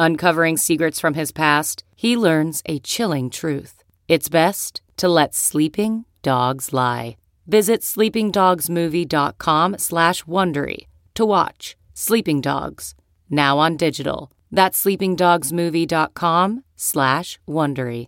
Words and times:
Uncovering 0.00 0.56
secrets 0.56 1.00
from 1.00 1.14
his 1.14 1.32
past, 1.32 1.82
he 1.96 2.16
learns 2.16 2.62
a 2.66 2.78
chilling 2.78 3.28
truth. 3.30 3.82
It's 4.06 4.28
best 4.28 4.80
to 4.96 5.08
let 5.08 5.34
sleeping 5.34 6.04
dogs 6.22 6.72
lie. 6.72 7.16
Visit 7.48 7.80
sleepingdogsmovie.com 7.80 9.78
slash 9.78 10.22
Wondery 10.22 10.86
to 11.14 11.24
watch 11.26 11.76
Sleeping 11.94 12.40
Dogs, 12.40 12.94
now 13.28 13.58
on 13.58 13.76
digital. 13.76 14.30
That's 14.52 14.84
sleepingdogsmovie.com 14.84 16.64
slash 16.76 17.40
Wondery. 17.48 18.06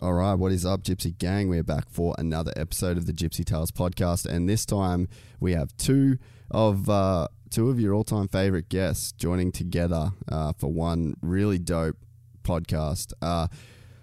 All 0.00 0.14
right, 0.14 0.34
what 0.34 0.52
is 0.52 0.64
up, 0.64 0.84
Gypsy 0.84 1.18
Gang? 1.18 1.50
We're 1.50 1.62
back 1.62 1.90
for 1.90 2.14
another 2.16 2.54
episode 2.56 2.96
of 2.96 3.04
the 3.04 3.12
Gypsy 3.12 3.44
Tales 3.44 3.70
podcast, 3.70 4.24
and 4.24 4.48
this 4.48 4.64
time 4.64 5.06
we 5.38 5.52
have 5.52 5.76
two 5.76 6.16
of 6.50 6.88
uh, 6.88 7.28
two 7.50 7.70
of 7.70 7.80
your 7.80 7.94
all-time 7.94 8.28
favorite 8.28 8.68
guests 8.68 9.12
joining 9.12 9.52
together 9.52 10.10
uh, 10.30 10.52
for 10.58 10.72
one 10.72 11.14
really 11.20 11.58
dope 11.58 11.96
podcast. 12.42 13.12
Uh, 13.20 13.48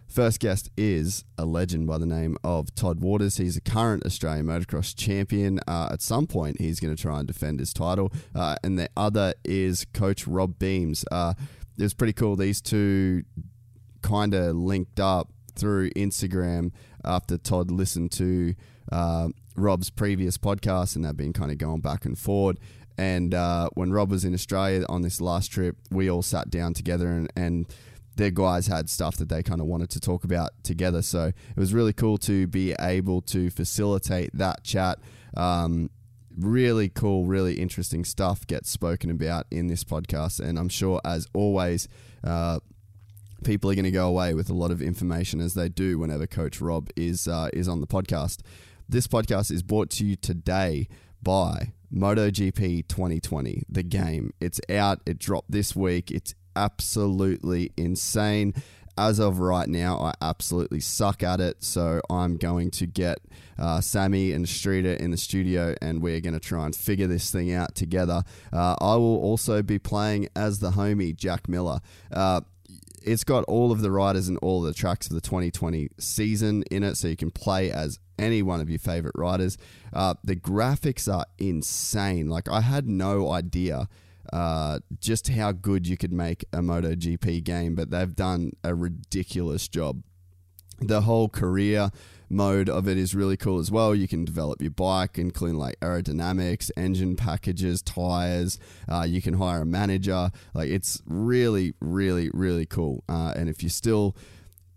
first 0.08 0.40
guest 0.40 0.70
is 0.78 1.26
a 1.38 1.46
legend 1.46 1.88
by 1.88 1.98
the 1.98 2.06
name 2.06 2.38
of 2.44 2.74
Todd 2.76 3.00
Waters. 3.00 3.38
He's 3.38 3.58
a 3.58 3.62
current 3.62 4.06
Australian 4.06 4.46
motocross 4.46 4.96
champion. 4.96 5.60
Uh, 5.68 5.90
at 5.92 6.02
some 6.02 6.28
point, 6.28 6.60
he's 6.60 6.80
going 6.80 6.96
to 6.96 7.02
try 7.02 7.20
and 7.20 7.28
defend 7.28 7.60
his 7.60 7.74
title. 7.74 8.12
Uh, 8.36 8.56
and 8.64 8.78
the 8.78 8.90
other 8.96 9.34
is 9.44 9.86
Coach 9.94 10.28
Rob 10.28 10.60
Beams. 10.60 11.06
Uh, 11.12 11.34
it 11.78 11.84
was 11.84 11.94
pretty 11.94 12.14
cool. 12.14 12.36
These 12.36 12.62
two 12.62 13.24
kind 14.02 14.34
of 14.34 14.56
linked 14.56 15.00
up 15.00 15.30
through 15.56 15.90
Instagram 15.92 16.72
after 17.04 17.38
Todd 17.38 17.72
listened 17.72 18.12
to 18.14 18.56
uh, 18.92 19.30
Rob's 19.56 19.90
previous 19.90 20.38
podcast, 20.38 20.96
and 20.96 21.06
they've 21.06 21.16
been 21.16 21.34
kind 21.34 21.52
of 21.52 21.58
going 21.58 21.82
back 21.82 22.06
and 22.06 22.18
forward. 22.18 22.60
And 22.98 23.34
uh, 23.34 23.70
when 23.74 23.92
Rob 23.92 24.12
was 24.12 24.24
in 24.24 24.34
Australia 24.34 24.86
on 24.90 25.02
this 25.02 25.20
last 25.20 25.48
trip, 25.52 25.78
we 25.90 26.10
all 26.10 26.22
sat 26.22 26.50
down 26.50 26.74
together 26.74 27.08
and, 27.08 27.32
and 27.36 27.66
their 28.16 28.30
guys 28.30 28.68
had 28.68 28.90
stuff 28.90 29.18
that 29.18 29.30
they 29.30 29.42
kind 29.42 29.60
of 29.60 29.68
wanted 29.68 29.90
to 29.92 30.00
talk 30.00 30.24
about 30.24 30.52
together. 30.64 31.02
So 31.02 31.28
it 31.28 31.58
was 31.58 31.74
really 31.74 31.94
cool 31.94 32.18
to 32.20 32.48
be 32.48 32.76
able 32.80 33.22
to 33.22 33.50
facilitate 33.50 34.30
that 34.36 34.64
chat. 34.64 35.00
Um, 35.36 35.90
really 36.38 36.90
cool, 36.90 37.26
really 37.26 37.56
interesting 37.56 38.06
stuff 38.06 38.46
gets 38.46 38.70
spoken 38.70 39.10
about 39.10 39.48
in 39.50 39.68
this 39.68 39.84
podcast. 39.84 40.40
And 40.40 40.60
I'm 40.60 40.70
sure, 40.70 41.02
as 41.04 41.28
always, 41.34 41.88
uh, 42.24 42.60
people 43.44 43.70
are 43.70 43.76
going 43.76 43.86
to 43.86 43.92
go 43.92 44.08
away 44.08 44.34
with 44.34 44.50
a 44.50 44.54
lot 44.54 44.72
of 44.72 44.82
information 44.82 45.42
as 45.42 45.54
they 45.54 45.70
do 45.70 45.98
whenever 45.98 46.28
Coach 46.28 46.62
Rob 46.62 46.90
is 46.96 47.28
uh, 47.28 47.50
is 47.54 47.68
on 47.68 47.82
the 47.82 47.88
podcast. 47.88 48.42
This 48.88 49.08
podcast 49.08 49.52
is 49.52 49.64
brought 49.64 49.90
to 49.92 50.06
you 50.06 50.16
today 50.16 50.88
by 51.22 51.74
MotoGP 51.94 52.88
2020, 52.88 53.64
the 53.70 53.84
game. 53.84 54.34
It's 54.40 54.60
out. 54.70 55.02
It 55.06 55.20
dropped 55.20 55.52
this 55.52 55.76
week. 55.76 56.12
It's 56.12 56.34
absolutely 56.56 57.72
insane. 57.78 58.54
As 58.96 59.20
of 59.20 59.40
right 59.40 59.68
now, 59.68 59.98
I 59.98 60.14
absolutely 60.22 60.80
suck 60.80 61.24
at 61.24 61.40
it. 61.40 61.64
So 61.64 62.00
I'm 62.12 62.38
going 62.38 62.70
to 62.72 62.86
get 62.86 63.20
uh, 63.58 63.82
Sammy 63.82 64.32
and 64.32 64.48
Streeter 64.48 64.94
in 64.94 65.10
the 65.10 65.18
studio 65.18 65.76
and 65.82 66.02
we're 66.02 66.22
going 66.22 66.36
to 66.36 66.40
try 66.40 66.66
and 66.66 66.76
figure 66.76 67.08
this 67.08 67.32
thing 67.32 67.52
out 67.52 67.74
together. 67.74 68.24
Uh, 68.52 68.76
I 68.80 68.96
will 68.96 69.18
also 69.18 69.64
be 69.64 69.80
playing 69.80 70.30
as 70.36 70.60
the 70.60 70.72
homie 70.72 71.16
Jack 71.16 71.50
Miller. 71.50 71.80
Uh, 72.12 72.42
it's 73.06 73.24
got 73.24 73.44
all 73.46 73.72
of 73.72 73.82
the 73.82 73.92
riders 73.92 74.28
and 74.28 74.38
all 74.42 74.62
the 74.62 74.74
tracks 74.74 75.08
of 75.08 75.14
the 75.14 75.22
2020 75.22 75.90
season 76.00 76.64
in 76.72 76.84
it, 76.84 76.96
so 76.96 77.08
you 77.08 77.16
can 77.16 77.32
play 77.32 77.72
as 77.72 78.00
any 78.18 78.42
one 78.42 78.62
of 78.62 78.70
your 78.70 78.80
favorite 78.80 79.16
riders. 79.16 79.58
Uh, 79.92 80.16
the 80.24 80.36
graphics 80.36 81.12
are 81.12 81.26
insane. 81.38 82.30
Like 82.30 82.50
I 82.50 82.62
had 82.62 82.88
no 82.88 83.32
idea 83.32 83.88
uh, 84.32 84.80
just 85.00 85.28
how 85.28 85.52
good 85.52 85.88
you 85.88 85.98
could 85.98 86.14
make 86.14 86.46
a 86.54 86.58
MotoGP 86.58 87.44
game, 87.44 87.76
but 87.76 87.90
they've 87.90 88.16
done 88.16 88.54
a 88.64 88.74
ridiculous 88.74 89.68
job. 89.68 90.02
The 90.80 91.02
whole 91.02 91.30
career 91.30 91.92
mode 92.30 92.70
of 92.70 92.88
it 92.88 92.98
is 92.98 93.16
really 93.16 93.38
cool 93.38 93.60
as 93.60 93.72
well. 93.72 93.94
You 93.96 94.08
can 94.08 94.26
develop 94.26 94.62
your 94.62 94.72
bike, 94.72 95.18
including 95.18 95.58
like 95.58 95.80
aerodynamics, 95.80 96.72
engine 96.78 97.16
packages, 97.16 97.82
tires. 97.82 98.60
Uh, 98.90 99.04
you 99.04 99.22
can 99.22 99.36
hire 99.36 99.62
a 99.62 99.66
manager. 99.66 100.32
Like 100.54 100.70
it's 100.70 101.02
really, 101.06 101.74
really, 101.80 102.30
really 102.34 102.66
cool. 102.66 103.04
Uh, 103.08 103.34
and 103.36 103.50
if 103.50 103.62
you're 103.64 103.70
still 103.70 104.16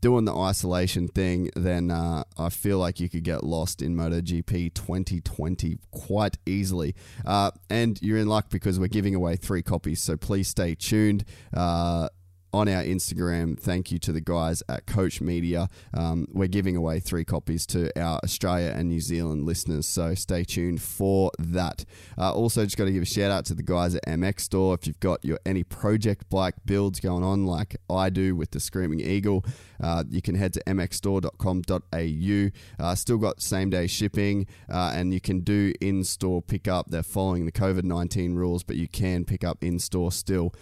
doing 0.00 0.24
the 0.24 0.36
isolation 0.36 1.08
thing, 1.08 1.50
then 1.56 1.90
uh, 1.90 2.24
I 2.38 2.48
feel 2.48 2.78
like 2.78 3.00
you 3.00 3.08
could 3.08 3.24
get 3.24 3.42
lost 3.42 3.82
in 3.82 3.96
MotoGP 3.96 4.74
2020 4.74 5.78
quite 5.90 6.38
easily. 6.46 6.94
Uh, 7.24 7.50
and 7.70 8.00
you're 8.02 8.18
in 8.18 8.28
luck 8.28 8.50
because 8.50 8.78
we're 8.78 8.88
giving 8.88 9.14
away 9.14 9.36
three 9.36 9.62
copies, 9.62 10.00
so 10.00 10.16
please 10.16 10.48
stay 10.48 10.74
tuned. 10.74 11.24
Uh, 11.52 12.08
on 12.56 12.68
our 12.70 12.82
Instagram. 12.82 13.60
Thank 13.60 13.92
you 13.92 13.98
to 13.98 14.12
the 14.12 14.20
guys 14.22 14.62
at 14.66 14.86
Koch 14.86 15.20
Media. 15.20 15.68
Um, 15.92 16.26
we're 16.32 16.48
giving 16.48 16.74
away 16.74 17.00
three 17.00 17.24
copies 17.24 17.66
to 17.66 17.90
our 18.00 18.18
Australia 18.24 18.72
and 18.74 18.88
New 18.88 19.00
Zealand 19.00 19.44
listeners, 19.44 19.86
so 19.86 20.14
stay 20.14 20.42
tuned 20.42 20.80
for 20.80 21.30
that. 21.38 21.84
Uh, 22.16 22.32
also, 22.32 22.64
just 22.64 22.78
got 22.78 22.86
to 22.86 22.92
give 22.92 23.02
a 23.02 23.06
shout 23.06 23.30
out 23.30 23.44
to 23.46 23.54
the 23.54 23.62
guys 23.62 23.94
at 23.94 24.06
MX 24.06 24.40
Store. 24.40 24.72
If 24.72 24.86
you've 24.86 25.00
got 25.00 25.22
your 25.22 25.38
any 25.44 25.64
project 25.64 26.30
bike 26.30 26.54
builds 26.64 26.98
going 26.98 27.22
on, 27.22 27.44
like 27.44 27.76
I 27.90 28.08
do 28.08 28.34
with 28.34 28.52
the 28.52 28.60
Screaming 28.60 29.00
Eagle, 29.00 29.44
uh, 29.82 30.04
you 30.08 30.22
can 30.22 30.34
head 30.34 30.54
to 30.54 30.62
mxstore.com.au. 30.66 32.50
Uh, 32.84 32.94
still 32.94 33.18
got 33.18 33.42
same 33.42 33.68
day 33.68 33.86
shipping, 33.86 34.46
uh, 34.72 34.92
and 34.94 35.12
you 35.12 35.20
can 35.20 35.40
do 35.40 35.74
in 35.82 36.04
store 36.04 36.40
pickup. 36.40 36.88
They're 36.88 37.02
following 37.02 37.44
the 37.44 37.52
COVID 37.52 37.84
19 37.84 38.34
rules, 38.34 38.62
but 38.62 38.76
you 38.76 38.88
can 38.88 39.26
pick 39.26 39.44
up 39.44 39.62
in 39.62 39.78
store 39.78 40.10
still. 40.10 40.54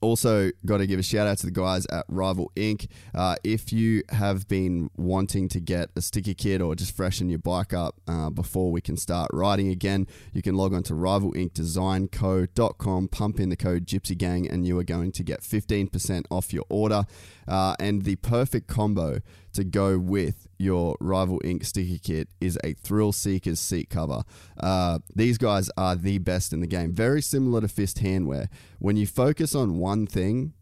Also, 0.00 0.50
got 0.64 0.78
to 0.78 0.86
give 0.86 0.98
a 0.98 1.02
shout 1.02 1.26
out 1.26 1.36
to 1.38 1.46
the 1.46 1.52
guys 1.52 1.84
at 1.86 2.04
Rival 2.08 2.52
Ink. 2.56 2.88
Uh, 3.14 3.36
if 3.44 3.72
you 3.72 4.02
have 4.08 4.48
been 4.48 4.90
wanting 4.96 5.48
to 5.50 5.60
get 5.60 5.90
a 5.94 6.00
sticker 6.00 6.32
kit 6.32 6.62
or 6.62 6.74
just 6.74 6.96
freshen 6.96 7.28
your 7.28 7.38
bike 7.38 7.74
up 7.74 7.96
uh, 8.08 8.30
before 8.30 8.72
we 8.72 8.80
can 8.80 8.96
start 8.96 9.28
riding 9.32 9.68
again, 9.68 10.06
you 10.32 10.40
can 10.40 10.54
log 10.54 10.72
on 10.72 10.82
to 10.84 10.94
rivalinkdesignco.com, 10.94 13.08
pump 13.08 13.38
in 13.38 13.50
the 13.50 13.56
code 13.56 13.84
Gypsy 13.86 14.16
Gang, 14.16 14.48
and 14.48 14.66
you 14.66 14.78
are 14.78 14.84
going 14.84 15.12
to 15.12 15.22
get 15.22 15.42
15% 15.42 16.24
off 16.30 16.50
your 16.52 16.64
order. 16.70 17.04
Uh, 17.46 17.76
and 17.78 18.04
the 18.04 18.16
perfect 18.16 18.66
combo 18.68 19.20
to 19.54 19.64
go 19.64 19.98
with 19.98 20.46
your 20.58 20.96
Rival 21.00 21.40
Ink 21.44 21.64
sticker 21.64 21.98
kit 22.02 22.28
is 22.40 22.58
a 22.62 22.74
Thrill 22.74 23.12
Seekers 23.12 23.60
seat 23.60 23.90
cover. 23.90 24.22
Uh, 24.58 24.98
these 25.14 25.38
guys 25.38 25.70
are 25.76 25.96
the 25.96 26.18
best 26.18 26.52
in 26.52 26.60
the 26.60 26.66
game. 26.66 26.92
Very 26.92 27.22
similar 27.22 27.60
to 27.60 27.68
Fist 27.68 27.98
Handwear. 27.98 28.48
When 28.78 28.96
you 28.96 29.06
focus 29.06 29.54
on 29.54 29.78
one 29.78 30.06
thing 30.06 30.52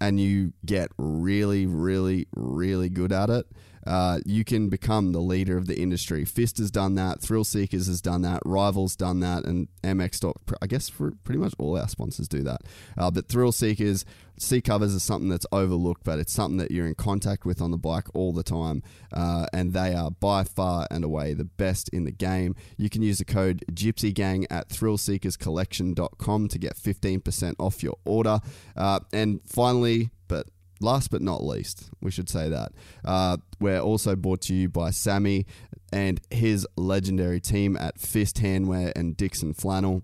and 0.00 0.18
you 0.18 0.52
get 0.64 0.90
really, 0.96 1.66
really, 1.66 2.26
really 2.34 2.88
good 2.88 3.12
at 3.12 3.30
it, 3.30 3.46
uh, 3.86 4.20
you 4.24 4.44
can 4.44 4.68
become 4.68 5.12
the 5.12 5.20
leader 5.20 5.56
of 5.56 5.66
the 5.66 5.78
industry. 5.78 6.24
Fist 6.24 6.58
has 6.58 6.70
done 6.70 6.94
that, 6.96 7.20
Thrill 7.20 7.44
Seekers 7.44 7.86
has 7.86 8.00
done 8.00 8.22
that, 8.22 8.42
Rivals 8.44 8.96
done 8.96 9.20
that, 9.20 9.44
and 9.44 9.68
MX. 9.82 10.34
I 10.60 10.66
guess 10.66 10.88
for 10.88 11.12
pretty 11.24 11.40
much 11.40 11.54
all 11.58 11.78
our 11.78 11.88
sponsors 11.88 12.28
do 12.28 12.42
that. 12.42 12.62
Uh, 12.98 13.10
but 13.10 13.28
Thrill 13.28 13.52
Seekers, 13.52 14.04
seat 14.38 14.64
covers 14.64 14.94
is 14.94 15.02
something 15.02 15.28
that's 15.28 15.46
overlooked, 15.52 16.04
but 16.04 16.18
it's 16.18 16.32
something 16.32 16.58
that 16.58 16.70
you're 16.70 16.86
in 16.86 16.94
contact 16.94 17.44
with 17.44 17.60
on 17.60 17.70
the 17.70 17.78
bike 17.78 18.06
all 18.14 18.32
the 18.32 18.42
time, 18.42 18.82
uh, 19.12 19.46
and 19.52 19.72
they 19.72 19.94
are 19.94 20.10
by 20.10 20.44
far 20.44 20.86
and 20.90 21.04
away 21.04 21.34
the 21.34 21.44
best 21.44 21.88
in 21.90 22.04
the 22.04 22.12
game. 22.12 22.54
You 22.76 22.90
can 22.90 23.02
use 23.02 23.18
the 23.18 23.24
code 23.24 23.64
Gypsy 23.72 24.12
Gang 24.12 24.46
at 24.50 24.68
thrillseekerscollection.com 24.68 26.48
to 26.48 26.58
get 26.58 26.76
15% 26.76 27.54
off 27.58 27.82
your 27.82 27.96
order. 28.04 28.40
Uh, 28.76 29.00
and 29.12 29.40
finally, 29.46 30.10
but 30.28 30.46
last 30.80 31.10
but 31.10 31.22
not 31.22 31.44
least, 31.44 31.90
we 32.00 32.10
should 32.10 32.28
say 32.28 32.48
that 32.48 32.72
uh, 33.04 33.36
we're 33.60 33.80
also 33.80 34.16
brought 34.16 34.40
to 34.42 34.54
you 34.54 34.68
by 34.68 34.90
Sammy 34.90 35.46
and 35.92 36.20
his 36.30 36.66
legendary 36.76 37.40
team 37.40 37.76
at 37.76 37.98
Fist 37.98 38.36
Handwear 38.38 38.92
and 38.96 39.16
Dixon 39.16 39.54
Flannel. 39.54 40.02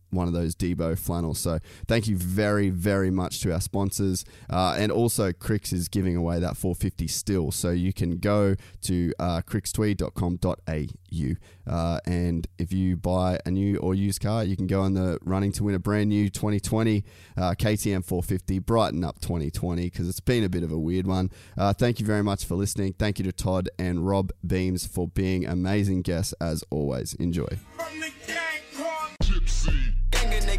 one 0.10 0.28
of 0.28 0.34
those 0.34 0.56
Debo 0.56 0.98
flannels. 0.98 1.40
So 1.40 1.60
thank 1.88 2.08
you 2.08 2.18
very, 2.18 2.70
very 2.70 3.12
much 3.12 3.42
to 3.42 3.54
our 3.54 3.62
sponsors. 3.62 4.26
Uh, 4.50 4.76
and 4.78 4.92
also, 4.92 5.32
Crix 5.32 5.74
is 5.74 5.88
giving 5.88 6.16
away 6.16 6.40
that 6.40 6.58
450 6.58 7.08
still. 7.08 7.52
So 7.52 7.72
you 7.72 7.94
can 7.94 8.18
go 8.18 8.56
to 8.84 9.14
uh, 9.20 9.42
crixtweed.com.au. 9.42 11.36
Uh, 11.68 12.00
and 12.06 12.48
if 12.58 12.72
you 12.72 12.96
buy 12.96 13.40
a 13.46 13.52
new 13.52 13.78
or 13.78 13.94
used 13.94 14.22
car, 14.22 14.44
you 14.44 14.56
can 14.56 14.68
go 14.68 14.82
on 14.82 14.94
the 14.94 15.20
running 15.22 15.52
to 15.54 15.64
win 15.64 15.76
a 15.76 15.80
brand 15.80 16.10
new 16.10 16.30
2020 16.30 17.04
uh, 17.38 17.52
KTM 17.52 18.06
450, 18.06 18.60
brighten 18.60 19.04
up 19.04 19.20
2020 19.20 19.84
because 19.84 20.08
it's 20.08 20.20
been 20.20 20.44
a 20.44 20.50
bit 20.50 20.64
of 20.64 20.72
a 20.72 20.78
weird 20.78 21.08
one. 21.08 21.30
Uh, 21.58 21.74
thank 21.74 22.00
you 22.00 22.06
very 22.06 22.24
much 22.24 22.46
for 22.46 22.56
listening. 22.56 22.94
Thank 22.94 23.20
you 23.20 23.26
to 23.26 23.32
Todd 23.32 23.70
and 23.78 24.08
Rob 24.08 24.32
Beams 24.46 24.86
for 24.86 25.08
being 25.08 25.46
amazing 25.46 26.02
guests 26.02 26.34
as 26.40 26.64
always. 26.70 27.14
Enjoy. 27.16 27.48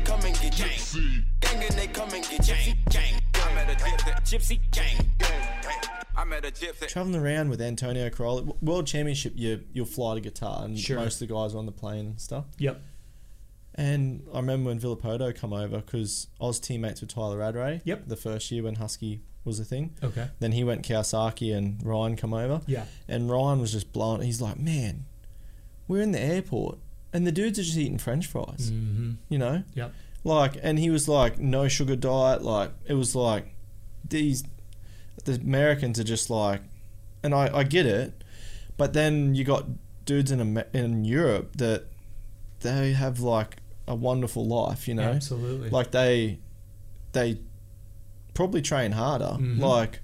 Gang 0.09 0.25
and 0.25 0.25
they 0.25 0.25
come 0.25 0.25
and 0.25 0.39
get 0.41 0.57
gang. 0.57 1.29
Gang 1.41 1.63
and 1.63 1.79
they 1.79 1.87
come 1.89 2.09
and 2.15 2.25
get 2.29 2.47
gang. 2.47 2.79
Gang. 2.89 3.21
I 3.35 3.55
met 3.55 3.69
a 3.71 3.75
gypsy. 3.75 4.15
Gypsy 4.25 4.61
gang. 4.71 5.07
I 6.17 6.25
met 6.25 6.45
a 6.47 6.51
gypsy. 6.51 6.89
traveling 6.89 7.17
around 7.21 7.51
with 7.51 7.61
Antonio 7.61 8.09
Cairoli. 8.09 8.47
W- 8.47 8.57
World 8.63 8.87
Championship, 8.87 9.35
you 9.37 9.61
you'll 9.75 9.85
fly 9.85 10.19
to 10.19 10.31
Qatar, 10.31 10.65
and 10.65 10.79
Sure. 10.79 10.97
most 10.97 11.21
of 11.21 11.29
the 11.29 11.35
guys 11.35 11.55
are 11.55 11.59
on 11.59 11.67
the 11.67 11.73
plane 11.73 12.07
and 12.07 12.21
stuff. 12.21 12.47
Yep. 12.57 12.81
And 13.75 14.23
I 14.33 14.39
remember 14.39 14.69
when 14.71 14.81
Villopoto 14.81 15.35
come 15.39 15.53
over 15.53 15.77
because 15.83 16.29
I 16.41 16.45
was 16.47 16.59
teammates 16.59 17.03
with 17.03 17.11
Tyla 17.15 17.37
Rattray. 17.37 17.83
Yep. 17.85 18.09
The 18.09 18.17
first 18.17 18.51
year 18.51 18.63
when 18.63 18.77
Husky 18.77 19.21
was 19.45 19.61
a 19.61 19.65
thing. 19.65 19.95
Okay. 20.03 20.29
Then 20.41 20.53
he 20.53 20.65
went 20.65 20.89
Kawasaki 20.89 21.55
and 21.55 21.85
Ryan 21.85 22.17
come 22.17 22.33
over. 22.33 22.63
Yeah. 22.67 22.87
And 23.07 23.31
Ryan 23.31 23.61
was 23.61 23.73
just 23.73 23.93
blown. 23.93 24.23
He's 24.23 24.41
like, 24.41 24.59
man, 24.59 25.05
we're 25.87 26.01
in 26.03 26.13
the 26.13 26.19
airport 26.21 26.79
and 27.13 27.27
the 27.27 27.33
dudes 27.33 27.59
are 27.59 27.63
just 27.63 27.77
eating 27.79 27.99
French 27.99 28.27
fries. 28.27 28.71
Mm-hmm. 28.71 29.13
You 29.29 29.39
know, 29.39 29.63
Yep. 29.75 29.93
like, 30.25 30.57
and 30.63 30.79
he 30.79 30.91
was 30.91 31.09
like, 31.09 31.39
no 31.39 31.69
sugar 31.69 31.97
diet. 31.97 32.43
Like, 32.43 32.71
it 32.87 32.95
was 32.95 33.15
like 33.15 33.55
these 34.09 34.45
the 35.25 35.35
Americans 35.35 35.99
are 36.01 36.05
just 36.05 36.31
like, 36.31 36.63
and 37.23 37.35
I 37.35 37.51
I 37.59 37.65
get 37.65 37.87
it, 37.87 38.23
but 38.77 38.93
then 38.93 39.35
you 39.35 39.45
got 39.45 39.67
dudes 40.05 40.31
in 40.31 40.63
in 40.73 41.05
Europe 41.05 41.57
that 41.57 41.85
they 42.61 42.93
have 42.93 43.21
like 43.21 43.57
a 43.87 43.95
wonderful 43.95 44.47
life. 44.47 44.87
You 44.89 44.95
know, 44.95 45.03
Absolutely. 45.13 45.71
like 45.71 45.91
they 45.91 46.39
they 47.13 47.39
probably 48.35 48.63
train 48.63 48.93
harder 48.93 49.37
Mhm. 49.41 49.59
like 49.59 50.01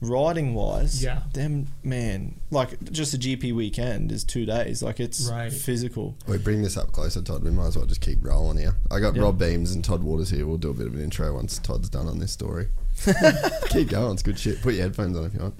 riding 0.00 0.54
wise 0.54 1.02
Yeah. 1.02 1.22
them 1.32 1.68
man 1.82 2.34
like 2.50 2.90
just 2.92 3.14
a 3.14 3.18
gp 3.18 3.54
weekend 3.54 4.12
is 4.12 4.22
two 4.24 4.44
days 4.44 4.82
like 4.82 5.00
it's 5.00 5.28
Right. 5.30 5.52
physical 5.52 6.14
We 6.28 6.36
bring 6.38 6.62
this 6.62 6.76
up 6.76 6.92
closer, 6.92 7.22
Todd. 7.22 7.42
We 7.42 7.50
might 7.50 7.68
as 7.68 7.76
well 7.76 7.86
just 7.86 8.00
keep 8.02 8.18
rolling 8.22 8.58
here. 8.58 8.76
I 8.90 9.00
got 9.00 9.14
Yeah. 9.16 9.22
Rob 9.22 9.38
Beams 9.38 9.72
and 9.72 9.82
Todd 9.84 10.02
Waters 10.02 10.30
here. 10.30 10.46
We'll 10.46 10.58
do 10.58 10.70
a 10.70 10.74
bit 10.74 10.86
of 10.88 10.94
an 10.94 11.00
intro 11.02 11.34
once 11.34 11.58
Todd's 11.58 11.88
done 11.88 12.06
on 12.08 12.18
this 12.18 12.32
story. 12.32 12.68
keep 13.70 13.88
going. 13.88 14.12
It's 14.12 14.22
good 14.22 14.38
shit. 14.38 14.60
Put 14.62 14.74
your 14.74 14.82
headphones 14.82 15.16
on 15.16 15.24
if 15.24 15.34
you 15.34 15.40
want. 15.40 15.54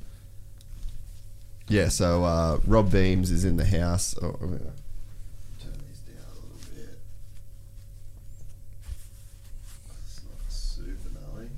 Yeah, 1.69 1.89
so 1.89 2.25
uh, 2.25 2.59
Rob 2.67 2.91
Beams 2.91 3.31
is 3.31 3.45
in 3.45 3.57
the 3.57 3.65
house. 3.65 4.15
Oh, 4.21 4.37
I'm 4.41 4.51
gonna 4.59 4.73
turn 5.59 5.73
these 5.89 6.01
down 6.01 6.27
a 6.29 6.35
little 6.35 6.59
bit. 6.75 6.99
It's 10.05 10.21
not 10.23 10.53
super 10.53 11.09
gnarly. 11.15 11.49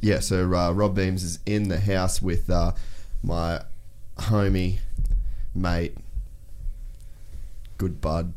Yeah, 0.00 0.20
so 0.20 0.54
uh, 0.54 0.72
Rob 0.72 0.94
Beams 0.94 1.22
is 1.22 1.38
in 1.44 1.68
the 1.68 1.78
house 1.78 2.22
with 2.22 2.48
uh, 2.48 2.72
my 3.22 3.62
homie, 4.16 4.78
mate, 5.54 5.96
good 7.76 8.00
bud, 8.00 8.32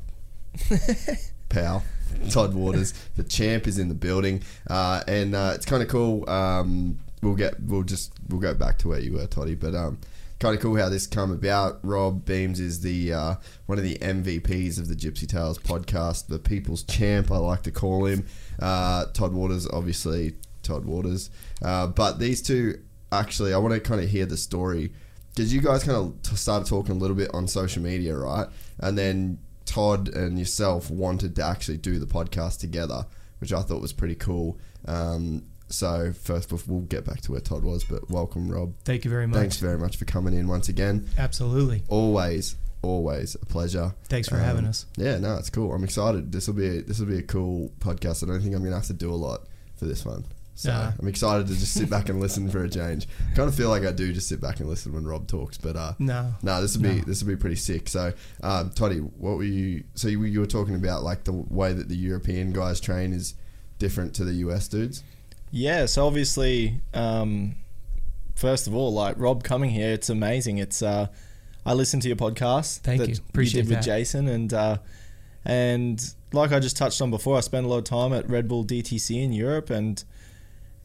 pal, 1.49 1.83
Todd 2.29 2.53
Waters. 2.53 2.93
The 3.15 3.23
champ 3.23 3.65
is 3.67 3.77
in 3.77 3.87
the 3.87 3.95
building, 3.95 4.43
uh, 4.69 5.03
and 5.07 5.33
uh, 5.33 5.53
it's 5.55 5.65
kind 5.65 5.81
of 5.81 5.87
cool. 5.87 6.29
Um, 6.29 6.99
we'll 7.21 7.35
get, 7.35 7.61
we'll 7.61 7.83
just, 7.83 8.11
we'll 8.27 8.41
go 8.41 8.53
back 8.53 8.77
to 8.79 8.89
where 8.89 8.99
you 8.99 9.13
were, 9.13 9.25
Toddy, 9.25 9.55
but 9.55 9.73
um, 9.73 9.99
kind 10.39 10.55
of 10.55 10.61
cool 10.61 10.75
how 10.75 10.89
this 10.89 11.07
come 11.07 11.31
about. 11.31 11.79
Rob 11.81 12.25
Beams 12.25 12.59
is 12.59 12.81
the 12.81 13.13
uh, 13.13 13.35
one 13.67 13.77
of 13.77 13.85
the 13.85 13.95
MVPs 13.99 14.79
of 14.79 14.89
the 14.89 14.95
Gypsy 14.95 15.25
Tales 15.25 15.59
podcast, 15.59 16.27
the 16.27 16.39
people's 16.39 16.83
champ, 16.83 17.31
I 17.31 17.37
like 17.37 17.63
to 17.63 17.71
call 17.71 18.03
him. 18.05 18.25
Uh, 18.59 19.05
Todd 19.13 19.31
Waters, 19.31 19.65
obviously, 19.71 20.33
Todd 20.63 20.85
Waters. 20.85 21.29
Uh, 21.61 21.87
but 21.87 22.19
these 22.19 22.41
two, 22.41 22.79
actually, 23.11 23.53
I 23.53 23.57
want 23.57 23.73
to 23.73 23.79
kind 23.79 24.01
of 24.01 24.09
hear 24.09 24.25
the 24.25 24.37
story 24.37 24.91
because 25.35 25.53
you 25.53 25.61
guys 25.61 25.83
kind 25.83 25.97
of 25.97 26.21
t- 26.23 26.35
started 26.35 26.67
talking 26.67 26.95
a 26.95 26.97
little 26.97 27.15
bit 27.15 27.29
on 27.33 27.47
social 27.47 27.81
media, 27.83 28.15
right? 28.15 28.47
And 28.79 28.97
then 28.97 29.39
Todd 29.65 30.09
and 30.09 30.37
yourself 30.39 30.89
wanted 30.89 31.35
to 31.37 31.43
actually 31.43 31.77
do 31.77 31.99
the 31.99 32.05
podcast 32.05 32.59
together, 32.59 33.05
which 33.39 33.51
I 33.53 33.61
thought 33.61 33.81
was 33.81 33.93
pretty 33.93 34.15
cool. 34.15 34.57
Um, 34.85 35.43
so 35.69 36.13
first, 36.13 36.51
we'll 36.67 36.81
get 36.81 37.03
back 37.05 37.21
to 37.21 37.31
where 37.31 37.41
Todd 37.41 37.63
was, 37.63 37.83
but 37.83 38.09
welcome, 38.11 38.51
Rob. 38.51 38.73
Thank 38.83 39.05
you 39.05 39.09
very 39.11 39.25
much. 39.27 39.39
Thanks 39.39 39.57
very 39.57 39.77
much 39.77 39.97
for 39.97 40.05
coming 40.05 40.33
in 40.35 40.47
once 40.47 40.69
again. 40.69 41.09
Absolutely. 41.17 41.81
Always, 41.87 42.57
always 42.83 43.33
a 43.41 43.45
pleasure. 43.47 43.95
Thanks 44.03 44.27
for 44.29 44.35
Um, 44.35 44.41
having 44.41 44.65
us. 44.65 44.85
Yeah, 44.97 45.17
no, 45.17 45.35
it's 45.37 45.49
cool. 45.49 45.73
I'm 45.73 45.83
excited. 45.83 46.31
This 46.31 46.45
will 46.47 46.53
be 46.55 46.81
this 46.81 46.99
will 46.99 47.07
be 47.07 47.17
a 47.17 47.23
cool 47.23 47.71
podcast. 47.79 48.21
I 48.23 48.27
don't 48.27 48.41
think 48.41 48.53
I'm 48.53 48.63
gonna 48.63 48.75
have 48.75 48.85
to 48.87 48.93
do 48.93 49.11
a 49.11 49.15
lot 49.15 49.47
for 49.77 49.85
this 49.85 50.05
one. 50.05 50.25
So 50.55 50.71
Nah. 50.71 50.91
I'm 50.99 51.07
excited 51.07 51.47
to 51.47 51.53
just 51.53 51.73
sit 51.73 51.89
back 51.89 52.09
and 52.09 52.19
listen 52.19 52.47
for 52.49 52.63
a 52.63 52.69
change. 52.69 53.07
I 53.31 53.35
kind 53.35 53.49
of 53.49 53.55
feel 53.55 53.69
like 53.69 53.83
I 53.83 53.91
do 53.91 54.13
just 54.13 54.27
sit 54.29 54.39
back 54.39 54.59
and 54.59 54.69
listen 54.69 54.93
when 54.93 55.03
Rob 55.05 55.27
talks, 55.27 55.57
but 55.57 55.75
uh, 55.75 55.93
No. 55.99 56.33
no, 56.43 56.61
this 56.61 56.77
would 56.77 56.83
be 56.83 56.95
No. 56.99 57.01
this 57.05 57.23
will 57.23 57.29
be 57.29 57.35
pretty 57.35 57.55
sick. 57.55 57.89
So, 57.89 58.13
um, 58.43 58.69
Toddy, 58.71 58.97
what 58.99 59.37
were 59.37 59.43
you? 59.43 59.83
So 59.95 60.07
you, 60.09 60.23
you 60.25 60.39
were 60.39 60.45
talking 60.45 60.75
about 60.75 61.03
like 61.03 61.23
the 61.23 61.33
way 61.33 61.73
that 61.73 61.89
the 61.89 61.95
European 61.95 62.51
guys 62.53 62.79
train 62.79 63.13
is 63.13 63.33
different 63.79 64.13
to 64.15 64.23
the 64.23 64.33
US 64.47 64.67
dudes. 64.67 65.03
yeah 65.51 65.85
so 65.85 66.05
obviously 66.07 66.79
um 66.93 67.55
first 68.35 68.65
of 68.67 68.73
all 68.73 68.91
like 68.93 69.15
rob 69.19 69.43
coming 69.43 69.69
here 69.69 69.91
it's 69.93 70.09
amazing 70.09 70.57
it's 70.57 70.81
uh 70.81 71.05
i 71.65 71.73
listened 71.73 72.01
to 72.01 72.07
your 72.07 72.15
podcast 72.17 72.79
Thank 72.79 73.01
that 73.01 73.09
you. 73.09 73.15
Appreciate 73.29 73.63
did 73.63 73.69
with 73.69 73.77
that. 73.79 73.83
jason 73.85 74.27
and 74.27 74.51
uh 74.53 74.77
and 75.45 76.13
like 76.31 76.51
i 76.51 76.59
just 76.59 76.77
touched 76.77 77.01
on 77.01 77.11
before 77.11 77.37
i 77.37 77.41
spent 77.41 77.65
a 77.65 77.69
lot 77.69 77.77
of 77.77 77.83
time 77.83 78.13
at 78.13 78.27
red 78.29 78.47
bull 78.47 78.63
dtc 78.65 79.11
in 79.21 79.31
europe 79.33 79.69
and 79.69 80.03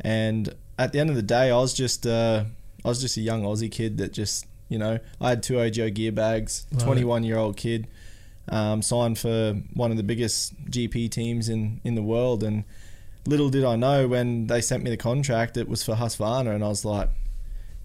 and 0.00 0.54
at 0.78 0.92
the 0.92 0.98
end 1.00 1.10
of 1.10 1.16
the 1.16 1.22
day 1.22 1.50
i 1.50 1.56
was 1.56 1.74
just 1.74 2.06
uh 2.06 2.44
i 2.84 2.88
was 2.88 3.00
just 3.00 3.16
a 3.16 3.20
young 3.20 3.42
aussie 3.42 3.70
kid 3.70 3.98
that 3.98 4.12
just 4.12 4.46
you 4.68 4.78
know 4.78 4.98
i 5.20 5.28
had 5.30 5.42
two 5.42 5.54
Ogio 5.54 5.92
gear 5.92 6.12
bags 6.12 6.66
Right. 6.72 6.82
21 6.84 7.24
year 7.24 7.36
old 7.38 7.56
kid 7.56 7.86
um, 8.50 8.80
signed 8.80 9.18
for 9.18 9.54
one 9.74 9.90
of 9.90 9.96
the 9.98 10.02
biggest 10.02 10.54
gp 10.70 11.10
teams 11.10 11.48
in 11.48 11.80
in 11.84 11.94
the 11.96 12.02
world 12.02 12.42
and 12.42 12.64
little 13.26 13.50
did 13.50 13.64
i 13.64 13.76
know 13.76 14.08
when 14.08 14.46
they 14.46 14.60
sent 14.60 14.82
me 14.82 14.90
the 14.90 14.96
contract 14.96 15.56
it 15.56 15.68
was 15.68 15.82
for 15.84 15.94
husqvarna 15.96 16.54
and 16.54 16.64
i 16.64 16.68
was 16.68 16.84
like 16.84 17.10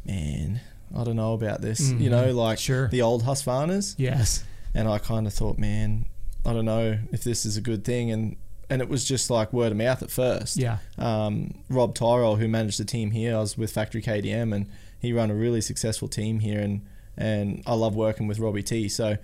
man 0.05 0.61
i 0.95 1.03
don't 1.03 1.15
know 1.15 1.33
about 1.33 1.61
this 1.61 1.89
you 1.91 2.09
Mhm. 2.09 2.11
know 2.11 2.31
like 2.33 2.59
Sure. 2.59 2.87
the 2.89 3.01
old 3.01 3.23
husqvarnas 3.23 3.95
Yes. 3.97 4.43
and 4.75 4.87
I 4.87 4.97
kind 4.99 5.27
of 5.27 5.33
thought, 5.33 5.57
man, 5.59 6.05
I 6.45 6.51
don't 6.53 6.65
know 6.65 6.97
if 7.11 7.23
this 7.23 7.45
is 7.45 7.57
a 7.57 7.61
good 7.61 7.83
thing, 7.85 8.09
and 8.09 8.35
and 8.73 8.81
it 8.81 8.89
was 8.89 9.05
just 9.05 9.29
like 9.29 9.53
word 9.53 9.71
of 9.71 9.77
mouth 9.77 10.01
at 10.01 10.09
first. 10.09 10.57
Yeah. 10.57 10.79
Um, 10.97 11.53
Rob 11.69 11.93
Tyrell, 11.93 12.37
who 12.37 12.47
managed 12.47 12.79
the 12.79 12.85
team 12.85 13.11
here, 13.11 13.37
I 13.37 13.39
was 13.39 13.55
with 13.55 13.71
Factory 13.71 14.01
KTM, 14.01 14.51
and 14.51 14.67
he 14.99 15.13
ran 15.13 15.29
a 15.29 15.35
really 15.35 15.61
successful 15.61 16.07
team 16.07 16.39
here, 16.39 16.59
and 16.59 16.81
and 17.15 17.61
I 17.67 17.75
love 17.75 17.95
working 17.95 18.25
with 18.25 18.39
Robbie 18.39 18.63
T. 18.63 18.89
So 18.89 19.17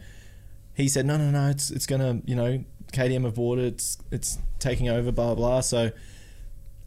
he 0.75 0.87
said, 0.87 1.07
no, 1.07 1.17
no, 1.17 1.31
no, 1.31 1.49
it's 1.49 1.71
it's 1.71 1.87
gonna, 1.87 2.21
you 2.25 2.35
know, 2.35 2.63
KTM 2.93 3.23
have 3.23 3.33
bought 3.33 3.57
it, 3.57 3.65
it's 3.73 3.97
it's 4.11 4.37
taking 4.59 4.87
over, 4.87 5.11
blah 5.11 5.33
blah. 5.33 5.47
blah. 5.47 5.61
So 5.61 5.91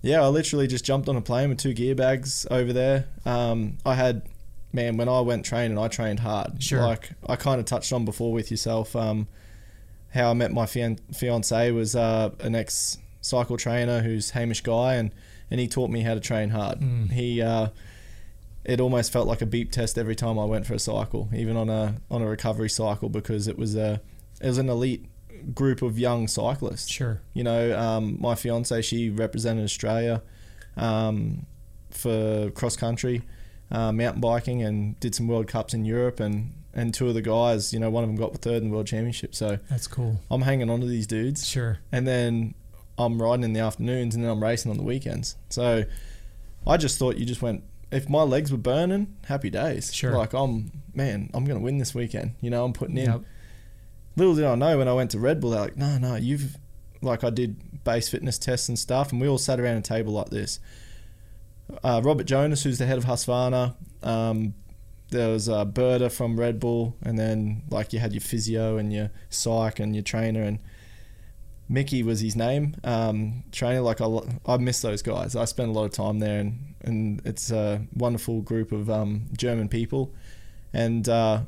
yeah, 0.03 0.23
I 0.23 0.29
literally 0.29 0.69
just 0.69 0.85
jumped 0.85 1.09
on 1.09 1.17
a 1.17 1.21
plane 1.21 1.49
with 1.49 1.59
two 1.59 1.75
gear 1.75 1.97
bags 1.97 2.47
over 2.49 2.73
there. 2.73 3.09
Um, 3.27 3.79
I 3.85 3.97
had, 3.97 4.23
man, 4.73 4.97
when 4.97 5.09
I 5.09 5.21
went 5.21 5.45
training, 5.45 5.79
I 5.79 5.89
trained 5.89 6.21
hard. 6.21 6.63
Sure. 6.63 6.81
Like 6.81 7.11
I 7.29 7.35
kind 7.35 7.59
of 7.59 7.67
touched 7.67 7.93
on 7.93 8.05
before 8.05 8.33
with 8.33 8.53
yourself, 8.53 8.95
um, 8.95 9.27
how 10.13 10.31
I 10.31 10.35
met 10.35 10.53
my 10.53 10.67
fian- 10.67 11.01
fiance 11.13 11.71
was 11.71 11.97
uh, 11.97 12.31
an 12.41 12.55
ex 12.55 12.99
cycle 13.21 13.57
trainer 13.57 14.01
who's 14.01 14.31
Hamish 14.31 14.63
Guy, 14.63 14.95
and 14.95 15.13
and 15.51 15.61
he 15.61 15.69
taught 15.69 15.91
me 15.91 16.03
how 16.03 16.15
to 16.15 16.21
train 16.21 16.51
hard. 16.51 16.81
Mm. 16.81 17.11
He 17.11 17.43
uh, 17.43 17.69
it 18.65 18.81
almost 18.81 19.13
felt 19.13 19.27
like 19.27 19.43
a 19.43 19.47
beep 19.47 19.73
test 19.73 19.99
every 19.99 20.15
time 20.15 20.39
I 20.39 20.45
went 20.45 20.67
for 20.67 20.75
a 20.75 20.79
cycle, 20.79 21.29
even 21.35 21.57
on 21.57 21.69
a 21.69 21.97
on 22.11 22.23
a 22.23 22.27
recovery 22.27 22.71
cycle, 22.71 23.09
because 23.09 23.49
it 23.49 23.59
was 23.59 23.75
a 23.75 24.01
it 24.41 24.47
was 24.47 24.59
an 24.59 24.69
elite 24.69 25.07
group 25.55 25.83
of 25.83 25.99
young 25.99 26.29
cyclists. 26.29 26.89
Sure. 26.89 27.21
You 27.35 27.45
know, 27.45 27.79
um, 27.79 28.19
my 28.21 28.35
fiance 28.35 28.83
she 28.83 29.11
represented 29.11 29.65
Australia 29.65 30.23
um, 30.77 31.47
for 31.91 32.51
cross 32.51 32.77
country, 32.77 33.23
uh, 33.71 33.93
mountain 33.93 34.21
biking, 34.21 34.63
and 34.63 34.99
did 35.01 35.15
some 35.15 35.27
World 35.27 35.49
Cups 35.49 35.75
in 35.75 35.85
Europe. 35.85 36.21
And 36.21 36.53
and 36.75 36.93
two 36.95 37.09
of 37.09 37.15
the 37.15 37.23
guys, 37.23 37.73
you 37.73 37.79
know, 37.79 37.91
one 37.91 38.03
of 38.05 38.09
them 38.11 38.17
got 38.17 38.35
third 38.39 38.63
in 38.63 38.69
the 38.69 38.75
World 38.75 38.87
Championship. 38.87 39.35
So 39.35 39.59
That's 39.71 39.87
cool. 39.87 40.21
I'm 40.31 40.43
hanging 40.43 40.71
on 40.71 40.81
to 40.81 40.87
these 40.87 41.07
dudes 41.07 41.47
Sure. 41.47 41.79
and 41.91 42.07
then 42.07 42.55
I'm 42.99 43.21
riding 43.21 43.45
in 43.45 43.53
the 43.53 43.61
afternoons, 43.61 44.15
and 44.15 44.23
then 44.23 44.31
I'm 44.31 44.43
racing 44.43 44.71
on 44.71 44.77
the 44.77 44.83
weekends. 44.83 45.37
So 45.49 45.85
I 46.67 46.77
just 46.77 46.99
thought 46.99 47.17
you 47.17 47.25
just 47.27 47.43
went. 47.43 47.65
If 47.91 48.09
my 48.09 48.23
legs 48.23 48.51
were 48.53 48.59
burning, 48.59 49.17
happy 49.27 49.51
days. 49.51 49.93
Sure. 49.95 50.13
Like 50.17 50.33
I'm, 50.35 50.71
man, 50.95 51.29
I'm 51.35 51.45
gonna 51.45 51.61
win 51.61 51.79
this 51.79 51.95
weekend. 51.95 52.35
You 52.41 52.51
know, 52.51 52.65
I'm 52.65 52.73
putting 52.73 52.97
in. 52.99 53.11
Yep. 53.11 53.23
Little 54.17 54.35
did 54.35 54.45
I 54.45 54.55
know 54.55 54.79
when 54.79 54.89
I 54.89 54.93
went 54.93 55.11
to 55.13 55.19
Red 55.19 55.41
Bull, 55.41 55.51
they're 55.51 55.61
like, 55.61 55.77
no, 55.77 55.99
no, 55.99 56.17
you've 56.17 56.57
like 57.01 57.25
I 57.25 57.31
did 57.31 57.83
base 57.85 58.09
fitness 58.09 58.39
tests 58.39 58.69
and 58.69 58.79
stuff, 58.79 59.11
and 59.13 59.21
we 59.21 59.27
all 59.29 59.39
sat 59.39 59.59
around 59.59 59.77
a 59.79 59.83
table 59.83 60.13
like 60.13 60.29
this. 60.31 60.61
Uh, 61.83 62.01
Robert 62.05 62.25
Jonas, 62.25 62.63
who's 62.63 62.79
the 62.79 62.87
head 62.87 62.99
of 62.99 63.05
Husqvarna, 63.05 63.75
um, 64.03 64.55
there 65.13 65.29
was 65.29 65.49
uh, 65.49 65.65
Berta 65.65 66.11
from 66.11 66.39
Red 66.39 66.59
Bull, 66.59 66.97
and 67.03 67.19
then 67.19 67.63
like 67.71 67.93
you 67.93 68.01
had 68.01 68.13
your 68.13 68.21
physio 68.21 68.77
and 68.77 68.93
your 68.93 69.11
psych 69.31 69.79
and 69.79 69.95
your 69.95 70.03
trainer, 70.03 70.43
and 70.43 70.59
Mickey 71.69 72.03
was 72.03 72.21
his 72.21 72.35
name. 72.35 72.75
Um, 72.83 73.45
trainer, 73.53 73.81
like 73.81 74.01
I, 74.01 74.09
I 74.47 74.57
miss 74.57 74.83
those 74.83 75.03
guys. 75.03 75.37
I 75.37 75.45
spent 75.45 75.71
a 75.71 75.73
lot 75.73 75.85
of 75.85 75.93
time 75.93 76.19
there, 76.19 76.41
and, 76.41 76.75
and 76.83 77.23
it's 77.25 77.51
a 77.51 77.87
wonderful 77.95 78.41
group 78.43 78.73
of 78.73 78.91
um, 78.91 79.27
German 79.37 79.69
people, 79.69 80.13
and 80.73 81.09
uh, 81.09 81.43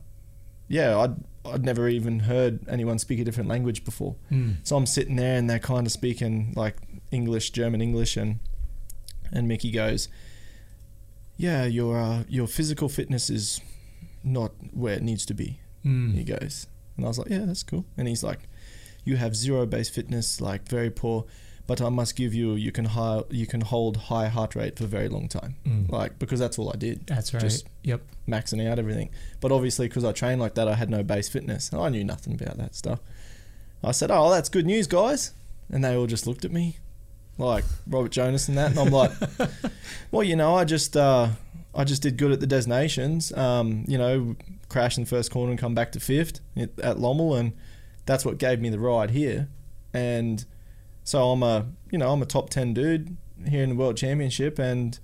yeah, 0.68 0.98
I'd 0.98 1.16
I'd 1.44 1.64
never 1.64 1.88
even 1.88 2.20
heard 2.20 2.66
anyone 2.68 2.98
speak 2.98 3.18
a 3.20 3.24
different 3.24 3.48
language 3.48 3.84
before. 3.84 4.16
Mm. 4.30 4.56
So 4.62 4.76
I'm 4.76 4.86
sitting 4.86 5.16
there, 5.16 5.36
and 5.36 5.50
they're 5.50 5.58
kind 5.58 5.86
of 5.86 5.92
speaking 5.92 6.52
like 6.56 6.76
English, 7.10 7.50
German 7.50 7.80
English, 7.80 8.16
and 8.16 8.38
and 9.32 9.48
Mickey 9.48 9.70
goes, 9.70 10.08
"Yeah, 11.36 11.64
your 11.66 11.98
uh, 11.98 12.24
your 12.28 12.46
physical 12.46 12.88
fitness 12.88 13.30
is 13.30 13.60
not 14.22 14.52
where 14.72 14.94
it 14.94 15.02
needs 15.02 15.26
to 15.26 15.34
be." 15.34 15.60
Mm. 15.84 16.14
He 16.14 16.24
goes, 16.24 16.66
and 16.96 17.04
I 17.04 17.08
was 17.08 17.18
like, 17.18 17.30
"Yeah, 17.30 17.44
that's 17.46 17.62
cool." 17.62 17.84
And 17.96 18.08
he's 18.08 18.22
like, 18.22 18.48
"You 19.04 19.16
have 19.16 19.34
zero 19.36 19.66
base 19.66 19.88
fitness, 19.90 20.40
like 20.40 20.68
very 20.68 20.90
poor, 20.90 21.24
but 21.66 21.80
I 21.80 21.88
must 21.88 22.16
give 22.16 22.32
you 22.34 22.54
you 22.54 22.72
can 22.72 22.86
high, 22.86 23.22
you 23.30 23.46
can 23.46 23.60
hold 23.62 23.96
high 23.96 24.28
heart 24.28 24.54
rate 24.54 24.78
for 24.78 24.84
a 24.84 24.86
very 24.88 25.08
long 25.08 25.28
time, 25.28 25.56
Mm. 25.66 25.90
like 25.90 26.18
because 26.18 26.38
that's 26.40 26.58
all 26.58 26.70
I 26.72 26.76
did, 26.76 27.06
That's 27.06 27.32
right. 27.34 27.40
Just 27.42 27.66
yep. 27.82 28.02
maxing 28.28 28.66
out 28.70 28.78
everything. 28.78 29.10
But 29.40 29.52
obviously, 29.52 29.88
because 29.88 30.04
I 30.04 30.12
trained 30.12 30.40
like 30.40 30.54
that, 30.54 30.68
I 30.68 30.74
had 30.74 30.88
no 30.90 31.02
base 31.02 31.28
fitness. 31.28 31.72
I 31.72 31.88
knew 31.90 32.04
nothing 32.04 32.34
about 32.34 32.56
that 32.58 32.74
stuff. 32.74 33.00
I 33.82 33.92
said, 33.92 34.10
"Oh, 34.10 34.30
that's 34.30 34.48
good 34.48 34.66
news, 34.66 34.86
guys," 34.86 35.32
and 35.70 35.84
they 35.84 35.94
all 35.96 36.06
just 36.06 36.26
looked 36.26 36.44
at 36.46 36.52
me, 36.52 36.78
like 37.38 37.64
Robert 37.86 38.12
Jonas 38.12 38.48
and 38.48 38.56
that, 38.58 38.70
and 38.70 38.78
I'm 38.78 38.90
like, 38.90 39.10
"Well, 40.10 40.22
you 40.22 40.36
know, 40.36 40.54
I 40.54 40.64
just 40.64 40.96
uh, 40.96 41.28
I 41.74 41.84
just 41.84 42.02
did 42.02 42.16
good 42.16 42.32
at 42.32 42.40
the 42.40 42.46
Des 42.46 42.66
Nations. 42.68 43.32
Um, 43.32 43.84
you 43.88 43.98
know, 43.98 44.36
crashed 44.68 44.98
in 44.98 45.04
the 45.04 45.10
first 45.10 45.30
corner 45.30 45.50
and 45.50 45.58
come 45.58 45.74
back 45.74 45.92
to 45.92 46.00
fifth 46.00 46.40
at 46.56 46.98
Lommel, 46.98 47.38
and 47.38 47.52
that's 48.06 48.24
what 48.24 48.38
gave 48.38 48.60
me 48.60 48.68
the 48.68 48.78
ride 48.78 49.10
here. 49.10 49.48
And 49.92 50.44
so 51.02 51.30
I'm 51.30 51.42
a 51.42 51.66
you 51.90 51.98
know 51.98 52.12
I'm 52.12 52.22
a 52.22 52.26
top 52.26 52.50
ten 52.50 52.72
dude 52.74 53.16
here 53.48 53.62
in 53.62 53.70
the 53.70 53.74
World 53.76 53.96
Championship, 53.96 54.58
and 54.58 54.98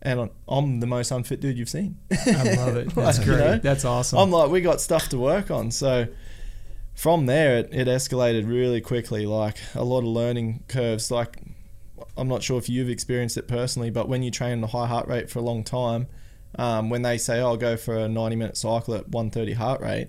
and 0.00 0.30
I'm 0.48 0.80
the 0.80 0.86
most 0.86 1.10
unfit 1.10 1.40
dude 1.40 1.58
you've 1.58 1.68
seen. 1.68 1.98
I 2.10 2.54
love 2.56 2.76
it. 2.76 2.88
That's 2.94 3.18
Like, 3.18 3.26
you 3.26 3.32
great. 3.34 3.44
know, 3.44 3.58
That's 3.58 3.84
awesome. 3.84 4.18
I'm 4.18 4.30
like, 4.30 4.48
we 4.50 4.60
got 4.60 4.80
stuff 4.80 5.08
to 5.08 5.18
work 5.18 5.50
on. 5.50 5.70
So 5.72 6.06
from 6.94 7.26
there, 7.26 7.56
it, 7.58 7.68
it 7.72 7.88
escalated 7.88 8.48
really 8.48 8.80
quickly. 8.80 9.26
Like 9.26 9.56
a 9.74 9.82
lot 9.82 9.98
of 9.98 10.04
learning 10.04 10.62
curves. 10.68 11.10
Like 11.10 11.38
I'm 12.18 12.28
not 12.28 12.42
sure 12.42 12.58
if 12.58 12.68
you've 12.68 12.90
experienced 12.90 13.36
it 13.36 13.46
personally, 13.48 13.90
but 13.90 14.08
when 14.08 14.22
you 14.22 14.30
train 14.30 14.58
at 14.58 14.64
a 14.64 14.66
high 14.66 14.86
heart 14.86 15.08
rate 15.08 15.30
for 15.30 15.38
a 15.38 15.42
long 15.42 15.64
time, 15.64 16.08
um, 16.58 16.90
when 16.90 17.02
they 17.02 17.16
say, 17.18 17.40
"Oh, 17.40 17.48
I'll 17.48 17.56
go 17.56 17.76
for 17.76 17.96
a 17.96 18.08
90 18.08 18.36
minute 18.36 18.56
cycle 18.56 18.94
at 18.94 19.08
130 19.08 19.52
heart 19.54 19.80
rate," 19.80 20.08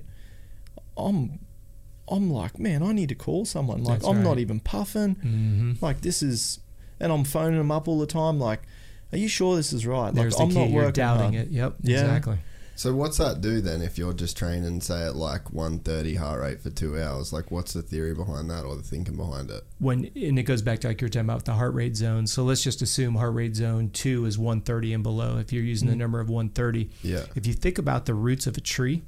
I'm 0.98 1.39
I'm 2.12 2.32
like, 2.32 2.60
man, 2.60 2.82
I 2.82 2.92
need 2.92 3.10
to 3.10 3.16
call 3.16 3.46
someone. 3.46 3.84
Like 3.84 4.00
That's 4.00 4.08
I'm 4.10 4.24
not 4.24 4.39
even 4.39 4.60
puffing. 4.60 5.16
hmm 5.16 5.74
Like 5.82 6.01
this 6.01 6.24
is, 6.24 6.60
and 7.00 7.12
I'm 7.12 7.24
phoning 7.24 7.58
them 7.60 7.72
up 7.72 7.88
all 7.88 8.00
the 8.00 8.08
time. 8.08 8.39
Like, 8.39 8.63
are 9.12 9.18
you 9.18 9.28
sure 9.28 9.56
this 9.56 9.72
is 9.74 9.86
right? 9.86 10.13
There's 10.13 10.36
like 10.38 10.44
I'm 10.48 10.50
the 10.50 10.56
key. 10.56 10.60
not 10.62 10.70
You're 10.72 10.84
working 10.86 10.94
doubting 11.01 11.34
hard. 11.34 11.48
it. 11.48 11.51
Yep. 11.51 11.75
Yeah. 11.84 11.94
Exactly. 12.01 12.39
So 12.80 12.94
what's 12.94 13.18
that 13.18 13.42
do 13.42 13.60
then 13.60 13.82
if 13.82 13.98
you're 13.98 14.14
just 14.14 14.38
training, 14.38 14.80
say 14.80 15.06
at 15.06 15.18
like 15.18 15.52
130 15.52 16.16
heart 16.16 16.40
rate 16.40 16.62
for 16.62 16.70
two 16.70 16.98
hours? 16.98 17.34
Like, 17.34 17.52
what's 17.52 17.74
the 17.74 17.82
theory 17.82 18.16
behind 18.16 18.50
that 18.52 18.64
or 18.64 18.78
the 18.78 18.82
thinking 18.82 19.18
behind 19.18 19.52
it? 19.52 19.66
when 19.80 20.10
and 20.16 20.40
it 20.40 20.44
goes 20.44 20.62
back 20.62 20.80
to 20.80 20.88
like 20.88 21.02
you're 21.02 21.10
talking 21.10 21.30
about 21.30 21.44
the 21.44 21.56
heart 21.56 21.74
rate 21.74 21.98
zone. 21.98 22.26
So 22.26 22.44
let's 22.44 22.64
just 22.64 22.82
assume 22.82 23.16
heart 23.16 23.34
rate 23.34 23.58
zone 23.58 23.90
two 23.90 24.24
is 24.24 24.38
130 24.38 24.94
and 24.94 25.04
below. 25.04 25.38
If 25.40 25.52
you're 25.52 25.62
using 25.62 25.90
the 25.90 25.92
mm-hmm. 25.92 26.00
number 26.00 26.20
of 26.22 26.30
130, 26.30 26.90
Yeah. 27.04 27.26
if 27.36 27.46
you 27.46 27.52
think 27.52 27.80
about 27.80 28.06
the 28.06 28.14
roots 28.14 28.48
of 28.48 28.56
a 28.56 28.62
tree, 28.62 29.04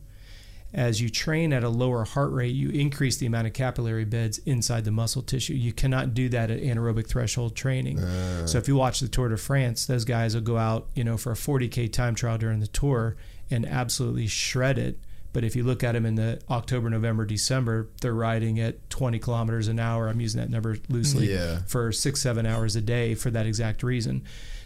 as 0.73 0.99
you 0.99 1.07
train 1.07 1.53
at 1.53 1.63
a 1.63 1.69
lower 1.69 2.03
heart 2.03 2.33
rate, 2.33 2.53
you 2.53 2.71
increase 2.71 3.15
the 3.15 3.25
amount 3.25 3.47
of 3.47 3.53
capillary 3.53 4.03
beds 4.03 4.39
inside 4.39 4.83
the 4.83 4.91
muscle 4.91 5.21
tissue. 5.21 5.53
You 5.53 5.71
cannot 5.71 6.13
do 6.13 6.27
that 6.27 6.51
at 6.51 6.59
anaerobic 6.59 7.07
threshold 7.07 7.55
training. 7.55 7.99
Ah. 8.03 8.45
So 8.47 8.57
if 8.57 8.67
you 8.67 8.75
watch 8.75 8.99
the 8.99 9.07
Tour 9.07 9.29
de 9.29 9.37
France, 9.37 9.85
those 9.85 10.03
guys 10.03 10.35
will 10.35 10.41
go 10.41 10.57
out, 10.57 10.89
you 10.93 11.05
know, 11.05 11.15
for 11.15 11.31
a 11.31 11.35
40k 11.35 11.89
time 11.93 12.15
trial 12.15 12.37
during 12.37 12.59
the 12.59 12.67
tour 12.67 13.15
and 13.51 13.65
absolutely 13.65 14.27
shred 14.27 14.77
it. 14.77 14.99
But 15.33 15.43
if 15.45 15.55
you 15.55 15.63
look 15.63 15.81
at 15.83 15.93
them 15.93 16.05
in 16.05 16.15
the 16.15 16.41
October, 16.49 16.89
November, 16.89 17.25
December, 17.25 17.87
they're 18.01 18.13
riding 18.13 18.59
at 18.59 18.89
20 18.89 19.17
kilometers 19.19 19.69
an 19.69 19.79
hour. 19.79 20.09
I'm 20.09 20.19
using 20.19 20.41
that 20.41 20.49
number 20.49 20.77
loosely 20.89 21.31
Yeah. 21.31 21.59
for 21.67 21.91
six, 21.93 22.21
seven 22.21 22.45
hours 22.45 22.75
a 22.75 22.81
day 22.81 23.15
for 23.15 23.31
that 23.31 23.45
exact 23.45 23.81
reason. 23.81 24.23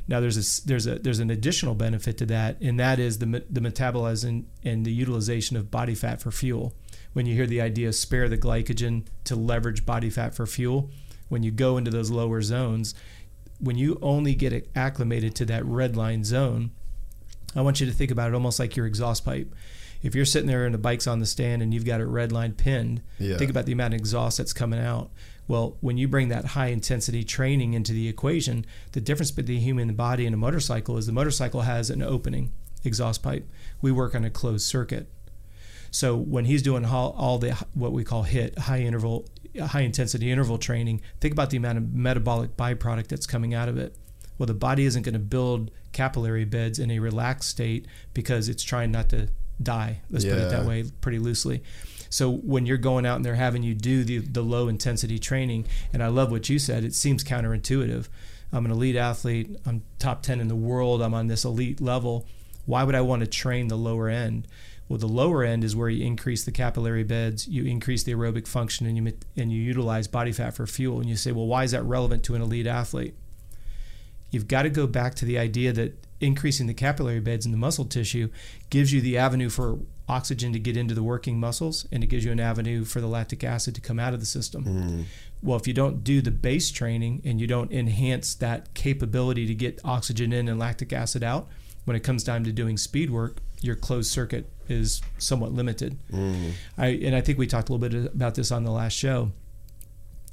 Now 0.08 0.20
there's 0.20 0.38
a 0.64 0.68
there's 0.68 0.86
a 0.88 0.96
there's 1.00 1.20
an 1.20 1.30
additional 1.32 1.74
benefit 1.76 2.18
to 2.20 2.26
that, 2.28 2.62
and 2.62 2.80
that 2.80 3.00
is 3.00 3.18
the 3.20 3.44
the 3.50 3.62
metabolism 3.62 4.46
and 4.64 4.86
the 4.86 4.92
utilization 4.92 5.58
of 5.58 5.70
body 5.72 5.96
fat 5.96 6.22
for 6.22 6.32
fuel. 6.32 6.74
When 7.14 7.26
you 7.26 7.34
hear 7.36 7.48
the 7.48 7.62
idea 7.62 7.92
spare 7.94 8.28
the 8.30 8.38
glycogen 8.38 9.06
to 9.24 9.36
leverage 9.36 9.86
body 9.86 10.10
fat 10.12 10.36
for 10.36 10.46
fuel, 10.46 10.92
when 11.28 11.42
you 11.44 11.50
go 11.52 11.78
into 11.78 11.90
those 11.92 12.12
lower 12.12 12.42
zones, 12.44 12.94
when 13.60 13.78
you 13.78 13.98
only 14.02 14.36
get 14.36 14.70
acclimated 14.76 15.34
to 15.36 15.46
that 15.46 15.66
red 15.66 15.96
line 15.96 16.24
zone, 16.24 16.72
I 17.56 17.62
want 17.62 17.80
you 17.80 17.86
to 17.86 17.92
think 17.94 18.12
about 18.12 18.30
it 18.30 18.34
almost 18.34 18.60
like 18.60 18.76
your 18.76 18.86
exhaust 18.86 19.24
pipe. 19.26 19.54
If 20.04 20.14
you're 20.14 20.26
sitting 20.26 20.48
there 20.48 20.66
and 20.66 20.74
the 20.74 20.78
bike's 20.80 21.08
on 21.08 21.20
the 21.20 21.26
stand 21.26 21.62
and 21.64 21.74
you've 21.74 21.86
got 21.86 22.02
it 22.02 22.06
red 22.06 22.32
line 22.32 22.54
pinned, 22.54 23.02
Yeah. 23.18 23.38
think 23.38 23.50
about 23.50 23.66
the 23.66 23.72
amount 23.72 23.94
of 23.94 24.00
exhaust 24.00 24.38
that's 24.38 24.54
coming 24.54 24.80
out. 24.80 25.10
Well, 25.48 25.78
when 25.80 25.98
you 25.98 26.08
bring 26.08 26.30
that 26.30 26.46
high 26.46 26.68
intensity 26.68 27.24
training 27.24 27.74
into 27.74 27.94
the 27.94 28.08
equation, 28.08 28.66
the 28.92 29.02
difference 29.02 29.32
between 29.32 29.58
the 29.58 29.64
human 29.64 29.94
body 29.96 30.26
and 30.26 30.34
a 30.34 30.38
motorcycle 30.38 30.98
is 30.98 31.06
the 31.06 31.12
motorcycle 31.12 31.62
has 31.62 31.90
an 31.90 32.02
opening 32.02 32.52
exhaust 32.84 33.24
pipe. 33.24 33.48
We 33.82 33.92
work 33.92 34.16
on 34.16 34.26
a 34.26 34.30
closed 34.30 34.66
circuit. 34.66 35.08
So 35.92 36.16
when 36.18 36.46
he's 36.46 36.62
doing 36.62 36.84
all, 36.86 37.12
all 37.18 37.38
the 37.38 37.54
what 37.74 37.94
we 37.94 38.04
call 38.04 38.26
HIIT, 38.26 38.58
high 38.60 38.82
interval, 38.82 39.28
high 39.60 39.82
intensity 39.82 40.30
interval 40.30 40.58
training, 40.58 41.02
think 41.22 41.32
about 41.32 41.52
the 41.52 41.58
amount 41.58 41.78
of 41.78 41.94
metabolic 41.94 42.58
byproduct 42.58 43.08
that's 43.08 43.26
coming 43.26 43.54
out 43.54 43.70
of 43.70 43.78
it. 43.78 43.96
Well, 44.38 44.48
the 44.48 44.54
body 44.54 44.86
isn't 44.86 45.04
going 45.04 45.14
to 45.14 45.20
build 45.20 45.72
capillary 45.92 46.46
beds 46.46 46.80
in 46.80 46.92
a 46.92 47.00
relaxed 47.00 47.50
state 47.50 47.88
because 48.14 48.50
it's 48.50 48.64
trying 48.64 48.92
not 48.92 49.10
to 49.10 49.30
die. 49.62 50.02
Let's 50.10 50.26
put 50.26 50.34
it 50.34 50.50
that 50.50 50.66
way, 50.66 50.84
pretty 51.02 51.20
loosely. 51.20 51.64
So 52.10 52.32
when 52.32 52.66
you're 52.66 52.78
going 52.78 53.06
out 53.06 53.18
and 53.18 53.26
they're 53.26 53.36
having 53.36 53.64
you 53.64 53.74
do 53.74 54.04
the, 54.04 54.20
the 54.20 54.42
low 54.42 54.68
intensity 54.68 55.20
training, 55.20 55.66
and 55.92 56.04
I 56.04 56.08
love 56.08 56.32
what 56.32 56.50
you 56.50 56.60
said, 56.60 56.84
it 56.84 56.94
seems 56.94 57.24
counterintuitive. 57.24 58.08
I'm 58.52 58.66
an 58.66 58.72
elite 58.72 58.96
athlete. 58.96 59.58
I'm 59.66 59.84
top 60.00 60.24
10 60.24 60.40
in 60.40 60.48
the 60.48 60.56
world. 60.56 61.02
I'm 61.02 61.14
on 61.14 61.28
this 61.28 61.44
elite 61.44 61.82
level. 61.82 62.26
Why 62.66 62.84
would 62.84 62.96
I 62.96 63.02
want 63.02 63.22
to 63.22 63.28
train 63.28 63.68
the 63.68 63.76
lower 63.76 64.08
end? 64.10 64.48
Well, 64.88 65.00
the 65.00 65.08
lower 65.08 65.44
end 65.44 65.64
is 65.64 65.76
where 65.76 65.90
you 65.90 66.06
increase 66.06 66.44
the 66.44 66.52
capillary 66.52 67.04
beds, 67.04 67.48
you 67.48 67.66
increase 67.66 68.04
the 68.04 68.14
aerobic 68.14 68.48
function, 68.48 68.86
and 68.86 68.96
you 68.96 69.14
and 69.36 69.52
you 69.52 69.60
utilize 69.60 70.08
body 70.08 70.32
fat 70.32 70.56
for 70.56 70.68
fuel. 70.68 71.00
And 71.00 71.10
you 71.10 71.16
say, 71.16 71.32
well, 71.32 71.48
why 71.48 71.64
is 71.64 71.72
that 71.72 71.84
relevant 71.84 72.24
to 72.26 72.36
an 72.36 72.42
elite 72.42 72.68
athlete? 72.68 73.16
You've 74.36 74.50
got 74.50 74.64
to 74.64 74.70
go 74.70 74.86
back 74.86 75.16
to 75.16 75.26
the 75.26 75.38
idea 75.38 75.72
that 75.72 76.06
increasing 76.20 76.68
the 76.68 76.74
capillary 76.74 77.22
beds 77.22 77.46
in 77.46 77.54
the 77.54 77.58
muscle 77.58 77.86
tissue 77.86 78.30
gives 78.70 78.92
you 78.92 79.00
the 79.00 79.18
avenue 79.18 79.50
for 79.50 79.80
oxygen 80.10 80.52
to 80.52 80.60
get 80.60 80.76
into 80.76 80.94
the 80.94 81.02
working 81.02 81.40
muscles, 81.40 81.88
and 81.90 82.04
it 82.04 82.08
gives 82.08 82.26
you 82.26 82.34
an 82.34 82.40
avenue 82.42 82.84
for 82.84 83.00
the 83.00 83.08
lactic 83.08 83.46
acid 83.46 83.74
to 83.76 83.80
come 83.80 83.98
out 83.98 84.14
of 84.14 84.20
the 84.20 84.26
system. 84.26 84.66
Mm. 84.66 85.04
Well, 85.42 85.58
if 85.58 85.68
you 85.68 85.74
don't 85.74 86.04
do 86.04 86.22
the 86.22 86.32
base 86.32 86.70
training 86.70 87.22
and 87.24 87.40
you 87.40 87.48
don't 87.48 87.72
enhance 87.72 88.36
that 88.36 88.74
capability 88.74 89.48
to 89.48 89.56
get 89.56 89.80
oxygen 89.86 90.34
in 90.34 90.50
and 90.50 90.60
lactic 90.60 90.92
acid 90.92 91.24
out, 91.24 91.48
when 91.86 91.96
it 91.96 92.02
comes 92.02 92.26
time 92.26 92.44
to 92.44 92.52
doing 92.52 92.76
speed 92.76 93.12
work, 93.12 93.38
your 93.62 93.76
closed 93.76 94.12
circuit 94.12 94.50
is 94.68 95.02
somewhat 95.18 95.54
limited. 95.54 95.98
Mm. 96.12 96.52
I, 96.78 96.88
and 96.88 97.16
I 97.16 97.22
think 97.22 97.38
we 97.38 97.48
talked 97.48 97.70
a 97.70 97.74
little 97.74 97.88
bit 97.88 98.14
about 98.14 98.36
this 98.36 98.52
on 98.52 98.66
the 98.66 98.72
last 98.72 98.94
show. 98.94 99.32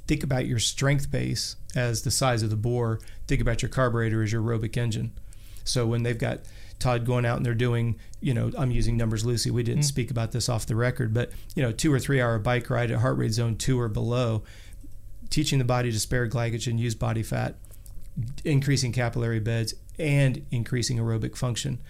Think 0.07 0.23
about 0.23 0.45
your 0.45 0.59
strength 0.59 1.09
base 1.09 1.55
as 1.75 2.03
the 2.03 2.11
size 2.11 2.43
of 2.43 2.49
the 2.49 2.55
bore. 2.55 2.99
Think 3.27 3.41
about 3.41 3.61
your 3.61 3.69
carburetor 3.69 4.23
as 4.23 4.31
your 4.31 4.41
aerobic 4.41 4.77
engine. 4.77 5.11
So 5.63 5.85
when 5.85 6.03
they've 6.03 6.17
got 6.17 6.41
Todd 6.79 7.05
going 7.05 7.25
out 7.25 7.37
and 7.37 7.45
they're 7.45 7.53
doing, 7.53 7.97
you 8.19 8.33
know, 8.33 8.51
I'm 8.57 8.71
using 8.71 8.97
numbers 8.97 9.25
loosely. 9.25 9.51
We 9.51 9.63
didn't 9.63 9.81
mm-hmm. 9.81 9.87
speak 9.87 10.11
about 10.11 10.31
this 10.31 10.49
off 10.49 10.65
the 10.65 10.75
record, 10.75 11.13
but 11.13 11.31
you 11.55 11.63
know, 11.63 11.71
two 11.71 11.93
or 11.93 11.99
three 11.99 12.21
hour 12.21 12.37
bike 12.39 12.69
ride 12.69 12.91
at 12.91 12.99
heart 12.99 13.17
rate 13.17 13.31
zone 13.31 13.55
two 13.55 13.79
or 13.79 13.87
below, 13.87 14.43
teaching 15.29 15.59
the 15.59 15.65
body 15.65 15.91
to 15.91 15.99
spare 15.99 16.27
glycogen, 16.27 16.77
use 16.77 16.95
body 16.95 17.23
fat, 17.23 17.55
increasing 18.43 18.91
capillary 18.91 19.39
beds, 19.39 19.73
and 19.97 20.45
increasing 20.51 20.97
aerobic 20.97 21.35
function. 21.37 21.81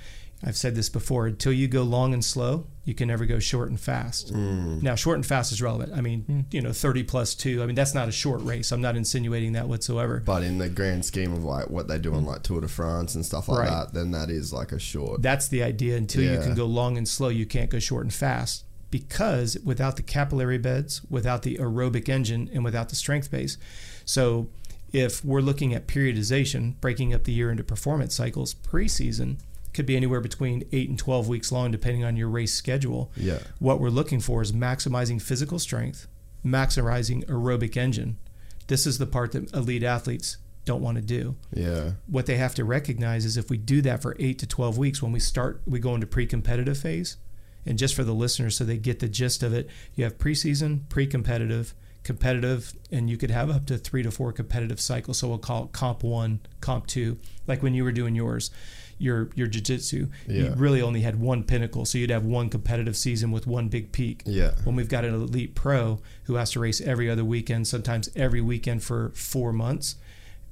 I've 0.46 0.58
said 0.58 0.76
this 0.76 0.90
before. 0.90 1.28
Until 1.28 1.54
you 1.54 1.68
go 1.68 1.84
long 1.84 2.14
and 2.14 2.24
slow, 2.24 2.68
you 2.84 2.94
can 2.94 3.08
never 3.08 3.26
go 3.26 3.40
short 3.40 3.70
and 3.70 3.80
fast. 3.80 4.34
Mm. 4.34 4.82
Now, 4.84 4.96
short 4.96 5.16
and 5.16 5.26
fast 5.26 5.52
is 5.52 5.62
relevant. 5.62 5.94
I 5.96 6.02
mean, 6.02 6.22
hmm. 6.24 6.42
you 6.52 6.62
know, 6.62 6.74
30 6.74 7.04
plus 7.04 7.34
two. 7.34 7.64
I 7.64 7.66
mean, 7.66 7.76
that's 7.76 7.94
not 7.94 8.10
a 8.10 8.12
short 8.12 8.42
race. 8.42 8.72
I'm 8.72 8.82
not 8.82 8.98
insinuating 8.98 9.54
that 9.54 9.70
whatsoever. 9.70 10.22
But 10.26 10.44
in 10.44 10.58
the 10.58 10.68
grand 10.68 11.06
scheme 11.06 11.32
of 11.32 11.44
like 11.44 11.70
what 11.70 11.88
they 11.88 11.98
do 11.98 12.14
on 12.14 12.22
hmm. 12.24 12.28
like 12.28 12.44
Tour 12.44 12.62
de 12.62 12.68
France 12.68 13.16
and 13.16 13.26
stuff 13.26 13.48
like 13.48 13.60
Right. 13.60 13.70
that, 13.70 13.94
then 13.94 14.12
that 14.12 14.30
is 14.30 14.52
like 14.52 14.72
a 14.74 14.80
short. 14.80 15.22
That's 15.22 15.48
the 15.48 15.64
idea. 15.64 15.96
Until 15.96 16.24
you 16.24 16.40
can 16.40 16.56
go 16.56 16.66
long 16.66 16.98
and 16.98 17.08
slow, 17.08 17.30
you 17.30 17.46
can't 17.46 17.70
go 17.70 17.80
short 17.80 18.04
and 18.04 18.14
fast 18.14 18.66
because 18.92 19.58
without 19.64 19.96
the 19.96 20.04
capillary 20.04 20.58
beds, 20.58 21.02
without 21.10 21.44
the 21.44 21.58
aerobic 21.58 22.10
engine, 22.10 22.50
and 22.54 22.64
without 22.64 22.90
the 22.90 22.96
strength 22.96 23.32
base. 23.32 23.58
So, 24.06 24.50
if 24.92 25.26
we're 25.26 25.42
looking 25.42 25.74
at 25.74 25.88
periodization, 25.88 26.80
breaking 26.80 27.12
up 27.12 27.24
the 27.24 27.32
year 27.32 27.50
into 27.50 27.64
performance 27.64 28.14
cycles, 28.16 28.54
preseason 28.54 29.38
could 29.74 29.86
be 29.86 29.96
anywhere 29.96 30.22
between 30.22 30.64
eight 30.72 30.90
and 30.90 31.00
12 31.00 31.28
weeks 31.28 31.52
long, 31.52 31.72
depending 31.72 32.04
on 32.04 32.16
your 32.16 32.30
race 32.30 32.54
schedule. 32.54 33.12
Yeah. 33.16 33.40
What 33.60 33.80
we're 33.80 33.90
looking 33.90 34.20
for 34.20 34.42
is 34.42 34.52
maximizing 34.52 35.22
physical 35.22 35.60
strength, 35.60 36.08
maximizing 36.46 37.26
aerobic 37.26 37.76
engine. 37.78 38.18
This 38.68 38.86
is 38.86 38.98
the 38.98 39.06
part 39.06 39.34
that 39.34 39.54
elite 39.54 39.84
athletes 39.84 40.38
don't 40.66 40.82
want 40.82 40.96
to 40.96 41.02
do 41.02 41.36
yeah. 41.54 41.92
what 42.08 42.26
they 42.26 42.38
have 42.38 42.56
to 42.56 42.64
recognize 42.64 43.26
is 43.26 43.38
if 43.38 43.50
we 43.50 43.58
do 43.58 43.82
that 43.82 44.02
for 44.02 44.16
eight 44.20 44.40
to 44.40 44.48
12 44.48 44.78
weeks, 44.78 45.02
when 45.02 45.12
we 45.12 45.20
start, 45.20 45.62
we 45.66 45.80
go 45.80 45.94
into 45.94 46.08
pre 46.08 46.26
competitive 46.26 46.78
phase. 46.78 47.18
And 47.66 47.78
just 47.78 47.96
for 47.96 48.04
the 48.04 48.14
listeners, 48.14 48.58
so 48.58 48.66
they 48.66 48.78
get 48.78 49.00
the 49.00 49.08
gist 49.08 49.42
of 49.42 49.54
it, 49.54 49.70
you 49.96 50.04
have 50.04 50.18
preseason, 50.18 50.88
pre 50.90 51.08
competitive, 51.08 51.74
competitive, 52.04 52.74
and 52.92 53.10
you 53.10 53.18
could 53.18 53.32
have 53.32 53.50
up 53.50 53.66
to 53.68 53.78
three 53.78 54.04
to 54.04 54.12
four 54.12 54.34
competitive 54.34 54.82
cycles. 54.82 55.20
So 55.20 55.30
we'll 55.30 55.38
call 55.38 55.66
it 55.66 55.72
comp 55.72 56.04
one, 56.04 56.42
comp 56.60 56.88
two, 56.88 57.18
like 57.48 57.64
when 57.64 57.74
you 57.74 57.84
were 57.84 57.92
doing 57.92 58.16
yours. 58.16 58.52
Your 59.04 59.30
your 59.36 59.48
jiu-jitsu, 59.48 60.08
you 60.28 60.54
really 60.56 60.82
only 60.82 61.02
had 61.02 61.20
one 61.20 61.44
pinnacle, 61.44 61.84
so 61.86 61.98
you'd 61.98 62.10
have 62.10 62.24
one 62.24 62.50
competitive 62.50 62.96
season 62.96 63.32
with 63.32 63.46
one 63.46 63.68
big 63.68 63.92
peak 63.92 64.24
Yeah. 64.26 64.52
when 64.64 64.76
we've 64.78 64.88
got 64.88 65.04
an 65.04 65.14
elite 65.14 65.56
pro 65.56 66.00
who 66.24 66.36
has 66.36 66.52
to 66.52 66.62
race 66.62 66.80
every 66.80 67.10
other 67.10 67.26
weekend, 67.26 67.68
sometimes 67.68 68.10
every 68.16 68.40
weekend 68.40 68.82
for 68.82 69.12
four 69.14 69.52
months, 69.52 69.96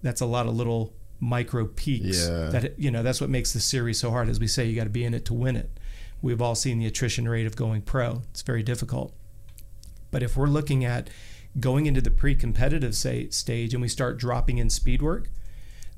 that's 0.03 0.20
a 0.20 0.25
lot 0.25 0.48
of 0.48 0.55
little 0.55 0.93
micro 1.22 1.65
peaks. 1.65 2.27
Yeah. 2.27 2.50
That 2.50 2.77
you 2.77 2.91
know, 2.91 3.03
that's 3.03 3.22
what 3.22 3.29
makes 3.29 3.53
the 3.53 3.62
series 3.62 4.00
so 4.00 4.12
hard. 4.12 4.27
As 4.27 4.39
we 4.39 4.48
say, 4.48 4.65
you 4.65 4.75
got 4.75 4.84
to 4.84 4.89
be 4.89 5.05
in 5.05 5.13
it 5.13 5.24
to 5.25 5.34
win 5.34 5.55
it. 5.55 5.70
We've 6.22 6.41
all 6.41 6.55
seen 6.55 6.77
the 6.79 6.86
attrition 6.88 7.27
rate 7.29 7.48
of 7.48 7.55
going 7.55 7.81
pro. 7.84 8.22
It's 8.31 8.41
very 8.41 8.63
difficult. 8.63 9.13
But 10.12 10.24
if 10.24 10.36
we're 10.36 10.48
looking 10.48 10.84
at 10.84 11.10
going 11.60 11.86
into 11.86 12.01
the 12.01 12.12
pre-competitive 12.12 12.96
say, 12.96 13.29
stage 13.29 13.74
and 13.74 13.81
we 13.81 13.88
start 13.88 14.17
dropping 14.17 14.58
in 14.58 14.70
speed 14.70 15.01
work, 15.01 15.29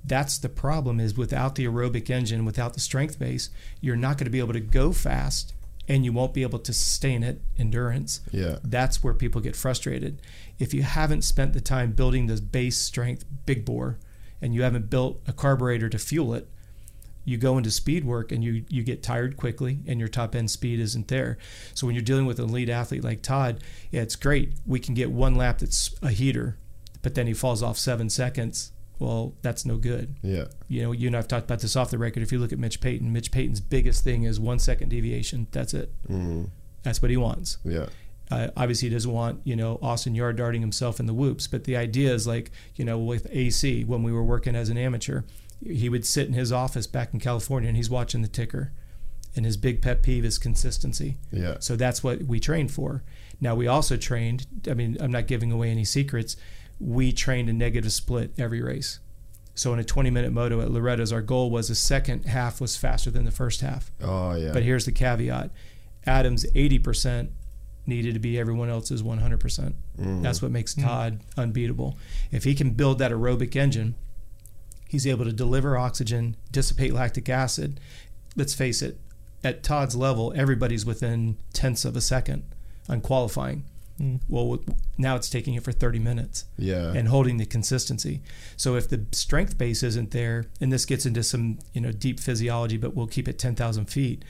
that's 0.03 0.38
the 0.38 0.50
problem 0.50 1.00
is 1.00 1.15
without 1.17 1.55
the 1.55 1.65
aerobic 1.65 2.10
engine, 2.10 2.45
without 2.45 2.74
the 2.74 2.79
strength 2.79 3.17
base, 3.19 3.50
you're 3.79 3.95
not 3.95 4.17
going 4.17 4.25
to 4.25 4.31
be 4.31 4.39
able 4.39 4.53
to 4.53 4.60
go 4.60 4.91
fast 4.91 5.53
and 5.88 6.05
you 6.05 6.13
won't 6.13 6.33
be 6.33 6.43
able 6.43 6.60
to 6.60 6.74
sustain 6.74 7.24
it, 7.24 7.41
endurance. 7.57 8.22
Yeah. 8.31 8.57
That's 8.63 9.03
where 9.03 9.13
people 9.13 9.41
get 9.41 9.55
frustrated. 9.55 10.22
If 10.60 10.74
you 10.74 10.83
haven't 10.83 11.24
spent 11.24 11.53
the 11.53 11.62
time 11.62 11.91
building 11.91 12.27
this 12.27 12.39
base 12.39 12.77
strength 12.77 13.25
big 13.45 13.65
bore 13.65 13.98
and 14.41 14.53
you 14.53 14.63
haven't 14.63 14.89
built 14.89 15.22
a 15.27 15.33
carburetor 15.33 15.89
to 15.89 15.98
fuel 15.98 16.33
it, 16.33 16.48
you 17.25 17.38
go 17.38 17.57
into 17.57 17.72
speed 17.72 18.03
work 18.03 18.33
and 18.33 18.43
you 18.43 18.65
you 18.67 18.83
get 18.83 19.01
tired 19.01 19.38
quickly 19.38 19.79
and 19.88 19.98
your 19.98 20.10
top 20.10 20.36
end 20.36 20.51
speed 20.51 20.79
isn't 20.79 21.07
there. 21.07 21.38
So 21.74 21.88
when 21.88 21.95
you're 21.95 22.03
dealing 22.03 22.25
with 22.25 22.39
an 22.39 22.50
elite 22.50 22.69
athlete 22.69 23.03
like 23.03 23.22
Todd, 23.22 23.63
yeah, 23.91 24.01
it's 24.01 24.17
great. 24.17 24.53
We 24.65 24.79
can 24.79 24.93
get 24.93 25.10
one 25.10 25.36
lap 25.36 25.60
that's 25.60 25.95
a 26.01 26.10
heater, 26.10 26.57
but 27.01 27.15
then 27.15 27.27
he 27.27 27.33
falls 27.33 27.63
off 27.63 27.78
seven 27.78 28.10
seconds. 28.10 28.71
Well, 28.99 29.34
that's 29.41 29.65
no 29.65 29.77
good. 29.77 30.15
Yeah. 30.21 30.45
You 30.67 30.84
know, 30.84 30.91
you 30.91 31.08
and 31.08 31.17
I've 31.17 31.27
talked 31.27 31.45
about 31.45 31.60
this 31.60 31.75
off 31.75 31.89
the 31.89 31.97
record. 31.97 32.23
If 32.23 32.32
you 32.32 32.39
look 32.39 32.53
at 32.53 32.60
Mitch 32.60 32.79
Payton, 32.79 33.12
Mitch 33.12 33.32
Payton's 33.32 33.60
biggest 33.60 34.03
thing 34.03 34.23
is 34.23 34.39
one 34.39 34.60
second 34.60 34.89
deviation. 34.89 35.47
That's 35.51 35.73
it. 35.73 35.91
Mm. 36.08 36.49
That's 36.84 37.01
what 37.01 37.12
he 37.12 37.17
wants. 37.17 37.58
Yeah. 37.63 37.88
Uh, 38.32 38.49
obviously, 38.56 38.89
he 38.89 38.95
doesn't 38.95 39.12
want 39.12 39.41
you 39.43 39.56
know 39.56 39.77
Austin 39.82 40.15
yard 40.15 40.38
darting 40.38 40.62
himself 40.62 40.99
in 40.99 41.06
the 41.06 41.13
whoops. 41.13 41.47
But 41.47 41.65
the 41.65 41.75
idea 41.75 42.13
is 42.13 42.25
like 42.25 42.51
you 42.75 42.86
know 42.86 42.97
with 42.97 43.27
AC 43.29 43.84
when 43.84 44.03
we 44.03 44.12
were 44.12 44.23
working 44.23 44.56
as 44.56 44.69
an 44.69 44.77
amateur, 44.77 45.23
he 45.65 45.89
would 45.89 46.06
sit 46.06 46.27
in 46.27 46.34
his 46.34 46.51
office 46.51 46.88
back 46.88 47.13
in 47.13 47.19
California 47.19 47.67
and 47.67 47.77
he's 47.77 47.89
watching 47.89 48.21
the 48.21 48.27
ticker, 48.27 48.71
and 49.36 49.45
his 49.45 49.58
big 49.58 49.82
pet 49.82 50.01
peeve 50.01 50.23
is 50.23 50.38
consistency. 50.38 51.17
Yeah. 51.32 51.58
So 51.60 51.75
that's 51.75 52.03
what 52.03 52.23
we 52.23 52.39
trained 52.39 52.71
for. 52.71 53.03
Now 53.41 53.56
we 53.56 53.67
also 53.67 53.97
trained. 53.97 54.47
I 54.69 54.73
mean, 54.73 54.97
I'm 54.99 55.12
not 55.12 55.27
giving 55.27 55.51
away 55.51 55.69
any 55.69 55.86
secrets. 55.86 56.38
We 56.84 57.12
trained 57.12 57.50
a 57.50 57.54
negative 57.54 57.93
split 57.93 58.34
every 58.38 58.62
race. 58.62 59.00
So 59.56 59.72
in 59.72 59.80
a 59.80 59.84
20 59.84 60.10
minute 60.10 60.32
moto 60.32 60.62
at 60.62 60.72
Loretta's, 60.72 61.13
our 61.13 61.22
goal 61.22 61.50
was 61.52 61.67
the 61.67 61.76
second 61.76 62.26
half 62.26 62.60
was 62.60 62.76
faster 62.76 63.12
than 63.12 63.26
the 63.26 63.32
first 63.32 63.62
half. 63.62 63.91
Oh 64.02 64.34
yeah. 64.34 64.52
But 64.52 64.63
here's 64.63 64.86
the 64.86 64.91
caveat: 64.91 65.52
Adam's 66.06 66.46
80% 66.52 67.30
needed 67.86 68.13
to 68.13 68.19
be 68.19 68.39
everyone 68.39 68.69
else's 68.69 69.04
100%. 69.04 69.74
Mm. 70.00 70.22
That's 70.22 70.41
what 70.41 70.52
makes 70.52 70.74
mm. 70.74 70.84
Todd 70.84 71.19
unbeatable. 71.38 71.98
If 72.32 72.43
he 72.46 72.56
can 72.56 72.72
build 72.72 73.00
that 73.00 73.12
aerobic 73.12 73.56
engine, 73.56 73.96
he's 74.88 75.06
able 75.06 75.26
to 75.26 75.34
deliver 75.34 75.78
oxygen, 75.78 76.38
dissipate 76.52 76.93
lactic 76.93 77.30
acid. 77.30 77.80
Let's 78.36 78.54
face 78.54 78.82
it, 78.82 79.00
at 79.43 79.63
Todd's 79.63 79.96
level, 79.96 80.34
everybody's 80.36 80.86
within 80.86 81.38
tenths 81.52 81.84
of 81.86 81.96
a 81.96 82.02
second 82.02 82.43
on 82.88 83.02
qualifying. 83.02 83.65
Mm. 84.04 84.20
Well, 84.28 84.60
now 84.98 85.16
it's 85.16 85.30
taking 85.30 85.54
it 85.54 85.63
for 85.63 85.72
30 85.72 86.00
minutes 86.00 86.46
yeah. 86.58 86.94
and 86.94 87.08
holding 87.08 87.38
the 87.38 87.46
consistency. 87.46 88.22
So 88.58 88.76
if 88.76 88.89
the 88.89 89.06
strength 89.12 89.58
base 89.58 89.84
isn't 89.84 90.12
there, 90.12 90.46
and 90.60 90.72
this 90.72 90.86
gets 90.86 91.06
into 91.06 91.24
some 91.24 91.60
you 91.74 91.82
know 91.82 91.92
deep 91.92 92.20
physiology, 92.20 92.78
but 92.78 92.96
we'll 92.96 93.08
keep 93.08 93.28
it 93.28 93.39
10,000 93.39 93.86
feet. 93.86 94.24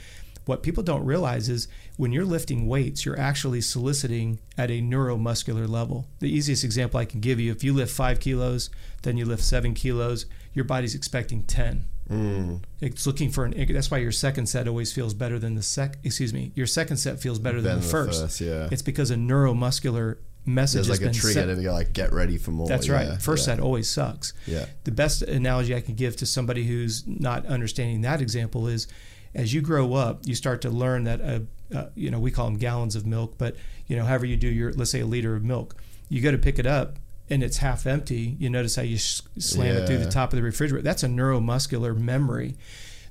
What 0.46 0.62
people 0.62 0.84
don't 0.84 1.06
realize 1.06 1.48
is 1.48 1.70
when 1.96 2.12
you're 2.12 2.26
lifting 2.26 2.68
weights, 2.68 3.06
you're 3.06 3.20
actually 3.20 3.62
soliciting 3.62 4.40
at 4.58 4.70
a 4.70 4.82
neuromuscular 4.82 5.70
level. 5.70 6.08
The 6.20 6.30
easiest 6.30 6.66
example 6.66 7.00
I 7.00 7.06
can 7.06 7.22
give 7.22 7.40
you: 7.40 7.52
if 7.52 7.64
you 7.64 7.74
lift 7.74 7.94
five 7.94 8.20
kilos, 8.20 8.70
then 9.04 9.16
you 9.16 9.26
lift 9.26 9.44
seven 9.44 9.74
kilos, 9.74 10.26
your 10.54 10.66
body's 10.66 10.96
expecting 10.96 11.44
10. 11.44 11.86
Mm. 12.14 12.62
It's 12.82 13.08
looking 13.08 13.32
for 13.32 13.46
an. 13.46 13.54
That's 13.74 13.90
why 13.90 13.98
your 14.00 14.12
second 14.12 14.48
set 14.48 14.68
always 14.68 14.94
feels 14.94 15.14
better 15.14 15.40
than 15.40 15.56
the 15.56 15.64
sec. 15.64 15.98
Excuse 16.04 16.34
me, 16.34 16.52
your 16.56 16.68
second 16.68 16.98
set 16.98 17.20
feels 17.20 17.40
better 17.40 17.62
than 17.62 17.76
the 17.76 17.80
than 17.80 17.82
the 17.82 17.88
first. 17.88 18.22
first, 18.22 18.42
yeah. 18.42 18.68
It's 18.72 18.82
because 18.82 19.12
a 19.12 19.16
neuromuscular 19.16 20.18
message 20.46 20.88
There's 20.88 21.00
like 21.02 21.10
a 21.10 21.14
trigger 21.14 21.56
set. 21.56 21.64
go 21.64 21.72
like 21.72 21.94
get 21.94 22.12
ready 22.12 22.38
for 22.38 22.52
more. 22.52 22.68
That's 22.68 22.90
right. 22.90 23.08
Yeah, 23.08 23.18
First 23.18 23.48
yeah. 23.48 23.56
set 23.56 23.60
always 23.62 23.90
sucks. 23.90 24.34
Yeah. 24.46 24.66
The 24.84 24.92
best 24.92 25.22
analogy 25.22 25.76
I 25.76 25.82
can 25.82 25.96
give 25.96 26.16
to 26.18 26.26
somebody 26.26 26.66
who's 26.66 27.06
not 27.08 27.46
understanding 27.46 28.02
that 28.02 28.22
example 28.22 28.68
is 28.68 28.88
as 29.36 29.54
you 29.54 29.62
grow 29.62 29.94
up, 29.94 30.22
you 30.26 30.36
start 30.36 30.62
to 30.62 30.70
learn 30.70 31.06
that, 31.06 31.22
uh, 31.22 31.40
uh, 31.76 31.90
you 31.96 32.12
know, 32.12 32.20
we 32.20 32.30
call 32.30 32.46
them 32.46 32.58
gallons 32.58 32.96
of 32.96 33.06
milk, 33.06 33.36
but, 33.38 33.56
you 33.88 33.96
know, 33.96 34.06
however 34.06 34.26
you 34.26 34.36
do 34.38 34.48
your, 34.48 34.72
let's 34.74 34.92
say 34.92 35.00
a 35.00 35.06
liter 35.06 35.36
of 35.36 35.44
milk, 35.44 35.76
you 36.10 36.22
go 36.22 36.32
to 36.32 36.38
pick 36.38 36.60
it 36.60 36.68
up 36.68 36.98
and 37.30 37.44
it's 37.44 37.58
half 37.58 37.88
empty. 37.88 38.36
You 38.40 38.50
notice 38.50 38.76
how 38.76 38.84
you 38.84 38.98
slam 38.98 39.78
it 39.78 39.88
through 39.88 40.00
the 40.00 40.10
top 40.10 40.34
of 40.34 40.38
the 40.38 40.44
refrigerator. 40.44 40.84
That's 40.84 41.04
a 41.04 41.08
neuromuscular 41.08 41.98
memory. 41.98 42.56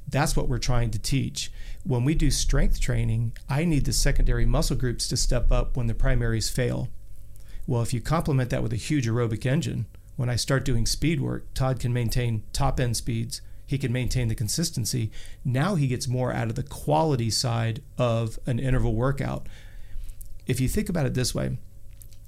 That's 0.09 0.37
what 0.37 0.49
we're 0.49 0.59
trying 0.59 0.91
to 0.91 0.99
teach. 0.99 1.51
When 1.85 2.05
we 2.05 2.15
do 2.15 2.31
strength 2.31 2.81
training, 2.81 3.33
I 3.49 3.65
need 3.65 3.85
the 3.85 3.93
secondary 3.93 4.47
muscle 4.47 4.77
groups 4.77 5.09
to 5.09 5.17
step 5.17 5.51
up 5.51 5.77
when 5.77 5.87
the 5.87 5.95
primaries 5.95 6.51
fail. 6.51 6.89
Well, 7.67 7.83
if 7.83 7.95
you 7.95 8.01
complement 8.01 8.51
that 8.51 8.63
with 8.63 8.73
a 8.73 8.77
huge 8.77 9.09
aerobic 9.09 9.47
engine, 9.47 9.87
when 10.17 10.29
I 10.29 10.37
start 10.37 10.65
doing 10.65 10.87
speed 10.87 11.21
work, 11.21 11.47
Todd 11.55 11.81
can 11.81 11.93
maintain 11.93 12.43
top 12.53 12.79
end 12.79 12.97
speeds. 12.97 13.41
He 13.67 13.79
can 13.79 13.93
maintain 13.93 14.29
the 14.29 14.35
consistency. 14.35 15.11
Now 15.45 15.77
he 15.77 15.87
gets 15.87 16.07
more 16.07 16.33
out 16.33 16.49
of 16.49 16.57
the 16.57 16.63
quality 16.63 17.31
side 17.31 17.81
of 17.97 18.39
an 18.47 18.59
interval 18.59 18.95
workout. 18.95 19.47
If 20.47 20.61
you 20.61 20.69
think 20.69 20.89
about 20.89 21.07
it 21.07 21.15
this 21.15 21.35
way, 21.35 21.59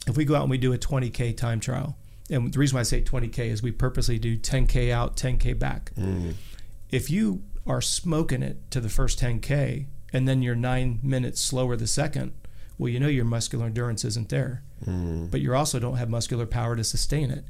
if 0.06 0.16
we 0.16 0.24
go 0.24 0.34
out 0.34 0.42
and 0.42 0.50
we 0.50 0.58
do 0.58 0.72
a 0.72 0.78
20K 0.78 1.36
time 1.36 1.60
trial, 1.60 1.96
and 2.30 2.52
the 2.52 2.58
reason 2.58 2.76
why 2.76 2.80
I 2.80 2.84
say 2.84 3.02
20K 3.02 3.38
is 3.50 3.62
we 3.62 3.72
purposely 3.72 4.18
do 4.18 4.36
10K 4.36 4.90
out, 4.90 5.16
10K 5.16 5.58
back. 5.58 5.92
Mm-hmm. 5.94 6.30
If 6.90 7.10
you 7.10 7.42
are 7.66 7.80
smoking 7.80 8.42
it 8.42 8.70
to 8.70 8.80
the 8.80 8.88
first 8.88 9.20
10K 9.20 9.86
and 10.12 10.28
then 10.28 10.42
you're 10.42 10.54
nine 10.54 11.00
minutes 11.02 11.40
slower 11.40 11.76
the 11.76 11.86
second, 11.86 12.32
well, 12.78 12.90
you 12.90 12.98
know 12.98 13.08
your 13.08 13.24
muscular 13.24 13.66
endurance 13.66 14.04
isn't 14.04 14.30
there, 14.30 14.62
mm-hmm. 14.82 15.26
but 15.26 15.40
you 15.40 15.54
also 15.54 15.78
don't 15.78 15.96
have 15.96 16.08
muscular 16.08 16.46
power 16.46 16.76
to 16.76 16.84
sustain 16.84 17.30
it. 17.30 17.44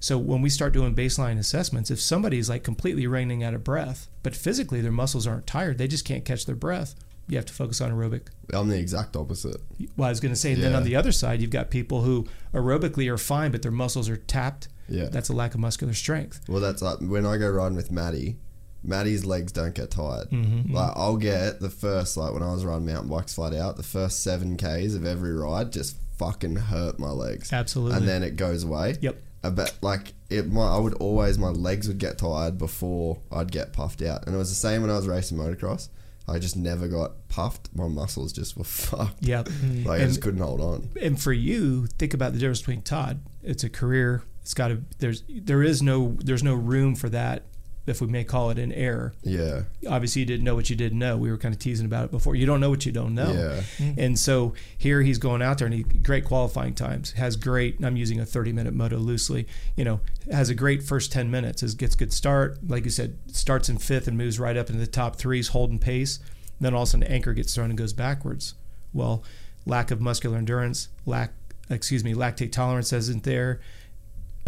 So 0.00 0.16
when 0.16 0.42
we 0.42 0.50
start 0.50 0.72
doing 0.72 0.94
baseline 0.94 1.38
assessments, 1.38 1.90
if 1.90 2.00
somebody's 2.00 2.48
like 2.48 2.62
completely 2.62 3.06
running 3.06 3.42
out 3.42 3.54
of 3.54 3.64
breath, 3.64 4.08
but 4.22 4.36
physically 4.36 4.80
their 4.80 4.92
muscles 4.92 5.26
aren't 5.26 5.46
tired, 5.46 5.78
they 5.78 5.88
just 5.88 6.04
can't 6.04 6.24
catch 6.24 6.46
their 6.46 6.54
breath, 6.54 6.94
you 7.28 7.36
have 7.36 7.46
to 7.46 7.52
focus 7.52 7.80
on 7.80 7.90
aerobic. 7.90 8.22
I'm 8.52 8.68
the 8.68 8.78
exact 8.78 9.16
opposite. 9.16 9.60
Well, 9.96 10.06
I 10.06 10.10
was 10.10 10.20
going 10.20 10.32
to 10.32 10.36
say, 10.36 10.52
and 10.52 10.62
then 10.62 10.74
on 10.74 10.84
the 10.84 10.96
other 10.96 11.12
side, 11.12 11.40
you've 11.40 11.50
got 11.50 11.70
people 11.70 12.02
who 12.02 12.26
aerobically 12.54 13.12
are 13.12 13.18
fine, 13.18 13.50
but 13.50 13.62
their 13.62 13.72
muscles 13.72 14.08
are 14.08 14.16
tapped. 14.16 14.68
Yeah. 14.88 15.08
That's 15.10 15.28
a 15.28 15.34
lack 15.34 15.54
of 15.54 15.60
muscular 15.60 15.92
strength. 15.92 16.40
Well, 16.48 16.60
that's 16.60 16.80
like 16.80 16.98
when 17.00 17.26
I 17.26 17.36
go 17.36 17.48
riding 17.50 17.76
with 17.76 17.90
Maddie. 17.90 18.36
Maddie's 18.82 19.24
legs 19.26 19.50
don't 19.52 19.74
get 19.74 19.90
tired. 19.90 20.30
Mm-hmm, 20.30 20.58
mm-hmm, 20.58 20.74
Like 20.74 20.92
I'll 20.96 21.16
get 21.16 21.60
the 21.60 21.68
first 21.68 22.16
like 22.16 22.32
when 22.32 22.42
I 22.44 22.52
was 22.52 22.64
riding 22.64 22.86
mountain 22.86 23.10
bikes 23.10 23.34
flat 23.34 23.52
out, 23.52 23.76
the 23.76 23.82
first 23.82 24.22
seven 24.22 24.56
k's 24.56 24.94
of 24.94 25.04
every 25.04 25.32
ride 25.32 25.72
just 25.72 25.96
fucking 26.16 26.56
hurt 26.56 26.98
my 26.98 27.10
legs. 27.10 27.52
Absolutely. 27.52 27.98
And 27.98 28.08
then 28.08 28.22
it 28.22 28.36
goes 28.36 28.64
away. 28.64 28.96
Yep. 29.00 29.16
Uh, 29.42 29.48
I 29.48 29.50
bet 29.50 29.78
like 29.82 30.14
it. 30.30 30.50
My 30.50 30.62
I 30.62 30.78
would 30.78 30.94
always 30.94 31.38
my 31.38 31.48
legs 31.48 31.86
would 31.88 31.98
get 31.98 32.18
tired 32.18 32.56
before 32.56 33.18
I'd 33.30 33.52
get 33.52 33.72
puffed 33.72 34.02
out, 34.02 34.26
and 34.26 34.34
it 34.34 34.38
was 34.38 34.48
the 34.48 34.54
same 34.54 34.82
when 34.82 34.90
I 34.90 34.96
was 34.96 35.06
racing 35.06 35.38
motocross. 35.38 35.88
I 36.28 36.38
just 36.38 36.56
never 36.56 36.88
got 36.88 37.28
puffed. 37.28 37.70
My 37.74 37.88
muscles 37.88 38.32
just 38.32 38.56
were 38.56 38.64
fucked. 38.88 39.22
Yep. 39.24 39.48
Like 39.84 40.00
I 40.00 40.02
And- 40.02 40.08
just 40.10 40.20
couldn't 40.22 40.40
hold 40.40 40.60
on. 40.60 40.90
and 41.00 41.20
for 41.20 41.32
you, 41.32 41.86
think 41.98 42.12
about 42.14 42.32
the 42.32 42.38
difference 42.38 42.60
between 42.60 42.82
Todd. 42.82 43.20
It's 43.42 43.64
a 43.64 43.70
career. 43.70 44.22
It's 44.42 44.54
got 44.54 44.68
to. 44.68 44.82
There's 44.98 45.24
there 45.28 45.62
is 45.62 45.82
no 45.82 46.16
there's 46.22 46.42
no 46.42 46.54
room 46.54 46.94
for 46.96 47.08
that. 47.10 47.42
If 47.88 48.00
we 48.00 48.06
may 48.06 48.24
call 48.24 48.50
it 48.50 48.58
an 48.58 48.72
error. 48.72 49.12
Yeah. 49.22 49.62
Obviously, 49.88 50.20
you 50.20 50.26
didn't 50.26 50.44
know 50.44 50.54
what 50.54 50.70
you 50.70 50.76
didn't 50.76 50.98
know. 50.98 51.16
We 51.16 51.30
were 51.30 51.38
kind 51.38 51.54
of 51.54 51.58
teasing 51.58 51.86
about 51.86 52.06
it 52.06 52.10
before. 52.10 52.34
You 52.34 52.46
don't 52.46 52.60
know 52.60 52.70
what 52.70 52.86
you 52.86 52.92
don't 52.92 53.14
know. 53.14 53.32
Yeah. 53.32 53.62
Mm-hmm. 53.78 54.00
And 54.00 54.18
so 54.18 54.54
here 54.76 55.02
he's 55.02 55.18
going 55.18 55.42
out 55.42 55.58
there 55.58 55.66
and 55.66 55.74
he 55.74 55.82
great 55.82 56.24
qualifying 56.24 56.74
times. 56.74 57.12
Has 57.12 57.36
great. 57.36 57.82
I'm 57.84 57.96
using 57.96 58.20
a 58.20 58.26
30 58.26 58.52
minute 58.52 58.74
moto 58.74 58.96
loosely. 58.98 59.46
You 59.76 59.84
know, 59.84 60.00
has 60.30 60.50
a 60.50 60.54
great 60.54 60.82
first 60.82 61.12
10 61.12 61.30
minutes. 61.30 61.62
Is 61.62 61.74
gets 61.74 61.94
good 61.94 62.12
start. 62.12 62.58
Like 62.68 62.84
you 62.84 62.90
said, 62.90 63.18
starts 63.32 63.68
in 63.68 63.78
fifth 63.78 64.08
and 64.08 64.16
moves 64.16 64.38
right 64.38 64.56
up 64.56 64.68
into 64.68 64.80
the 64.80 64.86
top 64.86 65.16
threes, 65.16 65.48
holding 65.48 65.78
pace. 65.78 66.18
Then 66.60 66.74
all 66.74 66.82
of 66.82 66.88
a 66.88 66.90
sudden, 66.90 67.06
anchor 67.06 67.32
gets 67.34 67.54
thrown 67.54 67.70
and 67.70 67.78
goes 67.78 67.92
backwards. 67.92 68.54
Well, 68.92 69.22
lack 69.64 69.90
of 69.90 70.00
muscular 70.00 70.38
endurance, 70.38 70.88
lack 71.06 71.32
excuse 71.70 72.04
me, 72.04 72.14
lactate 72.14 72.52
tolerance 72.52 72.92
isn't 72.92 73.24
there. 73.24 73.60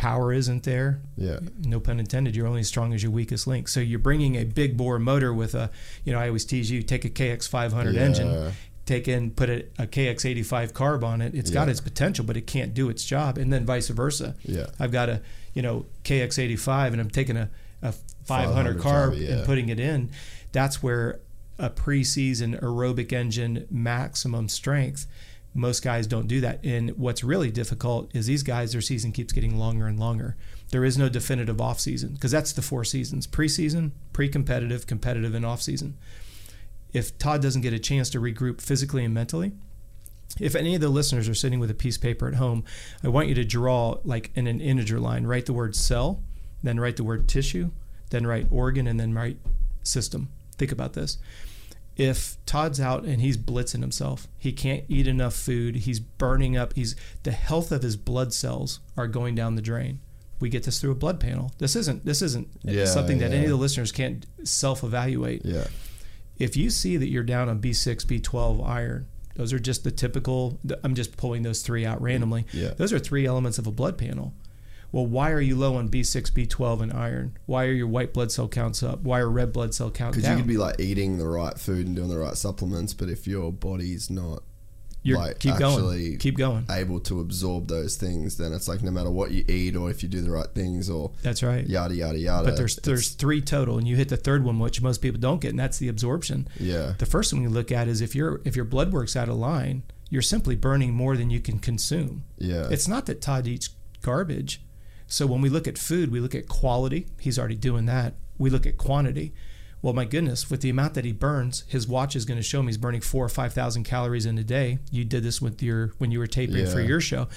Power 0.01 0.33
isn't 0.33 0.63
there 0.63 1.03
Yeah. 1.19 1.41
no 1.63 1.79
pun 1.79 2.01
intended, 2.01 2.35
you're 2.35 2.47
only 2.47 2.61
as 2.61 2.69
strong 2.69 2.95
as 2.95 3.03
your 3.03 3.13
weakest 3.13 3.47
link. 3.47 3.69
So 3.69 3.81
you're 3.81 3.99
bringing 3.99 4.35
a 4.37 4.45
big 4.45 4.77
bore 4.79 4.99
motor 4.99 5.35
with 5.35 5.55
a, 5.55 5.71
you 6.05 6.13
know, 6.13 6.19
I 6.19 6.29
always 6.29 6.47
tease 6.47 6.71
you, 6.71 6.83
take 6.83 7.05
a 7.05 7.11
KX500 7.11 7.93
Yeah. 7.95 8.01
engine, 8.01 8.53
take 8.87 9.09
in, 9.09 9.31
put 9.33 9.51
a, 9.51 9.67
a 9.79 9.87
KX85 9.87 10.73
carb 10.73 11.05
on 11.05 11.21
it. 11.21 11.35
It's 11.35 11.51
got 11.51 11.69
its 11.69 11.83
potential, 11.83 12.25
but 12.25 12.37
it 12.39 12.47
can't 12.47 12.73
do 12.73 12.89
its 12.89 13.05
job. 13.05 13.37
And 13.37 13.53
then 13.53 13.67
vice 13.67 13.89
versa. 13.89 14.37
Yeah. 14.43 14.67
I've 14.79 14.91
got 14.91 15.11
a, 15.11 15.21
you 15.53 15.61
know, 15.61 15.85
KX85 16.05 16.93
and 16.93 17.01
I'm 17.01 17.11
taking 17.11 17.37
a, 17.37 17.51
a 17.83 17.93
500 17.93 18.25
500 18.27 18.79
carb 18.79 19.11
carb, 19.13 19.21
yeah. 19.21 19.37
and 19.37 19.45
putting 19.47 19.69
it 19.69 19.79
in. 19.79 20.11
That's 20.53 20.83
where 20.83 21.21
a 21.59 21.69
preseason 21.69 22.59
aerobic 22.63 23.13
engine 23.13 23.67
maximum 23.71 24.49
strength 24.49 25.07
most 25.55 25.83
guys 25.83 26.07
don't 26.07 26.29
do 26.29 26.41
that. 26.41 26.65
And 26.65 26.97
what's 26.97 27.25
really 27.25 27.51
difficult 27.51 28.15
is 28.15 28.27
these 28.27 28.43
guys, 28.43 28.73
their 28.73 28.81
season 28.81 29.13
keeps 29.13 29.33
getting 29.33 29.59
longer 29.59 29.87
and 29.87 29.99
longer. 29.99 30.37
There 30.71 30.85
is 30.85 30.97
no 30.97 31.09
definitive 31.09 31.61
off 31.61 31.81
season 31.81 32.13
because 32.13 32.31
that's 32.31 32.53
the 32.53 32.63
four 32.63 32.85
seasons 32.85 33.27
preseason, 33.27 33.91
pre 34.13 34.29
competitive, 34.29 34.87
competitive, 34.87 35.35
and 35.35 35.45
off 35.45 35.63
season. 35.63 35.97
If 36.93 37.19
Todd 37.19 37.43
doesn't 37.43 37.63
get 37.63 37.73
a 37.73 37.79
chance 37.79 38.11
to 38.11 38.21
regroup 38.21 38.61
physically 38.61 39.05
and 39.05 39.15
mentally, 39.15 39.53
if 40.39 40.55
any 40.55 40.77
of 40.77 40.81
the 40.81 40.89
listeners 40.89 41.29
are 41.29 41.35
sitting 41.35 41.59
with 41.59 41.71
a 41.71 41.75
piece 41.75 41.97
of 41.97 42.03
paper 42.03 42.29
at 42.29 42.35
home, 42.35 42.65
I 43.03 43.09
want 43.09 43.29
you 43.29 43.35
to 43.35 43.45
draw 43.45 43.99
like 44.05 44.31
in 44.35 44.47
an 44.47 44.61
integer 44.61 45.01
line, 45.01 45.27
write 45.27 45.47
the 45.47 45.53
word 45.53 45.75
cell, 45.75 46.23
then 46.63 46.79
write 46.79 46.97
the 46.97 47.05
word 47.05 47.29
tissue, 47.29 47.71
then 48.11 48.27
write 48.27 48.47
organ, 48.51 48.87
and 48.87 49.01
then 49.01 49.15
write 49.15 49.39
system. 49.83 50.29
Think 50.57 50.71
about 50.71 50.93
this 50.93 51.19
if 52.01 52.39
Todd's 52.47 52.81
out 52.81 53.05
and 53.05 53.21
he's 53.21 53.37
blitzing 53.37 53.83
himself, 53.83 54.27
he 54.39 54.53
can't 54.53 54.85
eat 54.89 55.07
enough 55.07 55.35
food, 55.35 55.77
he's 55.77 56.01
burning 56.01 56.57
up, 56.57 56.73
he's 56.73 56.97
the 57.25 57.31
health 57.31 57.71
of 57.71 57.83
his 57.83 57.95
blood 57.95 58.33
cells 58.33 58.81
are 58.97 59.07
going 59.07 59.35
down 59.35 59.55
the 59.55 59.61
drain. 59.61 60.01
We 60.41 60.49
get 60.49 60.63
this 60.63 60.81
through 60.81 60.93
a 60.93 60.95
blood 60.95 61.21
panel. 61.21 61.53
This 61.59 61.77
isn't 61.77 62.07
this 62.07 62.23
isn't 62.23 62.49
Yeah, 62.63 62.87
something 62.87 63.19
that 63.19 63.33
any 63.33 63.45
of 63.45 63.51
the 63.51 63.57
listeners 63.57 63.93
can't 63.93 64.25
self-evaluate. 64.45 65.45
Yeah. 65.45 65.67
If 66.39 66.57
you 66.57 66.71
see 66.71 66.97
that 66.97 67.11
you're 67.11 67.23
down 67.23 67.51
on 67.51 67.61
B6, 67.61 68.07
B12, 68.07 68.67
iron, 68.67 69.07
those 69.35 69.53
are 69.53 69.59
just 69.59 69.85
the 69.85 69.91
typical 69.91 70.59
I'm 70.83 70.95
just 70.95 71.19
pulling 71.19 71.43
those 71.43 71.61
three 71.61 71.85
out 71.85 72.01
randomly. 72.01 72.47
Yeah. 72.55 72.73
Those 72.75 72.95
are 72.95 72.99
three 72.99 73.27
elements 73.27 73.59
of 73.59 73.67
a 73.67 73.71
blood 73.71 73.99
panel. 73.99 74.33
Well, 74.93 75.07
why 75.07 75.31
are 75.31 75.41
you 75.41 75.57
low 75.57 75.77
on 75.77 75.89
B6, 75.89 76.33
B12, 76.33 76.81
and 76.83 76.93
iron? 76.93 77.39
Why 77.47 77.67
are 77.67 77.73
your 77.73 77.87
white 77.87 78.13
blood 78.13 78.33
cell 78.33 78.49
counts 78.49 78.83
up? 78.83 79.03
Why 79.03 79.21
are 79.21 79.31
red 79.31 79.53
blood 79.53 79.75
cell 79.75 79.91
counts 79.91 80.17
down? 80.17 80.23
Because 80.23 80.31
you 80.31 80.37
could 80.43 80.49
be 80.49 80.57
like 80.57 80.81
eating 80.81 81.19
the 81.19 81.29
right 81.29 81.57
food 81.59 81.87
and 81.87 81.95
doing 81.95 82.09
the 82.09 82.19
right 82.19 82.37
supplements, 82.37 82.93
but 82.95 83.09
if 83.09 83.27
your 83.27 83.53
body's 83.53 84.11
not 84.11 84.43
You're, 85.05 85.19
like 85.19 85.39
keep 85.39 85.53
actually 85.55 86.09
going. 86.09 86.19
Keep 86.19 86.37
going. 86.39 86.67
able 86.71 86.99
to 87.01 87.21
absorb 87.21 87.69
those 87.69 87.97
things, 87.97 88.37
then 88.37 88.53
it's 88.53 88.67
like 88.67 88.83
no 88.83 88.91
matter 88.91 89.11
what 89.11 89.31
you 89.31 89.45
eat 89.49 89.77
or 89.77 89.91
if 89.91 90.03
you 90.03 90.09
do 90.09 90.21
the 90.23 90.31
right 90.31 90.49
things 90.55 90.91
or 90.91 91.13
That's 91.23 91.43
right. 91.45 91.65
yada 91.69 91.95
yada 91.95 92.19
yada. 92.19 92.45
But 92.49 92.57
there's 92.57 92.77
there's 92.77 93.11
three 93.11 93.41
total, 93.41 93.79
and 93.79 93.87
you 93.87 93.95
hit 93.97 94.09
the 94.09 94.17
third 94.17 94.45
one, 94.45 94.59
which 94.59 94.83
most 94.83 94.99
people 94.99 95.21
don't 95.21 95.41
get, 95.41 95.51
and 95.51 95.59
that's 95.59 95.79
the 95.79 95.87
absorption. 95.89 96.49
yeah 96.59 96.95
The 96.99 97.07
first 97.07 97.33
one 97.33 97.43
you 97.43 97.49
look 97.49 97.71
at 97.71 97.87
is 97.87 98.01
if 98.01 98.15
your 98.17 98.41
if 98.45 98.57
your 98.57 98.65
blood 98.65 98.93
work's 98.93 99.15
out 99.15 99.29
of 99.29 99.37
line, 99.37 99.85
you're 100.11 100.21
simply 100.21 100.57
burning 100.57 100.93
more 100.95 101.17
than 101.17 101.31
you 101.31 101.39
can 101.41 101.61
consume. 101.61 102.25
yeah 102.39 102.67
It's 102.71 102.89
not 102.89 103.07
that 103.07 103.21
Todd 103.23 103.47
eats 103.47 103.71
garbage. 104.03 104.61
So 105.11 105.27
when 105.27 105.41
we 105.41 105.49
look 105.49 105.67
at 105.67 105.77
food, 105.77 106.13
we 106.13 106.21
look 106.21 106.37
at 106.37 106.49
quality. 106.49 107.07
He's 107.19 107.37
already 107.39 107.57
doing 107.57 107.87
that. 107.87 108.15
We 108.39 108.49
look 108.49 108.65
at 108.65 108.79
quantity. 108.79 109.35
Well, 109.83 109.93
my 109.93 110.05
goodness, 110.05 110.49
with 110.49 110.61
the 110.61 110.71
amount 110.71 110.95
that 110.95 111.05
he 111.05 111.11
burns, 111.13 111.65
his 111.67 111.89
watch 111.89 112.15
is 112.15 112.25
going 112.25 112.39
to 112.39 112.45
show 112.45 112.61
him 112.61 112.69
he's 112.69 112.77
burning 112.77 113.01
four 113.01 113.25
or 113.25 113.29
five 113.29 113.53
thousand 113.53 113.85
calories 113.85 114.25
in 114.25 114.39
a 114.39 114.45
day. 114.45 114.79
You 114.91 115.05
did 115.05 115.25
this 115.25 115.43
with 115.43 115.61
your 115.63 115.89
when 115.99 116.13
you 116.13 116.21
were 116.21 116.29
taping 116.29 116.65
for 116.67 116.81
your 116.81 117.01
show. 117.01 117.29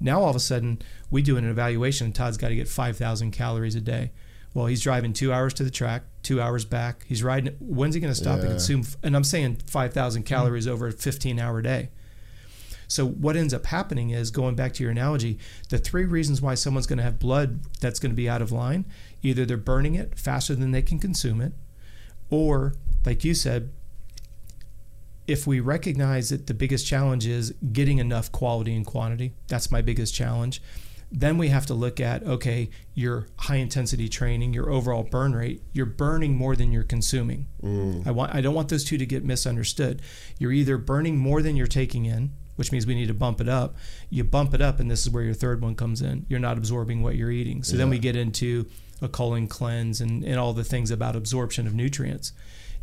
Now 0.00 0.20
all 0.20 0.30
of 0.30 0.36
a 0.36 0.40
sudden 0.40 0.82
we 1.10 1.22
do 1.22 1.36
an 1.38 1.48
evaluation 1.48 2.06
and 2.06 2.14
Todd's 2.14 2.36
got 2.36 2.48
to 2.50 2.54
get 2.54 2.68
five 2.68 2.96
thousand 2.98 3.30
calories 3.30 3.74
a 3.74 3.80
day. 3.80 4.12
Well, 4.52 4.66
he's 4.66 4.82
driving 4.82 5.12
two 5.12 5.32
hours 5.32 5.54
to 5.54 5.64
the 5.64 5.70
track, 5.70 6.02
two 6.22 6.40
hours 6.42 6.64
back. 6.64 7.04
He's 7.06 7.22
riding. 7.22 7.54
When's 7.60 7.94
he 7.94 8.00
going 8.00 8.12
to 8.12 8.18
stop 8.18 8.40
and 8.40 8.48
consume? 8.50 8.84
And 9.02 9.16
I'm 9.16 9.24
saying 9.24 9.58
five 9.66 9.94
thousand 9.94 10.24
calories 10.24 10.66
over 10.66 10.88
a 10.88 10.92
15 10.92 11.38
hour 11.38 11.62
day. 11.62 11.90
So 12.88 13.06
what 13.06 13.36
ends 13.36 13.52
up 13.54 13.66
happening 13.66 14.10
is 14.10 14.30
going 14.30 14.54
back 14.56 14.72
to 14.74 14.82
your 14.82 14.90
analogy, 14.90 15.38
the 15.68 15.78
three 15.78 16.06
reasons 16.06 16.40
why 16.40 16.54
someone's 16.54 16.86
going 16.86 16.96
to 16.96 17.02
have 17.04 17.18
blood 17.18 17.60
that's 17.80 18.00
going 18.00 18.10
to 18.10 18.16
be 18.16 18.28
out 18.28 18.42
of 18.42 18.50
line, 18.50 18.86
either 19.22 19.44
they're 19.44 19.58
burning 19.58 19.94
it 19.94 20.18
faster 20.18 20.54
than 20.54 20.72
they 20.72 20.82
can 20.82 20.98
consume 20.98 21.40
it, 21.40 21.52
or 22.30 22.74
like 23.04 23.24
you 23.24 23.34
said, 23.34 23.70
if 25.26 25.46
we 25.46 25.60
recognize 25.60 26.30
that 26.30 26.46
the 26.46 26.54
biggest 26.54 26.86
challenge 26.86 27.26
is 27.26 27.54
getting 27.72 27.98
enough 27.98 28.32
quality 28.32 28.74
and 28.74 28.86
quantity, 28.86 29.34
that's 29.46 29.70
my 29.70 29.82
biggest 29.82 30.14
challenge. 30.14 30.62
Then 31.12 31.38
we 31.38 31.48
have 31.48 31.66
to 31.66 31.74
look 31.74 32.00
at 32.00 32.22
okay, 32.22 32.70
your 32.94 33.28
high 33.36 33.56
intensity 33.56 34.08
training, 34.08 34.52
your 34.52 34.70
overall 34.70 35.04
burn 35.04 35.34
rate, 35.34 35.62
you're 35.72 35.86
burning 35.86 36.34
more 36.34 36.56
than 36.56 36.72
you're 36.72 36.82
consuming. 36.82 37.46
Mm. 37.62 38.06
I 38.06 38.10
want 38.10 38.34
I 38.34 38.40
don't 38.40 38.54
want 38.54 38.68
those 38.68 38.84
two 38.84 38.98
to 38.98 39.06
get 39.06 39.24
misunderstood. 39.24 40.02
You're 40.38 40.52
either 40.52 40.76
burning 40.76 41.18
more 41.18 41.40
than 41.42 41.56
you're 41.56 41.66
taking 41.66 42.06
in, 42.06 42.32
which 42.58 42.72
means 42.72 42.86
we 42.86 42.94
need 42.96 43.06
to 43.06 43.14
bump 43.14 43.40
it 43.40 43.48
up. 43.48 43.76
You 44.10 44.24
bump 44.24 44.52
it 44.52 44.60
up 44.60 44.80
and 44.80 44.90
this 44.90 45.06
is 45.06 45.10
where 45.10 45.22
your 45.22 45.32
third 45.32 45.62
one 45.62 45.76
comes 45.76 46.02
in. 46.02 46.26
You're 46.28 46.40
not 46.40 46.58
absorbing 46.58 47.02
what 47.02 47.14
you're 47.14 47.30
eating. 47.30 47.62
So 47.62 47.76
then 47.76 47.88
we 47.88 48.00
get 48.00 48.16
into 48.16 48.66
a 49.00 49.08
colon 49.08 49.46
cleanse 49.46 50.00
and, 50.00 50.24
and 50.24 50.40
all 50.40 50.52
the 50.52 50.64
things 50.64 50.90
about 50.90 51.14
absorption 51.14 51.68
of 51.68 51.74
nutrients. 51.74 52.32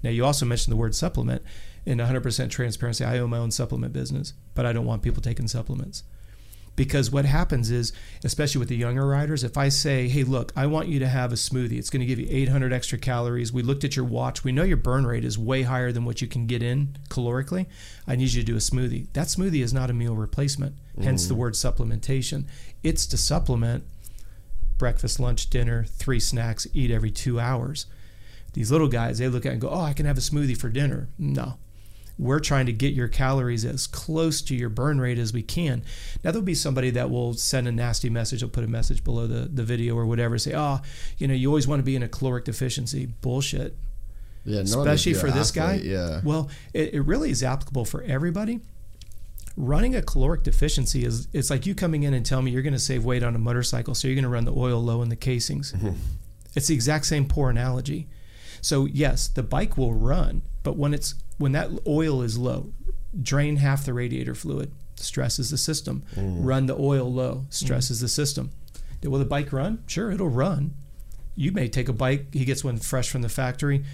Now 0.02 0.12
you 0.12 0.24
also 0.24 0.46
mentioned 0.46 0.72
the 0.72 0.78
word 0.78 0.96
supplement. 0.96 1.42
In 1.86 2.00
100% 2.00 2.50
transparency, 2.50 3.04
I 3.04 3.20
own 3.20 3.30
my 3.30 3.38
own 3.38 3.52
supplement 3.52 3.94
business, 3.94 4.34
but 4.54 4.66
I 4.66 4.74
don't 4.74 4.86
want 4.86 5.04
people 5.04 5.22
taking 5.22 5.48
supplements 5.48 6.04
because 6.76 7.12
what 7.12 7.26
happens 7.26 7.72
is 7.72 7.94
especially 8.24 8.60
with 8.60 8.70
the 8.70 8.76
younger 8.76 9.08
riders 9.08 9.44
if 9.44 9.58
i 9.58 9.70
say 9.70 10.08
hey 10.08 10.24
look 10.24 10.52
i 10.56 10.66
want 10.66 10.88
you 10.88 11.00
to 11.00 11.08
have 11.08 11.32
a 11.32 11.36
smoothie. 11.36 11.78
It's 11.78 11.90
going 11.90 12.02
to 12.02 12.06
give 12.06 12.20
you 12.20 12.28
800 12.30 12.74
extra 12.74 12.98
calories. 12.98 13.54
We 13.54 13.64
looked 13.64 13.84
at 13.84 13.96
your 13.96 14.06
watch. 14.06 14.44
We 14.44 14.52
know 14.52 14.64
your 14.64 14.78
burn 14.78 15.06
rate 15.06 15.26
is 15.26 15.38
way 15.38 15.64
higher 15.64 15.92
than 15.92 16.06
what 16.06 16.22
you 16.22 16.28
can 16.28 16.46
get 16.46 16.62
in 16.62 16.98
calorically. 17.10 17.68
I 18.08 18.16
need 18.16 18.34
you 18.34 18.42
to 18.42 18.46
do 18.46 18.56
a 18.56 18.60
smoothie. 18.60 19.08
That 19.14 19.28
smoothie 19.28 19.64
is 19.64 19.74
not 19.74 19.90
a 19.90 19.94
meal 19.94 20.16
replacement 20.16 20.76
hence 21.02 21.28
the 21.28 21.34
mm. 21.34 21.38
word 21.38 21.54
supplementation. 21.54 22.46
It's 22.82 23.06
to 23.08 23.18
supplement 23.18 23.84
breakfast 24.78 25.20
lunch 25.20 25.50
dinner 25.50 25.84
three 25.84 26.20
snacks 26.20 26.68
eat 26.74 26.92
every 26.92 27.12
two 27.12 27.40
hours. 27.40 27.86
These 28.54 28.72
little 28.72 28.88
guys 28.88 29.18
they 29.18 29.28
look 29.28 29.46
at 29.46 29.50
it 29.50 29.54
and 29.54 29.62
go 29.62 29.70
oh 29.70 29.82
i 29.82 29.94
can 29.94 30.06
have 30.06 30.18
a 30.18 30.22
smoothie 30.22 30.58
for 30.58 30.70
dinner. 30.70 31.10
No 31.18 31.58
we're 32.18 32.40
trying 32.40 32.66
to 32.66 32.74
get 32.74 32.94
your 32.94 33.08
calories 33.08 33.66
as 33.66 33.88
close 33.88 34.42
to 34.44 34.56
your 34.56 34.70
burn 34.70 35.00
rate 35.02 35.18
as 35.18 35.34
we 35.34 35.44
can. 35.44 35.84
Now 36.24 36.32
there'll 36.32 36.46
be 36.46 36.56
somebody 36.56 36.90
that 36.92 37.10
will 37.10 37.34
send 37.34 37.68
a 37.68 37.72
nasty 37.72 38.10
message. 38.10 38.40
They'll 38.40 38.50
put 38.50 38.64
a 38.64 38.70
message 38.70 39.04
below 39.04 39.28
the, 39.28 39.50
the 39.52 39.64
video 39.64 39.96
or 39.96 40.06
whatever. 40.06 40.38
Say, 40.38 40.54
oh, 40.56 40.80
you 41.18 41.28
know, 41.28 41.34
you 41.34 41.50
always 41.50 41.68
want 41.68 41.80
to 41.80 41.84
be 41.84 41.96
in 41.96 42.04
a 42.04 42.08
caloric 42.08 42.46
deficiency. 42.46 43.08
Bullshit. 43.22 43.76
yeah 44.46 44.62
Especially 44.62 45.14
for 45.14 45.28
an 45.28 45.34
this 45.34 45.52
guy. 45.52 45.76
yeah 45.76 46.22
Well, 46.24 46.50
it, 46.74 46.94
it 46.94 47.02
really 47.02 47.32
is 47.32 47.44
applicable 47.44 47.86
for 47.86 48.02
everybody. 48.04 48.62
Running 49.58 49.96
a 49.96 50.02
caloric 50.02 50.44
deficiency 50.44 51.06
is 51.06 51.28
it's 51.34 51.50
like 51.50 51.66
you 51.66 51.76
coming 51.76 52.04
in 52.04 52.14
and 52.14 52.26
telling 52.26 52.46
me 52.46 52.52
you're 52.52 52.62
going 52.62 52.74
to 52.74 52.80
save 52.80 53.06
weight 53.06 53.24
on 53.24 53.36
a 53.36 53.40
motorcycle, 53.40 53.96
so 53.96 54.08
you're 54.08 54.16
going 54.16 54.24
to 54.24 54.30
run 54.30 54.44
the 54.44 54.54
oil 54.54 54.82
low 54.82 55.02
in 55.02 55.08
the 55.10 55.16
casings. 55.16 55.72
Mm-hmm. 55.72 55.92
It's 56.56 56.68
the 56.68 56.74
exact 56.74 57.06
same 57.06 57.26
poor 57.26 57.50
analogy. 57.50 58.08
So 58.66 58.86
yes, 58.86 59.28
the 59.28 59.44
bike 59.44 59.78
will 59.78 59.94
run, 59.94 60.42
but 60.64 60.76
when 60.76 60.96
it's 60.96 61.14
when 61.38 61.52
that 61.52 61.70
oil 61.86 62.24
is 62.24 62.36
low, 62.36 62.72
drain 63.22 63.58
half 63.58 63.86
the 63.86 63.94
radiator 63.94 64.34
fluid, 64.34 64.72
stresses 64.96 65.52
the 65.52 65.58
system. 65.60 66.02
Mm. 66.16 66.38
Run 66.40 66.66
the 66.66 66.76
oil 66.76 67.14
low, 67.14 67.46
mm. 67.48 67.54
stresses 67.54 68.00
the 68.00 68.08
system. 68.08 68.50
Will 69.04 69.20
the 69.20 69.26
bike 69.26 69.54
run? 69.54 69.84
Sure, 69.86 70.10
it'll 70.10 70.30
run. 70.30 70.74
You 71.36 71.52
may 71.52 71.68
take 71.68 71.90
a 71.90 71.94
bike. 71.94 72.34
He 72.34 72.44
gets 72.44 72.64
one 72.64 72.78
fresh 72.78 73.08
from 73.08 73.22
the 73.22 73.30
factory. 73.30 73.86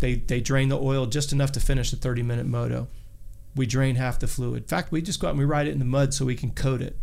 They 0.00 0.16
they 0.16 0.42
drain 0.42 0.68
the 0.68 0.78
oil 0.78 1.06
just 1.06 1.32
enough 1.32 1.52
to 1.52 1.60
finish 1.60 1.90
the 1.90 1.96
30 1.96 2.22
minute 2.22 2.44
moto. 2.44 2.88
We 3.56 3.64
drain 3.64 3.96
half 3.96 4.18
the 4.18 4.26
fluid. 4.26 4.64
In 4.64 4.68
fact, 4.68 4.92
we 4.92 5.00
just 5.00 5.20
go 5.20 5.28
out 5.28 5.30
and 5.30 5.38
we 5.38 5.46
ride 5.46 5.68
it 5.68 5.72
in 5.72 5.78
the 5.78 5.86
mud 5.86 6.12
so 6.12 6.26
we 6.26 6.36
can 6.36 6.50
coat 6.50 6.82
it. 6.82 6.98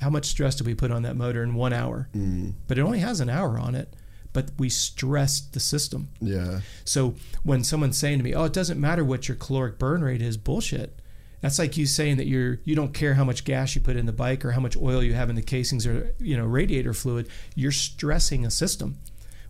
How 0.00 0.10
much 0.10 0.26
stress 0.26 0.56
do 0.56 0.64
we 0.64 0.74
put 0.74 0.90
on 0.90 1.02
that 1.02 1.14
motor 1.14 1.44
in 1.44 1.54
one 1.54 1.72
hour? 1.72 2.08
Mm. 2.12 2.54
But 2.66 2.76
it 2.76 2.80
only 2.80 2.98
has 2.98 3.20
an 3.20 3.30
hour 3.30 3.56
on 3.56 3.76
it. 3.76 3.94
But 4.32 4.50
we 4.58 4.68
stressed 4.68 5.54
the 5.54 5.60
system. 5.60 6.08
Yeah. 6.20 6.60
So 6.84 7.14
when 7.42 7.64
someone's 7.64 7.98
saying 7.98 8.18
to 8.18 8.24
me, 8.24 8.34
"Oh, 8.34 8.44
it 8.44 8.52
doesn't 8.52 8.80
matter 8.80 9.04
what 9.04 9.28
your 9.28 9.36
caloric 9.36 9.78
burn 9.78 10.02
rate 10.02 10.22
is," 10.22 10.36
bullshit. 10.36 11.00
That's 11.40 11.58
like 11.58 11.76
you 11.76 11.86
saying 11.86 12.18
that 12.18 12.26
you're 12.26 12.60
you 12.64 12.74
don't 12.74 12.94
care 12.94 13.14
how 13.14 13.24
much 13.24 13.44
gas 13.44 13.74
you 13.74 13.80
put 13.80 13.96
in 13.96 14.06
the 14.06 14.12
bike 14.12 14.44
or 14.44 14.52
how 14.52 14.60
much 14.60 14.76
oil 14.76 15.02
you 15.02 15.14
have 15.14 15.30
in 15.30 15.36
the 15.36 15.42
casings 15.42 15.86
or 15.86 16.14
you 16.18 16.36
know 16.36 16.44
radiator 16.44 16.92
fluid. 16.92 17.28
You're 17.54 17.72
stressing 17.72 18.44
a 18.44 18.50
system. 18.50 18.98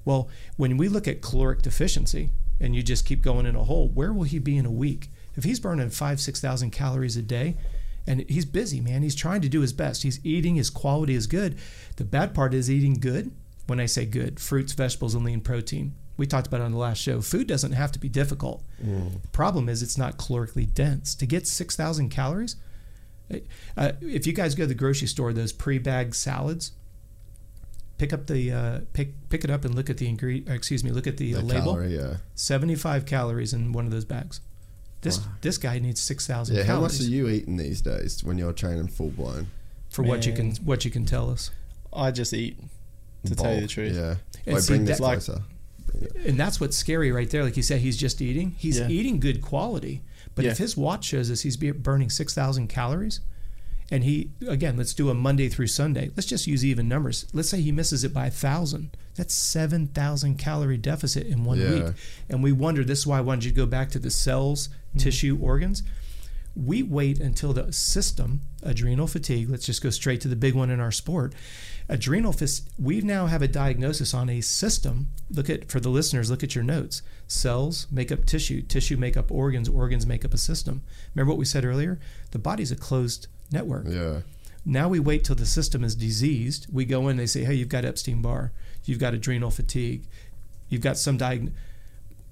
Well, 0.04 0.28
when 0.56 0.76
we 0.76 0.88
look 0.88 1.06
at 1.08 1.20
caloric 1.20 1.62
deficiency 1.62 2.30
and 2.58 2.74
you 2.74 2.82
just 2.82 3.04
keep 3.04 3.22
going 3.22 3.46
in 3.46 3.56
a 3.56 3.64
hole, 3.64 3.88
where 3.88 4.12
will 4.12 4.24
he 4.24 4.38
be 4.38 4.56
in 4.56 4.66
a 4.66 4.70
week? 4.70 5.10
If 5.36 5.44
he's 5.44 5.60
burning 5.60 5.90
five, 5.90 6.20
six 6.20 6.40
thousand 6.40 6.70
calories 6.70 7.16
a 7.16 7.22
day, 7.22 7.56
and 8.06 8.24
he's 8.28 8.44
busy, 8.44 8.80
man, 8.80 9.02
he's 9.02 9.14
trying 9.14 9.40
to 9.42 9.48
do 9.48 9.60
his 9.60 9.72
best. 9.72 10.02
He's 10.02 10.24
eating, 10.24 10.56
his 10.56 10.70
quality 10.70 11.14
is 11.14 11.26
good. 11.26 11.58
The 11.96 12.04
bad 12.04 12.34
part 12.34 12.54
is 12.54 12.70
eating 12.70 12.94
good. 12.94 13.32
When 13.70 13.78
I 13.78 13.86
say 13.86 14.04
good, 14.04 14.40
fruits, 14.40 14.72
vegetables, 14.72 15.14
and 15.14 15.24
lean 15.24 15.40
protein. 15.42 15.94
We 16.16 16.26
talked 16.26 16.48
about 16.48 16.60
it 16.60 16.64
on 16.64 16.72
the 16.72 16.76
last 16.78 16.98
show. 17.00 17.20
Food 17.20 17.46
doesn't 17.46 17.70
have 17.70 17.92
to 17.92 18.00
be 18.00 18.08
difficult. 18.08 18.64
The 18.82 19.28
problem 19.30 19.68
is 19.68 19.80
it's 19.80 19.96
not 19.96 20.18
calorically 20.18 20.66
dense. 20.74 21.14
To 21.14 21.24
get 21.24 21.46
6,000 21.46 22.08
calories, 22.08 22.56
uh, 23.76 23.92
if 24.00 24.26
you 24.26 24.32
guys 24.32 24.56
go 24.56 24.64
to 24.64 24.66
the 24.66 24.74
grocery 24.74 25.06
store, 25.06 25.32
those 25.32 25.52
pre-bagged 25.52 26.16
salads, 26.16 26.72
pick 27.96 28.12
up 28.12 28.26
the 28.26 28.50
uh, 28.52 28.80
pick 28.92 29.28
pick 29.28 29.44
it 29.44 29.50
up 29.50 29.64
and 29.64 29.74
look 29.76 29.88
at 29.88 29.98
the 29.98 30.08
ingredient. 30.08 30.48
Excuse 30.48 30.82
me, 30.82 30.90
look 30.90 31.06
at 31.06 31.16
the, 31.16 31.36
uh, 31.36 31.38
The 31.38 31.44
label. 31.46 31.62
calorie, 31.74 31.94
yeah. 31.96 32.16
75 32.34 33.06
calories 33.06 33.52
in 33.52 33.72
one 33.72 33.84
of 33.86 33.92
those 33.92 34.04
bags. 34.04 34.40
This 35.02 35.20
this 35.42 35.58
guy 35.58 35.78
needs 35.78 36.00
6,000 36.00 36.56
Yeah. 36.56 36.64
How 36.64 36.80
much 36.80 36.98
are 36.98 37.04
you 37.04 37.28
eating 37.28 37.56
these 37.56 37.80
days 37.80 38.24
when 38.24 38.36
you're 38.36 38.52
training 38.52 38.88
full 38.88 39.10
blown? 39.10 39.46
for 39.88 40.02
what 40.02 40.26
you 40.26 40.32
can 40.32 40.56
what 40.64 40.84
you 40.84 40.90
can 40.90 41.04
tell 41.04 41.30
us. 41.30 41.50
I 41.92 42.10
just 42.10 42.32
eat, 42.32 42.58
to 43.24 43.34
tell 43.34 43.54
you 43.54 43.60
the 43.62 43.66
truth. 43.66 43.94
Yeah. 43.94 44.16
And 44.46 44.54
Wait, 44.54 44.62
see, 44.64 44.72
bring 44.72 44.84
this 44.84 44.98
that- 44.98 45.02
like- 45.02 45.18
closer. 45.24 45.42
And 46.24 46.38
that's 46.38 46.60
what's 46.60 46.76
scary 46.76 47.10
right 47.10 47.28
there. 47.28 47.42
Like 47.42 47.56
you 47.56 47.62
said, 47.62 47.80
he's 47.80 47.96
just 47.96 48.22
eating. 48.22 48.54
He's 48.56 48.78
Yeah. 48.78 48.88
eating 48.88 49.18
good 49.20 49.42
quality. 49.42 50.02
But 50.34 50.44
if 50.44 50.58
his 50.58 50.76
watch 50.76 51.04
shows 51.04 51.30
us 51.30 51.40
he's 51.42 51.56
burning 51.56 52.08
6,000 52.08 52.68
calories, 52.68 53.20
and 53.90 54.04
he, 54.04 54.30
again, 54.46 54.76
let's 54.76 54.94
do 54.94 55.10
a 55.10 55.14
Monday 55.14 55.48
through 55.48 55.66
Sunday. 55.66 56.10
Let's 56.16 56.28
just 56.28 56.46
use 56.46 56.64
even 56.64 56.88
numbers. 56.88 57.26
Let's 57.32 57.48
say 57.48 57.60
he 57.60 57.72
misses 57.72 58.04
it 58.04 58.14
by 58.14 58.26
1,000. 58.26 58.96
That's 59.16 59.34
7,000 59.34 60.38
calorie 60.38 60.76
deficit 60.76 61.26
in 61.26 61.42
one 61.44 61.58
Yeah. 61.58 61.72
week. 61.72 61.94
And 62.28 62.42
we 62.42 62.52
wonder, 62.52 62.84
this 62.84 63.00
is 63.00 63.06
why 63.06 63.18
I 63.18 63.22
wanted 63.22 63.44
you 63.44 63.50
to 63.50 63.56
go 63.56 63.66
back 63.66 63.90
to 63.90 63.98
the 63.98 64.10
cells, 64.10 64.68
mm-hmm. 64.68 64.98
tissue, 65.00 65.36
organs. 65.42 65.82
We 66.54 66.82
wait 66.84 67.18
until 67.20 67.52
the 67.52 67.72
system, 67.72 68.42
adrenal 68.62 69.08
fatigue, 69.08 69.50
let's 69.50 69.66
just 69.66 69.82
go 69.82 69.90
straight 69.90 70.20
to 70.22 70.28
the 70.28 70.36
big 70.36 70.54
one 70.54 70.70
in 70.70 70.78
our 70.80 70.92
sport. 70.92 71.34
Adrenal 71.90 72.32
fatigue, 72.32 72.72
we 72.78 73.00
now 73.00 73.26
have 73.26 73.42
a 73.42 73.48
diagnosis 73.48 74.14
on 74.14 74.30
a 74.30 74.40
system. 74.40 75.08
Look 75.28 75.50
at, 75.50 75.68
for 75.68 75.80
the 75.80 75.88
listeners, 75.88 76.30
look 76.30 76.44
at 76.44 76.54
your 76.54 76.62
notes. 76.62 77.02
Cells 77.26 77.88
make 77.90 78.12
up 78.12 78.24
tissue, 78.26 78.62
tissue 78.62 78.96
make 78.96 79.16
up 79.16 79.32
organs, 79.32 79.68
organs 79.68 80.06
make 80.06 80.24
up 80.24 80.32
a 80.32 80.38
system. 80.38 80.82
Remember 81.14 81.30
what 81.30 81.38
we 81.38 81.44
said 81.44 81.64
earlier? 81.64 81.98
The 82.30 82.38
body's 82.38 82.70
a 82.70 82.76
closed 82.76 83.26
network. 83.50 83.86
Yeah. 83.88 84.20
Now 84.64 84.88
we 84.88 85.00
wait 85.00 85.24
till 85.24 85.34
the 85.34 85.46
system 85.46 85.82
is 85.82 85.96
diseased. 85.96 86.68
We 86.72 86.84
go 86.84 87.08
in, 87.08 87.16
they 87.16 87.26
say, 87.26 87.42
hey, 87.42 87.54
you've 87.54 87.68
got 87.68 87.84
Epstein 87.84 88.22
Barr, 88.22 88.52
you've 88.84 89.00
got 89.00 89.12
adrenal 89.12 89.50
fatigue, 89.50 90.06
you've 90.68 90.82
got 90.82 90.96
some 90.96 91.16
diagnosis. 91.16 91.58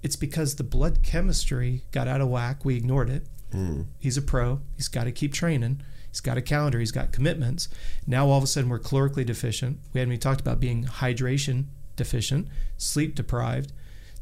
It's 0.04 0.16
because 0.16 0.54
the 0.54 0.62
blood 0.62 1.02
chemistry 1.02 1.82
got 1.90 2.06
out 2.06 2.20
of 2.20 2.28
whack. 2.28 2.64
We 2.64 2.76
ignored 2.76 3.10
it. 3.10 3.26
Hmm. 3.50 3.82
He's 3.98 4.16
a 4.16 4.22
pro. 4.22 4.60
He's 4.76 4.86
got 4.86 5.04
to 5.04 5.12
keep 5.12 5.32
training. 5.32 5.82
He's 6.18 6.22
got 6.22 6.36
a 6.36 6.42
calendar. 6.42 6.80
He's 6.80 6.90
got 6.90 7.12
commitments. 7.12 7.68
Now 8.04 8.26
all 8.26 8.38
of 8.38 8.42
a 8.42 8.48
sudden 8.48 8.68
we're 8.68 8.80
calorically 8.80 9.24
deficient. 9.24 9.78
We 9.92 10.00
hadn't 10.00 10.14
even 10.14 10.20
talked 10.20 10.40
about 10.40 10.58
being 10.58 10.82
hydration 10.82 11.66
deficient, 11.94 12.48
sleep 12.76 13.14
deprived. 13.14 13.72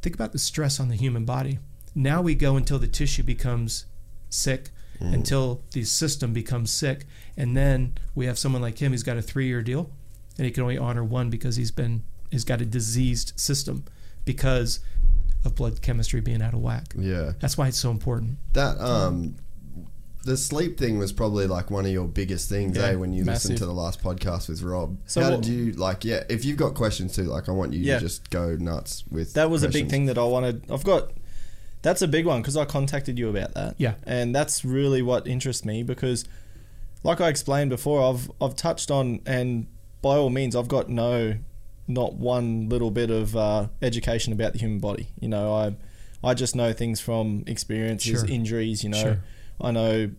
Think 0.03 0.15
about 0.15 0.33
the 0.33 0.39
stress 0.39 0.79
on 0.79 0.89
the 0.89 0.95
human 0.95 1.25
body. 1.25 1.59
Now 1.95 2.21
we 2.21 2.35
go 2.35 2.57
until 2.57 2.79
the 2.79 2.87
tissue 2.87 3.23
becomes 3.23 3.87
sick, 4.29 4.69
until 5.01 5.63
the 5.73 5.85
system 5.85 6.35
becomes 6.35 6.71
sick, 6.71 7.07
and 7.35 7.57
then 7.57 7.95
we 8.15 8.27
have 8.27 8.39
someone 8.39 8.61
like 8.61 8.77
him 8.77 8.93
who's 8.93 9.03
got 9.03 9.17
a 9.17 9.23
three-year 9.23 9.63
deal, 9.63 9.89
and 10.37 10.45
he 10.45 10.51
can 10.51 10.65
only 10.65 10.77
honor 10.77 11.03
one 11.03 11.31
because 11.31 11.57
he's 11.57 11.71
been 11.71 12.03
he's 12.31 12.45
got 12.45 12.61
a 12.61 12.67
diseased 12.67 13.33
system 13.37 13.85
because 14.27 14.81
of 15.47 15.55
blood 15.55 15.81
chemistry 15.81 16.21
being 16.21 16.43
out 16.43 16.53
of 16.53 16.61
whack. 16.61 16.93
Yeah. 16.95 17.33
That's 17.41 17.57
why 17.57 17.69
it's 17.69 17.79
so 17.79 17.91
important. 17.91 18.37
That 18.53 18.79
um, 18.79 19.37
the 20.27 20.37
sleep 20.37 20.79
thing 20.79 20.99
was 20.99 21.13
probably 21.13 21.47
like 21.47 21.71
one 21.71 21.87
of 21.87 21.93
your 21.93 22.07
biggest 22.07 22.49
things, 22.49 22.77
Yeah, 22.77 22.89
eh? 22.89 22.95
When 22.97 23.13
you 23.13 23.25
listened 23.25 23.59
to 23.59 23.67
the 23.67 23.73
last 23.73 24.03
podcast 24.03 24.49
with 24.49 24.63
Rob. 24.63 24.99
So 25.07 25.23
How 25.23 25.31
what- 25.31 25.43
did 25.43 25.53
you 25.53 25.73
like? 25.73 26.05
Yeah, 26.05 26.25
if 26.29 26.45
you've 26.45 26.57
got 26.59 26.75
questions 26.75 27.15
too, 27.17 27.25
like 27.25 27.49
I 27.49 27.53
want 27.53 27.73
you 27.73 27.81
Yeah. 27.81 27.95
to 27.95 28.01
just 28.01 28.29
go 28.31 28.57
nuts 28.57 29.05
with. 29.11 29.33
That 29.35 29.49
was 29.51 29.63
a 29.63 29.69
big 29.69 29.89
thing 29.89 30.07
that 30.07 30.19
I 30.19 30.25
wanted. 30.25 30.63
I've 30.71 30.85
got. 30.85 31.13
That's 31.83 32.03
a 32.03 32.09
big 32.09 32.27
one 32.27 32.43
because 32.43 32.57
I 32.57 32.65
contacted 32.65 33.19
you 33.19 33.29
about 33.29 33.55
that. 33.55 33.77
Yeah. 33.79 33.95
and 34.05 34.35
that's 34.35 34.65
really 34.65 35.03
what 35.03 35.27
interests 35.29 35.65
me 35.65 35.83
because, 35.85 36.25
like 37.05 37.21
I 37.21 37.29
explained 37.29 37.71
before, 37.71 38.03
I've 38.11 38.31
I've 38.41 38.57
touched 38.57 38.91
on 38.91 39.21
and 39.25 39.67
by 40.03 40.17
all 40.17 40.31
means 40.31 40.57
I've 40.57 40.69
got 40.69 40.89
no, 40.89 41.37
not 41.87 42.15
one 42.15 42.69
little 42.69 42.91
bit 42.91 43.11
of 43.11 43.37
uh, 43.37 43.69
education 43.83 44.33
about 44.33 44.53
the 44.55 44.59
human 44.59 44.81
body. 44.81 45.09
You 45.21 45.29
know, 45.29 45.55
I 45.55 45.77
I 46.25 46.35
just 46.35 46.57
know 46.57 46.73
things 46.73 46.99
from 47.01 47.45
experiences, 47.47 48.21
Sure. 48.23 48.29
injuries. 48.29 48.83
You 48.83 48.91
know, 48.91 49.01
Sure. 49.03 49.19
I 49.61 49.71
know 49.71 50.11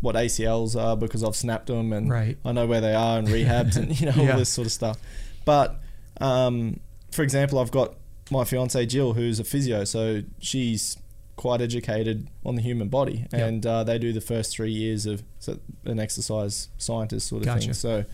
what 0.00 0.14
ACLs 0.14 0.80
are 0.80 0.96
because 0.96 1.24
I've 1.24 1.34
snapped 1.36 1.66
them 1.68 1.92
and 1.92 2.10
Right. 2.10 2.36
I 2.44 2.52
know 2.52 2.66
where 2.66 2.80
they 2.82 2.94
are 2.94 3.18
and 3.18 3.26
rehabs 3.28 3.76
and 3.76 3.98
you 3.98 4.06
know 4.06 4.12
Yeah. 4.16 4.32
all 4.32 4.38
this 4.38 4.50
sort 4.50 4.66
of 4.66 4.72
stuff. 4.72 4.98
But 5.44 5.80
um, 6.20 6.80
for 7.12 7.22
example, 7.22 7.58
I've 7.58 7.70
got 7.70 7.94
my 8.30 8.44
fiance 8.44 8.84
Jill, 8.86 9.14
who's 9.14 9.38
a 9.40 9.44
physio, 9.44 9.84
so 9.84 10.22
she's 10.40 10.96
quite 11.36 11.60
educated 11.60 12.28
on 12.44 12.54
the 12.56 12.62
human 12.62 12.88
body, 12.88 13.26
Yep. 13.32 13.40
and 13.48 13.66
uh, 13.66 13.84
they 13.84 13.98
do 13.98 14.12
the 14.12 14.20
first 14.20 14.52
three 14.56 14.72
years 14.72 15.06
of 15.06 15.22
so 15.38 15.58
an 15.84 15.98
exercise 16.00 16.68
scientist 16.78 17.28
sort 17.28 17.42
of 17.42 17.46
Gotcha. 17.46 17.60
thing. 17.66 17.74
So 17.74 18.04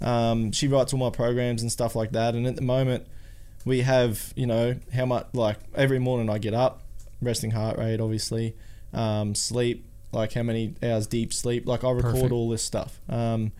um, 0.00 0.52
she 0.52 0.66
writes 0.68 0.92
all 0.92 0.98
my 0.98 1.10
programs 1.10 1.62
and 1.62 1.70
stuff 1.70 1.94
like 1.94 2.12
that. 2.12 2.34
And 2.34 2.46
at 2.46 2.56
the 2.56 2.62
moment, 2.62 3.06
we 3.64 3.82
have 3.82 4.32
you 4.36 4.46
know 4.46 4.76
how 4.94 5.04
much 5.06 5.26
like 5.34 5.58
every 5.74 5.98
morning 5.98 6.30
I 6.30 6.38
get 6.38 6.54
up, 6.54 6.82
resting 7.20 7.50
heart 7.52 7.78
rate, 7.78 8.00
obviously, 8.00 8.54
um, 8.92 9.34
sleep, 9.34 9.84
like 10.12 10.32
how 10.32 10.42
many 10.42 10.74
hours 10.82 11.06
deep 11.06 11.32
sleep. 11.32 11.66
Like 11.66 11.84
I 11.84 11.90
record 11.90 12.12
Perfect. 12.14 12.32
all 12.32 12.48
this 12.48 12.62
stuff 12.62 13.00
um, 13.08 13.52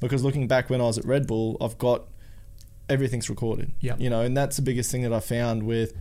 because 0.00 0.22
looking 0.24 0.46
back 0.46 0.70
when 0.70 0.80
I 0.80 0.84
was 0.84 0.98
at 0.98 1.04
Red 1.04 1.26
Bull, 1.26 1.56
I've 1.60 1.78
got 1.78 2.04
everything's 2.88 3.28
recorded. 3.28 3.72
Yeah, 3.80 3.96
You 3.98 4.10
know, 4.10 4.20
and 4.22 4.36
that's 4.36 4.56
the 4.56 4.62
biggest 4.62 4.90
thing 4.90 5.02
that 5.02 5.12
I 5.12 5.20
found 5.20 5.64
with 5.64 5.94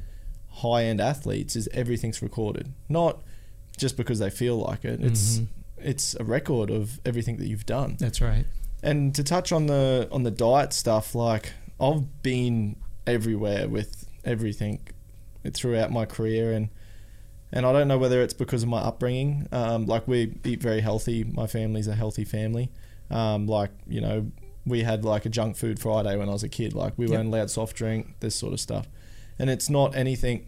high 0.50 0.84
end 0.86 1.02
athletes 1.02 1.56
is 1.56 1.68
everything's 1.74 2.22
recorded. 2.22 2.72
Not 2.90 3.22
just 3.78 3.98
because 3.98 4.20
they 4.20 4.30
feel 4.30 4.58
like 4.58 4.86
it. 4.86 5.02
It's 5.04 5.40
Mhm. 5.40 5.48
it's 5.78 6.16
a 6.20 6.24
record 6.24 6.70
of 6.70 7.00
everything 7.06 7.38
that 7.38 7.48
you've 7.48 7.66
done. 7.66 7.98
That's 8.00 8.22
right. 8.22 8.46
And 8.84 9.14
to 9.16 9.24
touch 9.24 9.52
on 9.52 9.66
the 9.66 10.08
on 10.12 10.24
the 10.24 10.32
diet 10.32 10.72
stuff, 10.74 11.16
like 11.16 11.54
I've 11.80 12.22
been 12.24 12.76
everywhere 13.08 13.68
with 13.68 14.08
everything 14.24 14.80
throughout 15.54 15.92
my 15.92 16.06
career, 16.06 16.52
and 16.54 16.70
and 17.52 17.66
I 17.66 17.72
don't 17.74 17.88
know 17.88 17.98
whether 17.98 18.22
it's 18.22 18.34
because 18.34 18.64
of 18.64 18.70
my 18.70 18.80
upbringing. 18.80 19.48
Um, 19.52 19.86
like 19.86 20.08
we 20.08 20.34
eat 20.44 20.62
very 20.62 20.82
healthy. 20.82 21.24
My 21.24 21.48
family's 21.48 21.88
a 21.88 21.96
healthy 21.96 22.26
family. 22.26 22.72
Um, 23.10 23.48
like 23.48 23.72
you 23.88 24.02
know, 24.02 24.32
we 24.66 24.84
had 24.84 25.06
like 25.06 25.26
a 25.26 25.30
junk 25.30 25.56
food 25.58 25.80
Friday 25.80 26.16
when 26.18 26.28
I 26.30 26.32
was 26.34 26.44
a 26.44 26.50
kid. 26.50 26.74
Like 26.74 26.94
we 26.98 27.06
Yep. 27.06 27.12
weren't 27.16 27.28
allowed 27.30 27.50
soft 27.52 27.76
drink, 27.76 28.16
this 28.20 28.36
sort 28.36 28.54
of 28.54 28.60
stuff. 28.60 28.88
And 29.40 29.50
it's 29.50 29.70
not 29.70 29.96
anything. 29.96 30.48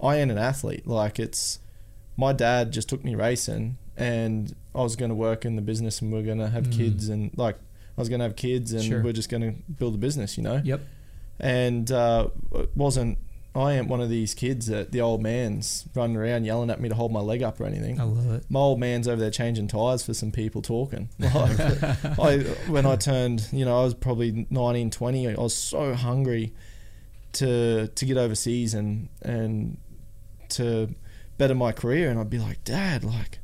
I 0.00 0.16
am 0.16 0.30
an 0.30 0.38
athlete. 0.38 0.86
Like 0.86 1.18
it's 1.18 1.58
my 2.16 2.32
dad 2.32 2.72
just 2.72 2.88
took 2.88 3.04
me 3.04 3.14
racing, 3.14 3.76
and 3.96 4.54
I 4.74 4.82
was 4.82 4.96
going 4.96 5.08
to 5.10 5.14
work 5.14 5.44
in 5.44 5.56
the 5.56 5.62
business, 5.62 6.00
and 6.00 6.12
we 6.12 6.18
are 6.20 6.22
going 6.22 6.38
to 6.38 6.48
have 6.48 6.64
Mm. 6.68 6.76
kids, 6.76 7.08
and 7.08 7.30
like 7.36 7.56
I 7.96 8.00
was 8.00 8.08
going 8.08 8.20
to 8.20 8.24
have 8.24 8.36
kids, 8.36 8.72
and 8.72 8.82
Sure. 8.82 9.02
we're 9.02 9.12
just 9.12 9.28
going 9.28 9.42
to 9.42 9.52
build 9.72 9.94
a 9.94 9.98
business, 9.98 10.36
you 10.36 10.42
know. 10.42 10.60
Yep. 10.64 10.80
And 11.40 11.90
uh, 11.90 12.28
it 12.54 12.70
wasn't 12.76 13.18
I 13.56 13.74
ain't 13.74 13.86
one 13.86 14.00
of 14.00 14.10
these 14.10 14.34
kids 14.34 14.66
that 14.66 14.90
the 14.90 15.00
old 15.00 15.22
man's 15.22 15.84
running 15.94 16.16
around 16.16 16.44
yelling 16.44 16.70
at 16.70 16.80
me 16.80 16.88
to 16.88 16.94
hold 16.96 17.12
my 17.12 17.20
leg 17.20 17.40
up 17.42 17.60
or 17.60 17.66
anything. 17.66 18.00
I 18.00 18.02
love 18.04 18.30
it. 18.32 18.44
My 18.48 18.58
old 18.58 18.80
man's 18.80 19.06
over 19.06 19.20
there 19.20 19.30
changing 19.30 19.68
tires 19.68 20.04
for 20.04 20.12
some 20.12 20.32
people 20.32 20.60
talking. 20.60 21.08
Like, 21.20 22.18
I, 22.18 22.38
when 22.68 22.84
I 22.84 22.96
turned, 22.96 23.46
you 23.52 23.64
know, 23.64 23.80
I 23.80 23.84
was 23.84 23.94
probably 23.94 24.46
19, 24.50 24.90
20, 24.90 25.28
I 25.28 25.34
was 25.40 25.54
so 25.54 25.94
hungry 25.94 26.52
to 27.34 27.88
to 27.88 28.04
get 28.04 28.16
overseas 28.16 28.74
and 28.74 29.08
and 29.22 29.76
to 30.50 30.94
better 31.38 31.54
my 31.54 31.72
career. 31.72 32.10
And 32.10 32.18
I'd 32.18 32.30
be 32.30 32.38
like, 32.38 32.62
Dad, 32.64 33.02
like, 33.04 33.38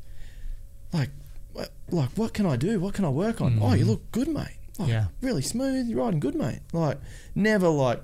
like, 0.93 1.11
what, 1.53 1.71
like, 1.91 2.11
what 2.17 2.33
can 2.35 2.47
I 2.47 2.57
do? 2.57 2.79
What 2.81 2.95
can 2.95 3.05
I 3.05 3.09
work 3.11 3.41
on? 3.41 3.59
Oh, 3.63 3.75
you 3.75 3.85
Mhm. 3.85 3.89
look 3.89 4.13
good, 4.13 4.29
mate. 4.29 4.57
Like, 4.79 4.89
Yeah. 4.89 5.07
really 5.21 5.43
smooth. 5.43 5.87
You're 5.89 6.03
riding 6.03 6.21
good, 6.21 6.35
mate. 6.35 6.61
Like, 6.73 6.99
never 7.35 7.69
like 7.69 8.03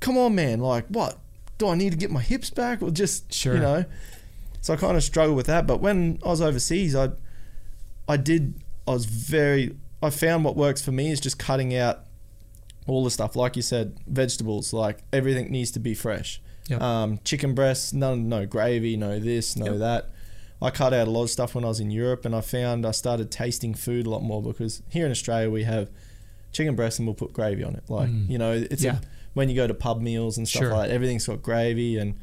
come 0.00 0.16
on, 0.16 0.34
man, 0.34 0.60
like 0.60 0.86
what? 0.88 1.18
Do 1.60 1.68
I 1.68 1.74
need 1.76 1.90
to 1.92 1.98
get 1.98 2.10
my 2.10 2.22
hips 2.22 2.50
back 2.50 2.82
or 2.82 2.90
just 2.90 3.32
Sure. 3.32 3.54
you 3.54 3.60
know? 3.60 3.84
So 4.62 4.74
I 4.74 4.76
kind 4.76 4.96
of 4.96 5.02
struggle 5.04 5.34
with 5.36 5.46
that. 5.46 5.66
But 5.66 5.80
when 5.80 6.18
I 6.24 6.28
was 6.28 6.40
overseas, 6.40 6.94
I 6.96 7.10
I 8.08 8.16
did 8.16 8.54
I 8.88 8.92
was 8.92 9.04
very 9.06 9.76
I 10.02 10.10
found 10.10 10.44
what 10.44 10.56
works 10.56 10.82
for 10.82 10.90
me 10.92 11.10
is 11.10 11.20
just 11.20 11.38
cutting 11.38 11.76
out 11.76 12.00
all 12.86 13.04
the 13.04 13.10
stuff 13.10 13.36
like 13.36 13.54
you 13.56 13.62
said 13.62 13.96
vegetables 14.06 14.72
like 14.72 14.98
everything 15.12 15.50
needs 15.52 15.70
to 15.72 15.78
be 15.78 15.94
fresh 15.94 16.40
Yep. 16.68 16.80
um, 16.80 17.20
chicken 17.24 17.54
breasts 17.54 17.92
no 17.92 18.14
no 18.14 18.46
gravy 18.46 18.96
no 18.96 19.20
this 19.20 19.54
no 19.56 19.66
Yep. 19.72 19.78
that 19.78 20.10
I 20.62 20.70
cut 20.70 20.92
out 20.94 21.06
a 21.06 21.10
lot 21.10 21.24
of 21.24 21.30
stuff 21.30 21.54
when 21.54 21.64
I 21.64 21.68
was 21.68 21.78
in 21.80 21.90
Europe 21.90 22.24
and 22.24 22.34
I 22.34 22.40
found 22.40 22.84
I 22.86 22.90
started 22.92 23.30
tasting 23.30 23.74
food 23.74 24.06
a 24.06 24.10
lot 24.10 24.22
more 24.22 24.42
because 24.42 24.82
here 24.88 25.04
in 25.06 25.12
Australia 25.12 25.50
we 25.50 25.64
have 25.64 25.88
chicken 26.52 26.74
breast 26.74 26.98
and 26.98 27.06
we'll 27.06 27.14
put 27.14 27.32
gravy 27.32 27.62
on 27.62 27.74
it 27.76 27.84
like 27.88 28.08
Mm. 28.10 28.28
you 28.30 28.38
know 28.38 28.52
it's 28.52 28.82
Yeah. 28.82 28.96
a, 28.96 29.00
when 29.34 29.48
you 29.48 29.54
go 29.56 29.66
to 29.66 29.74
pub 29.74 30.00
meals 30.00 30.36
and 30.38 30.48
stuff 30.48 30.62
Sure. 30.62 30.72
like 30.72 30.88
that 30.88 30.94
everything's 30.94 31.26
got 31.26 31.42
gravy 31.42 31.96
and 31.98 32.14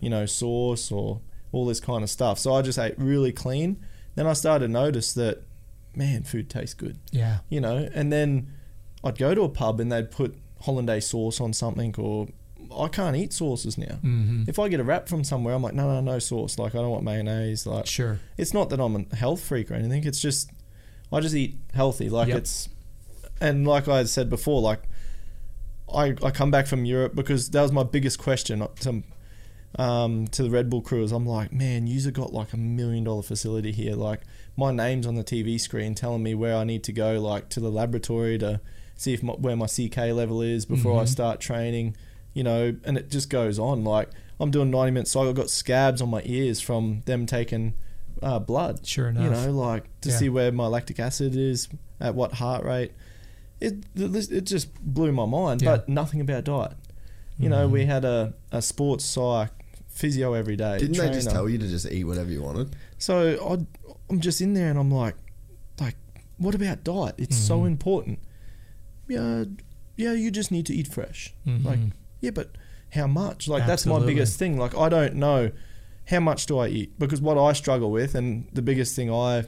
you 0.00 0.10
know 0.10 0.26
sauce 0.26 0.90
or 0.92 1.20
all 1.52 1.64
this 1.66 1.80
kind 1.80 2.02
of 2.02 2.10
stuff 2.10 2.38
so 2.38 2.54
I 2.54 2.62
just 2.62 2.78
ate 2.78 2.94
really 2.98 3.32
clean 3.32 3.78
then 4.14 4.26
I 4.26 4.32
started 4.32 4.66
to 4.66 4.72
notice 4.72 5.12
that 5.14 5.42
man 5.94 6.22
food 6.24 6.50
tastes 6.50 6.74
good 6.74 6.98
Yeah. 7.12 7.38
you 7.48 7.60
know, 7.60 7.88
and 7.94 8.12
then 8.12 8.48
I'd 9.04 9.18
go 9.18 9.34
to 9.34 9.42
a 9.42 9.48
pub 9.48 9.78
and 9.80 9.90
they'd 9.92 10.10
put 10.10 10.34
hollandaise 10.62 11.06
sauce 11.06 11.40
on 11.40 11.52
something, 11.52 11.94
or 11.98 12.28
I 12.76 12.88
can't 12.88 13.14
eat 13.16 13.32
sauces 13.32 13.78
now. 13.78 13.96
hmm 13.96 14.44
If 14.48 14.58
I 14.58 14.68
get 14.68 14.80
a 14.80 14.84
wrap 14.84 15.08
from 15.08 15.22
somewhere, 15.22 15.54
I'm 15.54 15.62
like, 15.62 15.74
no, 15.74 15.86
no, 15.86 16.00
no 16.00 16.18
sauce. 16.18 16.58
Like 16.58 16.74
I 16.74 16.78
don't 16.78 16.90
want 16.90 17.04
mayonnaise. 17.04 17.66
Like 17.66 17.86
Sure. 17.86 18.18
it's 18.36 18.52
not 18.52 18.70
that 18.70 18.80
I'm 18.80 19.06
a 19.10 19.14
health 19.16 19.42
freak 19.42 19.70
or 19.70 19.74
anything. 19.74 20.04
It's 20.04 20.20
just 20.20 20.50
I 21.12 21.20
just 21.20 21.34
eat 21.34 21.56
healthy. 21.72 22.08
Like 22.08 22.28
Yep. 22.28 22.36
it's, 22.38 22.68
and 23.40 23.66
like 23.66 23.86
I 23.86 24.02
said 24.04 24.28
before, 24.28 24.60
like 24.60 24.82
I 25.92 26.14
I 26.22 26.30
come 26.30 26.50
back 26.50 26.66
from 26.66 26.84
Europe 26.84 27.14
because 27.14 27.50
that 27.50 27.62
was 27.62 27.72
my 27.72 27.82
biggest 27.84 28.18
question 28.18 28.66
to 28.80 29.02
um, 29.78 30.26
to 30.28 30.42
the 30.42 30.50
Red 30.50 30.70
Bull 30.70 30.80
crew. 30.82 31.02
Is 31.02 31.12
I'm 31.12 31.26
like, 31.26 31.52
man, 31.52 31.86
you've 31.86 32.12
got 32.12 32.32
like 32.32 32.52
a 32.52 32.56
million 32.56 33.04
dollar 33.04 33.22
facility 33.22 33.72
here. 33.72 33.94
Like 33.94 34.22
my 34.56 34.72
name's 34.72 35.06
on 35.06 35.14
the 35.16 35.24
TV 35.24 35.60
screen 35.60 35.94
telling 35.94 36.22
me 36.22 36.34
where 36.34 36.56
I 36.56 36.64
need 36.64 36.82
to 36.84 36.92
go, 36.92 37.20
like 37.20 37.48
to 37.50 37.60
the 37.60 37.70
laboratory 37.70 38.38
to 38.38 38.60
see 38.96 39.12
if 39.12 39.22
my, 39.22 39.34
where 39.34 39.56
my 39.56 39.66
CK 39.66 39.96
level 40.12 40.40
is 40.40 40.64
before 40.64 40.98
I 41.00 41.04
Mhm. 41.04 41.08
start 41.08 41.40
training. 41.40 41.96
You 42.32 42.42
know, 42.42 42.76
and 42.84 42.98
it 42.98 43.10
just 43.10 43.30
goes 43.30 43.58
on. 43.58 43.84
Like 43.84 44.10
I'm 44.40 44.50
doing 44.50 44.70
90 44.70 44.90
minute 44.92 45.08
cycle. 45.08 45.28
I've 45.30 45.34
got 45.34 45.50
scabs 45.50 46.00
on 46.02 46.10
my 46.10 46.22
ears 46.24 46.60
from 46.60 47.02
them 47.06 47.26
taking 47.26 47.74
uh, 48.22 48.38
blood 48.38 48.86
Sure 48.86 49.08
enough. 49.08 49.24
you 49.24 49.30
know, 49.30 49.52
like 49.52 49.84
to 50.00 50.08
Yeah. 50.08 50.16
see 50.16 50.28
where 50.30 50.50
my 50.50 50.66
lactic 50.66 50.98
acid 50.98 51.36
is 51.36 51.68
at 52.00 52.14
what 52.14 52.32
heart 52.34 52.64
rate. 52.64 52.92
It 53.60 53.84
it 53.94 54.44
just 54.44 54.74
blew 54.82 55.12
my 55.12 55.24
mind, 55.26 55.62
Yeah. 55.62 55.76
but 55.76 55.88
nothing 55.88 56.20
about 56.20 56.44
diet. 56.44 56.72
You 57.38 57.48
know, 57.48 57.66
Mhm. 57.68 57.70
we 57.72 57.84
had 57.86 58.04
a, 58.04 58.34
a 58.52 58.60
sports 58.62 59.04
psych 59.04 59.50
physio 59.88 60.32
every 60.34 60.56
day. 60.56 60.78
Didn't 60.78 60.96
they 60.98 61.10
just 61.10 61.30
tell 61.30 61.48
you 61.48 61.58
to 61.58 61.68
just 61.68 61.86
eat 61.90 62.04
whatever 62.04 62.30
you 62.30 62.42
wanted? 62.42 62.74
So 62.98 63.36
I, 63.50 63.92
I'm 64.10 64.20
just 64.20 64.40
in 64.40 64.54
there 64.54 64.70
and 64.70 64.78
I'm 64.78 64.90
like, 64.90 65.16
like, 65.80 65.96
what 66.38 66.54
about 66.54 66.84
diet? 66.84 67.14
It's 67.18 67.36
so 67.36 67.60
Mhm. 67.60 67.66
important. 67.68 68.18
Yeah, 69.08 69.44
yeah, 69.96 70.12
you 70.12 70.30
just 70.30 70.50
need 70.50 70.66
to 70.66 70.74
eat 70.74 70.88
fresh. 70.88 71.32
Like, 71.46 71.78
Mhm. 71.78 71.92
yeah, 72.20 72.30
but 72.30 72.56
how 72.90 73.06
much? 73.06 73.48
Like 73.48 73.66
that's 73.66 73.86
my 73.86 74.04
biggest 74.04 74.38
thing. 74.38 74.58
Like 74.58 74.76
I 74.76 74.88
don't 74.88 75.14
know 75.16 75.50
how 76.06 76.20
much 76.20 76.46
do 76.46 76.58
I 76.58 76.68
eat 76.68 76.98
because 76.98 77.20
what 77.20 77.36
I 77.38 77.52
struggle 77.52 77.90
with 77.90 78.14
and 78.14 78.46
the 78.52 78.62
biggest 78.62 78.94
thing 78.96 79.10
I 79.10 79.44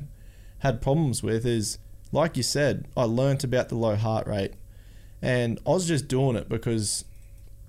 had 0.59 0.81
problems 0.81 1.23
with 1.23 1.47
is 1.47 1.79
like 2.12 2.37
you 2.37 2.42
said, 2.42 2.87
I 2.97 3.05
learnt 3.05 3.44
about 3.44 3.68
the 3.68 3.75
low 3.77 3.97
heart 3.97 4.27
rate 4.27 4.53
and 5.23 5.59
I 5.66 5.71
was 5.71 5.87
just 5.88 6.09
doing 6.09 6.37
it 6.37 6.49
because 6.49 7.05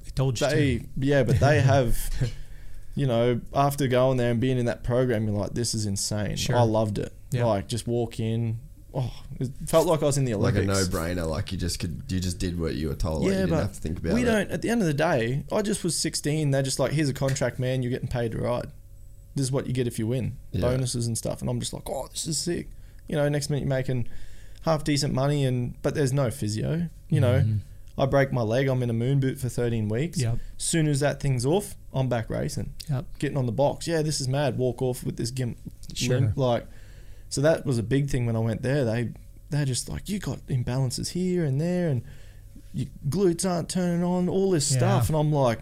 They 0.06 0.12
told 0.12 0.40
you 0.40 0.48
they 0.48 0.78
to. 0.80 0.86
yeah, 1.00 1.24
but 1.24 1.40
they 1.40 1.62
have 1.74 1.98
you 2.96 3.08
know, 3.08 3.40
after 3.54 3.88
going 3.88 4.18
there 4.18 4.32
and 4.32 4.40
being 4.42 4.58
in 4.58 4.66
that 4.66 4.84
program, 4.84 5.26
you're 5.28 5.38
like, 5.38 5.54
this 5.54 5.74
is 5.74 5.86
insane. 5.86 6.36
Sure. 6.36 6.58
I 6.58 6.62
loved 6.64 6.98
it. 7.00 7.14
Yeah. 7.32 7.46
Like 7.46 7.68
just 7.68 7.88
walk 7.88 8.20
in. 8.20 8.60
Oh, 8.94 9.14
it 9.40 9.52
felt 9.68 9.86
like 9.88 10.02
I 10.02 10.06
was 10.06 10.18
in 10.18 10.26
the 10.26 10.34
Olympics. 10.34 10.68
Like 10.68 10.78
a 10.78 10.82
no-brainer. 11.16 11.30
Like 11.30 11.52
you 11.52 11.58
just 11.58 11.80
could, 11.80 12.02
you 12.10 12.20
just 12.20 12.40
did 12.40 12.60
what 12.60 12.74
you 12.76 12.90
were 12.90 12.96
told. 12.96 13.22
Like 13.22 13.32
Yeah, 13.32 13.40
you 13.42 13.46
didn't 13.46 13.60
have 13.60 13.74
to 13.74 13.80
think 13.80 14.00
about 14.00 14.14
we 14.16 14.24
it. 14.24 14.26
don't. 14.26 14.50
At 14.52 14.62
the 14.64 14.70
end 14.70 14.82
of 14.82 14.88
the 14.88 14.94
day, 14.96 15.44
I 15.52 15.62
just 15.62 15.84
was 15.84 15.96
16. 15.96 16.50
They're 16.52 16.64
just 16.64 16.80
like, 16.80 16.92
here's 16.92 17.08
a 17.10 17.14
contract, 17.14 17.60
man. 17.60 17.84
You're 17.84 17.92
getting 17.92 18.08
paid 18.10 18.32
to 18.34 18.40
ride. 18.40 18.72
This 19.36 19.44
is 19.44 19.52
what 19.52 19.68
you 19.68 19.74
get 19.74 19.86
if 19.88 20.00
you 20.00 20.08
win, 20.08 20.38
Yeah. 20.52 20.62
bonuses 20.62 21.06
and 21.08 21.18
stuff. 21.18 21.40
And 21.42 21.50
I'm 21.50 21.60
just 21.60 21.72
like, 21.72 21.88
oh, 21.88 22.08
this 22.12 22.26
is 22.28 22.38
sick. 22.40 22.68
You 23.08 23.16
know, 23.16 23.30
next 23.30 23.50
minute 23.50 23.62
you're 23.62 23.70
making 23.70 24.08
half 24.62 24.84
decent 24.84 25.14
money, 25.14 25.46
and 25.46 25.80
but 25.82 25.96
there's 25.96 26.14
no 26.14 26.30
physio. 26.32 26.90
You 27.10 27.20
know, 27.22 27.40
Mhm. 27.42 27.60
I 27.98 28.06
break 28.06 28.32
my 28.32 28.42
leg. 28.42 28.68
I'm 28.68 28.82
in 28.84 28.90
a 28.90 28.94
moon 28.94 29.20
boot 29.20 29.40
for 29.40 29.50
13 29.50 29.90
weeks. 29.90 30.20
Yep. 30.22 30.38
Soon 30.58 30.88
as 30.88 31.00
that 31.02 31.20
thing's 31.20 31.46
off, 31.46 31.76
I'm 31.94 32.08
back 32.08 32.30
racing, 32.30 32.74
Yep. 32.90 33.06
getting 33.20 33.38
on 33.38 33.46
the 33.46 33.52
box. 33.52 33.88
Yeah, 33.88 34.02
this 34.02 34.22
is 34.22 34.28
mad. 34.28 34.58
Walk 34.58 34.82
off 34.82 35.04
with 35.04 35.18
this 35.18 35.32
gimp. 35.32 35.58
Sure. 35.96 36.20
limp, 36.20 36.38
Like, 36.38 36.68
so 37.30 37.42
that 37.42 37.66
was 37.66 37.78
a 37.80 37.84
big 37.84 38.10
thing 38.10 38.26
when 38.28 38.36
I 38.36 38.40
went 38.40 38.62
there. 38.62 38.86
They 38.86 39.10
they're 39.50 39.66
just 39.66 39.90
like, 39.90 40.08
you 40.08 40.20
got 40.20 40.46
imbalances 40.46 41.10
here 41.10 41.44
and 41.44 41.60
there, 41.60 41.90
and 41.90 42.04
your 42.72 42.86
glutes 43.10 43.50
aren't 43.50 43.68
turning 43.68 44.04
on, 44.04 44.30
all 44.30 44.52
this 44.52 44.72
Yeah. 44.72 44.78
stuff. 44.78 45.10
And 45.10 45.18
I'm 45.18 45.32
like, 45.32 45.60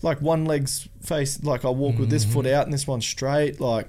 like 0.00 0.22
one 0.22 0.46
leg's 0.46 0.88
face, 1.02 1.42
like 1.44 1.64
I 1.66 1.68
walk 1.68 1.98
with 1.98 2.08
this 2.08 2.24
Mhm. 2.24 2.32
foot 2.32 2.46
out 2.46 2.64
and 2.64 2.72
this 2.72 2.86
one 2.86 3.02
straight. 3.02 3.60
Like, 3.60 3.88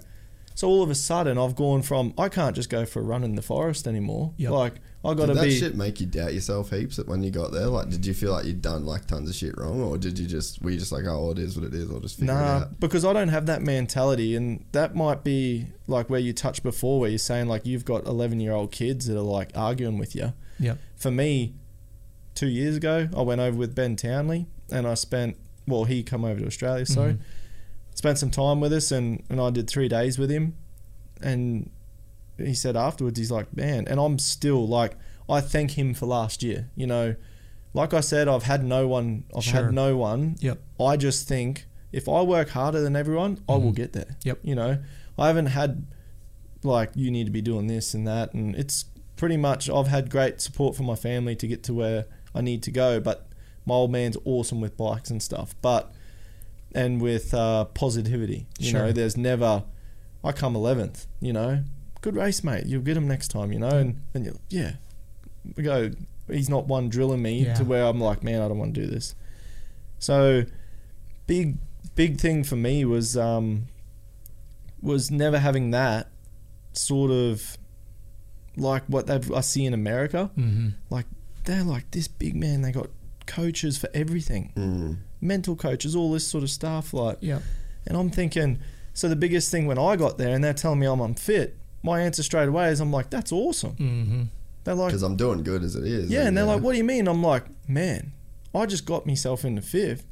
so 0.56 0.68
all 0.68 0.84
of 0.84 0.90
a 0.90 0.96
sudden 0.96 1.38
I've 1.38 1.56
gone 1.56 1.82
from, 1.82 2.14
I 2.18 2.30
can't 2.30 2.56
just 2.56 2.70
go 2.70 2.86
for 2.86 3.00
a 3.00 3.04
run 3.04 3.24
in 3.24 3.36
the 3.36 3.42
forest 3.42 3.88
anymore. 3.88 4.34
Yep. 4.38 4.52
Like, 4.52 4.74
I 5.06 5.14
got 5.14 5.26
to 5.26 5.34
be. 5.34 5.40
Did 5.42 5.50
that 5.52 5.52
shit 5.60 5.76
make 5.76 6.00
you 6.00 6.08
doubt 6.08 6.34
yourself 6.34 6.70
heaps 6.70 6.98
at 6.98 7.08
when 7.08 7.24
you 7.24 7.30
got 7.32 7.52
there? 7.52 7.68
Like, 7.68 7.90
did 7.90 8.06
you 8.06 8.14
feel 8.14 8.32
like 8.32 8.46
you'd 8.46 8.62
done 8.62 8.86
like 8.86 9.06
tons 9.06 9.30
of 9.30 9.36
shit 9.36 9.54
wrong, 9.58 9.82
or 9.82 9.98
did 9.98 10.18
you 10.18 10.26
just 10.28 10.62
were 10.62 10.70
you 10.72 10.78
just 10.80 10.92
like, 10.94 11.04
oh, 11.06 11.32
it 11.32 11.40
is 11.40 11.58
what 11.58 11.66
it 11.66 11.74
is, 11.74 11.90
I'll 11.92 12.00
just 12.00 12.20
figure 12.20 12.32
it 12.34 12.36
Nah, 12.38 12.42
out? 12.60 12.80
because 12.80 13.04
I 13.04 13.12
don't 13.12 13.28
have 13.28 13.46
that 13.48 13.62
mentality, 13.62 14.36
and 14.36 14.64
that 14.72 14.96
might 14.96 15.24
be 15.26 15.68
like 15.88 16.10
where 16.10 16.22
you 16.22 16.32
touched 16.32 16.64
before, 16.64 17.02
where 17.02 17.10
you're 17.10 17.20
saying 17.20 17.48
like 17.50 17.66
you've 17.66 17.84
got 17.86 18.06
11 18.06 18.40
year 18.40 18.54
old 18.54 18.72
kids 18.72 19.08
that 19.08 19.18
are 19.18 19.22
like 19.22 19.52
arguing 19.56 19.98
with 19.98 20.16
you. 20.16 20.32
Yep. 20.60 20.78
For 20.96 21.12
me, 21.12 21.56
two 22.34 22.48
years 22.48 22.78
ago, 22.78 23.10
I 23.18 23.22
went 23.24 23.42
over 23.42 23.58
with 23.58 23.76
Ben 23.76 23.96
Townley, 23.98 24.46
and 24.72 24.88
I 24.88 24.94
spent 24.94 25.36
well, 25.68 25.84
he 25.86 26.04
come 26.04 26.24
over 26.26 26.40
to 26.42 26.46
Australia, 26.48 26.86
sorry, 26.86 27.14
Mhm. 27.14 27.20
Spent 28.04 28.18
some 28.20 28.30
time 28.30 28.60
with 28.60 28.74
us, 28.74 28.92
and 28.92 29.24
and 29.30 29.40
I 29.40 29.50
did 29.50 29.70
three 29.70 29.88
days 29.88 30.20
with 30.20 30.30
him, 30.30 30.56
and 31.22 31.70
he 32.38 32.54
said 32.54 32.76
afterwards, 32.76 33.18
he's 33.18 33.32
like, 33.32 33.56
man, 33.56 33.88
and 33.88 33.98
I'm 33.98 34.20
still 34.20 34.68
like, 34.68 34.96
I 35.30 35.40
thank 35.40 35.72
him 35.78 35.94
for 35.94 36.06
last 36.06 36.44
year, 36.44 36.70
you 36.76 36.86
know. 36.86 37.16
Like 37.74 37.94
I 37.94 38.02
said, 38.02 38.28
I've 38.28 38.44
had 38.44 38.64
no 38.66 38.88
one. 38.90 39.24
I've 39.36 39.44
Sure. 39.46 39.64
had 39.66 39.74
no 39.74 39.96
one 39.98 40.36
Yep. 40.42 40.60
I 40.80 40.98
just 40.98 41.28
think 41.30 41.66
if 41.94 42.08
I 42.10 42.22
work 42.22 42.50
harder 42.50 42.82
than 42.82 42.96
everyone, 42.96 43.40
I 43.48 43.56
will 43.56 43.72
Mhm. 43.72 43.76
get 43.76 43.94
there. 43.94 44.18
Yep. 44.26 44.40
You 44.44 44.56
know, 44.56 44.78
I 45.18 45.28
haven't 45.28 45.48
had 45.48 45.86
like 46.64 46.92
you 46.96 47.10
need 47.10 47.24
to 47.26 47.32
be 47.32 47.42
doing 47.42 47.68
this 47.68 47.94
and 47.94 48.06
that, 48.06 48.34
and 48.34 48.54
it's 48.56 48.86
pretty 49.16 49.38
much 49.38 49.70
I've 49.70 49.88
had 49.88 50.10
great 50.10 50.42
support 50.42 50.76
from 50.76 50.86
my 50.88 50.96
family 50.96 51.36
to 51.38 51.48
get 51.48 51.64
to 51.64 51.74
where 51.74 52.06
I 52.36 52.42
need 52.42 52.62
to 52.64 52.72
go. 52.72 53.00
But 53.00 53.28
my 53.66 53.76
old 53.76 53.92
man's 53.92 54.18
awesome 54.26 54.60
with 54.60 54.76
bikes 54.76 55.10
and 55.10 55.22
stuff, 55.24 55.56
but 55.62 55.94
and 56.76 57.02
with 57.02 57.34
uh, 57.34 57.66
positivity. 57.66 58.48
You 58.60 58.70
Sure. 58.72 58.80
know, 58.80 58.92
there's 58.92 59.18
never 59.18 59.64
I 60.24 60.32
come 60.32 60.56
eleventh. 60.56 61.08
You 61.20 61.34
know, 61.34 61.64
good 62.02 62.16
race, 62.16 62.44
mate. 62.44 62.66
You'll 62.66 62.82
get 62.82 62.96
him 62.98 63.08
next 63.08 63.30
time. 63.30 63.52
You 63.52 63.60
know, 63.60 63.70
and 63.70 64.02
and 64.14 64.26
you 64.26 64.40
yeah, 64.50 64.74
we 65.56 65.64
go. 65.64 65.92
He's 66.32 66.50
not 66.50 66.68
one 66.68 66.88
drilling 66.90 67.22
me 67.22 67.44
Yeah. 67.46 67.54
to 67.56 67.66
where 67.66 67.84
I'm 67.86 68.00
like, 68.00 68.24
man, 68.24 68.42
I 68.42 68.48
don't 68.48 68.58
want 68.58 68.74
to 68.76 68.82
do 68.82 68.88
this. 68.88 69.14
So, 70.00 70.46
big 71.28 71.58
big 71.96 72.20
thing 72.20 72.44
for 72.44 72.56
me 72.56 72.86
was 72.86 73.18
um, 73.18 73.68
was 74.82 75.12
never 75.12 75.40
having 75.40 75.72
that 75.72 76.10
sort 76.72 77.12
of 77.12 77.58
like 78.56 78.84
what 78.88 79.08
they 79.08 79.20
I 79.36 79.42
see 79.42 79.66
in 79.66 79.74
America. 79.74 80.32
Mm-hmm. 80.38 80.70
Like 80.90 81.06
they're 81.44 81.64
like 81.64 81.92
this 81.92 82.08
big 82.08 82.36
man. 82.36 82.62
They 82.62 82.72
got 82.72 82.88
coaches 83.26 83.78
for 83.78 83.90
everything, 83.94 84.52
Mm. 84.56 84.98
Mental 85.24 85.56
coaches, 85.56 85.96
all 85.96 86.12
this 86.12 86.28
sort 86.28 86.44
of 86.44 86.50
stuff. 86.50 86.94
Like, 86.94 87.18
yeah. 87.22 87.40
and 87.88 87.98
I'm 87.98 88.10
thinking, 88.10 88.60
so 88.94 89.08
the 89.10 89.16
biggest 89.16 89.50
thing 89.52 89.66
when 89.66 89.80
I 89.80 89.96
got 89.96 90.18
there 90.18 90.36
and 90.36 90.44
they're 90.44 90.54
telling 90.54 90.80
me 90.80 90.88
I'm 90.88 91.02
unfit, 91.02 91.58
my 91.82 92.02
answer 92.02 92.24
straight 92.24 92.48
away 92.50 92.70
is 92.70 92.80
I'm 92.80 92.92
like, 92.92 93.10
that's 93.10 93.32
awesome. 93.32 93.72
Mm-hmm. 93.76 94.24
They're 94.64 94.76
like, 94.76 94.90
Because 94.90 95.04
I'm 95.04 95.16
doing 95.18 95.44
good 95.44 95.64
as 95.64 95.76
it 95.76 95.86
is. 95.86 96.10
yeah, 96.10 96.26
and 96.28 96.38
they're 96.38 96.44
you 96.44 96.50
know. 96.50 96.56
like, 96.56 96.64
what 96.64 96.72
do 96.74 96.78
you 96.78 96.84
mean? 96.84 97.08
I'm 97.08 97.22
like, 97.24 97.46
man, 97.68 98.12
I 98.56 98.66
just 98.66 98.86
got 98.86 99.06
myself 99.06 99.44
into 99.44 99.62
fifth. 99.62 100.06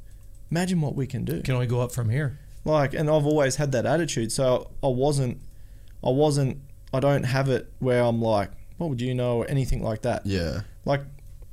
Imagine 0.49 0.82
what 0.82 0.95
we 0.95 1.07
can 1.07 1.24
do. 1.24 1.41
Can 1.41 1.57
we 1.57 1.66
go 1.68 1.80
up 1.82 1.91
from 1.93 2.09
here. 2.09 2.38
like 2.66 2.93
and 2.93 3.09
I've 3.09 3.26
always 3.26 3.55
had 3.55 3.72
that 3.72 3.86
attitude 3.86 4.32
so 4.32 4.70
I 4.84 4.88
wasn't 4.88 5.38
I 6.03 6.09
wasn't 6.09 6.57
I 6.93 6.99
don't 6.99 7.24
have 7.24 7.47
it 7.49 7.72
where 7.80 8.03
I'm 8.03 8.22
like 8.22 8.51
what 8.78 8.89
would 8.89 9.01
you 9.01 9.16
know 9.16 9.38
or 9.38 9.47
anything 9.47 9.82
like 9.82 10.01
that 10.03 10.26
Yeah. 10.26 10.62
like 10.86 11.01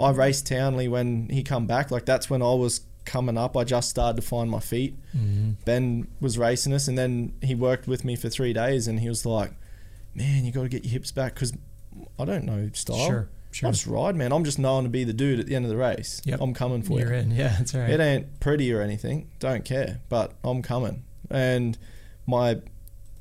I 0.01 0.11
raced 0.11 0.47
Townley 0.49 0.87
when 0.89 1.29
he 1.31 1.43
come 1.43 1.67
back 1.67 1.91
like 1.91 2.05
that's 2.05 2.29
when 2.29 2.43
I 2.43 2.53
was 2.55 2.81
coming 3.09 3.39
up 3.39 3.57
I 3.57 3.65
just 3.65 3.89
started 3.91 4.21
to 4.21 4.27
find 4.27 4.51
my 4.51 4.61
feet 4.61 4.95
Mm-hmm. 5.17 5.51
Ben 5.65 6.07
was 6.21 6.37
racing 6.39 6.73
us 6.73 6.87
and 6.89 6.97
then 6.97 7.33
he 7.43 7.55
worked 7.55 7.87
with 7.89 8.05
me 8.05 8.15
for 8.17 8.29
three 8.29 8.53
days 8.53 8.87
and 8.89 9.01
he 9.01 9.09
was 9.09 9.25
like 9.25 9.53
man 10.15 10.45
you 10.45 10.53
got 10.53 10.63
to 10.63 10.69
get 10.69 10.85
your 10.85 10.93
hips 10.93 11.11
back 11.13 11.35
because 11.35 11.53
I 12.19 12.25
don't 12.25 12.45
know 12.45 12.71
style 12.75 13.07
Sure. 13.07 13.69
I 13.69 13.73
just 13.73 13.87
ride, 13.87 14.15
man. 14.15 14.31
I'm 14.31 14.45
just 14.45 14.59
known 14.59 14.85
to 14.85 14.91
be 14.91 15.05
the 15.05 15.15
dude 15.15 15.41
at 15.41 15.47
the 15.47 15.55
end 15.57 15.65
of 15.65 15.71
the 15.71 15.77
race. 15.79 16.21
Yep. 16.27 16.39
I'm 16.43 16.53
coming 16.53 16.83
for 16.83 17.01
You're 17.01 17.15
you. 17.15 17.21
in. 17.21 17.31
Yeah, 17.43 17.55
that's 17.59 17.75
right. 17.75 17.89
It 17.89 17.99
ain't 17.99 18.41
pretty 18.41 18.71
or 18.73 18.83
anything. 18.83 19.31
Don't 19.39 19.65
care, 19.65 20.01
but 20.11 20.35
I'm 20.45 20.61
coming. 20.63 21.05
And 21.31 21.79
my 22.27 22.61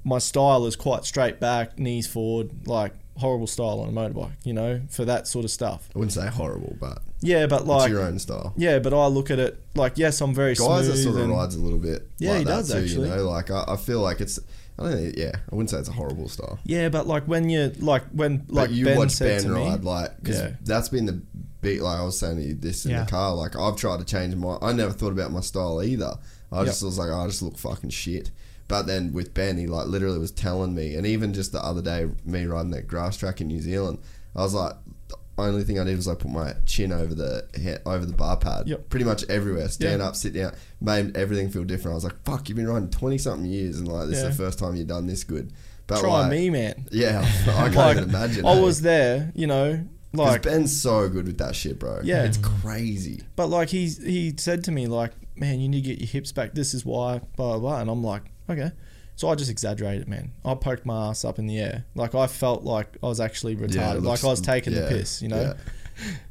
my 0.03 0.19
style 0.19 0.65
is 0.65 0.75
quite 0.75 1.05
straight 1.05 1.39
back, 1.39 1.79
knees 1.79 2.07
forward, 2.07 2.67
like 2.67 2.93
horrible 3.17 3.47
style 3.47 3.79
on 3.81 3.89
a 3.89 3.91
motorbike. 3.91 4.31
You 4.43 4.53
know, 4.53 4.81
for 4.89 5.05
that 5.05 5.27
sort 5.27 5.45
of 5.45 5.51
stuff. 5.51 5.89
I 5.95 5.99
wouldn't 5.99 6.13
say 6.13 6.27
horrible, 6.27 6.75
but 6.79 6.99
Yeah, 7.21 7.47
but 7.47 7.65
like 7.67 7.83
it's 7.83 7.91
your 7.91 8.01
own 8.03 8.19
style. 8.19 8.53
yeah, 8.57 8.79
but 8.79 8.93
I 8.93 9.07
look 9.07 9.29
at 9.31 9.39
it 9.39 9.59
like 9.75 9.97
yes, 9.97 10.21
I'm 10.21 10.33
very 10.33 10.53
Guys 10.55 10.85
smooth. 10.85 10.87
that 10.87 10.97
sort 10.97 11.21
of 11.21 11.29
rides 11.29 11.55
a 11.55 11.59
little 11.59 11.79
bit. 11.79 12.07
Yeah, 12.19 12.31
like 12.31 12.37
he 12.39 12.43
that 12.45 12.51
does, 12.51 12.71
too, 12.71 12.77
actually. 12.77 13.09
You 13.09 13.15
know, 13.15 13.29
like 13.29 13.51
I, 13.51 13.63
I 13.67 13.75
feel 13.77 14.01
like 14.01 14.21
it's. 14.21 14.39
I 14.79 14.83
don't 14.83 14.91
think. 14.93 15.17
Yeah, 15.17 15.31
I 15.51 15.55
wouldn't 15.55 15.71
say 15.71 15.77
it's 15.79 15.89
a 15.89 15.93
horrible 15.93 16.29
style. 16.29 16.59
Yeah, 16.63 16.89
but 16.89 17.07
like 17.07 17.23
when 17.27 17.49
you 17.49 17.71
like 17.79 18.03
when 18.11 18.45
like 18.47 18.69
Like 18.69 18.71
you 18.71 18.85
Ben 18.85 18.97
watch 18.97 19.11
said 19.11 19.41
Ben 19.41 19.43
to 19.51 19.57
me, 19.57 19.67
ride, 19.69 19.83
like 19.83 20.17
because 20.17 20.39
Yeah. 20.39 20.51
that's 20.63 20.89
been 20.89 21.07
the 21.07 21.19
beat. 21.61 21.81
Like 21.81 21.99
I 21.99 22.03
was 22.03 22.19
saying 22.19 22.37
to 22.37 22.43
you 22.43 22.53
this 22.53 22.85
in 22.85 22.91
Yeah. 22.91 23.03
the 23.05 23.09
car. 23.09 23.33
Like 23.33 23.55
I've 23.55 23.75
tried 23.75 23.97
to 23.99 24.05
change 24.05 24.35
my. 24.35 24.57
I 24.61 24.73
never 24.73 24.91
thought 24.93 25.11
about 25.13 25.31
my 25.31 25.39
style 25.41 25.81
either. 25.81 26.13
I 26.51 26.63
just 26.63 26.81
was 26.83 26.97
like, 26.99 27.09
"Oh, 27.09 27.21
I 27.21 27.25
just 27.27 27.41
look 27.41 27.57
fucking 27.57 27.89
shit. 27.89 28.29
But 28.67 28.83
then 28.87 29.13
with 29.13 29.33
Ben, 29.33 29.57
he 29.57 29.65
like 29.67 29.87
literally 29.87 30.19
was 30.19 30.31
telling 30.31 30.75
me, 30.75 30.95
and 30.95 31.05
even 31.07 31.33
just 31.33 31.51
the 31.53 31.63
other 31.63 31.81
day, 31.81 32.07
me 32.25 32.45
riding 32.45 32.71
that 32.71 32.87
grass 32.87 33.15
track 33.17 33.39
in 33.41 33.47
New 33.47 33.61
Zealand, 33.61 33.99
I 34.35 34.41
was 34.41 34.53
like, 34.53 34.73
the 35.07 35.15
only 35.37 35.63
thing 35.63 35.79
I 35.79 35.83
did 35.85 35.95
was 35.95 36.07
like 36.07 36.19
put 36.19 36.31
my 36.31 36.53
chin 36.65 36.91
over 36.91 37.13
the 37.15 37.47
he- 37.55 37.75
over 37.89 38.05
the 38.05 38.13
bar 38.13 38.35
pad, 38.37 38.67
Yep. 38.67 38.89
pretty 38.89 39.05
much 39.05 39.23
everywhere. 39.29 39.69
Stand 39.69 40.01
Yeah. 40.01 40.07
up, 40.07 40.15
sit 40.15 40.33
down, 40.33 40.53
made 40.81 41.15
everything 41.15 41.49
feel 41.49 41.63
different. 41.63 41.93
I 41.93 41.95
was 41.95 42.03
like, 42.03 42.21
fuck, 42.25 42.49
you've 42.49 42.55
been 42.57 42.67
riding 42.67 42.89
twenty 42.89 43.17
something 43.17 43.49
years, 43.49 43.77
and 43.77 43.87
like 43.87 44.07
this 44.09 44.17
Yeah. 44.19 44.29
is 44.29 44.37
the 44.37 44.43
first 44.43 44.59
time 44.59 44.75
you've 44.75 44.87
done 44.87 45.07
this 45.07 45.23
good. 45.23 45.53
But 45.85 46.01
try 46.01 46.09
like, 46.23 46.31
me, 46.31 46.49
man. 46.49 46.87
yeah, 46.91 47.21
I 47.23 47.45
can't 47.69 47.75
Like 47.75 47.97
even 47.97 48.09
imagine. 48.09 48.45
I 48.45 48.57
eh? 48.57 48.59
was 48.59 48.81
there, 48.81 49.31
you 49.33 49.47
know, 49.47 49.85
like 50.11 50.41
Ben's 50.41 50.81
so 50.81 51.07
good 51.07 51.25
with 51.27 51.37
that 51.37 51.55
shit, 51.55 51.79
bro. 51.79 52.01
Yeah. 52.03 52.23
it's 52.25 52.37
crazy. 52.37 53.21
But 53.37 53.47
like 53.47 53.69
he 53.69 53.87
he 53.87 54.33
said 54.37 54.63
to 54.65 54.71
me 54.71 54.87
like, 54.87 55.13
man, 55.37 55.61
you 55.61 55.69
need 55.69 55.83
to 55.83 55.89
get 55.89 55.99
your 55.99 56.07
hips 56.07 56.31
back. 56.33 56.53
This 56.55 56.73
is 56.73 56.83
why, 56.83 57.19
blah 57.37 57.51
blah. 57.53 57.59
blah. 57.59 57.79
And 57.81 57.89
I'm 57.89 58.03
like, 58.03 58.23
okay. 58.49 58.71
So 59.15 59.29
I 59.29 59.35
just 59.35 59.49
exaggerated, 59.49 60.07
man. 60.07 60.31
I 60.45 60.53
poked 60.53 60.85
my 60.85 61.07
ass 61.09 61.25
up 61.25 61.39
in 61.39 61.47
the 61.47 61.57
air, 61.59 61.85
like 61.95 62.13
I 62.13 62.27
felt 62.27 62.63
like 62.63 62.97
I 63.01 63.07
was 63.07 63.19
actually 63.19 63.55
retarded, 63.55 63.73
Yeah, 63.75 63.93
like 64.09 64.23
I 64.23 64.27
was 64.27 64.41
taking 64.41 64.73
yeah, 64.73 64.81
the 64.81 64.87
piss, 64.89 65.21
you 65.23 65.27
know. 65.27 65.41
yeah. 65.41 65.53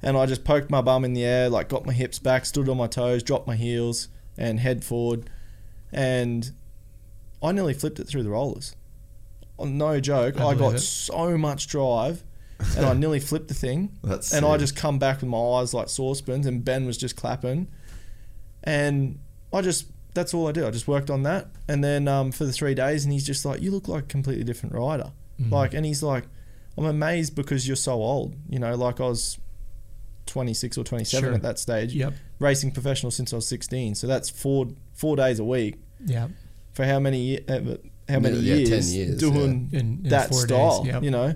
And 0.03 0.17
I 0.17 0.27
just 0.27 0.45
poked 0.45 0.71
my 0.71 0.81
bum 0.83 1.05
in 1.05 1.13
the 1.13 1.25
air, 1.25 1.49
like 1.49 1.69
got 1.69 1.85
my 1.85 1.93
hips 1.93 2.21
back, 2.21 2.47
stood 2.47 2.69
on 2.69 2.77
my 2.77 2.87
toes, 2.87 3.25
dropped 3.25 3.49
my 3.49 3.57
heels, 3.57 4.07
and 4.39 4.61
head 4.61 4.85
forward, 4.85 5.29
and 5.93 6.53
I 7.43 7.51
nearly 7.51 7.75
flipped 7.75 7.99
it 7.99 8.07
through 8.07 8.23
the 8.23 8.31
rollers. 8.31 8.77
Oh, 9.59 9.65
No 9.65 9.99
joke, 9.99 10.39
I 10.41 10.49
I, 10.51 10.55
got 10.55 10.75
it. 10.77 10.79
so 10.79 11.37
much 11.37 11.67
drive, 11.67 12.23
and 12.77 12.87
I 12.87 12.93
nearly 12.93 13.19
flipped 13.19 13.49
the 13.49 13.55
thing 13.55 13.99
That's 14.05 14.33
and 14.33 14.47
I 14.47 14.57
just 14.59 14.77
come 14.77 15.01
back 15.01 15.21
with 15.23 15.29
my 15.31 15.39
eyes 15.39 15.75
like 15.75 15.89
saucepans, 15.89 16.47
and 16.47 16.65
Ben 16.65 16.87
was 16.87 16.97
just 16.97 17.17
clapping, 17.17 17.67
and 18.63 19.19
I 19.53 19.61
just 19.63 19.87
that's 20.17 20.35
all 20.35 20.49
I 20.49 20.53
did. 20.53 20.65
I 20.65 20.71
just 20.73 20.89
worked 20.89 21.11
on 21.11 21.23
that, 21.23 21.47
and 21.69 21.85
then 21.85 22.09
um, 22.09 22.33
for 22.33 22.45
the 22.45 22.53
three 22.53 22.75
days, 22.75 23.05
and 23.05 23.13
he's 23.13 23.25
just 23.25 23.45
like, 23.45 23.63
"You 23.63 23.71
look 23.71 23.87
like 23.87 24.03
a 24.05 24.07
completely 24.07 24.43
different 24.45 24.75
rider," 24.75 25.13
Mm-hmm. 25.41 25.53
like, 25.55 25.73
and 25.75 25.87
he's 25.87 26.03
like, 26.03 26.25
"I'm 26.77 26.85
amazed 26.87 27.35
because 27.37 27.67
you're 27.69 27.77
so 27.77 27.93
old." 27.93 28.35
You 28.49 28.59
know, 28.59 28.75
like 28.75 29.01
I 29.01 29.05
was 29.07 29.39
26 30.27 30.77
or 30.79 30.85
27 30.85 31.25
Sure. 31.29 31.35
at 31.35 31.43
that 31.43 31.59
stage, 31.59 31.95
Yep. 31.95 32.15
racing 32.41 32.73
professional 32.73 33.11
since 33.13 33.33
I 33.33 33.37
was 33.37 33.47
16. 33.47 33.95
So 33.95 34.07
that's 34.09 34.29
four 34.29 34.67
four 34.95 35.15
days 35.17 35.39
a 35.39 35.45
week 35.45 35.77
Yeah. 36.05 36.29
for 36.73 36.85
how 36.85 36.99
many 36.99 37.21
ye- 37.23 37.45
uh, 37.49 37.77
how 38.09 38.19
many 38.21 38.39
Yeah, 38.39 38.57
10 38.57 38.67
years, 38.67 38.95
years, 38.97 39.19
doing 39.21 39.69
yeah. 39.71 39.81
In- 39.81 40.01
in 40.05 40.09
that 40.11 40.31
four 40.31 40.47
days, 40.47 40.57
style, 40.57 40.83
yep. 40.87 41.03
you 41.03 41.11
know. 41.11 41.35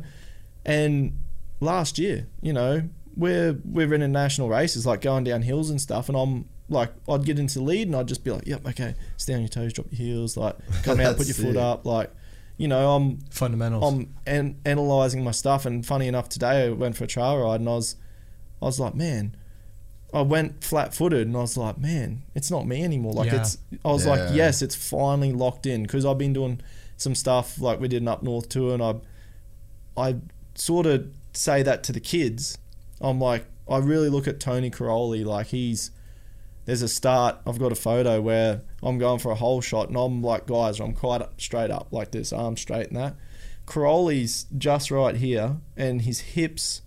And 0.64 1.18
last 1.60 1.98
year, 1.98 2.26
you 2.42 2.52
know, 2.52 2.88
we're 3.16 3.58
we're 3.64 3.92
in 3.94 4.10
national 4.12 4.48
races 4.48 4.86
like 4.86 5.00
going 5.02 5.24
down 5.24 5.42
hills 5.42 5.68
and 5.70 5.80
stuff, 5.80 6.08
and 6.08 6.16
I'm 6.16 6.46
like, 6.70 6.90
I'd 7.08 7.24
get 7.24 7.38
into 7.38 7.58
the 7.58 7.64
lead 7.64 7.88
and 7.88 7.96
I'd 7.96 8.08
just 8.08 8.24
be 8.24 8.30
like, 8.30 8.46
yep, 8.46 8.64
okay, 8.66 8.94
stay 9.18 9.34
on 9.34 9.40
your 9.40 9.48
toes, 9.48 9.72
drop 9.74 9.88
your 9.90 9.98
heels, 9.98 10.36
like 10.36 10.56
come 10.82 11.00
out, 11.00 11.16
put 11.16 11.26
your 11.26 11.34
foot 11.34 11.56
up, 11.56 11.84
like, 11.84 12.10
you 12.56 12.68
know, 12.68 12.94
I'm 12.94 13.18
Fundamentals. 13.30 13.82
I'm 13.92 14.14
an- 14.26 14.60
analyzing 14.64 15.24
my 15.24 15.30
stuff, 15.32 15.66
and 15.66 15.84
funny 15.84 16.06
enough, 16.08 16.28
today 16.28 16.66
I 16.66 16.70
went 16.70 16.96
for 16.96 17.04
a 17.04 17.06
trail 17.06 17.38
ride, 17.38 17.60
and 17.60 17.68
I 17.68 17.72
was, 17.72 17.96
I 18.62 18.66
was 18.66 18.78
like, 18.78 18.94
man, 18.94 19.34
I 20.12 20.22
went 20.22 20.62
flat 20.62 20.94
footed, 20.94 21.26
and 21.26 21.36
I 21.36 21.40
was 21.40 21.56
like, 21.56 21.78
man, 21.78 22.22
it's 22.34 22.50
not 22.50 22.66
me 22.66 22.82
anymore. 22.84 23.14
Like 23.14 23.32
Yeah. 23.32 23.40
it's, 23.40 23.58
I 23.84 23.88
was 23.88 24.06
like, 24.06 24.34
yes, 24.34 24.60
it's 24.62 24.74
finally 24.74 25.32
locked 25.32 25.66
in 25.66 25.82
because 25.82 26.04
I've 26.04 26.18
been 26.18 26.32
doing 26.34 26.60
some 26.96 27.14
stuff 27.14 27.58
like 27.60 27.80
we 27.80 27.88
did 27.88 28.02
an 28.02 28.08
up 28.08 28.22
north 28.22 28.48
tour, 28.48 28.74
and 28.74 28.82
I, 28.82 28.94
I 29.96 30.16
sort 30.54 30.86
of 30.86 31.08
say 31.32 31.62
that 31.62 31.82
to 31.84 31.92
the 31.92 32.00
kids. 32.00 32.58
I'm 33.00 33.18
like, 33.20 33.46
I 33.68 33.78
really 33.78 34.08
look 34.10 34.28
at 34.28 34.38
Tony 34.38 34.70
Cairoli 34.70 35.24
like 35.24 35.46
he's. 35.48 35.90
There's 36.66 36.82
a 36.82 36.88
start. 36.88 37.38
I've 37.46 37.58
got 37.58 37.72
a 37.72 37.76
photo 37.76 38.20
where 38.20 38.62
I'm 38.82 38.98
going 38.98 39.18
for 39.18 39.30
a 39.32 39.34
hole 39.34 39.60
shot, 39.60 39.88
and 39.88 39.96
I'm 39.96 40.22
like, 40.22 40.46
guys, 40.46 40.78
I'm 40.80 40.92
quite 40.92 41.22
up, 41.22 41.40
straight 41.40 41.70
up 41.70 41.88
like 41.90 42.10
this, 42.12 42.32
arm 42.32 42.56
straight 42.56 42.88
and 42.88 42.96
that. 42.96 43.16
Cairoli's 43.66 44.46
just 44.56 44.90
right 44.90 45.16
here, 45.16 45.56
and 45.76 46.02
his 46.02 46.20
hips. 46.20 46.82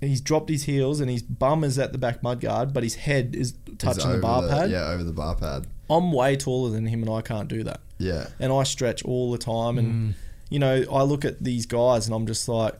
He's 0.00 0.20
dropped 0.20 0.48
his 0.48 0.64
heels, 0.64 1.00
and 1.00 1.10
his 1.10 1.22
bum 1.22 1.64
is 1.64 1.78
at 1.78 1.92
the 1.92 1.98
back 1.98 2.22
mudguard, 2.22 2.72
but 2.72 2.82
his 2.82 2.94
head 2.96 3.34
is 3.34 3.54
touching 3.78 4.04
the 4.08 4.12
over 4.14 4.20
bar 4.22 4.48
pad. 4.48 4.70
Yeah, 4.70 4.88
over 4.88 5.02
the 5.04 5.12
bar 5.12 5.34
pad. 5.36 5.66
I'm 5.90 6.12
way 6.12 6.36
taller 6.36 6.70
than 6.70 6.86
him, 6.86 7.02
and 7.02 7.10
I 7.10 7.20
can't 7.20 7.48
do 7.48 7.62
that 7.64 7.80
Yeah. 7.98 8.28
and 8.38 8.52
I 8.52 8.62
stretch 8.62 9.04
all 9.04 9.30
the 9.32 9.38
time. 9.38 9.78
And 9.78 9.88
Mm. 9.92 10.14
you 10.50 10.58
know, 10.58 10.84
I 10.90 11.02
look 11.02 11.24
at 11.24 11.42
these 11.42 11.66
guys, 11.66 12.06
and 12.06 12.14
I'm 12.14 12.26
just 12.26 12.48
like, 12.48 12.74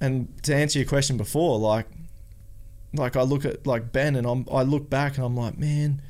and 0.00 0.28
to 0.44 0.54
answer 0.54 0.78
your 0.78 0.88
question 0.88 1.16
before, 1.16 1.58
like, 1.58 1.86
like 2.94 3.16
I 3.16 3.22
look 3.22 3.44
at 3.44 3.66
like 3.66 3.92
Ben, 3.92 4.16
and 4.16 4.26
I'm 4.26 4.46
I 4.50 4.62
look 4.62 4.88
back, 4.88 5.16
and 5.16 5.24
I'm 5.26 5.36
like, 5.36 5.58
man, 5.58 6.00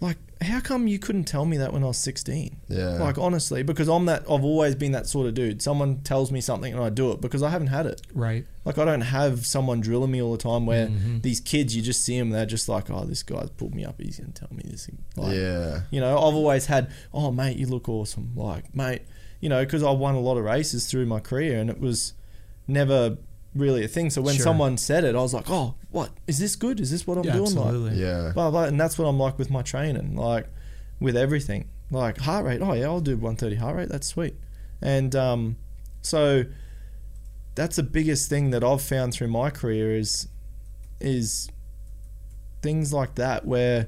like, 0.00 0.18
how 0.42 0.60
come 0.60 0.86
you 0.86 0.98
couldn't 0.98 1.24
tell 1.24 1.46
me 1.46 1.56
that 1.56 1.72
when 1.72 1.82
I 1.82 1.86
was 1.86 1.96
16? 1.96 2.56
Yeah. 2.68 2.98
Like 2.98 3.16
honestly, 3.16 3.62
because 3.62 3.88
I'm 3.88 4.04
that 4.06 4.22
I've 4.22 4.44
always 4.44 4.74
been 4.74 4.92
that 4.92 5.06
sort 5.06 5.26
of 5.26 5.32
dude. 5.34 5.62
Someone 5.62 6.02
tells 6.02 6.30
me 6.30 6.40
something 6.42 6.72
and 6.74 6.82
I 6.82 6.90
do 6.90 7.12
it 7.12 7.20
because 7.22 7.42
I 7.42 7.48
haven't 7.48 7.68
had 7.68 7.86
it. 7.86 8.02
right. 8.12 8.44
Like 8.66 8.78
I 8.78 8.84
don't 8.84 9.00
have 9.02 9.46
someone 9.46 9.80
drilling 9.80 10.10
me 10.10 10.20
all 10.20 10.32
the 10.32 10.38
time. 10.42 10.66
Where 10.66 10.88
Mm-hmm. 10.88 11.20
these 11.20 11.40
kids, 11.40 11.74
you 11.74 11.80
just 11.82 12.04
see 12.04 12.18
them, 12.18 12.30
they're 12.30 12.44
just 12.44 12.68
like, 12.68 12.90
oh, 12.90 13.04
this 13.04 13.22
guy's 13.22 13.48
pulled 13.50 13.74
me 13.74 13.84
up. 13.84 14.00
He's 14.00 14.18
gonna 14.18 14.32
tell 14.32 14.48
me 14.52 14.62
this. 14.66 14.90
Like, 15.16 15.34
yeah. 15.36 15.82
you 15.90 16.00
know, 16.00 16.16
I've 16.16 16.34
always 16.34 16.66
had, 16.66 16.90
oh, 17.14 17.30
mate, 17.32 17.56
you 17.56 17.66
look 17.66 17.88
awesome. 17.88 18.32
Like, 18.36 18.74
mate, 18.74 19.02
you 19.40 19.48
know, 19.48 19.64
because 19.64 19.82
I 19.82 19.90
won 19.92 20.14
a 20.16 20.20
lot 20.20 20.36
of 20.36 20.44
races 20.44 20.86
through 20.90 21.06
my 21.06 21.20
career 21.20 21.58
and 21.60 21.70
it 21.70 21.78
was 21.80 22.12
never 22.68 23.16
really 23.56 23.84
a 23.84 23.88
thing. 23.88 24.10
So 24.10 24.22
when 24.22 24.34
Sure. 24.36 24.44
someone 24.44 24.76
said 24.78 25.04
it, 25.04 25.14
I 25.14 25.18
was 25.20 25.34
like, 25.34 25.48
oh, 25.50 25.74
what? 25.90 26.10
Is 26.26 26.38
this 26.38 26.56
good? 26.56 26.80
Is 26.80 26.90
this 26.90 27.06
what 27.06 27.18
I'm 27.18 27.24
Yeah, 27.24 27.32
doing? 27.34 27.54
Like, 27.54 27.66
absolutely. 27.66 28.00
Yeah. 28.00 28.32
blah, 28.34 28.50
blah. 28.50 28.64
And 28.64 28.80
that's 28.80 28.98
what 28.98 29.06
I'm 29.06 29.18
like 29.18 29.38
with 29.38 29.50
my 29.50 29.62
training, 29.62 30.14
like 30.16 30.46
with 31.00 31.16
everything. 31.16 31.68
Like 31.90 32.18
heart 32.18 32.44
rate, 32.44 32.60
oh, 32.62 32.72
yeah, 32.72 32.86
I'll 32.86 33.00
do 33.00 33.12
130 33.16 33.56
heart 33.56 33.76
rate. 33.76 33.88
That's 33.88 34.06
sweet. 34.06 34.34
And 34.82 35.14
um, 35.14 35.56
so 36.02 36.44
that's 37.54 37.76
the 37.76 37.82
biggest 37.82 38.28
thing 38.28 38.50
that 38.50 38.62
I've 38.64 38.82
found 38.82 39.14
through 39.14 39.28
my 39.28 39.50
career 39.50 39.96
is 39.96 40.28
is 41.00 41.48
things 42.62 42.92
like 42.92 43.14
that 43.16 43.44
where 43.46 43.86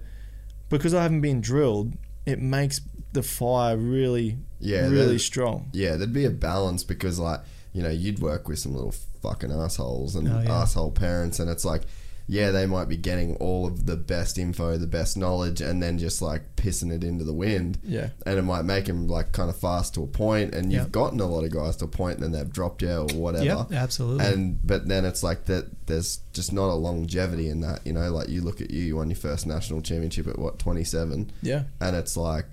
because 0.69 0.93
I 0.95 1.03
haven't 1.03 1.23
been 1.23 1.41
drilled, 1.41 1.95
it 2.27 2.41
makes 2.41 2.81
the 3.13 3.23
fire 3.23 3.77
really, 3.77 4.37
Yeah, 4.61 4.89
really 4.89 5.19
strong. 5.19 5.71
Yeah, 5.73 5.97
there'd 5.97 6.13
be 6.13 6.27
a 6.27 6.31
balance 6.31 6.85
because, 6.85 7.19
like, 7.19 7.41
you 7.73 7.83
know, 7.83 7.91
you'd 7.91 8.19
work 8.21 8.49
with 8.49 8.59
some 8.59 8.75
little 8.75 8.95
fucking 9.23 9.51
assholes 9.53 10.15
and 10.17 10.29
Oh, 10.29 10.41
yeah. 10.41 10.61
asshole 10.63 10.93
parents, 10.93 11.39
and 11.41 11.51
it's 11.51 11.65
like, 11.65 11.83
yeah, 12.31 12.51
they 12.51 12.67
might 12.67 12.89
be 12.91 12.97
getting 12.99 13.37
all 13.37 13.67
of 13.67 13.87
the 13.87 13.97
best 13.97 14.37
info, 14.37 14.77
the 14.77 14.87
best 14.87 15.17
knowledge, 15.17 15.63
and 15.63 15.83
then 15.83 15.97
just 15.97 16.21
like 16.21 16.57
pissing 16.57 16.93
it 16.93 17.03
into 17.03 17.25
the 17.25 17.33
wind. 17.33 17.79
Yeah. 17.83 18.11
And 18.27 18.39
it 18.39 18.43
might 18.43 18.67
make 18.67 18.85
them 18.85 19.07
like 19.09 19.33
kind 19.33 19.49
of 19.49 19.57
fast 19.57 19.95
to 19.95 20.03
a 20.03 20.07
point, 20.07 20.55
and 20.55 20.71
you've 20.71 20.83
Yep. 20.83 20.93
gotten 20.93 21.21
a 21.21 21.27
lot 21.27 21.45
of 21.45 21.53
guys 21.53 21.77
to 21.77 21.87
a 21.87 21.89
point, 21.89 22.17
and 22.19 22.25
then 22.25 22.33
they've 22.33 22.53
dropped 22.53 22.83
you 22.83 22.91
or 22.91 23.07
whatever. 23.15 23.45
Yep, 23.47 23.73
absolutely. 23.73 24.27
And 24.27 24.59
but 24.67 24.89
then 24.89 25.07
it's 25.07 25.23
like 25.23 25.47
that. 25.47 25.87
There's 25.87 26.19
just 26.35 26.53
not 26.53 26.69
a 26.69 26.75
longevity 26.75 27.49
in 27.49 27.61
that. 27.63 27.87
You 27.87 27.95
know, 27.95 28.11
like 28.13 28.29
you 28.29 28.43
look 28.43 28.61
at 28.61 28.71
you, 28.71 28.83
you 28.85 28.97
won 28.97 29.09
your 29.09 29.17
first 29.17 29.47
national 29.47 29.81
championship 29.81 30.27
at 30.29 30.39
what 30.39 30.59
27 30.59 31.31
Yeah. 31.41 31.63
and 31.81 31.97
it's 31.97 32.15
like 32.15 32.45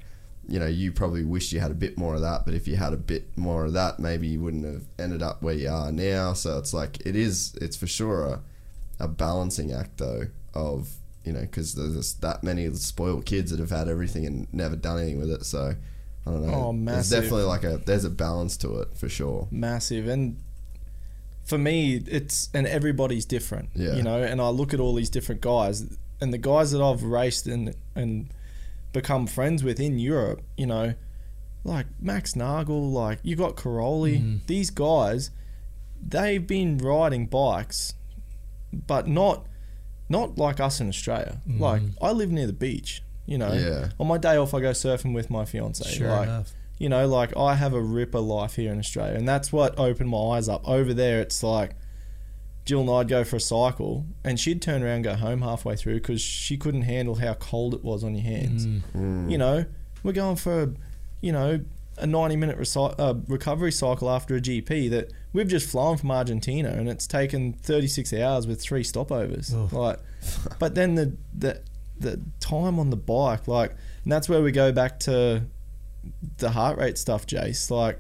you 0.47 0.59
know 0.59 0.65
you 0.67 0.91
probably 0.91 1.23
wish 1.23 1.51
you 1.51 1.59
had 1.59 1.71
a 1.71 1.75
bit 1.75 1.97
more 1.97 2.15
of 2.15 2.21
that 2.21 2.45
but 2.45 2.53
if 2.53 2.67
you 2.67 2.75
had 2.75 2.93
a 2.93 2.97
bit 2.97 3.25
more 3.37 3.65
of 3.65 3.73
that 3.73 3.99
maybe 3.99 4.27
you 4.27 4.39
wouldn't 4.39 4.65
have 4.65 4.83
ended 4.99 5.21
up 5.23 5.41
where 5.41 5.55
you 5.55 5.69
are 5.69 5.91
now 5.91 6.33
so 6.33 6.57
it's 6.57 6.73
like 6.73 7.05
it 7.05 7.15
is 7.15 7.55
it's 7.61 7.75
for 7.75 7.87
sure 7.87 8.25
a, 8.25 8.41
a 8.99 9.07
balancing 9.07 9.71
act 9.71 9.97
though 9.97 10.23
of 10.53 10.89
you 11.23 11.33
know 11.33 11.41
because 11.41 11.73
there's 11.73 12.13
that 12.15 12.43
many 12.43 12.71
spoiled 12.73 13.25
kids 13.25 13.49
that 13.51 13.59
have 13.59 13.71
had 13.71 13.87
everything 13.87 14.25
and 14.25 14.47
never 14.53 14.75
done 14.75 14.99
anything 14.99 15.19
with 15.19 15.31
it 15.31 15.43
so 15.45 15.73
I 16.27 16.31
don't 16.31 16.47
know. 16.47 16.53
Oh, 16.55 16.71
There's 16.71 16.75
massive. 17.11 17.21
definitely 17.23 17.43
like 17.45 17.63
a 17.63 17.77
there's 17.85 18.03
a 18.03 18.09
balance 18.09 18.57
to 18.57 18.79
it 18.81 18.95
for 18.97 19.07
sure. 19.09 19.47
massive 19.51 20.07
and 20.07 20.37
for 21.43 21.57
me 21.59 21.95
it's 22.07 22.49
and 22.53 22.65
everybody's 22.67 23.25
different 23.25 23.69
Yeah. 23.75 23.95
you 23.95 24.01
know 24.03 24.21
and 24.21 24.41
i 24.41 24.49
look 24.49 24.73
at 24.73 24.79
all 24.79 24.93
these 24.95 25.09
different 25.11 25.41
guys 25.41 25.85
and 26.19 26.33
the 26.33 26.37
guys 26.39 26.71
that 26.71 26.81
i've 26.83 27.03
raced 27.03 27.45
and 27.45 27.75
and 27.95 28.29
become 28.99 29.27
friends 29.27 29.63
with 29.63 29.79
in 29.79 29.99
europe 29.99 30.41
you 30.57 30.65
know 30.65 30.93
like 31.63 31.87
Max 31.99 32.33
Nagl 32.33 32.91
like 32.91 33.17
you 33.23 33.35
got 33.35 33.55
Cairoli. 33.55 34.17
Mm-hmm. 34.17 34.37
these 34.45 34.69
guys 34.69 35.31
they've 36.07 36.45
been 36.45 36.77
riding 36.77 37.25
bikes, 37.25 37.95
but 38.71 39.07
not 39.07 39.47
not 40.07 40.37
like 40.37 40.59
us 40.59 40.79
in 40.79 40.87
Australia. 40.87 41.41
Mm-hmm. 41.49 41.59
Like 41.61 41.81
I 41.99 42.11
live 42.11 42.31
near 42.31 42.45
the 42.45 42.53
beach. 42.53 43.01
You 43.25 43.39
know, 43.39 43.51
Yeah. 43.53 43.89
on 43.99 44.05
my 44.07 44.19
day 44.19 44.37
off, 44.37 44.53
I 44.53 44.59
go 44.59 44.71
surfing 44.71 45.15
with 45.15 45.31
my 45.31 45.43
fiance. 45.45 45.89
Sure 45.89 46.09
like, 46.09 46.27
enough. 46.27 46.53
you 46.77 46.89
know, 46.89 47.07
like 47.07 47.35
I 47.35 47.55
have 47.55 47.73
a 47.73 47.81
ripper 47.81 48.19
life 48.19 48.55
here 48.57 48.71
in 48.71 48.77
Australia, 48.77 49.15
and 49.17 49.27
that's 49.27 49.51
what 49.51 49.79
opened 49.79 50.09
my 50.11 50.19
eyes 50.37 50.47
up. 50.47 50.61
Over 50.67 50.93
there, 50.93 51.19
it's 51.21 51.41
like 51.41 51.71
Jill 52.65 52.81
and 52.81 52.89
I'd 52.89 53.07
go 53.07 53.23
for 53.23 53.35
a 53.35 53.39
cycle, 53.39 54.05
and 54.23 54.39
she'd 54.39 54.61
turn 54.61 54.81
around 54.83 54.95
and 54.95 55.03
go 55.03 55.15
home 55.15 55.41
halfway 55.41 55.75
through 55.75 55.95
because 55.95 56.19
she 56.21 56.57
couldn't 56.57 56.81
handle 56.81 57.15
how 57.15 57.35
cold 57.35 57.73
it 57.75 57.83
was 57.83 58.03
on 58.03 58.15
your 58.15 58.23
hands. 58.23 58.65
You 59.29 59.37
know, 59.37 59.65
we're 60.03 60.13
going 60.13 60.35
for, 60.35 60.73
you 61.21 61.31
know, 61.31 61.61
a 61.97 62.05
90 62.07 62.35
minute 62.35 62.57
reci- 62.59 62.95
uh, 62.99 63.13
recovery 63.27 63.71
cycle 63.71 64.09
after 64.09 64.35
a 64.35 64.41
GP 64.41 64.89
that 64.89 65.11
we've 65.31 65.47
just 65.47 65.69
flown 65.69 65.95
from 65.97 66.11
Argentina, 66.11 66.69
and 66.69 66.89
it's 66.89 67.07
taken 67.07 67.53
36 67.53 68.11
hours 68.13 68.47
with 68.47 68.59
three 68.61 68.83
stopovers. 68.83 69.53
Like, 69.71 69.99
but 70.59 70.75
then 70.75 70.95
the 70.95 71.15
the 71.37 71.61
the 71.99 72.19
time 72.39 72.79
on 72.79 72.89
the 72.89 72.97
bike, 72.97 73.47
like, 73.47 73.71
and 74.03 74.11
that's 74.11 74.27
where 74.27 74.41
we 74.41 74.51
go 74.51 74.71
back 74.71 74.99
to 75.01 75.43
the 76.39 76.49
heart 76.49 76.77
rate 76.77 76.97
stuff, 76.97 77.25
Jace. 77.27 77.69
Like, 77.71 77.99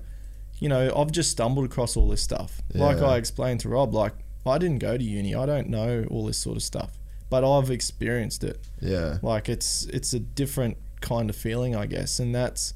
you 0.59 0.67
know, 0.69 0.91
I've 0.95 1.11
just 1.11 1.31
stumbled 1.31 1.65
across 1.65 1.95
all 1.95 2.09
this 2.09 2.21
stuff. 2.21 2.61
Like 2.73 2.97
I 3.05 3.15
explained 3.17 3.61
to 3.61 3.69
Rob, 3.69 3.93
like, 3.93 4.13
I 4.47 4.57
didn't 4.57 4.79
go 4.79 4.97
to 4.97 5.03
uni. 5.03 5.33
I 5.35 5.45
don't 5.45 5.69
know 5.69 6.05
all 6.09 6.25
this 6.25 6.37
sort 6.37 6.57
of 6.57 6.63
stuff, 6.63 6.91
but 7.29 7.43
I've 7.43 7.69
experienced 7.71 8.43
it. 8.43 8.59
Yeah. 8.81 9.17
Like, 9.21 9.49
it's 9.49 9.85
it's 9.85 10.13
a 10.13 10.19
different 10.19 10.77
kind 11.01 11.29
of 11.29 11.35
feeling, 11.35 11.75
I 11.75 11.85
guess, 11.85 12.19
and 12.19 12.33
that's 12.33 12.73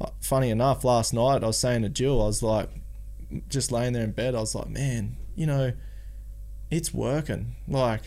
uh, 0.00 0.10
funny 0.20 0.50
enough. 0.50 0.84
Last 0.84 1.12
night, 1.12 1.42
I 1.42 1.46
was 1.48 1.58
saying 1.58 1.82
to 1.82 1.88
Jill, 1.88 2.20
I 2.22 2.26
was 2.26 2.42
like, 2.42 2.68
just 3.48 3.70
laying 3.72 3.92
there 3.92 4.04
in 4.04 4.12
bed, 4.12 4.34
I 4.34 4.40
was 4.40 4.54
like, 4.54 4.68
man, 4.68 5.16
you 5.36 5.46
know, 5.46 5.72
it's 6.70 6.92
working. 6.94 7.54
Like, 7.68 8.02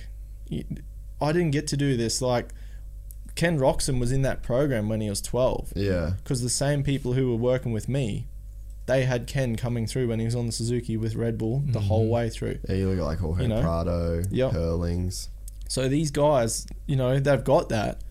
I 0.51 1.31
didn't 1.31 1.51
get 1.51 1.67
to 1.67 1.77
do 1.77 1.95
this. 1.97 2.21
Like, 2.21 2.49
Ken 3.35 3.57
Roczen 3.59 3.99
was 3.99 4.11
in 4.11 4.21
that 4.23 4.43
program 4.43 4.89
when 4.89 5.01
he 5.01 5.09
was 5.09 5.21
12 5.21 5.73
Yeah. 5.75 6.13
because 6.17 6.41
the 6.41 6.49
same 6.49 6.83
people 6.83 7.13
who 7.13 7.29
were 7.31 7.37
working 7.37 7.71
with 7.73 7.87
me, 7.89 8.27
they 8.85 9.05
had 9.05 9.27
Ken 9.27 9.55
coming 9.55 9.87
through 9.87 10.07
when 10.09 10.19
he 10.19 10.25
was 10.25 10.35
on 10.35 10.45
the 10.45 10.51
Suzuki 10.51 10.97
with 10.97 11.15
Red 11.15 11.37
Bull 11.37 11.59
the 11.65 11.79
mm-hmm. 11.79 11.87
whole 11.87 12.09
way 12.09 12.29
through. 12.29 12.59
Yeah, 12.67 12.75
you 12.75 12.89
look 12.89 12.99
at 12.99 13.03
like 13.05 13.19
Jorge 13.19 13.43
You 13.43 13.47
know? 13.49 13.61
Prado, 13.61 14.23
Yep. 14.29 14.51
Herlings. 14.51 15.29
So 15.69 15.87
these 15.87 16.11
guys, 16.11 16.67
you 16.85 16.95
know, 16.95 17.19
they've 17.19 17.43
got 17.43 17.69
that. 17.69 18.01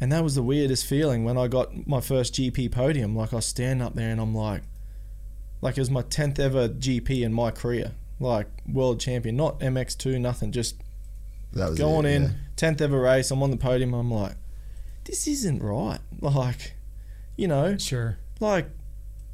And 0.00 0.10
that 0.12 0.24
was 0.24 0.34
the 0.34 0.42
weirdest 0.42 0.86
feeling 0.86 1.24
when 1.24 1.36
I 1.36 1.46
got 1.48 1.86
my 1.86 2.00
first 2.00 2.34
GP 2.34 2.72
podium. 2.72 3.14
Like 3.14 3.32
I 3.32 3.40
stand 3.40 3.82
up 3.82 3.94
there 3.94 4.10
and 4.10 4.20
I'm 4.20 4.34
like, 4.34 4.62
like 5.60 5.76
it 5.76 5.80
was 5.80 5.90
my 5.90 6.02
10th 6.02 6.38
ever 6.38 6.68
GP 6.68 7.22
in 7.22 7.32
my 7.32 7.50
career. 7.50 7.92
Like 8.18 8.46
world 8.68 9.00
champion, 9.00 9.36
not 9.36 9.60
MX2, 9.60 10.20
nothing, 10.20 10.52
just 10.52 10.76
That 11.52 11.70
was 11.70 11.78
going 11.78 12.06
it, 12.06 12.14
in, 12.14 12.22
yeah. 12.22 12.30
10th 12.56 12.80
ever 12.80 13.00
race. 13.00 13.30
I'm 13.30 13.42
on 13.42 13.50
the 13.50 13.56
podium. 13.56 13.92
I'm 13.94 14.10
like, 14.10 14.34
this 15.04 15.26
isn't 15.26 15.62
right. 15.62 15.98
Like, 16.20 16.74
you 17.36 17.48
know, 17.48 17.76
Sure. 17.78 18.18
like 18.38 18.68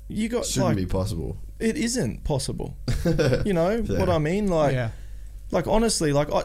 you 0.09 0.29
got 0.29 0.47
Shouldn't 0.47 0.69
like 0.69 0.77
be 0.77 0.87
possible. 0.87 1.37
it 1.59 1.77
isn't 1.77 2.25
possible. 2.25 2.77
you 3.45 3.53
know 3.53 3.81
what 3.83 4.09
I 4.09 4.19
mean? 4.19 4.49
Like, 4.49 4.73
yeah. 4.73 4.91
like 5.51 5.67
honestly, 5.67 6.13
like 6.13 6.33
I 6.33 6.45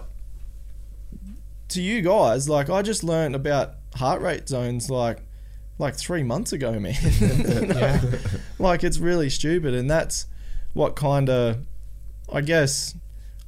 to 1.70 1.82
you 1.82 2.02
guys, 2.02 2.48
like 2.48 2.70
I 2.70 2.82
just 2.82 3.04
learned 3.04 3.36
about 3.36 3.76
heart 3.96 4.22
rate 4.22 4.48
zones 4.48 4.90
like 4.90 5.20
like 5.80 5.96
three 5.96 6.24
months 6.24 6.54
ago, 6.54 6.80
man. 6.80 6.96
You 7.20 7.28
know? 7.68 7.76
Yeah. 7.80 8.02
Like 8.60 8.84
it's 8.84 9.00
really 9.00 9.30
stupid, 9.30 9.74
and 9.74 9.90
that's 9.90 10.28
what 10.74 10.96
kind 10.96 11.30
of 11.30 11.58
I 12.32 12.42
guess 12.42 12.96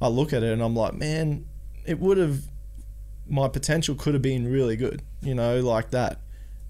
I 0.00 0.08
look 0.08 0.32
at 0.32 0.42
it 0.42 0.52
and 0.52 0.62
I'm 0.62 0.74
like, 0.76 0.94
man, 0.94 1.46
it 1.84 1.98
would 1.98 2.18
have 2.18 2.42
my 3.28 3.48
potential 3.48 3.94
could 3.94 4.14
have 4.14 4.22
been 4.22 4.50
really 4.50 4.76
good, 4.76 5.02
you 5.20 5.34
know, 5.34 5.60
like 5.60 5.90
that. 5.90 6.20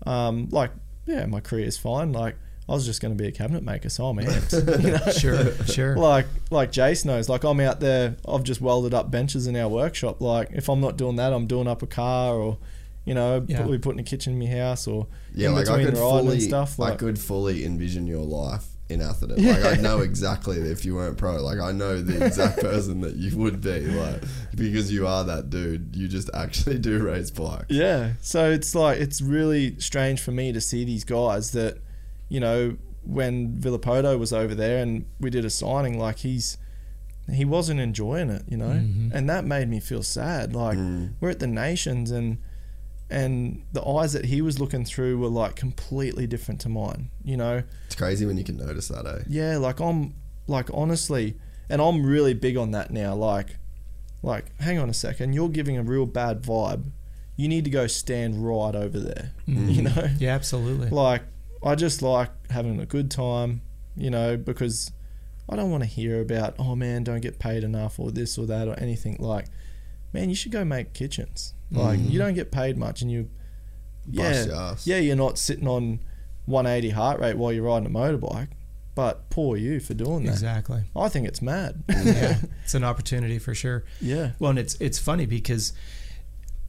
Um, 0.07 0.49
like 0.51 0.71
yeah, 1.07 1.27
my 1.27 1.41
career's 1.41 1.79
fine. 1.79 2.13
Like 2.13 2.37
I 2.69 2.73
was 2.73 2.85
just 2.85 3.01
going 3.01 3.17
to 3.17 3.23
be 3.23 3.29
a 3.29 3.33
cabinet 3.33 3.63
maker, 3.63 3.89
so 3.89 4.07
I'm 4.07 4.17
amped. 4.19 4.83
you 4.83 4.91
know? 4.93 5.13
Sure. 5.13 5.65
Sure. 5.67 5.97
like 5.97 6.27
like 6.51 6.73
Jace 6.73 7.05
knows, 7.05 7.29
like 7.29 7.45
I'm 7.45 7.61
out 7.61 7.79
there. 7.81 8.17
I've 8.27 8.43
just 8.43 8.61
welded 8.61 8.93
up 8.95 9.11
benches 9.11 9.47
in 9.47 9.55
our 9.57 9.69
workshop. 9.69 10.21
Like 10.21 10.49
if 10.53 10.69
I'm 10.69 10.81
not 10.81 10.97
doing 10.97 11.17
that, 11.17 11.33
I'm 11.33 11.47
doing 11.47 11.69
up 11.69 11.83
a 11.83 11.87
car 11.87 12.35
or, 12.35 12.59
you 13.05 13.15
know, 13.15 13.45
Yeah. 13.47 13.59
probably 13.59 13.79
putting 13.79 14.01
a 14.01 14.05
kitchen 14.05 14.33
in 14.33 14.39
my 14.41 14.47
house 14.47 14.87
or 14.89 15.07
Yeah, 15.35 15.49
in 15.51 15.55
like 15.55 15.69
I 15.69 15.77
could 15.85 15.95
riding 15.95 15.95
fully, 15.97 16.33
and 16.35 16.43
stuff. 16.43 16.81
I 16.81 16.91
Like, 16.91 16.99
could 16.99 17.19
fully 17.21 17.65
envision 17.65 18.07
your 18.09 18.25
life 18.25 18.67
in 18.89 19.01
Atherton. 19.01 19.45
Like 19.45 19.65
I 19.65 19.81
know 19.81 20.01
exactly 20.01 20.59
if 20.59 20.85
you 20.85 20.95
weren't 20.97 21.19
pro. 21.19 21.41
Like 21.43 21.61
I 21.61 21.71
know 21.73 22.01
the 22.03 22.25
exact 22.25 22.59
person 22.61 23.01
that 23.03 23.15
you 23.15 23.37
would 23.39 23.61
be. 23.61 23.81
Like 23.81 24.23
because 24.57 24.91
you 24.93 25.07
are 25.07 25.23
that 25.23 25.51
dude. 25.51 25.95
You 25.95 26.09
just 26.09 26.31
actually 26.35 26.79
do 26.79 26.99
race 27.05 27.31
bikes. 27.31 27.67
yeah. 27.69 28.15
So 28.23 28.51
it's 28.51 28.75
like 28.75 28.99
it's 28.99 29.21
really 29.23 29.79
strange 29.79 30.21
for 30.21 30.33
me 30.33 30.51
to 30.53 30.61
see 30.61 30.85
these 30.85 31.05
guys 31.05 31.53
that, 31.53 31.79
you 32.29 32.41
know, 32.41 32.77
when 33.05 33.57
Villopoto 33.57 34.19
was 34.19 34.33
over 34.33 34.55
there 34.55 34.83
and 34.83 35.07
we 35.21 35.31
did 35.31 35.45
a 35.45 35.51
signing, 35.51 35.99
like 35.99 36.19
he's 36.19 36.59
he 37.33 37.45
wasn't 37.45 37.81
enjoying 37.81 38.31
it, 38.31 38.43
you 38.49 38.57
know, 38.57 38.71
mm-hmm. 38.71 39.11
and 39.13 39.29
that 39.29 39.45
made 39.45 39.69
me 39.69 39.81
feel 39.81 40.03
sad. 40.03 40.55
Like 40.55 40.79
mm. 40.79 41.13
we're 41.21 41.31
at 41.31 41.41
the 41.41 41.47
nations 41.47 42.11
and 42.11 42.39
and 43.09 43.65
the 43.73 43.87
eyes 43.87 44.13
that 44.13 44.27
he 44.27 44.41
was 44.41 44.59
looking 44.59 44.85
through 44.85 45.19
were 45.19 45.29
like 45.29 45.57
completely 45.57 46.27
different 46.27 46.61
to 46.63 46.69
mine, 46.69 47.11
you 47.25 47.37
know. 47.37 47.63
It's 47.87 47.95
crazy 47.95 48.27
when 48.27 48.37
you 48.37 48.45
can 48.45 48.57
notice 48.57 48.89
that, 48.89 49.07
eh? 49.07 49.23
Yeah, 49.29 49.59
like 49.59 49.81
I'm 49.81 50.15
like 50.47 50.69
honestly, 50.73 51.37
and 51.69 51.81
I'm 51.81 52.05
really 52.05 52.35
big 52.35 52.57
on 52.57 52.73
that 52.73 52.91
now. 52.91 53.15
Like, 53.15 53.57
like 54.23 54.57
hang 54.61 54.79
on 54.79 54.89
a 54.91 54.95
second, 54.95 55.33
you're 55.33 55.49
giving 55.49 55.77
a 55.77 55.83
real 55.83 56.07
bad 56.07 56.43
vibe. 56.43 56.91
You 57.37 57.49
need 57.49 57.65
to 57.65 57.71
go 57.71 57.87
stand 57.87 58.47
right 58.47 58.75
over 58.75 58.99
there. 58.99 59.33
Mm-hmm. 59.49 59.69
You 59.69 59.83
know, 59.83 60.09
yeah. 60.19 60.35
Absolutely. 60.35 60.91
like 60.91 61.23
I 61.63 61.75
just 61.75 62.03
like 62.03 62.31
having 62.51 62.81
a 62.81 62.87
good 62.87 63.11
time. 63.11 63.63
You 63.99 64.11
know, 64.11 64.37
because 64.37 64.91
I 65.49 65.57
don't 65.57 65.71
want 65.71 65.83
to 65.83 65.89
hear 65.89 66.21
about 66.21 66.57
oh 66.59 66.77
man, 66.77 67.03
don't 67.05 67.21
get 67.21 67.39
paid 67.39 67.65
enough 67.65 67.99
or 67.99 68.11
this 68.11 68.37
or 68.37 68.47
that 68.47 68.69
or 68.69 68.75
anything. 68.79 69.17
Like, 69.19 69.47
man, 70.13 70.29
you 70.29 70.35
should 70.35 70.53
go 70.53 70.65
make 70.65 70.93
kitchens. 70.93 71.55
Like, 71.71 71.99
you 72.01 72.19
don't 72.19 72.35
get 72.35 72.53
paid 72.53 72.77
much, 72.79 73.03
and 73.03 73.11
you, 73.11 73.29
yeah, 74.09 74.45
your 74.45 74.77
yeah, 74.85 74.99
you're 74.99 75.17
not 75.17 75.37
sitting 75.37 75.67
on 75.67 75.99
180 76.45 76.91
heart 76.91 77.19
rate 77.21 77.37
while 77.37 77.53
you're 77.53 77.65
riding 77.65 77.87
a 77.87 77.91
motorbike. 77.91 78.49
But 78.95 79.29
poor 79.31 79.57
you 79.57 79.81
for 79.81 79.95
doing 79.95 80.25
that. 80.25 80.33
Exactly. 80.33 80.85
I 80.95 81.09
think 81.09 81.27
it's 81.27 81.43
mad. 81.43 81.83
yeah. 81.89 82.39
It's 82.65 82.75
an 82.75 82.85
opportunity 82.85 83.39
for 83.39 83.55
sure. 83.55 83.85
yeah. 84.01 84.33
Well, 84.39 84.51
and 84.51 84.59
it's 84.59 84.75
it's 84.81 84.99
funny 84.99 85.27
because 85.27 85.73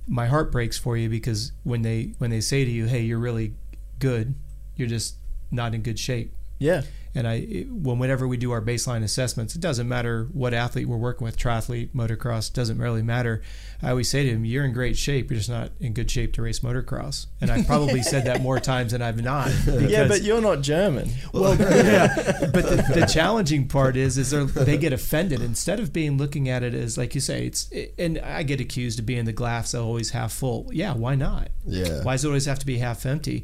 my 0.07 0.27
heart 0.27 0.51
breaks 0.51 0.77
for 0.77 0.95
you 0.97 1.09
because 1.09 1.51
when 1.63 1.81
they 1.83 2.13
when 2.17 2.29
they 2.31 2.41
say 2.41 2.65
to 2.65 2.71
you, 2.71 2.85
"Hey, 2.85 3.01
you're 3.01 3.19
really 3.19 3.53
good," 3.99 4.35
you're 4.77 4.87
just 4.87 5.15
not 5.51 5.73
in 5.73 5.81
good 5.81 5.99
shape. 5.99 6.33
Yeah. 6.59 6.83
And 7.15 7.27
I, 7.27 7.33
it- 7.35 7.71
when 7.71 7.97
whenever 7.99 8.27
we 8.27 8.37
do 8.37 8.51
our 8.51 8.61
baseline 8.61 9.03
assessments, 9.03 9.55
it 9.55 9.61
doesn't 9.61 9.87
matter 9.87 10.27
what 10.33 10.53
athlete 10.53 10.87
we're 10.87 10.97
working 10.97 11.25
with, 11.25 11.35
triathlete, 11.37 11.89
motocross, 11.93 12.51
doesn't 12.53 12.77
really 12.77 13.01
matter. 13.01 13.41
I 13.81 13.91
always 13.91 14.09
say 14.09 14.23
to 14.23 14.29
him, 14.29 14.43
"You're 14.45 14.65
in 14.65 14.73
great 14.73 14.97
shape. 14.97 15.29
You're 15.31 15.37
just 15.37 15.49
not 15.49 15.71
in 15.79 15.93
good 15.93 16.09
shape 16.11 16.33
to 16.33 16.41
race 16.43 16.59
motocross." 16.59 17.27
And 17.41 17.49
I've 17.51 17.65
probably 17.67 18.01
said 18.03 18.25
that 18.25 18.41
more 18.41 18.59
times 18.59 18.91
than 18.91 19.01
I've 19.03 19.21
not. 19.23 19.51
Yeah, 19.67 20.07
but 20.07 20.21
you're 20.23 20.41
not 20.41 20.61
German. 20.61 21.09
well, 21.33 21.55
yeah, 21.59 22.49
but 22.53 22.65
the, 22.69 22.85
the 23.01 23.05
challenging 23.05 23.67
part 23.67 23.95
is, 23.95 24.17
is 24.17 24.31
they're, 24.31 24.45
they 24.45 24.77
get 24.77 24.93
offended 24.93 25.41
instead 25.41 25.79
of 25.79 25.93
being 25.93 26.17
looking 26.17 26.49
at 26.49 26.61
it 26.63 26.73
as, 26.73 26.97
like 26.97 27.13
you 27.15 27.21
say, 27.21 27.45
it's. 27.47 27.71
And 27.97 28.17
I 28.19 28.43
get 28.43 28.59
accused 28.59 28.99
of 28.99 29.05
being 29.05 29.25
the 29.25 29.33
glass 29.33 29.73
always 29.75 30.09
half 30.11 30.33
full. 30.33 30.69
Yeah, 30.71 30.93
why 30.93 31.15
not? 31.15 31.49
Yeah. 31.65 32.03
Why 32.03 32.13
does 32.13 32.25
it 32.25 32.27
always 32.27 32.45
have 32.45 32.59
to 32.59 32.65
be 32.65 32.77
half 32.79 33.05
empty? 33.05 33.43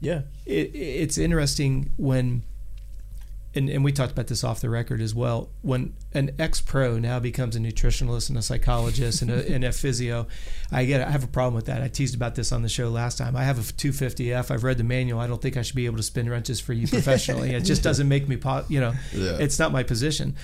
Yeah. 0.00 0.22
It, 0.44 0.74
it's 0.74 1.16
interesting 1.18 1.90
when, 1.96 2.42
and, 3.54 3.70
and 3.70 3.82
we 3.82 3.90
talked 3.92 4.12
about 4.12 4.26
this 4.26 4.44
off 4.44 4.60
the 4.60 4.68
record 4.68 5.00
as 5.00 5.14
well. 5.14 5.48
When 5.62 5.94
an 6.12 6.32
ex 6.38 6.60
pro 6.60 6.98
now 6.98 7.18
becomes 7.18 7.56
a 7.56 7.58
nutritionalist 7.58 8.28
and 8.28 8.36
a 8.36 8.42
psychologist 8.42 9.22
and 9.22 9.30
a, 9.30 9.50
and 9.50 9.64
a 9.64 9.72
physio, 9.72 10.26
I 10.70 10.84
get 10.84 11.00
I 11.06 11.10
have 11.10 11.24
a 11.24 11.28
problem 11.28 11.54
with 11.54 11.64
that. 11.66 11.82
I 11.82 11.88
teased 11.88 12.14
about 12.14 12.34
this 12.34 12.52
on 12.52 12.60
the 12.62 12.68
show 12.68 12.90
last 12.90 13.16
time. 13.16 13.34
I 13.34 13.44
have 13.44 13.58
a 13.58 13.62
250F. 13.62 14.50
I've 14.50 14.64
read 14.64 14.76
the 14.78 14.84
manual. 14.84 15.18
I 15.20 15.26
don't 15.26 15.40
think 15.40 15.56
I 15.56 15.62
should 15.62 15.76
be 15.76 15.86
able 15.86 15.96
to 15.96 16.02
spin 16.02 16.28
wrenches 16.28 16.60
for 16.60 16.74
you 16.74 16.86
professionally. 16.86 17.52
it 17.54 17.60
just 17.62 17.82
doesn't 17.88 18.08
make 18.08 18.28
me, 18.28 18.36
po- 18.36 18.64
you 18.68 18.80
know, 18.80 18.92
Yeah. 19.14 19.38
it's 19.40 19.58
not 19.58 19.72
my 19.72 19.82
position. 19.82 20.36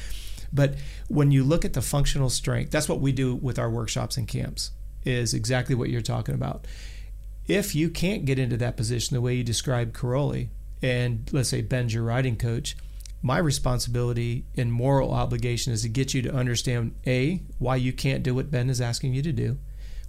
But 0.55 0.75
when 1.09 1.31
you 1.31 1.45
look 1.45 1.65
at 1.67 1.73
the 1.75 1.83
functional 1.83 2.31
strength, 2.31 2.71
that's 2.71 2.89
what 2.89 3.01
we 3.01 3.13
do 3.13 3.35
with 3.35 3.59
our 3.59 3.69
workshops 3.71 4.17
and 4.17 4.27
camps. 4.27 4.71
Is 5.05 5.35
exactly 5.35 5.75
what 5.75 5.91
you're 5.91 6.01
talking 6.01 6.35
about 6.35 6.65
if 7.47 7.75
you 7.75 7.91
can't 7.91 8.25
get 8.25 8.39
into 8.39 8.57
that 8.59 8.77
position 8.77 9.15
the 9.15 9.21
way 9.21 9.35
you 9.35 9.45
described 9.45 9.95
Cairoli, 9.95 10.49
and 10.81 11.29
let's 11.33 11.49
say 11.49 11.63
Ben's 11.63 11.95
your 11.95 12.05
riding 12.05 12.37
coach, 12.37 12.77
my 13.23 13.39
responsibility 13.39 14.45
and 14.57 14.73
moral 14.73 15.13
obligation 15.13 15.73
is 15.73 15.83
to 15.83 15.89
get 15.89 16.13
you 16.13 16.23
to 16.23 16.35
understand 16.35 16.95
a 17.07 17.41
why 17.59 17.77
you 17.77 17.93
can't 17.93 18.23
do 18.23 18.35
what 18.35 18.51
Ben 18.51 18.69
is 18.69 18.81
asking 18.81 19.15
you 19.15 19.23
to 19.23 19.33
do, 19.33 19.59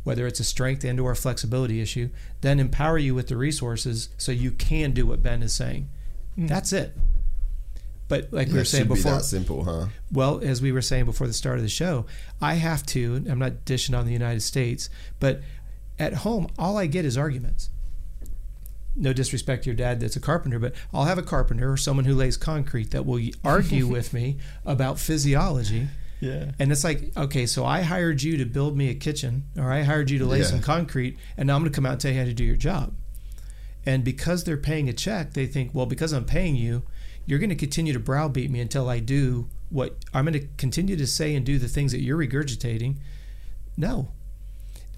whether 0.04 0.26
it's 0.26 0.40
a 0.40 0.44
strength 0.44 0.84
and 0.84 1.00
or 1.00 1.12
a 1.12 1.16
flexibility 1.16 1.80
issue, 1.80 2.10
then 2.42 2.60
empower 2.60 2.98
you 2.98 3.14
with 3.14 3.28
the 3.28 3.38
resources 3.38 4.10
so 4.18 4.32
you 4.32 4.52
can 4.52 4.92
do 4.92 5.06
what 5.06 5.22
Ben 5.22 5.44
is 5.44 5.54
saying. 5.54 5.88
Mm. 6.38 6.48
That's 6.48 6.74
it. 6.74 6.98
But 8.08 8.34
like 8.34 8.48
we 8.50 8.56
were 8.56 8.66
saying 8.66 8.84
should 8.84 8.90
be 8.90 8.96
before, 8.96 9.12
that 9.14 9.24
simple, 9.24 9.64
huh? 9.64 9.88
well, 10.12 10.40
as 10.44 10.62
we 10.62 10.72
were 10.72 10.82
saying 10.82 11.06
before 11.06 11.28
the 11.28 11.34
start 11.34 11.58
of 11.58 11.64
the 11.64 11.70
show, 11.70 12.06
I 12.42 12.56
have 12.56 12.86
to, 12.88 13.24
I'm 13.30 13.40
not 13.40 13.64
dishing 13.66 13.96
on 13.96 14.06
the 14.06 14.12
United 14.12 14.42
States, 14.42 14.90
but 15.20 15.42
at 16.00 16.14
home, 16.16 16.48
all 16.58 16.78
I 16.78 16.86
get 16.88 17.06
is 17.06 17.18
arguments. 17.18 17.70
No 18.96 19.12
disrespect 19.12 19.64
to 19.64 19.70
your 19.70 19.76
dad 19.76 20.00
that's 20.00 20.16
a 20.16 20.20
carpenter, 20.20 20.60
but 20.60 20.74
I'll 20.94 21.06
have 21.06 21.18
a 21.18 21.24
carpenter 21.24 21.72
or 21.72 21.78
someone 21.78 22.06
who 22.06 22.14
lays 22.14 22.38
concrete 22.38 22.92
that 22.92 23.06
will 23.06 23.22
argue 23.44 23.88
with 23.88 24.14
me 24.14 24.38
about 24.66 25.00
physiology. 25.00 25.88
Yeah. 26.20 26.52
And 26.60 26.72
it's 26.72 26.84
like, 26.84 27.12
okay, 27.18 27.46
so 27.46 27.66
I 27.66 27.82
hired 27.82 28.22
you 28.24 28.38
to 28.38 28.46
build 28.46 28.78
me 28.78 28.90
a 28.90 28.94
kitchen, 28.96 29.44
or 29.58 29.72
I 29.72 29.82
hired 29.84 30.10
you 30.10 30.20
to 30.20 30.26
lay 30.26 30.40
Yeah. 30.40 30.46
some 30.46 30.62
concrete, 30.62 31.18
and 31.38 31.48
now 31.48 31.56
I'm 31.56 31.62
going 31.64 31.72
to 31.72 31.76
come 31.76 31.86
out 31.86 31.94
and 31.94 32.02
tell 32.02 32.12
you 32.12 32.20
how 32.20 32.26
to 32.26 32.34
do 32.34 32.44
your 32.44 32.56
job. 32.56 32.94
And 33.86 34.04
because 34.04 34.44
they're 34.46 34.56
paying 34.58 34.88
a 34.88 34.94
check, 34.94 35.34
they 35.34 35.46
think, 35.48 35.72
well, 35.74 35.86
because 35.86 36.14
I'm 36.14 36.24
paying 36.24 36.56
you, 36.56 36.84
you're 37.26 37.40
going 37.40 37.50
to 37.50 37.56
continue 37.56 37.92
to 37.94 38.00
browbeat 38.00 38.50
me 38.52 38.62
until 38.62 38.88
I 38.90 39.00
do 39.00 39.50
what 39.70 39.98
I'm 40.14 40.26
going 40.26 40.40
to 40.40 40.48
continue 40.58 40.96
to 40.96 41.08
say 41.08 41.36
and 41.36 41.46
do 41.46 41.58
the 41.58 41.68
things 41.68 41.92
that 41.92 42.02
you're 42.02 42.18
regurgitating. 42.18 42.98
No. 43.76 44.10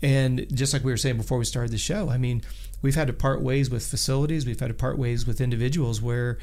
And 0.02 0.46
just 0.54 0.74
like 0.74 0.84
we 0.84 0.92
were 0.92 0.98
saying 0.98 1.18
before 1.18 1.38
we 1.38 1.46
started 1.46 1.72
the 1.72 1.78
show, 1.78 2.10
I 2.10 2.18
mean, 2.18 2.42
we've 2.82 2.96
had 2.96 3.08
to 3.08 3.14
part 3.14 3.42
ways 3.42 3.70
with 3.70 3.86
facilities, 3.86 4.46
we've 4.46 4.60
had 4.60 4.68
to 4.68 4.74
part 4.74 4.98
ways 4.98 5.26
with 5.26 5.42
individuals 5.42 6.02
where, 6.02 6.38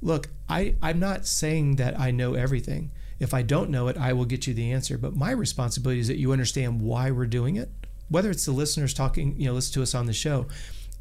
look, 0.00 0.28
I, 0.48 0.76
I'm 0.80 0.98
not 0.98 1.26
saying 1.26 1.76
that 1.76 1.98
I 1.98 2.10
know 2.10 2.34
everything. 2.34 2.90
If 3.18 3.34
I 3.34 3.42
don't 3.42 3.70
know 3.70 3.88
it, 3.88 3.96
I 3.96 4.12
will 4.12 4.24
get 4.24 4.46
you 4.46 4.54
the 4.54 4.72
answer. 4.72 4.98
But 4.98 5.14
my 5.14 5.30
responsibility 5.30 6.00
is 6.00 6.08
that 6.08 6.18
you 6.18 6.32
understand 6.32 6.80
why 6.80 7.10
we're 7.10 7.26
doing 7.26 7.56
it. 7.56 7.70
Whether 8.08 8.30
it's 8.30 8.44
the 8.44 8.52
listeners 8.52 8.94
talking, 8.94 9.38
you 9.38 9.46
know, 9.46 9.54
listen 9.54 9.74
to 9.74 9.82
us 9.82 9.94
on 9.94 10.06
the 10.06 10.12
show, 10.12 10.46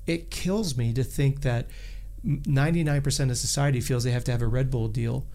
it 0.07 0.29
kills 0.29 0.77
me 0.77 0.93
to 0.93 1.03
think 1.03 1.41
that 1.41 1.67
99% 2.25 3.31
of 3.31 3.37
society 3.37 3.81
feels 3.81 4.03
they 4.03 4.11
have 4.11 4.23
to 4.25 4.31
have 4.31 4.41
a 4.41 4.47
Red 4.47 4.69
Bull 4.69 4.87
deal. 4.87 5.25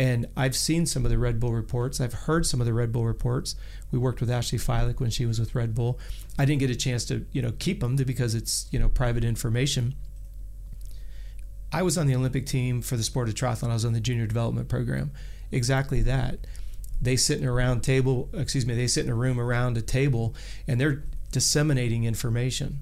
And 0.00 0.28
I've 0.34 0.56
seen 0.56 0.86
some 0.86 1.04
of 1.04 1.10
the 1.10 1.18
Red 1.18 1.38
Bull 1.38 1.52
reports. 1.52 2.00
I've 2.00 2.14
heard 2.14 2.46
some 2.46 2.58
of 2.58 2.66
the 2.66 2.72
Red 2.72 2.90
Bull 2.90 3.04
reports. 3.04 3.54
We 3.92 3.98
worked 3.98 4.22
with 4.22 4.30
Ashley 4.30 4.56
Fiolek 4.56 4.98
when 4.98 5.10
she 5.10 5.26
was 5.26 5.38
with 5.38 5.54
Red 5.54 5.74
Bull. 5.74 6.00
I 6.38 6.46
didn't 6.46 6.60
get 6.60 6.70
a 6.70 6.74
chance 6.74 7.04
to, 7.04 7.26
you 7.32 7.42
know, 7.42 7.52
keep 7.58 7.80
them 7.80 7.96
because 7.96 8.34
it's, 8.34 8.66
you 8.70 8.78
know, 8.78 8.88
private 8.88 9.24
information. 9.24 9.94
I 11.70 11.82
was 11.82 11.98
on 11.98 12.06
the 12.06 12.14
Olympic 12.14 12.46
team 12.46 12.80
for 12.80 12.96
the 12.96 13.02
sport 13.02 13.28
of 13.28 13.34
triathlon. 13.34 13.68
I 13.68 13.74
was 13.74 13.84
on 13.84 13.92
the 13.92 14.00
junior 14.00 14.26
development 14.26 14.70
program. 14.70 15.10
Exactly 15.52 16.00
that. 16.00 16.46
They 17.02 17.16
sit 17.16 17.38
in 17.38 17.46
a 17.46 17.52
round 17.52 17.82
table, 17.82 18.30
excuse 18.32 18.64
me, 18.64 18.74
they 18.74 18.86
sit 18.86 19.04
in 19.04 19.12
a 19.12 19.14
room 19.14 19.38
around 19.38 19.76
a 19.76 19.82
table 19.82 20.34
and 20.66 20.80
they're 20.80 21.04
disseminating 21.30 22.04
information. 22.04 22.78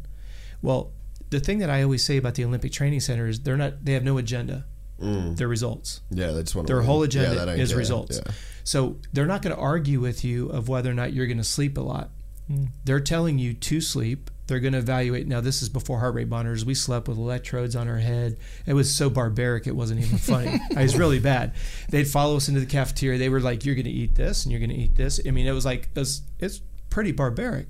Well, 0.62 0.92
the 1.30 1.40
thing 1.40 1.58
that 1.58 1.68
I 1.68 1.82
always 1.82 2.04
say 2.04 2.16
about 2.16 2.36
the 2.36 2.44
Olympic 2.44 2.70
Training 2.70 3.00
Center 3.00 3.26
is 3.26 3.40
they're 3.40 3.56
not 3.56 3.84
they 3.84 3.94
have 3.94 4.04
no 4.04 4.18
agenda. 4.18 4.66
Mm. 5.00 5.36
They're 5.36 5.48
results. 5.48 6.00
Yeah, 6.10 6.32
they 6.32 6.42
just 6.42 6.54
want 6.56 6.66
Their 6.66 6.82
whole 6.82 7.02
agenda 7.02 7.30
they 7.30 7.44
don't 7.46 7.60
is 7.60 7.70
care. 7.70 7.78
results. 7.78 8.20
Yeah. 8.24 8.32
So 8.64 8.96
they're 9.12 9.26
not 9.26 9.42
going 9.42 9.54
to 9.54 9.60
argue 9.62 10.00
with 10.00 10.24
you 10.24 10.48
of 10.50 10.68
whether 10.68 10.90
or 10.90 10.94
not 10.94 11.12
you're 11.12 11.26
going 11.26 11.38
to 11.38 11.44
sleep 11.44 11.78
a 11.78 11.80
lot. 11.80 12.10
Mm. 12.50 12.68
They're 12.84 13.00
telling 13.00 13.38
you 13.38 13.54
to 13.54 13.80
sleep. 13.80 14.30
They're 14.46 14.60
going 14.60 14.72
to 14.72 14.78
evaluate. 14.78 15.26
Now, 15.26 15.40
this 15.42 15.60
is 15.62 15.68
before 15.68 15.98
heart 16.00 16.14
rate 16.14 16.28
monitors. 16.28 16.64
We 16.64 16.74
slept 16.74 17.06
with 17.06 17.18
electrodes 17.18 17.76
on 17.76 17.86
our 17.86 17.98
head. 17.98 18.38
It 18.66 18.72
was 18.72 18.92
so 18.92 19.10
barbaric, 19.10 19.66
it 19.66 19.76
wasn't 19.76 20.00
even 20.00 20.16
funny. 20.18 20.58
it 20.70 20.76
was 20.78 20.96
really 20.96 21.18
bad. 21.20 21.52
They'd 21.90 22.08
follow 22.08 22.36
us 22.38 22.48
into 22.48 22.60
the 22.60 22.66
cafeteria. 22.66 23.18
They 23.18 23.28
were 23.28 23.40
like, 23.40 23.66
"You're 23.66 23.74
going 23.74 23.84
to 23.84 23.90
eat 23.90 24.14
this, 24.14 24.44
and 24.44 24.50
you're 24.52 24.58
going 24.60 24.70
to 24.70 24.76
eat 24.76 24.96
this." 24.96 25.20
I 25.26 25.30
mean, 25.32 25.46
it 25.46 25.52
was 25.52 25.66
like 25.66 25.90
it 25.94 25.98
was, 25.98 26.22
it's 26.38 26.62
pretty 26.88 27.12
barbaric. 27.12 27.68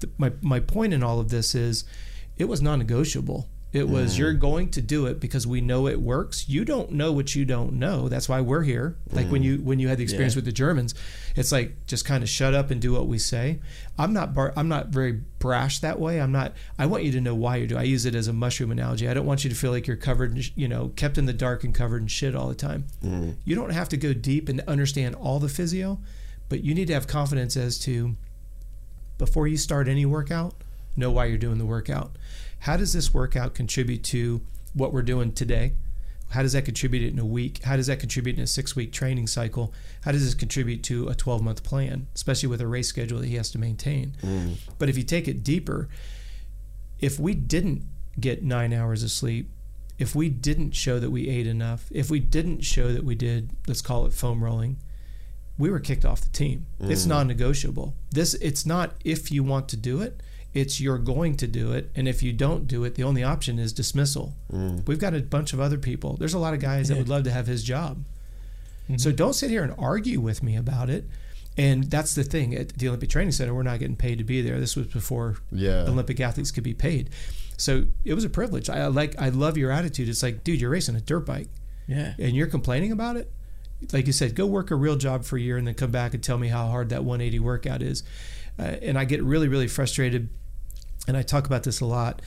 The- 0.00 0.08
My 0.16 0.32
my 0.40 0.58
point 0.60 0.94
in 0.94 1.02
all 1.02 1.20
of 1.20 1.28
this 1.28 1.54
is, 1.54 1.84
it 2.38 2.46
was 2.46 2.62
non-negotiable. 2.62 3.46
It 3.72 3.88
was 3.88 4.18
you're 4.18 4.32
going 4.32 4.70
to 4.70 4.80
do 4.80 5.06
it 5.06 5.20
because 5.20 5.46
we 5.46 5.60
know 5.60 5.86
it 5.86 6.00
works. 6.00 6.48
You 6.48 6.64
don't 6.64 6.90
know 6.90 7.12
what 7.12 7.36
you 7.36 7.44
don't 7.44 7.74
know. 7.74 8.08
That's 8.08 8.28
why 8.28 8.40
we're 8.40 8.64
here. 8.64 8.96
Like 9.12 9.28
when 9.28 9.42
mm. 9.42 9.44
you 9.44 9.56
when 9.58 9.78
you 9.78 9.86
had 9.86 9.98
the 9.98 10.02
experience 10.02 10.34
Yeah. 10.34 10.38
with 10.38 10.44
the 10.46 10.52
Germans, 10.52 10.92
it's 11.36 11.52
like 11.52 11.86
just 11.86 12.04
kind 12.04 12.24
of 12.24 12.28
shut 12.28 12.52
up 12.52 12.72
and 12.72 12.80
do 12.80 12.92
what 12.92 13.06
we 13.06 13.18
say. 13.18 13.60
I'm 13.96 14.12
not 14.12 14.34
bar, 14.34 14.52
I'm 14.56 14.66
not 14.66 14.88
very 14.88 15.20
brash 15.38 15.78
that 15.80 16.00
way. 16.00 16.20
I'm 16.20 16.32
not. 16.32 16.54
I 16.80 16.86
want 16.86 17.04
you 17.04 17.12
to 17.12 17.20
know 17.20 17.36
why 17.36 17.56
you're 17.56 17.68
doing. 17.68 17.80
I 17.80 17.84
use 17.84 18.06
it 18.06 18.16
as 18.16 18.26
a 18.26 18.32
mushroom 18.32 18.72
analogy. 18.72 19.08
I 19.08 19.14
don't 19.14 19.26
want 19.26 19.44
you 19.44 19.50
to 19.50 19.56
feel 19.56 19.70
like 19.70 19.86
you're 19.86 19.96
covered, 19.96 20.36
in, 20.36 20.42
you 20.56 20.66
know, 20.66 20.88
kept 20.96 21.16
in 21.16 21.26
the 21.26 21.32
dark 21.32 21.62
and 21.62 21.72
covered 21.72 22.02
in 22.02 22.08
shit 22.08 22.34
all 22.34 22.48
the 22.48 22.56
time. 22.56 22.86
Mm. 23.04 23.36
You 23.44 23.54
don't 23.54 23.70
have 23.70 23.88
to 23.90 23.96
go 23.96 24.12
deep 24.12 24.48
and 24.48 24.62
understand 24.62 25.14
all 25.14 25.38
the 25.38 25.48
physio, 25.48 26.00
but 26.48 26.64
you 26.64 26.74
need 26.74 26.88
to 26.88 26.94
have 26.94 27.06
confidence 27.06 27.56
as 27.56 27.78
to 27.80 28.16
before 29.16 29.46
you 29.46 29.56
start 29.56 29.86
any 29.86 30.06
workout, 30.06 30.54
know 30.96 31.10
why 31.12 31.26
you're 31.26 31.38
doing 31.38 31.58
the 31.58 31.66
workout. 31.66 32.16
How 32.60 32.76
does 32.76 32.92
this 32.92 33.12
workout 33.12 33.54
contribute 33.54 34.04
to 34.04 34.42
what 34.74 34.92
we're 34.92 35.02
doing 35.02 35.32
today? 35.32 35.74
How 36.30 36.42
does 36.42 36.52
that 36.52 36.64
contribute 36.64 37.12
in 37.12 37.18
a 37.18 37.24
week? 37.24 37.62
How 37.64 37.76
does 37.76 37.88
that 37.88 37.98
contribute 37.98 38.36
in 38.36 38.42
a 38.42 38.46
six 38.46 38.76
week 38.76 38.92
training 38.92 39.26
cycle? 39.26 39.74
How 40.02 40.12
does 40.12 40.24
this 40.24 40.34
contribute 40.34 40.82
to 40.84 41.08
a 41.08 41.14
12 41.14 41.42
month 41.42 41.62
plan, 41.64 42.06
especially 42.14 42.48
with 42.48 42.60
a 42.60 42.66
race 42.66 42.88
schedule 42.88 43.18
that 43.18 43.26
he 43.26 43.34
has 43.34 43.50
to 43.50 43.58
maintain? 43.58 44.16
Mm. 44.22 44.56
But 44.78 44.88
if 44.88 44.96
you 44.96 45.02
take 45.02 45.26
it 45.26 45.42
deeper, 45.42 45.88
if 47.00 47.18
we 47.18 47.34
didn't 47.34 47.82
get 48.18 48.44
nine 48.44 48.72
hours 48.72 49.02
of 49.02 49.10
sleep, 49.10 49.50
if 49.98 50.14
we 50.14 50.28
didn't 50.28 50.72
show 50.72 51.00
that 51.00 51.10
we 51.10 51.28
ate 51.28 51.46
enough, 51.46 51.86
if 51.90 52.10
we 52.10 52.20
didn't 52.20 52.60
show 52.60 52.92
that 52.92 53.04
we 53.04 53.14
did, 53.14 53.50
let's 53.66 53.82
call 53.82 54.06
it 54.06 54.12
foam 54.12 54.42
rolling, 54.44 54.78
we 55.58 55.68
were 55.68 55.80
kicked 55.80 56.04
off 56.04 56.20
the 56.20 56.30
team. 56.30 56.66
It's 56.78 57.04
mm. 57.04 57.08
non-negotiable. 57.08 57.94
This 58.10 58.34
it's 58.34 58.64
not 58.64 58.94
if 59.04 59.32
you 59.32 59.42
want 59.42 59.68
to 59.70 59.76
do 59.76 60.00
it, 60.00 60.22
it's 60.54 60.80
you're 60.80 60.98
going 60.98 61.36
to 61.36 61.46
do 61.46 61.72
it, 61.72 61.90
and 61.94 62.08
if 62.08 62.22
you 62.22 62.32
don't 62.32 62.66
do 62.66 62.84
it, 62.84 62.94
the 62.96 63.04
only 63.04 63.22
option 63.22 63.58
is 63.58 63.72
dismissal. 63.72 64.34
We've 64.86 64.98
got 64.98 65.14
a 65.14 65.20
bunch 65.20 65.52
of 65.52 65.60
other 65.60 65.78
people. 65.78 66.16
There's 66.16 66.34
a 66.34 66.38
lot 66.38 66.54
of 66.54 66.60
guys 66.60 66.88
that 66.88 66.98
would 66.98 67.08
love 67.08 67.24
to 67.24 67.30
have 67.30 67.46
his 67.46 67.62
job. 67.62 68.04
So 68.96 69.12
don't 69.12 69.34
sit 69.34 69.50
here 69.50 69.62
and 69.62 69.72
argue 69.78 70.18
with 70.20 70.42
me 70.42 70.56
about 70.56 70.90
it. 70.90 71.04
And 71.56 71.84
that's 71.84 72.14
the 72.14 72.24
thing 72.24 72.54
at 72.56 72.70
the 72.70 72.88
Olympic 72.88 73.10
Training 73.10 73.30
Center, 73.32 73.54
we're 73.54 73.62
not 73.62 73.78
getting 73.78 73.94
paid 73.96 74.18
to 74.18 74.24
be 74.24 74.40
there. 74.42 74.58
This 74.58 74.74
was 74.76 74.86
before 74.88 75.36
Yeah. 75.52 75.82
Olympic 75.86 76.18
athletes 76.20 76.50
could 76.50 76.64
be 76.64 76.74
paid. 76.74 77.10
So 77.56 77.84
it 78.04 78.14
was 78.14 78.24
a 78.24 78.30
privilege. 78.30 78.68
I 78.70 78.78
I 78.80 78.86
like 78.86 79.14
I 79.20 79.28
love 79.28 79.56
your 79.58 79.70
attitude. 79.70 80.08
It's 80.08 80.22
like, 80.22 80.42
dude, 80.42 80.60
you're 80.60 80.70
racing 80.70 80.96
a 80.96 81.00
dirt 81.00 81.26
bike 81.26 81.48
Yeah. 81.86 82.14
and 82.18 82.34
you're 82.34 82.46
complaining 82.48 82.90
about 82.90 83.16
it, 83.16 83.30
like 83.92 84.06
you 84.06 84.12
said, 84.12 84.34
go 84.34 84.46
work 84.46 84.70
a 84.70 84.74
real 84.76 84.96
job 84.96 85.24
for 85.24 85.36
a 85.36 85.40
year 85.40 85.56
and 85.56 85.66
then 85.66 85.74
come 85.74 85.90
back 85.90 86.14
and 86.14 86.22
tell 86.22 86.38
me 86.38 86.48
how 86.48 86.66
hard 86.68 86.88
that 86.88 87.04
180 87.04 87.38
workout 87.40 87.82
is. 87.82 88.02
Uh, 88.58 88.62
and 88.82 88.98
I 88.98 89.04
get 89.04 89.22
really, 89.22 89.46
really 89.48 89.68
frustrated. 89.68 90.30
And 91.06 91.16
I 91.16 91.22
talk 91.22 91.46
about 91.46 91.62
this 91.62 91.80
a 91.80 91.86
lot. 91.86 92.22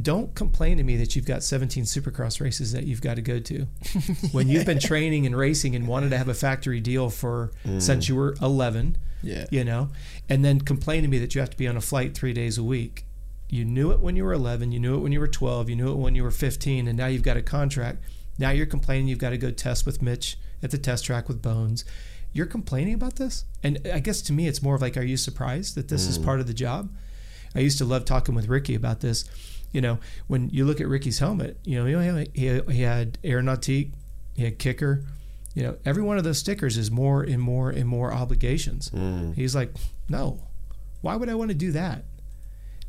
Don't 0.00 0.34
complain 0.34 0.78
to 0.78 0.82
me 0.82 0.96
that 0.96 1.14
you've 1.14 1.26
got 1.26 1.42
17 1.42 1.84
supercross 1.84 2.40
races 2.40 2.72
that 2.72 2.84
you've 2.84 3.02
got 3.02 3.16
to 3.16 3.22
go 3.22 3.38
to. 3.40 3.66
when 4.32 4.48
you've 4.48 4.64
been 4.64 4.78
training 4.78 5.26
and 5.26 5.36
racing 5.36 5.76
and 5.76 5.86
wanted 5.86 6.10
to 6.10 6.18
have 6.18 6.28
a 6.28 6.34
factory 6.34 6.80
deal 6.80 7.10
for 7.10 7.52
mm. 7.64 7.80
since 7.80 8.08
you 8.08 8.16
were 8.16 8.34
11, 8.40 8.96
Yeah. 9.22 9.46
you 9.50 9.64
know, 9.64 9.90
and 10.28 10.44
then 10.44 10.60
complain 10.60 11.02
to 11.02 11.08
me 11.08 11.18
that 11.18 11.34
you 11.34 11.40
have 11.40 11.50
to 11.50 11.56
be 11.56 11.68
on 11.68 11.76
a 11.76 11.80
flight 11.80 12.14
three 12.14 12.32
days 12.32 12.56
a 12.56 12.64
week. 12.64 13.04
You 13.50 13.66
knew 13.66 13.90
it 13.90 14.00
when 14.00 14.16
you 14.16 14.24
were 14.24 14.32
11, 14.32 14.72
you 14.72 14.80
knew 14.80 14.96
it 14.96 15.00
when 15.00 15.12
you 15.12 15.20
were 15.20 15.28
12, 15.28 15.68
you 15.68 15.76
knew 15.76 15.92
it 15.92 15.96
when 15.96 16.14
you 16.14 16.22
were 16.22 16.30
15, 16.30 16.88
and 16.88 16.96
now 16.96 17.06
you've 17.06 17.22
got 17.22 17.36
a 17.36 17.42
contract. 17.42 18.02
Now 18.38 18.50
you're 18.50 18.64
complaining 18.64 19.08
you've 19.08 19.18
got 19.18 19.30
to 19.30 19.38
go 19.38 19.50
test 19.50 19.84
with 19.84 20.00
Mitch 20.00 20.38
at 20.62 20.70
the 20.70 20.78
test 20.78 21.04
track 21.04 21.28
with 21.28 21.42
Bones. 21.42 21.84
You're 22.32 22.46
complaining 22.46 22.94
about 22.94 23.16
this? 23.16 23.44
And 23.62 23.78
I 23.92 23.98
guess 23.98 24.22
to 24.22 24.32
me, 24.32 24.48
it's 24.48 24.62
more 24.62 24.74
of 24.74 24.80
like, 24.80 24.96
are 24.96 25.02
you 25.02 25.18
surprised 25.18 25.74
that 25.74 25.88
this 25.88 26.06
is 26.06 26.18
mm. 26.18 26.24
part 26.24 26.40
of 26.40 26.46
the 26.46 26.54
job? 26.54 26.90
I 27.54 27.60
used 27.60 27.78
to 27.78 27.84
love 27.84 28.04
talking 28.04 28.34
with 28.34 28.48
Ricky 28.48 28.74
about 28.74 29.00
this. 29.00 29.24
You 29.72 29.80
know, 29.80 29.98
when 30.26 30.50
you 30.50 30.64
look 30.64 30.80
at 30.80 30.88
Ricky's 30.88 31.18
helmet, 31.18 31.58
you 31.64 31.82
know, 31.82 31.86
he, 31.86 32.30
he, 32.34 32.60
he 32.72 32.82
had 32.82 33.18
Aeronautique, 33.24 33.92
he 34.34 34.44
had 34.44 34.58
Kicker. 34.58 35.04
You 35.54 35.62
know, 35.64 35.76
every 35.84 36.02
one 36.02 36.18
of 36.18 36.24
those 36.24 36.38
stickers 36.38 36.78
is 36.78 36.90
more 36.90 37.22
and 37.22 37.40
more 37.40 37.70
and 37.70 37.86
more 37.86 38.12
obligations. 38.12 38.90
Mm. 38.90 39.34
He's 39.34 39.54
like, 39.54 39.74
no, 40.08 40.40
why 41.02 41.16
would 41.16 41.28
I 41.28 41.34
want 41.34 41.50
to 41.50 41.54
do 41.54 41.72
that? 41.72 42.04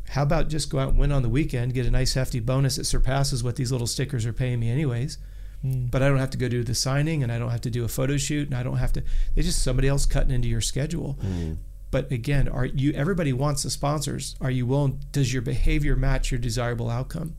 How 0.09 0.23
about 0.23 0.49
just 0.49 0.69
go 0.69 0.79
out 0.79 0.89
and 0.89 0.97
win 0.97 1.11
on 1.11 1.23
the 1.23 1.29
weekend, 1.29 1.73
get 1.73 1.85
a 1.85 1.91
nice 1.91 2.13
hefty 2.13 2.39
bonus 2.39 2.75
that 2.75 2.85
surpasses 2.85 3.43
what 3.43 3.55
these 3.55 3.71
little 3.71 3.87
stickers 3.87 4.25
are 4.25 4.33
paying 4.33 4.59
me 4.59 4.69
anyways. 4.69 5.17
Mm. 5.65 5.89
But 5.89 6.03
I 6.03 6.09
don't 6.09 6.19
have 6.19 6.29
to 6.31 6.37
go 6.37 6.47
do 6.47 6.63
the 6.63 6.75
signing 6.75 7.23
and 7.23 7.31
I 7.31 7.39
don't 7.39 7.49
have 7.49 7.61
to 7.61 7.69
do 7.69 7.83
a 7.83 7.87
photo 7.87 8.17
shoot 8.17 8.47
and 8.47 8.57
I 8.57 8.63
don't 8.63 8.77
have 8.77 8.93
to 8.93 9.03
it's 9.35 9.47
just 9.47 9.63
somebody 9.63 9.87
else 9.87 10.05
cutting 10.05 10.31
into 10.31 10.47
your 10.47 10.61
schedule. 10.61 11.17
Mm. 11.23 11.57
But 11.93 12.11
again, 12.11 12.47
are 12.47 12.65
you 12.65 12.91
everybody 12.93 13.31
wants 13.33 13.61
the 13.63 13.69
sponsors. 13.69 14.35
Are 14.41 14.49
you 14.51 14.65
willing 14.65 14.99
does 15.11 15.31
your 15.31 15.43
behavior 15.43 15.95
match 15.95 16.31
your 16.31 16.39
desirable 16.39 16.89
outcome? 16.89 17.35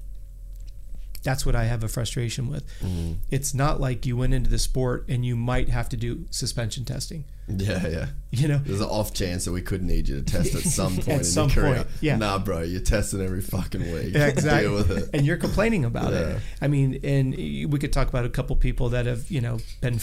That's 1.25 1.45
what 1.45 1.57
I 1.57 1.65
have 1.65 1.83
a 1.83 1.89
frustration 1.89 2.49
with. 2.49 2.65
Mm-hmm. 2.81 3.15
It's 3.31 3.53
not 3.55 3.81
like 3.81 4.07
you 4.07 4.17
went 4.17 4.33
into 4.35 4.49
the 4.51 4.59
sport 4.59 5.07
and 5.09 5.25
you 5.27 5.35
might 5.35 5.71
have 5.71 5.89
to 5.89 5.97
do 5.97 6.27
suspension 6.31 6.85
testing. 6.85 7.25
Yeah, 7.49 7.87
yeah. 7.89 8.07
You 8.31 8.47
know, 8.49 8.59
There's 8.59 8.81
an 8.81 8.89
off 8.89 9.13
chance 9.13 9.45
that 9.47 9.53
we 9.53 9.61
could 9.63 9.83
need 9.83 10.07
you 10.09 10.17
to 10.17 10.23
test 10.23 10.55
at 10.55 10.63
some 10.63 10.95
point 10.99 11.09
in 11.09 11.25
some 11.25 11.49
your 11.49 11.55
career. 11.65 11.75
point, 11.77 11.87
yeah. 12.01 12.17
Nah, 12.17 12.39
bro, 12.39 12.61
you're 12.63 12.81
testing 12.81 13.23
every 13.23 13.41
fucking 13.41 13.81
week. 13.93 14.15
Exactly. 14.15 14.63
Deal 14.69 14.75
with 14.75 14.91
it. 14.91 15.11
And 15.15 15.27
you're 15.27 15.37
complaining 15.39 15.85
about 15.85 16.13
Yeah. 16.13 16.19
it. 16.37 16.43
I 16.63 16.69
mean, 16.69 17.01
and 17.03 17.35
we 17.35 17.79
could 17.81 17.93
talk 17.93 18.09
about 18.09 18.25
a 18.25 18.31
couple 18.31 18.55
people 18.57 18.91
that 18.91 19.07
have, 19.07 19.31
you 19.31 19.41
know, 19.41 19.59
been 19.81 19.99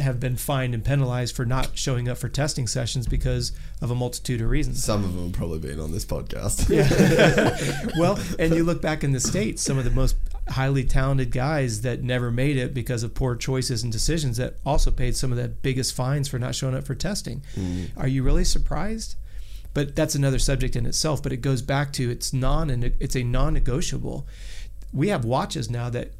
have 0.00 0.18
been 0.18 0.36
fined 0.36 0.74
and 0.74 0.84
penalized 0.84 1.34
for 1.36 1.44
not 1.44 1.76
showing 1.76 2.08
up 2.08 2.18
for 2.18 2.28
testing 2.28 2.66
sessions 2.66 3.06
because 3.06 3.52
of 3.80 3.90
a 3.90 3.94
multitude 3.94 4.40
of 4.40 4.48
reasons. 4.48 4.82
Some 4.82 5.04
of 5.04 5.14
them 5.14 5.24
have 5.24 5.32
probably 5.32 5.58
been 5.58 5.80
on 5.80 5.92
this 5.92 6.04
podcast. 6.04 6.68
yeah. 6.68 7.90
well, 7.98 8.18
and 8.38 8.54
you 8.54 8.64
look 8.64 8.80
back 8.80 9.04
in 9.04 9.12
the 9.12 9.20
states, 9.20 9.62
some 9.62 9.78
of 9.78 9.84
the 9.84 9.90
most 9.90 10.16
highly 10.48 10.84
talented 10.84 11.30
guys 11.30 11.82
that 11.82 12.02
never 12.02 12.30
made 12.30 12.56
it 12.56 12.74
because 12.74 13.02
of 13.02 13.14
poor 13.14 13.36
choices 13.36 13.82
and 13.82 13.92
decisions 13.92 14.36
that 14.38 14.56
also 14.64 14.90
paid 14.90 15.16
some 15.16 15.30
of 15.30 15.38
the 15.38 15.48
biggest 15.48 15.94
fines 15.94 16.28
for 16.28 16.38
not 16.38 16.54
showing 16.54 16.74
up 16.74 16.84
for 16.84 16.94
testing. 16.94 17.42
Mm-hmm. 17.54 17.98
Are 18.00 18.08
you 18.08 18.22
really 18.22 18.44
surprised? 18.44 19.16
But 19.74 19.96
that's 19.96 20.14
another 20.14 20.38
subject 20.38 20.76
in 20.76 20.86
itself. 20.86 21.22
But 21.22 21.32
it 21.32 21.38
goes 21.38 21.62
back 21.62 21.92
to 21.94 22.10
it's 22.10 22.32
non 22.32 22.70
and 22.70 22.84
it's 22.84 23.16
a 23.16 23.22
non-negotiable. 23.22 24.26
We 24.92 25.08
have 25.08 25.24
watches 25.24 25.70
now 25.70 25.88
that 25.90 26.12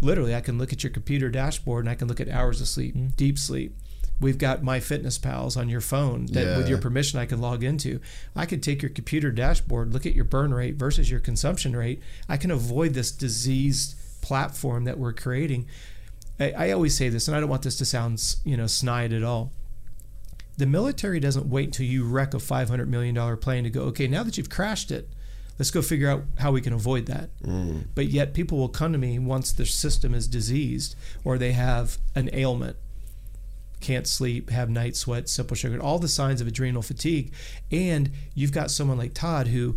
literally 0.00 0.34
I 0.34 0.40
can 0.40 0.58
look 0.58 0.72
at 0.72 0.82
your 0.82 0.92
computer 0.92 1.30
dashboard 1.30 1.84
and 1.84 1.90
I 1.90 1.94
can 1.94 2.08
look 2.08 2.20
at 2.20 2.28
hours 2.28 2.60
of 2.60 2.68
sleep, 2.68 2.94
mm-hmm. 2.94 3.08
deep 3.16 3.38
sleep. 3.38 3.76
We've 4.20 4.38
got 4.38 4.62
my 4.62 4.80
fitness 4.80 5.16
pals 5.16 5.56
on 5.56 5.70
your 5.70 5.80
phone 5.80 6.26
that 6.26 6.58
with 6.58 6.68
your 6.68 6.76
permission 6.76 7.18
I 7.18 7.24
can 7.24 7.40
log 7.40 7.64
into. 7.64 8.00
I 8.36 8.44
could 8.44 8.62
take 8.62 8.82
your 8.82 8.90
computer 8.90 9.30
dashboard, 9.30 9.94
look 9.94 10.04
at 10.04 10.14
your 10.14 10.26
burn 10.26 10.52
rate 10.52 10.74
versus 10.74 11.10
your 11.10 11.20
consumption 11.20 11.74
rate. 11.74 12.02
I 12.28 12.36
can 12.36 12.50
avoid 12.50 12.92
this 12.92 13.10
diseased 13.10 13.94
platform 14.20 14.84
that 14.84 14.98
we're 14.98 15.14
creating. 15.14 15.66
I, 16.38 16.52
I 16.52 16.70
always 16.72 16.94
say 16.96 17.08
this, 17.08 17.28
and 17.28 17.36
I 17.36 17.40
don't 17.40 17.48
want 17.48 17.62
this 17.62 17.78
to 17.78 17.86
sound 17.86 18.36
you 18.44 18.58
know 18.58 18.66
snide 18.66 19.14
at 19.14 19.22
all. 19.22 19.52
The 20.58 20.66
military 20.66 21.20
doesn't 21.20 21.46
wait 21.46 21.66
until 21.66 21.86
you 21.86 22.04
wreck 22.04 22.34
a 22.34 22.40
five 22.40 22.68
hundred 22.68 22.90
million 22.90 23.14
dollar 23.14 23.38
plane 23.38 23.64
to 23.64 23.70
go. 23.70 23.82
Okay, 23.84 24.06
now 24.06 24.22
that 24.22 24.36
you've 24.36 24.50
crashed 24.50 24.90
it, 24.90 25.08
let's 25.60 25.70
go 25.70 25.82
figure 25.82 26.08
out 26.08 26.24
how 26.38 26.50
we 26.50 26.62
can 26.62 26.72
avoid 26.72 27.04
that. 27.04 27.28
Mm. 27.42 27.84
But 27.94 28.06
yet, 28.06 28.32
people 28.32 28.56
will 28.56 28.70
come 28.70 28.92
to 28.92 28.98
me 28.98 29.18
once 29.18 29.52
their 29.52 29.66
system 29.66 30.14
is 30.14 30.26
diseased 30.26 30.96
or 31.22 31.36
they 31.36 31.52
have 31.52 31.98
an 32.14 32.30
ailment 32.32 32.76
can't 33.80 34.06
sleep, 34.06 34.50
have 34.50 34.68
night 34.68 34.96
sweats, 34.96 35.32
simple 35.32 35.56
sugar, 35.56 35.80
all 35.80 35.98
the 35.98 36.08
signs 36.08 36.40
of 36.40 36.46
adrenal 36.46 36.82
fatigue. 36.82 37.32
And 37.70 38.10
you've 38.34 38.52
got 38.52 38.70
someone 38.70 38.98
like 38.98 39.14
Todd 39.14 39.48
who 39.48 39.76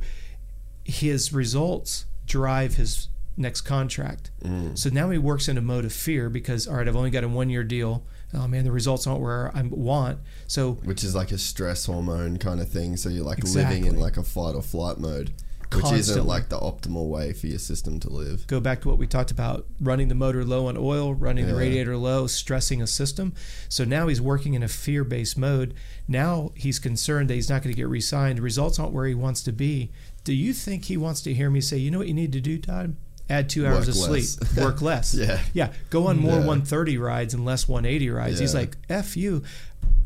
his 0.84 1.34
results 1.34 2.06
drive 2.26 2.76
his 2.76 3.08
next 3.36 3.62
contract. 3.62 4.32
Mm. 4.44 4.78
So 4.78 4.90
now 4.90 5.10
he 5.10 5.18
works 5.18 5.48
in 5.48 5.58
a 5.58 5.62
mode 5.62 5.86
of 5.86 5.94
fear 5.94 6.30
because, 6.30 6.68
all 6.68 6.76
right, 6.76 6.88
I've 6.88 6.96
only 6.96 7.10
got 7.10 7.24
a 7.24 7.28
one 7.28 7.50
year 7.50 7.64
deal. 7.64 8.04
Oh 8.34 8.48
man, 8.48 8.64
the 8.64 8.72
results 8.72 9.06
aren't 9.06 9.22
where 9.22 9.56
I 9.56 9.62
want. 9.62 10.20
So 10.48 10.74
which 10.84 11.04
is 11.04 11.14
like 11.14 11.32
a 11.32 11.38
stress 11.38 11.86
hormone 11.86 12.38
kind 12.38 12.60
of 12.60 12.70
thing. 12.70 12.98
So 12.98 13.10
you're 13.10 13.26
like 13.26 13.44
living 13.44 13.86
in 13.86 14.00
like 14.00 14.18
a 14.18 14.24
fight 14.24 14.56
or 14.56 14.62
flight 14.62 14.98
mode, 14.98 15.34
which 15.76 15.92
isn't 15.92 16.26
like 16.26 16.50
the 16.50 16.60
optimal 16.60 17.08
way 17.08 17.34
for 17.34 17.48
your 17.48 17.60
system 17.60 18.00
to 18.00 18.10
live. 18.10 18.48
go 18.48 18.60
back 18.60 18.82
to 18.82 18.88
what 18.88 18.98
we 18.98 19.08
talked 19.08 19.32
about 19.32 19.66
running 19.80 20.08
the 20.08 20.16
motor 20.16 20.44
low 20.44 20.68
on 20.68 20.78
oil, 20.78 21.14
running 21.14 21.48
the 21.48 21.56
radiator 21.56 21.98
low, 21.98 22.28
stressing 22.28 22.82
a 22.82 22.88
system. 22.88 23.34
So 23.70 23.84
now 23.84 24.08
he's 24.08 24.22
working 24.22 24.54
in 24.54 24.64
a 24.64 24.68
fear 24.68 25.04
based 25.04 25.38
mode. 25.38 25.74
Now 26.08 26.52
he's 26.56 26.80
concerned 26.80 27.30
that 27.30 27.36
he's 27.36 27.50
not 27.50 27.64
going 27.64 27.74
to 27.74 27.78
get 27.78 27.88
re 27.88 28.02
signed. 28.02 28.38
The 28.38 28.44
results 28.44 28.80
aren't 28.80 28.94
where 28.94 29.08
he 29.08 29.16
wants 29.16 29.44
to 29.44 29.52
be. 29.52 29.92
Do 30.24 30.34
you 30.34 30.54
think 30.54 30.86
he 30.86 30.98
wants 30.98 31.22
to 31.22 31.34
hear 31.34 31.50
me 31.50 31.62
say, 31.62 31.78
you 31.78 31.92
know 31.92 31.98
what 31.98 32.08
you 32.08 32.14
need 32.14 32.32
to 32.34 32.42
do, 32.42 32.58
Todd? 32.58 32.96
Add 33.34 33.50
two 33.50 33.66
hours 33.66 33.88
Work 33.88 33.96
of 33.96 34.12
less. 34.12 34.30
sleep, 34.34 34.58
work 34.64 34.82
less. 34.82 35.16
Yeah. 35.24 35.40
Yeah. 35.54 35.74
Go 35.90 36.08
on 36.08 36.20
more 36.20 36.34
Yeah. 36.40 36.46
130 36.48 36.98
rides 36.98 37.34
and 37.34 37.44
less 37.46 37.68
180 37.68 38.10
rides. 38.12 38.40
He's 38.40 38.54
like, 38.54 38.78
F 38.90 39.18
you. 39.18 39.44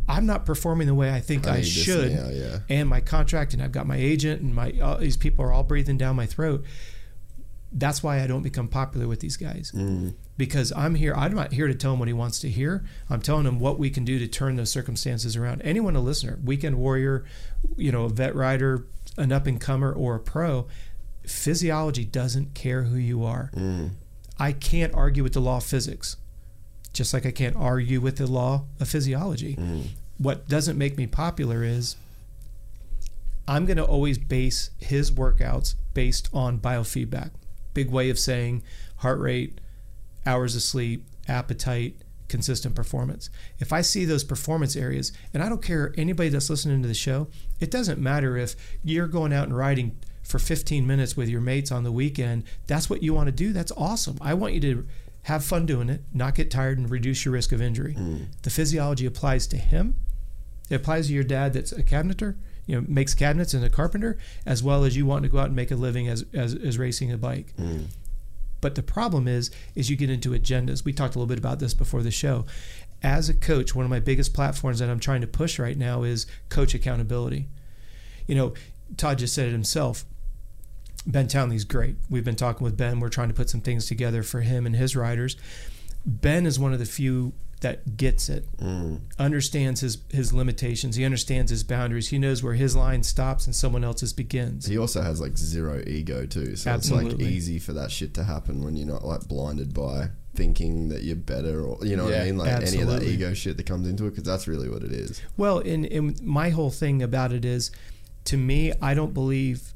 I'm 0.09 0.25
not 0.25 0.45
performing 0.45 0.88
the 0.88 0.95
way 0.95 1.11
I 1.13 1.19
think 1.19 1.47
I 1.47 1.57
I, 1.57 1.61
should. 1.61 2.13
now, 2.13 2.30
yeah. 2.30 2.59
And 2.69 2.88
my 2.88 3.01
contract, 3.01 3.53
and 3.53 3.61
I've 3.61 3.73
got 3.73 3.86
my 3.86 3.97
agent, 3.97 4.41
and 4.41 4.55
my 4.55 4.73
all 4.82 4.97
these 4.97 5.17
people 5.17 5.43
are 5.43 5.51
all 5.51 5.63
breathing 5.63 5.97
down 5.97 6.15
my 6.15 6.25
throat 6.25 6.63
that's 7.73 8.01
why 8.01 8.21
I 8.23 8.28
don't 8.28 8.43
become 8.43 8.69
popular 8.69 9.07
with 9.09 9.19
these 9.19 9.36
guys. 9.36 9.73
Mm. 9.75 10.13
Because 10.38 10.71
I'm 10.75 10.95
here, 10.95 11.13
I'm 11.13 11.36
not 11.36 11.51
here 11.51 11.67
to 11.67 11.75
tell 11.75 11.93
him 11.93 11.99
what 11.99 12.07
he 12.07 12.13
wants 12.13 12.39
to 12.39 12.49
hear. 12.49 12.86
I'm 13.09 13.21
telling 13.21 13.45
him 13.45 13.59
what 13.59 13.78
we 13.78 13.89
can 13.89 14.05
do 14.05 14.19
to 14.19 14.28
turn 14.28 14.55
those 14.55 14.71
circumstances 14.71 15.36
around. 15.36 15.61
Anyone 15.63 15.95
a 15.95 15.99
listener, 15.99 16.39
weekend 16.43 16.78
warrior, 16.78 17.25
you 17.75 17.91
know, 17.91 18.05
a 18.05 18.09
vet 18.09 18.36
rider, 18.36 18.88
an 19.17 19.34
up 19.34 19.47
and 19.47 19.59
comer, 19.59 19.91
or 19.91 20.15
a 20.15 20.19
pro, 20.19 20.67
physiology 21.28 22.05
doesn't 22.05 22.53
care 22.53 22.84
who 22.84 22.97
you 22.97 23.23
are. 23.23 23.51
Mm. 23.55 23.91
I 24.39 24.51
can't 24.51 24.93
argue 24.93 25.23
with 25.23 25.34
the 25.34 25.39
law 25.39 25.57
of 25.57 25.63
physics, 25.63 26.17
just 26.93 27.13
like 27.13 27.25
I 27.25 27.32
can't 27.32 27.55
argue 27.55 27.99
with 27.99 28.17
the 28.17 28.28
law 28.28 28.65
of 28.80 28.88
physiology. 28.88 29.55
Mm. 29.55 29.88
What 30.17 30.47
doesn't 30.47 30.78
make 30.78 30.97
me 30.97 31.05
popular 31.05 31.63
is 31.63 31.95
I'm 33.47 33.65
going 33.65 33.78
to 33.78 33.86
always 33.86 34.17
base 34.17 34.71
his 34.78 35.11
workouts 35.11 35.75
based 35.93 36.30
on 36.34 36.59
biofeedback. 36.59 37.32
Big 37.73 37.89
way 37.89 38.09
of 38.09 38.19
saying 38.19 38.63
heart 38.97 39.19
rate, 39.19 39.59
hours 40.25 40.55
of 40.55 40.61
sleep, 40.61 41.05
appetite, 41.28 41.95
consistent 42.28 42.75
performance. 42.75 43.30
If 43.59 43.71
I 43.71 43.82
see 43.82 44.05
those 44.05 44.23
performance 44.23 44.75
areas, 44.75 45.11
and 45.34 45.41
I 45.41 45.49
don't 45.49 45.61
care 45.61 45.93
anybody 45.97 46.30
that's 46.30 46.49
listening 46.49 46.82
to 46.82 46.88
the 46.88 46.93
show, 46.93 47.28
it 47.59 47.71
doesn't 47.71 47.99
matter 47.99 48.38
if 48.38 48.55
you're 48.84 49.07
going 49.07 49.34
out 49.34 49.47
and 49.47 49.55
riding 49.55 49.97
for 50.28 50.39
15 50.39 50.86
minutes 50.86 51.15
with 51.15 51.30
your 51.30 51.41
mates 51.41 51.71
on 51.71 51.84
the 51.84 51.91
weekend. 51.91 52.43
That's 52.67 52.89
what 52.89 53.01
you 53.01 53.13
want 53.13 53.28
to 53.28 53.32
do. 53.32 53.53
That's 53.53 53.71
awesome. 53.78 54.17
I 54.21 54.34
want 54.34 54.53
you 54.53 54.59
to 54.61 54.88
have 55.23 55.43
fun 55.43 55.65
doing 55.65 55.89
it, 55.89 56.01
not 56.13 56.36
get 56.36 56.51
tired, 56.51 56.78
and 56.78 56.89
reduce 56.89 57.25
your 57.25 57.34
risk 57.34 57.51
of 57.51 57.61
injury. 57.61 57.95
Mm. 57.95 58.28
The 58.43 58.49
physiology 58.49 59.05
applies 59.05 59.47
to 59.47 59.57
him 59.57 59.95
it 60.69 60.75
applies 60.75 61.07
to 61.07 61.13
your 61.13 61.23
dad 61.23 61.53
that's 61.53 61.71
a 61.71 61.84
cabineter, 61.84 62.36
you 62.65 62.75
know, 62.75 62.86
makes 62.88 63.13
cabinets 63.13 63.53
and 63.53 63.63
a 63.63 63.69
carpenter, 63.69 64.17
as 64.45 64.61
well 64.61 64.84
as 64.84 64.97
you 64.97 65.05
want 65.05 65.23
to 65.23 65.30
go 65.30 65.39
out 65.39 65.47
and 65.47 65.55
make 65.55 65.71
a 65.71 65.75
living 65.75 66.07
as, 66.07 66.25
as, 66.34 66.53
as 66.53 66.78
racing 66.78 67.11
a 67.11 67.17
bike. 67.17 67.53
Mm. 67.57 67.86
But 68.59 68.75
the 68.75 68.84
problem 68.84 69.28
is, 69.28 69.51
is 69.75 69.89
you 69.89 69.95
get 69.95 70.09
into 70.09 70.32
agendas. 70.32 70.84
We 70.84 70.91
talked 70.91 71.15
a 71.15 71.19
little 71.19 71.28
bit 71.28 71.38
about 71.38 71.59
this 71.59 71.73
before 71.73 72.01
the 72.01 72.11
show. 72.11 72.45
As 73.03 73.30
a 73.30 73.34
coach, 73.34 73.75
one 73.75 73.86
of 73.86 73.91
my 73.91 73.99
biggest 73.99 74.34
platforms 74.34 74.80
that 74.80 74.89
I'm 74.89 74.99
trying 74.99 75.21
to 75.21 75.28
push 75.28 75.59
right 75.59 75.78
now 75.78 76.03
is 76.03 76.25
coach 76.49 76.73
accountability. 76.73 77.47
You 78.25 78.36
know, 78.36 78.53
Todd 78.97 79.19
just 79.19 79.36
said 79.36 79.47
it 79.47 79.51
himself. 79.51 80.03
Ben 81.08 81.28
Townley's 81.28 81.64
great. 81.64 81.95
We've 82.10 82.26
been 82.26 82.36
talking 82.36 82.66
with 82.66 82.78
Ben. 82.78 82.99
We're 82.99 83.10
trying 83.10 83.30
to 83.30 83.34
put 83.34 83.49
some 83.49 83.62
things 83.62 83.88
together 83.88 84.22
for 84.24 84.41
him 84.41 84.66
and 84.66 84.76
his 84.76 84.95
riders. 84.95 85.38
Ben 86.05 86.45
is 86.45 86.60
one 86.60 86.74
of 86.74 86.80
the 86.80 86.86
few 86.86 87.34
that 87.62 87.97
gets 87.97 88.30
it, 88.30 88.45
mm. 88.58 88.99
understands 89.18 89.82
his 89.82 89.97
his 90.12 90.32
limitations. 90.32 90.95
He 90.95 91.03
understands 91.03 91.49
his 91.49 91.64
boundaries. 91.64 92.10
He 92.10 92.20
knows 92.20 92.43
where 92.43 92.53
his 92.53 92.76
line 92.76 93.01
stops 93.01 93.47
and 93.47 93.55
someone 93.55 93.84
else's 93.84 94.14
begins. 94.14 94.68
He 94.68 94.78
also 94.78 95.01
has 95.01 95.20
like 95.20 95.38
zero 95.38 95.82
ego 95.88 96.28
too, 96.28 96.55
so 96.55 96.76
it's 96.76 96.91
like 96.91 97.20
easy 97.20 97.58
for 97.58 97.74
that 97.74 97.89
shit 97.89 98.14
to 98.14 98.24
happen 98.24 98.64
when 98.64 98.76
you're 98.76 98.88
not 98.88 99.03
like 99.03 99.28
blinded 99.28 99.74
by 99.74 100.10
thinking 100.36 100.89
that 100.89 101.01
you're 101.01 101.16
better 101.16 101.66
or 101.66 101.84
you 101.84 101.95
know 101.95 102.03
what 102.05 102.14
I 102.14 102.26
mean, 102.26 102.38
like 102.38 102.51
any 102.62 102.82
of 102.82 102.89
that 102.89 103.01
ego 103.01 103.34
shit 103.34 103.58
that 103.58 103.66
comes 103.66 103.88
into 103.88 104.05
it, 104.05 104.12
because 104.12 104.24
that's 104.24 104.47
really 104.47 104.70
what 104.70 104.84
it 104.84 104.91
is. 104.91 105.20
Well, 105.36 105.58
and, 105.60 105.86
and 105.88 106.22
my 106.22 106.49
whole 106.49 106.70
thing 106.70 107.01
about 107.01 107.34
it 107.34 107.43
is, 107.43 107.72
to 108.26 108.38
me, 108.38 108.72
I 108.82 108.93
don't 108.93 109.16
believe. 109.16 109.74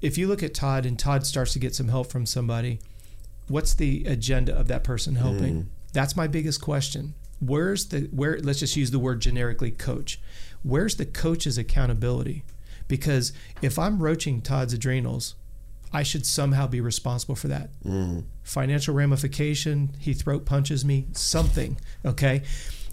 If 0.00 0.18
you 0.18 0.28
look 0.28 0.42
at 0.42 0.54
Todd 0.54 0.86
and 0.86 0.98
Todd 0.98 1.26
starts 1.26 1.52
to 1.54 1.58
get 1.58 1.74
some 1.74 1.88
help 1.88 2.10
from 2.10 2.26
somebody, 2.26 2.80
what's 3.48 3.74
the 3.74 4.04
agenda 4.04 4.54
of 4.54 4.68
that 4.68 4.84
person 4.84 5.16
helping? 5.16 5.54
Mm. 5.54 5.66
That's 5.92 6.16
my 6.16 6.26
biggest 6.26 6.60
question. 6.60 7.14
Where's 7.40 7.86
the 7.86 8.08
where? 8.12 8.38
Let's 8.38 8.60
just 8.60 8.76
use 8.76 8.90
the 8.90 8.98
word 8.98 9.20
generically, 9.20 9.70
coach. 9.70 10.20
Where's 10.62 10.96
the 10.96 11.06
coach's 11.06 11.58
accountability? 11.58 12.44
Because 12.88 13.32
if 13.62 13.78
I'm 13.78 14.02
roaching 14.02 14.40
Todd's 14.40 14.72
adrenals, 14.72 15.34
I 15.92 16.02
should 16.02 16.26
somehow 16.26 16.66
be 16.66 16.80
responsible 16.80 17.34
for 17.34 17.48
that. 17.48 17.70
Mm. 17.82 18.24
Financial 18.42 18.94
ramification. 18.94 19.90
He 19.98 20.12
throat 20.12 20.44
punches 20.44 20.84
me. 20.84 21.06
Something. 21.12 21.78
Okay. 22.04 22.42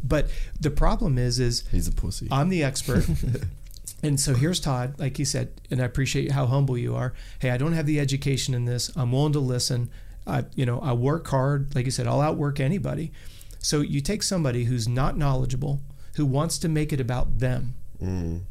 But 0.03 0.29
the 0.59 0.71
problem 0.71 1.17
is, 1.17 1.39
is 1.39 1.63
He's 1.71 1.87
a 1.87 1.91
pussy. 1.91 2.27
I'm 2.31 2.49
the 2.49 2.63
expert. 2.63 3.05
and 4.03 4.19
so 4.19 4.33
here's 4.33 4.59
Todd, 4.59 4.99
like 4.99 5.17
he 5.17 5.25
said, 5.25 5.49
and 5.71 5.81
I 5.81 5.85
appreciate 5.85 6.31
how 6.31 6.45
humble 6.45 6.77
you 6.77 6.95
are. 6.95 7.13
Hey, 7.39 7.51
I 7.51 7.57
don't 7.57 7.73
have 7.73 7.85
the 7.85 7.99
education 7.99 8.53
in 8.53 8.65
this. 8.65 8.91
I'm 8.95 9.11
willing 9.13 9.33
to 9.33 9.39
listen. 9.39 9.89
I, 10.27 10.43
you 10.55 10.65
know, 10.65 10.79
I 10.79 10.91
work 10.93 11.27
hard. 11.27 11.73
Like 11.73 11.85
you 11.85 11.91
said, 11.91 12.05
I'll 12.05 12.21
outwork 12.21 12.59
anybody. 12.59 13.11
So 13.59 13.79
you 13.79 14.01
take 14.01 14.21
somebody 14.21 14.65
who's 14.65 14.89
not 14.89 15.17
knowledgeable, 15.17 15.79
who 16.15 16.25
wants 16.25 16.57
to 16.59 16.69
make 16.69 16.91
it 16.91 16.99
about 16.99 17.39
them. 17.39 17.75
Mm. 18.01 18.41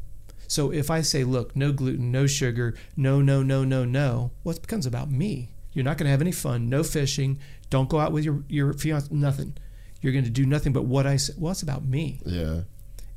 So 0.47 0.71
if 0.71 0.89
I 0.89 1.01
say, 1.01 1.23
look, 1.23 1.55
no 1.55 1.71
gluten, 1.71 2.11
no 2.11 2.25
sugar, 2.25 2.75
no, 2.97 3.21
no, 3.21 3.43
no, 3.43 3.63
no, 3.63 3.85
no, 3.85 4.31
well, 4.43 4.55
it 4.55 4.61
becomes 4.61 4.85
about 4.85 5.11
me. 5.11 5.49
You're 5.71 5.85
not 5.85 5.97
going 5.97 6.05
to 6.05 6.11
have 6.11 6.21
any 6.21 6.31
fun, 6.31 6.69
no 6.69 6.83
fishing, 6.83 7.39
don't 7.69 7.89
go 7.89 7.99
out 7.99 8.11
with 8.11 8.23
your, 8.23 8.43
your 8.47 8.73
fiance, 8.73 9.07
nothing. 9.11 9.55
You're 10.01 10.13
going 10.13 10.25
to 10.25 10.29
do 10.29 10.45
nothing 10.45 10.73
but 10.73 10.85
what 10.85 11.07
I 11.07 11.15
say. 11.15 11.33
Well, 11.37 11.51
it's 11.51 11.63
about 11.63 11.85
me 11.85 12.19
yeah. 12.25 12.61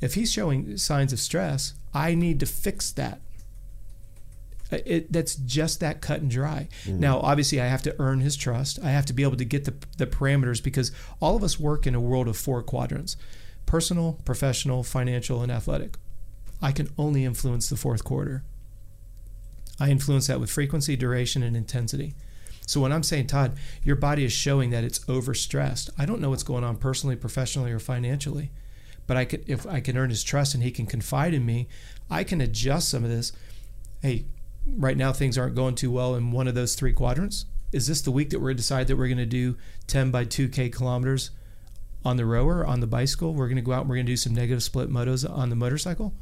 If 0.01 0.15
he's 0.15 0.33
showing 0.33 0.77
signs 0.77 1.13
of 1.13 1.21
stress, 1.21 1.75
I 1.95 2.15
need 2.15 2.41
to 2.41 2.47
fix 2.47 2.93
that. 2.93 3.21
It, 4.71 5.13
that's 5.13 5.37
just 5.37 5.79
that 5.81 6.01
cut 6.01 6.21
and 6.21 6.31
dry. 6.31 6.69
Mm-hmm. 6.85 6.99
Now, 6.99 7.21
obviously, 7.21 7.61
I 7.61 7.67
have 7.67 7.83
to 7.85 7.95
earn 8.01 8.21
his 8.21 8.37
trust. 8.37 8.81
I 8.83 8.91
have 8.91 9.07
to 9.07 9.13
be 9.13 9.23
able 9.23 9.37
to 9.37 9.45
get 9.45 9.65
the, 9.65 9.75
the 9.97 10.07
parameters 10.07 10.63
because 10.63 10.91
all 11.21 11.37
of 11.37 11.45
us 11.45 11.61
work 11.61 11.87
in 11.87 11.95
a 11.95 12.01
world 12.01 12.27
of 12.29 12.37
four 12.37 12.63
quadrants 12.63 13.17
personal, 13.65 14.21
professional, 14.25 14.83
financial, 14.85 15.43
and 15.43 15.51
athletic. 15.51 15.97
I 16.63 16.73
can 16.73 16.89
only 16.97 17.25
influence 17.25 17.69
the 17.69 17.77
fourth 17.77 18.05
quarter. 18.05 18.45
I 19.79 19.91
influence 19.91 20.29
that 20.29 20.41
with 20.41 20.51
frequency, 20.51 20.97
duration, 20.97 21.43
and 21.43 21.57
intensity. 21.57 22.15
So 22.67 22.81
when 22.81 22.93
I'm 22.93 23.03
saying, 23.03 23.27
Todd, 23.27 23.57
your 23.83 23.97
body 23.97 24.25
is 24.25 24.33
showing 24.33 24.71
that 24.71 24.85
it's 24.85 25.01
overstressed, 25.01 25.91
I 25.99 26.07
don't 26.07 26.21
know 26.21 26.31
what's 26.31 26.43
going 26.43 26.65
on 26.65 26.77
personally, 26.77 27.17
professionally, 27.17 27.73
or 27.73 27.79
financially. 27.79 28.51
But 29.07 29.17
I 29.17 29.25
could, 29.25 29.45
if 29.49 29.67
I 29.67 29.81
can 29.81 29.97
earn 29.97 30.11
his 30.11 30.25
trust 30.25 30.55
and 30.55 30.63
he 30.63 30.71
can 30.71 30.87
confide 30.87 31.35
in 31.35 31.47
me, 31.47 31.69
I 32.11 32.25
can 32.25 32.41
adjust 32.41 32.89
some 32.89 33.05
of 33.05 33.11
this. 33.11 33.33
Hey, 34.03 34.27
right 34.67 34.97
now 34.97 35.13
things 35.13 35.39
aren't 35.39 35.55
going 35.55 35.75
too 35.75 35.91
well 35.91 36.15
in 36.15 36.33
one 36.33 36.49
of 36.49 36.55
those 36.55 36.75
three 36.75 36.93
quadrants. 36.93 37.47
is 37.73 37.87
this 37.87 38.01
the 38.01 38.11
week 38.11 38.31
that 38.31 38.41
we're 38.41 38.51
to 38.51 38.57
decide 38.57 38.87
that 38.89 38.97
we're 38.97 39.09
going 39.09 39.19
to 39.19 39.27
do 39.27 39.57
10 39.87 40.11
by 40.11 40.25
2K 40.25 40.73
kilometers 40.73 41.31
on 42.05 42.17
the 42.17 42.27
rower, 42.27 42.67
on 42.67 42.81
the 42.81 42.87
bicycle? 42.87 43.35
We're 43.35 43.49
going 43.49 43.57
to 43.57 43.63
go 43.63 43.73
out 43.73 43.83
and 43.83 43.89
we're 43.89 43.97
going 43.97 44.07
to 44.07 44.13
do 44.13 44.17
some 44.17 44.35
negative 44.35 44.63
split 44.63 44.91
motos 44.91 45.29
on 45.29 45.51
the 45.51 45.57
motorcycle? 45.57 46.13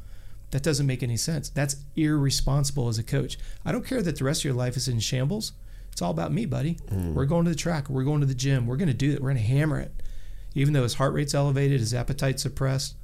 That 0.50 0.62
doesn't 0.62 0.86
make 0.86 1.02
any 1.02 1.16
sense. 1.16 1.48
That's 1.48 1.76
irresponsible 1.96 2.88
as 2.88 2.98
a 2.98 3.02
coach. 3.02 3.38
I 3.64 3.72
don't 3.72 3.86
care 3.86 4.02
that 4.02 4.18
the 4.18 4.24
rest 4.24 4.42
of 4.42 4.44
your 4.44 4.54
life 4.54 4.76
is 4.76 4.88
in 4.88 5.00
shambles. 5.00 5.52
It's 5.90 6.02
all 6.02 6.10
about 6.10 6.32
me, 6.32 6.46
buddy. 6.46 6.76
Mm. 6.92 7.14
We're 7.14 7.24
going 7.24 7.44
to 7.44 7.50
the 7.50 7.56
track. 7.56 7.88
We're 7.88 8.04
going 8.04 8.20
to 8.20 8.26
the 8.26 8.34
gym. 8.34 8.66
We're 8.66 8.76
going 8.76 8.88
to 8.88 8.94
do 8.94 9.12
it. 9.12 9.20
We're 9.20 9.30
going 9.30 9.42
to 9.42 9.48
hammer 9.48 9.80
it. 9.80 9.92
Even 10.54 10.72
though 10.72 10.82
his 10.84 10.94
heart 10.94 11.12
rate's 11.12 11.34
elevated, 11.34 11.80
his 11.80 11.94
appetite's 11.94 12.42
suppressed, 12.42 12.96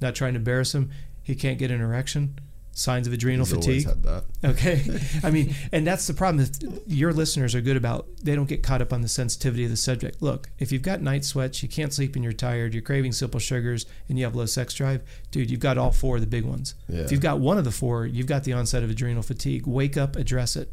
not 0.00 0.14
trying 0.14 0.34
to 0.34 0.38
embarrass 0.38 0.74
him, 0.74 0.90
he 1.22 1.34
can't 1.34 1.58
get 1.58 1.70
an 1.70 1.80
erection. 1.80 2.38
Signs 2.72 3.06
of 3.06 3.12
adrenal 3.12 3.44
He's 3.44 3.54
fatigue. 3.54 3.86
had 3.86 4.02
that. 4.04 4.24
Okay. 4.44 4.82
I 5.22 5.30
mean, 5.30 5.54
and 5.72 5.86
that's 5.86 6.06
the 6.06 6.14
problem. 6.14 6.44
that 6.44 6.82
Your 6.86 7.12
listeners 7.12 7.54
are 7.54 7.60
good 7.60 7.76
about, 7.76 8.06
they 8.22 8.34
don't 8.34 8.48
get 8.48 8.62
caught 8.62 8.80
up 8.80 8.92
on 8.92 9.02
the 9.02 9.08
sensitivity 9.08 9.64
of 9.64 9.70
the 9.70 9.76
subject. 9.76 10.22
Look, 10.22 10.48
if 10.58 10.72
you've 10.72 10.80
got 10.82 11.02
night 11.02 11.24
sweats, 11.24 11.62
you 11.62 11.68
can't 11.68 11.92
sleep 11.92 12.14
and 12.14 12.24
you're 12.24 12.32
tired, 12.32 12.72
you're 12.72 12.82
craving 12.82 13.12
simple 13.12 13.40
sugars, 13.40 13.86
and 14.08 14.18
you 14.18 14.24
have 14.24 14.34
low 14.36 14.46
sex 14.46 14.72
drive, 14.72 15.02
dude, 15.30 15.50
you've 15.50 15.60
got 15.60 15.78
all 15.78 15.90
four 15.90 16.14
of 16.16 16.20
the 16.22 16.26
big 16.28 16.44
ones. 16.44 16.74
Yeah. 16.88 17.00
If 17.00 17.12
you've 17.12 17.20
got 17.20 17.40
one 17.40 17.58
of 17.58 17.64
the 17.64 17.70
four, 17.72 18.06
you've 18.06 18.26
got 18.28 18.44
the 18.44 18.52
onset 18.52 18.82
of 18.82 18.88
adrenal 18.90 19.22
fatigue. 19.22 19.66
Wake 19.66 19.96
up, 19.96 20.16
address 20.16 20.56
it. 20.56 20.70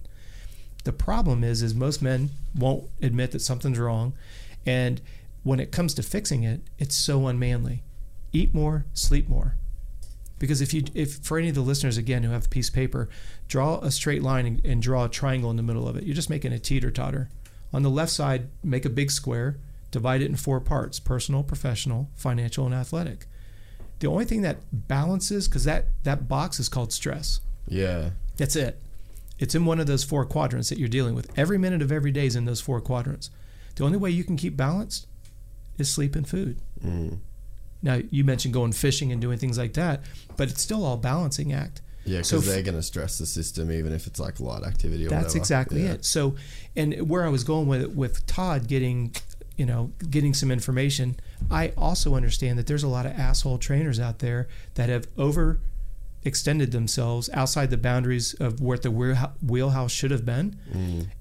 The 0.83 0.93
problem 0.93 1.43
is, 1.43 1.61
is 1.61 1.73
most 1.75 2.01
men 2.01 2.29
won't 2.55 2.85
admit 3.01 3.31
that 3.31 3.41
something's 3.41 3.79
wrong. 3.79 4.13
And 4.65 5.01
when 5.47 5.61
it 5.61 5.71
comes 5.71 5.93
to 5.93 6.03
fixing 6.03 6.43
it, 6.43 6.59
it's 6.77 6.95
so 6.95 7.25
unmanly. 7.25 7.81
Eat 8.33 8.53
more, 8.53 8.85
sleep 8.93 9.29
more. 9.29 9.55
Because 10.39 10.59
if 10.59 10.73
you, 10.73 10.83
if 10.93 11.19
for 11.19 11.39
any 11.39 11.47
of 11.47 11.55
the 11.55 11.61
listeners 11.61 11.97
again 11.97 12.23
who 12.23 12.31
have 12.31 12.45
a 12.45 12.49
piece 12.49 12.67
of 12.67 12.75
paper, 12.75 13.07
draw 13.47 13.79
a 13.79 13.89
straight 13.89 14.21
line 14.21 14.45
and, 14.45 14.65
and 14.65 14.81
draw 14.81 15.05
a 15.05 15.09
triangle 15.09 15.49
in 15.49 15.55
the 15.55 15.63
middle 15.63 15.87
of 15.87 15.95
it. 15.95 16.03
You're 16.03 16.15
just 16.15 16.29
making 16.29 16.51
a 16.51 16.59
teeter 16.59 16.91
totter. 16.91 17.29
On 17.71 17.81
the 17.81 17.89
left 17.89 18.11
side, 18.11 18.49
make 18.61 18.83
a 18.83 18.89
big 18.89 19.09
square, 19.09 19.57
divide 19.89 20.21
it 20.21 20.29
in 20.29 20.35
four 20.35 20.59
parts: 20.59 20.99
personal, 20.99 21.43
professional, 21.43 22.09
financial, 22.13 22.65
and 22.65 22.75
athletic. 22.75 23.25
The 23.99 24.07
only 24.07 24.25
thing 24.25 24.41
that 24.41 24.57
balances, 24.73 25.47
because 25.47 25.63
that 25.63 25.87
that 26.03 26.27
box 26.27 26.59
is 26.59 26.67
called 26.67 26.91
stress. 26.91 27.39
Yeah. 27.67 28.11
That's 28.35 28.57
it. 28.57 28.81
It's 29.39 29.55
in 29.55 29.65
one 29.65 29.79
of 29.79 29.87
those 29.87 30.03
four 30.03 30.25
quadrants 30.25 30.67
that 30.69 30.77
you're 30.77 30.89
dealing 30.89 31.15
with. 31.15 31.31
Every 31.39 31.57
minute 31.57 31.81
of 31.81 31.91
every 31.91 32.11
day 32.11 32.25
is 32.25 32.35
in 32.35 32.43
those 32.43 32.61
four 32.61 32.81
quadrants. 32.81 33.31
The 33.75 33.85
only 33.85 33.97
way 33.97 34.11
you 34.11 34.25
can 34.25 34.35
keep 34.35 34.57
balanced 34.57 35.07
is 35.77 35.91
sleep 35.91 36.15
and 36.15 36.27
food. 36.27 36.57
Mm. 36.83 37.19
Now, 37.81 37.99
you 38.09 38.23
mentioned 38.23 38.53
going 38.53 38.71
fishing 38.71 39.11
and 39.11 39.21
doing 39.21 39.37
things 39.37 39.57
like 39.57 39.73
that, 39.73 40.01
but 40.35 40.49
it's 40.49 40.61
still 40.61 40.83
all 40.83 40.97
balancing 40.97 41.53
act. 41.53 41.81
Yeah, 42.05 42.17
because 42.19 42.29
So 42.29 42.39
they're 42.39 42.63
going 42.63 42.75
to 42.77 42.83
stress 42.83 43.17
the 43.17 43.25
system 43.25 43.71
even 43.71 43.91
if 43.93 44.07
it's 44.07 44.19
like 44.19 44.39
light 44.39 44.63
activity 44.63 45.05
or 45.05 45.09
That's 45.09 45.25
whatever. 45.25 45.37
exactly 45.39 45.83
Yeah. 45.83 45.91
it. 45.93 46.05
So, 46.05 46.35
and 46.75 47.07
where 47.09 47.25
I 47.25 47.29
was 47.29 47.43
going 47.43 47.67
with 47.67 47.87
with 47.95 48.25
Todd 48.25 48.67
getting, 48.67 49.13
you 49.57 49.65
know, 49.65 49.91
getting 50.09 50.33
some 50.33 50.49
information, 50.49 51.17
I 51.51 51.73
also 51.77 52.15
understand 52.15 52.57
that 52.59 52.65
there's 52.67 52.83
a 52.83 52.87
lot 52.87 53.05
of 53.05 53.11
asshole 53.11 53.57
trainers 53.57 53.99
out 53.99 54.19
there 54.19 54.47
that 54.75 54.87
have 54.89 55.07
over 55.17 55.59
extended 56.27 56.71
themselves 56.71 57.29
outside 57.33 57.69
the 57.71 57.77
boundaries 57.77 58.33
of 58.35 58.59
what 58.61 58.81
the 58.83 58.91
wheelhouse 58.91 59.91
should 59.91 60.11
have 60.11 60.25
been. 60.25 60.59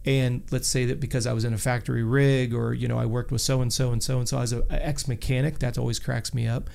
And 0.04 0.42
let's 0.50 0.68
say 0.68 0.84
that 0.86 1.00
because 1.00 1.26
I 1.26 1.32
was 1.32 1.44
in 1.44 1.54
a 1.54 1.58
factory 1.58 2.02
rig 2.02 2.52
or, 2.52 2.74
you 2.74 2.88
know, 2.88 2.98
I 2.98 3.06
worked 3.06 3.30
with 3.30 3.40
so 3.40 3.62
and 3.62 3.72
so 3.72 3.92
and 3.92 4.02
so 4.02 4.18
and 4.18 4.28
so 4.28 4.38
as 4.38 4.52
an 4.52 4.64
ex 4.70 5.06
mechanic, 5.08 5.60
that 5.60 5.78
always 5.78 5.98
cracks 5.98 6.34
me 6.34 6.46
up. 6.46 6.68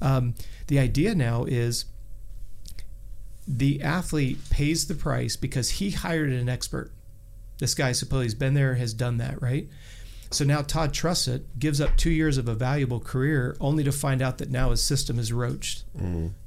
Um, 0.00 0.34
the 0.66 0.78
idea 0.78 1.14
now 1.14 1.44
is 1.44 1.84
the 3.46 3.82
athlete 3.82 4.38
pays 4.50 4.86
the 4.86 4.94
price 4.94 5.36
because 5.36 5.70
he 5.78 5.90
hired 5.90 6.30
an 6.30 6.48
expert. 6.48 6.90
This 7.58 7.74
guy 7.74 7.92
supposedly 7.92 8.26
has 8.26 8.34
been 8.34 8.54
there, 8.54 8.74
has 8.74 8.94
done 8.94 9.18
that, 9.18 9.40
right? 9.40 9.68
So 10.30 10.44
now 10.44 10.62
Todd 10.62 10.92
trusts 10.92 11.28
it, 11.28 11.58
gives 11.60 11.80
up 11.80 11.96
two 11.96 12.10
years 12.10 12.38
of 12.38 12.48
a 12.48 12.54
valuable 12.54 12.98
career, 12.98 13.56
only 13.60 13.84
to 13.84 13.92
find 13.92 14.20
out 14.20 14.38
that 14.38 14.50
now 14.50 14.70
his 14.70 14.82
system 14.82 15.18
is 15.18 15.32
roached. 15.32 15.84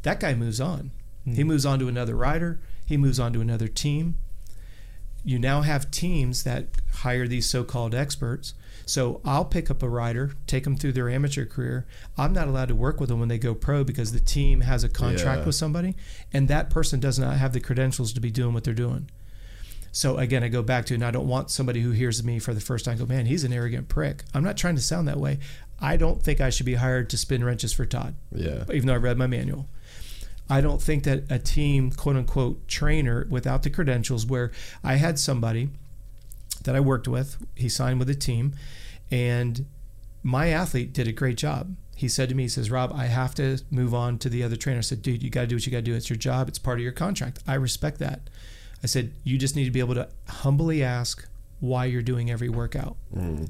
That 0.01 0.19
guy 0.19 0.33
moves 0.33 0.59
on. 0.59 0.91
He 1.35 1.41
hmm. 1.41 1.47
moves 1.47 1.65
on 1.65 1.79
to 1.79 1.87
another 1.87 2.15
rider. 2.15 2.59
He 2.85 2.97
moves 2.97 3.19
on 3.19 3.33
to 3.33 3.41
another 3.41 3.67
team. 3.67 4.15
You 5.23 5.39
now 5.39 5.61
have 5.61 5.91
teams 5.91 6.43
that 6.43 6.67
hire 6.93 7.27
these 7.27 7.49
so-called 7.49 7.93
experts. 7.93 8.53
So 8.85 9.19
I'll 9.25 9.43
pick 9.43 9.69
up 9.69 9.83
a 9.83 9.89
rider, 9.89 10.31
take 10.47 10.63
them 10.63 10.77
through 10.77 10.93
their 10.93 11.09
amateur 11.09 11.45
career. 11.45 11.85
I'm 12.17 12.31
not 12.31 12.47
allowed 12.47 12.69
to 12.69 12.75
work 12.75 13.01
with 13.01 13.09
them 13.09 13.19
when 13.19 13.27
they 13.27 13.37
go 13.37 13.53
pro 13.53 13.83
because 13.83 14.13
the 14.13 14.21
team 14.21 14.61
has 14.61 14.85
a 14.85 14.89
contract 14.89 15.39
Yeah. 15.41 15.45
with 15.45 15.55
somebody, 15.55 15.97
and 16.31 16.47
that 16.47 16.69
person 16.69 17.01
does 17.01 17.19
not 17.19 17.35
have 17.35 17.51
the 17.51 17.59
credentials 17.59 18.13
to 18.13 18.21
be 18.21 18.31
doing 18.31 18.53
what 18.53 18.63
they're 18.63 18.73
doing. 18.73 19.09
So 19.91 20.17
again, 20.17 20.43
I 20.43 20.47
go 20.47 20.61
back 20.63 20.85
to, 20.85 20.93
and 20.93 21.03
I 21.03 21.11
don't 21.11 21.27
want 21.27 21.51
somebody 21.51 21.81
who 21.81 21.91
hears 21.91 22.23
me 22.23 22.39
for 22.39 22.53
the 22.53 22.61
first 22.61 22.85
time 22.85 22.97
go, 22.97 23.05
man, 23.05 23.25
he's 23.25 23.43
an 23.43 23.51
arrogant 23.51 23.89
prick. 23.89 24.23
I'm 24.33 24.43
not 24.43 24.55
trying 24.55 24.75
to 24.75 24.81
sound 24.81 25.09
that 25.09 25.19
way. 25.19 25.39
I 25.81 25.97
don't 25.97 26.23
think 26.23 26.39
I 26.39 26.49
should 26.49 26.65
be 26.65 26.75
hired 26.75 27.09
to 27.09 27.17
spin 27.17 27.43
wrenches 27.43 27.73
for 27.73 27.85
Todd, 27.85 28.15
Yeah. 28.33 28.63
even 28.73 28.87
though 28.87 28.93
I 28.93 28.97
read 28.97 29.17
my 29.17 29.27
manual. 29.27 29.67
I 30.49 30.61
don't 30.61 30.81
think 30.81 31.03
that 31.03 31.23
a 31.29 31.39
team, 31.39 31.91
quote 31.91 32.15
unquote, 32.15 32.67
trainer 32.67 33.27
without 33.29 33.63
the 33.63 33.69
credentials, 33.69 34.25
where 34.25 34.51
I 34.83 34.95
had 34.95 35.19
somebody 35.19 35.69
that 36.63 36.75
I 36.75 36.79
worked 36.79 37.07
with, 37.07 37.37
he 37.55 37.69
signed 37.69 37.99
with 37.99 38.09
a 38.09 38.15
team, 38.15 38.53
and 39.11 39.65
my 40.23 40.49
athlete 40.49 40.93
did 40.93 41.07
a 41.07 41.11
great 41.11 41.37
job. 41.37 41.75
He 41.95 42.07
said 42.07 42.29
to 42.29 42.35
me, 42.35 42.43
he 42.43 42.49
says, 42.49 42.69
Rob, 42.69 42.93
I 42.93 43.05
have 43.05 43.33
to 43.35 43.59
move 43.71 43.93
on 43.93 44.19
to 44.19 44.29
the 44.29 44.43
other 44.43 44.55
trainer. 44.55 44.79
I 44.79 44.81
said, 44.81 45.01
dude, 45.01 45.23
you 45.23 45.29
got 45.29 45.41
to 45.41 45.47
do 45.47 45.55
what 45.55 45.65
you 45.65 45.71
got 45.71 45.79
to 45.79 45.83
do. 45.83 45.95
It's 45.95 46.09
your 46.09 46.17
job, 46.17 46.47
it's 46.47 46.59
part 46.59 46.77
of 46.77 46.83
your 46.83 46.91
contract. 46.91 47.39
I 47.47 47.55
respect 47.55 47.99
that. 47.99 48.29
I 48.83 48.87
said, 48.87 49.13
you 49.23 49.37
just 49.37 49.55
need 49.55 49.65
to 49.65 49.71
be 49.71 49.79
able 49.79 49.95
to 49.95 50.07
humbly 50.27 50.83
ask 50.83 51.27
why 51.59 51.85
you're 51.85 52.03
doing 52.03 52.29
every 52.29 52.49
workout. 52.49 52.95
Mm-hmm. 53.15 53.45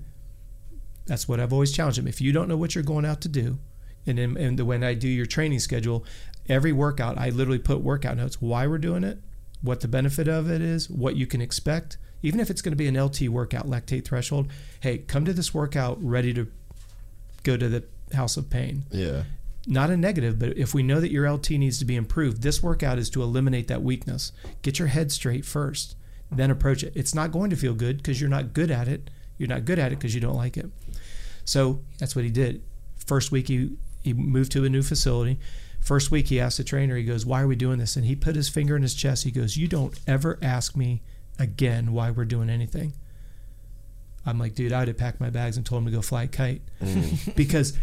That's 1.06 1.28
what 1.28 1.40
I've 1.40 1.54
always 1.54 1.72
challenged 1.72 2.00
him. 2.00 2.08
If 2.08 2.22
you 2.22 2.32
don't 2.32 2.48
know 2.48 2.58
what 2.58 2.76
you're 2.76 2.84
going 2.84 3.06
out 3.06 3.22
to 3.22 3.30
do, 3.30 3.58
and 4.06 4.18
in, 4.18 4.38
and 4.38 4.58
the, 4.58 4.66
when 4.66 4.84
I 4.84 4.94
do 4.94 5.08
your 5.08 5.26
training 5.26 5.60
schedule, 5.60 6.06
every 6.50 6.72
workout, 6.72 7.18
I 7.18 7.30
literally 7.30 7.60
put 7.60 7.82
workout 7.82 8.18
notes, 8.18 8.42
why 8.42 8.68
we're 8.68 8.78
doing 8.78 9.04
it, 9.04 9.20
what 9.62 9.82
the 9.82 9.88
benefit 9.88 10.28
of 10.28 10.50
it 10.50 10.62
is, 10.62 10.90
what 10.90 11.16
you 11.16 11.28
can 11.28 11.42
expect. 11.42 11.98
Even 12.24 12.40
if 12.40 12.50
it's 12.50 12.62
going 12.62 12.72
to 12.72 12.78
be 12.78 12.88
an 12.88 13.02
LT 13.02 13.30
workout, 13.30 13.68
lactate 13.68 14.06
threshold, 14.06 14.52
hey, 14.80 15.00
come 15.00 15.26
to 15.26 15.34
this 15.34 15.54
workout 15.54 15.98
ready 16.04 16.34
to 16.34 16.48
go 17.44 17.58
to 17.58 17.70
the 17.70 17.84
house 18.14 18.38
of 18.38 18.50
pain. 18.50 18.86
Yeah. 18.92 19.24
Not 19.68 19.90
a 19.90 19.98
negative, 19.98 20.40
but 20.40 20.58
if 20.58 20.74
we 20.74 20.82
know 20.82 21.00
that 21.00 21.12
your 21.12 21.30
LT 21.30 21.52
needs 21.52 21.78
to 21.80 21.86
be 21.86 21.96
improved, 21.96 22.42
this 22.42 22.64
workout 22.64 22.98
is 22.98 23.10
to 23.12 23.22
eliminate 23.22 23.68
that 23.68 23.84
weakness. 23.84 24.32
Get 24.62 24.80
your 24.80 24.88
head 24.88 25.12
straight 25.12 25.46
first, 25.46 25.96
then 26.32 26.50
approach 26.50 26.84
it. 26.84 26.94
It's 26.96 27.14
not 27.14 27.32
going 27.32 27.50
to 27.50 27.56
feel 27.56 27.74
good 27.74 27.98
because 27.98 28.20
you're 28.20 28.30
not 28.30 28.54
good 28.54 28.72
at 28.72 28.88
it. 28.88 29.10
You're 29.38 29.50
not 29.50 29.66
good 29.66 29.78
at 29.78 29.92
it 29.92 30.00
because 30.00 30.16
you 30.16 30.22
don't 30.22 30.36
like 30.36 30.58
it. 30.58 30.68
So 31.46 31.82
that's 32.00 32.16
what 32.16 32.26
he 32.26 32.32
did. 32.32 32.64
First 33.06 33.32
week 33.32 33.48
he 33.48 33.78
he 34.04 34.14
moved 34.14 34.52
to 34.54 34.64
a 34.64 34.70
new 34.70 34.84
facility. 34.84 35.40
First 35.88 36.12
week 36.12 36.28
he 36.28 36.38
asked 36.38 36.58
the 36.58 36.66
trainer, 36.66 36.98
he 36.98 37.06
goes, 37.06 37.26
Why 37.26 37.42
are 37.42 37.48
we 37.48 37.56
doing 37.56 37.80
this? 37.80 37.96
And 37.96 38.04
he 38.04 38.14
put 38.14 38.36
his 38.36 38.50
finger 38.50 38.76
in 38.76 38.82
his 38.82 38.94
chest. 38.94 39.24
He 39.24 39.32
goes, 39.32 39.56
You 39.56 39.70
don't 39.70 39.98
ever 40.06 40.38
ask 40.42 40.76
me 40.76 41.02
again 41.40 41.94
why 41.94 42.12
we're 42.12 42.26
doing 42.26 42.50
anything. 42.50 42.92
I'm 44.26 44.38
like, 44.38 44.54
dude, 44.54 44.74
I'd 44.74 44.90
have 44.90 44.98
packed 44.98 45.22
my 45.22 45.30
bags 45.30 45.56
and 45.56 45.66
told 45.66 45.84
him 45.84 45.86
to 45.86 45.96
go 45.96 46.02
fly 46.02 46.24
a 46.24 46.28
kite. 46.28 46.62
Mm. 46.84 47.34
because 47.38 47.78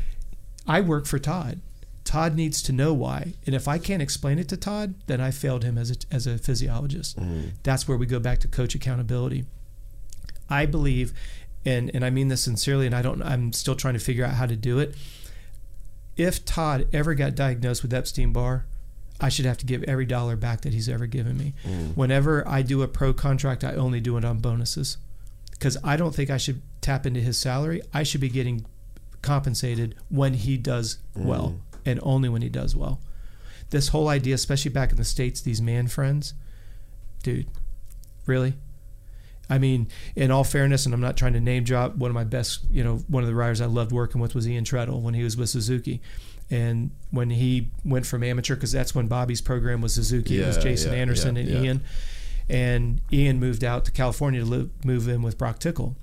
I 0.67 0.83
work 0.83 1.07
for 1.07 1.19
Todd. 1.19 1.63
Todd 2.05 2.37
needs 2.37 2.61
to 2.65 2.73
know 2.73 2.93
why. 2.93 3.33
And 3.47 3.55
if 3.55 3.67
I 3.67 3.79
can't 3.79 4.03
explain 4.03 4.39
it 4.39 4.49
to 4.49 4.59
Todd, 4.59 4.97
then 5.07 5.23
I 5.23 5.31
failed 5.31 5.65
him 5.65 5.79
as 5.79 5.91
a, 5.91 5.95
as 6.11 6.27
a 6.27 6.37
physiologist. 6.37 7.19
Mm. 7.19 7.53
That's 7.63 7.89
where 7.89 7.97
we 7.97 8.05
go 8.05 8.21
back 8.21 8.39
to 8.41 8.49
coach 8.49 8.75
accountability. 8.75 9.47
I 10.51 10.67
believe, 10.67 11.15
and, 11.65 11.91
and 11.95 12.05
I 12.05 12.11
mean 12.11 12.29
this 12.29 12.43
sincerely, 12.43 12.85
and 12.85 12.95
I 12.95 13.01
don't, 13.01 13.23
I'm 13.23 13.55
still 13.55 13.75
trying 13.75 13.95
to 13.95 14.01
figure 14.01 14.27
out 14.27 14.35
how 14.35 14.45
to 14.45 14.57
do 14.57 14.79
it. 14.79 14.95
If 16.17 16.45
Todd 16.45 16.87
ever 16.93 17.15
got 17.15 17.35
diagnosed 17.35 17.83
with 17.83 17.93
Epstein 17.93 18.33
Barr, 18.33 18.67
I 19.21 19.29
should 19.29 19.45
have 19.45 19.59
to 19.59 19.67
give 19.67 19.83
every 19.85 20.07
dollar 20.07 20.37
back 20.37 20.63
that 20.63 20.73
he's 20.73 20.89
ever 20.89 21.07
given 21.07 21.37
me. 21.37 21.55
Mm. 21.65 21.97
Whenever 21.97 22.47
I 22.47 22.63
do 22.63 22.83
a 22.83 22.89
pro 22.89 23.13
contract, 23.13 23.65
I 23.65 23.75
only 23.75 24.01
do 24.01 24.17
it 24.17 24.25
on 24.25 24.39
bonuses 24.39 24.99
because 25.53 25.77
I 25.85 25.97
don't 25.97 26.15
think 26.15 26.31
I 26.31 26.37
should 26.37 26.63
tap 26.81 27.07
into 27.07 27.21
his 27.21 27.39
salary. 27.39 27.81
I 27.93 28.03
should 28.03 28.21
be 28.21 28.29
getting 28.29 28.67
compensated 29.23 29.95
when 30.09 30.35
he 30.35 30.57
does 30.59 30.99
well 31.15 31.57
mm. 31.57 31.79
and 31.87 32.01
only 32.03 32.29
when 32.29 32.43
he 32.43 32.49
does 32.49 32.77
well. 32.77 33.01
This 33.71 33.89
whole 33.89 34.09
idea, 34.09 34.35
especially 34.35 34.71
back 34.71 34.91
in 34.91 34.99
the 34.99 35.05
States, 35.05 35.41
these 35.41 35.63
man 35.63 35.89
friends, 35.89 36.35
dude, 37.23 37.47
really? 38.27 38.55
I 39.51 39.59
mean, 39.59 39.89
in 40.17 40.31
all 40.31 40.45
fairness, 40.45 40.87
and 40.87 40.95
I'm 40.95 41.01
not 41.01 41.17
trying 41.17 41.35
to 41.35 41.41
name 41.41 41.65
drop, 41.65 41.97
one 41.97 42.11
of 42.11 42.15
my 42.15 42.25
best, 42.25 42.65
you 42.71 42.83
know, 42.83 42.97
one 43.09 43.23
of 43.23 43.29
the 43.29 43.35
riders 43.35 43.61
I 43.61 43.67
loved 43.67 43.93
working 43.93 44.21
with 44.21 44.35
was 44.35 44.49
Ian 44.49 44.65
Trettel 44.65 45.03
when 45.03 45.15
he 45.15 45.23
was 45.23 45.37
with 45.37 45.51
Suzuki. 45.51 46.01
And 46.51 46.91
when 47.11 47.31
he 47.31 47.71
went 47.85 48.07
from 48.07 48.23
amateur, 48.23 48.55
because 48.55 48.73
that's 48.73 48.95
when 48.95 49.07
Bobby's 49.07 49.41
program 49.41 49.81
was 49.81 49.95
Suzuki, 49.95 50.41
it 50.41 50.47
was 50.47 50.59
Jason 50.59 50.93
yeah, 50.93 50.99
Anderson 50.99 51.37
yeah, 51.37 51.43
and. 51.43 51.65
Ian. 51.65 51.85
And 52.49 53.01
Ian 53.11 53.41
moved 53.41 53.65
out 53.65 53.87
to 53.87 53.91
California 53.91 54.41
to 54.41 54.47
live, 54.47 54.71
move 54.85 55.09
in 55.09 55.23
with 55.23 55.39
Broc 55.39 55.59
Tickle. 55.59 55.97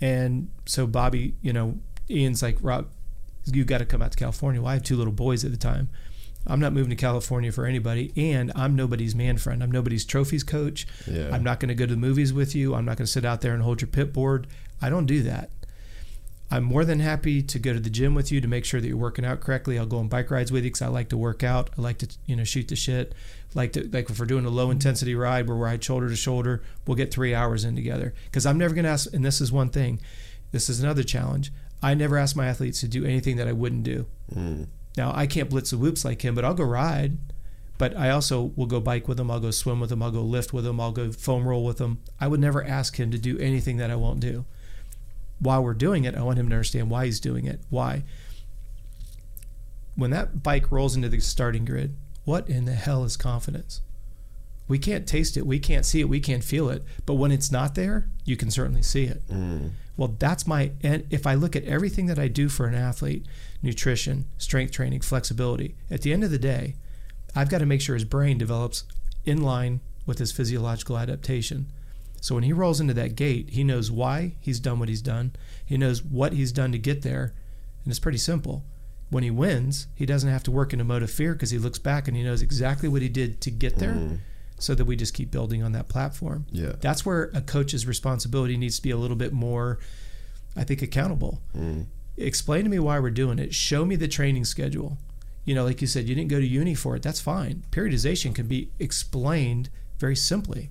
And 0.00 0.50
so 0.66 0.86
Bobby, 0.86 1.36
you 1.40 1.52
know, 1.52 1.78
Ian's 2.10 2.42
like, 2.42 2.58
Rob, 2.60 2.88
you 3.44 3.64
got 3.64 3.78
to 3.78 3.84
come 3.86 4.02
out 4.02 4.12
to 4.12 4.18
California. 4.18 4.60
Well, 4.60 4.70
I 4.70 4.74
had 4.74 4.84
two 4.84 4.96
little 4.96 5.12
boys 5.12 5.44
at 5.44 5.52
the 5.52 5.56
time. 5.56 5.88
I'm 6.46 6.60
not 6.60 6.72
moving 6.72 6.90
to 6.90 6.96
California 6.96 7.50
for 7.50 7.66
anybody, 7.66 8.12
and 8.16 8.52
I'm 8.54 8.76
nobody's 8.76 9.14
man 9.14 9.36
friend. 9.36 9.62
I'm 9.62 9.70
nobody's 9.70 10.04
trophies 10.04 10.44
coach. 10.44 10.86
Yeah. 11.06 11.30
I'm 11.32 11.42
not 11.42 11.60
going 11.60 11.68
to 11.68 11.74
go 11.74 11.86
to 11.86 11.94
the 11.94 12.00
movies 12.00 12.32
with 12.32 12.54
you. 12.54 12.74
I'm 12.74 12.84
not 12.84 12.96
going 12.96 13.06
to 13.06 13.12
sit 13.12 13.24
out 13.24 13.40
there 13.40 13.52
and 13.52 13.62
hold 13.62 13.80
your 13.80 13.88
pit 13.88 14.12
board. 14.12 14.46
I 14.80 14.88
don't 14.88 15.06
do 15.06 15.22
that. 15.22 15.50
I'm 16.48 16.62
more 16.62 16.84
than 16.84 17.00
happy 17.00 17.42
to 17.42 17.58
go 17.58 17.72
to 17.72 17.80
the 17.80 17.90
gym 17.90 18.14
with 18.14 18.30
you 18.30 18.40
to 18.40 18.46
make 18.46 18.64
sure 18.64 18.80
that 18.80 18.86
you're 18.86 18.96
working 18.96 19.24
out 19.24 19.40
correctly. 19.40 19.78
I'll 19.78 19.86
go 19.86 19.98
on 19.98 20.06
bike 20.06 20.30
rides 20.30 20.52
with 20.52 20.62
you 20.62 20.70
because 20.70 20.82
I 20.82 20.86
like 20.86 21.08
to 21.08 21.16
work 21.16 21.42
out. 21.42 21.70
I 21.76 21.80
like 21.80 21.98
to, 21.98 22.08
you 22.24 22.36
know, 22.36 22.44
shoot 22.44 22.68
the 22.68 22.76
shit. 22.76 23.14
Like 23.54 23.72
to, 23.72 23.88
like 23.88 24.08
if 24.08 24.20
we're 24.20 24.26
doing 24.26 24.44
a 24.44 24.50
low 24.50 24.70
intensity 24.70 25.16
ride 25.16 25.48
where 25.48 25.56
we 25.56 25.62
ride 25.64 25.82
shoulder 25.82 26.08
to 26.08 26.14
shoulder, 26.14 26.62
we'll 26.86 26.94
get 26.94 27.12
three 27.12 27.34
hours 27.34 27.64
in 27.64 27.74
together. 27.74 28.14
Because 28.26 28.46
I'm 28.46 28.58
never 28.58 28.74
going 28.74 28.84
to 28.84 28.90
ask. 28.90 29.12
And 29.12 29.24
this 29.24 29.40
is 29.40 29.50
one 29.50 29.70
thing. 29.70 30.00
This 30.52 30.68
is 30.68 30.80
another 30.80 31.02
challenge. 31.02 31.50
I 31.82 31.94
never 31.94 32.16
ask 32.16 32.36
my 32.36 32.46
athletes 32.46 32.80
to 32.80 32.88
do 32.88 33.04
anything 33.04 33.36
that 33.36 33.48
I 33.48 33.52
wouldn't 33.52 33.82
do. 33.82 34.06
Hmm. 34.32 34.64
Now 34.96 35.12
I 35.14 35.26
can't 35.26 35.50
blitz 35.50 35.70
the 35.70 35.78
whoops 35.78 36.04
like 36.04 36.22
him, 36.24 36.34
but 36.34 36.44
I'll 36.44 36.54
go 36.54 36.64
ride. 36.64 37.18
But 37.78 37.96
I 37.96 38.10
also 38.10 38.52
will 38.56 38.66
go 38.66 38.80
bike 38.80 39.06
with 39.06 39.20
him. 39.20 39.30
I'll 39.30 39.40
go 39.40 39.50
swim 39.50 39.80
with 39.80 39.92
him. 39.92 40.02
I'll 40.02 40.10
go 40.10 40.22
lift 40.22 40.52
with 40.52 40.66
him. 40.66 40.80
I'll 40.80 40.92
go 40.92 41.12
foam 41.12 41.46
roll 41.46 41.64
with 41.64 41.78
him. 41.78 41.98
I 42.18 42.26
would 42.26 42.40
never 42.40 42.64
ask 42.64 42.96
him 42.96 43.10
to 43.10 43.18
do 43.18 43.38
anything 43.38 43.76
that 43.76 43.90
I 43.90 43.96
won't 43.96 44.20
do. 44.20 44.46
While 45.38 45.62
we're 45.62 45.74
doing 45.74 46.04
it, 46.04 46.14
I 46.14 46.22
want 46.22 46.38
him 46.38 46.48
to 46.48 46.54
understand 46.54 46.88
why 46.88 47.04
he's 47.04 47.20
doing 47.20 47.44
it. 47.44 47.60
Why? 47.68 48.04
When 49.94 50.10
that 50.10 50.42
bike 50.42 50.72
rolls 50.72 50.96
into 50.96 51.10
the 51.10 51.20
starting 51.20 51.66
grid, 51.66 51.96
what 52.24 52.48
in 52.48 52.64
the 52.64 52.72
hell 52.72 53.04
is 53.04 53.16
confidence? 53.16 53.82
We 54.68 54.78
can't 54.78 55.06
taste 55.06 55.36
it, 55.36 55.46
we 55.46 55.58
can't 55.58 55.86
see 55.86 56.00
it, 56.00 56.08
we 56.08 56.18
can't 56.18 56.42
feel 56.42 56.70
it. 56.70 56.82
But 57.04 57.14
when 57.14 57.30
it's 57.30 57.52
not 57.52 57.74
there, 57.74 58.08
you 58.24 58.36
can 58.36 58.50
certainly 58.50 58.82
see 58.82 59.04
it. 59.04 59.26
Mm. 59.28 59.72
Well, 59.96 60.16
that's 60.18 60.46
my, 60.46 60.72
and 60.82 61.06
if 61.10 61.26
I 61.26 61.34
look 61.34 61.54
at 61.54 61.64
everything 61.64 62.06
that 62.06 62.18
I 62.18 62.28
do 62.28 62.48
for 62.48 62.66
an 62.66 62.74
athlete 62.74 63.26
nutrition, 63.62 64.26
strength 64.38 64.72
training, 64.72 65.00
flexibility 65.00 65.74
at 65.90 66.02
the 66.02 66.12
end 66.12 66.24
of 66.24 66.30
the 66.30 66.38
day, 66.38 66.74
I've 67.34 67.50
got 67.50 67.58
to 67.58 67.66
make 67.66 67.80
sure 67.80 67.94
his 67.94 68.04
brain 68.04 68.38
develops 68.38 68.84
in 69.24 69.42
line 69.42 69.80
with 70.06 70.18
his 70.18 70.32
physiological 70.32 70.96
adaptation. 70.96 71.66
So 72.20 72.34
when 72.34 72.44
he 72.44 72.52
rolls 72.52 72.80
into 72.80 72.94
that 72.94 73.14
gate, 73.14 73.50
he 73.50 73.62
knows 73.62 73.90
why 73.90 74.32
he's 74.40 74.58
done 74.58 74.78
what 74.78 74.88
he's 74.88 75.02
done, 75.02 75.32
he 75.64 75.76
knows 75.76 76.02
what 76.02 76.32
he's 76.32 76.52
done 76.52 76.72
to 76.72 76.78
get 76.78 77.02
there, 77.02 77.34
and 77.84 77.90
it's 77.90 78.00
pretty 78.00 78.18
simple. 78.18 78.64
When 79.10 79.22
he 79.22 79.30
wins, 79.30 79.86
he 79.94 80.06
doesn't 80.06 80.30
have 80.30 80.42
to 80.44 80.50
work 80.50 80.72
in 80.72 80.80
a 80.80 80.84
mode 80.84 81.02
of 81.02 81.10
fear 81.10 81.34
because 81.34 81.50
he 81.50 81.58
looks 81.58 81.78
back 81.78 82.08
and 82.08 82.16
he 82.16 82.24
knows 82.24 82.42
exactly 82.42 82.88
what 82.88 83.02
he 83.02 83.08
did 83.08 83.40
to 83.42 83.50
get 83.50 83.76
there 83.78 83.92
mm. 83.92 84.18
so 84.58 84.74
that 84.74 84.84
we 84.84 84.96
just 84.96 85.14
keep 85.14 85.30
building 85.30 85.62
on 85.62 85.72
that 85.72 85.88
platform. 85.88 86.46
Yeah. 86.50 86.72
That's 86.80 87.06
where 87.06 87.30
a 87.32 87.40
coach's 87.40 87.86
responsibility 87.86 88.56
needs 88.56 88.76
to 88.76 88.82
be 88.82 88.90
a 88.90 88.96
little 88.96 89.16
bit 89.16 89.32
more, 89.32 89.78
I 90.56 90.64
think, 90.64 90.82
accountable. 90.82 91.40
Mm. 91.56 91.86
Explain 92.16 92.64
to 92.64 92.70
me 92.70 92.78
why 92.78 92.98
we're 92.98 93.10
doing 93.10 93.38
it. 93.38 93.54
Show 93.54 93.84
me 93.84 93.96
the 93.96 94.08
training 94.08 94.44
schedule. 94.44 94.98
You 95.44 95.54
know, 95.54 95.64
like 95.64 95.80
you 95.80 95.86
said, 95.86 96.08
you 96.08 96.14
didn't 96.14 96.30
go 96.30 96.40
to 96.40 96.46
uni 96.46 96.74
for 96.74 96.96
it. 96.96 97.02
That's 97.02 97.20
fine. 97.20 97.62
Periodization 97.70 98.34
can 98.34 98.46
be 98.46 98.70
explained 98.78 99.68
very 99.98 100.16
simply. 100.16 100.70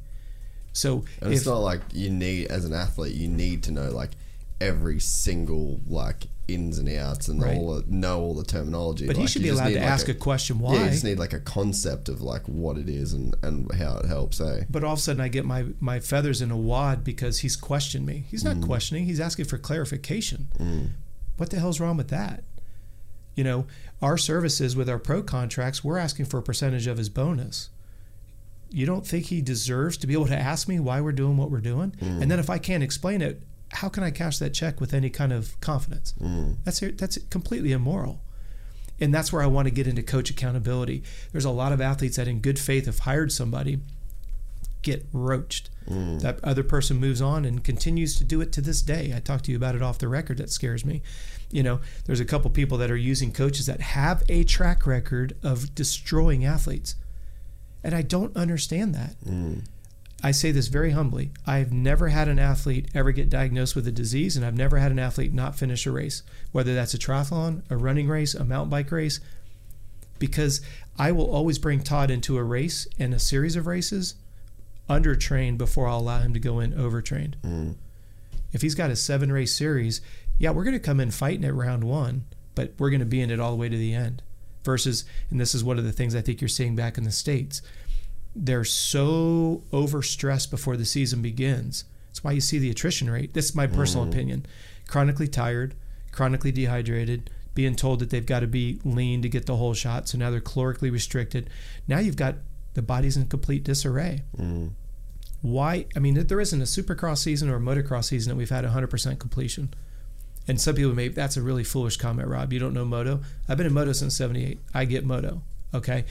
So 0.73 1.05
And 1.21 1.31
if, 1.31 1.37
it's 1.37 1.45
not 1.45 1.59
like 1.59 1.81
you 1.93 2.09
need, 2.09 2.47
as 2.47 2.65
an 2.65 2.73
athlete, 2.73 3.15
you 3.15 3.27
need 3.29 3.63
to 3.63 3.71
know 3.71 3.89
like 3.91 4.11
every 4.59 4.99
single 4.99 5.79
like 5.87 6.27
ins 6.47 6.77
and 6.77 6.89
outs 6.89 7.27
and 7.27 7.41
Right. 7.41 7.57
all 7.57 7.75
the, 7.75 7.83
know 7.87 8.19
all 8.21 8.33
the 8.33 8.43
terminology. 8.43 9.07
but 9.07 9.15
he 9.17 9.25
should 9.27 9.41
be 9.41 9.49
allowed 9.49 9.69
to 9.69 9.75
like, 9.75 9.83
ask 9.83 10.09
a, 10.09 10.13
question 10.13 10.59
why. 10.59 10.75
Yeah, 10.75 10.83
you 10.85 10.89
just 10.91 11.03
need 11.03 11.17
like 11.19 11.33
a 11.33 11.39
concept 11.39 12.09
of 12.09 12.21
like 12.21 12.43
what 12.47 12.77
it 12.77 12.89
is 12.89 13.13
and, 13.13 13.33
and 13.41 13.71
how 13.73 13.97
it 13.97 14.05
helps. 14.05 14.41
Eh? 14.41 14.63
but 14.69 14.83
all 14.83 14.93
of 14.93 14.99
a 14.99 15.01
sudden 15.01 15.21
I 15.21 15.27
get 15.29 15.45
my 15.45 15.65
my 15.79 15.99
feathers 15.99 16.41
in 16.41 16.51
a 16.51 16.57
wad 16.57 17.03
because 17.03 17.39
he's 17.39 17.55
questioned 17.55 18.05
me. 18.05 18.25
He's 18.29 18.43
not 18.43 18.61
questioning. 18.61 19.05
He's 19.05 19.19
asking 19.21 19.45
for 19.45 19.57
clarification. 19.57 20.47
What 21.37 21.49
the 21.49 21.59
hell's 21.59 21.79
wrong 21.79 21.97
with 21.97 22.09
that? 22.09 22.43
You 23.35 23.43
know, 23.43 23.67
our 24.01 24.17
services 24.17 24.75
with 24.75 24.89
our 24.89 24.99
pro 24.99 25.21
contracts, 25.21 25.83
we're 25.83 25.97
asking 25.97 26.25
for 26.25 26.37
a 26.37 26.43
percentage 26.43 26.87
of 26.87 26.97
his 26.97 27.09
bonus. 27.09 27.69
You 28.69 28.85
don't 28.85 29.05
think 29.05 29.25
he 29.25 29.41
deserves 29.41 29.97
to 29.97 30.07
be 30.07 30.13
able 30.13 30.27
to 30.27 30.37
ask 30.37 30.67
me 30.67 30.79
why 30.79 31.01
we're 31.01 31.11
doing 31.11 31.37
what 31.37 31.51
we're 31.51 31.61
doing? 31.61 31.91
Mm. 32.01 32.21
And 32.21 32.31
then 32.31 32.39
if 32.39 32.49
I 32.49 32.57
can't 32.57 32.83
explain 32.83 33.21
it, 33.21 33.41
how 33.71 33.89
can 33.89 34.03
I 34.03 34.11
cash 34.11 34.37
that 34.39 34.53
check 34.53 34.79
with 34.79 34.93
any 34.93 35.09
kind 35.09 35.33
of 35.33 35.59
confidence? 35.59 36.13
Mm. 36.19 36.57
That's 36.63 36.79
that's 36.79 37.17
completely 37.29 37.71
immoral. 37.71 38.21
And 38.99 39.13
that's 39.13 39.33
where 39.33 39.41
I 39.41 39.47
want 39.47 39.67
to 39.67 39.73
get 39.73 39.87
into 39.87 40.01
coach 40.01 40.29
accountability. 40.29 41.03
There's 41.33 41.45
a 41.45 41.51
lot 41.51 41.73
of 41.73 41.81
athletes 41.81 42.15
that 42.15 42.29
in 42.29 42.39
good 42.39 42.57
faith 42.57 42.85
have 42.85 42.99
hired 42.99 43.31
somebody 43.31 43.79
get 44.85 45.05
roached. 45.11 45.69
Mm. 45.89 46.21
That 46.21 46.39
other 46.43 46.63
person 46.63 46.97
moves 46.97 47.21
on 47.21 47.43
and 47.43 47.63
continues 47.63 48.15
to 48.17 48.23
do 48.23 48.39
it 48.39 48.51
to 48.53 48.61
this 48.61 48.81
day. 48.81 49.13
I 49.15 49.19
talked 49.19 49.45
to 49.45 49.51
you 49.51 49.57
about 49.57 49.75
it 49.75 49.81
off 49.81 49.97
the 49.97 50.07
record. 50.07 50.37
That 50.37 50.49
scares 50.49 50.85
me. 50.85 51.01
You 51.51 51.63
know, 51.63 51.81
there's 52.05 52.21
a 52.21 52.25
couple 52.25 52.49
people 52.51 52.77
that 52.77 52.89
are 52.89 52.95
using 52.95 53.33
coaches 53.33 53.65
that 53.65 53.81
have 53.81 54.23
a 54.29 54.43
track 54.45 54.87
record 54.87 55.35
of 55.43 55.75
destroying 55.75 56.45
athletes. 56.45 56.95
And 57.83 57.93
I 57.93 58.01
don't 58.01 58.35
understand 58.37 58.95
that. 58.95 59.15
Mm. 59.25 59.65
I 60.23 60.31
say 60.31 60.51
this 60.51 60.67
very 60.67 60.91
humbly. 60.91 61.31
I've 61.45 61.71
never 61.71 62.07
had 62.07 62.27
an 62.27 62.39
athlete 62.39 62.89
ever 62.95 63.11
get 63.11 63.29
diagnosed 63.29 63.75
with 63.75 63.87
a 63.87 63.91
disease, 63.91 64.35
and 64.35 64.45
I've 64.45 64.57
never 64.57 64.77
had 64.77 64.91
an 64.91 64.97
athlete 64.97 65.33
not 65.33 65.55
finish 65.55 65.85
a 65.85 65.91
race, 65.91 66.23
whether 66.51 66.73
that's 66.73 66.95
a 66.95 66.97
triathlon, 66.97 67.61
a 67.69 67.77
running 67.77 68.07
race, 68.07 68.33
a 68.33 68.43
mountain 68.43 68.69
bike 68.71 68.91
race, 68.91 69.19
because 70.17 70.61
I 70.97 71.11
will 71.11 71.29
always 71.29 71.59
bring 71.59 71.83
Todd 71.83 72.09
into 72.09 72.37
a 72.37 72.43
race 72.43 72.87
and 72.97 73.13
a 73.13 73.19
series 73.19 73.55
of 73.55 73.67
races 73.67 74.15
undertrained 74.89 75.57
before 75.57 75.87
I'll 75.87 75.99
allow 75.99 76.19
him 76.19 76.33
to 76.33 76.39
go 76.39 76.59
in 76.59 76.73
overtrained. 76.73 77.37
Mm. 77.43 77.75
If 78.53 78.61
he's 78.61 78.75
got 78.75 78.89
a 78.89 78.95
seven 78.95 79.31
race 79.31 79.53
series, 79.53 80.01
yeah, 80.37 80.51
we're 80.51 80.63
going 80.63 80.73
to 80.73 80.79
come 80.79 80.99
in 80.99 81.11
fighting 81.11 81.45
at 81.45 81.53
round 81.53 81.83
one, 81.83 82.25
but 82.53 82.73
we're 82.77 82.89
going 82.89 82.99
to 82.99 83.05
be 83.05 83.21
in 83.21 83.31
it 83.31 83.39
all 83.39 83.51
the 83.51 83.57
way 83.57 83.69
to 83.69 83.77
the 83.77 83.93
end. 83.93 84.21
Versus, 84.63 85.05
and 85.29 85.39
this 85.39 85.53
is 85.53 85.63
one 85.63 85.77
of 85.77 85.83
the 85.83 85.91
things 85.91 86.15
I 86.15 86.21
think 86.21 86.41
you're 86.41 86.47
seeing 86.47 86.75
back 86.75 86.97
in 86.97 87.03
the 87.03 87.11
States, 87.11 87.61
they're 88.35 88.63
so 88.65 89.63
overstressed 89.71 90.49
before 90.49 90.75
the 90.75 90.85
season 90.85 91.21
begins. 91.21 91.85
That's 92.09 92.23
why 92.23 92.31
you 92.31 92.41
see 92.41 92.59
the 92.59 92.71
attrition 92.71 93.09
rate. 93.09 93.33
This 93.33 93.45
is 93.45 93.55
my 93.55 93.67
personal 93.67 94.05
mm. 94.05 94.09
opinion. 94.09 94.45
Chronically 94.87 95.27
tired, 95.27 95.75
chronically 96.11 96.51
dehydrated, 96.51 97.29
being 97.53 97.75
told 97.75 97.99
that 97.99 98.09
they've 98.09 98.25
got 98.25 98.41
to 98.41 98.47
be 98.47 98.79
lean 98.83 99.21
to 99.21 99.29
get 99.29 99.45
the 99.45 99.55
whole 99.55 99.73
shot. 99.73 100.07
So 100.07 100.17
now 100.17 100.29
they're 100.29 100.41
calorically 100.41 100.91
restricted. 100.91 101.49
Now 101.87 101.99
you've 101.99 102.17
got 102.17 102.35
the 102.75 102.81
body's 102.81 103.17
in 103.17 103.25
complete 103.25 103.63
disarray. 103.63 104.21
Mm. 104.37 104.71
Why? 105.41 105.85
I 105.95 105.99
mean, 105.99 106.13
there 106.27 106.39
isn't 106.39 106.61
a 106.61 106.65
supercross 106.65 107.17
season 107.17 107.49
or 107.49 107.55
a 107.55 107.59
motocross 107.59 108.05
season 108.05 108.31
that 108.31 108.35
we've 108.35 108.49
had 108.49 108.63
100% 108.63 109.19
completion. 109.19 109.73
And 110.47 110.61
some 110.61 110.75
people 110.75 110.93
may, 110.93 111.07
that's 111.07 111.37
a 111.37 111.41
really 111.41 111.63
foolish 111.63 111.97
comment, 111.97 112.27
Rob. 112.27 112.53
You 112.53 112.59
don't 112.59 112.73
know 112.73 112.85
moto. 112.85 113.21
I've 113.49 113.57
been 113.57 113.65
in 113.65 113.73
moto 113.73 113.93
since 113.93 114.15
78. 114.15 114.59
I 114.73 114.85
get 114.85 115.05
moto. 115.05 115.41
Okay. 115.73 116.05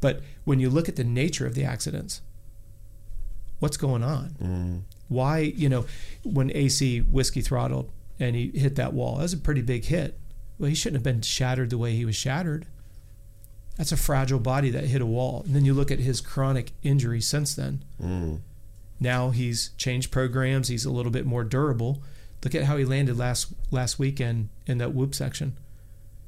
But 0.00 0.22
when 0.44 0.60
you 0.60 0.70
look 0.70 0.88
at 0.88 0.96
the 0.96 1.04
nature 1.04 1.46
of 1.46 1.54
the 1.54 1.64
accidents, 1.64 2.20
what's 3.58 3.76
going 3.76 4.02
on? 4.02 4.36
Mm. 4.40 4.82
Why, 5.08 5.38
you 5.38 5.68
know, 5.68 5.86
when 6.22 6.50
AC 6.54 7.00
whiskey 7.00 7.40
throttled 7.40 7.90
and 8.18 8.36
he 8.36 8.50
hit 8.54 8.76
that 8.76 8.92
wall, 8.92 9.16
that 9.16 9.22
was 9.22 9.32
a 9.32 9.38
pretty 9.38 9.62
big 9.62 9.86
hit. 9.86 10.18
Well, 10.58 10.68
he 10.68 10.74
shouldn't 10.74 11.04
have 11.04 11.14
been 11.14 11.22
shattered 11.22 11.70
the 11.70 11.78
way 11.78 11.94
he 11.94 12.04
was 12.04 12.16
shattered. 12.16 12.66
That's 13.80 13.92
a 13.92 13.96
fragile 13.96 14.38
body 14.38 14.68
that 14.72 14.84
hit 14.84 15.00
a 15.00 15.06
wall. 15.06 15.40
And 15.46 15.56
then 15.56 15.64
you 15.64 15.72
look 15.72 15.90
at 15.90 16.00
his 16.00 16.20
chronic 16.20 16.72
injury 16.82 17.22
since 17.22 17.54
then. 17.54 17.82
Mm. 17.98 18.40
Now 19.00 19.30
he's 19.30 19.70
changed 19.78 20.10
programs. 20.10 20.68
He's 20.68 20.84
a 20.84 20.90
little 20.90 21.10
bit 21.10 21.24
more 21.24 21.44
durable. 21.44 22.02
Look 22.44 22.54
at 22.54 22.64
how 22.64 22.76
he 22.76 22.84
landed 22.84 23.16
last 23.16 23.54
last 23.70 23.98
weekend 23.98 24.50
in 24.66 24.76
that 24.76 24.92
whoop 24.92 25.14
section. 25.14 25.56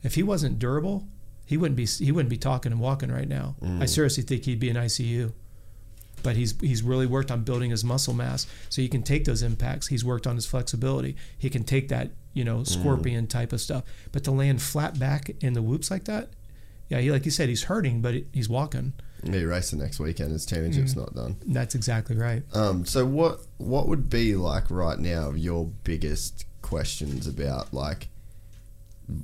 If 0.03 0.14
he 0.14 0.22
wasn't 0.22 0.59
durable, 0.59 1.07
he 1.44 1.59
wouldn't 1.59 1.76
be 1.76 1.84
he 1.84 2.11
wouldn't 2.11 2.30
be 2.30 2.38
talking 2.38 2.72
and 2.72 2.80
walking 2.80 3.12
right 3.12 3.28
now. 3.28 3.57
Mm. 3.61 3.82
I 3.82 3.84
seriously 3.84 4.22
think 4.22 4.46
he'd 4.46 4.59
be 4.59 4.70
in 4.70 4.76
ICU. 4.76 5.32
But 6.22 6.36
he's 6.36 6.59
he's 6.59 6.82
really 6.82 7.05
worked 7.05 7.30
on 7.30 7.42
building 7.42 7.70
his 7.70 7.84
muscle 7.84 8.14
mass 8.14 8.46
so 8.70 8.80
he 8.80 8.88
can 8.88 9.03
take 9.03 9.26
those 9.26 9.42
impacts. 9.42 9.88
He's 9.88 10.07
worked 10.07 10.26
on 10.26 10.36
his 10.36 10.46
flexibility. 10.46 11.16
He 11.36 11.50
can 11.50 11.64
take 11.64 11.88
that, 11.88 12.12
you 12.32 12.44
know, 12.44 12.61
mm. 12.61 12.66
scorpion 12.66 13.26
type 13.26 13.53
of 13.53 13.61
stuff. 13.61 13.84
But 14.11 14.24
to 14.24 14.30
land 14.30 14.62
flat 14.62 14.98
back 14.98 15.32
in 15.42 15.53
the 15.53 15.61
whoops 15.61 15.90
like 15.90 16.05
that, 16.05 16.30
yeah, 16.88 17.00
he 17.00 17.10
like 17.10 17.24
you 17.24 17.30
said, 17.30 17.48
he's 17.48 17.64
hurting, 17.64 18.00
but 18.00 18.14
he's 18.32 18.48
walking. 18.48 18.92
He 19.24 19.44
racing 19.44 19.78
next 19.78 20.00
weekend. 20.00 20.32
His 20.32 20.44
championship's 20.44 20.96
not 20.96 21.14
done. 21.14 21.36
That's 21.46 21.76
exactly 21.76 22.16
right. 22.16 22.42
Um, 22.54 22.84
so 22.84 23.06
what 23.06 23.40
what 23.58 23.88
would 23.88 24.10
be 24.10 24.34
like 24.34 24.70
right 24.70 24.98
now 24.98 25.30
your 25.30 25.66
biggest 25.84 26.44
questions 26.60 27.26
about 27.26 27.72
like 27.72 28.08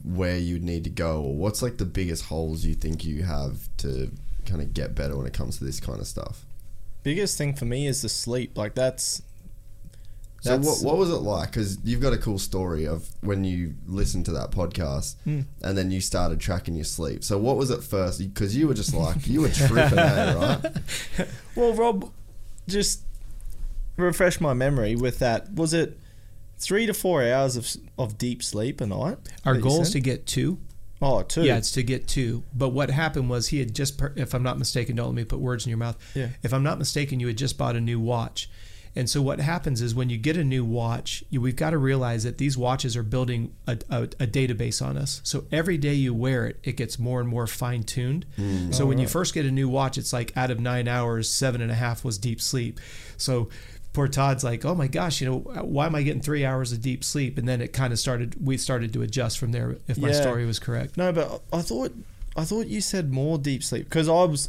where 0.04 0.38
you'd 0.38 0.62
need 0.62 0.84
to 0.84 0.90
go 0.90 1.22
or 1.22 1.34
what's 1.34 1.62
like 1.62 1.78
the 1.78 1.84
biggest 1.84 2.26
holes 2.26 2.64
you 2.64 2.74
think 2.74 3.04
you 3.04 3.22
have 3.22 3.68
to 3.78 4.10
kind 4.46 4.62
of 4.62 4.72
get 4.74 4.94
better 4.94 5.16
when 5.16 5.26
it 5.26 5.32
comes 5.32 5.58
to 5.58 5.64
this 5.64 5.80
kind 5.80 6.00
of 6.00 6.06
stuff? 6.06 6.44
Biggest 7.02 7.38
thing 7.38 7.54
for 7.54 7.64
me 7.64 7.86
is 7.86 8.02
the 8.02 8.08
sleep. 8.08 8.56
Like 8.56 8.74
that's 8.74 9.22
So 10.40 10.56
what, 10.58 10.78
what 10.82 10.96
was 10.96 11.10
it 11.10 11.16
like? 11.16 11.50
Because 11.50 11.78
you've 11.84 12.00
got 12.00 12.12
a 12.12 12.16
cool 12.18 12.38
story 12.38 12.86
of 12.86 13.08
when 13.22 13.42
you 13.44 13.74
listened 13.86 14.24
to 14.26 14.32
that 14.32 14.50
podcast 14.52 15.16
Hmm. 15.24 15.40
and 15.62 15.76
then 15.76 15.90
you 15.90 16.00
started 16.00 16.38
tracking 16.38 16.76
your 16.76 16.84
sleep. 16.84 17.24
So 17.24 17.38
what 17.38 17.56
was 17.56 17.70
it 17.70 17.82
first? 17.82 18.20
Because 18.20 18.56
you 18.56 18.68
were 18.68 18.74
just 18.74 18.94
like 18.94 19.26
you 19.26 19.40
were 19.40 19.48
tripping, 19.48 19.98
out, 19.98 20.62
right? 21.18 21.28
Well, 21.56 21.74
Rob, 21.74 22.12
just 22.68 23.02
refresh 23.96 24.40
my 24.40 24.54
memory 24.54 24.94
with 24.94 25.18
that. 25.18 25.52
Was 25.54 25.74
it 25.74 25.98
three 26.58 26.86
to 26.86 26.94
four 26.94 27.22
hours 27.24 27.56
of 27.56 27.68
of 27.98 28.16
deep 28.16 28.42
sleep 28.42 28.80
a 28.80 28.86
night? 28.86 29.18
Our 29.44 29.54
that 29.54 29.60
goal 29.62 29.80
is 29.82 29.90
to 29.90 30.00
get 30.00 30.24
two. 30.26 30.58
Oh, 31.00 31.22
two. 31.22 31.44
Yeah, 31.44 31.56
it's 31.58 31.70
to 31.72 31.82
get 31.82 32.08
two. 32.08 32.42
But 32.54 32.70
what 32.70 32.90
happened 32.90 33.30
was 33.30 33.48
he 33.48 33.60
had 33.60 33.72
just, 33.72 33.98
per- 33.98 34.12
if 34.16 34.34
I'm 34.34 34.42
not 34.42 34.58
mistaken, 34.58 34.96
don't 34.96 35.06
let 35.06 35.14
me 35.14 35.24
put 35.24 35.38
words 35.38 35.64
in 35.64 35.70
your 35.70 35.78
mouth. 35.78 35.96
Yeah. 36.14 36.30
If 36.42 36.52
I'm 36.52 36.64
not 36.64 36.76
mistaken, 36.78 37.20
you 37.20 37.28
had 37.28 37.38
just 37.38 37.56
bought 37.56 37.76
a 37.76 37.80
new 37.80 38.00
watch. 38.00 38.50
And 38.96 39.08
so 39.08 39.22
what 39.22 39.40
happens 39.40 39.80
is 39.82 39.94
when 39.94 40.10
you 40.10 40.16
get 40.18 40.36
a 40.36 40.44
new 40.44 40.64
watch, 40.64 41.22
you, 41.30 41.40
we've 41.40 41.56
got 41.56 41.70
to 41.70 41.78
realize 41.78 42.24
that 42.24 42.38
these 42.38 42.56
watches 42.58 42.96
are 42.96 43.02
building 43.02 43.54
a, 43.66 43.78
a, 43.90 44.02
a 44.02 44.26
database 44.26 44.84
on 44.84 44.96
us. 44.96 45.20
So 45.24 45.44
every 45.52 45.78
day 45.78 45.94
you 45.94 46.12
wear 46.14 46.46
it, 46.46 46.58
it 46.64 46.76
gets 46.76 46.98
more 46.98 47.20
and 47.20 47.28
more 47.28 47.46
fine 47.46 47.82
tuned. 47.82 48.26
Mm. 48.36 48.74
So 48.74 48.86
when 48.86 48.98
you 48.98 49.06
oh, 49.06 49.08
first 49.08 49.34
get 49.34 49.46
a 49.46 49.50
new 49.50 49.68
watch, 49.68 49.98
it's 49.98 50.12
like 50.12 50.36
out 50.36 50.50
of 50.50 50.60
nine 50.60 50.88
hours, 50.88 51.30
seven 51.30 51.60
and 51.60 51.70
a 51.70 51.74
half 51.76 52.04
was 52.04 52.18
deep 52.18 52.40
sleep. 52.40 52.80
So 53.16 53.48
poor 53.92 54.08
Todd's 54.08 54.44
like, 54.44 54.64
oh 54.64 54.74
my 54.74 54.86
gosh, 54.86 55.20
you 55.20 55.28
know, 55.28 55.38
why 55.62 55.86
am 55.86 55.94
I 55.94 56.02
getting 56.02 56.22
three 56.22 56.44
hours 56.44 56.72
of 56.72 56.80
deep 56.82 57.02
sleep? 57.04 57.38
And 57.38 57.48
then 57.48 57.60
it 57.60 57.72
kind 57.72 57.92
of 57.92 57.98
started, 57.98 58.44
we 58.44 58.56
started 58.56 58.92
to 58.92 59.02
adjust 59.02 59.38
from 59.38 59.52
there, 59.52 59.76
if 59.86 59.98
my 59.98 60.08
Yeah. 60.08 60.20
story 60.20 60.46
was 60.46 60.58
correct. 60.58 60.96
No, 60.96 61.12
but 61.12 61.42
I 61.52 61.62
thought 61.62 61.92
I 62.36 62.44
thought 62.44 62.68
you 62.68 62.80
said 62.80 63.12
more 63.12 63.36
deep 63.36 63.64
sleep 63.64 63.84
because 63.84 64.08
I 64.08 64.12
was 64.24 64.48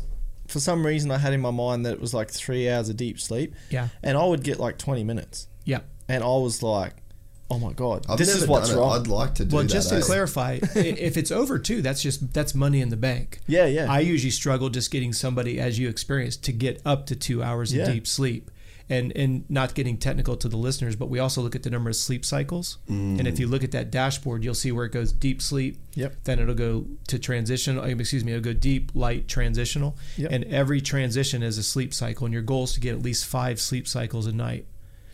for 0.49 0.59
some 0.59 0.85
reason 0.85 1.11
I 1.11 1.17
had 1.17 1.33
in 1.33 1.41
my 1.41 1.51
mind 1.51 1.85
that 1.85 1.93
it 1.93 2.01
was 2.01 2.13
like 2.13 2.29
three 2.31 2.69
hours 2.69 2.89
of 2.89 2.97
deep 2.97 3.19
sleep. 3.19 3.53
Yeah. 3.69 3.89
And 4.03 4.17
I 4.17 4.25
would 4.25 4.43
get 4.43 4.59
like 4.59 4.77
twenty 4.77 5.03
minutes, 5.03 5.47
Yeah. 5.65 5.81
and 6.07 6.23
I 6.23 6.27
was 6.27 6.61
like, 6.63 6.93
"Oh 7.51 7.59
my 7.59 7.71
god, 7.73 8.05
I've 8.09 8.17
this 8.17 8.35
is 8.35 8.47
what's 8.47 8.71
wrong." 8.71 8.99
I'd 8.99 9.07
like 9.07 9.35
to 9.35 9.45
do 9.45 9.55
Well, 9.55 9.63
that. 9.63 9.71
just 9.71 9.89
to 9.89 9.97
eh? 9.97 10.01
clarify, 10.01 10.59
if 10.75 11.17
it's 11.17 11.31
over 11.31 11.57
two, 11.59 11.81
that's 11.81 12.01
just 12.01 12.33
that's 12.33 12.53
money 12.55 12.81
in 12.81 12.89
the 12.89 12.97
bank. 12.97 13.39
Yeah, 13.47 13.65
yeah. 13.65 13.91
I 13.91 13.99
usually 14.01 14.31
struggle 14.31 14.69
just 14.69 14.91
getting 14.91 15.13
somebody, 15.13 15.59
as 15.59 15.77
you 15.79 15.87
experienced, 15.89 16.43
to 16.45 16.51
get 16.51 16.81
up 16.85 17.05
to 17.07 17.15
two 17.15 17.41
hours 17.43 17.73
Yeah. 17.73 17.83
of 17.87 17.93
deep 17.93 18.07
sleep, 18.07 18.49
and 18.89 19.15
and 19.15 19.47
not 19.49 19.75
getting 19.75 19.97
technical 19.97 20.35
to 20.37 20.49
the 20.49 20.57
listeners, 20.57 20.95
but 20.95 21.09
we 21.09 21.19
also 21.19 21.41
look 21.41 21.55
at 21.55 21.63
the 21.63 21.69
number 21.69 21.89
of 21.89 21.95
sleep 21.95 22.25
cycles. 22.25 22.77
And 22.87 23.27
if 23.27 23.39
you 23.39 23.47
look 23.47 23.63
at 23.63 23.71
that 23.71 23.91
dashboard, 23.91 24.43
you'll 24.43 24.55
see 24.55 24.71
where 24.71 24.85
it 24.85 24.91
goes 24.91 25.11
deep 25.11 25.41
sleep. 25.41 25.77
Yep. 25.95 26.15
Then 26.23 26.39
it'll 26.39 26.55
go 26.55 26.85
to 27.07 27.19
transitional. 27.19 27.83
um, 27.83 27.99
Excuse 27.99 28.23
me, 28.25 28.31
it'll 28.33 28.43
go 28.43 28.53
deep, 28.53 28.91
light, 28.95 29.27
transitional. 29.27 29.95
Yep. 30.17 30.31
And 30.31 30.43
every 30.45 30.81
transition 30.81 31.43
is 31.43 31.57
a 31.57 31.63
sleep 31.63 31.93
cycle, 31.93 32.25
and 32.25 32.33
your 32.33 32.41
goal 32.43 32.63
is 32.63 32.73
to 32.73 32.79
get 32.79 32.95
at 32.95 33.01
least 33.03 33.25
five 33.25 33.59
sleep 33.61 33.87
cycles 33.87 34.25
a 34.25 34.31
night. 34.31 34.65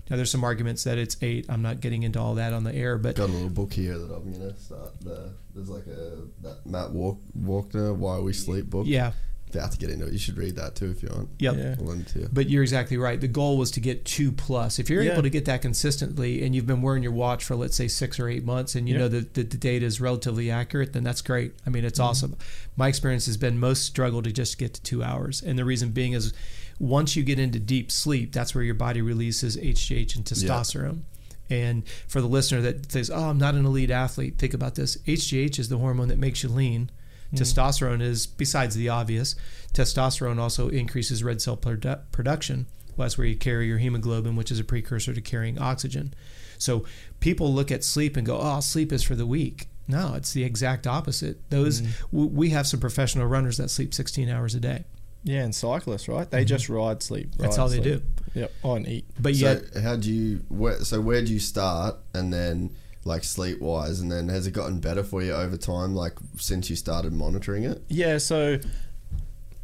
Now, 0.10 0.18
there's 0.18 0.30
some 0.30 0.44
arguments 0.44 0.84
that 0.84 1.00
it's 1.00 1.18
eight. 1.24 1.48
I'm 1.50 1.64
not 1.64 1.82
getting 1.82 2.04
into 2.04 2.20
all 2.20 2.36
that 2.36 2.54
on 2.54 2.64
the 2.64 2.74
air, 2.76 2.98
but 3.00 3.16
Got 3.16 3.30
a 3.30 3.32
little 3.34 3.50
book 3.50 3.74
here 3.74 3.98
that 3.98 4.14
I'm 4.14 4.32
gonna 4.32 4.56
start. 4.56 5.02
The, 5.02 5.32
there's 5.56 5.68
like 5.68 5.88
a 5.88 6.20
that 6.44 6.64
Matt 6.66 6.92
Walk, 6.92 7.18
Walker 7.34 7.92
Why 7.92 8.20
We 8.20 8.32
Sleep 8.32 8.70
book. 8.70 8.86
yeah, 8.88 9.14
About 9.56 9.72
to 9.72 9.78
get 9.78 9.90
into 9.90 10.06
it. 10.08 10.14
You 10.14 10.20
should 10.20 10.38
read 10.38 10.56
that 10.56 10.76
too 10.76 10.90
if 10.90 11.02
you 11.02 11.10
want. 11.10 11.30
yep. 11.40 11.56
Yeah. 11.58 11.76
I'll 11.80 11.86
lend 11.86 12.02
it 12.02 12.08
to 12.10 12.20
you. 12.20 12.30
But 12.32 12.50
you're 12.50 12.64
exactly 12.64 12.98
right. 12.98 13.20
The 13.20 13.28
goal 13.28 13.58
was 13.58 13.72
to 13.72 13.80
get 13.80 14.06
two 14.06 14.32
plus. 14.32 14.80
If 14.80 14.90
you're 14.90 15.04
Yeah. 15.04 15.14
able 15.14 15.24
to 15.24 15.30
get 15.30 15.46
that 15.46 15.62
consistently 15.62 16.44
and 16.44 16.54
you've 16.56 16.68
been 16.68 16.82
wearing 16.82 17.04
your 17.04 17.12
watch 17.12 17.44
for, 17.44 17.56
let's 17.56 17.76
say, 17.76 17.88
six 17.88 18.20
or 18.20 18.28
eight 18.28 18.44
months 18.44 18.76
and 18.76 18.88
you 18.88 18.96
Yeah. 18.96 19.02
know 19.02 19.08
that 19.10 19.34
the, 19.34 19.44
the 19.44 19.58
data 19.58 19.86
is 19.86 20.02
relatively 20.02 20.52
accurate, 20.52 20.94
then 20.94 21.04
that's 21.04 21.22
great. 21.22 21.54
I 21.66 21.70
mean, 21.70 21.86
it's 21.86 22.00
mm-hmm. 22.00 22.10
awesome. 22.10 22.36
My 22.76 22.88
experience 22.88 23.26
has 23.28 23.38
been 23.38 23.60
most 23.60 23.84
struggle 23.84 24.22
to 24.22 24.32
just 24.32 24.58
get 24.58 24.74
to 24.76 24.82
two 24.82 25.04
hours. 25.04 25.42
And 25.42 25.58
the 25.58 25.66
reason 25.66 25.90
being 25.90 26.14
is 26.14 26.34
once 26.80 27.16
you 27.16 27.24
get 27.24 27.40
into 27.40 27.60
deep 27.60 27.92
sleep, 27.92 28.34
that's 28.34 28.54
where 28.54 28.64
your 28.64 28.76
body 28.76 29.02
releases 29.02 29.58
HGH 29.58 30.16
and 30.16 30.26
testosterone. 30.26 31.02
And 31.50 31.84
for 32.08 32.22
the 32.22 32.28
listener 32.28 32.62
that 32.62 32.92
says, 32.92 33.10
"Oh, 33.10 33.30
I'm 33.30 33.38
not 33.38 33.56
an 33.56 33.66
elite 33.66 33.92
athlete," 33.92 34.38
think 34.38 34.54
about 34.54 34.76
this: 34.76 34.98
HGH 35.06 35.60
is 35.60 35.70
the 35.70 35.78
hormone 35.78 36.08
that 36.08 36.18
makes 36.18 36.42
you 36.42 36.50
lean. 36.50 36.90
Testosterone 37.36 38.02
is, 38.02 38.26
besides 38.28 38.76
the 38.76 38.90
obvious, 38.90 39.36
testosterone 39.74 40.40
also 40.40 40.70
increases 40.70 41.24
red 41.24 41.42
cell 41.42 41.58
produ- 41.58 42.02
production. 42.12 42.68
Well, 42.96 43.06
that's 43.06 43.18
where 43.18 43.28
you 43.28 43.36
carry 43.36 43.68
your 43.68 43.78
hemoglobin, 43.78 44.36
which 44.36 44.52
is 44.52 44.60
a 44.60 44.64
precursor 44.64 45.14
to 45.14 45.22
carrying 45.22 45.60
oxygen. 45.60 46.14
So 46.58 46.86
people 47.20 47.54
look 47.54 47.72
at 47.72 47.84
sleep 47.84 48.16
and 48.16 48.26
go, 48.26 48.40
"Oh, 48.40 48.62
sleep 48.62 48.94
is 48.94 49.04
for 49.04 49.16
the 49.16 49.26
weak." 49.26 49.68
No, 49.88 50.14
it's 50.16 50.32
the 50.34 50.44
exact 50.44 50.88
opposite. 50.88 51.38
Those 51.50 51.82
w- 52.12 52.30
we 52.30 52.50
have 52.52 52.66
some 52.66 52.80
professional 52.80 53.28
runners 53.28 53.58
that 53.58 53.70
sleep 53.70 53.94
16 53.94 54.30
hours 54.30 54.56
a 54.56 54.60
day. 54.60 54.86
yeah, 55.24 55.42
and 55.44 55.54
cyclists, 55.56 56.08
right? 56.08 56.30
They 56.30 56.46
just 56.46 56.70
ride, 56.70 57.02
sleep. 57.04 57.32
Mm-hmm. 57.32 57.42
That's 57.42 57.58
ride, 57.58 57.64
all 57.64 57.70
they 57.70 57.82
sleep. 57.82 58.04
do. 58.34 58.40
Yep. 58.42 58.52
Oh, 58.64 58.76
and 58.76 58.88
eat. 58.88 59.06
But 59.20 59.36
so 59.36 59.46
yet, 59.46 59.64
how 59.84 59.96
do 59.96 60.12
you? 60.12 60.42
Where, 60.50 60.80
so 60.84 61.02
where 61.02 61.22
do 61.24 61.34
you 61.34 61.40
start, 61.40 61.98
and 62.14 62.32
then 62.32 62.70
like 63.06 63.24
sleep 63.24 63.62
wise, 63.62 64.02
and 64.02 64.12
then 64.12 64.28
has 64.28 64.48
it 64.48 64.52
gotten 64.52 64.80
better 64.80 65.04
for 65.04 65.22
you 65.22 65.32
over 65.32 65.56
time, 65.56 65.96
like 65.96 66.14
since 66.38 66.70
you 66.70 66.76
started 66.76 67.14
monitoring 67.14 67.64
it? 67.64 67.84
Yeah, 67.88 68.18
so 68.18 68.60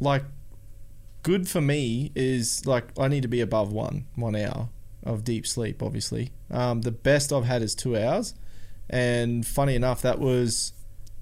like 0.00 0.24
good 1.22 1.48
for 1.48 1.60
me 1.60 2.10
is 2.14 2.64
like 2.66 2.84
I 2.98 3.08
need 3.08 3.22
to 3.22 3.28
be 3.28 3.40
above 3.40 3.72
one 3.72 4.06
one 4.14 4.34
hour 4.36 4.70
of 5.02 5.24
deep 5.24 5.46
sleep. 5.46 5.82
Obviously, 5.82 6.30
um, 6.50 6.82
the 6.82 6.92
best 6.92 7.32
I've 7.32 7.44
had 7.44 7.62
is 7.62 7.74
two 7.74 7.98
hours, 7.98 8.34
and 8.88 9.44
funny 9.44 9.74
enough, 9.74 10.02
that 10.02 10.20
was 10.20 10.72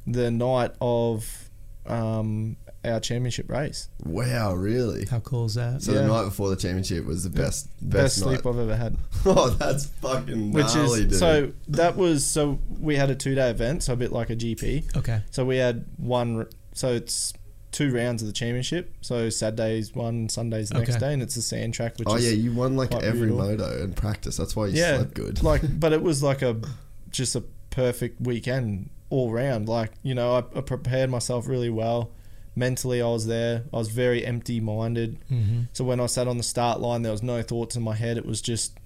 the 0.06 0.30
night 0.30 0.72
of 0.80 1.50
um, 1.86 2.56
our 2.84 2.98
championship 3.00 3.50
race. 3.50 3.88
Wow, 4.04 4.54
really? 4.54 5.04
how 5.06 5.20
cool 5.20 5.44
is 5.46 5.54
that? 5.54 5.82
So 5.82 5.92
Yeah. 5.92 6.02
the 6.02 6.08
night 6.08 6.24
before 6.24 6.48
the 6.48 6.56
championship 6.56 7.04
was 7.04 7.24
the 7.24 7.30
best 7.30 7.68
Best, 7.80 7.90
best, 7.92 8.18
night. 8.26 8.40
sleep 8.40 8.46
I've 8.46 8.58
ever 8.58 8.76
had. 8.76 8.96
oh, 9.26 9.50
that's 9.50 9.86
fucking 9.86 10.52
Which 10.52 10.74
gnarly, 10.74 11.00
is 11.02 11.06
dude. 11.08 11.18
so 11.18 11.52
that 11.68 11.96
was 11.96 12.24
so 12.24 12.58
we 12.80 12.96
had 12.96 13.10
a 13.10 13.14
two 13.14 13.34
day 13.34 13.50
event, 13.50 13.82
so 13.82 13.92
a 13.92 13.96
bit 13.96 14.12
like 14.12 14.30
a 14.30 14.36
GP. 14.36 14.96
Okay. 14.96 15.22
So 15.30 15.44
we 15.44 15.56
had 15.58 15.84
one. 15.98 16.46
So 16.72 16.88
it's 16.94 17.34
two 17.72 17.92
rounds 17.94 18.22
of 18.22 18.26
the 18.28 18.32
championship. 18.32 18.92
So 19.00 19.28
Saturday's 19.30 19.94
one, 19.94 20.28
Sunday's 20.28 20.70
the 20.70 20.78
next 20.78 20.96
day, 20.96 21.12
and 21.12 21.22
it's 21.22 21.36
a 21.36 21.42
sand 21.42 21.74
track. 21.74 21.98
Which 21.98 22.08
oh 22.08 22.16
is 22.16 22.24
yeah, 22.24 22.30
you 22.32 22.52
won 22.52 22.76
like 22.76 22.94
every 22.94 23.28
brutal. 23.28 23.38
moto 23.38 23.82
in 23.84 23.92
practice. 23.92 24.36
That's 24.36 24.56
why 24.56 24.66
you 24.68 24.78
yeah, 24.78 24.96
slept 24.96 25.14
good. 25.14 25.42
like, 25.42 25.62
but 25.80 25.92
it 25.92 26.02
was 26.02 26.22
like 26.22 26.42
a 26.42 26.56
just 27.10 27.36
a 27.36 27.42
perfect 27.70 28.20
weekend 28.22 28.88
all 29.10 29.30
round. 29.30 29.68
Like 29.68 29.92
you 30.02 30.14
know, 30.14 30.34
I, 30.36 30.58
I 30.58 30.62
prepared 30.62 31.10
myself 31.10 31.46
really 31.46 31.70
well. 31.70 32.10
Mentally, 32.60 33.00
I 33.00 33.06
was 33.08 33.26
there. 33.26 33.64
I 33.72 33.76
was 33.78 33.88
very 33.88 34.24
empty 34.26 34.60
minded. 34.60 35.16
Mm-hmm. 35.32 35.62
So 35.72 35.82
when 35.84 35.98
I 35.98 36.06
sat 36.06 36.28
on 36.28 36.36
the 36.36 36.42
start 36.42 36.78
line, 36.80 37.00
there 37.02 37.10
was 37.12 37.22
no 37.22 37.40
thoughts 37.42 37.74
in 37.74 37.82
my 37.82 37.94
head. 37.94 38.18
It 38.18 38.26
was 38.26 38.40
just 38.42 38.76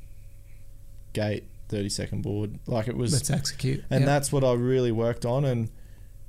gate, 1.13 1.45
thirty 1.69 1.89
second 1.89 2.23
board. 2.23 2.59
Like 2.67 2.89
it 2.89 2.97
was 2.97 3.13
Let's 3.13 3.31
execute. 3.31 3.85
and 3.91 4.03
Yep. 4.03 4.07
that's 4.07 4.33
what 4.33 4.45
I 4.45 4.53
really 4.53 4.93
worked 4.93 5.25
on. 5.27 5.45
And 5.45 5.71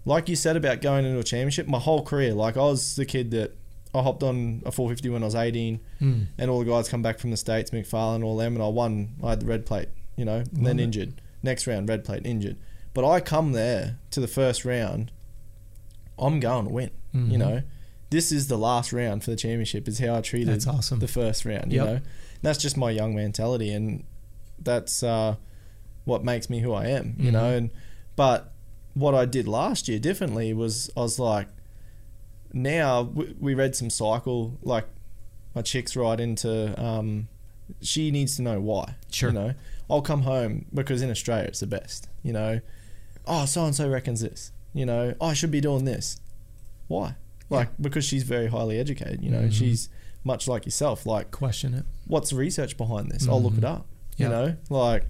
like 0.05 0.29
you 0.29 0.35
said 0.35 0.55
about 0.55 0.81
going 0.81 1.05
into 1.05 1.19
a 1.19 1.23
championship, 1.23 1.67
my 1.67 1.79
whole 1.79 2.03
career, 2.03 2.33
like 2.33 2.57
I 2.57 2.61
was 2.61 2.95
the 2.95 3.05
kid 3.05 3.31
that 3.31 3.55
I 3.93 4.01
hopped 4.01 4.23
on 4.23 4.61
a 4.65 4.71
450 4.71 5.09
when 5.09 5.23
I 5.23 5.25
was 5.25 5.35
18, 5.35 5.79
Mm. 6.01 6.27
and 6.37 6.49
all 6.51 6.59
the 6.59 6.65
guys 6.65 6.89
come 6.89 7.01
back 7.01 7.19
from 7.19 7.31
the 7.31 7.37
states, 7.37 7.71
McFarlane, 7.71 8.23
all 8.23 8.35
them, 8.37 8.53
and 8.55 8.63
I 8.63 8.67
won. 8.67 9.09
I 9.23 9.29
had 9.31 9.39
the 9.41 9.45
red 9.45 9.65
plate, 9.65 9.89
you 10.17 10.25
know, 10.25 10.37
and 10.55 10.65
then 10.65 10.79
injured. 10.79 11.21
Next 11.43 11.65
round, 11.67 11.87
red 11.87 12.03
plate, 12.03 12.25
injured. 12.25 12.57
But 12.93 13.07
I 13.09 13.19
come 13.19 13.51
there 13.53 13.97
to 14.11 14.19
the 14.19 14.27
first 14.27 14.65
round. 14.65 15.11
I'm 16.19 16.39
going 16.39 16.65
to 16.65 16.71
win. 16.71 16.91
You 17.13 17.19
Mhm. 17.21 17.37
know, 17.37 17.61
this 18.09 18.31
is 18.31 18.47
the 18.47 18.57
last 18.57 18.91
round 18.93 19.23
for 19.23 19.31
the 19.31 19.37
championship. 19.37 19.87
Is 19.87 19.99
how 19.99 20.15
I 20.15 20.21
treated 20.21 20.49
That's 20.49 20.67
awesome. 20.67 20.99
the 20.99 21.07
first 21.07 21.45
round. 21.45 21.71
You 21.73 21.79
know, 21.79 21.87
and 21.95 22.01
that's 22.41 22.59
just 22.59 22.77
my 22.77 22.91
young 22.91 23.15
mentality, 23.15 23.71
and 23.71 24.03
that's 24.59 25.03
uh, 25.03 25.35
what 26.05 26.23
makes 26.23 26.49
me 26.49 26.59
who 26.59 26.71
I 26.73 26.87
am. 26.87 27.15
You 27.19 27.29
Mhm. 27.29 27.33
know, 27.33 27.53
and 27.57 27.69
but 28.15 28.53
what 28.93 29.13
I 29.15 29.25
did 29.25 29.47
last 29.47 29.87
year 29.87 29.99
differently 29.99 30.53
was 30.53 30.89
I 30.95 31.01
was 31.01 31.19
like, 31.19 31.47
now 32.53 33.01
we, 33.01 33.35
we 33.39 33.53
read 33.53 33.75
some 33.75 33.89
cycle 33.89 34.57
like 34.61 34.85
my 35.53 35.61
chick's 35.61 35.95
right 35.95 36.19
into 36.19 36.79
um, 36.81 37.27
she 37.81 38.11
needs 38.11 38.35
to 38.37 38.41
know 38.41 38.59
why. 38.61 38.95
Sure. 39.11 39.29
You 39.29 39.35
know, 39.35 39.53
I'll 39.89 40.01
come 40.01 40.21
home 40.21 40.65
because 40.73 41.01
in 41.01 41.09
Australia 41.09 41.45
it's 41.47 41.59
the 41.61 41.67
best. 41.67 42.07
You 42.23 42.33
know, 42.33 42.59
oh 43.27 43.45
so 43.45 43.65
and 43.65 43.75
so 43.75 43.89
reckons 43.89 44.21
this. 44.21 44.51
You 44.75 44.85
know, 44.85 45.15
oh, 45.19 45.27
I 45.27 45.33
should 45.33 45.51
be 45.51 45.61
doing 45.61 45.85
this. 45.85 46.19
Why? 46.87 47.15
Like 47.49 47.69
because 47.81 48.05
she's 48.05 48.23
very 48.23 48.47
highly 48.47 48.77
educated. 48.79 49.23
You 49.23 49.31
know, 49.31 49.43
Mhm. 49.43 49.53
she's 49.53 49.89
much 50.23 50.47
like 50.47 50.65
yourself. 50.65 51.05
Like 51.05 51.31
Question 51.31 51.73
it. 51.73 51.85
what's 52.05 52.29
the 52.31 52.35
research 52.35 52.75
behind 52.77 53.09
this? 53.11 53.27
I'll 53.27 53.41
look 53.41 53.53
it 53.57 53.61
Mhm. 53.63 53.75
up. 53.75 53.85
You 54.17 54.29
know, 54.29 54.55
like 54.69 55.07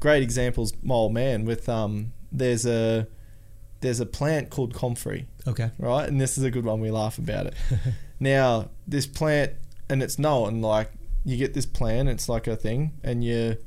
great 0.00 0.22
examples. 0.22 0.72
My 0.82 0.94
old 0.94 1.12
man 1.14 1.44
with 1.44 1.68
um, 1.68 2.12
there's 2.32 2.66
a 2.66 3.06
there's 3.80 4.00
a 4.00 4.06
plant 4.06 4.48
called 4.50 4.72
comfrey, 4.74 5.26
Okay. 5.46 5.70
right? 5.78 6.08
And 6.08 6.18
this 6.20 6.36
is 6.38 6.44
a 6.44 6.50
good 6.50 6.64
one. 6.64 6.80
We 6.80 6.90
laugh 6.90 7.18
about 7.18 7.46
it. 7.46 7.54
now 8.20 8.70
this 8.88 9.06
plant, 9.06 9.52
and 9.90 10.02
it's 10.02 10.18
known 10.18 10.60
like 10.62 10.90
you 11.24 11.36
get 11.36 11.52
this 11.54 11.66
plant. 11.66 12.08
It's 12.08 12.28
like 12.28 12.46
a 12.46 12.56
thing, 12.56 12.92
and 13.04 13.22
you 13.22 13.58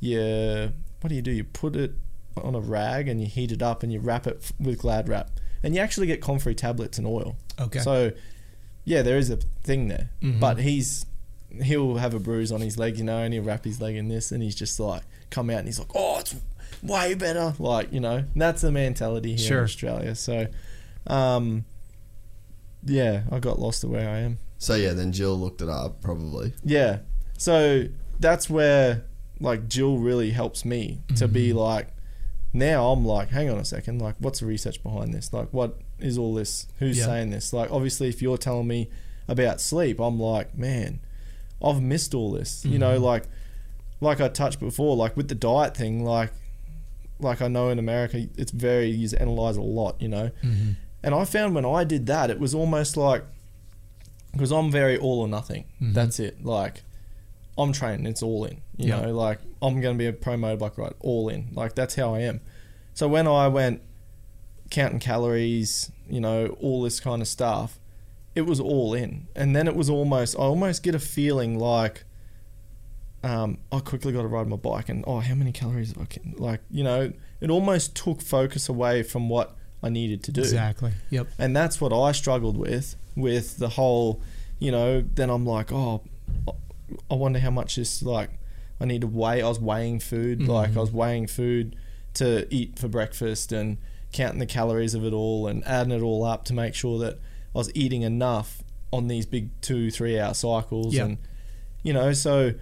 you 0.00 0.72
what 1.00 1.08
do 1.10 1.14
you 1.14 1.22
do? 1.22 1.30
You 1.30 1.44
put 1.44 1.76
it 1.76 1.92
on 2.44 2.54
a 2.54 2.60
rag 2.60 3.08
and 3.08 3.20
you 3.20 3.26
heat 3.26 3.52
it 3.52 3.62
up 3.62 3.82
and 3.82 3.92
you 3.92 4.00
wrap 4.00 4.26
it 4.26 4.38
f- 4.42 4.52
with 4.58 4.78
Glad 4.80 5.08
wrap, 5.08 5.30
and 5.62 5.74
you 5.74 5.80
actually 5.80 6.06
get 6.06 6.20
comfrey 6.20 6.54
tablets 6.54 6.98
and 6.98 7.06
oil. 7.06 7.36
Okay. 7.60 7.78
So, 7.80 8.12
yeah, 8.84 9.02
there 9.02 9.18
is 9.18 9.30
a 9.30 9.36
thing 9.62 9.88
there, 9.88 10.10
Mhm. 10.22 10.40
but 10.40 10.58
he's 10.58 11.06
he'll 11.64 11.96
have 11.96 12.14
a 12.14 12.20
bruise 12.20 12.52
on 12.52 12.60
his 12.60 12.78
leg, 12.78 12.96
you 12.96 13.02
know, 13.04 13.18
and 13.18 13.34
he'll 13.34 13.42
wrap 13.42 13.64
his 13.64 13.80
leg 13.80 13.96
in 13.96 14.06
this, 14.08 14.30
and 14.32 14.42
he's 14.42 14.54
just 14.54 14.78
like 14.78 15.02
come 15.30 15.50
out 15.50 15.58
and 15.58 15.66
he's 15.68 15.78
like, 15.80 15.90
oh, 15.94 16.18
it's 16.20 16.34
way 16.82 17.14
better, 17.14 17.54
like 17.58 17.92
you 17.92 17.98
know, 18.00 18.16
and 18.18 18.40
that's 18.40 18.62
the 18.62 18.70
mentality 18.72 19.30
here 19.30 19.38
Sure. 19.48 19.58
in 19.58 19.64
Australia. 19.64 20.14
So, 20.14 20.46
um, 21.08 21.64
yeah, 22.84 23.22
I 23.30 23.38
got 23.40 23.58
lost 23.58 23.82
to 23.82 23.88
where 23.88 24.08
I 24.08 24.18
am. 24.20 24.38
So 24.58 24.74
yeah, 24.74 24.92
then 24.92 25.12
Jill 25.12 25.38
looked 25.38 25.60
it 25.62 25.68
up 25.68 26.00
probably. 26.00 26.52
Yeah, 26.64 26.98
so 27.36 27.84
that's 28.18 28.48
where 28.48 29.02
like 29.40 29.68
Jill 29.68 29.98
really 29.98 30.30
helps 30.30 30.64
me 30.64 31.00
to 31.16 31.26
be 31.26 31.48
Mm-hmm. 31.48 31.58
like, 31.58 31.88
now 32.52 32.90
I'm 32.90 33.04
like, 33.04 33.30
hang 33.30 33.48
on 33.50 33.58
a 33.58 33.64
second, 33.64 34.00
like 34.00 34.16
what's 34.18 34.40
the 34.40 34.46
research 34.46 34.82
behind 34.82 35.14
this? 35.14 35.32
Like 35.32 35.48
what 35.52 35.78
is 35.98 36.18
all 36.18 36.34
this? 36.34 36.66
Who's 36.78 36.98
Yeah. 36.98 37.06
saying 37.06 37.30
this? 37.30 37.52
Like 37.52 37.70
obviously 37.70 38.08
if 38.08 38.20
you're 38.22 38.38
telling 38.38 38.66
me 38.66 38.88
about 39.28 39.60
sleep, 39.60 40.00
I'm 40.00 40.18
like, 40.18 40.56
man, 40.56 41.00
I've 41.62 41.80
missed 41.80 42.14
all 42.14 42.32
this. 42.32 42.64
You 42.64 42.78
know, 42.78 42.94
mm-hmm. 42.94 43.04
like 43.04 43.24
like 44.00 44.20
I 44.20 44.28
touched 44.28 44.60
before, 44.60 44.96
like 44.96 45.16
with 45.16 45.28
the 45.28 45.34
diet 45.34 45.76
thing, 45.76 46.04
like 46.04 46.32
like 47.20 47.42
I 47.42 47.48
know 47.48 47.68
in 47.68 47.78
America 47.78 48.26
it's 48.36 48.50
very 48.50 48.88
you 48.90 49.08
analyze 49.18 49.56
a 49.56 49.62
lot, 49.62 50.00
you 50.00 50.08
know. 50.08 50.30
Mm-hmm. 50.42 50.72
And 51.02 51.14
I 51.14 51.24
found 51.24 51.54
when 51.54 51.64
I 51.64 51.84
did 51.84 52.06
that, 52.06 52.30
it 52.30 52.38
was 52.40 52.54
almost 52.54 52.96
like 52.96 53.24
because 54.32 54.50
I'm 54.50 54.70
very 54.70 54.96
all 54.96 55.20
or 55.20 55.28
nothing. 55.28 55.64
Mm-hmm. 55.80 55.92
That's 55.92 56.18
it. 56.18 56.44
Like 56.44 56.82
I'm 57.62 57.72
training, 57.72 58.06
it's 58.06 58.22
all 58.22 58.44
in. 58.44 58.62
You 58.76 58.88
Yeah. 58.88 59.00
know, 59.02 59.14
like 59.14 59.40
I'm 59.62 59.80
going 59.80 59.94
to 59.96 59.98
be 59.98 60.06
a 60.06 60.12
pro 60.12 60.34
motorbike 60.36 60.78
ride, 60.78 60.94
all 61.00 61.28
in. 61.28 61.48
Like 61.52 61.74
that's 61.74 61.94
how 61.94 62.14
I 62.14 62.20
am. 62.20 62.40
So 62.94 63.08
when 63.08 63.26
I 63.26 63.48
went 63.48 63.82
counting 64.70 65.00
calories, 65.00 65.90
you 66.08 66.20
know, 66.20 66.56
all 66.60 66.82
this 66.82 67.00
kind 67.00 67.20
of 67.22 67.28
stuff, 67.28 67.78
it 68.34 68.42
was 68.42 68.60
all 68.60 68.94
in. 68.94 69.26
And 69.34 69.54
then 69.54 69.66
it 69.66 69.74
was 69.76 69.90
almost, 69.90 70.36
I 70.36 70.42
almost 70.42 70.82
get 70.82 70.94
a 70.94 70.98
feeling 71.00 71.58
like, 71.58 72.04
um, 73.22 73.58
I 73.70 73.80
quickly 73.80 74.12
got 74.12 74.22
to 74.22 74.28
ride 74.28 74.46
my 74.48 74.56
bike 74.56 74.88
and, 74.88 75.04
oh, 75.06 75.20
how 75.20 75.34
many 75.34 75.52
calories? 75.52 75.94
I 76.00 76.04
can, 76.06 76.34
like, 76.38 76.60
you 76.70 76.82
know, 76.84 77.12
it 77.40 77.50
almost 77.50 77.94
took 77.94 78.22
focus 78.22 78.68
away 78.68 79.02
from 79.02 79.28
what 79.28 79.56
I 79.82 79.88
needed 79.88 80.22
to 80.24 80.32
do. 80.32 80.40
Exactly. 80.40 80.92
Yep. 81.10 81.28
And 81.38 81.54
that's 81.56 81.80
what 81.80 81.92
I 81.92 82.12
struggled 82.12 82.56
with, 82.56 82.96
with 83.16 83.58
the 83.58 83.70
whole, 83.70 84.22
you 84.58 84.70
know, 84.70 85.02
then 85.02 85.28
I'm 85.30 85.44
like, 85.44 85.70
oh, 85.72 86.02
I 87.10 87.14
wonder 87.14 87.38
how 87.38 87.50
much 87.50 87.76
this, 87.76 88.02
like, 88.02 88.30
I 88.80 88.84
need 88.84 89.02
to 89.02 89.06
weigh. 89.06 89.42
I 89.42 89.48
was 89.48 89.60
weighing 89.60 90.00
food, 90.00 90.40
mm-hmm. 90.40 90.50
like, 90.50 90.76
I 90.76 90.80
was 90.80 90.92
weighing 90.92 91.26
food 91.26 91.76
to 92.14 92.46
eat 92.52 92.78
for 92.78 92.88
breakfast 92.88 93.52
and 93.52 93.78
counting 94.12 94.40
the 94.40 94.46
calories 94.46 94.94
of 94.94 95.04
it 95.04 95.12
all 95.12 95.46
and 95.46 95.64
adding 95.66 95.92
it 95.92 96.02
all 96.02 96.24
up 96.24 96.44
to 96.46 96.52
make 96.52 96.74
sure 96.74 96.98
that 96.98 97.14
I 97.54 97.58
was 97.58 97.70
eating 97.74 98.02
enough 98.02 98.62
on 98.92 99.06
these 99.06 99.26
big 99.26 99.50
two, 99.60 99.90
three 99.90 100.18
hour 100.18 100.34
cycles. 100.34 100.94
Yep. 100.94 101.06
And, 101.06 101.18
you 101.82 101.92
know, 101.92 102.12
so 102.12 102.54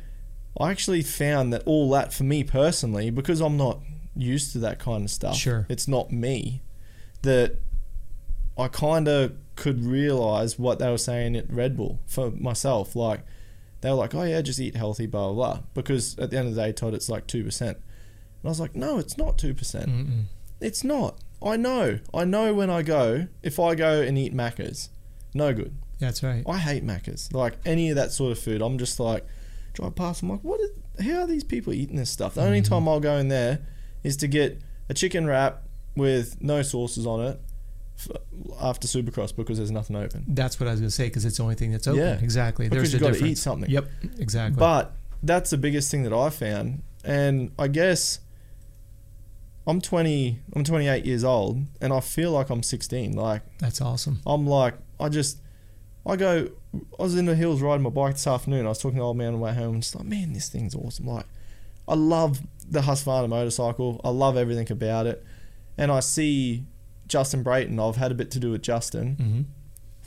I 0.60 0.70
actually 0.70 1.02
found 1.02 1.52
that 1.52 1.62
all 1.64 1.90
that 1.90 2.12
for 2.12 2.24
me 2.24 2.44
personally, 2.44 3.10
because 3.10 3.40
I'm 3.40 3.56
not 3.56 3.80
used 4.14 4.52
to 4.52 4.58
that 4.58 4.78
kind 4.78 5.04
of 5.04 5.10
stuff, 5.10 5.36
Sure. 5.36 5.64
it's 5.68 5.88
not 5.88 6.10
me, 6.12 6.62
that 7.22 7.56
I 8.58 8.68
kind 8.68 9.08
of 9.08 9.32
could 9.56 9.84
realize 9.84 10.58
what 10.58 10.78
they 10.78 10.90
were 10.90 10.98
saying 10.98 11.36
at 11.36 11.50
Red 11.50 11.76
Bull 11.76 12.00
for 12.06 12.30
myself. 12.32 12.94
Like, 12.94 13.20
they 13.80 13.90
were 13.90 13.96
like, 13.96 14.14
oh, 14.14 14.22
yeah, 14.24 14.40
just 14.40 14.60
eat 14.60 14.76
healthy, 14.76 15.06
blah, 15.06 15.32
blah, 15.32 15.54
blah. 15.54 15.62
Because 15.74 16.18
at 16.18 16.30
the 16.30 16.38
end 16.38 16.48
of 16.48 16.54
the 16.54 16.62
day, 16.62 16.72
Todd, 16.72 16.94
it's 16.94 17.08
like 17.08 17.26
2%. 17.26 17.60
And 17.60 17.76
I 18.44 18.48
was 18.48 18.60
like, 18.60 18.74
no, 18.74 18.98
it's 18.98 19.16
not 19.16 19.38
2%. 19.38 19.84
It's 20.60 20.82
not. 20.82 21.18
I 21.42 21.56
know. 21.56 22.00
I 22.12 22.24
know 22.24 22.52
when 22.52 22.70
I 22.70 22.82
go, 22.82 23.28
if 23.42 23.60
I 23.60 23.74
go 23.74 24.00
and 24.00 24.18
eat 24.18 24.34
Macca's, 24.34 24.90
no 25.34 25.52
good. 25.52 25.76
That's 26.00 26.22
right. 26.22 26.42
I 26.46 26.58
hate 26.58 26.84
Macca's. 26.84 27.32
Like 27.32 27.54
any 27.64 27.90
of 27.90 27.96
that 27.96 28.12
sort 28.12 28.32
of 28.32 28.38
food, 28.38 28.62
I'm 28.62 28.78
just 28.78 28.98
like 28.98 29.24
drive 29.72 29.94
past. 29.94 30.22
I'm 30.22 30.30
like, 30.30 30.40
what? 30.40 30.60
Is, 30.60 30.70
how 31.06 31.20
are 31.20 31.26
these 31.26 31.44
people 31.44 31.72
eating 31.72 31.96
this 31.96 32.10
stuff? 32.10 32.34
The 32.34 32.42
only 32.42 32.60
mm-hmm. 32.60 32.74
time 32.74 32.88
I'll 32.88 33.00
go 33.00 33.16
in 33.16 33.28
there 33.28 33.60
is 34.02 34.16
to 34.18 34.28
get 34.28 34.60
a 34.88 34.94
chicken 34.94 35.26
wrap 35.26 35.62
with 35.96 36.40
no 36.40 36.62
sauces 36.62 37.06
on 37.06 37.20
it 37.20 37.40
after 38.60 38.86
Supercross 38.86 39.34
because 39.34 39.58
there's 39.58 39.70
nothing 39.70 39.96
open. 39.96 40.24
That's 40.28 40.60
what 40.60 40.68
I 40.68 40.72
was 40.72 40.80
going 40.80 40.88
to 40.88 40.94
say 40.94 41.06
because 41.06 41.24
it's 41.24 41.38
the 41.38 41.42
only 41.42 41.54
thing 41.54 41.72
that's 41.72 41.86
open. 41.86 42.00
Yeah. 42.00 42.18
Exactly. 42.20 42.68
Because 42.68 42.92
There's 42.92 43.00
you 43.00 43.06
a 43.06 43.12
got 43.12 43.18
to 43.18 43.26
eat 43.26 43.38
something. 43.38 43.70
Yep. 43.70 43.88
Exactly. 44.18 44.58
But 44.58 44.92
that's 45.22 45.50
the 45.50 45.58
biggest 45.58 45.90
thing 45.90 46.04
that 46.04 46.12
I 46.12 46.30
found, 46.30 46.82
and 47.04 47.50
I 47.58 47.68
guess 47.68 48.20
I'm 49.66 49.80
20. 49.80 50.38
I'm 50.54 50.64
28 50.64 51.04
years 51.04 51.24
old, 51.24 51.62
and 51.80 51.92
I 51.92 52.00
feel 52.00 52.30
like 52.30 52.50
I'm 52.50 52.62
16. 52.62 53.12
Like 53.12 53.42
that's 53.58 53.80
awesome. 53.80 54.20
I'm 54.26 54.46
like, 54.46 54.74
I 55.00 55.08
just, 55.08 55.38
I 56.06 56.16
go, 56.16 56.50
I 56.98 57.02
was 57.02 57.16
in 57.16 57.26
the 57.26 57.34
hills 57.34 57.60
riding 57.60 57.82
my 57.82 57.90
bike 57.90 58.14
this 58.14 58.26
afternoon. 58.26 58.66
I 58.66 58.70
was 58.70 58.78
talking 58.78 58.96
to 58.96 59.00
the 59.00 59.06
old 59.06 59.16
man 59.16 59.28
on 59.28 59.32
the 59.34 59.38
way 59.40 59.54
home 59.54 59.74
and 59.74 59.82
just 59.82 59.94
like, 59.96 60.06
man, 60.06 60.32
this 60.32 60.48
thing's 60.48 60.74
awesome. 60.74 61.06
Like, 61.06 61.26
I 61.88 61.94
love 61.94 62.40
the 62.68 62.80
Husqvarna 62.80 63.28
motorcycle. 63.28 64.00
I 64.04 64.10
love 64.10 64.36
everything 64.36 64.70
about 64.70 65.06
it. 65.06 65.24
And 65.76 65.90
I 65.90 66.00
see 66.00 66.64
Justin 67.08 67.42
Brayton. 67.42 67.78
I've 67.80 67.96
had 67.96 68.10
a 68.12 68.14
bit 68.14 68.30
to 68.32 68.38
do 68.40 68.50
with 68.52 68.62
Justin 68.62 69.14
hmm 69.16 69.40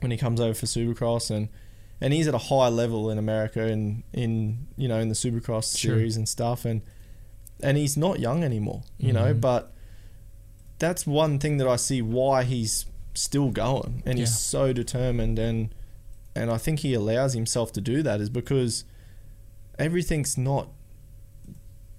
when 0.01 0.09
he 0.09 0.17
comes 0.17 0.41
over 0.41 0.55
for 0.55 0.65
Supercross 0.65 1.29
and 1.29 1.47
and 1.99 2.11
he's 2.11 2.27
at 2.27 2.33
a 2.33 2.39
high 2.39 2.69
level 2.69 3.11
in 3.11 3.19
America 3.19 3.61
and 3.61 4.01
in 4.13 4.65
you 4.75 4.87
know 4.87 4.97
in 4.99 5.09
the 5.09 5.15
Supercross 5.15 5.77
Sure. 5.77 5.93
series 5.95 6.17
and 6.17 6.27
stuff 6.27 6.65
and 6.65 6.81
and 7.61 7.77
he's 7.77 7.95
not 7.95 8.19
young 8.19 8.43
anymore, 8.43 8.81
you 8.97 9.13
know, 9.13 9.31
Mhm. 9.35 9.41
but 9.41 9.71
that's 10.79 11.05
one 11.05 11.37
thing 11.37 11.57
that 11.57 11.67
I 11.67 11.75
see 11.75 12.01
why 12.01 12.43
he's 12.43 12.87
still 13.13 13.51
going 13.51 14.01
and 14.05 14.17
he's 14.17 14.35
so 14.39 14.73
determined 14.73 15.37
and 15.37 15.75
and 16.35 16.49
I 16.49 16.57
think 16.57 16.79
he 16.79 16.95
allows 16.95 17.33
himself 17.33 17.71
to 17.73 17.81
do 17.81 18.01
that 18.01 18.19
is 18.21 18.29
because 18.31 18.83
everything's 19.77 20.37
not 20.37 20.69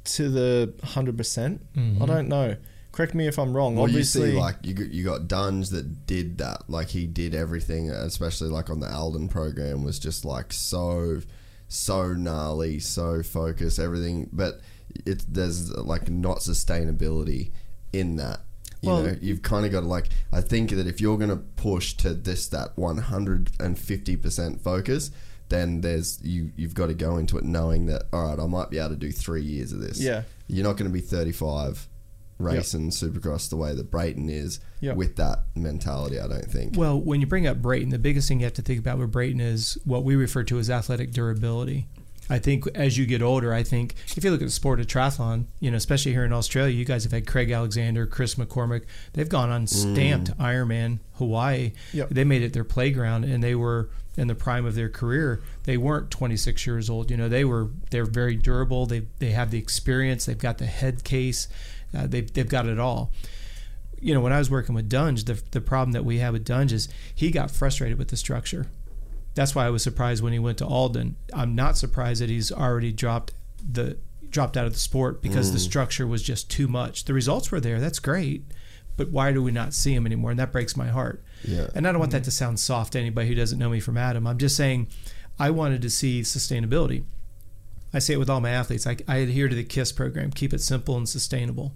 to 0.05 0.29
the 0.29 0.73
100%. 0.83 1.17
percent 1.17 1.61
I 2.01 2.07
don't 2.07 2.29
know. 2.29 2.57
Correct 2.93 3.15
me 3.15 3.27
if 3.27 3.39
I'm 3.39 3.57
wrong. 3.57 3.75
Well, 3.77 3.85
Obviously, 3.85 4.27
you 4.29 4.33
see, 4.33 4.39
like 4.39 4.57
you 4.63 4.75
got, 4.75 4.89
you 4.91 5.03
got 5.05 5.23
Dungey 5.27 5.71
that 5.71 6.07
did 6.07 6.39
that. 6.39 6.69
Like 6.69 6.89
he 6.91 7.07
did 7.07 7.35
everything, 7.35 7.91
especially 7.91 8.49
like 8.51 8.69
on 8.69 8.81
the 8.81 8.93
Aldon 8.95 9.29
program, 9.29 9.83
was 9.83 9.99
just 9.99 10.25
like 10.27 10.53
so, 10.53 11.21
so 11.69 12.13
gnarly, 12.13 12.79
so 12.81 13.23
focused, 13.23 13.79
everything. 13.79 14.29
But 14.33 14.61
it 15.07 15.25
there's 15.27 15.71
like 15.75 16.11
not 16.11 16.39
sustainability 16.41 17.51
in 17.95 18.17
that. 18.17 18.41
You 18.83 18.91
Well- 18.91 19.03
know, 19.05 19.17
you've 19.23 19.41
kind 19.43 19.65
of 19.65 19.73
got 19.73 19.81
to 19.81 19.87
like. 19.87 20.11
I 20.31 20.43
think 20.43 20.71
that 20.71 20.87
if 20.87 21.01
you're 21.01 21.17
going 21.17 21.31
to 21.31 21.37
push 21.37 21.95
to 21.95 22.13
this 22.13 22.47
that 22.49 22.77
150 22.77 24.17
percent 24.17 24.61
focus. 24.61 25.11
Then 25.49 25.83
there's 25.83 26.19
you. 26.23 26.51
You've 26.57 26.73
got 26.75 26.87
to 26.87 26.95
go 26.95 27.19
into 27.19 27.37
it 27.37 27.45
knowing 27.45 27.85
that 27.87 28.05
all 28.13 28.31
right, 28.31 28.39
I 28.43 28.47
might 28.47 28.71
be 28.71 28.79
able 28.79 28.91
to 28.91 28.97
do 28.97 29.13
three 29.13 29.43
years 29.43 29.73
of 29.73 29.81
this. 29.81 30.01
Yeah. 30.01 30.23
you're 30.47 30.65
not 30.65 30.77
going 30.79 30.91
to 30.91 30.93
be 30.93 31.01
35 31.03 31.89
racing 32.43 32.91
Supercross 32.91 33.49
the 33.49 33.57
way 33.57 33.75
that 33.75 33.91
Brayton 33.91 34.29
is 34.29 34.61
Yep. 34.81 34.97
with 34.97 35.17
that 35.17 35.45
mentality. 35.55 36.19
I 36.19 36.27
don't 36.27 36.45
think. 36.45 36.77
Well, 36.77 37.01
when 37.01 37.21
you 37.21 37.27
bring 37.27 37.47
up 37.47 37.63
Brayton, 37.63 37.91
the 37.91 37.99
biggest 37.99 38.27
thing 38.27 38.41
you 38.41 38.47
have 38.47 38.55
to 38.55 38.63
think 38.63 38.81
about 38.81 38.99
with 38.99 39.13
Brayton 39.13 39.41
is 39.41 39.79
what 39.85 40.03
we 40.03 40.17
refer 40.17 40.43
to 40.45 40.59
as 40.59 40.69
athletic 40.69 41.13
durability. 41.13 41.87
I 42.29 42.39
think 42.39 42.67
as 42.75 42.97
you 42.97 43.05
get 43.05 43.21
older, 43.21 43.53
I 43.53 43.63
think 43.63 43.95
if 44.17 44.25
you 44.25 44.31
look 44.31 44.41
at 44.41 44.47
the 44.47 44.51
sport 44.51 44.81
of 44.81 44.87
triathlon, 44.87 45.47
you 45.61 45.71
know, 45.71 45.77
especially 45.77 46.13
here 46.13 46.25
in 46.25 46.33
Australia, 46.33 46.75
you 46.75 46.85
guys 46.85 47.03
have 47.03 47.13
had 47.13 47.27
Craig 47.27 47.51
Alexander, 47.51 48.07
Chris 48.07 48.37
McCormick. 48.37 48.85
They've 49.13 49.29
gone 49.29 49.51
on 49.51 49.67
mm. 49.67 49.69
stamped 49.69 50.37
Ironman 50.39 51.01
Hawaii. 51.15 51.73
Yep. 51.93 52.09
They 52.11 52.25
made 52.25 52.43
it 52.43 52.53
their 52.53 52.65
playground, 52.65 53.25
and 53.25 53.43
they 53.43 53.55
were 53.55 53.91
in 54.17 54.29
the 54.29 54.35
prime 54.35 54.67
of 54.67 54.75
their 54.75 54.89
career. 54.89 55.43
They 55.65 55.77
weren't 55.77 56.11
26 56.11 56.67
years 56.67 56.89
old. 56.89 57.11
You 57.11 57.17
know, 57.17 57.29
they 57.29 57.45
were 57.45 57.71
they're 57.91 58.07
very 58.07 58.37
durable. 58.37 58.87
They 58.87 59.07
they 59.19 59.31
have 59.31 59.51
the 59.51 59.59
experience. 59.59 60.27
They've 60.27 60.39
got 60.39 60.59
the 60.59 60.67
head 60.67 61.05
case. 61.05 61.49
Uh, 61.97 62.07
they 62.07 62.23
they've 62.23 62.49
got 62.49 62.67
it 62.67 62.79
all 62.79 63.13
you 64.03 64.13
know, 64.13 64.21
when 64.21 64.33
I 64.33 64.39
was 64.39 64.51
working 64.51 64.75
with 64.75 64.91
Dungey, 64.91 65.25
the, 65.25 65.41
the 65.53 65.61
problem 65.61 65.93
that 65.93 66.05
we 66.05 66.19
had 66.19 66.33
with 66.33 66.45
Dungey 66.45 66.73
is 66.73 66.89
he 67.15 67.31
got 67.31 67.53
frustrated 67.53 67.99
with 67.99 68.09
the 68.09 68.17
structure. 68.17 68.67
That's 69.35 69.55
why 69.55 69.65
I 69.65 69.71
was 69.71 69.83
surprised 69.83 70.23
when 70.23 70.33
he 70.33 70.41
went 70.41 70.59
to 70.59 70.67
Aldon. 70.67 71.17
I'm 71.33 71.55
not 71.55 71.79
surprised 71.79 72.21
that 72.21 72.29
he's 72.29 72.51
already 72.51 72.93
dropped 72.93 73.33
the 73.67 73.97
dropped 74.29 74.57
out 74.57 74.67
of 74.67 74.73
the 74.73 74.79
sport 74.79 75.23
because 75.23 75.53
the 75.53 75.59
structure 75.59 76.07
was 76.07 76.23
just 76.23 76.51
too 76.51 76.67
much. 76.67 77.05
The 77.05 77.13
results 77.13 77.51
were 77.53 77.61
there. 77.61 77.79
That's 77.79 77.99
great. 77.99 78.45
But 78.97 79.11
why 79.11 79.31
do 79.31 79.43
we 79.43 79.53
not 79.53 79.75
see 79.75 79.95
him 79.95 80.07
anymore? 80.07 80.31
And 80.31 80.41
that 80.41 80.53
breaks 80.53 80.77
my 80.77 80.89
heart. 80.89 81.23
Yeah. 81.45 81.69
And 81.75 81.87
I 81.87 81.93
don't 81.93 81.99
want 81.99 82.13
that 82.13 82.25
to 82.25 82.31
sound 82.31 82.59
soft 82.59 82.95
to 82.95 82.99
anybody 82.99 83.29
who 83.29 83.35
doesn't 83.35 83.59
know 83.59 83.69
me 83.69 83.79
from 83.79 83.99
Adam. 83.99 84.27
I'm 84.27 84.39
just 84.39 84.57
saying 84.57 84.89
I 85.39 85.51
wanted 85.51 85.83
to 85.83 85.91
see 85.91 86.23
sustainability. 86.23 87.05
I 87.95 87.99
say 87.99 88.15
it 88.15 88.19
with 88.19 88.31
all 88.31 88.41
my 88.41 88.51
athletes. 88.51 88.87
I, 88.87 88.97
I 89.07 89.19
adhere 89.19 89.49
to 89.49 89.55
the 89.55 89.65
KISS 89.65 89.93
program, 89.93 90.31
keep 90.31 90.53
it 90.53 90.63
simple 90.63 90.97
and 90.97 91.09
sustainable. 91.09 91.75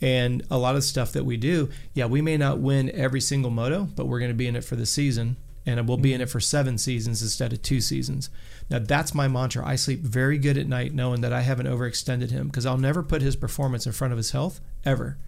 And 0.00 0.44
a 0.50 0.58
lot 0.58 0.76
of 0.76 0.84
stuff 0.84 1.12
that 1.12 1.24
we 1.24 1.36
do, 1.36 1.70
yeah, 1.92 2.06
we 2.06 2.22
may 2.22 2.36
not 2.36 2.60
win 2.60 2.90
every 2.90 3.20
single 3.20 3.50
moto, 3.50 3.88
but 3.96 4.06
we're 4.06 4.20
going 4.20 4.30
to 4.30 4.36
be 4.36 4.46
in 4.46 4.56
it 4.56 4.64
for 4.64 4.76
the 4.76 4.86
season. 4.86 5.36
And 5.66 5.86
we'll 5.86 5.98
be 5.98 6.14
in 6.14 6.22
it 6.22 6.30
for 6.30 6.40
seven 6.40 6.78
seasons 6.78 7.20
instead 7.20 7.52
of 7.52 7.60
two 7.60 7.82
seasons. 7.82 8.30
Now, 8.70 8.78
that's 8.78 9.14
my 9.14 9.28
mantra. 9.28 9.66
I 9.66 9.76
sleep 9.76 10.00
very 10.00 10.38
good 10.38 10.56
at 10.56 10.66
night 10.66 10.94
knowing 10.94 11.20
that 11.20 11.32
I 11.32 11.42
haven't 11.42 11.66
overextended 11.66 12.30
him 12.30 12.46
because 12.46 12.64
I'll 12.64 12.78
never 12.78 13.02
put 13.02 13.20
his 13.20 13.36
performance 13.36 13.84
in 13.84 13.92
front 13.92 14.12
of 14.12 14.16
his 14.16 14.30
health 14.30 14.60
ever. 14.86 15.18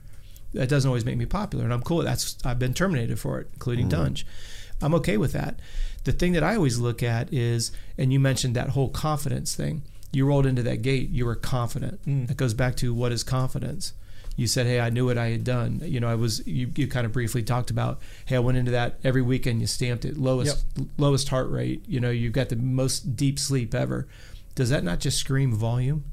That 0.55 0.69
doesn't 0.69 0.89
always 0.89 1.05
make 1.05 1.17
me 1.17 1.27
popular, 1.27 1.65
and 1.65 1.73
I'm 1.73 1.83
cool. 1.83 2.03
That's 2.03 2.37
I've 2.45 2.59
been 2.59 2.75
terminated 2.75 3.19
for 3.21 3.39
it, 3.39 3.49
including 3.53 3.89
mm-hmm. 3.89 4.03
Dungey. 4.03 4.25
I'm 4.83 4.95
okay 4.95 5.17
with 5.17 5.33
that. 5.33 5.61
The 6.05 6.13
thing 6.13 6.33
that 6.33 6.43
I 6.43 6.57
always 6.57 6.79
look 6.79 7.03
at 7.03 7.33
is, 7.33 7.71
and 7.99 8.13
you 8.13 8.19
mentioned 8.19 8.57
that 8.57 8.71
whole 8.71 8.89
confidence 8.89 9.55
thing. 9.55 9.83
You 10.13 10.27
rolled 10.27 10.47
into 10.47 10.63
that 10.65 10.83
gate, 10.83 11.11
you 11.11 11.25
were 11.25 11.37
confident. 11.37 12.05
Mm. 12.05 12.27
That 12.27 12.37
goes 12.37 12.55
back 12.55 12.77
to 12.77 12.93
what 12.93 13.13
is 13.13 13.23
confidence. 13.23 13.93
You 14.41 14.47
said, 14.47 14.65
"Hey, 14.65 14.81
I 14.81 14.89
knew 14.89 15.05
what 15.05 15.19
I 15.19 15.29
had 15.29 15.45
done." 15.45 15.83
You 15.85 16.01
know, 16.01 16.09
I 16.09 16.15
was. 16.15 16.47
You, 16.47 16.73
you 16.75 16.87
kind 16.89 17.05
of 17.05 17.13
briefly 17.13 17.43
talked 17.43 17.71
about, 17.71 18.01
"Hey, 18.25 18.37
I 18.37 18.39
went 18.39 18.57
into 18.57 18.71
that 18.71 18.99
every 19.05 19.21
weekend. 19.21 19.61
You 19.61 19.67
stamped 19.67 20.07
it 20.07 20.17
lowest 20.17 20.65
lowest 20.97 21.29
heart 21.29 21.51
rate. 21.51 21.85
You 21.87 22.01
know, 22.01 22.09
you've 22.09 22.33
got 22.33 22.49
the 22.49 22.57
most 22.57 23.17
deep 23.17 23.39
sleep 23.39 23.75
ever. 23.75 24.09
Does 24.55 24.71
that 24.71 24.83
not 24.83 24.99
just 24.99 25.19
scream 25.19 25.53
volume? 25.53 26.05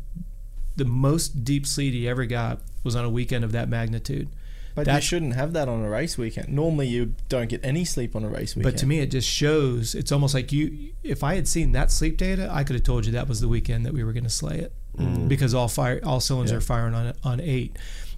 The 0.75 0.83
most 0.83 1.45
deep 1.45 1.65
sleep 1.65 1.93
he 1.93 2.05
ever 2.05 2.25
got 2.25 2.59
was 2.83 2.97
on 2.97 3.05
a 3.05 3.09
weekend 3.09 3.45
of 3.45 3.53
that 3.53 3.69
magnitude. 3.69 4.27
But 4.75 4.87
you 4.87 4.99
shouldn't 4.99 5.33
have 5.33 5.53
that 5.53 5.69
on 5.69 5.81
a 5.81 5.89
race 5.89 6.17
weekend. 6.17 6.49
Normally, 6.49 6.87
you 6.87 7.15
don't 7.29 7.47
get 7.47 7.63
any 7.63 7.85
sleep 7.85 8.13
on 8.13 8.25
a 8.25 8.27
race 8.27 8.57
weekend. 8.57 8.73
But 8.73 8.79
to 8.81 8.85
me, 8.85 8.99
it 8.99 9.09
just 9.09 9.27
shows. 9.27 9.95
It's 9.95 10.11
almost 10.11 10.33
like 10.33 10.51
you. 10.51 10.89
If 11.01 11.23
I 11.23 11.35
had 11.35 11.47
seen 11.47 11.71
that 11.71 11.91
sleep 11.91 12.17
data, 12.17 12.49
I 12.51 12.65
could 12.65 12.75
have 12.75 12.83
told 12.83 13.05
you 13.05 13.13
that 13.13 13.29
was 13.29 13.39
the 13.39 13.47
weekend 13.47 13.85
that 13.85 13.93
we 13.93 14.03
were 14.03 14.11
going 14.11 14.25
to 14.25 14.29
slay 14.29 14.59
it, 14.59 14.73
mm. 14.97 15.29
because 15.29 15.53
all 15.53 15.69
fire, 15.69 16.01
all 16.03 16.19
cylinders 16.19 16.51
Yeah. 16.51 16.57
are 16.57 16.61
firing 16.61 16.93
on 16.93 17.13
on 17.23 17.39
eight. 17.39 17.77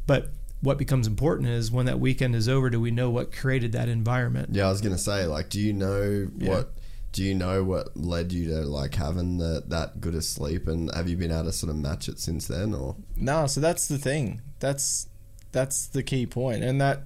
But 0.10 0.32
what 0.62 0.80
becomes 0.80 1.06
important 1.06 1.50
is 1.50 1.72
when 1.72 1.86
that 1.86 2.00
weekend 2.00 2.34
is 2.34 2.50
over, 2.50 2.72
do 2.72 2.82
we 2.82 2.90
know 2.90 3.12
what 3.12 3.32
created 3.32 3.74
that 3.74 3.88
environment? 3.88 4.50
Yeah, 4.52 4.66
I 4.66 4.72
was 4.72 4.82
gonna 4.82 4.98
say, 4.98 5.28
like, 5.28 5.50
do 5.50 5.62
you 5.62 5.72
know 5.72 6.28
what? 6.40 6.74
Do 7.12 7.24
you 7.24 7.36
know 7.36 7.64
what 7.64 7.96
led 7.96 8.32
you 8.32 8.50
to 8.50 8.62
like 8.62 8.96
having 8.96 9.38
the, 9.38 9.64
that 9.68 10.02
good 10.02 10.16
a 10.16 10.24
sleep, 10.24 10.68
and 10.68 10.90
have 10.96 11.08
you 11.08 11.16
been 11.16 11.30
able 11.30 11.44
to 11.44 11.52
sort 11.52 11.70
of 11.70 11.76
match 11.76 12.10
it 12.10 12.18
since 12.18 12.48
then, 12.48 12.74
or? 12.74 12.96
No, 13.16 13.46
so 13.46 13.62
that's 13.62 13.88
the 13.88 14.00
thing. 14.00 14.42
That's 14.60 15.08
that's 15.52 15.86
the 15.86 16.02
key 16.02 16.26
point, 16.26 16.64
and 16.64 16.82
that 16.82 17.04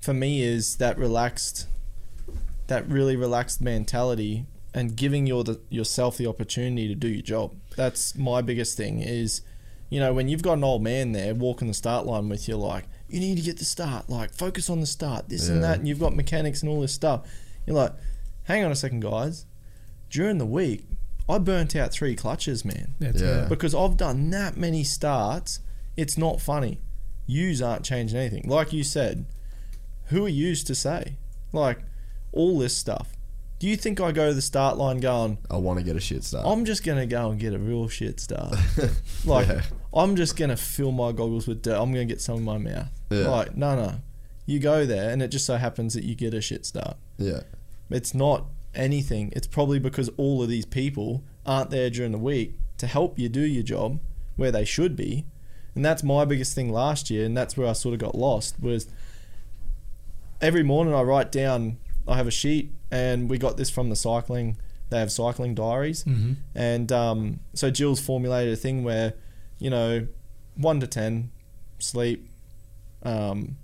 for 0.00 0.14
me 0.14 0.42
is 0.42 0.76
that 0.76 0.96
relaxed, 0.96 1.68
that 2.68 2.88
really 2.88 3.16
relaxed 3.16 3.60
mentality, 3.60 4.46
and 4.72 4.96
giving 4.96 5.26
your 5.26 5.44
the, 5.44 5.60
yourself 5.68 6.16
the 6.16 6.26
opportunity 6.26 6.88
to 6.88 6.94
do 6.94 7.08
your 7.08 7.20
job. 7.20 7.54
That's 7.76 8.14
my 8.14 8.40
biggest 8.40 8.78
thing. 8.78 9.02
Is 9.02 9.42
you 9.90 10.00
know 10.00 10.14
when 10.14 10.28
you've 10.28 10.42
got 10.42 10.54
an 10.54 10.64
old 10.64 10.82
man 10.82 11.12
there 11.12 11.34
walking 11.34 11.68
the 11.68 11.74
start 11.74 12.06
line 12.06 12.28
with 12.28 12.48
you, 12.48 12.56
like 12.56 12.84
you 13.08 13.20
need 13.20 13.36
to 13.36 13.42
get 13.42 13.58
the 13.58 13.64
start, 13.64 14.08
like 14.08 14.32
focus 14.32 14.70
on 14.70 14.80
the 14.80 14.86
start, 14.86 15.28
this 15.28 15.48
and 15.48 15.62
that, 15.62 15.78
and 15.80 15.86
you've 15.88 15.98
got 16.00 16.14
mechanics 16.16 16.62
and 16.62 16.70
all 16.70 16.80
this 16.80 16.92
stuff. 16.92 17.28
You're 17.66 17.76
like, 17.76 17.92
hang 18.44 18.64
on 18.64 18.70
a 18.72 18.76
second, 18.76 19.00
guys. 19.00 19.44
During 20.08 20.38
the 20.38 20.46
week, 20.46 20.84
I 21.28 21.38
burnt 21.38 21.76
out 21.76 21.92
three 21.92 22.16
clutches, 22.16 22.64
man 22.64 22.94
That's 22.98 23.20
Yeah. 23.20 23.44
it. 23.44 23.48
because 23.48 23.74
I've 23.74 23.96
done 23.96 24.30
that 24.30 24.56
many 24.56 24.82
starts. 24.84 25.60
It's 25.96 26.16
not 26.16 26.40
funny. 26.40 26.78
Yous 27.26 27.60
aren't 27.60 27.84
changing 27.84 28.18
anything. 28.18 28.48
Like 28.48 28.72
you 28.72 28.82
said, 28.82 29.26
who 30.06 30.24
are 30.24 30.28
yous 30.28 30.64
to 30.64 30.74
say? 30.74 31.16
Like 31.52 31.78
all 32.32 32.58
this 32.58 32.76
stuff. 32.76 33.12
Do 33.60 33.68
you 33.68 33.76
think 33.76 34.00
I 34.00 34.10
go 34.10 34.28
to 34.28 34.34
the 34.34 34.40
start 34.42 34.78
line 34.78 34.98
going, 35.00 35.38
I 35.50 35.58
want 35.58 35.78
to 35.78 35.84
get 35.84 35.94
a 35.94 36.00
shit 36.00 36.24
start. 36.24 36.46
I'm 36.46 36.64
just 36.64 36.82
gonna 36.82 37.06
go 37.06 37.30
and 37.30 37.38
get 37.38 37.52
a 37.54 37.58
real 37.58 37.86
shit 37.88 38.18
start? 38.18 38.56
like 39.24 39.46
Yeah. 39.48 39.62
I'm 39.92 40.14
just 40.16 40.36
gonna 40.36 40.56
fill 40.56 40.92
my 40.92 41.12
goggles 41.12 41.46
with 41.48 41.62
dirt. 41.62 41.76
I'm 41.80 41.92
gonna 41.92 42.04
get 42.04 42.20
some 42.20 42.36
in 42.38 42.44
my 42.44 42.58
mouth. 42.58 42.88
Yeah. 43.10 43.28
Like 43.28 43.56
no, 43.56 43.74
no. 43.76 43.94
You 44.46 44.58
go 44.58 44.84
there, 44.86 45.10
and 45.10 45.22
it 45.22 45.28
just 45.28 45.46
so 45.46 45.56
happens 45.56 45.94
that 45.94 46.04
you 46.04 46.14
get 46.14 46.34
a 46.34 46.40
shit 46.40 46.66
start. 46.66 46.96
yeah, 47.18 47.40
It's 47.90 48.14
not 48.14 48.46
anything. 48.74 49.32
It's 49.36 49.46
probably 49.46 49.78
because 49.78 50.08
all 50.16 50.42
of 50.42 50.48
these 50.48 50.64
people 50.66 51.22
aren't 51.46 51.70
there 51.70 51.90
during 51.90 52.12
the 52.12 52.18
week 52.18 52.54
to 52.78 52.86
help 52.86 53.18
you 53.18 53.28
do 53.28 53.40
your 53.42 53.62
job 53.62 54.00
where 54.36 54.50
they 54.52 54.64
should 54.64 54.96
be. 54.96 55.24
And 55.74 55.84
that's 55.84 56.02
my 56.02 56.24
biggest 56.24 56.54
thing 56.54 56.72
last 56.72 57.10
year, 57.10 57.24
and 57.24 57.36
that's 57.36 57.56
where 57.56 57.68
I 57.68 57.72
sort 57.74 57.94
of 57.94 58.00
got 58.00 58.14
lost 58.16 58.58
was 58.60 58.88
every 60.40 60.62
morning 60.62 60.94
I 60.94 61.02
write 61.02 61.30
down 61.30 61.78
I 62.08 62.16
have 62.16 62.26
a 62.26 62.30
sheet 62.32 62.72
and 62.90 63.28
we 63.30 63.38
got 63.38 63.56
this 63.56 63.70
from 63.70 63.88
the 63.90 63.96
cycling 63.96 64.56
they 64.88 64.98
have 64.98 65.12
cycling 65.12 65.54
diaries 65.54 66.02
Mhm. 66.04 66.36
and 66.54 66.90
um, 66.90 67.40
so 67.54 67.70
Jill's 67.70 68.00
formulated 68.00 68.52
a 68.54 68.56
thing 68.56 68.82
where 68.82 69.14
you 69.60 69.70
know 69.70 70.08
one 70.56 70.80
to 70.80 70.86
ten 70.88 71.30
sleep 71.78 72.28
um, 73.04 73.56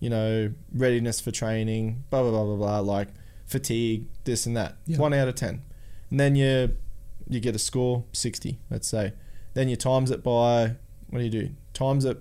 you 0.00 0.10
know 0.10 0.52
readiness 0.74 1.20
for 1.20 1.30
training 1.30 2.02
blah 2.10 2.22
blah 2.22 2.30
blah 2.30 2.44
blah 2.44 2.56
blah 2.56 2.80
like 2.80 3.08
fatigue 3.52 4.06
this 4.24 4.46
and 4.46 4.56
that. 4.56 4.76
Yeah. 4.86 4.98
one 4.98 5.14
out 5.14 5.28
of 5.28 5.36
ten. 5.36 5.62
And 6.10 6.18
then 6.18 6.34
you 6.34 6.76
you 7.28 7.38
get 7.38 7.54
a 7.54 7.58
score 7.58 8.04
60 8.12 8.58
let's 8.70 8.88
say. 8.88 9.12
Then 9.54 9.68
you 9.68 9.76
times 9.76 10.10
it 10.10 10.24
by 10.24 10.76
what 11.08 11.18
do 11.18 11.24
you 11.24 11.30
do? 11.30 11.50
Times 11.72 12.04
it 12.04 12.20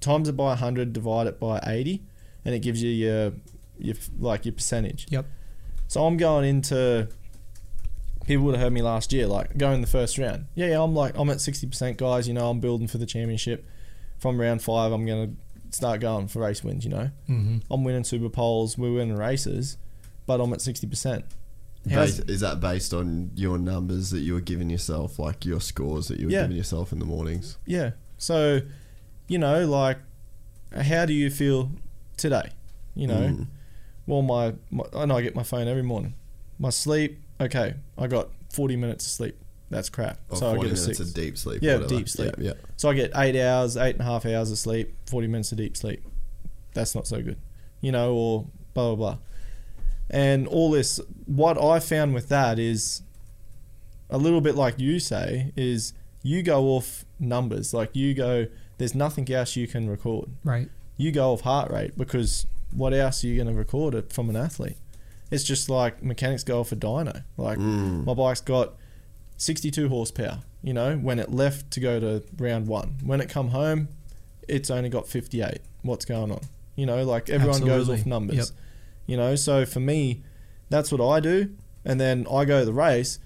times 0.00 0.28
it 0.28 0.36
by 0.36 0.48
100 0.48 0.92
divide 0.92 1.26
it 1.26 1.38
by 1.38 1.60
80 1.66 2.02
and 2.44 2.54
it 2.54 2.60
gives 2.60 2.82
you 2.82 2.90
your 2.90 3.32
your 3.78 3.96
like 4.18 4.46
your 4.46 4.54
percentage. 4.54 5.06
Yep. 5.10 5.26
so 5.88 6.06
I'm 6.06 6.16
going 6.16 6.48
into 6.48 7.08
people 8.26 8.44
would 8.46 8.54
have 8.54 8.62
heard 8.64 8.72
me 8.72 8.82
last 8.82 9.12
year, 9.12 9.26
like 9.26 9.56
going 9.56 9.80
the 9.80 9.86
first 9.86 10.18
round. 10.18 10.46
Yeah, 10.54 10.68
yeah, 10.68 10.82
I'm 10.82 10.94
like 10.94 11.16
I'm 11.18 11.30
at 11.30 11.40
sixty 11.40 11.66
percent, 11.66 11.96
guys. 11.98 12.26
You 12.28 12.34
know, 12.34 12.48
I'm 12.50 12.60
building 12.60 12.86
for 12.88 12.98
the 12.98 13.06
championship. 13.06 13.66
From 14.18 14.40
round 14.40 14.62
five, 14.62 14.92
I'm 14.92 15.04
gonna 15.06 15.32
start 15.70 16.00
going 16.00 16.28
for 16.28 16.40
race 16.40 16.62
wins. 16.64 16.84
You 16.84 16.90
know, 16.90 17.10
hmm 17.26 17.58
I'm 17.70 17.84
winning 17.84 18.04
Super 18.04 18.28
Poles, 18.28 18.78
we're 18.78 18.92
winning 18.94 19.16
races, 19.16 19.76
but 20.26 20.40
I'm 20.40 20.52
at 20.52 20.60
sixty 20.60 20.86
percent. 20.86 21.24
Bas- 21.86 22.20
is 22.20 22.40
that 22.40 22.60
based 22.60 22.94
on 22.94 23.30
your 23.34 23.58
numbers 23.58 24.08
that 24.10 24.20
you 24.20 24.32
were 24.32 24.40
giving 24.40 24.70
yourself, 24.70 25.18
like 25.18 25.44
your 25.44 25.60
scores 25.60 26.08
that 26.08 26.18
you 26.18 26.26
were 26.26 26.32
Yeah. 26.32 26.42
giving 26.42 26.56
yourself 26.56 26.92
in 26.92 26.98
the 26.98 27.04
mornings? 27.04 27.58
Yeah. 27.66 27.90
So, 28.16 28.60
you 29.28 29.36
know, 29.36 29.66
like, 29.66 29.98
how 30.74 31.04
do 31.04 31.12
you 31.12 31.28
feel 31.28 31.70
today? 32.16 32.50
You 32.94 33.08
know, 33.08 33.20
Mm. 33.20 33.46
well, 34.06 34.22
my, 34.22 34.54
my 34.70 34.84
I 34.94 35.04
know 35.04 35.16
I 35.18 35.20
get 35.22 35.34
my 35.34 35.42
phone 35.42 35.68
every 35.68 35.82
morning. 35.82 36.14
My 36.58 36.70
sleep, 36.70 37.20
okay, 37.44 37.74
I 37.96 38.06
got 38.06 38.28
40 38.52 38.76
minutes 38.76 39.06
of 39.06 39.12
sleep. 39.12 39.36
That's 39.70 39.88
crap. 39.88 40.18
Or 40.28 40.36
so 40.36 40.50
I 40.50 40.54
get 40.54 40.60
a 40.60 40.64
minutes 40.64 40.84
six. 40.84 41.00
of 41.00 41.14
deep 41.14 41.38
sleep. 41.38 41.62
Yeah, 41.62 41.74
whatever. 41.74 41.96
deep 41.96 42.08
sleep. 42.08 42.34
Yeah, 42.38 42.52
So 42.76 42.90
I 42.90 42.94
get 42.94 43.10
eight 43.16 43.40
hours, 43.40 43.76
eight 43.76 43.94
and 43.96 44.02
a 44.02 44.04
half 44.04 44.26
hours 44.26 44.50
of 44.50 44.58
sleep, 44.58 44.94
40 45.08 45.26
minutes 45.26 45.52
of 45.52 45.58
deep 45.58 45.76
sleep. 45.76 46.02
That's 46.74 46.94
not 46.94 47.06
so 47.06 47.22
good, 47.22 47.38
you 47.80 47.90
know, 47.92 48.14
or 48.14 48.46
blah, 48.74 48.94
blah, 48.94 48.96
blah. 48.96 49.18
And 50.10 50.46
all 50.46 50.70
this, 50.70 51.00
what 51.26 51.60
I 51.60 51.80
found 51.80 52.14
with 52.14 52.28
that 52.28 52.58
is 52.58 53.02
a 54.10 54.18
little 54.18 54.40
bit 54.40 54.54
like 54.54 54.78
you 54.78 55.00
say, 55.00 55.52
is 55.56 55.92
you 56.22 56.42
go 56.42 56.64
off 56.66 57.04
numbers. 57.18 57.72
Like 57.72 57.96
you 57.96 58.14
go, 58.14 58.46
there's 58.78 58.94
nothing 58.94 59.30
else 59.32 59.56
you 59.56 59.66
can 59.66 59.88
record. 59.88 60.28
Right. 60.44 60.68
You 60.96 61.10
go 61.10 61.32
off 61.32 61.40
heart 61.40 61.70
rate 61.70 61.96
because 61.96 62.46
what 62.70 62.92
else 62.92 63.24
are 63.24 63.28
you 63.28 63.36
going 63.36 63.48
to 63.48 63.54
record 63.54 63.94
it 63.94 64.12
from 64.12 64.28
an 64.30 64.36
athlete? 64.36 64.76
It's 65.34 65.44
just 65.44 65.68
like 65.68 66.02
mechanics 66.02 66.44
go 66.44 66.60
off 66.60 66.70
a 66.72 66.76
dyno. 66.76 67.24
Like 67.36 67.58
Mm. 67.58 68.04
my 68.04 68.14
bike's 68.14 68.40
got 68.40 68.74
62 69.36 69.88
horsepower. 69.88 70.40
You 70.62 70.72
know, 70.72 70.96
when 70.96 71.18
it 71.18 71.30
left 71.32 71.70
to 71.72 71.80
go 71.80 72.00
to 72.00 72.22
round 72.38 72.66
one, 72.66 72.96
when 73.04 73.20
it 73.20 73.28
come 73.28 73.48
home, 73.48 73.88
it's 74.48 74.70
only 74.70 74.88
got 74.88 75.06
58. 75.08 75.58
What's 75.82 76.04
going 76.04 76.30
on? 76.30 76.40
You 76.76 76.86
know, 76.86 77.04
like 77.04 77.28
everyone 77.28 77.60
goes 77.64 77.88
off 77.90 78.06
numbers. 78.06 78.36
Yep. 78.36 78.46
You 79.06 79.16
know, 79.16 79.34
so 79.36 79.66
for 79.66 79.80
me, 79.80 80.22
that's 80.70 80.90
what 80.90 81.00
I 81.06 81.20
do. 81.20 81.50
And 81.84 82.00
then 82.00 82.26
I 82.30 82.44
go 82.46 82.60
to 82.60 82.64
the 82.64 82.72
race. 82.72 83.18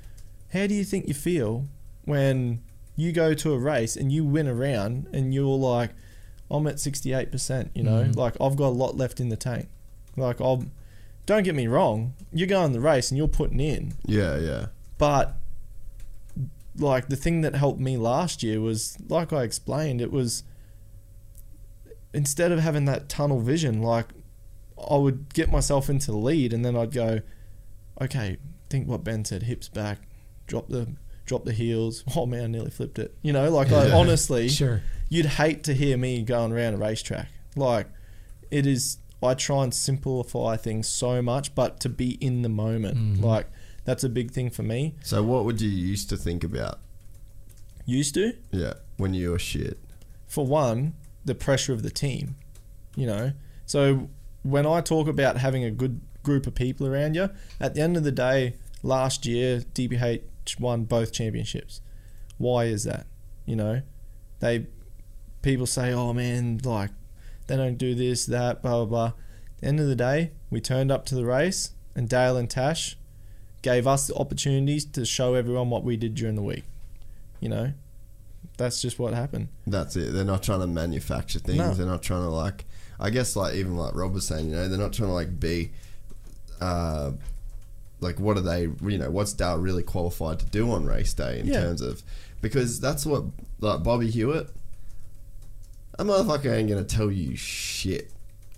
How 0.52 0.66
do 0.66 0.74
you 0.74 0.84
think 0.84 1.06
you 1.06 1.14
feel 1.14 1.68
when 2.04 2.62
you 2.96 3.12
go 3.12 3.34
to 3.34 3.52
a 3.52 3.58
race 3.58 3.94
and 3.96 4.10
you 4.10 4.24
win 4.24 4.48
a 4.48 4.54
round 4.54 5.06
and 5.12 5.32
you're 5.32 5.56
like, 5.56 5.90
I'm 6.50 6.66
at 6.66 6.76
68%, 6.80 7.70
you 7.74 7.82
know, 7.84 8.02
Mhm. 8.04 8.16
like 8.16 8.34
I've 8.40 8.56
got 8.56 8.68
a 8.68 8.78
lot 8.84 8.96
left 8.96 9.20
in 9.20 9.28
the 9.28 9.36
tank. 9.36 9.68
Like, 10.16 10.40
I'll, 10.40 10.64
don't 11.28 11.42
get 11.42 11.54
me 11.54 11.66
wrong, 11.66 12.14
you're 12.32 12.48
going 12.48 12.72
the 12.72 12.80
race 12.80 13.10
and 13.10 13.18
you're 13.18 13.28
putting 13.28 13.60
in, 13.60 13.92
yeah, 14.06 14.38
yeah. 14.38 14.66
but 14.96 15.36
like 16.78 17.08
the 17.10 17.16
thing 17.16 17.42
that 17.42 17.54
helped 17.54 17.78
me 17.80 17.98
last 17.98 18.42
year 18.42 18.60
was, 18.62 18.96
like 19.08 19.30
I 19.30 19.42
explained, 19.42 20.00
it 20.00 20.10
was 20.10 20.42
instead 22.14 22.50
of 22.50 22.60
having 22.60 22.86
that 22.86 23.08
tunnel 23.10 23.40
vision, 23.40 23.82
like 23.82 24.06
I 24.90 24.96
would 24.96 25.34
get 25.34 25.50
myself 25.50 25.90
into 25.90 26.10
the 26.10 26.16
lead 26.16 26.52
and 26.54 26.64
then 26.64 26.76
I'd 26.76 26.92
go, 26.92 27.20
okay, 28.00 28.38
think 28.70 28.88
what 28.88 29.04
Ben 29.04 29.24
said, 29.26 29.42
hips 29.42 29.68
back, 29.68 29.98
drop 30.46 30.68
the 30.68 30.94
drop 31.26 31.44
the 31.44 31.52
heels. 31.52 32.04
Oh 32.16 32.24
man, 32.24 32.44
I 32.44 32.46
nearly 32.46 32.70
flipped 32.70 32.98
it. 32.98 33.14
You 33.20 33.34
know, 33.34 33.50
like 33.50 33.70
I 33.70 33.90
honestly, 33.90 34.48
Sure. 34.62 34.80
you'd 35.10 35.26
hate 35.26 35.62
to 35.64 35.74
hear 35.74 35.98
me 35.98 36.22
going 36.22 36.52
around 36.52 36.72
a 36.74 36.78
racetrack. 36.78 37.28
Like 37.54 37.86
it 38.50 38.66
is 38.66 38.96
I 39.22 39.34
try 39.34 39.64
and 39.64 39.74
simplify 39.74 40.56
things 40.56 40.86
so 40.88 41.20
much, 41.22 41.54
but 41.54 41.80
to 41.80 41.88
be 41.88 42.12
in 42.20 42.42
the 42.42 42.48
moment. 42.48 42.96
Mhm. 43.18 43.22
Like 43.22 43.48
that's 43.84 44.04
a 44.04 44.08
big 44.08 44.30
thing 44.30 44.50
for 44.50 44.62
me. 44.62 44.94
So, 45.02 45.22
what 45.22 45.44
would 45.44 45.60
you 45.60 45.70
used 45.70 46.08
to 46.10 46.16
think 46.16 46.44
about? 46.44 46.78
Used 47.86 48.14
to, 48.14 48.34
Yeah, 48.52 48.74
when 48.98 49.14
you 49.14 49.30
were 49.30 49.38
shit. 49.38 49.78
for 50.26 50.46
one, 50.46 50.92
the 51.24 51.34
pressure 51.34 51.72
of 51.72 51.82
the 51.82 51.90
team. 51.90 52.36
You 52.96 53.06
know? 53.06 53.32
So 53.66 54.10
when 54.42 54.66
I 54.66 54.80
talk 54.82 55.08
about 55.08 55.38
having 55.38 55.64
a 55.64 55.70
good 55.70 56.00
group 56.22 56.46
of 56.46 56.54
people 56.54 56.86
around 56.86 57.14
you, 57.14 57.30
at 57.60 57.74
the 57.74 57.80
end 57.80 57.96
of 57.96 58.04
the 58.04 58.12
day, 58.12 58.54
last 58.82 59.24
year 59.26 59.60
DBH 59.74 60.60
won 60.60 60.84
both 60.84 61.12
championships. 61.12 61.80
Why 62.36 62.64
is 62.66 62.84
that? 62.84 63.06
You 63.46 63.56
know? 63.56 63.82
They 64.40 64.66
people 65.42 65.66
say, 65.66 65.92
Oh 65.92 66.12
man, 66.12 66.60
like 66.64 66.90
they 67.48 67.56
don't 67.56 67.76
do 67.76 67.94
this, 67.94 68.24
that, 68.26 68.62
blah 68.62 68.84
blah 68.84 68.86
blah. 68.86 69.06
At 69.06 69.14
the 69.62 69.66
end 69.66 69.80
of 69.80 69.86
the 69.88 69.96
day, 69.96 70.30
we 70.50 70.60
turned 70.60 70.92
up 70.92 71.04
to 71.06 71.14
the 71.16 71.24
race 71.26 71.72
and 71.96 72.08
Dale 72.08 72.36
and 72.36 72.48
Tash 72.48 72.96
gave 73.62 73.86
us 73.88 74.06
the 74.06 74.14
opportunities 74.14 74.84
to 74.84 75.04
show 75.04 75.34
everyone 75.34 75.68
what 75.68 75.82
we 75.82 75.96
did 75.96 76.14
during 76.14 76.36
the 76.36 76.42
week. 76.42 76.62
You 77.40 77.48
know? 77.48 77.72
That's 78.56 78.80
just 78.80 78.98
what 79.00 79.14
happened. 79.14 79.48
That's 79.66 79.96
it. 79.96 80.12
They're 80.12 80.24
not 80.24 80.42
trying 80.44 80.60
to 80.60 80.66
manufacture 80.68 81.38
things. 81.40 81.58
No. 81.58 81.74
They're 81.74 81.86
not 81.86 82.02
trying 82.02 82.22
to 82.22 82.28
like. 82.28 82.64
I 83.00 83.10
guess 83.10 83.34
like 83.36 83.54
even 83.54 83.76
like 83.76 83.94
Rob 83.94 84.12
was 84.14 84.26
saying, 84.26 84.48
you 84.50 84.56
know, 84.56 84.68
they're 84.68 84.78
not 84.78 84.92
trying 84.92 85.08
to 85.08 85.14
like 85.14 85.38
be. 85.40 85.70
Uh, 86.60 87.12
like 88.00 88.18
what 88.20 88.36
are 88.36 88.40
they? 88.42 88.62
You 88.62 88.98
know, 88.98 89.10
what's 89.10 89.32
Dale 89.32 89.58
really 89.58 89.82
qualified 89.82 90.38
to 90.40 90.46
do 90.46 90.70
on 90.72 90.84
race 90.86 91.14
day 91.14 91.40
in 91.40 91.46
Yeah. 91.46 91.60
terms 91.62 91.80
of 91.80 92.02
because 92.40 92.80
that's 92.80 93.04
what 93.06 93.24
like 93.60 93.82
Bobby 93.82 94.10
Hewitt. 94.10 94.50
A 95.98 96.04
motherfucker 96.04 96.52
ain't 96.54 96.68
gonna 96.68 96.84
tell 96.84 97.10
you 97.10 97.36
shit 97.36 98.10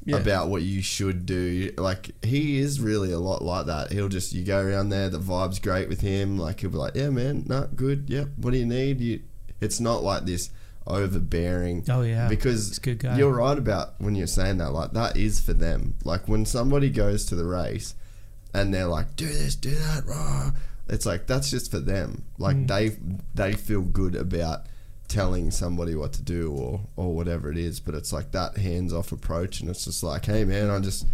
Yeah. 0.04 0.16
about 0.18 0.48
what 0.48 0.62
you 0.62 0.82
should 0.82 1.24
do. 1.26 1.72
Like 1.78 2.10
he 2.24 2.58
is 2.58 2.80
really 2.80 3.12
a 3.12 3.18
lot 3.18 3.42
like 3.42 3.66
that. 3.66 3.92
He'll 3.92 4.08
just 4.08 4.32
you 4.32 4.44
go 4.44 4.60
around 4.60 4.88
there, 4.90 5.08
the 5.08 5.18
vibe's 5.18 5.58
great 5.58 5.88
with 5.88 6.00
him. 6.00 6.38
Like 6.38 6.60
he'll 6.60 6.70
be 6.70 6.76
like, 6.78 6.94
yeah, 6.94 7.10
man, 7.10 7.44
no, 7.48 7.68
good, 7.74 8.08
yep. 8.08 8.28
What 8.36 8.50
do 8.52 8.58
you 8.58 8.66
need? 8.66 9.00
You, 9.00 9.20
it's 9.60 9.80
not 9.80 10.02
like 10.02 10.24
this 10.26 10.50
overbearing. 10.86 11.84
Oh, 11.88 12.02
yeah. 12.02 12.28
because 12.28 12.68
He's 12.68 12.78
a 12.78 12.80
good 12.80 12.98
guy. 12.98 13.16
you're 13.18 13.32
right 13.34 13.56
about 13.58 14.00
when 14.00 14.14
you're 14.14 14.26
saying 14.26 14.58
that. 14.58 14.72
Like 14.72 14.92
that 14.92 15.16
is 15.16 15.40
for 15.40 15.52
them. 15.52 15.94
Like 16.04 16.28
when 16.28 16.44
somebody 16.44 16.90
goes 16.90 17.24
to 17.26 17.34
the 17.34 17.44
race 17.44 17.94
and 18.54 18.72
they're 18.74 18.86
like, 18.86 19.16
do 19.16 19.26
this, 19.26 19.54
do 19.54 19.70
that, 19.70 20.04
rah. 20.06 20.50
It's 20.88 21.06
like 21.06 21.26
that's 21.26 21.50
just 21.50 21.70
for 21.70 21.78
them. 21.78 22.24
Like 22.38 22.56
Mm. 22.56 22.68
they 22.68 22.96
they 23.34 23.52
feel 23.52 23.82
good 23.82 24.14
about 24.16 24.66
telling 25.10 25.50
somebody 25.50 25.94
what 25.94 26.12
to 26.14 26.22
do 26.22 26.52
or 26.52 26.80
or 26.96 27.14
whatever 27.14 27.50
it 27.50 27.58
is. 27.58 27.80
But 27.80 27.94
it's 27.94 28.12
like 28.12 28.30
that 28.32 28.56
hands 28.56 28.92
off 28.92 29.12
approach, 29.12 29.60
and 29.60 29.68
it's 29.68 29.84
just 29.84 30.02
like, 30.02 30.24
hey 30.24 30.44
man, 30.44 30.70
I 30.70 30.78
just 30.78 31.06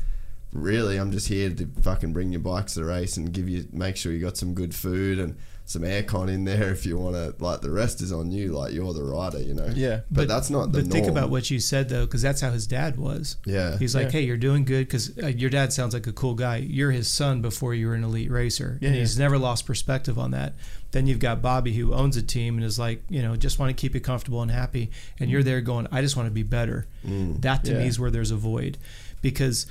really 0.52 0.96
I'm 0.98 1.10
just 1.10 1.28
here 1.28 1.50
to 1.50 1.68
fucking 1.82 2.12
bring 2.12 2.30
your 2.32 2.40
bike 2.40 2.66
to 2.66 2.80
the 2.80 2.84
race 2.84 3.16
and 3.16 3.32
give 3.32 3.48
you 3.48 3.66
make 3.72 3.96
sure 3.96 4.12
you 4.12 4.20
got 4.20 4.36
some 4.36 4.54
good 4.54 4.74
food 4.74 5.18
and 5.18 5.36
some 5.68 5.82
aircon 5.82 6.28
in 6.30 6.44
there 6.44 6.70
if 6.70 6.86
you 6.86 6.96
want 6.96 7.16
to. 7.16 7.34
Like 7.42 7.60
the 7.60 7.70
rest 7.70 8.00
is 8.00 8.12
on 8.12 8.30
you. 8.30 8.52
Like 8.52 8.72
you're 8.72 8.92
the 8.94 9.02
rider, 9.02 9.40
you 9.42 9.52
know. 9.52 9.68
Yeah. 9.74 10.00
But, 10.10 10.28
that's 10.28 10.48
not 10.48 10.70
the 10.70 10.82
But 10.82 10.92
think 10.92 11.08
about 11.08 11.28
what 11.28 11.50
you 11.50 11.58
said 11.58 11.88
though, 11.88 12.06
because 12.06 12.22
that's 12.22 12.40
how 12.40 12.52
his 12.52 12.66
dad 12.68 12.96
was. 12.96 13.36
Yeah. 13.44 13.76
He's 13.76 13.94
like, 13.94 14.06
Yeah. 14.06 14.10
hey, 14.12 14.20
you're 14.22 14.36
doing 14.36 14.64
good 14.64 14.86
because 14.86 15.12
uh, 15.20 15.26
your 15.26 15.50
dad 15.50 15.72
sounds 15.72 15.92
like 15.92 16.06
a 16.06 16.12
cool 16.12 16.34
guy. 16.34 16.58
You're 16.58 16.92
his 16.92 17.08
son 17.08 17.42
before 17.42 17.74
you 17.74 17.88
were 17.88 17.94
an 17.94 18.04
elite 18.04 18.30
racer, 18.30 18.78
Yeah, 18.80 18.88
and 18.88 18.96
yeah. 18.96 19.00
he's 19.00 19.18
never 19.18 19.38
lost 19.38 19.66
perspective 19.66 20.18
on 20.18 20.30
that. 20.30 20.54
Then 20.92 21.08
you've 21.08 21.18
got 21.18 21.42
Bobby 21.42 21.72
who 21.74 21.92
owns 21.92 22.16
a 22.16 22.22
team 22.22 22.54
and 22.56 22.64
is 22.64 22.78
like, 22.78 23.02
you 23.10 23.20
know, 23.20 23.34
just 23.36 23.58
want 23.58 23.68
to 23.70 23.74
keep 23.78 23.92
you 23.92 24.00
comfortable 24.00 24.40
and 24.42 24.50
happy, 24.52 24.90
and 25.18 25.28
you're 25.28 25.42
there 25.42 25.60
going, 25.60 25.88
I 25.90 26.00
just 26.00 26.16
want 26.16 26.28
to 26.28 26.32
be 26.32 26.44
better. 26.44 26.86
That 27.04 27.64
to 27.64 27.74
me 27.74 27.86
is 27.88 27.98
where 27.98 28.10
there's 28.10 28.30
a 28.30 28.36
void, 28.36 28.78
because 29.20 29.66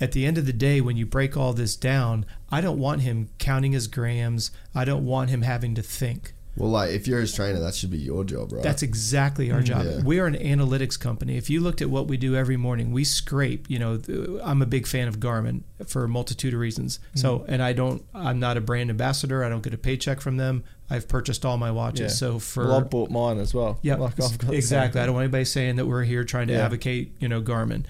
at 0.00 0.12
the 0.12 0.24
end 0.26 0.38
of 0.38 0.46
the 0.46 0.52
day, 0.52 0.80
when 0.80 0.96
you 0.96 1.06
break 1.06 1.36
all 1.36 1.52
this 1.52 1.76
down, 1.76 2.24
I 2.50 2.60
don't 2.60 2.78
want 2.78 3.02
him 3.02 3.28
counting 3.38 3.72
his 3.72 3.86
grams. 3.86 4.50
I 4.74 4.84
don't 4.84 5.04
want 5.04 5.30
him 5.30 5.42
having 5.42 5.74
to 5.74 5.82
think. 5.82 6.32
Well, 6.56 6.70
like 6.70 6.90
if 6.90 7.06
you're 7.06 7.20
his 7.20 7.32
trainer, 7.32 7.60
that 7.60 7.74
should 7.74 7.90
be 7.90 7.98
your 7.98 8.24
job, 8.24 8.52
right? 8.52 8.62
That's 8.62 8.82
exactly 8.82 9.50
our 9.50 9.60
mm, 9.60 9.64
job. 9.64 9.86
Yeah. 9.86 10.02
We 10.02 10.18
are 10.18 10.26
an 10.26 10.34
analytics 10.34 10.98
company. 10.98 11.36
If 11.36 11.48
you 11.48 11.60
looked 11.60 11.80
at 11.80 11.88
what 11.88 12.08
we 12.08 12.16
do 12.16 12.34
every 12.34 12.56
morning, 12.56 12.92
we 12.92 13.04
scrape. 13.04 13.70
You 13.70 13.78
know, 13.78 14.40
I'm 14.42 14.60
a 14.60 14.66
big 14.66 14.86
fan 14.86 15.06
of 15.06 15.20
Garmin 15.20 15.62
for 15.86 16.04
a 16.04 16.08
multitude 16.08 16.52
of 16.52 16.60
reasons. 16.60 16.98
Mm. 17.14 17.18
So, 17.20 17.44
and 17.46 17.62
I 17.62 17.72
don't. 17.72 18.04
I'm 18.14 18.40
not 18.40 18.56
a 18.56 18.60
brand 18.60 18.90
ambassador. 18.90 19.44
I 19.44 19.48
don't 19.48 19.62
get 19.62 19.74
a 19.74 19.78
paycheck 19.78 20.20
from 20.20 20.38
them. 20.38 20.64
I've 20.90 21.06
purchased 21.06 21.44
all 21.44 21.56
my 21.56 21.70
watches. 21.70 22.00
Yeah. 22.00 22.08
So 22.08 22.38
for 22.40 22.66
well, 22.66 22.78
I 22.78 22.80
bought 22.80 23.10
mine 23.10 23.38
as 23.38 23.54
well. 23.54 23.78
yeah, 23.82 23.94
Like, 23.94 24.20
I've 24.20 24.36
got 24.38 24.48
the 24.48 24.52
exactly. 24.54 25.00
I 25.00 25.06
don't 25.06 25.14
want 25.14 25.24
anybody 25.24 25.44
saying 25.44 25.76
that 25.76 25.86
we're 25.86 26.02
here 26.02 26.24
trying 26.24 26.48
to 26.48 26.54
Yeah. 26.54 26.64
advocate. 26.64 27.12
You 27.20 27.28
know, 27.28 27.40
Garmin. 27.40 27.84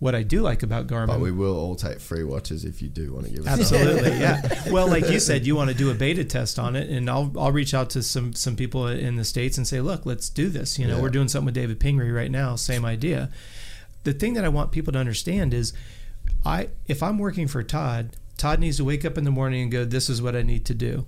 What 0.00 0.14
I 0.14 0.22
do 0.22 0.42
like 0.42 0.62
about 0.62 0.86
Garmin, 0.86 1.08
but 1.08 1.18
we 1.20 1.32
will 1.32 1.56
all 1.56 1.74
take 1.74 1.98
free 1.98 2.22
watches 2.22 2.64
if 2.64 2.80
you 2.80 2.88
do 2.88 3.12
want 3.14 3.26
to 3.26 3.32
give 3.32 3.46
us. 3.46 3.58
Absolutely, 3.58 4.10
yeah. 4.18 4.62
Well, 4.70 4.86
like 4.86 5.10
you 5.10 5.18
said, 5.18 5.44
you 5.44 5.56
want 5.56 5.70
to 5.70 5.76
do 5.76 5.90
a 5.90 5.94
beta 5.94 6.24
test 6.24 6.56
on 6.58 6.76
it, 6.76 6.88
and 6.88 7.10
I'll 7.10 7.32
I'll 7.36 7.50
reach 7.50 7.74
out 7.74 7.90
to 7.90 8.02
some 8.04 8.32
some 8.32 8.54
people 8.54 8.86
in 8.86 9.16
the 9.16 9.24
states 9.24 9.58
and 9.58 9.66
say, 9.66 9.80
look, 9.80 10.06
let's 10.06 10.28
do 10.28 10.48
this. 10.50 10.78
You 10.78 10.86
know, 10.86 10.96
Yeah. 10.96 11.02
we're 11.02 11.08
doing 11.10 11.26
something 11.26 11.46
with 11.46 11.54
David 11.54 11.80
Pingree 11.80 12.12
right 12.12 12.30
now, 12.30 12.54
same 12.54 12.84
idea. 12.84 13.30
The 14.04 14.12
thing 14.12 14.34
that 14.34 14.44
I 14.44 14.48
want 14.48 14.70
people 14.70 14.92
to 14.92 14.98
understand 15.00 15.52
is, 15.52 15.72
I 16.44 16.68
if 16.86 17.02
I'm 17.02 17.18
working 17.18 17.48
for 17.48 17.64
Todd, 17.64 18.16
Todd 18.36 18.60
needs 18.60 18.76
to 18.76 18.84
wake 18.84 19.04
up 19.04 19.18
in 19.18 19.24
the 19.24 19.32
morning 19.32 19.62
and 19.62 19.72
go, 19.72 19.84
this 19.84 20.08
is 20.08 20.22
what 20.22 20.36
I 20.36 20.42
need 20.42 20.64
to 20.66 20.74
do. 20.74 21.06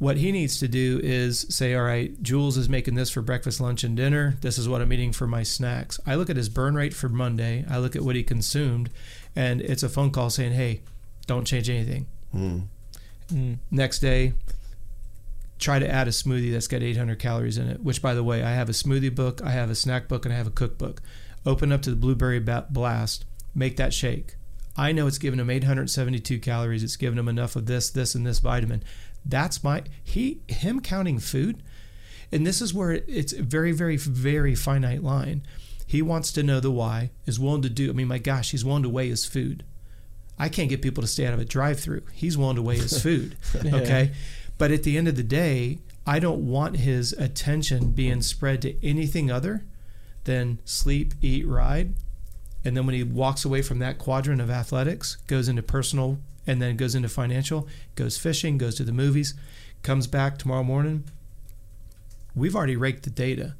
What 0.00 0.16
he 0.16 0.32
needs 0.32 0.58
to 0.60 0.66
do 0.66 0.98
is 1.02 1.44
say, 1.50 1.74
all 1.74 1.82
right, 1.82 2.20
Jules 2.22 2.56
is 2.56 2.70
making 2.70 2.94
this 2.94 3.10
for 3.10 3.20
breakfast, 3.20 3.60
lunch, 3.60 3.84
and 3.84 3.94
dinner. 3.94 4.38
This 4.40 4.56
is 4.56 4.66
what 4.66 4.80
I'm 4.80 4.94
eating 4.94 5.12
for 5.12 5.26
my 5.26 5.42
snacks. 5.42 6.00
I 6.06 6.14
look 6.14 6.30
at 6.30 6.36
his 6.36 6.48
burn 6.48 6.74
rate 6.74 6.94
for 6.94 7.10
Monday. 7.10 7.66
I 7.68 7.76
look 7.76 7.94
at 7.94 8.00
what 8.00 8.16
he 8.16 8.22
consumed, 8.22 8.88
and 9.36 9.60
it's 9.60 9.82
a 9.82 9.90
phone 9.90 10.10
call 10.10 10.30
saying, 10.30 10.52
hey, 10.52 10.80
don't 11.26 11.46
change 11.46 11.68
anything. 11.68 12.06
Hmm. 12.32 12.60
Hmm. 13.28 13.54
Next 13.70 13.98
day, 13.98 14.32
try 15.58 15.78
to 15.78 15.86
add 15.88 16.08
a 16.08 16.12
smoothie 16.12 16.50
that's 16.50 16.66
got 16.66 16.82
800 16.82 17.18
calories 17.18 17.58
in 17.58 17.68
it, 17.68 17.82
which, 17.82 18.00
by 18.00 18.14
the 18.14 18.24
way, 18.24 18.42
I 18.42 18.52
have 18.52 18.70
a 18.70 18.72
smoothie 18.72 19.14
book, 19.14 19.42
I 19.44 19.50
have 19.50 19.68
a 19.68 19.74
snack 19.74 20.08
book, 20.08 20.24
and 20.24 20.32
I 20.32 20.38
have 20.38 20.46
a 20.46 20.50
cookbook. 20.50 21.02
Open 21.44 21.72
up 21.72 21.82
to 21.82 21.90
the 21.90 21.96
Blueberry 21.96 22.40
Blast, 22.40 23.26
make 23.54 23.76
that 23.76 23.92
shake. 23.92 24.36
I 24.76 24.92
know 24.92 25.06
it's 25.06 25.18
giving 25.18 25.40
him 25.40 25.50
872 25.50 26.38
calories. 26.38 26.82
It's 26.82 26.96
giving 26.96 27.18
him 27.18 27.28
enough 27.28 27.54
of 27.54 27.66
this, 27.66 27.90
this, 27.90 28.14
and 28.14 28.26
this 28.26 28.38
vitamin. 28.38 28.82
That's 29.24 29.62
my 29.62 29.84
he 30.02 30.40
him 30.48 30.80
counting 30.80 31.18
food, 31.18 31.62
and 32.32 32.46
this 32.46 32.60
is 32.60 32.72
where 32.72 32.92
it's 32.92 33.32
a 33.32 33.42
very, 33.42 33.72
very, 33.72 33.96
very 33.96 34.54
finite 34.54 35.02
line. 35.02 35.42
He 35.86 36.02
wants 36.02 36.30
to 36.32 36.42
know 36.42 36.60
the 36.60 36.70
why, 36.70 37.10
is 37.26 37.40
willing 37.40 37.62
to 37.62 37.70
do. 37.70 37.90
I 37.90 37.92
mean, 37.92 38.08
my 38.08 38.18
gosh, 38.18 38.52
he's 38.52 38.64
willing 38.64 38.84
to 38.84 38.88
weigh 38.88 39.08
his 39.08 39.26
food. 39.26 39.64
I 40.38 40.48
can't 40.48 40.70
get 40.70 40.82
people 40.82 41.02
to 41.02 41.08
stay 41.08 41.26
out 41.26 41.34
of 41.34 41.40
a 41.40 41.44
drive-through. 41.44 42.02
He's 42.12 42.38
willing 42.38 42.56
to 42.56 42.62
weigh 42.62 42.78
his 42.78 43.02
food. 43.02 43.36
Okay, 43.56 44.12
but 44.56 44.70
at 44.70 44.84
the 44.84 44.96
end 44.96 45.08
of 45.08 45.16
the 45.16 45.22
day, 45.22 45.78
I 46.06 46.18
don't 46.18 46.46
want 46.48 46.76
his 46.76 47.12
attention 47.12 47.90
being 47.90 48.22
spread 48.22 48.62
to 48.62 48.86
anything 48.86 49.30
other 49.30 49.64
than 50.24 50.60
sleep, 50.64 51.14
eat, 51.20 51.46
ride. 51.46 51.94
And 52.64 52.76
then 52.76 52.86
when 52.86 52.94
he 52.94 53.02
walks 53.02 53.44
away 53.44 53.62
from 53.62 53.78
that 53.80 53.98
quadrant 53.98 54.40
of 54.40 54.50
athletics, 54.50 55.16
goes 55.26 55.48
into 55.48 55.62
personal 55.62 56.18
and 56.50 56.60
then 56.60 56.76
goes 56.76 56.94
into 56.94 57.08
financial, 57.08 57.68
goes 57.94 58.18
fishing, 58.18 58.58
goes 58.58 58.74
to 58.74 58.84
the 58.84 58.92
movies, 58.92 59.34
comes 59.82 60.06
back 60.06 60.36
tomorrow 60.38 60.64
morning. 60.64 61.04
We've 62.34 62.56
already 62.56 62.76
raked 62.76 63.04
the 63.04 63.10
data. 63.10 63.54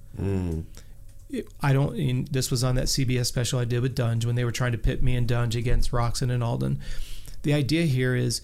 It- 1.30 1.48
I 1.60 1.72
don't. 1.72 1.96
And 1.96 2.26
this 2.28 2.50
was 2.50 2.64
on 2.64 2.74
that 2.74 2.86
CBS 2.86 3.26
special 3.26 3.58
I 3.60 3.64
did 3.64 3.80
with 3.82 3.94
Dungey 3.96 4.24
when 4.26 4.34
they 4.34 4.44
were 4.44 4.50
trying 4.52 4.72
to 4.72 4.78
pit 4.78 5.02
me 5.02 5.14
and 5.14 5.28
Dungey 5.28 5.56
against 5.56 5.92
Roczen 5.92 6.30
and 6.30 6.42
Aldon. 6.42 6.80
The 7.42 7.52
idea 7.54 7.84
here 7.84 8.14
is 8.16 8.40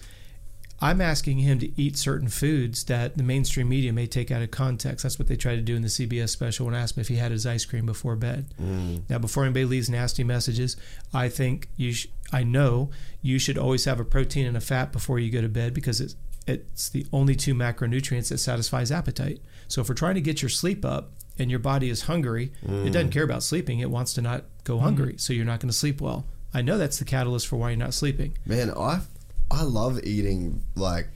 I'm 0.79 1.01
asking 1.01 1.39
him 1.39 1.59
to 1.59 1.81
eat 1.81 1.97
certain 1.97 2.29
foods 2.29 2.83
that 2.85 3.17
the 3.17 3.23
mainstream 3.23 3.67
media 3.67 3.91
may 3.91 4.05
take 4.07 4.29
out 4.31 4.41
of 4.43 4.51
context. 4.51 5.03
That's 5.03 5.17
what 5.19 5.27
they 5.27 5.35
tried 5.35 5.55
to 5.55 5.61
do 5.61 5.75
in 5.75 5.81
the 5.81 5.87
CBS 5.89 6.29
special 6.29 6.65
when 6.67 6.75
I 6.75 6.79
asked 6.79 6.95
him 6.95 7.01
if 7.01 7.07
he 7.07 7.15
had 7.15 7.31
his 7.31 7.45
ice 7.47 7.65
cream 7.65 7.85
before 7.85 8.15
bed. 8.15 8.45
Mm. 8.61 9.01
Now, 9.09 9.17
before 9.17 9.43
anybody 9.43 9.65
leaves 9.65 9.89
nasty 9.89 10.23
messages, 10.23 10.77
I 11.13 11.29
think 11.29 11.67
you. 11.77 11.93
Sh- 11.93 12.07
I 12.31 12.43
know 12.43 12.89
you 13.21 13.39
should 13.39 13.57
always 13.57 13.85
have 13.85 13.99
a 13.99 14.05
protein 14.05 14.45
and 14.45 14.57
a 14.57 14.61
fat 14.61 14.91
before 14.91 15.19
you 15.19 15.31
go 15.31 15.41
to 15.41 15.49
bed 15.49 15.73
because 15.73 16.01
it's 16.01 16.15
it's 16.47 16.89
the 16.89 17.05
only 17.11 17.35
two 17.35 17.53
macronutrients 17.53 18.29
that 18.29 18.37
satisfies 18.37 18.91
appetite. 18.91 19.41
So 19.67 19.81
if 19.81 19.89
we're 19.89 19.95
trying 19.95 20.15
to 20.15 20.21
get 20.21 20.41
your 20.41 20.49
sleep 20.49 20.85
up 20.85 21.11
and 21.37 21.51
your 21.51 21.59
body 21.59 21.89
is 21.89 22.03
hungry, 22.03 22.53
it 22.63 22.93
doesn't 22.93 23.09
mm. 23.09 23.11
care 23.11 23.23
about 23.23 23.43
sleeping. 23.43 23.79
It 23.79 23.91
wants 23.91 24.13
to 24.13 24.21
not 24.21 24.45
go 24.63 24.77
mm. 24.77 24.81
hungry, 24.81 25.15
so 25.17 25.33
you're 25.33 25.45
not 25.45 25.59
going 25.59 25.69
to 25.69 25.77
sleep 25.77 25.99
well. 25.99 26.25
I 26.53 26.61
know 26.61 26.77
that's 26.77 26.99
the 26.99 27.05
catalyst 27.05 27.47
for 27.47 27.57
why 27.57 27.71
you're 27.71 27.77
not 27.77 27.93
sleeping. 27.93 28.37
Man, 28.45 28.71
I 28.71 29.01
I 29.51 29.63
love 29.63 29.99
eating 30.03 30.63
like 30.75 31.09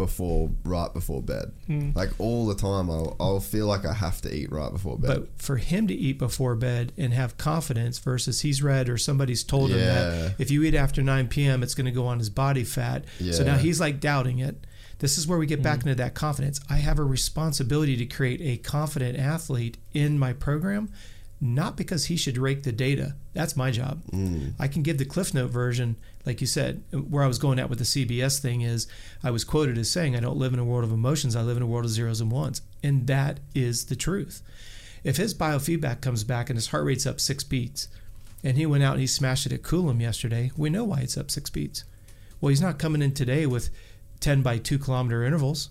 before 0.00 0.50
right 0.64 0.92
before 0.92 1.22
bed. 1.22 1.52
Hmm. 1.66 1.90
Like 1.94 2.10
all 2.18 2.46
the 2.46 2.54
time, 2.54 2.90
I'll, 2.90 3.16
I'll 3.20 3.38
feel 3.38 3.66
like 3.66 3.84
I 3.84 3.92
have 3.92 4.20
to 4.22 4.34
eat 4.34 4.50
right 4.50 4.72
before 4.72 4.98
bed. 4.98 5.06
But 5.08 5.28
for 5.42 5.58
him 5.58 5.86
to 5.88 5.94
eat 5.94 6.18
before 6.18 6.56
bed 6.56 6.92
and 6.96 7.12
have 7.12 7.36
confidence 7.36 7.98
versus 7.98 8.40
he's 8.40 8.62
read 8.62 8.88
or 8.88 8.96
somebody's 8.96 9.44
told 9.44 9.70
him 9.70 9.78
that 9.78 10.34
if 10.38 10.50
you 10.50 10.62
eat 10.64 10.74
after 10.74 11.02
9 11.02 11.28
p.m., 11.28 11.62
it's 11.62 11.74
going 11.74 11.84
to 11.84 11.92
go 11.92 12.06
on 12.06 12.18
his 12.18 12.30
body 12.30 12.64
fat. 12.64 13.04
So 13.30 13.44
now 13.44 13.56
he's 13.58 13.78
like 13.78 14.00
doubting 14.00 14.38
it. 14.38 14.66
This 15.00 15.16
is 15.16 15.26
where 15.26 15.38
we 15.38 15.46
get 15.46 15.62
back 15.62 15.80
into 15.80 15.94
that 15.94 16.14
confidence. 16.14 16.60
I 16.68 16.76
have 16.76 16.98
a 16.98 17.04
responsibility 17.04 17.96
to 17.96 18.06
create 18.06 18.40
a 18.42 18.56
confident 18.58 19.18
athlete 19.18 19.76
in 19.92 20.18
my 20.18 20.32
program, 20.32 20.90
not 21.40 21.76
because 21.76 22.06
he 22.06 22.16
should 22.16 22.36
rake 22.36 22.64
the 22.64 22.72
data. 22.72 23.14
That's 23.32 23.56
my 23.56 23.70
job. 23.70 24.02
Mm. 24.12 24.52
I 24.58 24.68
can 24.68 24.82
give 24.82 24.98
the 24.98 25.06
Cliff 25.06 25.32
Note 25.32 25.50
version, 25.50 25.96
like 26.26 26.40
you 26.40 26.46
said, 26.46 26.82
where 26.92 27.24
I 27.24 27.28
was 27.28 27.38
going 27.38 27.58
at 27.58 27.70
with 27.70 27.78
the 27.78 27.84
CBS 27.84 28.38
thing 28.40 28.60
is 28.60 28.86
I 29.22 29.30
was 29.30 29.44
quoted 29.44 29.78
as 29.78 29.90
saying, 29.90 30.14
I 30.14 30.20
don't 30.20 30.36
live 30.36 30.52
in 30.52 30.58
a 30.58 30.64
world 30.64 30.84
of 30.84 30.92
emotions, 30.92 31.34
I 31.34 31.42
live 31.42 31.56
in 31.56 31.62
a 31.62 31.66
world 31.66 31.86
of 31.86 31.90
zeros 31.90 32.20
and 32.20 32.30
ones. 32.30 32.60
And 32.82 33.06
that 33.06 33.40
is 33.54 33.86
the 33.86 33.96
truth. 33.96 34.42
If 35.02 35.16
his 35.16 35.34
biofeedback 35.34 36.02
comes 36.02 36.24
back 36.24 36.50
and 36.50 36.58
his 36.58 36.68
heart 36.68 36.84
rate's 36.84 37.06
up 37.06 37.20
six 37.20 37.42
beats, 37.42 37.88
and 38.44 38.56
he 38.56 38.66
went 38.66 38.84
out 38.84 38.92
and 38.92 39.00
he 39.00 39.06
smashed 39.06 39.46
it 39.46 39.52
at 39.52 39.62
Coolum 39.62 40.00
yesterday, 40.00 40.50
we 40.56 40.68
know 40.68 40.84
why 40.84 41.00
it's 41.00 41.16
up 41.16 41.30
six 41.30 41.48
beats. 41.48 41.84
Well, 42.40 42.50
he's 42.50 42.62
not 42.62 42.78
coming 42.78 43.02
in 43.02 43.12
today 43.12 43.46
with 43.46 43.70
10 44.20 44.42
by 44.42 44.58
2 44.58 44.78
kilometer 44.78 45.24
intervals. 45.24 45.70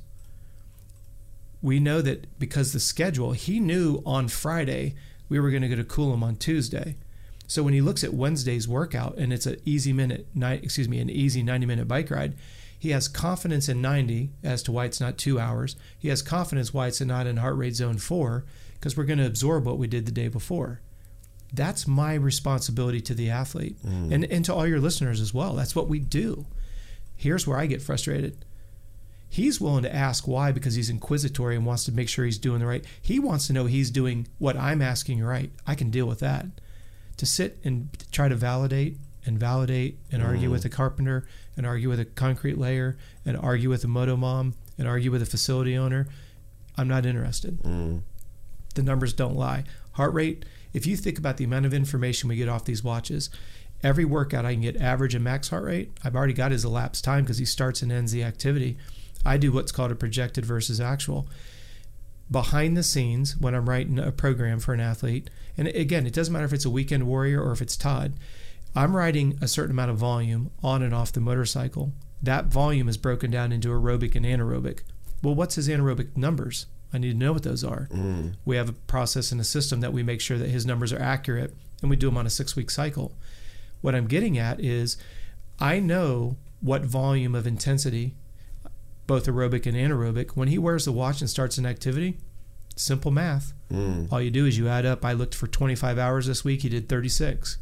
We 1.61 1.79
know 1.79 2.01
that 2.01 2.39
because 2.39 2.73
the 2.73 2.79
schedule, 2.79 3.33
he 3.33 3.59
knew 3.59 4.01
on 4.05 4.27
Friday 4.27 4.95
we 5.29 5.39
were 5.39 5.51
going 5.51 5.61
to 5.61 5.69
go 5.69 5.75
to 5.75 5.83
Coolum 5.83 6.23
on 6.23 6.35
Tuesday. 6.35 6.95
So 7.47 7.63
when 7.63 7.73
he 7.73 7.81
looks 7.81 8.03
at 8.03 8.13
Wednesday's 8.13 8.67
workout 8.67 9.17
and 9.17 9.31
it's 9.31 9.45
an 9.45 9.59
easy 9.65 9.93
minute, 9.93 10.27
excuse 10.39 10.89
me, 10.89 10.99
an 10.99 11.09
easy 11.09 11.41
90 11.41 11.65
minute 11.65 11.87
bike 11.87 12.11
ride, 12.11 12.35
he 12.77 12.91
has 12.91 13.07
confidence 13.07 13.67
in 13.67 13.81
90 13.81 14.29
as 14.43 14.63
to 14.63 14.71
why 14.71 14.85
it's 14.85 15.01
not 15.01 15.17
two 15.17 15.39
hours. 15.39 15.75
He 15.97 16.07
has 16.09 16.21
confidence 16.21 16.73
why 16.73 16.87
it's 16.87 17.01
not 17.01 17.27
in 17.27 17.37
heart 17.37 17.57
rate 17.57 17.75
zone 17.75 17.97
four 17.97 18.45
because 18.73 18.95
we're 18.95 19.03
going 19.03 19.19
to 19.19 19.25
absorb 19.25 19.65
what 19.65 19.77
we 19.77 19.87
did 19.87 20.05
the 20.05 20.11
day 20.11 20.27
before. 20.27 20.79
That's 21.51 21.87
my 21.87 22.13
responsibility 22.13 23.01
to 23.01 23.13
the 23.13 23.29
athlete 23.29 23.77
mm. 23.85 24.13
and, 24.13 24.23
and 24.25 24.45
to 24.45 24.53
all 24.53 24.67
your 24.67 24.79
listeners 24.79 25.19
as 25.19 25.33
well. 25.33 25.55
That's 25.55 25.75
what 25.75 25.89
we 25.89 25.99
do. 25.99 26.45
Here's 27.15 27.45
where 27.45 27.57
I 27.57 27.65
get 27.65 27.81
frustrated. 27.81 28.45
He's 29.29 29.61
willing 29.61 29.83
to 29.83 29.93
ask 29.93 30.27
why 30.27 30.51
because 30.51 30.73
he's 30.73 30.89
inquisitory 30.89 31.55
and 31.55 31.65
wants 31.65 31.85
to 31.85 31.91
make 31.91 32.09
sure 32.09 32.25
he's 32.25 32.39
doing 32.39 32.59
the 32.59 32.65
right. 32.65 32.83
He 32.99 33.19
wants 33.19 33.47
to 33.47 33.53
know 33.53 33.67
he's 33.67 33.91
doing 33.91 34.27
what 34.39 34.57
I'm 34.57 34.81
asking 34.81 35.21
right. 35.21 35.51
I 35.67 35.75
can 35.75 35.91
deal 35.91 36.07
with 36.07 36.19
that. 36.19 36.47
To 37.17 37.25
sit 37.25 37.59
and 37.63 37.89
try 38.11 38.27
to 38.27 38.35
validate 38.35 38.97
and 39.25 39.39
validate 39.39 39.99
and 40.11 40.23
argue 40.23 40.49
with 40.49 40.63
mm. 40.63 40.65
a 40.65 40.69
carpenter 40.69 41.27
and 41.55 41.65
argue 41.65 41.89
with 41.89 41.99
a 41.99 42.05
concrete 42.05 42.57
layer 42.57 42.97
and 43.25 43.37
argue 43.37 43.69
with 43.69 43.83
a 43.83 43.87
moto 43.87 44.17
mom 44.17 44.55
and 44.77 44.87
argue 44.87 45.11
with 45.11 45.21
a 45.21 45.27
facility 45.27 45.77
owner, 45.77 46.07
I'm 46.77 46.87
not 46.87 47.05
interested. 47.05 47.61
Mm. 47.61 48.01
The 48.73 48.83
numbers 48.83 49.13
don't 49.13 49.35
lie. 49.35 49.65
Heart 49.93 50.13
rate, 50.13 50.45
if 50.73 50.87
you 50.87 50.95
think 50.95 51.19
about 51.19 51.37
the 51.37 51.43
amount 51.43 51.65
of 51.65 51.73
information 51.73 52.29
we 52.29 52.37
get 52.37 52.49
off 52.49 52.65
these 52.65 52.83
watches, 52.83 53.29
every 53.83 54.05
workout 54.05 54.45
I 54.45 54.53
can 54.53 54.61
get 54.61 54.77
average 54.77 55.13
and 55.13 55.23
max 55.23 55.49
heart 55.49 55.63
rate, 55.63 55.91
I've 56.03 56.15
already 56.15 56.33
got 56.33 56.51
his 56.51 56.65
elapsed 56.65 57.03
time 57.03 57.23
because 57.23 57.37
he 57.37 57.45
starts 57.45 57.81
and 57.81 57.91
ends 57.91 58.11
the 58.11 58.23
activity. 58.23 58.77
I 59.25 59.37
do 59.37 59.51
what's 59.51 59.71
called 59.71 59.91
a 59.91 59.95
projected 59.95 60.45
versus 60.45 60.79
actual. 60.79 61.27
Behind 62.31 62.77
the 62.77 62.83
scenes, 62.83 63.37
when 63.37 63.55
I'm 63.55 63.67
writing 63.67 63.97
a 63.97 64.11
program 64.11 64.59
for 64.59 64.73
an 64.73 64.79
athlete, 64.79 65.29
and 65.57 65.67
again, 65.67 66.05
it 66.05 66.13
doesn't 66.13 66.31
matter 66.31 66.45
if 66.45 66.53
it's 66.53 66.65
a 66.65 66.69
weekend 66.69 67.07
warrior 67.07 67.41
or 67.41 67.51
if 67.51 67.61
it's 67.61 67.75
Todd, 67.75 68.13
I'm 68.75 68.95
writing 68.95 69.37
a 69.41 69.47
certain 69.47 69.71
amount 69.71 69.91
of 69.91 69.97
volume 69.97 70.51
on 70.61 70.83
and 70.83 70.93
off 70.93 71.11
the 71.11 71.19
motorcycle. 71.19 71.91
That 72.21 72.45
volume 72.45 72.87
is 72.87 72.97
broken 72.97 73.31
down 73.31 73.51
into 73.51 73.69
aerobic 73.69 74.15
and 74.15 74.25
anaerobic. 74.25 74.81
Well, 75.23 75.35
what's 75.35 75.55
his 75.55 75.67
anaerobic 75.67 76.15
numbers? 76.15 76.67
I 76.93 76.97
need 76.97 77.11
to 77.11 77.17
know 77.17 77.33
what 77.33 77.43
those 77.43 77.63
are. 77.63 77.87
Mm. 77.91 78.35
We 78.45 78.55
have 78.57 78.69
a 78.69 78.73
process 78.73 79.31
and 79.31 79.41
a 79.41 79.43
system 79.45 79.81
that 79.81 79.93
we 79.93 80.03
make 80.03 80.21
sure 80.21 80.37
that 80.37 80.49
his 80.49 80.65
numbers 80.65 80.91
are 80.93 81.01
accurate, 81.01 81.55
and 81.81 81.89
we 81.89 81.95
do 81.95 82.07
them 82.07 82.17
on 82.17 82.25
a 82.25 82.31
six 82.31 82.55
week 82.55 82.71
cycle. 82.71 83.15
What 83.81 83.95
I'm 83.95 84.07
getting 84.07 84.37
at 84.37 84.59
is 84.59 84.97
I 85.59 85.79
know 85.79 86.37
what 86.61 86.83
volume 86.83 87.35
of 87.35 87.47
intensity, 87.47 88.15
both 89.09 89.25
aerobic 89.25 89.65
and 89.65 89.75
anaerobic, 89.75 90.31
when 90.35 90.49
he 90.49 90.59
wears 90.59 90.85
the 90.85 90.91
watch 90.91 91.19
and 91.19 91.27
starts 91.27 91.57
an 91.57 91.65
activity, 91.65 92.19
simple 92.75 93.09
math. 93.09 93.53
Hmm. 93.71 94.05
All 94.11 94.21
you 94.21 94.29
do 94.29 94.45
is 94.45 94.55
you 94.55 94.67
add 94.67 94.85
up. 94.85 95.03
I 95.03 95.13
looked 95.13 95.33
for 95.33 95.47
25 95.47 95.97
hours 95.97 96.27
this 96.27 96.45
week, 96.45 96.61
he 96.61 96.69
did 96.69 96.87
36. 96.87 97.57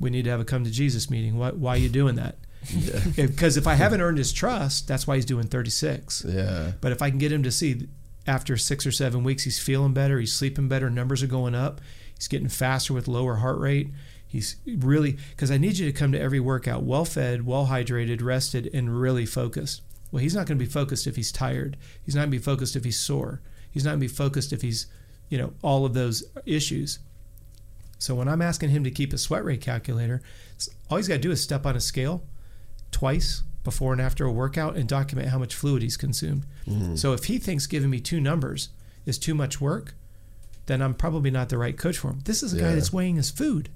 We 0.00 0.08
need 0.08 0.24
to 0.24 0.30
have 0.30 0.40
a 0.40 0.46
come 0.46 0.64
to 0.64 0.70
Jesus 0.70 1.10
meeting. 1.10 1.36
Why, 1.36 1.50
why 1.50 1.74
are 1.74 1.78
you 1.78 1.90
doing 1.90 2.16
that? 2.16 2.38
Because 3.16 3.58
if 3.58 3.66
I 3.66 3.74
haven't 3.74 4.00
earned 4.00 4.16
his 4.16 4.32
trust, 4.32 4.88
that's 4.88 5.06
why 5.06 5.16
he's 5.16 5.26
doing 5.26 5.46
36. 5.46 6.24
Yeah. 6.26 6.72
But 6.80 6.90
if 6.90 7.02
I 7.02 7.10
can 7.10 7.18
get 7.18 7.30
him 7.30 7.42
to 7.42 7.52
see 7.52 7.86
after 8.26 8.56
six 8.56 8.86
or 8.86 8.92
seven 8.92 9.24
weeks, 9.24 9.44
he's 9.44 9.58
feeling 9.58 9.92
better, 9.92 10.18
he's 10.18 10.32
sleeping 10.32 10.68
better, 10.68 10.88
numbers 10.88 11.22
are 11.22 11.28
going 11.28 11.54
up, 11.54 11.82
he's 12.14 12.28
getting 12.28 12.48
faster 12.48 12.94
with 12.94 13.08
lower 13.08 13.36
heart 13.36 13.58
rate. 13.58 13.90
He's 14.26 14.56
really, 14.66 15.18
because 15.30 15.50
I 15.50 15.58
need 15.58 15.76
you 15.78 15.86
to 15.86 15.92
come 15.92 16.12
to 16.12 16.20
every 16.20 16.40
workout 16.40 16.82
well 16.82 17.04
fed, 17.04 17.46
well 17.46 17.66
hydrated, 17.66 18.22
rested, 18.22 18.70
and 18.72 18.98
really 18.98 19.26
focused. 19.26 19.82
Well, 20.10 20.22
he's 20.22 20.34
not 20.34 20.46
going 20.46 20.58
to 20.58 20.64
be 20.64 20.70
focused 20.70 21.06
if 21.06 21.16
he's 21.16 21.32
tired. 21.32 21.76
He's 22.04 22.14
not 22.14 22.22
going 22.22 22.30
to 22.30 22.38
be 22.38 22.42
focused 22.42 22.76
if 22.76 22.84
he's 22.84 22.98
sore. 22.98 23.40
He's 23.70 23.84
not 23.84 23.90
going 23.90 24.00
to 24.00 24.08
be 24.08 24.12
focused 24.12 24.52
if 24.52 24.62
he's, 24.62 24.86
you 25.28 25.38
know, 25.38 25.52
all 25.62 25.84
of 25.84 25.94
those 25.94 26.24
issues. 26.44 26.98
So 27.98 28.14
when 28.14 28.28
I'm 28.28 28.42
asking 28.42 28.70
him 28.70 28.84
to 28.84 28.90
keep 28.90 29.12
a 29.12 29.18
sweat 29.18 29.44
rate 29.44 29.60
calculator, 29.60 30.22
all 30.90 30.96
he's 30.96 31.08
got 31.08 31.14
to 31.14 31.20
do 31.20 31.30
is 31.30 31.42
step 31.42 31.66
on 31.66 31.76
a 31.76 31.80
scale 31.80 32.22
twice 32.90 33.42
before 33.64 33.92
and 33.92 34.00
after 34.00 34.24
a 34.24 34.32
workout 34.32 34.76
and 34.76 34.88
document 34.88 35.28
how 35.28 35.38
much 35.38 35.54
fluid 35.54 35.82
he's 35.82 35.96
consumed. 35.96 36.44
Mm-hmm. 36.66 36.96
So 36.96 37.12
if 37.12 37.24
he 37.24 37.38
thinks 37.38 37.66
giving 37.66 37.90
me 37.90 38.00
two 38.00 38.20
numbers 38.20 38.68
is 39.06 39.18
too 39.18 39.34
much 39.34 39.60
work, 39.60 39.94
then 40.66 40.82
I'm 40.82 40.94
probably 40.94 41.30
not 41.30 41.48
the 41.48 41.58
right 41.58 41.76
coach 41.76 41.98
for 41.98 42.08
him. 42.08 42.20
This 42.24 42.42
is 42.42 42.52
a 42.52 42.60
guy 42.60 42.74
that's 42.74 42.92
weighing 42.92 43.16
his 43.16 43.30
food. 43.30 43.68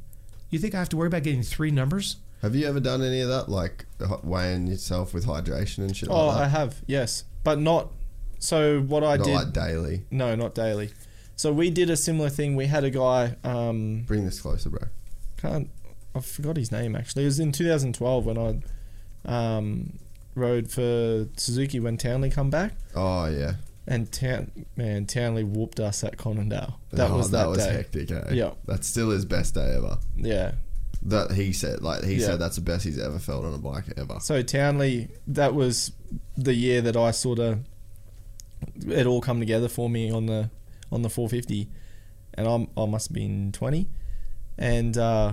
You 0.48 0.58
think 0.58 0.74
I 0.74 0.78
have 0.78 0.88
to 0.90 0.96
worry 0.96 1.06
about 1.06 1.22
getting 1.22 1.42
three 1.42 1.70
numbers? 1.70 2.16
Have 2.42 2.54
you 2.54 2.66
ever 2.66 2.80
done 2.80 3.02
any 3.02 3.20
of 3.20 3.28
that, 3.28 3.48
like 3.48 3.84
weighing 4.24 4.66
yourself 4.66 5.12
with 5.12 5.26
hydration 5.26 5.78
and 5.78 5.94
shit 5.96 6.08
Oh, 6.10 6.26
like 6.28 6.36
I 6.38 6.48
have, 6.48 6.76
yes, 6.86 7.24
but 7.44 7.58
not. 7.58 7.90
So 8.38 8.80
what 8.80 9.04
I 9.04 9.16
Not 9.16 9.24
did, 9.26 9.34
like 9.34 9.52
daily. 9.52 10.04
no, 10.10 10.34
not 10.34 10.54
daily. 10.54 10.90
So 11.36 11.52
we 11.52 11.70
did 11.70 11.90
a 11.90 11.96
similar 11.96 12.30
thing. 12.30 12.56
We 12.56 12.66
had 12.66 12.84
a 12.84 12.90
guy. 12.90 13.36
Um, 13.44 14.04
Bring 14.06 14.24
this 14.24 14.40
closer, 14.40 14.70
bro. 14.70 14.80
can't. 15.36 15.68
I 16.14 16.20
forgot 16.20 16.56
his 16.56 16.72
name 16.72 16.96
actually. 16.96 17.22
It 17.22 17.26
was 17.26 17.38
in 17.40 17.52
2012 17.52 18.26
when 18.26 18.38
I 18.38 18.60
um, 19.30 19.98
rode 20.34 20.70
for 20.70 21.28
Suzuki 21.36 21.78
when 21.80 21.96
Townley 21.98 22.30
come 22.30 22.50
back, 22.50 22.72
Oh 22.96 23.26
yeah. 23.26 23.54
and 23.86 24.10
Town 24.10 24.50
man 24.76 25.06
Townley 25.06 25.44
whooped 25.44 25.78
us 25.80 26.02
at 26.02 26.16
Conondale. 26.16 26.74
That 26.92 27.10
Oh, 27.10 27.16
was 27.18 27.30
that, 27.32 27.48
was 27.48 27.58
day. 27.58 27.72
hectic. 27.72 28.10
Eh? 28.10 28.32
Yeah. 28.32 28.52
That's 28.66 28.86
still 28.88 29.10
his 29.10 29.24
best 29.24 29.54
day 29.54 29.74
ever. 29.76 29.98
Yeah. 30.16 30.52
That 31.02 31.32
he 31.32 31.52
said, 31.52 31.80
like 31.82 32.04
he 32.04 32.16
Yeah. 32.16 32.26
said, 32.26 32.38
that's 32.40 32.56
the 32.56 32.62
best 32.62 32.84
he's 32.84 32.98
ever 32.98 33.18
felt 33.18 33.44
on 33.44 33.54
a 33.54 33.58
bike 33.58 33.84
ever. 33.96 34.18
So 34.20 34.42
Townley, 34.42 35.08
that 35.26 35.54
was 35.54 35.92
the 36.36 36.54
year 36.54 36.82
that 36.82 36.96
I 36.96 37.10
sort 37.10 37.38
of 37.38 37.60
it 38.86 39.06
all 39.06 39.20
come 39.22 39.40
together 39.40 39.68
for 39.68 39.88
me 39.88 40.10
on 40.10 40.26
the 40.26 40.50
on 40.92 41.00
the 41.02 41.08
450, 41.08 41.68
and 42.34 42.46
I'm 42.46 42.68
I 42.76 42.84
must 42.86 43.08
have 43.08 43.14
been 43.14 43.52
20, 43.52 43.88
and 44.58 44.98
uh, 44.98 45.32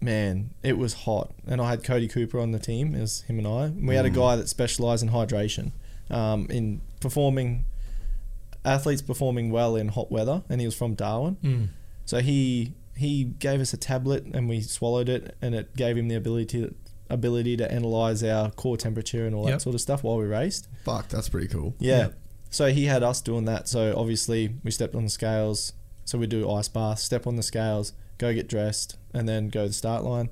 man, 0.00 0.50
it 0.62 0.76
was 0.76 0.94
hot, 0.94 1.32
and 1.46 1.60
I 1.60 1.70
had 1.70 1.84
Cody 1.84 2.08
Cooper 2.08 2.40
on 2.40 2.50
the 2.50 2.58
team. 2.58 2.94
It 2.94 3.00
was 3.00 3.22
him 3.22 3.38
and 3.38 3.46
I. 3.46 3.64
And 3.66 3.86
we 3.86 3.94
had 3.94 4.06
a 4.06 4.10
guy 4.10 4.34
that 4.36 4.48
specialised 4.48 5.02
in 5.02 5.10
hydration, 5.10 5.70
um, 6.10 6.46
in 6.50 6.80
performing 7.00 7.64
athletes 8.64 9.02
performing 9.02 9.50
well 9.50 9.76
in 9.76 9.88
hot 9.88 10.10
weather, 10.10 10.42
and 10.48 10.60
he 10.60 10.66
was 10.66 10.74
from 10.74 10.94
Darwin. 10.94 11.36
Mm. 11.44 11.68
So 12.06 12.20
he 12.20 12.72
he 12.96 13.24
gave 13.24 13.60
us 13.60 13.72
a 13.72 13.76
tablet 13.76 14.24
and 14.24 14.48
we 14.48 14.60
swallowed 14.60 15.08
it, 15.08 15.36
and 15.42 15.54
it 15.54 15.74
gave 15.76 15.96
him 15.96 16.08
the 16.08 16.14
ability 16.14 16.46
to 16.60 16.74
ability 17.10 17.56
to 17.58 17.70
analyze 17.70 18.22
our 18.24 18.50
core 18.50 18.76
temperature 18.76 19.26
and 19.26 19.34
all 19.34 19.44
Yep. 19.44 19.52
that 19.54 19.60
sort 19.62 19.74
of 19.74 19.80
stuff 19.80 20.02
while 20.02 20.16
we 20.16 20.24
raced. 20.24 20.68
Fuck, 20.84 21.08
that's 21.08 21.28
pretty 21.28 21.48
cool. 21.48 21.74
Yeah. 21.78 21.98
Yep. 21.98 22.18
So 22.50 22.72
he 22.72 22.86
had 22.86 23.02
us 23.02 23.20
doing 23.20 23.44
that. 23.44 23.68
So 23.68 23.94
obviously 23.96 24.54
we 24.64 24.70
stepped 24.70 24.94
on 24.94 25.04
the 25.04 25.10
scales. 25.10 25.72
So 26.06 26.18
we 26.18 26.26
do 26.26 26.50
ice 26.50 26.68
bath, 26.68 26.98
step 27.00 27.26
on 27.26 27.36
the 27.36 27.42
scales, 27.42 27.92
go 28.18 28.32
get 28.32 28.48
dressed, 28.48 28.96
and 29.12 29.28
then 29.28 29.48
go 29.48 29.62
to 29.62 29.68
the 29.68 29.74
start 29.74 30.02
line. 30.04 30.30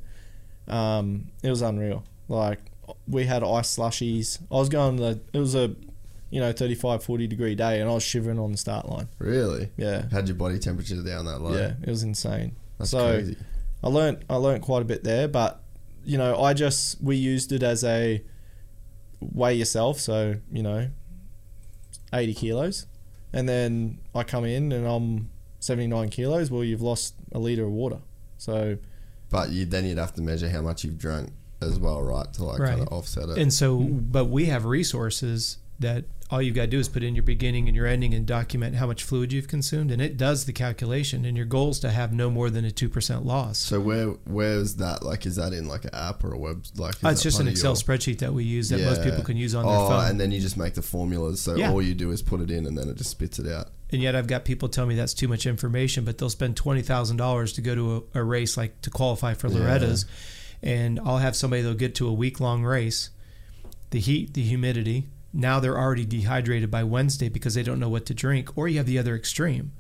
Um, 0.69 1.29
it 1.43 1.51
was 1.51 1.63
unreal. 1.63 2.05
Like 2.29 2.61
we 3.07 3.25
had 3.25 3.43
ice 3.43 3.77
slushies. 3.77 4.39
I 4.51 4.55
was 4.57 4.69
going 4.69 4.97
to. 4.99 5.21
It 5.33 5.39
was 5.39 5.55
a, 5.55 5.75
you 6.33 6.41
know, 6.41 6.51
35, 6.51 7.05
40 7.05 7.27
degree 7.27 7.55
day, 7.55 7.79
and 7.79 7.91
I 7.91 7.93
was 7.93 8.03
shivering 8.03 8.39
on 8.39 8.53
the 8.53 8.57
start 8.59 8.89
line. 8.89 9.07
Really? 9.19 9.69
Yeah. 9.77 10.09
Had 10.11 10.27
your 10.29 10.35
body 10.35 10.59
temperature 10.59 10.97
down 11.03 11.27
that 11.27 11.41
low? 11.41 11.55
Yeah, 11.55 11.75
it 11.83 11.89
was 11.91 12.03
insane. 12.03 12.57
That's 12.79 12.91
so 12.91 13.13
crazy. 13.19 13.37
I 13.85 13.89
learned 13.89 14.25
I 14.31 14.37
learnt 14.37 14.63
quite 14.63 14.81
a 14.81 14.87
bit 14.87 15.05
there, 15.05 15.29
but 15.29 15.61
you 16.07 16.17
know, 16.17 16.41
I 16.43 16.55
just 16.55 17.03
we 17.03 17.17
used 17.17 17.53
it 17.53 17.63
as 17.63 17.85
a 17.85 18.23
weigh 19.21 19.55
yourself, 19.55 20.01
so 20.01 20.37
you 20.51 20.63
know, 20.63 20.89
eighty 22.15 22.33
kilos, 22.33 22.87
and 23.35 23.47
then 23.47 23.99
I 24.15 24.23
come 24.25 24.47
in 24.47 24.73
and 24.73 24.87
I'm 24.87 25.29
seventy 25.61 25.87
nine 25.87 26.09
kilos. 26.09 26.51
Well, 26.51 26.65
you've 26.65 26.81
lost 26.83 27.15
a 27.33 27.39
liter 27.39 27.65
of 27.65 27.73
water, 27.73 27.99
so 28.39 28.79
But 29.29 29.51
you 29.51 29.67
then 29.67 29.85
you'd 29.85 29.99
have 29.99 30.15
to 30.15 30.23
measure 30.23 30.49
how 30.49 30.63
much 30.63 30.83
you've 30.83 30.99
drunk 30.99 31.31
as 31.61 31.79
well, 31.79 32.03
right? 32.03 32.33
To 32.33 32.45
like 32.45 32.59
Right. 32.59 32.71
kind 32.71 32.81
of 32.81 32.89
offset 32.89 33.29
it. 33.29 33.37
And 33.39 33.53
so, 33.53 33.79
but 33.79 34.27
we 34.31 34.47
have 34.47 34.65
resources 34.65 35.59
that 35.83 36.05
all 36.31 36.41
you've 36.41 36.55
got 36.55 36.63
to 36.63 36.67
do 36.69 36.79
is 36.79 36.89
put 36.89 37.03
in 37.03 37.15
your 37.15 37.23
beginning 37.25 37.69
and 37.69 37.77
your 37.77 37.87
ending 37.87 38.15
and 38.15 38.25
document 38.25 38.77
how 38.77 38.87
much 38.87 39.03
fluid 39.05 39.35
you've 39.35 39.49
consumed, 39.49 39.91
and 39.91 40.01
it 40.01 40.17
does 40.17 40.47
the 40.47 40.53
calculation. 40.53 41.27
And 41.27 41.37
your 41.37 41.45
goal 41.45 41.71
is 41.71 41.79
to 41.81 41.91
have 41.91 42.13
no 42.15 42.31
more 42.31 42.49
than 42.49 42.65
a 42.65 42.71
two 42.71 42.89
percent 42.89 43.27
loss. 43.27 43.59
so 43.59 43.79
where 43.81 44.07
where's 44.25 44.77
that? 44.77 45.03
Like, 45.03 45.27
is 45.27 45.37
that 45.37 45.53
in 45.53 45.69
like 45.69 45.85
an 45.85 45.91
app 45.95 46.25
or 46.25 46.33
a 46.33 46.39
web? 46.39 46.65
Like, 46.77 46.95
is 46.97 47.05
Uh, 47.05 47.09
it's 47.11 47.23
just 47.23 47.39
an 47.39 47.49
Excel 47.49 47.73
your- 47.73 47.77
spreadsheet 47.77 48.19
that 48.21 48.33
we 48.33 48.45
use 48.45 48.71
that 48.71 48.81
most 48.81 49.03
people 49.03 49.23
can 49.23 49.37
use 49.37 49.55
on 49.55 49.67
their 49.67 49.75
oh, 49.77 49.89
phone. 49.89 50.09
and 50.11 50.19
then 50.21 50.33
you 50.33 50.41
just 50.41 50.57
make 50.57 50.73
the 50.73 50.81
formulas. 50.83 51.41
So 51.43 51.55
Yeah. 51.55 51.71
all 51.71 51.83
you 51.83 51.93
do 51.95 52.11
is 52.11 52.23
put 52.23 52.41
it 52.41 52.51
in, 52.51 52.65
and 52.67 52.79
then 52.79 52.89
it 52.89 52.97
just 52.97 53.11
spits 53.11 53.39
it 53.39 53.47
out. 53.47 53.69
And 53.91 54.01
yet 54.01 54.17
I've 54.17 54.27
got 54.27 54.47
people 54.47 54.71
tell 54.71 54.87
me 54.87 54.95
that's 54.95 55.13
too 55.13 55.29
much 55.29 55.45
information, 55.45 56.07
but 56.07 56.17
they'll 56.17 56.31
spend 56.31 56.57
twenty 56.57 56.81
thousand 56.81 57.19
dollars 57.19 57.53
to 57.53 57.61
go 57.61 57.75
to 57.75 58.07
a, 58.15 58.21
a 58.21 58.25
race 58.25 58.57
like 58.57 58.81
to 58.81 58.89
qualify 58.89 59.35
for 59.35 59.51
Loretta's, 59.51 60.07
and 60.63 60.99
I'll 61.05 61.19
have 61.19 61.37
somebody 61.37 61.61
they'll 61.61 61.75
get 61.75 61.95
to 61.97 62.09
a 62.09 62.13
week 62.13 62.41
long 62.41 62.65
race, 62.65 63.11
the 63.91 64.01
heat, 64.01 64.33
the 64.33 64.41
humidity. 64.43 65.09
Now 65.33 65.61
they're 65.61 65.79
already 65.79 66.05
dehydrated 66.05 66.71
by 66.71 66.85
Wednesday 66.85 67.29
because 67.29 67.55
they 67.55 67.63
don't 67.63 67.81
know 67.81 67.89
what 67.89 68.07
to 68.07 68.15
drink. 68.15 68.57
Or 68.57 68.69
you 68.69 68.77
have 68.79 68.87
the 68.87 68.99
other 68.99 69.15
extreme. 69.17 69.73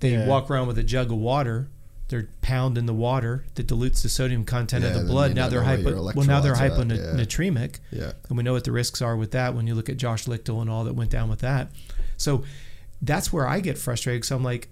They 0.00 0.12
Yeah. 0.12 0.26
walk 0.26 0.50
around 0.50 0.68
with 0.68 0.78
a 0.78 0.82
jug 0.82 1.10
of 1.10 1.18
water. 1.18 1.68
They're 2.08 2.28
pounding 2.42 2.86
the 2.86 2.94
water 2.94 3.44
that 3.54 3.66
dilutes 3.66 4.02
the 4.02 4.08
sodium 4.08 4.44
content 4.44 4.82
Yeah, 4.84 4.90
of 4.90 5.02
the 5.02 5.04
blood. 5.04 5.34
Now 5.34 5.48
they're 5.48 5.62
hypo. 5.62 6.12
Well, 6.12 6.26
now 6.26 6.40
they're 6.40 6.54
at, 6.54 6.70
yeah. 6.72 6.76
hyponatremic. 6.78 7.76
Yeah. 7.92 8.12
And 8.28 8.36
we 8.36 8.42
know 8.42 8.52
what 8.52 8.64
the 8.64 8.72
risks 8.72 9.00
are 9.02 9.16
with 9.16 9.30
that 9.32 9.54
when 9.54 9.66
you 9.66 9.74
look 9.74 9.88
at 9.88 9.96
Josh 9.96 10.24
Lichtle 10.26 10.60
and 10.60 10.68
all 10.70 10.84
that 10.84 10.94
went 10.94 11.10
down 11.10 11.28
with 11.28 11.40
that. 11.40 11.70
So 12.16 12.42
that's 13.02 13.32
where 13.32 13.46
I 13.46 13.60
get 13.60 13.78
frustrated 13.78 14.24
So 14.24 14.36
I'm 14.36 14.42
like, 14.44 14.68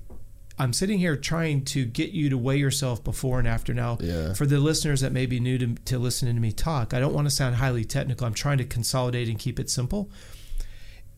I'm 0.58 0.72
sitting 0.72 0.98
here 0.98 1.16
trying 1.16 1.64
to 1.66 1.84
get 1.84 2.10
you 2.10 2.30
to 2.30 2.38
weigh 2.38 2.56
yourself 2.56 3.04
before 3.04 3.38
and 3.38 3.46
after. 3.46 3.72
Now, 3.72 3.98
Yeah. 4.00 4.32
for 4.34 4.44
the 4.46 4.58
listeners 4.58 5.00
that 5.02 5.12
may 5.12 5.24
be 5.26 5.38
new 5.38 5.56
to, 5.58 5.74
to 5.86 5.98
listening 5.98 6.34
to 6.34 6.40
me 6.40 6.50
talk, 6.52 6.92
I 6.92 6.98
don't 7.00 7.14
want 7.14 7.26
to 7.26 7.30
sound 7.30 7.56
highly 7.56 7.84
technical. 7.84 8.26
I'm 8.26 8.34
trying 8.34 8.58
to 8.58 8.64
consolidate 8.64 9.28
and 9.28 9.38
keep 9.38 9.60
it 9.60 9.70
simple. 9.70 10.10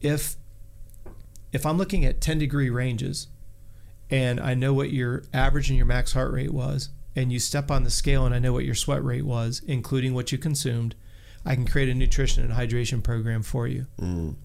If 0.01 0.37
if 1.53 1.67
I'm 1.67 1.79
looking 1.79 2.05
at 2.05 2.21
10 2.21 2.39
degree 2.39 2.71
ranges 2.71 3.27
and 4.09 4.39
I 4.39 4.55
know 4.55 4.73
what 4.73 4.93
your 4.93 5.25
average 5.35 5.69
and 5.69 5.77
your 5.77 5.87
max 5.87 6.13
heart 6.13 6.33
rate 6.33 6.53
was, 6.55 6.91
and 7.17 7.33
you 7.33 7.41
step 7.41 7.71
on 7.73 7.83
the 7.83 7.91
scale 7.91 8.25
and 8.25 8.33
I 8.35 8.39
know 8.39 8.53
what 8.53 8.65
your 8.65 8.77
sweat 8.77 9.03
rate 9.05 9.25
was, 9.25 9.61
including 9.67 10.15
what 10.15 10.31
you 10.31 10.39
consumed, 10.39 10.95
I 11.45 11.57
can 11.57 11.67
create 11.67 11.89
a 11.89 11.95
nutrition 11.95 12.45
and 12.45 12.53
hydration 12.55 13.03
program 13.03 13.43
for 13.43 13.67
you. 13.67 13.87
Mm. 14.01 14.37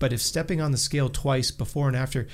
But 0.00 0.12
if 0.12 0.20
stepping 0.20 0.60
on 0.60 0.72
the 0.72 0.78
scale 0.78 1.08
twice 1.08 1.50
before 1.52 1.86
and 1.86 1.96
after 1.96 2.26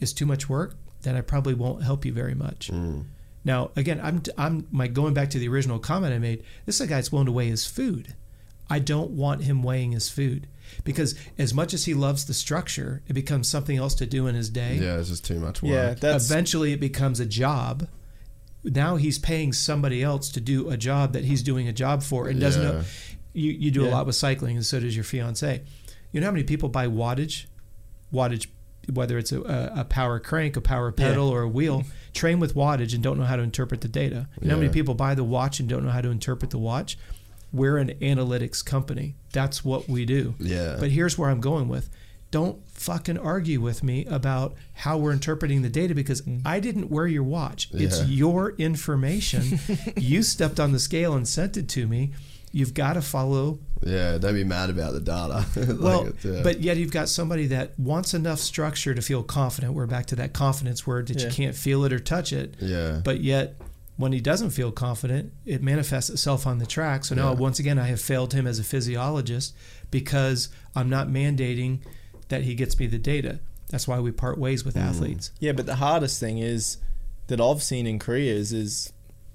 is 0.00 0.12
too 0.12 0.26
much 0.26 0.48
work, 0.48 0.74
then 1.02 1.16
I 1.16 1.20
probably 1.20 1.54
won't 1.54 1.82
help 1.82 2.04
you 2.04 2.12
very 2.12 2.34
much. 2.34 2.70
Mm. 2.70 3.04
Now, 3.44 3.70
again, 3.76 4.00
I'm 4.02 4.22
I'm 4.36 4.66
my 4.70 4.88
going 4.88 5.14
back 5.14 5.30
to 5.30 5.38
the 5.38 5.48
original 5.48 5.78
comment 5.78 6.12
I 6.12 6.18
made. 6.18 6.44
This 6.66 6.76
is 6.76 6.80
a 6.82 6.86
guy 6.86 6.96
that's 6.96 7.12
willing 7.12 7.26
to 7.26 7.32
weigh 7.32 7.48
his 7.48 7.66
food. 7.66 8.14
I 8.70 8.78
don't 8.78 9.12
want 9.12 9.44
him 9.44 9.62
weighing 9.62 9.92
his 9.92 10.10
food 10.10 10.46
because 10.84 11.14
as 11.38 11.54
much 11.54 11.72
as 11.72 11.86
he 11.86 11.94
loves 11.94 12.26
the 12.26 12.34
structure, 12.34 13.02
it 13.06 13.14
becomes 13.14 13.48
something 13.48 13.76
else 13.76 13.94
to 13.96 14.06
do 14.06 14.26
in 14.26 14.34
his 14.34 14.50
day. 14.50 14.74
Yeah, 14.74 14.98
it's 14.98 15.08
just 15.08 15.24
too 15.24 15.40
much 15.40 15.62
work. 15.62 15.72
Yeah, 15.72 15.94
that's 15.94 16.30
Eventually, 16.30 16.72
it 16.72 16.80
becomes 16.80 17.20
a 17.20 17.26
job. 17.26 17.88
Now 18.64 18.96
he's 18.96 19.18
paying 19.18 19.52
somebody 19.52 20.02
else 20.02 20.28
to 20.32 20.40
do 20.40 20.68
a 20.68 20.76
job 20.76 21.12
that 21.14 21.24
he's 21.24 21.42
doing 21.42 21.68
a 21.68 21.72
job 21.72 22.02
for 22.02 22.28
and 22.28 22.40
doesn't 22.40 22.62
know. 22.62 22.82
You 23.32 23.52
you 23.52 23.70
do 23.70 23.86
a 23.86 23.88
lot 23.88 24.04
with 24.04 24.16
cycling, 24.16 24.56
and 24.56 24.66
so 24.66 24.80
does 24.80 24.94
your 24.94 25.04
fiance. 25.04 25.62
You 26.12 26.20
know 26.20 26.26
how 26.26 26.32
many 26.32 26.44
people 26.44 26.68
buy 26.68 26.86
wattage, 26.86 27.46
wattage, 28.12 28.48
whether 28.92 29.18
it's 29.18 29.32
a, 29.32 29.40
a, 29.42 29.80
a 29.80 29.84
power 29.84 30.18
crank, 30.18 30.56
a 30.56 30.60
power 30.60 30.92
pedal, 30.92 31.28
or 31.28 31.42
a 31.42 31.48
wheel, 31.48 31.84
train 32.14 32.40
with 32.40 32.54
wattage 32.54 32.94
and 32.94 33.02
don't 33.02 33.18
know 33.18 33.24
how 33.24 33.36
to 33.36 33.42
interpret 33.42 33.80
the 33.80 33.88
data. 33.88 34.28
You 34.40 34.48
know 34.48 34.54
how 34.54 34.60
many 34.60 34.72
people 34.72 34.94
buy 34.94 35.14
the 35.14 35.24
watch 35.24 35.60
and 35.60 35.68
don't 35.68 35.84
know 35.84 35.90
how 35.90 36.00
to 36.00 36.10
interpret 36.10 36.50
the 36.50 36.58
watch? 36.58 36.98
We're 37.52 37.78
an 37.78 37.90
analytics 38.00 38.64
company. 38.64 39.14
That's 39.32 39.64
what 39.64 39.88
we 39.88 40.04
do. 40.04 40.34
Yeah. 40.38 40.76
But 40.78 40.90
here's 40.90 41.16
where 41.16 41.30
I'm 41.30 41.40
going 41.40 41.68
with. 41.68 41.88
Don't 42.30 42.68
fucking 42.68 43.16
argue 43.18 43.60
with 43.60 43.82
me 43.82 44.04
about 44.04 44.54
how 44.74 44.98
we're 44.98 45.12
interpreting 45.12 45.62
the 45.62 45.70
data 45.70 45.94
because 45.94 46.20
mm-hmm. 46.20 46.46
I 46.46 46.60
didn't 46.60 46.90
wear 46.90 47.06
your 47.06 47.22
watch. 47.22 47.68
It's 47.72 48.04
your 48.04 48.50
information. 48.58 49.58
you 49.96 50.22
stepped 50.22 50.60
on 50.60 50.72
the 50.72 50.78
scale 50.78 51.14
and 51.14 51.26
sent 51.26 51.56
it 51.56 51.70
to 51.70 51.86
me. 51.86 52.12
You've 52.52 52.74
got 52.74 52.94
to 52.94 53.02
follow. 53.02 53.58
Yeah, 53.82 54.18
don't 54.18 54.34
be 54.34 54.44
mad 54.44 54.70
about 54.70 54.92
the 54.92 55.00
data. 55.00 55.44
Like 55.56 55.80
Well, 55.80 56.06
it's, 56.06 56.24
yeah. 56.24 56.42
but 56.42 56.60
yet 56.60 56.76
you've 56.76 56.92
got 56.92 57.08
somebody 57.08 57.46
that 57.48 57.78
wants 57.78 58.14
enough 58.14 58.38
structure 58.38 58.94
to 58.94 59.02
feel 59.02 59.22
confident. 59.22 59.74
We're 59.74 59.86
back 59.86 60.06
to 60.06 60.16
that 60.16 60.32
confidence 60.32 60.86
word 60.86 61.08
that 61.08 61.22
you 61.22 61.30
can't 61.30 61.54
feel 61.54 61.84
it 61.84 61.92
or 61.92 61.98
touch 61.98 62.32
it. 62.32 62.54
yeah, 62.60 63.00
But 63.04 63.20
yet, 63.20 63.56
when 63.96 64.12
he 64.12 64.20
doesn't 64.20 64.50
feel 64.50 64.72
confident, 64.72 65.32
it 65.44 65.62
manifests 65.62 66.08
itself 66.08 66.46
on 66.46 66.58
the 66.58 66.66
track. 66.66 67.04
So 67.04 67.14
now, 67.14 67.32
Yeah. 67.32 67.38
once 67.38 67.58
again, 67.58 67.78
I 67.78 67.86
have 67.88 68.00
failed 68.00 68.32
him 68.32 68.46
as 68.46 68.58
a 68.58 68.64
physiologist 68.64 69.54
because 69.90 70.48
I'm 70.74 70.88
not 70.88 71.08
mandating 71.08 71.80
that 72.28 72.42
he 72.42 72.54
gets 72.54 72.78
me 72.78 72.86
the 72.86 72.98
data. 72.98 73.40
That's 73.70 73.86
why 73.86 74.00
we 74.00 74.10
part 74.12 74.38
ways 74.38 74.64
with 74.64 74.74
hmm. 74.74 74.82
athletes. 74.82 75.32
Yeah, 75.40 75.52
but 75.52 75.66
the 75.66 75.76
hardest 75.76 76.20
thing 76.20 76.38
is 76.38 76.78
that 77.26 77.40
I've 77.40 77.62
seen 77.62 77.86
in 77.86 77.98
careers 77.98 78.52
is 78.52 78.92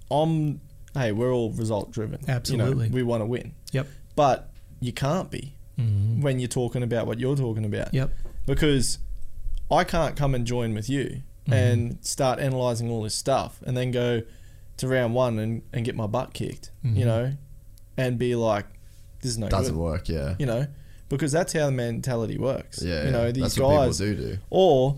I'm 0.09 0.61
hey, 0.93 1.11
we're 1.11 1.31
all 1.31 1.51
result 1.51 1.91
driven. 1.91 2.19
Absolutely. 2.27 2.85
You 2.85 2.89
know, 2.89 2.95
we 2.95 3.03
want 3.03 3.21
to 3.21 3.25
win. 3.25 3.53
Yep. 3.71 3.87
But 4.15 4.49
you 4.79 4.93
can't 4.93 5.31
be 5.31 5.53
mm-hmm. 5.79 6.21
when 6.21 6.39
you're 6.39 6.47
talking 6.47 6.83
about 6.83 7.07
what 7.07 7.19
you're 7.19 7.35
talking 7.35 7.65
about. 7.65 7.93
Yep. 7.93 8.11
Because 8.45 8.99
I 9.71 9.83
can't 9.83 10.15
come 10.15 10.35
and 10.35 10.45
join 10.45 10.73
with 10.73 10.89
you 10.89 11.23
mm-hmm. 11.45 11.53
and 11.53 12.05
start 12.05 12.39
analyzing 12.39 12.89
all 12.91 13.03
this 13.03 13.15
stuff 13.15 13.61
and 13.65 13.75
then 13.75 13.91
go 13.91 14.23
to 14.77 14.87
round 14.87 15.13
one 15.13 15.39
and, 15.39 15.61
and 15.71 15.85
get 15.85 15.95
my 15.95 16.07
butt 16.07 16.33
kicked, 16.33 16.71
you 16.83 16.91
mm-hmm. 16.91 17.05
know, 17.05 17.33
and 17.97 18.17
be 18.17 18.35
like, 18.35 18.65
this 19.21 19.31
is 19.31 19.37
no 19.37 19.49
doesn't 19.49 19.75
good. 19.75 19.81
work. 19.81 20.09
Yeah, 20.09 20.35
You 20.39 20.45
know, 20.45 20.67
because 21.09 21.31
that's 21.31 21.53
how 21.53 21.67
the 21.67 21.71
mentality 21.71 22.37
works. 22.37 22.81
yeah. 22.81 23.05
You 23.05 23.11
know, 23.11 23.25
yeah. 23.25 23.31
these 23.31 23.43
That's 23.43 23.59
what 23.59 23.75
guys 23.75 23.99
people 23.99 24.15
do 24.15 24.35
do. 24.35 24.37
or 24.49 24.97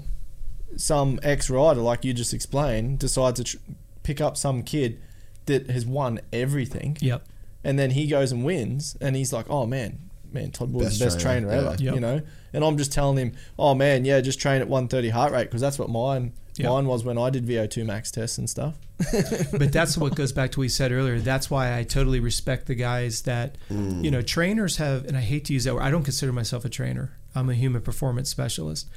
some 0.78 1.20
ex 1.24 1.50
rider 1.50 1.80
like 1.80 2.04
you 2.04 2.14
just 2.14 2.34
explained 2.34 3.00
decides 3.00 3.40
to 3.40 3.44
tr- 3.44 3.58
pick 4.04 4.20
up 4.20 4.36
some 4.36 4.62
kid 4.62 5.00
that 5.46 5.70
has 5.70 5.86
won 5.86 6.20
everything 6.34 6.98
Yep. 7.02 7.26
and 7.64 7.78
then 7.80 7.92
he 7.92 8.08
goes 8.08 8.32
and 8.32 8.44
wins 8.44 8.98
and 9.02 9.16
he's 9.16 9.32
like 9.34 9.50
oh 9.50 9.66
man 9.66 10.00
man 10.32 10.52
Todd 10.52 10.72
Ward's 10.72 10.90
Best 10.90 11.00
the 11.00 11.06
best 11.06 11.20
trainer, 11.20 11.48
trainer, 11.48 11.68
ever 11.68 11.76
yeah. 11.80 11.86
Yep. 11.86 11.96
you 11.96 12.00
know 12.00 12.22
and 12.54 12.64
I'm 12.64 12.78
just 12.78 12.92
telling 12.92 13.18
him 13.18 13.34
oh 13.58 13.74
man 13.76 14.06
yeah 14.06 14.22
just 14.22 14.40
train 14.40 14.62
at 14.62 14.68
130 14.68 15.10
heart 15.10 15.32
rate 15.32 15.46
because 15.46 15.62
that's 15.62 15.80
what 15.80 15.90
mine 15.90 16.34
Yep. 16.58 16.70
mine 16.70 16.86
was 16.88 17.04
when 17.04 17.18
I 17.18 17.30
did 17.30 17.46
VO2 17.46 17.86
max 17.86 18.12
tests 18.12 18.38
and 18.38 18.50
stuff 18.50 18.76
but 19.52 19.74
that's 19.74 19.98
what 19.98 20.16
goes 20.16 20.32
back 20.32 20.52
to 20.52 20.60
what 20.60 20.64
we 20.64 20.70
said 20.70 20.92
earlier. 20.92 21.20
That's 21.20 21.50
why 21.50 21.78
I 21.78 21.84
totally 21.84 22.20
respect 22.20 22.68
the 22.68 22.76
guys 22.76 23.24
that, 23.24 23.58
mm. 23.70 24.04
you 24.04 24.10
know, 24.10 24.22
trainers 24.22 24.78
have, 24.78 25.06
and 25.06 25.18
I 25.18 25.22
hate 25.22 25.44
to 25.46 25.54
use 25.54 25.66
that 25.66 25.74
word. 25.76 25.84
I 25.84 25.92
don't 25.92 26.04
consider 26.04 26.32
myself 26.32 26.64
a 26.64 26.70
trainer. 26.70 27.12
I'm 27.36 27.50
a 27.50 27.56
human 27.56 27.82
performance 27.82 28.30
specialist. 28.30 28.88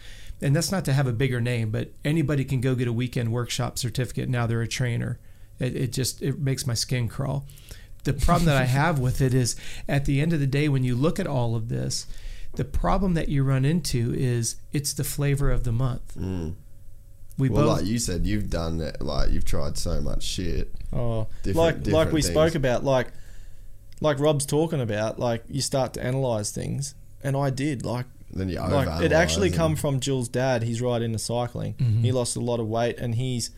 And 0.40 0.54
that's 0.54 0.70
not 0.70 0.84
to 0.84 0.92
have 0.92 1.08
a 1.08 1.12
bigger 1.12 1.40
name, 1.40 1.70
but 1.70 1.90
anybody 2.04 2.44
can 2.44 2.60
go 2.60 2.76
get 2.76 2.86
a 2.86 2.92
weekend 2.92 3.32
workshop 3.32 3.76
certificate. 3.76 4.28
Now 4.28 4.46
they're 4.46 4.62
a 4.62 4.68
trainer. 4.68 5.18
It, 5.58 5.76
it 5.76 5.92
just, 5.92 6.22
it 6.22 6.38
makes 6.38 6.66
my 6.66 6.74
skin 6.74 7.08
crawl. 7.08 7.46
The 8.04 8.12
problem 8.12 8.46
that 8.46 8.56
I 8.56 8.64
have 8.80 8.98
with 8.98 9.20
it 9.20 9.34
is 9.34 9.56
at 9.88 10.04
the 10.04 10.20
end 10.20 10.32
of 10.32 10.40
the 10.40 10.46
day, 10.46 10.68
when 10.68 10.84
you 10.84 10.94
look 10.94 11.18
at 11.18 11.26
all 11.26 11.54
of 11.56 11.68
this, 11.68 12.06
the 12.54 12.64
problem 12.64 13.14
that 13.14 13.28
you 13.28 13.44
run 13.44 13.64
into 13.64 14.14
is 14.16 14.56
it's 14.72 14.92
the 14.92 15.04
flavor 15.04 15.50
of 15.50 15.64
the 15.64 15.72
month. 15.72 16.16
We 16.16 17.48
Well, 17.48 17.66
both, 17.66 17.78
like 17.78 17.86
you 17.86 17.98
said, 17.98 18.26
you've 18.26 18.50
done 18.50 18.80
it. 18.80 19.00
Like 19.00 19.30
you've 19.30 19.44
tried 19.44 19.78
so 19.78 20.00
much 20.00 20.22
shit. 20.24 20.72
Oh, 20.92 21.28
Different- 21.42 21.86
like 21.86 21.94
like 22.06 22.12
we 22.12 22.20
things. 22.22 22.32
spoke 22.32 22.54
about, 22.56 22.82
like 22.84 23.08
like 24.00 24.18
Rob's 24.18 24.46
talking 24.46 24.80
about, 24.80 25.18
like 25.20 25.44
you 25.48 25.60
start 25.60 25.94
to 25.94 26.02
analyze 26.04 26.50
things, 26.50 26.94
and 27.22 27.36
I 27.36 27.50
did. 27.50 27.84
Like 27.84 28.06
Then 28.32 28.48
you 28.48 28.56
like 28.60 29.02
it 29.02 29.12
actually 29.12 29.50
come 29.50 29.76
from 29.76 30.00
Jill's 30.00 30.28
dad. 30.28 30.62
He's 30.64 30.80
right 30.80 31.00
into 31.02 31.18
cycling. 31.18 31.74
Mm-hmm. 31.74 32.02
He 32.02 32.12
lost 32.12 32.34
a 32.36 32.40
lot 32.40 32.58
of 32.58 32.66
weight, 32.66 32.98
and 32.98 33.14
he's 33.14 33.50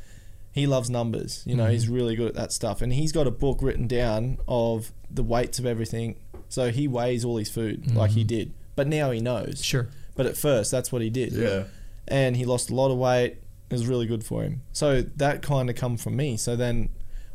he 0.52 0.66
loves 0.66 0.90
numbers. 0.90 1.42
You 1.46 1.56
know, 1.56 1.66
he's 1.66 1.84
Mm-hmm. 1.84 1.94
really 1.94 2.16
good 2.16 2.28
at 2.28 2.34
that 2.34 2.52
stuff, 2.52 2.82
and 2.82 2.92
he's 2.92 3.12
got 3.12 3.26
a 3.26 3.30
book 3.30 3.58
written 3.62 3.86
down 3.86 4.38
of 4.48 4.92
the 5.10 5.22
weights 5.22 5.58
of 5.58 5.66
everything. 5.66 6.16
So 6.48 6.70
he 6.70 6.88
weighs 6.88 7.24
all 7.24 7.36
his 7.36 7.48
food 7.50 7.94
like 7.94 8.10
he 8.12 8.24
did, 8.24 8.52
but 8.76 8.86
now 8.88 9.10
he 9.12 9.20
knows. 9.20 9.54
Mm-hmm. 9.54 9.62
sure. 9.62 9.88
But 10.16 10.26
at 10.26 10.36
first, 10.36 10.70
that's 10.70 10.90
what 10.92 11.00
he 11.02 11.08
did. 11.10 11.32
Yeah. 11.32 11.64
And 12.08 12.36
he 12.36 12.44
lost 12.44 12.70
a 12.70 12.74
lot 12.74 12.90
of 12.90 12.98
weight. 12.98 13.36
It 13.70 13.72
was 13.74 13.86
really 13.86 14.06
good 14.06 14.24
for 14.24 14.42
him. 14.42 14.62
So 14.72 15.02
that 15.02 15.42
kind 15.42 15.70
of 15.70 15.76
come 15.76 15.96
from 15.96 16.16
me. 16.16 16.36
So 16.36 16.56
then 16.56 16.88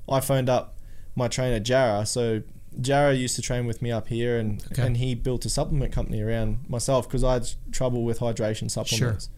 I 0.09 0.19
phoned 0.19 0.49
up 0.49 0.75
my 1.15 1.29
trainer 1.29 1.59
Jarrah. 1.61 2.05
So 2.05 2.41
Jarrah 2.81 3.13
used 3.13 3.37
to 3.37 3.41
train 3.41 3.65
with 3.65 3.81
me 3.81 3.89
up 3.89 4.09
here, 4.09 4.37
and 4.37 4.61
Okay. 4.71 4.85
and 4.85 4.97
he 4.97 5.15
built 5.15 5.45
a 5.45 5.49
supplement 5.49 5.93
company 5.93 6.21
around 6.21 6.59
myself 6.67 7.07
because 7.07 7.23
I 7.23 7.33
had 7.35 7.47
trouble 7.71 8.03
with 8.03 8.19
hydration 8.19 8.69
supplements. 8.69 9.29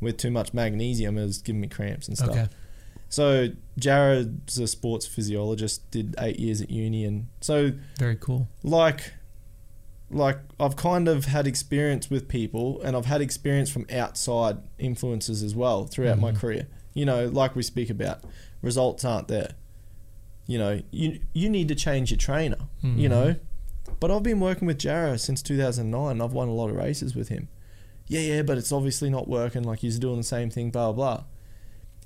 With 0.00 0.18
too 0.18 0.30
much 0.30 0.52
magnesium, 0.52 1.16
it 1.16 1.24
was 1.24 1.38
giving 1.38 1.60
me 1.62 1.68
cramps 1.68 2.06
and 2.08 2.18
stuff. 2.18 2.30
Okay. 2.30 2.48
So 3.12 3.48
Jarrah's 3.78 4.56
a 4.56 4.66
sports 4.66 5.06
physiologist, 5.06 5.90
did 5.90 6.14
eight 6.18 6.40
years 6.40 6.62
at 6.62 6.70
uni, 6.70 7.04
and 7.04 7.26
so 7.42 7.72
Very 7.98 8.16
cool. 8.16 8.48
like 8.62 9.12
like 10.10 10.38
I've 10.58 10.76
kind 10.76 11.08
of 11.08 11.26
had 11.26 11.46
experience 11.46 12.08
with 12.08 12.26
people 12.26 12.80
and 12.80 12.96
I've 12.96 13.04
had 13.04 13.20
experience 13.20 13.70
from 13.70 13.84
outside 13.92 14.58
influences 14.78 15.42
as 15.42 15.54
well 15.54 15.84
throughout 15.84 16.18
my 16.18 16.30
mm-hmm. 16.30 16.40
career. 16.40 16.68
You 16.94 17.04
know, 17.04 17.26
like 17.26 17.54
we 17.54 17.62
speak 17.62 17.90
about, 17.90 18.24
results 18.62 19.04
aren't 19.04 19.28
there. 19.28 19.56
You 20.46 20.56
know, 20.56 20.80
you 20.90 21.20
you 21.34 21.50
need 21.50 21.68
to 21.68 21.74
change 21.74 22.10
your 22.10 22.18
trainer, 22.18 22.56
you 22.80 22.88
mm-hmm. 22.88 23.08
know. 23.08 23.36
But 24.00 24.10
I've 24.10 24.22
been 24.22 24.40
working 24.40 24.66
with 24.66 24.78
Jarrah 24.78 25.18
since 25.18 25.42
2009. 25.42 26.18
I've 26.18 26.32
won 26.32 26.48
a 26.48 26.54
lot 26.54 26.70
of 26.70 26.76
races 26.76 27.14
with 27.14 27.28
him. 27.28 27.48
Yeah, 28.06 28.20
yeah, 28.20 28.42
but 28.42 28.56
it's 28.56 28.72
obviously 28.72 29.10
not 29.10 29.28
working 29.28 29.64
like 29.64 29.80
he's 29.80 29.98
doing 29.98 30.16
the 30.16 30.24
same 30.24 30.48
thing 30.48 30.70
blah 30.70 30.92
blah. 30.92 31.24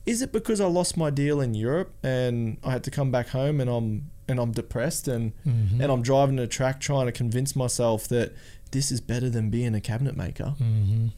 Blah. 0.07 0.13
Is 0.13 0.23
it 0.23 0.33
because 0.33 0.61
I 0.61 0.67
lost 0.67 0.97
my 0.97 1.11
deal 1.11 1.41
in 1.41 1.55
Europe 1.55 1.93
and 2.03 2.59
I 2.65 2.71
had 2.73 2.85
to 2.85 2.91
come 2.91 3.11
back 3.11 3.29
home 3.29 3.61
and 3.61 3.69
I'm 3.71 4.11
and 4.29 4.41
I'm 4.41 4.53
depressed 4.53 5.09
and 5.09 5.33
Mm-hmm. 5.47 5.81
and 5.81 5.93
I'm 5.93 6.03
driving 6.03 6.39
a 6.39 6.47
track 6.47 6.81
trying 6.81 7.07
to 7.07 7.13
convince 7.13 7.55
myself 7.57 8.09
that 8.09 8.33
this 8.73 8.91
is 8.91 9.01
better 9.01 9.31
than 9.31 9.51
being 9.51 9.75
a 9.75 9.81
cabinet 9.81 10.17
maker? 10.17 10.55
Mm-hmm. 10.61 11.09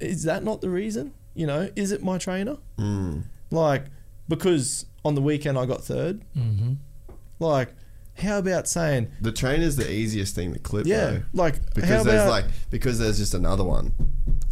Is 0.00 0.24
that 0.24 0.44
not 0.44 0.60
the 0.60 0.68
reason? 0.70 1.14
You 1.34 1.46
know, 1.46 1.70
is 1.76 1.92
it 1.92 2.02
my 2.02 2.18
trainer? 2.18 2.58
Mm. 2.78 3.24
Like 3.50 3.84
because 4.28 4.84
on 5.04 5.14
the 5.14 5.22
weekend 5.22 5.58
I 5.58 5.66
got 5.66 5.82
third. 5.82 6.22
Mm-hmm. 6.36 6.74
Like, 7.38 7.70
how 8.18 8.38
about 8.38 8.68
saying 8.68 9.10
The 9.20 9.32
train 9.32 9.62
is 9.62 9.76
the 9.76 9.90
easiest 9.90 10.34
thing 10.34 10.52
to 10.52 10.58
clip. 10.58 10.86
yeah? 10.86 11.10
though. 11.10 11.22
Like 11.32 11.54
how 11.56 11.60
because 11.74 12.04
there's 12.04 12.22
about 12.22 12.30
like 12.30 12.44
because 12.70 12.98
there's 12.98 13.18
just 13.18 13.34
another 13.34 13.64
one. 13.64 13.92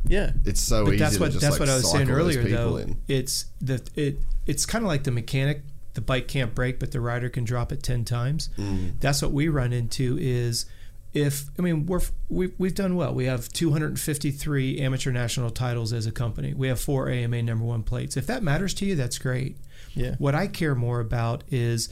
Yeah? 0.06 0.32
It's 0.44 0.62
so 0.62 0.84
but 0.84 0.94
easy 0.94 0.98
that's 1.04 1.20
what 1.20 1.32
just 1.32 1.42
that's 1.42 1.52
like 1.52 1.60
what 1.60 1.68
I 1.68 1.76
was 1.76 1.90
saying 1.90 2.10
earlier 2.10 2.42
though. 2.42 2.76
in. 2.76 2.96
It's 3.08 3.46
the 3.60 3.82
it 3.94 4.18
it's 4.46 4.66
kind 4.66 4.84
of 4.84 4.88
like 4.88 5.04
the 5.04 5.10
mechanic. 5.10 5.62
The 5.94 6.00
bike 6.00 6.28
can't 6.28 6.54
brake, 6.54 6.78
but 6.78 6.92
the 6.92 7.00
rider 7.00 7.28
can 7.28 7.44
drop 7.44 7.72
it 7.72 7.82
ten 7.82 8.04
times. 8.04 8.48
Mm. 8.56 9.00
That's 9.00 9.22
what 9.22 9.32
we 9.32 9.48
run 9.48 9.72
into. 9.72 10.16
Is 10.20 10.66
if 11.12 11.44
I 11.58 11.62
mean 11.62 11.86
we're 11.86 12.00
we 12.28 12.52
we've 12.58 12.74
done 12.74 12.94
well. 12.94 13.12
We 13.12 13.24
have 13.24 13.48
253 13.48 14.80
amateur 14.80 15.10
national 15.10 15.50
titles 15.50 15.92
as 15.92 16.06
a 16.06 16.12
company. 16.12 16.54
We 16.54 16.68
have 16.68 16.80
four 16.80 17.08
AMA 17.08 17.42
number 17.42 17.64
one 17.64 17.82
plates. 17.82 18.16
If 18.16 18.26
that 18.28 18.42
matters 18.42 18.72
to 18.74 18.86
you, 18.86 18.94
that's 18.94 19.18
great. 19.18 19.56
Yeah. 19.94 20.14
What 20.18 20.34
I 20.34 20.46
care 20.46 20.74
more 20.74 21.00
about 21.00 21.42
is 21.50 21.88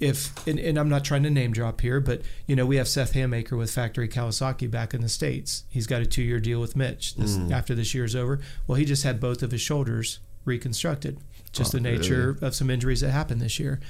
if 0.00 0.46
and, 0.46 0.58
and 0.58 0.78
I'm 0.78 0.88
not 0.88 1.04
trying 1.04 1.22
to 1.24 1.30
name 1.30 1.52
drop 1.52 1.80
here, 1.80 2.00
but 2.00 2.22
you 2.46 2.56
know 2.56 2.66
we 2.66 2.76
have 2.76 2.88
Seth 2.88 3.12
Hammaker 3.12 3.56
with 3.56 3.70
Factory 3.70 4.08
Kawasaki 4.08 4.70
back 4.70 4.94
in 4.94 5.02
the 5.02 5.08
states. 5.08 5.64
He's 5.68 5.86
got 5.86 6.00
a 6.00 6.06
two 6.06 6.22
year 6.22 6.40
deal 6.40 6.60
with 6.60 6.74
Mitch 6.74 7.14
this, 7.14 7.36
mm. 7.36 7.52
after 7.52 7.74
this 7.74 7.94
year's 7.94 8.16
over. 8.16 8.40
Well, 8.66 8.76
he 8.76 8.84
just 8.84 9.04
had 9.04 9.20
both 9.20 9.42
of 9.42 9.50
his 9.50 9.60
shoulders 9.60 10.18
reconstructed. 10.44 11.18
Just 11.52 11.74
Oh, 11.74 11.78
the 11.78 11.82
nature 11.82 12.38
of 12.40 12.54
some 12.54 12.70
injuries 12.70 13.00
that 13.00 13.10
happened 13.10 13.40
this 13.40 13.58
year. 13.58 13.80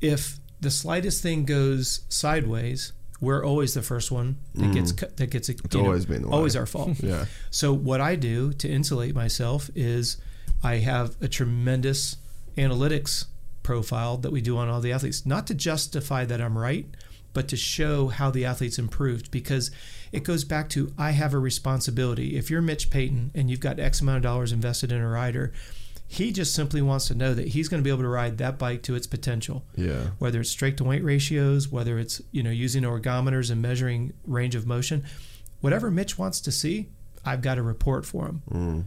If 0.00 0.38
the 0.60 0.70
slightest 0.70 1.22
thing 1.22 1.44
goes 1.44 2.00
sideways, 2.08 2.92
we're 3.20 3.44
always 3.44 3.74
the 3.74 3.82
first 3.82 4.10
one 4.10 4.38
that 4.54 4.66
mm. 4.66 4.74
gets 4.74 4.92
cut, 4.92 5.16
that 5.18 5.30
gets 5.30 5.48
it's 5.48 5.76
always 5.76 6.06
been 6.06 6.22
the 6.22 6.28
always 6.28 6.56
our 6.56 6.66
fault. 6.66 6.98
Yeah. 7.02 7.26
So 7.50 7.72
what 7.72 8.00
I 8.00 8.16
do 8.16 8.52
to 8.54 8.68
insulate 8.68 9.14
myself 9.14 9.70
is 9.74 10.16
I 10.62 10.76
have 10.76 11.16
a 11.22 11.28
tremendous 11.28 12.16
analytics 12.56 13.26
profile 13.62 14.16
that 14.18 14.32
we 14.32 14.40
do 14.40 14.56
on 14.56 14.68
all 14.68 14.80
the 14.80 14.92
athletes, 14.92 15.24
not 15.26 15.46
to 15.48 15.54
justify 15.54 16.24
that 16.24 16.40
I'm 16.40 16.56
right, 16.58 16.86
but 17.32 17.46
to 17.48 17.56
show 17.56 18.08
how 18.08 18.30
the 18.30 18.44
athletes 18.44 18.78
improved 18.78 19.30
because 19.30 19.70
it 20.12 20.24
goes 20.24 20.42
back 20.44 20.68
to 20.70 20.92
I 20.98 21.12
have 21.12 21.32
a 21.34 21.38
responsibility. 21.38 22.36
If 22.36 22.50
you're 22.50 22.62
Mitch 22.62 22.90
Payton 22.90 23.30
and 23.34 23.48
you've 23.50 23.60
got 23.60 23.78
X 23.78 24.00
amount 24.00 24.16
of 24.18 24.22
dollars 24.24 24.50
invested 24.52 24.90
in 24.90 25.00
a 25.00 25.08
rider, 25.08 25.52
he 26.08 26.32
just 26.32 26.52
simply 26.52 26.82
wants 26.82 27.06
to 27.06 27.14
know 27.14 27.34
that 27.34 27.48
he's 27.48 27.68
going 27.68 27.80
to 27.80 27.84
be 27.84 27.90
able 27.90 28.02
to 28.02 28.08
ride 28.08 28.38
that 28.38 28.58
bike 28.58 28.82
to 28.82 28.96
its 28.96 29.06
potential 29.06 29.64
Yeah. 29.76 30.08
whether 30.18 30.40
it's 30.40 30.50
strength 30.50 30.76
to 30.78 30.84
weight 30.84 31.04
ratios, 31.04 31.68
whether 31.68 32.00
it's 32.00 32.20
you 32.32 32.42
know 32.42 32.50
using 32.50 32.82
ergometers 32.82 33.48
and 33.52 33.62
measuring 33.62 34.12
range 34.26 34.56
of 34.56 34.66
motion, 34.66 35.04
whatever 35.60 35.88
Mitch 35.88 36.18
wants 36.18 36.40
to 36.40 36.50
see, 36.50 36.88
I've 37.24 37.42
got 37.42 37.58
a 37.58 37.62
report 37.62 38.04
for 38.06 38.26
him. 38.26 38.42
Mm. 38.50 38.84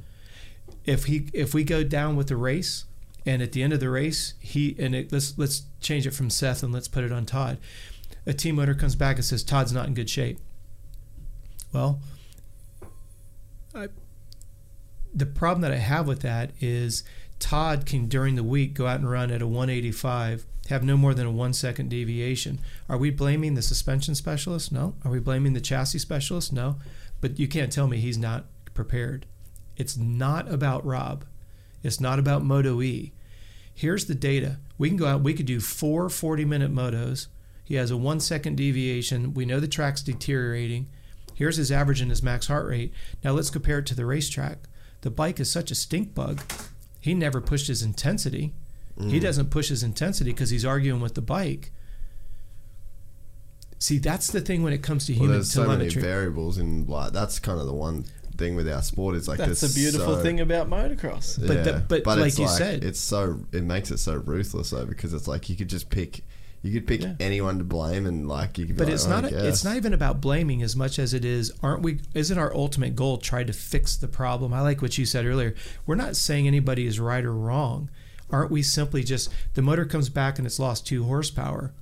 If 0.84 1.06
he 1.06 1.30
if 1.32 1.54
we 1.54 1.64
go 1.64 1.84
down 1.86 2.18
with 2.18 2.28
the 2.28 2.36
race, 2.36 2.84
and 3.26 3.42
at 3.42 3.52
the 3.52 3.64
end 3.64 3.74
of 3.74 3.80
the 3.80 3.90
race, 3.90 4.34
he 4.40 4.76
and 4.80 4.96
it, 4.96 5.12
let's 5.12 5.38
let's 5.38 5.64
change 5.80 6.06
it 6.06 6.12
from 6.12 6.30
Seth 6.30 6.64
and 6.64 6.74
let's 6.74 6.88
put 6.88 7.04
it 7.04 7.12
on 7.12 7.26
Todd. 7.26 7.58
A 8.26 8.34
team 8.34 8.60
owner 8.60 8.74
comes 8.74 8.96
back 8.96 9.18
and 9.18 9.26
says 9.26 9.44
Todd's 9.44 9.74
not 9.74 9.88
in 9.88 9.94
good 9.94 10.10
shape. 10.10 10.40
Well, 11.74 12.00
I, 13.76 13.88
the 15.14 15.26
problem 15.26 15.62
that 15.62 15.72
I 15.72 15.78
have 15.78 16.08
with 16.08 16.22
that 16.22 16.52
is 16.60 17.04
Todd 17.40 17.86
can 17.86 18.08
during 18.08 18.36
the 18.36 18.44
week 18.44 18.74
go 18.74 18.88
out 18.88 19.00
and 19.00 19.10
run 19.10 19.32
at 19.32 19.42
a 19.42 19.48
185, 19.48 20.46
have 20.70 20.84
no 20.84 20.96
more 20.96 21.14
than 21.14 21.26
a 21.26 21.32
one 21.32 21.54
second 21.54 21.90
deviation. 21.90 22.60
Are 22.88 22.98
we 22.98 23.10
blaming 23.10 23.56
the 23.56 23.62
suspension 23.62 24.16
specialist? 24.16 24.72
No. 24.72 24.96
Are 25.04 25.12
we 25.12 25.20
blaming 25.20 25.54
the 25.54 25.62
chassis 25.62 26.00
specialist? 26.00 26.54
No. 26.54 26.78
But 27.20 27.40
you 27.40 27.48
can't 27.48 27.72
tell 27.72 27.88
me 27.88 27.98
he's 27.98 28.18
not 28.18 28.46
prepared. 28.74 29.26
It's 29.76 29.98
not 29.98 30.52
about 30.52 30.86
Rob. 30.86 31.26
It's 31.84 32.00
not 32.00 32.18
about 32.18 32.44
Moto 32.44 32.82
E. 32.82 33.14
Here's 33.76 34.06
the 34.06 34.16
data. 34.16 34.60
We 34.78 34.88
can 34.88 34.98
go 34.98 35.06
out, 35.06 35.22
we 35.22 35.34
could 35.34 35.46
do 35.46 35.60
four 35.60 36.10
40 36.10 36.46
minute 36.46 36.74
motos. 36.74 37.28
He 37.64 37.76
has 37.76 37.92
a 37.92 37.98
one 37.98 38.20
second 38.20 38.56
deviation. 38.56 39.34
We 39.34 39.46
know 39.46 39.60
the 39.60 39.68
track's 39.68 40.02
deteriorating. 40.02 40.90
Here's 41.34 41.58
his 41.58 41.72
average 41.72 42.02
and 42.02 42.10
his 42.12 42.24
max 42.24 42.48
heart 42.48 42.68
rate. 42.68 42.94
Now 43.24 43.32
let's 43.32 43.50
compare 43.50 43.80
it 43.80 43.86
to 43.88 43.96
the 43.96 44.06
racetrack. 44.06 44.60
The 45.02 45.10
bike 45.10 45.40
is 45.40 45.52
such 45.52 45.72
a 45.72 45.76
stink 45.76 46.14
bug. 46.14 46.42
He 47.00 47.14
never 47.14 47.42
pushed 47.42 47.68
his 47.68 47.82
intensity. 47.82 48.54
He 48.98 49.20
mm. 49.20 49.22
doesn't 49.22 49.50
push 49.50 49.70
his 49.70 49.82
intensity 49.82 50.32
because 50.32 50.52
he's 50.52 50.66
arguing 50.66 51.02
with 51.02 51.16
the 51.16 51.22
bike. 51.22 51.72
See, 53.80 53.98
that's 53.98 54.28
the 54.28 54.40
thing 54.40 54.64
when 54.64 54.72
it 54.72 54.84
comes 54.84 55.08
to 55.08 55.14
Well, 55.14 55.24
human 55.24 55.38
there's 55.38 55.52
so 55.52 55.62
many 55.62 55.90
telemetry. 55.90 56.02
variables, 56.02 56.58
and 56.58 56.88
like 56.88 57.12
that's 57.12 57.40
kind 57.40 57.60
of 57.60 57.66
the 57.66 57.74
one 57.74 58.06
thing 58.38 58.56
with 58.56 58.68
our 58.70 58.82
sport 58.82 59.16
is 59.16 59.28
like 59.28 59.38
That's 59.40 59.62
the 59.62 59.70
beautiful 59.74 60.16
so- 60.18 60.24
thing 60.24 60.40
about 60.40 60.70
motocross. 60.70 61.40
But 61.46 61.64
the- 61.64 61.84
but 62.04 62.06
like 62.06 62.28
it's 62.28 62.40
you 62.40 62.48
said- 62.48 62.84
it's 62.84 63.00
so 63.00 63.40
it 63.52 63.64
makes 63.64 63.92
it 63.92 63.98
so 64.00 64.16
ruthless 64.16 64.70
though 64.72 64.86
because 64.86 65.14
it's 65.14 65.28
like 65.28 65.50
you 65.50 65.56
could 65.56 65.70
just 65.70 65.90
pick, 65.90 66.24
you 66.62 66.72
could 66.74 66.88
pick 66.88 67.02
Yeah. 67.02 67.16
anyone 67.20 67.58
to 67.58 67.64
blame 67.64 68.06
and 68.06 68.28
like 68.28 68.58
you 68.58 68.66
could. 68.66 68.76
Be 68.76 68.80
But 68.80 68.86
like, 68.88 68.94
it's 68.96 69.06
"Oh, 69.06 69.10
not. 69.10 69.26
A, 69.26 69.48
it's 69.48 69.64
not 69.64 69.76
even 69.76 69.94
about 69.94 70.22
blaming 70.22 70.62
as 70.64 70.76
much 70.76 70.98
as 71.00 71.14
it 71.14 71.26
is. 71.26 71.52
Aren't 71.62 71.82
we? 71.82 72.00
Isn't 72.14 72.38
our 72.38 72.54
ultimate 72.56 72.96
goal 72.96 73.18
try 73.18 73.44
to 73.44 73.54
fix 73.54 73.96
the 73.98 74.08
problem? 74.08 74.54
I 74.54 74.62
like 74.62 74.82
what 74.82 74.98
you 74.98 75.06
said 75.06 75.26
earlier. 75.26 75.56
We're 75.86 75.96
not 75.96 76.16
saying 76.16 76.48
anybody 76.48 76.86
is 76.88 77.00
right 77.00 77.24
or 77.24 77.34
wrong. 77.34 77.90
Aren't 78.30 78.50
we 78.52 78.62
simply 78.64 79.04
just 79.04 79.30
the 79.54 79.62
motor 79.62 79.86
comes 79.86 80.10
back 80.10 80.38
and 80.40 80.48
it's 80.48 80.58
lost 80.60 80.88
two 80.88 81.04
horsepower? 81.04 81.74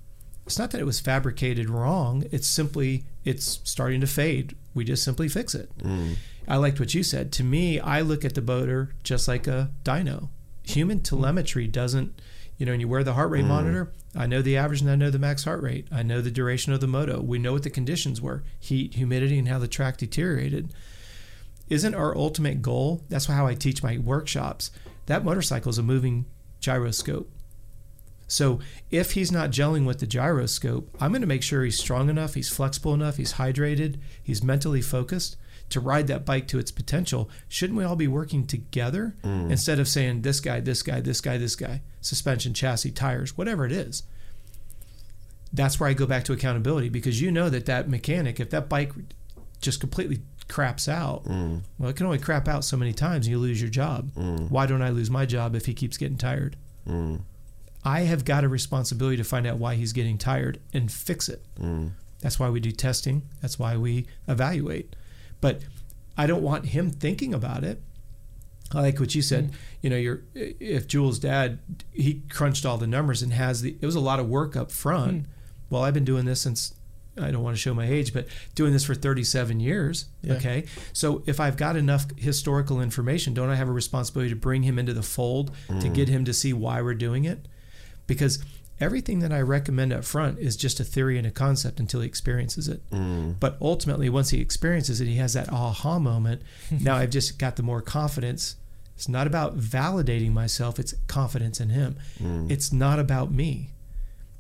It's 0.48 0.58
not 0.58 0.72
that 0.72 0.82
it 0.82 0.86
was 0.86 1.00
fabricated 1.00 1.70
wrong. 1.70 2.26
It's 2.32 2.48
simply 2.48 3.06
it's 3.24 3.60
starting 3.64 4.02
to 4.02 4.08
fade. 4.08 4.56
We 4.74 4.84
just 4.84 5.04
simply 5.04 5.30
fix 5.30 5.54
it. 5.54 5.70
Mm. 5.78 6.16
I 6.52 6.58
liked 6.58 6.82
what 6.82 6.94
you 6.94 7.02
said. 7.02 7.32
To 7.34 7.46
me, 7.46 7.80
I 7.80 8.02
look 8.02 8.26
at 8.26 8.36
the 8.36 8.42
motor 8.42 8.94
just 9.04 9.26
like 9.26 9.48
a 9.48 9.72
dyno. 9.86 10.28
Human 10.64 10.98
hmm. 10.98 11.04
telemetry 11.04 11.66
doesn't, 11.66 12.22
you 12.58 12.66
know, 12.66 12.74
when 12.74 12.82
you 12.82 12.90
wear 12.90 13.06
the 13.06 13.14
heart 13.14 13.30
rate 13.30 13.44
hmm. 13.44 13.48
monitor, 13.48 13.94
I 14.14 14.28
know 14.28 14.42
the 14.42 14.58
average 14.58 14.82
and 14.82 14.90
I 14.92 14.98
know 14.98 15.10
the 15.10 15.18
max 15.18 15.46
heart 15.46 15.64
rate. 15.64 15.88
I 15.94 16.04
know 16.04 16.20
the 16.20 16.30
duration 16.30 16.74
of 16.74 16.82
the 16.82 16.88
moto. 16.88 17.22
We 17.22 17.40
know 17.40 17.54
what 17.54 17.64
the 17.64 17.70
conditions 17.70 18.20
were 18.20 18.44
heat, 18.60 18.96
humidity, 18.96 19.40
and 19.40 19.48
how 19.48 19.60
the 19.60 19.70
track 19.70 19.96
deteriorated. 19.96 20.74
Isn't 21.70 21.96
our 21.96 22.18
ultimate 22.18 22.62
goal? 22.62 23.02
That's 23.08 23.28
how 23.28 23.48
I 23.48 23.56
teach 23.56 23.82
my 23.82 23.98
workshops. 23.98 24.72
That 25.06 25.24
motorcycle 25.24 25.70
is 25.70 25.78
a 25.78 25.84
moving 25.84 26.26
gyroscope. 26.60 27.32
So 28.28 28.60
if 28.90 29.14
he's 29.14 29.32
not 29.32 29.52
gelling 29.52 29.86
with 29.86 30.00
the 30.00 30.06
gyroscope, 30.08 30.98
I'm 31.00 31.12
going 31.12 31.22
to 31.22 31.28
make 31.28 31.44
sure 31.44 31.64
he's 31.64 31.80
strong 31.80 32.10
enough, 32.10 32.34
he's 32.34 32.50
flexible 32.50 32.94
enough, 32.94 33.16
he's 33.16 33.36
hydrated, 33.36 34.00
he's 34.22 34.44
mentally 34.44 34.82
focused 34.82 35.38
to 35.72 35.80
ride 35.80 36.08
that 36.08 36.26
bike 36.26 36.48
to 36.48 36.60
its 36.60 36.72
potential. 36.72 37.30
Shouldn't 37.48 37.78
we 37.78 37.84
all 37.84 37.96
be 37.96 38.08
working 38.08 38.46
together 38.46 39.16
mm. 39.24 39.50
instead 39.52 39.80
of 39.80 39.88
saying 39.88 40.22
this 40.22 40.40
guy, 40.40 40.60
this 40.60 40.84
guy, 40.84 41.02
this 41.02 41.22
guy, 41.22 41.38
this 41.38 41.56
guy, 41.56 41.82
suspension, 42.02 42.54
chassis, 42.54 42.92
tires, 42.92 43.38
whatever 43.38 43.66
it 43.66 43.72
is? 43.72 44.04
That's 45.54 45.80
where 45.80 45.90
I 45.90 45.94
go 45.94 46.06
back 46.06 46.24
to 46.26 46.34
accountability 46.34 46.90
because 46.90 47.22
you 47.22 47.32
know 47.32 47.50
that 47.50 47.66
that 47.66 47.90
mechanic, 47.90 48.40
if 48.40 48.50
that 48.52 48.70
bike 48.70 48.94
just 49.60 49.80
completely 49.80 50.22
craps 50.48 50.88
out, 50.88 51.26
mm. 51.26 51.62
well, 51.78 51.90
it 51.90 51.96
can 51.96 52.06
only 52.06 52.20
crap 52.20 52.48
out 52.48 52.64
so 52.64 52.78
many 52.78 52.94
times 52.94 53.26
and 53.26 53.32
you 53.32 53.40
lose 53.40 53.62
your 53.62 53.70
job. 53.70 54.12
Mm. 54.12 54.50
Why 54.50 54.66
don't 54.66 54.82
I 54.82 54.90
lose 54.90 55.10
my 55.10 55.26
job 55.26 55.56
if 55.56 55.66
he 55.66 55.74
keeps 55.74 55.98
getting 55.98 56.18
tired? 56.18 56.56
I 57.84 58.02
have 58.02 58.26
got 58.26 58.44
a 58.44 58.50
responsibility 58.50 59.18
to 59.18 59.24
find 59.24 59.48
out 59.48 59.58
why 59.58 59.76
he's 59.76 59.92
getting 59.92 60.18
tired 60.18 60.60
and 60.74 60.92
fix 60.92 61.28
it. 61.30 61.44
That's 62.22 62.40
why 62.40 62.50
we 62.50 62.60
do 62.60 62.72
testing. 62.72 63.24
That's 63.42 63.58
why 63.58 63.76
we 63.76 64.06
evaluate. 64.28 64.96
But 65.42 65.62
I 66.18 66.28
don't 66.28 66.44
want 66.44 66.68
him 66.68 66.90
thinking 66.90 67.34
about 67.34 67.64
it. 67.64 67.82
I 68.74 68.82
like 68.82 69.00
what 69.00 69.16
you 69.16 69.22
said. 69.22 69.52
Mm. 69.52 69.56
You 69.82 69.90
know, 69.90 69.96
you're 69.98 70.22
if 70.34 70.88
Jules' 70.88 71.20
dad 71.20 71.60
he 71.92 72.22
crunched 72.30 72.66
all 72.66 72.78
the 72.78 72.88
numbers 72.88 73.22
and 73.22 73.34
has 73.34 73.62
the 73.62 73.76
it 73.82 73.86
was 73.86 73.96
a 73.96 74.00
lot 74.00 74.20
of 74.20 74.30
work 74.30 74.56
up 74.56 74.72
front. 74.72 75.24
Mm. 75.24 75.26
Well, 75.70 75.84
I've 75.84 75.94
been 75.94 76.06
doing 76.06 76.26
this 76.26 76.42
since 76.42 76.74
I 77.20 77.32
don't 77.32 77.44
want 77.44 77.56
to 77.56 77.62
show 77.62 77.74
my 77.74 77.86
age, 77.86 78.14
but 78.14 78.28
doing 78.56 78.72
this 78.72 78.86
for 78.86 78.96
37 78.96 79.60
years. 79.60 80.06
Yeah. 80.22 80.36
Okay. 80.36 80.66
So 80.94 81.24
if 81.26 81.40
I've 81.40 81.58
got 81.58 81.76
enough 81.76 82.06
historical 82.18 82.80
information, 82.80 83.34
don't 83.34 83.50
I 83.50 83.56
have 83.56 83.68
a 83.68 83.74
responsibility 83.74 84.30
to 84.30 84.36
bring 84.36 84.64
him 84.64 84.80
into 84.80 84.94
the 84.94 85.04
fold 85.04 85.52
to 85.68 85.74
mm. 85.74 85.94
get 85.94 86.08
him 86.08 86.24
to 86.26 86.34
see 86.34 86.54
why 86.54 86.82
we're 86.82 86.94
doing 86.94 87.26
it? 87.26 87.48
Because 88.08 88.44
everything 88.82 89.20
that 89.20 89.32
I 89.32 89.40
recommend 89.42 89.94
up 89.94 90.04
front 90.04 90.40
is 90.40 90.58
just 90.58 90.80
a 90.80 90.84
theory 90.84 91.18
and 91.18 91.28
a 91.28 91.32
concept 91.32 91.80
until 91.80 92.02
he 92.02 92.08
experiences 92.08 92.68
it. 92.68 92.82
Mm. 92.90 93.40
But 93.40 93.58
ultimately, 93.62 94.10
once 94.10 94.32
he 94.32 94.42
experiences 94.42 95.00
it, 95.00 95.06
he 95.06 95.18
has 95.18 95.34
that 95.34 95.52
aha 95.54 96.00
moment. 96.00 96.42
now 96.72 96.96
I've 96.96 97.12
just 97.12 97.38
got 97.38 97.56
the 97.56 97.64
more 97.64 97.82
confidence. 97.82 98.56
It's 98.96 99.08
not 99.08 99.28
about 99.28 99.58
validating 99.58 100.34
myself, 100.34 100.80
it's 100.80 100.96
confidence 101.08 101.60
in 101.60 101.70
him. 101.70 101.98
Mm. 102.22 102.50
It's 102.52 102.74
not 102.74 103.00
about 103.00 103.32
me. 103.32 103.70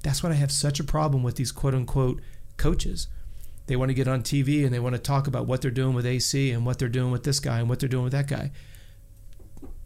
That's 0.04 0.24
what 0.24 0.32
I 0.32 0.36
have 0.36 0.52
such 0.52 0.80
a 0.80 0.84
problem 0.84 1.22
with 1.22 1.36
these 1.36 1.52
quote 1.52 1.76
unquote 1.76 2.22
coaches. 2.58 3.08
They 3.68 3.76
want 3.76 3.90
to 3.90 3.96
get 3.96 4.08
on 4.08 4.24
TV 4.24 4.66
and 4.66 4.74
they 4.74 4.80
want 4.80 4.96
to 4.96 5.02
talk 5.02 5.28
about 5.28 5.46
what 5.46 5.62
they're 5.62 5.72
doing 5.72 5.94
with 5.94 6.06
AC 6.06 6.52
and 6.52 6.66
what 6.66 6.80
they're 6.80 6.90
doing 6.90 7.12
with 7.12 7.24
this 7.24 7.40
guy 7.40 7.60
and 7.60 7.70
what 7.70 7.80
they're 7.80 7.88
doing 7.88 8.04
with 8.04 8.14
that 8.14 8.28
guy. 8.28 8.52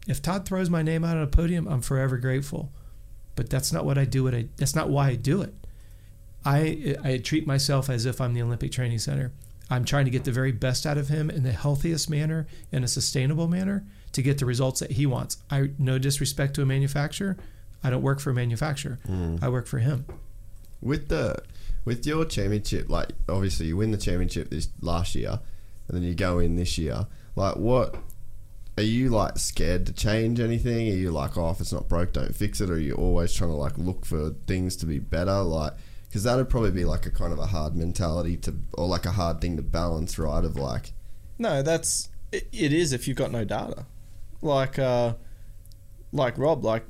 If 0.08 0.22
Todd 0.22 0.46
throws 0.46 0.70
my 0.70 0.82
name 0.82 1.04
out 1.04 1.16
on 1.16 1.22
a 1.22 1.26
podium, 1.26 1.68
I'm 1.68 1.82
forever 1.82 2.16
grateful. 2.16 2.72
But 3.36 3.48
that's 3.50 3.72
not 3.72 3.84
what 3.84 3.96
I 3.98 4.04
do. 4.04 4.24
What 4.24 4.34
I 4.34 4.46
that's 4.56 4.74
not 4.74 4.90
why 4.90 5.08
I 5.08 5.14
do 5.14 5.42
it. 5.42 5.54
I 6.44 6.96
I 7.04 7.18
treat 7.18 7.46
myself 7.46 7.88
as 7.88 8.06
if 8.06 8.20
I'm 8.20 8.34
the 8.34 8.42
Olympic 8.42 8.72
Training 8.72 8.98
Center. 8.98 9.32
I'm 9.68 9.84
trying 9.84 10.04
to 10.04 10.10
get 10.10 10.24
the 10.24 10.32
very 10.32 10.52
best 10.52 10.86
out 10.86 10.96
of 10.96 11.08
him 11.08 11.28
in 11.28 11.42
the 11.42 11.52
healthiest 11.52 12.08
manner, 12.08 12.46
in 12.70 12.84
a 12.84 12.88
sustainable 12.88 13.48
manner, 13.48 13.84
to 14.12 14.22
get 14.22 14.38
the 14.38 14.46
results 14.46 14.80
that 14.80 14.92
he 14.92 15.06
wants. 15.06 15.38
I 15.50 15.70
no 15.78 15.98
disrespect 15.98 16.54
to 16.54 16.62
a 16.62 16.66
manufacturer. 16.66 17.36
I 17.84 17.90
don't 17.90 18.02
work 18.02 18.20
for 18.20 18.30
a 18.30 18.34
manufacturer. 18.34 18.98
Mm. 19.08 19.42
I 19.42 19.48
work 19.48 19.66
for 19.66 19.78
him. 19.78 20.06
with 20.80 21.08
the 21.08 21.36
with 21.84 22.06
your 22.06 22.24
championship. 22.24 22.88
Like 22.88 23.10
obviously 23.28 23.66
you 23.66 23.76
win 23.76 23.90
the 23.90 23.98
championship 23.98 24.50
this 24.50 24.68
last 24.80 25.14
year, 25.14 25.40
and 25.88 25.96
then 25.96 26.02
you 26.02 26.14
go 26.14 26.38
in 26.38 26.56
this 26.56 26.78
year. 26.78 27.06
Like 27.34 27.56
what? 27.56 27.96
Are 28.78 28.82
you 28.82 29.08
like 29.08 29.38
scared 29.38 29.86
to 29.86 29.92
change 29.92 30.38
anything? 30.38 30.88
Are 30.88 30.96
you 30.96 31.10
like, 31.10 31.36
oh, 31.38 31.50
if 31.50 31.60
it's 31.60 31.72
not 31.72 31.88
broke, 31.88 32.12
don't 32.12 32.34
fix 32.34 32.60
it? 32.60 32.68
Or 32.68 32.74
are 32.74 32.78
you 32.78 32.94
always 32.94 33.32
trying 33.32 33.50
to 33.50 33.56
like 33.56 33.78
look 33.78 34.04
for 34.04 34.34
things 34.46 34.76
to 34.76 34.86
be 34.86 34.98
better? 34.98 35.40
Like, 35.40 35.72
because 36.08 36.24
that 36.24 36.36
would 36.36 36.50
probably 36.50 36.72
be 36.72 36.84
like 36.84 37.06
a 37.06 37.10
kind 37.10 37.32
of 37.32 37.38
a 37.38 37.46
hard 37.46 37.74
mentality 37.74 38.36
to, 38.38 38.54
or 38.74 38.86
like 38.86 39.06
a 39.06 39.12
hard 39.12 39.40
thing 39.40 39.56
to 39.56 39.62
balance, 39.62 40.18
right? 40.18 40.44
Of 40.44 40.56
like, 40.56 40.92
No, 41.38 41.62
that's 41.62 42.10
it, 42.32 42.48
it 42.52 42.72
is 42.72 42.92
if 42.92 43.08
you've 43.08 43.16
got 43.16 43.30
no 43.32 43.44
data. 43.44 43.86
Like 44.42 44.78
uh 44.78 45.14
like 46.12 46.36
Rob, 46.38 46.64
like 46.64 46.84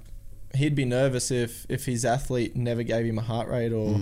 he'd 0.54 0.74
be 0.74 0.84
nervous 0.84 1.30
if 1.30 1.66
if 1.68 1.86
his 1.86 2.04
athlete 2.04 2.56
never 2.56 2.82
gave 2.82 3.06
him 3.06 3.18
a 3.18 3.22
heart 3.22 3.48
rate 3.48 3.72
or 3.72 3.98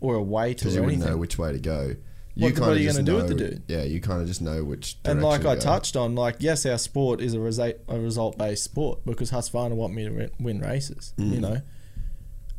or 0.00 0.14
a 0.14 0.22
weight 0.22 0.58
because 0.58 0.76
or 0.76 0.84
anything. 0.84 1.00
know 1.00 1.16
which 1.16 1.38
way 1.38 1.52
to 1.52 1.58
go. 1.58 1.96
What- 2.34 2.48
kinda 2.54 2.60
what 2.68 2.76
are 2.76 2.80
you 2.80 2.90
gonna 2.92 3.02
do 3.02 3.16
with 3.16 3.28
the 3.28 3.34
dude? 3.34 3.62
Yeah, 3.66 3.82
you 3.82 4.00
kind 4.00 4.20
of 4.20 4.28
just 4.28 4.40
know 4.40 4.62
which. 4.64 4.98
and 5.04 5.22
like 5.22 5.40
I 5.40 5.54
go. 5.54 5.60
touched 5.60 5.96
on, 5.96 6.14
like 6.14 6.36
yes, 6.38 6.64
our 6.66 6.78
sport 6.78 7.20
is 7.20 7.34
a 7.34 7.40
result 7.40 7.74
a 7.88 7.98
result 7.98 8.38
based 8.38 8.62
sport 8.64 9.00
because 9.04 9.30
Husqvarna 9.32 9.72
want 9.74 9.92
me 9.94 10.04
to 10.04 10.10
re- 10.10 10.30
win 10.38 10.60
races. 10.60 11.12
Mm. 11.18 11.34
You 11.34 11.40
know, 11.40 11.62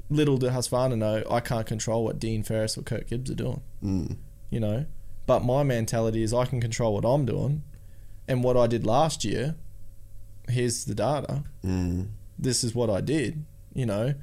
little 0.09 0.37
did 0.37 0.51
Husqvarna 0.51 0.97
know 0.97 1.23
I 1.29 1.39
can't 1.39 1.65
control 1.65 2.03
what 2.03 2.19
Dean 2.19 2.43
Ferris 2.43 2.77
or 2.77 2.81
Kirk 2.81 3.07
Gibbs 3.07 3.31
are 3.31 3.35
doing. 3.35 3.61
Mm. 3.83 4.17
You 4.49 4.59
know, 4.59 4.85
but 5.25 5.45
my 5.45 5.63
mentality 5.63 6.23
is 6.23 6.33
I 6.33 6.45
can 6.45 6.59
control 6.59 6.93
what 6.95 7.05
I'm 7.05 7.25
doing, 7.25 7.63
and 8.27 8.43
what 8.43 8.57
I 8.57 8.67
did 8.67 8.85
last 8.85 9.23
year. 9.23 9.55
Here's 10.49 10.85
the 10.85 10.95
data. 10.95 11.43
Mm. 11.63 12.07
This 12.37 12.63
is 12.63 12.73
what 12.73 12.89
I 12.89 13.01
did. 13.01 13.45
You 13.73 13.85
know, 13.85 14.15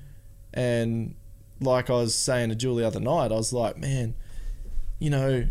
and 0.53 1.15
like 1.61 1.89
I 1.89 1.95
was 1.95 2.15
saying 2.15 2.49
to 2.51 2.55
Julie 2.57 2.83
the 2.83 2.89
other 2.89 3.01
night, 3.01 3.31
I 3.33 3.37
was 3.37 3.53
like, 3.53 3.79
man, 3.79 4.15
you 4.99 5.11
know, 5.11 5.47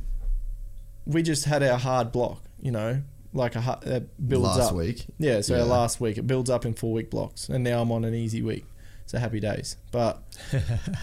we 1.05 1.21
just 1.23 1.45
had 1.45 1.63
our 1.63 1.77
hard 1.77 2.11
block. 2.11 2.41
You 2.61 2.71
know, 2.71 3.01
like 3.33 3.55
a 3.55 3.61
hu- 3.61 3.89
it 3.89 4.27
builds 4.27 4.57
Last 4.57 4.69
up. 4.71 4.75
week. 4.75 5.05
Yeah, 5.19 5.41
so 5.41 5.55
Yeah. 5.55 5.61
our 5.61 5.67
last 5.67 5.99
week 6.01 6.17
it 6.17 6.25
builds 6.25 6.49
up 6.49 6.65
in 6.65 6.73
four 6.73 6.93
week 6.93 7.09
blocks, 7.11 7.47
and 7.49 7.63
now 7.63 7.81
I'm 7.81 7.91
on 7.91 8.03
an 8.05 8.13
easy 8.15 8.41
week. 8.41 8.65
So 9.05 9.19
happy 9.19 9.39
days. 9.39 9.77
But 9.91 10.23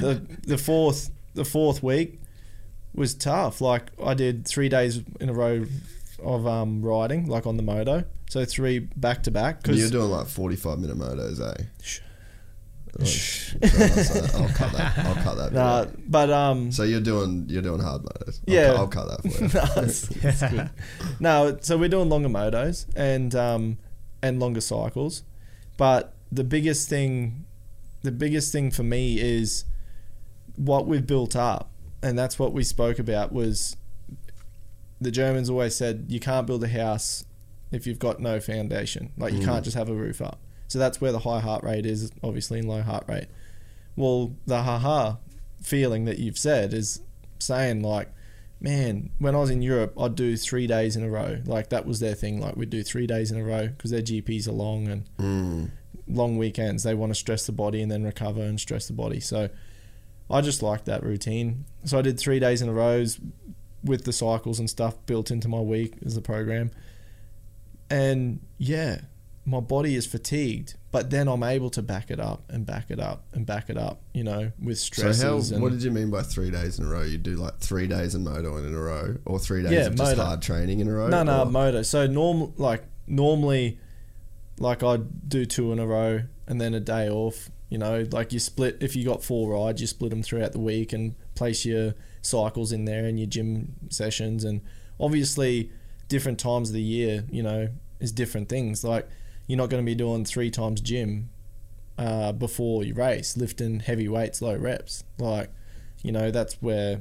the 0.01 0.23
the 0.47 0.59
fourth 0.59 1.11
the 1.35 1.45
fourth 1.45 1.83
week 1.83 2.21
was 2.95 3.15
tough. 3.15 3.61
Like 3.61 3.91
I 4.03 4.15
did 4.15 4.47
three 4.47 4.69
days 4.69 5.03
in 5.21 5.29
a 5.29 5.33
row 5.33 5.65
of 6.23 6.47
um, 6.47 6.83
riding, 6.83 7.27
like 7.29 7.47
on 7.47 7.57
the 7.57 7.63
moto. 7.63 8.05
So 8.29 8.45
three 8.45 8.79
back 8.81 9.23
to 9.25 9.31
back. 9.31 9.63
Cause 9.63 9.79
You're 9.79 9.91
doing 9.91 10.11
like 10.11 10.27
45 10.27 10.79
minute 10.79 10.97
motos, 10.99 11.39
eh? 11.41 11.65
Oh, 13.01 13.05
I'll 13.05 14.49
cut 14.51 14.73
that. 14.73 14.93
I'll 14.99 15.15
cut 15.23 15.37
that. 15.39 15.51
nah, 15.53 15.87
but 16.09 16.31
um, 16.31 16.71
So 16.73 16.83
you're 16.83 17.01
doing 17.01 17.47
you're 17.49 17.63
doing 17.63 17.81
hard 17.81 18.03
motos. 18.03 18.41
I'll 18.47 18.55
Yeah. 18.55 18.67
cut, 18.67 18.77
I'll 18.77 18.89
cut 18.89 19.09
that 19.09 19.23
for 19.23 19.29
you. 19.29 19.49
no, 19.55 19.83
it's- 19.83 20.11
it's 20.23 20.43
good. 20.53 20.71
no, 21.21 21.59
so 21.63 21.79
we're 21.79 21.89
doing 21.89 22.09
longer 22.11 22.29
motos 22.29 22.87
and 22.95 23.35
um, 23.35 23.79
and 24.23 24.39
longer 24.41 24.61
cycles, 24.61 25.23
but 25.77 26.15
the 26.31 26.45
biggest 26.45 26.89
thing, 26.89 27.45
the 28.03 28.13
biggest 28.13 28.53
thing 28.53 28.71
for 28.71 28.83
me 28.83 29.19
is 29.21 29.65
what 30.57 30.87
we've 30.87 31.07
built 31.07 31.35
up, 31.35 31.71
and 32.03 32.19
that's 32.19 32.39
what 32.39 32.53
we 32.53 32.63
spoke 32.63 32.99
about. 32.99 33.33
Was 33.33 33.75
the 35.01 35.11
Germans 35.11 35.49
always 35.51 35.75
said 35.75 36.05
you 36.09 36.21
can't 36.21 36.47
build 36.47 36.63
a 36.63 36.69
house 36.69 37.25
if 37.71 37.87
you've 37.87 37.99
got 37.99 38.21
no 38.21 38.39
foundation. 38.39 39.13
Like 39.17 39.33
you 39.33 39.41
Mm. 39.41 39.45
can't 39.47 39.65
just 39.65 39.77
have 39.79 39.89
a 39.89 39.95
roof 39.95 40.21
up. 40.21 40.39
So 40.73 40.79
that's 40.79 41.01
where 41.01 41.13
the 41.13 41.19
high 41.21 41.41
heart 41.41 41.63
rate 41.65 41.85
is, 41.85 42.11
obviously, 42.23 42.59
in 42.59 42.67
low 42.67 42.81
heart 42.83 43.05
rate. 43.07 43.27
Well, 43.95 44.35
the 44.47 44.63
haha 44.63 45.17
feeling 45.61 46.07
that 46.07 46.19
you've 46.19 46.39
said 46.39 46.73
is 46.73 47.01
saying 47.39 47.83
like 47.83 48.09
man, 48.61 49.11
when 49.19 49.35
I 49.35 49.39
was 49.41 49.51
in 49.51 49.61
Europe, 49.61 49.93
I'd 50.01 50.15
do 50.15 50.37
three 50.37 50.69
days 50.69 50.95
in 50.95 51.03
a 51.03 51.11
row. 51.11 51.41
Like 51.47 51.71
that 51.71 51.85
was 51.85 51.99
their 51.99 52.15
thing. 52.15 52.41
Like 52.41 52.55
we'd 52.57 52.71
do 52.71 52.85
three 52.85 53.09
days 53.09 53.33
in 53.33 53.39
a 53.41 53.45
row 53.45 53.67
because 53.67 53.91
their 53.91 54.03
GPs 54.03 54.47
are 54.47 54.53
long 54.53 54.87
and 54.87 55.05
Mm. 55.19 55.71
long 56.07 56.37
weekends. 56.39 56.85
They 56.85 56.95
want 56.95 57.11
to 57.11 57.19
stress 57.19 57.45
the 57.45 57.51
body 57.53 57.83
and 57.83 57.91
then 57.91 58.05
recover 58.05 58.41
and 58.41 58.61
stress 58.61 58.87
the 58.87 58.93
body. 58.93 59.19
So 59.19 59.49
I 60.31 60.41
just 60.43 60.63
liked 60.63 60.85
that 60.85 61.03
routine. 61.03 61.65
So 61.85 61.99
I 61.99 62.03
did 62.03 62.19
three 62.21 62.39
days 62.39 62.63
in 62.63 62.69
a 62.69 62.73
row 62.73 63.05
with 63.83 64.05
the 64.05 64.13
cycles 64.13 64.61
and 64.61 64.71
stuff 64.71 64.95
built 65.07 65.33
into 65.33 65.49
my 65.49 65.61
week 65.61 65.95
as 66.07 66.17
a 66.17 66.23
program. 66.23 66.71
And 67.91 68.41
yeah, 68.59 69.01
my 69.45 69.59
body 69.61 69.97
is 69.97 70.07
fatigued, 70.07 70.75
but 70.93 71.11
then 71.11 71.27
I'm 71.27 71.43
able 71.43 71.69
to 71.71 71.83
back 71.83 72.11
it 72.13 72.21
up 72.21 72.45
and 72.49 72.65
back 72.65 72.91
it 72.91 73.01
up 73.01 73.25
and 73.33 73.45
back 73.45 73.69
it 73.71 73.77
up, 73.77 74.01
you 74.15 74.23
know, 74.23 74.53
with 74.63 74.79
stresses. 74.79 75.21
So 75.21 75.29
how? 75.51 75.55
and 75.55 75.63
What 75.63 75.73
did 75.73 75.83
you 75.83 75.91
mean 75.91 76.11
by 76.11 76.23
three 76.23 76.51
days 76.51 76.79
in 76.79 76.85
a 76.85 76.89
row? 76.89 77.03
You 77.03 77.19
do 77.19 77.35
like 77.37 77.59
three 77.59 77.87
days 77.89 78.15
in 78.15 78.23
moto 78.23 78.57
in 78.59 78.73
a 78.73 78.79
row, 78.79 79.17
or 79.25 79.39
three 79.41 79.63
days 79.63 79.73
Yeah, 79.73 79.87
of 79.87 79.97
just 79.97 80.13
moto. 80.17 80.25
hard 80.25 80.43
training 80.43 80.79
in 80.81 80.87
a 80.89 80.93
row? 80.93 81.09
No, 81.09 81.23
no, 81.25 81.43
or- 81.43 81.47
moto. 81.47 81.83
So 81.83 82.07
norm 82.07 82.53
like 82.57 82.85
normally, 83.09 83.79
like 84.59 84.83
I'd 84.83 85.29
do 85.29 85.45
two 85.45 85.73
in 85.73 85.79
a 85.79 85.87
row 85.87 86.23
and 86.47 86.61
then 86.61 86.73
a 86.75 86.81
day 86.81 87.09
off. 87.09 87.51
You 87.69 87.79
know, 87.79 88.07
like 88.13 88.33
you 88.33 88.39
split 88.39 88.77
if 88.81 88.95
you 88.95 89.05
got 89.05 89.25
four 89.25 89.51
rides, 89.55 89.81
you 89.81 89.87
split 89.87 90.11
them 90.11 90.23
throughout 90.23 90.53
the 90.53 90.61
week 90.61 90.93
and 90.93 91.15
place 91.35 91.65
your 91.65 91.95
cycles 92.21 92.71
in 92.71 92.85
there 92.85 93.07
and 93.07 93.19
your 93.19 93.27
gym 93.29 93.73
sessions 93.89 94.45
and 94.45 94.61
obviously 95.01 95.71
different 96.09 96.39
times 96.39 96.69
of 96.69 96.75
the 96.75 96.83
year. 96.83 97.25
You 97.31 97.43
know, 97.43 97.69
is 97.99 98.13
different 98.13 98.49
things. 98.49 98.85
Like 98.85 99.09
you're 99.53 99.59
not 99.59 99.69
going 99.69 99.85
to 99.85 99.87
be 99.87 99.95
doing 99.95 100.25
three 100.25 100.51
times 100.51 100.81
gym 100.81 101.29
uh, 101.99 102.33
before 102.33 102.83
you 102.85 102.95
race, 102.95 103.37
lifting 103.37 103.81
heavy 103.81 104.09
weights, 104.09 104.41
low 104.41 104.57
reps. 104.57 105.05
Like, 105.19 105.51
you 106.03 106.11
know, 106.11 106.31
that's 106.31 106.55
where 106.63 107.01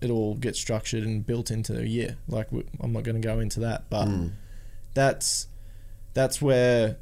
it 0.00 0.08
all 0.08 0.36
gets 0.36 0.60
structured 0.60 1.02
and 1.02 1.26
built 1.26 1.50
into 1.50 1.76
a 1.76 1.82
year. 1.82 2.18
Like, 2.28 2.46
I'm 2.80 2.92
not 2.92 3.02
going 3.02 3.20
to 3.20 3.26
go 3.26 3.40
into 3.40 3.58
that, 3.60 3.90
but 3.90 4.06
Mm. 4.06 4.30
that's 4.94 5.48
that's 6.14 6.40
where 6.40 6.98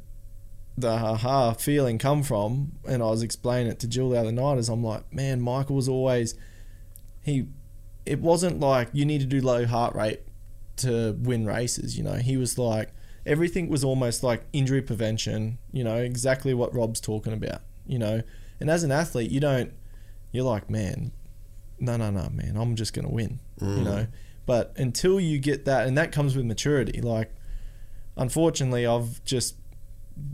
the 0.75 0.97
haha 0.97 1.53
feeling 1.53 1.99
come 1.99 2.23
from. 2.23 2.71
And 2.87 3.03
I 3.03 3.05
was 3.11 3.21
explaining 3.21 3.71
it 3.71 3.79
to 3.81 3.87
Jill 3.87 4.09
the 4.09 4.19
other 4.19 4.31
night 4.31 4.57
as 4.57 4.67
I'm 4.67 4.83
like, 4.83 5.13
man, 5.13 5.41
Michael 5.41 5.75
was 5.75 5.87
always 5.87 6.33
he. 7.21 7.45
It 8.03 8.19
wasn't 8.19 8.59
like 8.59 8.89
you 8.93 9.05
need 9.05 9.21
to 9.21 9.27
do 9.27 9.41
low 9.41 9.67
heart 9.67 9.93
rate 9.93 10.21
to 10.77 11.15
win 11.19 11.45
races. 11.45 11.99
You 11.99 12.03
know, 12.03 12.15
he 12.15 12.35
was 12.35 12.57
like 12.57 12.89
everything 13.25 13.69
was 13.69 13.83
almost 13.83 14.23
like 14.23 14.43
injury 14.53 14.81
prevention. 14.81 15.57
You 15.71 15.83
know, 15.83 15.97
exactly 15.97 16.53
what 16.53 16.73
Rob's 16.73 17.01
talking 17.01 17.33
about. 17.33 17.61
You 17.85 17.99
know, 17.99 18.21
and 18.59 18.69
as 18.69 18.83
an 18.83 18.91
athlete, 18.91 19.31
you 19.31 19.39
don't. 19.39 19.73
You're 20.31 20.45
like, 20.45 20.69
man, 20.69 21.11
no, 21.79 21.97
no, 21.97 22.09
no, 22.09 22.29
man, 22.29 22.55
I'm 22.55 22.75
just 22.75 22.93
gonna 22.93 23.09
win. 23.09 23.39
You 23.59 23.67
mm. 23.67 23.83
know, 23.83 24.07
but 24.45 24.73
until 24.77 25.19
you 25.19 25.39
get 25.39 25.65
that, 25.65 25.87
and 25.87 25.97
that 25.97 26.11
comes 26.11 26.35
with 26.35 26.45
maturity. 26.45 27.01
Like, 27.01 27.31
unfortunately, 28.15 28.85
I've 28.85 29.23
just 29.25 29.55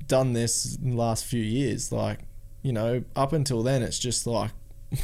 done 0.08 0.34
this 0.34 0.76
in 0.76 0.92
the 0.92 0.98
last 0.98 1.26
few 1.26 1.42
years. 1.42 1.92
Like, 1.92 2.20
you 2.62 2.74
know, 2.74 3.04
up 3.16 3.34
until 3.34 3.64
then, 3.64 3.84
it's 3.84 4.00
just 4.00 4.28
like 4.28 4.52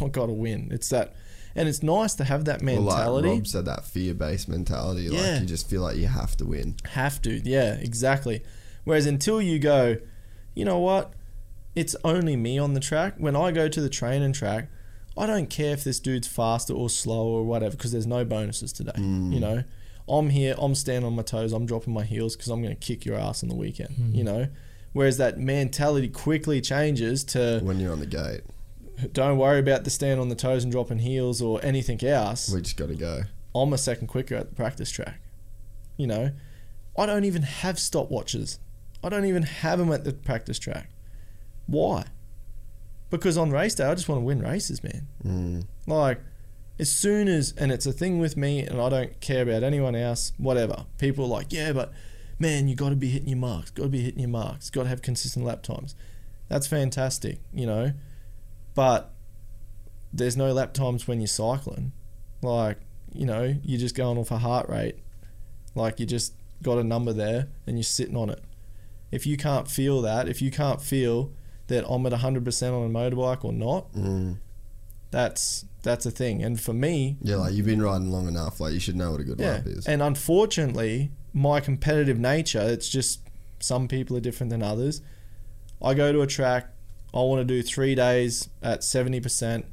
I 0.01 0.07
got 0.07 0.27
to 0.27 0.33
win. 0.33 0.69
It's 0.71 0.89
that, 0.89 1.13
and 1.55 1.69
it's 1.69 1.83
nice 1.83 2.13
to 2.15 2.23
have 2.23 2.45
that 2.45 2.61
Well, 2.61 2.81
like 2.81 2.97
mentality. 2.97 3.29
Rob 3.29 3.47
said, 3.47 3.65
that 3.65 3.85
fear-based 3.85 4.47
mentality. 4.49 5.03
Yeah. 5.03 5.21
Like 5.21 5.41
you 5.41 5.47
just 5.47 5.69
feel 5.69 5.81
like 5.81 5.97
you 5.97 6.07
have 6.07 6.35
to 6.37 6.45
win. 6.45 6.75
Have 6.91 7.21
to, 7.23 7.41
yeah, 7.43 7.73
exactly. 7.73 8.43
Whereas 8.83 9.05
until 9.05 9.41
you 9.41 9.59
go, 9.59 9.97
you 10.55 10.65
know 10.65 10.79
what? 10.79 11.13
It's 11.75 11.95
only 12.03 12.35
me 12.35 12.59
on 12.59 12.73
the 12.73 12.79
track. 12.79 13.15
When 13.17 13.35
I 13.35 13.51
go 13.51 13.67
to 13.67 13.81
the 13.81 13.89
training 13.89 14.33
track, 14.33 14.69
I 15.17 15.25
don't 15.25 15.49
care 15.49 15.73
if 15.73 15.83
this 15.83 15.99
dude's 15.99 16.27
faster 16.27 16.73
or 16.73 16.89
slower 16.89 17.39
or 17.39 17.43
whatever 17.43 17.75
because 17.75 17.91
there's 17.91 18.07
no 18.07 18.25
bonuses 18.25 18.73
today. 18.73 18.91
Mm. 18.95 19.33
You 19.33 19.39
know, 19.39 19.63
I'm 20.07 20.29
here, 20.29 20.55
I'm 20.57 20.75
standing 20.75 21.05
on 21.05 21.15
my 21.15 21.23
toes, 21.23 21.53
I'm 21.53 21.65
dropping 21.65 21.93
my 21.93 22.03
heels 22.03 22.35
because 22.35 22.49
I'm 22.49 22.61
going 22.61 22.75
to 22.75 22.79
kick 22.79 23.05
your 23.05 23.17
ass 23.17 23.43
on 23.43 23.49
the 23.49 23.55
weekend. 23.55 23.89
Mm-hmm. 23.91 24.15
You 24.15 24.23
know, 24.23 24.47
whereas 24.91 25.17
that 25.17 25.39
mentality 25.39 26.09
quickly 26.09 26.61
changes 26.61 27.23
to 27.25 27.59
when 27.63 27.79
you're 27.79 27.91
on 27.91 27.99
the 27.99 28.05
gate. 28.05 28.41
Don't 29.11 29.37
worry 29.37 29.59
about 29.59 29.83
the 29.83 29.89
stand 29.89 30.19
on 30.19 30.29
the 30.29 30.35
toes 30.35 30.63
and 30.63 30.71
dropping 30.71 30.99
heels 30.99 31.41
or 31.41 31.63
anything 31.63 32.03
else. 32.03 32.49
We 32.49 32.61
just 32.61 32.77
got 32.77 32.89
to 32.89 32.95
go. 32.95 33.23
I'm 33.55 33.73
a 33.73 33.77
second 33.77 34.07
quicker 34.07 34.35
at 34.35 34.49
the 34.49 34.55
practice 34.55 34.89
track. 34.89 35.19
You 35.97 36.07
know, 36.07 36.31
I 36.97 37.05
don't 37.05 37.23
even 37.23 37.43
have 37.43 37.75
stopwatches. 37.75 38.59
I 39.03 39.09
don't 39.09 39.25
even 39.25 39.43
have 39.43 39.79
them 39.79 39.91
at 39.91 40.03
the 40.03 40.13
practice 40.13 40.57
track. 40.57 40.89
Why? 41.67 42.05
Because 43.09 43.37
on 43.37 43.51
race 43.51 43.75
day, 43.75 43.85
I 43.85 43.93
just 43.93 44.09
want 44.09 44.21
to 44.21 44.25
win 44.25 44.41
races, 44.41 44.83
man. 44.83 45.07
Mm. 45.23 45.67
Like, 45.85 46.19
as 46.79 46.91
soon 46.91 47.27
as, 47.27 47.53
and 47.57 47.71
it's 47.71 47.85
a 47.85 47.91
thing 47.91 48.17
with 48.17 48.35
me, 48.35 48.61
and 48.61 48.81
I 48.81 48.89
don't 48.89 49.21
care 49.21 49.43
about 49.43 49.61
anyone 49.61 49.95
else, 49.95 50.33
whatever. 50.37 50.85
People 50.97 51.25
are 51.25 51.27
like, 51.27 51.53
yeah, 51.53 51.73
but 51.73 51.93
man, 52.39 52.67
you 52.67 52.75
got 52.75 52.89
to 52.89 52.95
be 52.95 53.09
hitting 53.09 53.29
your 53.29 53.37
marks, 53.37 53.69
got 53.69 53.83
to 53.83 53.89
be 53.89 54.01
hitting 54.01 54.19
your 54.19 54.29
marks, 54.29 54.69
got 54.69 54.83
to 54.83 54.89
have 54.89 55.01
consistent 55.01 55.45
lap 55.45 55.61
times. 55.61 55.95
That's 56.49 56.65
fantastic, 56.65 57.39
you 57.53 57.67
know, 57.67 57.93
but 58.75 59.11
there's 60.11 60.37
no 60.37 60.51
lap 60.53 60.73
times 60.73 61.07
when 61.07 61.19
you're 61.19 61.27
cycling. 61.27 61.91
Like, 62.41 62.77
you 63.13 63.25
know, 63.25 63.55
you're 63.63 63.79
just 63.79 63.95
going 63.95 64.17
off 64.17 64.31
a 64.31 64.37
heart 64.37 64.69
rate. 64.69 64.97
Like, 65.75 65.99
you 65.99 66.05
just 66.05 66.33
got 66.61 66.77
a 66.77 66.83
number 66.83 67.13
there 67.13 67.47
and 67.67 67.77
you're 67.77 67.83
sitting 67.83 68.15
on 68.15 68.29
it. 68.29 68.43
If 69.11 69.25
you 69.27 69.37
can't 69.37 69.69
feel 69.69 70.01
that, 70.01 70.27
if 70.27 70.41
you 70.41 70.51
can't 70.51 70.81
feel 70.81 71.31
that 71.67 71.85
I'm 71.87 72.05
at 72.05 72.13
100% 72.13 72.23
on 72.73 72.85
a 72.85 72.89
motorbike 72.89 73.43
or 73.45 73.53
not, 73.53 73.91
Mm. 73.93 74.37
that's 75.11 75.65
that's 75.83 76.05
a 76.05 76.11
thing. 76.11 76.41
And 76.41 76.59
for 76.59 76.73
me, 76.73 77.17
Yeah, 77.21 77.35
like 77.37 77.53
you've 77.53 77.65
been 77.65 77.81
riding 77.81 78.09
long 78.09 78.27
enough. 78.27 78.59
Like 78.61 78.71
you 78.73 78.79
should 78.79 78.95
know 78.95 79.11
what 79.11 79.19
a 79.19 79.23
good 79.25 79.39
yeah. 79.39 79.55
lap 79.55 79.67
is. 79.67 79.85
And 79.85 80.01
unfortunately, 80.01 81.11
my 81.33 81.59
competitive 81.59 82.17
nature, 82.17 82.61
it's 82.61 82.87
just 82.87 83.19
some 83.59 83.87
people 83.89 84.15
are 84.15 84.21
different 84.21 84.49
than 84.49 84.63
others. 84.63 85.01
I 85.81 85.93
go 85.93 86.13
to 86.13 86.21
a 86.21 86.27
track, 86.27 86.72
I 87.13 87.19
want 87.19 87.39
to 87.39 87.45
do 87.45 87.61
three 87.61 87.95
days 87.95 88.49
at 88.61 88.81
70%, 88.81 89.65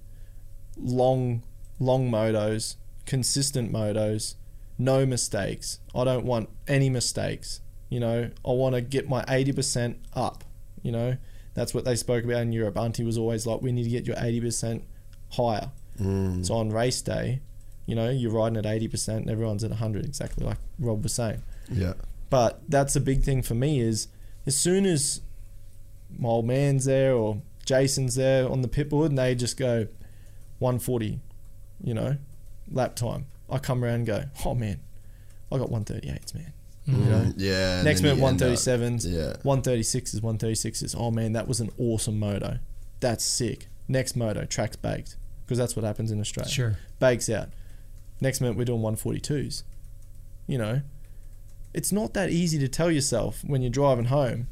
long, 0.77 1.43
long 1.79 2.11
motos, 2.11 2.77
consistent 3.07 3.73
motos, 3.73 4.35
no 4.79 5.07
mistakes. 5.07 5.79
I 5.95 6.05
don't 6.05 6.25
want 6.25 6.51
any 6.69 6.91
mistakes. 6.91 7.61
You 7.89 8.01
know, 8.01 8.31
I 8.45 8.51
want 8.51 8.75
to 8.75 8.81
get 8.81 9.09
my 9.09 9.25
80% 9.25 9.97
up. 10.15 10.45
You 10.83 10.93
know, 10.93 11.17
that's 11.55 11.75
what 11.75 11.85
they 11.85 11.97
spoke 11.97 12.25
about 12.25 12.43
in 12.43 12.53
Europe. 12.53 12.77
Auntie 12.77 13.05
was 13.05 13.19
always 13.19 13.47
like, 13.47 13.63
we 13.63 13.73
need 13.73 13.85
to 13.85 13.91
get 13.91 14.07
your 14.07 14.17
80% 14.17 14.83
higher. 15.33 15.71
Mm. 16.01 16.47
So 16.47 16.55
on 16.55 16.71
race 16.71 17.03
day, 17.03 17.41
you 17.87 17.95
know, 17.95 18.09
you're 18.11 18.33
riding 18.33 18.57
at 18.57 18.65
80% 18.65 19.09
and 19.17 19.31
everyone's 19.31 19.65
at 19.65 19.71
100, 19.71 20.05
exactly 20.05 20.47
like 20.47 20.59
Rob 20.79 21.03
was 21.03 21.15
saying. 21.15 21.43
Yeah. 21.71 21.95
But 22.29 22.63
that's 22.69 22.95
a 22.97 23.01
big 23.01 23.23
thing 23.23 23.43
for 23.43 23.55
me 23.55 23.81
is 23.81 24.09
as 24.47 24.57
soon 24.57 24.87
as 24.87 25.21
my 26.19 26.29
old 26.29 26.47
man's 26.47 26.85
there 26.85 27.15
or 27.15 27.41
Jason's 27.65 28.15
there 28.15 28.49
on 28.49 28.63
the 28.63 28.69
pit 28.69 28.89
board 28.89 29.11
and 29.11 29.19
they 29.19 29.35
just 29.35 29.57
go 29.57 29.87
140, 30.59 31.21
you 31.83 31.95
know, 31.95 32.17
lap 32.71 32.95
time. 32.97 33.27
I 33.49 33.59
come 33.59 33.83
around 33.85 33.95
and 33.95 34.07
go, 34.07 34.25
oh 34.45 34.55
man, 34.55 34.81
I 35.51 35.59
got 35.59 35.69
138s, 35.71 36.35
man. 36.35 36.53
Mm-hmm. 36.89 37.03
You 37.05 37.11
know? 37.11 37.33
Yeah. 37.37 37.83
Next 37.83 38.03
minute, 38.03 38.19
you 38.19 38.27
end 38.27 38.43
up- 38.43 38.49
137s, 38.51 39.07
Yeah. 39.07 39.35
136s, 39.45 40.21
136s. 40.21 40.95
Oh 40.99 41.11
man, 41.11 41.33
that 41.33 41.47
was 41.49 41.61
an 41.61 41.71
awesome 41.79 42.19
moto. 42.19 42.59
That's 43.01 43.25
sick. 43.25 43.67
Next 43.89 44.15
moto, 44.17 44.45
track's 44.45 44.77
baked 44.77 45.17
because 45.45 45.59
that's 45.59 45.75
what 45.75 45.85
happens 45.85 46.11
in 46.11 46.21
Australia. 46.21 46.51
Sure. 46.51 46.79
Bakes 47.01 47.29
out. 47.29 47.49
Next 48.21 48.41
minute, 48.41 48.57
we're 48.57 48.65
doing 48.65 48.83
142s. 48.83 49.63
You 50.47 50.59
know, 50.59 50.83
it's 51.73 51.91
not 51.93 52.15
that 52.15 52.31
easy 52.31 52.59
to 52.59 52.69
tell 52.69 52.91
yourself 52.91 53.43
when 53.45 53.63
you're 53.63 53.71
driving 53.71 54.07
home, 54.07 54.49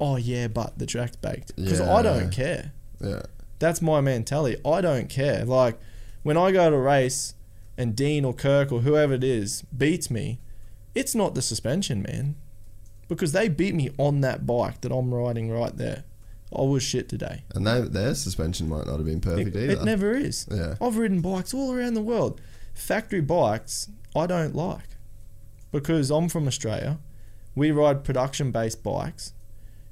oh 0.00 0.16
yeah, 0.16 0.48
but 0.48 0.78
the 0.78 0.86
track's 0.86 1.16
baked. 1.16 1.54
Because 1.56 1.80
I 1.80 2.02
don't 2.02 2.30
care. 2.30 2.72
Yeah. 3.00 3.22
That's 3.58 3.80
my 3.80 4.00
mentality. 4.00 4.60
I 4.64 4.80
don't 4.80 5.08
care. 5.08 5.44
Like 5.44 5.78
when 6.22 6.36
I 6.36 6.52
go 6.52 6.68
to 6.70 6.76
a 6.76 6.80
race 6.80 7.34
and 7.78 7.94
Dean 7.96 8.24
or 8.24 8.34
Kirk 8.34 8.72
or 8.72 8.80
whoever 8.80 9.14
it 9.14 9.24
is 9.24 9.62
beats 9.76 10.10
me, 10.10 10.40
it's 10.94 11.14
not 11.14 11.34
the 11.34 11.42
suspension, 11.42 12.02
man. 12.02 12.36
Because 13.08 13.32
they 13.32 13.48
beat 13.48 13.74
me 13.74 13.90
on 13.98 14.20
that 14.22 14.46
bike 14.46 14.80
that 14.80 14.92
I'm 14.92 15.14
riding 15.14 15.50
right 15.50 15.76
there. 15.76 16.04
I 16.56 16.62
was 16.62 16.82
shit 16.82 17.08
today. 17.08 17.44
And 17.54 17.66
they, 17.66 17.80
their 17.82 18.14
suspension 18.14 18.68
might 18.68 18.86
not 18.86 18.96
have 18.96 19.04
been 19.04 19.20
perfect 19.20 19.54
It, 19.54 19.62
either. 19.70 19.72
it 19.80 19.84
never 19.84 20.12
is. 20.12 20.46
Yeah. 20.50 20.74
I've 20.80 20.96
ridden 20.96 21.20
bikes 21.20 21.52
all 21.54 21.72
around 21.74 21.94
the 21.94 22.02
world. 22.02 22.40
Factory 22.74 23.20
bikes, 23.20 23.88
I 24.14 24.26
don't 24.26 24.54
like 24.54 24.96
because 25.72 26.10
I'm 26.10 26.28
from 26.28 26.46
Australia. 26.46 26.98
We 27.54 27.70
ride 27.70 28.04
production 28.04 28.50
based 28.50 28.82
bikes. 28.82 29.32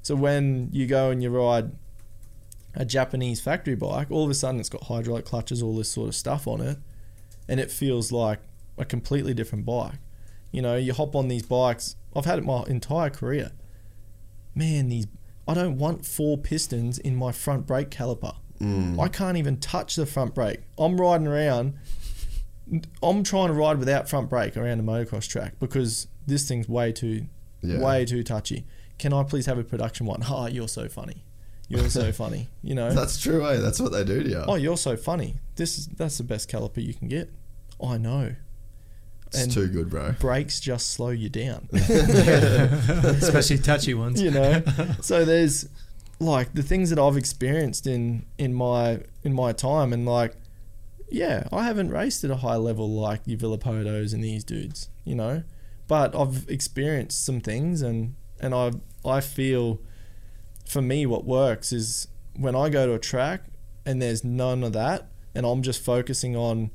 So 0.05 0.15
when 0.15 0.69
you 0.71 0.85
go 0.85 1.09
and 1.09 1.23
you 1.23 1.31
ride 1.31 1.71
a 2.75 2.85
Japanese 2.85 3.41
factory 3.41 3.73
bike, 3.73 4.11
all 4.11 4.23
of 4.23 4.29
a 4.29 4.35
sudden 4.35 4.59
it's 4.59 4.69
got 4.69 4.83
hydraulic 4.83 5.25
clutches, 5.25 5.63
all 5.63 5.75
this 5.75 5.89
sort 5.89 6.09
of 6.09 6.13
stuff 6.13 6.45
on 6.47 6.61
it, 6.61 6.77
and 7.47 7.59
it 7.59 7.71
feels 7.71 8.11
like 8.11 8.37
a 8.77 8.85
completely 8.85 9.33
different 9.33 9.65
bike. 9.65 9.95
You 10.51 10.61
know, 10.61 10.75
you 10.75 10.93
hop 10.93 11.15
on 11.15 11.27
these 11.27 11.41
bikes. 11.41 11.95
I've 12.15 12.25
had 12.25 12.37
it 12.37 12.45
my 12.45 12.65
entire 12.67 13.09
career. 13.09 13.53
Man, 14.53 14.89
these 14.89 15.07
I 15.47 15.55
don't 15.55 15.79
want 15.79 16.05
four 16.05 16.37
pistons 16.37 16.99
in 16.99 17.15
my 17.15 17.31
front 17.31 17.65
brake 17.65 17.89
caliper. 17.89 18.35
Mm. 18.59 18.99
I 19.01 19.07
can't 19.07 19.37
even 19.37 19.57
touch 19.57 19.95
the 19.95 20.05
front 20.05 20.35
brake. 20.35 20.59
I'm 20.77 21.01
riding 21.01 21.25
around. 21.25 21.73
I'm 23.01 23.23
trying 23.23 23.47
to 23.47 23.53
ride 23.53 23.79
without 23.79 24.07
front 24.07 24.29
brake 24.29 24.55
around 24.55 24.79
a 24.79 24.83
motocross 24.83 25.27
track 25.27 25.55
because 25.59 26.07
this 26.27 26.47
thing's 26.47 26.69
way 26.69 26.91
too, 26.91 27.25
Yeah. 27.63 27.79
way 27.79 28.05
too 28.05 28.21
touchy. 28.23 28.67
Can 28.97 29.13
I 29.13 29.23
please 29.23 29.45
have 29.45 29.57
a 29.57 29.63
production 29.63 30.05
one? 30.05 30.21
Ah, 30.27 30.47
you're 30.47 30.67
so 30.67 30.87
funny. 30.87 31.23
You're 31.67 31.89
so 31.89 32.11
funny. 32.23 32.47
You 32.61 32.75
know. 32.75 32.91
That's 32.91 33.19
true, 33.19 33.45
eh? 33.45 33.57
That's 33.57 33.79
what 33.79 33.91
they 33.91 34.03
do 34.03 34.23
to 34.23 34.29
you. 34.29 34.43
oh, 34.47 34.55
you're 34.55 34.77
so 34.77 34.95
funny. 34.95 35.35
This 35.55 35.77
is 35.77 35.87
that's 35.87 36.17
the 36.17 36.23
best 36.23 36.49
caliper 36.49 36.83
you 36.83 36.93
can 36.93 37.07
get. 37.07 37.29
I 37.83 37.97
know. 37.97 38.35
it's 39.27 39.43
and- 39.43 39.51
too 39.51 39.67
good, 39.67 39.89
bro. 39.89 40.13
Brakes 40.19 40.59
just 40.59 40.91
slow 40.91 41.09
you 41.09 41.29
down. 41.29 41.67
Especially 41.73 43.57
touchy 43.57 43.93
ones. 43.93 44.21
you 44.21 44.31
know 44.31 44.63
so 45.01 45.25
there's 45.25 45.67
like 46.19 46.53
the 46.53 46.63
things 46.63 46.89
that 46.89 46.97
i've 46.99 47.17
experienced 47.17 47.85
in 47.85 48.25
in 48.37 48.53
my 48.53 49.01
in 49.23 49.33
my 49.33 49.51
time 49.51 49.91
and 49.91 50.05
like 50.05 50.33
yeah 51.11 51.45
i 51.51 51.63
haven't 51.65 51.89
raced 51.89 52.23
at 52.23 52.31
a 52.31 52.37
high 52.37 52.55
level 52.55 52.89
like 52.89 53.19
your 53.25 53.37
Villopotos 53.37 54.13
and 54.13 54.23
these 54.23 54.43
dudes 54.45 54.87
you 55.03 55.13
know 55.13 55.43
but 55.89 56.15
i've 56.15 56.47
experienced 56.49 57.25
some 57.25 57.41
things 57.41 57.81
and 57.81 58.15
and 58.39 58.53
i 58.53 58.71
i 59.05 59.19
feel 59.21 59.79
for 60.67 60.81
me 60.81 61.05
what 61.05 61.25
works 61.25 61.71
is 61.71 62.07
when 62.35 62.55
i 62.55 62.69
go 62.69 62.85
to 62.85 62.93
a 62.93 62.99
track 62.99 63.43
and 63.85 64.01
there's 64.01 64.23
none 64.23 64.63
of 64.63 64.73
that 64.73 65.07
and 65.33 65.45
i'm 65.45 65.61
just 65.61 65.83
focusing 65.83 66.35
on 66.35 66.71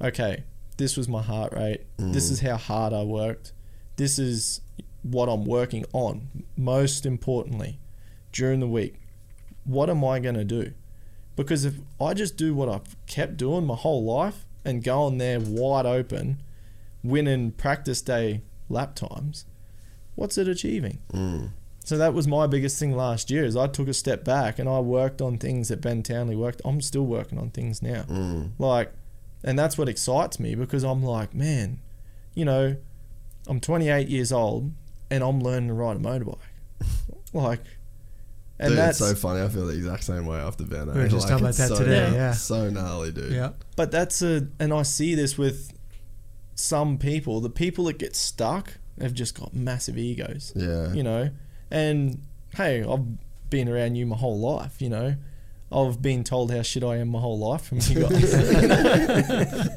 okay 0.00 0.44
this 0.76 0.96
was 0.96 1.08
my 1.08 1.22
heart 1.22 1.52
rate 1.52 1.82
this 1.98 2.30
is 2.30 2.40
mm. 2.40 2.48
how 2.48 2.56
hard 2.56 2.92
i 2.92 3.02
worked 3.02 3.52
this 3.96 4.18
is 4.18 4.60
what 5.02 5.28
I'm 5.28 5.44
working 5.44 5.84
on. 5.92 6.44
Most 6.56 7.04
importantly, 7.04 7.78
during 8.32 8.60
the 8.60 8.68
week, 8.68 9.00
what 9.64 9.90
am 9.90 10.04
I 10.04 10.18
going 10.20 10.36
to 10.36 10.44
do? 10.44 10.72
Because 11.36 11.64
if 11.64 11.74
I 12.00 12.14
just 12.14 12.36
do 12.36 12.54
what 12.54 12.68
I've 12.68 12.96
kept 13.06 13.36
doing 13.36 13.66
my 13.66 13.74
whole 13.74 14.04
life 14.04 14.44
and 14.64 14.84
going 14.84 15.18
there 15.18 15.40
wide 15.40 15.86
open, 15.86 16.42
winning 17.02 17.52
practice 17.52 18.02
day 18.02 18.42
lap 18.68 18.94
times, 18.94 19.44
what's 20.14 20.38
it 20.38 20.48
achieving? 20.48 20.98
Mm. 21.12 21.50
So 21.84 21.98
that 21.98 22.14
was 22.14 22.28
my 22.28 22.46
biggest 22.46 22.78
thing 22.78 22.96
last 22.96 23.30
year 23.30 23.44
is 23.44 23.56
I 23.56 23.66
took 23.66 23.88
a 23.88 23.94
step 23.94 24.24
back 24.24 24.58
and 24.58 24.68
I 24.68 24.78
worked 24.78 25.20
on 25.20 25.38
things 25.38 25.68
that 25.68 25.80
Ben 25.80 26.02
Townley 26.02 26.36
worked. 26.36 26.62
I'm 26.64 26.80
still 26.80 27.04
working 27.04 27.38
on 27.38 27.50
things 27.50 27.82
now. 27.82 28.02
Mm. 28.02 28.52
Like, 28.58 28.92
and 29.42 29.58
that's 29.58 29.76
what 29.76 29.88
excites 29.88 30.38
me 30.38 30.54
because 30.54 30.84
I'm 30.84 31.02
like, 31.02 31.34
man, 31.34 31.80
you 32.34 32.44
know, 32.44 32.76
I'm 33.48 33.58
28 33.58 34.08
years 34.08 34.30
old 34.30 34.72
and 35.10 35.24
I'm 35.24 35.40
learning 35.40 35.68
to 35.68 35.74
ride 35.74 35.96
a 35.96 36.00
motorbike. 36.00 36.38
like, 37.32 37.60
and 38.60 38.70
dude, 38.70 38.78
that's 38.78 39.00
it's 39.00 39.10
so 39.10 39.16
funny. 39.16 39.42
I 39.42 39.48
feel 39.48 39.66
the 39.66 39.74
exact 39.74 40.04
same 40.04 40.24
way 40.24 40.38
after 40.38 40.64
Ben. 40.64 40.86
We 40.86 41.00
were 41.00 41.08
just 41.08 41.26
talking 41.26 41.44
about 41.44 41.56
that 41.56 41.68
so, 41.68 41.78
today, 41.78 42.12
yeah. 42.12 42.32
So 42.32 42.70
gnarly, 42.70 43.10
dude. 43.10 43.32
Yeah. 43.32 43.52
but 43.74 43.90
that's 43.90 44.22
a 44.22 44.46
and 44.60 44.72
I 44.72 44.82
see 44.82 45.16
this 45.16 45.36
with 45.36 45.72
some 46.54 46.96
people. 46.96 47.40
The 47.40 47.50
people 47.50 47.86
that 47.86 47.98
get 47.98 48.14
stuck 48.14 48.74
have 49.00 49.14
just 49.14 49.38
got 49.38 49.54
massive 49.54 49.96
egos. 49.98 50.52
Yeah. 50.54 50.92
You 50.92 51.02
know, 51.02 51.30
and 51.70 52.22
hey, 52.56 52.84
I've 52.84 53.04
been 53.50 53.68
around 53.68 53.96
you 53.96 54.06
my 54.06 54.16
whole 54.16 54.38
life. 54.38 54.80
You 54.82 54.90
know, 54.90 55.14
I've 55.70 56.02
been 56.02 56.24
told 56.24 56.52
how 56.52 56.62
shit 56.62 56.84
I 56.84 56.96
am 56.98 57.08
my 57.08 57.20
whole 57.20 57.38
life 57.38 57.62
from 57.62 57.78
you 57.82 58.00
guys. 58.06 58.32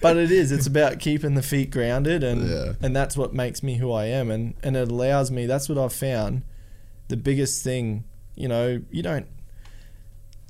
but 0.00 0.16
it 0.16 0.30
is. 0.30 0.52
It's 0.52 0.66
about 0.66 0.98
keeping 1.00 1.34
the 1.34 1.42
feet 1.42 1.70
grounded, 1.70 2.22
and 2.22 2.48
Yeah. 2.48 2.72
and 2.80 2.94
that's 2.94 3.16
what 3.16 3.34
makes 3.34 3.62
me 3.62 3.76
who 3.76 3.92
I 3.92 4.06
am, 4.06 4.30
and 4.30 4.54
and 4.62 4.76
it 4.76 4.90
allows 4.90 5.30
me. 5.30 5.46
That's 5.46 5.68
what 5.68 5.78
I've 5.78 5.92
found. 5.92 6.42
The 7.08 7.16
biggest 7.16 7.62
thing, 7.62 8.04
you 8.34 8.48
know, 8.48 8.82
you 8.90 9.02
don't. 9.02 9.26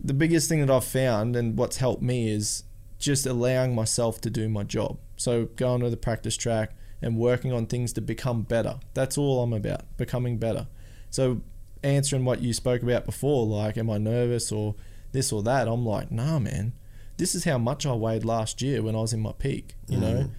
The 0.02 0.14
biggest 0.14 0.48
thing 0.48 0.60
that 0.60 0.70
I've 0.70 0.84
found, 0.84 1.36
and 1.36 1.56
what's 1.56 1.78
helped 1.78 2.02
me, 2.02 2.28
is 2.28 2.64
just 2.98 3.26
allowing 3.26 3.74
myself 3.74 4.20
to 4.22 4.30
do 4.30 4.48
my 4.48 4.62
job. 4.62 4.98
So 5.16 5.46
going 5.56 5.80
to 5.82 5.90
the 5.90 5.96
practice 5.96 6.36
track 6.36 6.74
and 7.04 7.18
working 7.18 7.52
on 7.52 7.66
things 7.66 7.92
to 7.92 8.00
become 8.00 8.42
better. 8.42 8.80
That's 8.94 9.18
all 9.18 9.42
I'm 9.42 9.52
about, 9.52 9.82
becoming 9.98 10.38
better. 10.38 10.66
So 11.10 11.42
answering 11.82 12.24
what 12.24 12.40
you 12.40 12.54
spoke 12.54 12.82
about 12.82 13.04
before, 13.04 13.46
like, 13.46 13.76
am 13.76 13.90
I 13.90 13.98
nervous 13.98 14.50
or 14.50 14.74
this 15.12 15.30
or 15.30 15.42
that? 15.42 15.68
I'm 15.68 15.84
like, 15.84 16.10
nah, 16.10 16.38
man. 16.38 16.72
This 17.18 17.34
is 17.34 17.44
how 17.44 17.58
much 17.58 17.84
I 17.84 17.92
weighed 17.92 18.24
last 18.24 18.62
year 18.62 18.82
when 18.82 18.96
I 18.96 19.00
was 19.00 19.12
in 19.12 19.20
my 19.20 19.32
peak. 19.32 19.74
You 19.86 19.98
know, 19.98 20.14
mm. 20.14 20.30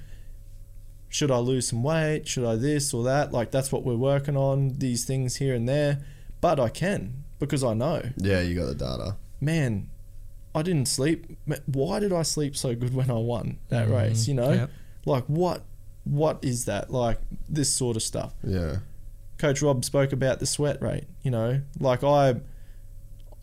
should 1.07 1.31
I 1.31 1.37
lose 1.37 1.67
some 1.69 1.83
weight? 1.83 2.27
Should 2.27 2.45
I 2.45 2.55
this 2.55 2.93
or 2.93 3.03
that? 3.03 3.31
Like, 3.31 3.51
that's 3.51 3.71
what 3.71 3.83
we're 3.83 3.95
working 3.95 4.35
on. 4.35 4.73
These 4.79 5.05
things 5.05 5.37
here 5.37 5.53
and 5.53 5.69
there, 5.69 5.99
but 6.41 6.59
I 6.59 6.69
can 6.69 7.23
because 7.39 7.63
I 7.63 7.73
know 7.75 8.01
Yeah, 8.17 8.41
you 8.41 8.55
got 8.55 8.65
the 8.65 8.75
data. 8.75 9.17
man, 9.39 9.89
I 10.55 10.63
didn't 10.63 10.87
sleep. 10.87 11.37
Why 11.67 11.99
did 11.99 12.11
I 12.11 12.23
sleep 12.23 12.57
so 12.57 12.73
good 12.75 12.95
when 12.95 13.11
I 13.11 13.13
won 13.13 13.59
that 13.69 13.85
mm-hmm. 13.85 13.93
race? 13.93 14.27
You 14.27 14.33
know, 14.33 14.51
Yep. 14.51 14.69
like 15.05 15.25
what, 15.25 15.63
what 16.05 16.39
is 16.43 16.65
that? 16.65 16.89
Like 16.91 17.19
this 17.49 17.69
sort 17.69 17.97
of 17.97 18.03
stuff. 18.03 18.33
Yeah. 18.43 18.77
Coach 19.37 19.61
Rob 19.61 19.83
spoke 19.83 20.13
about 20.13 20.39
the 20.39 20.45
sweat 20.45 20.81
rate. 20.81 21.05
You 21.21 21.31
know, 21.31 21.61
like 21.79 22.03
I, 22.03 22.35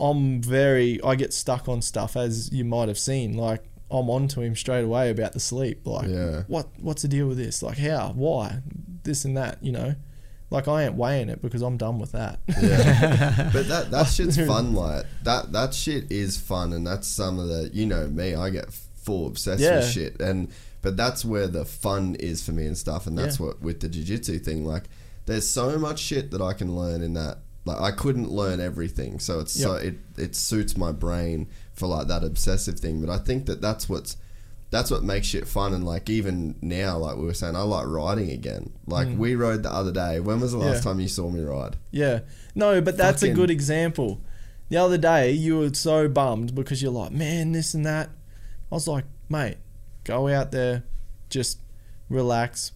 I'm 0.01 0.40
very, 0.43 1.01
I 1.02 1.14
get 1.14 1.32
stuck 1.32 1.68
on 1.68 1.82
stuff 1.82 2.16
as 2.16 2.51
you 2.52 2.64
might 2.64 2.89
have 2.89 2.98
seen. 2.98 3.36
Like 3.36 3.62
I'm 3.90 4.09
onto 4.09 4.40
him 4.40 4.56
straight 4.56 4.84
away 4.84 5.10
about 5.10 5.32
the 5.32 5.40
sleep. 5.40 5.86
Like, 5.86 6.09
Yeah. 6.09 6.43
what, 6.47 6.68
what's 6.80 7.02
the 7.02 7.09
deal 7.09 7.26
with 7.28 7.36
this? 7.36 7.62
Like 7.62 7.78
how, 7.78 8.12
why, 8.14 8.60
this 9.05 9.24
and 9.24 9.36
that. 9.36 9.59
You 9.62 9.72
know, 9.72 9.94
like 10.51 10.66
I 10.66 10.84
ain't 10.84 10.94
weighing 10.94 11.28
it 11.28 11.43
because 11.43 11.62
I'm 11.62 11.76
done 11.76 11.98
with 11.98 12.12
that. 12.12 12.39
Yeah. 12.48 13.51
but 13.52 13.68
that 13.68 13.90
that 13.90 14.06
shit's 14.09 14.39
fun. 14.39 14.74
Like 14.74 15.05
that 15.24 15.52
that 15.52 15.74
shit 15.74 16.10
is 16.10 16.39
fun, 16.39 16.72
and 16.72 16.86
that's 16.86 17.06
some 17.06 17.39
of 17.39 17.48
the 17.48 17.70
you 17.72 17.86
know 17.86 18.06
me. 18.09 18.34
I 18.34 18.51
get 18.51 18.72
full 18.72 19.26
obsessed 19.26 19.60
Yeah. 19.62 19.76
with 19.76 19.90
shit, 19.90 20.20
and 20.20 20.51
but 20.83 20.97
that's 20.97 21.25
where 21.25 21.47
the 21.49 21.65
fun 21.65 22.17
is 22.17 22.43
for 22.45 22.53
me 22.53 22.67
and 22.67 22.77
stuff. 22.77 23.07
And 23.07 23.17
that's 23.17 23.39
Yeah. 23.41 23.47
what 23.47 23.63
with 23.63 23.81
the 23.81 23.89
jiu-jitsu 23.89 24.39
thing. 24.41 24.65
Like, 24.65 24.85
there's 25.27 25.49
so 25.49 25.79
much 25.79 25.99
shit 26.01 26.31
that 26.33 26.41
I 26.43 26.53
can 26.53 26.75
learn 26.77 27.01
in 27.03 27.15
that. 27.15 27.39
Like, 27.65 27.81
I 27.81 27.93
couldn't 27.93 28.29
learn 28.31 28.61
everything, 28.61 29.21
so 29.21 29.39
it's 29.41 29.53
so 29.53 29.75
it 29.75 29.95
it 30.19 30.35
suits 30.35 30.77
my 30.77 30.91
brain 30.93 31.47
for 31.73 31.87
like 31.87 32.09
that 32.09 32.25
obsessive 32.25 32.79
thing. 32.81 33.01
But 33.01 33.09
I 33.11 33.19
think 33.19 33.47
that 33.47 33.61
that's 33.63 33.89
what's 33.89 34.17
that's 34.71 34.91
what 34.91 35.05
makes 35.05 35.27
shit 35.27 35.47
fun 35.47 35.75
and 35.75 35.85
like 35.85 36.09
even 36.09 36.55
now 36.63 36.97
like 36.97 37.17
we 37.19 37.25
were 37.25 37.35
saying 37.35 37.55
i 37.55 37.61
like 37.61 37.87
riding 37.87 38.31
again 38.31 38.71
like 38.87 39.07
we 39.19 39.35
rode 39.35 39.63
the 39.63 39.71
other 39.71 39.93
day 39.93 40.19
when 40.19 40.41
was 40.41 40.53
the 40.53 40.57
last 40.57 40.69
Mm. 40.69 40.75
Yeah. 40.77 40.81
time 40.81 41.01
you 41.01 41.09
saw 41.09 41.29
me 41.29 41.41
ride 41.43 41.77
Yeah. 41.91 42.21
No, 42.55 42.81
but 42.81 42.97
that's 42.97 43.21
Fucking- 43.21 43.35
a 43.35 43.37
good 43.37 43.51
example. 43.51 44.23
The 44.71 44.79
other 44.79 44.97
day, 44.97 45.31
you 45.33 45.59
were 45.59 45.75
so 45.75 46.09
bummed 46.09 46.55
because 46.55 46.81
you're 46.83 46.91
like, 46.91 47.13
man, 47.13 47.53
this 47.53 47.75
and 47.75 47.85
that. 47.85 48.09
I 48.71 48.75
was 48.75 48.89
like, 48.89 49.05
mate, 49.29 49.59
go 50.05 50.29
out 50.29 50.53
there, 50.53 50.85
just 51.31 51.59
relax, 52.09 52.73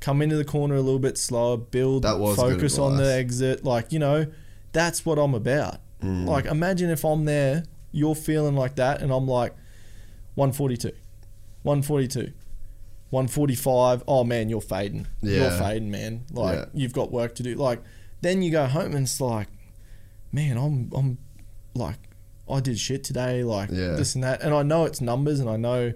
come 0.00 0.20
into 0.22 0.36
the 0.36 0.44
corner 0.44 0.74
a 0.74 0.80
little 0.80 0.98
bit 0.98 1.16
slower, 1.18 1.56
build, 1.56 2.02
That 2.02 2.18
was 2.18 2.36
focus 2.36 2.78
on 2.78 2.96
the 2.96 3.12
exit. 3.12 3.64
Like, 3.64 3.92
you 3.92 3.98
know, 3.98 4.26
that's 4.72 5.04
what 5.06 5.18
I'm 5.18 5.34
about. 5.34 5.78
Mm. 6.02 6.26
Like, 6.26 6.44
imagine 6.46 6.90
if 6.90 7.04
I'm 7.04 7.24
there, 7.24 7.64
you're 7.92 8.14
feeling 8.14 8.56
like 8.56 8.74
that, 8.76 9.00
and 9.02 9.12
I'm 9.12 9.26
like 9.28 9.52
142, 10.34 10.90
142, 11.62 12.32
145. 13.10 14.02
Oh 14.08 14.24
man, 14.24 14.48
you're 14.48 14.60
fading. 14.60 15.06
yeah. 15.22 15.42
You're 15.42 15.50
fading, 15.52 15.90
man. 15.90 16.24
Like 16.32 16.58
Yeah. 16.58 16.64
you've 16.74 16.92
got 16.92 17.12
work 17.12 17.34
to 17.36 17.42
do. 17.42 17.54
Like 17.54 17.80
then 18.20 18.42
you 18.42 18.50
go 18.50 18.66
home 18.66 18.94
and 18.96 19.04
it's 19.06 19.20
like, 19.20 19.48
man, 20.32 20.56
I'm 20.56 20.90
I'm 20.94 21.18
like 21.74 21.98
I 22.50 22.60
did 22.60 22.78
shit 22.78 23.04
today. 23.04 23.44
Like 23.44 23.70
Yeah. 23.70 23.92
this 23.92 24.14
and 24.16 24.24
that, 24.24 24.42
and 24.42 24.52
I 24.52 24.62
know 24.64 24.84
it's 24.84 25.00
numbers, 25.00 25.38
and 25.40 25.48
I 25.48 25.56
know 25.56 25.92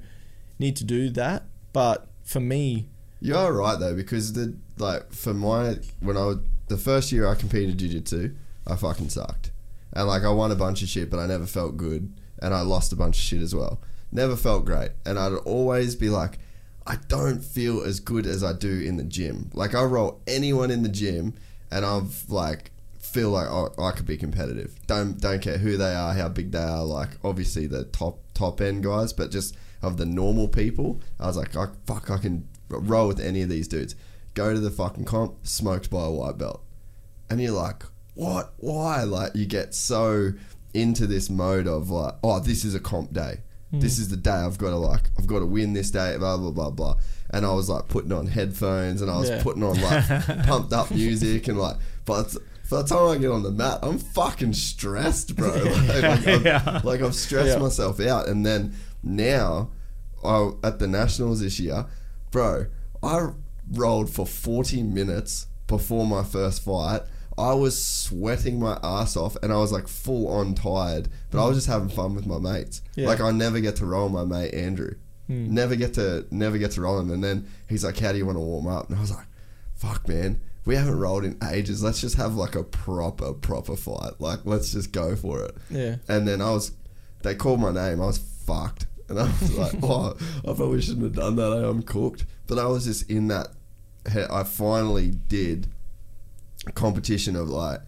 need 0.58 0.76
to 0.76 0.84
do 0.84 1.10
that, 1.10 1.44
but 1.72 2.08
for 2.24 2.40
me, 2.40 2.88
You 3.20 3.36
are 3.36 3.52
right 3.52 3.78
though, 3.78 3.94
because 3.94 4.32
the 4.32 4.56
like 4.78 5.12
for 5.12 5.34
my 5.34 5.76
when 6.00 6.16
I 6.16 6.24
was 6.24 6.38
the 6.68 6.76
first 6.76 7.10
year 7.10 7.26
I 7.26 7.34
competed 7.34 7.78
jiu-jitsu, 7.78 8.34
I 8.66 8.76
fucking 8.76 9.08
sucked, 9.08 9.50
and 9.92 10.06
like 10.06 10.22
I 10.22 10.30
won 10.30 10.52
a 10.52 10.56
bunch 10.56 10.82
of 10.82 10.88
shit, 10.88 11.10
but 11.10 11.18
I 11.18 11.26
never 11.26 11.46
felt 11.46 11.76
good, 11.76 12.12
and 12.40 12.54
I 12.54 12.60
lost 12.60 12.92
a 12.92 12.96
bunch 12.96 13.16
of 13.16 13.22
shit 13.22 13.40
as 13.42 13.54
well. 13.54 13.80
Never 14.12 14.36
felt 14.36 14.64
great, 14.64 14.92
and 15.04 15.18
I'd 15.18 15.32
always 15.32 15.96
be 15.96 16.08
like, 16.08 16.38
I 16.86 16.96
don't 17.08 17.42
feel 17.44 17.82
as 17.82 18.00
good 18.00 18.26
as 18.26 18.44
I 18.44 18.52
do 18.52 18.80
in 18.80 18.96
the 18.96 19.04
gym. 19.04 19.50
Like 19.52 19.74
I 19.74 19.82
roll 19.82 20.20
anyone 20.26 20.70
in 20.70 20.82
the 20.82 20.88
gym, 20.88 21.34
and 21.70 21.84
I've 21.84 22.28
like 22.30 22.70
feel 23.00 23.30
like 23.30 23.48
oh, 23.48 23.72
I 23.82 23.90
could 23.92 24.06
be 24.06 24.16
competitive. 24.16 24.78
Don't 24.86 25.18
don't 25.20 25.42
care 25.42 25.58
who 25.58 25.76
they 25.76 25.94
are, 25.94 26.14
how 26.14 26.28
big 26.28 26.52
they 26.52 26.62
are. 26.62 26.84
Like 26.84 27.10
obviously 27.24 27.66
the 27.66 27.84
top 27.84 28.20
top 28.34 28.60
end 28.60 28.84
guys, 28.84 29.12
but 29.12 29.30
just 29.30 29.56
of 29.82 29.96
the 29.96 30.06
normal 30.06 30.48
people, 30.48 31.00
I 31.20 31.26
was 31.26 31.36
like, 31.36 31.56
I, 31.56 31.66
fuck, 31.86 32.10
I 32.10 32.18
can 32.18 32.48
roll 32.68 33.08
with 33.08 33.20
any 33.20 33.42
of 33.42 33.48
these 33.48 33.68
dudes. 33.68 33.94
Go 34.34 34.52
to 34.52 34.60
the 34.60 34.70
fucking 34.70 35.04
comp, 35.04 35.46
smoked 35.46 35.90
by 35.90 36.04
a 36.04 36.10
white 36.10 36.38
belt, 36.38 36.62
and 37.30 37.40
you're 37.40 37.52
like, 37.52 37.82
what? 38.14 38.52
Why? 38.58 39.02
Like 39.04 39.34
you 39.34 39.46
get 39.46 39.74
so 39.74 40.32
into 40.74 41.06
this 41.06 41.30
mode 41.30 41.66
of 41.66 41.90
like, 41.90 42.14
oh, 42.22 42.40
this 42.40 42.64
is 42.64 42.74
a 42.74 42.80
comp 42.80 43.12
day. 43.12 43.38
Hmm. 43.70 43.80
This 43.80 43.98
is 43.98 44.08
the 44.08 44.16
day 44.16 44.30
I've 44.30 44.58
got 44.58 44.70
to 44.70 44.76
like, 44.76 45.10
I've 45.18 45.26
got 45.26 45.40
to 45.40 45.46
win 45.46 45.72
this 45.72 45.90
day. 45.90 46.16
Blah 46.18 46.36
blah 46.36 46.50
blah 46.50 46.70
blah. 46.70 46.94
And 47.30 47.44
I 47.44 47.52
was 47.52 47.68
like 47.68 47.88
putting 47.88 48.12
on 48.12 48.26
headphones 48.26 49.02
and 49.02 49.10
I 49.10 49.18
was 49.18 49.28
Yeah. 49.28 49.42
putting 49.42 49.62
on 49.62 49.80
like 49.80 50.26
pumped 50.46 50.72
up 50.72 50.90
music 50.90 51.46
and 51.48 51.58
like, 51.58 51.76
but 52.04 52.34
by 52.70 52.82
the 52.82 52.88
time 52.88 53.08
I 53.08 53.18
get 53.18 53.30
on 53.30 53.42
the 53.42 53.50
mat, 53.50 53.78
I'm 53.82 53.98
fucking 53.98 54.52
stressed, 54.54 55.36
bro. 55.36 55.50
Like, 55.88 56.02
like, 56.26 56.66
I'm, 56.66 56.80
like 56.84 57.02
I've 57.02 57.14
stressed 57.14 57.48
Yeah. 57.48 57.58
myself 57.58 58.00
out. 58.00 58.28
And 58.28 58.44
then 58.46 58.74
now, 59.02 59.70
I, 60.24 60.50
at 60.64 60.78
the 60.78 60.86
nationals 60.86 61.40
this 61.40 61.58
year, 61.60 61.86
bro, 62.30 62.66
I 63.02 63.28
rolled 63.70 64.10
for 64.10 64.26
40 64.26 64.82
minutes 64.82 65.46
before 65.66 66.06
my 66.06 66.24
first 66.24 66.62
fight. 66.64 67.02
I 67.36 67.54
was 67.54 67.82
sweating 67.82 68.58
my 68.58 68.78
ass 68.82 69.16
off 69.16 69.36
and 69.42 69.52
I 69.52 69.58
was 69.58 69.70
like 69.70 69.86
full 69.86 70.26
on 70.26 70.54
tired, 70.54 71.08
but 71.30 71.42
I 71.42 71.46
was 71.46 71.56
just 71.56 71.68
having 71.68 71.88
fun 71.88 72.16
with 72.16 72.26
my 72.26 72.38
mates. 72.38 72.82
Yeah. 72.96 73.06
Like 73.06 73.20
I 73.20 73.30
never 73.30 73.60
get 73.60 73.76
to 73.76 73.86
roll 73.86 74.08
my 74.08 74.24
mate 74.24 74.52
Andrew. 74.52 74.94
Hmm. 75.28 75.54
Never 75.54 75.76
get 75.76 75.94
to 75.94 76.26
never 76.32 76.58
get 76.58 76.72
to 76.72 76.80
roll 76.80 76.98
him. 76.98 77.12
And 77.12 77.22
then 77.22 77.46
he's 77.68 77.84
like, 77.84 77.96
"How 77.98 78.10
do 78.10 78.18
you 78.18 78.26
want 78.26 78.36
to 78.36 78.40
warm 78.40 78.66
up?" 78.66 78.88
And 78.88 78.98
I 78.98 79.00
was 79.00 79.12
like, 79.12 79.26
"Fuck, 79.74 80.08
man, 80.08 80.40
we 80.64 80.74
haven't 80.74 80.98
rolled 80.98 81.24
in 81.24 81.38
ages. 81.48 81.80
Let's 81.82 82.00
just 82.00 82.16
have 82.16 82.34
like 82.34 82.56
a 82.56 82.64
proper 82.64 83.34
proper 83.34 83.76
fight. 83.76 84.14
Like 84.18 84.40
let's 84.44 84.72
just 84.72 84.90
go 84.90 85.14
for 85.14 85.44
it." 85.44 85.54
yeah, 85.70 85.96
And 86.08 86.26
then 86.26 86.40
I 86.40 86.50
was, 86.50 86.72
they 87.22 87.34
called 87.36 87.60
my 87.60 87.70
name. 87.70 88.00
I 88.00 88.06
was 88.06 88.18
fucked. 88.48 88.86
And 89.08 89.18
I 89.18 89.24
was 89.24 89.56
like, 89.56 89.74
oh, 89.82 90.16
I 90.40 90.52
probably 90.54 90.80
shouldn't 90.80 91.04
have 91.04 91.14
done 91.14 91.36
that. 91.36 91.52
Eh? 91.52 91.68
I'm 91.68 91.82
cooked. 91.82 92.24
But 92.46 92.58
I 92.58 92.66
was 92.66 92.84
just 92.84 93.10
in 93.10 93.28
that. 93.28 93.48
I 94.30 94.42
finally 94.42 95.10
did 95.10 95.66
a 96.66 96.72
competition 96.72 97.36
of 97.36 97.50
like, 97.50 97.80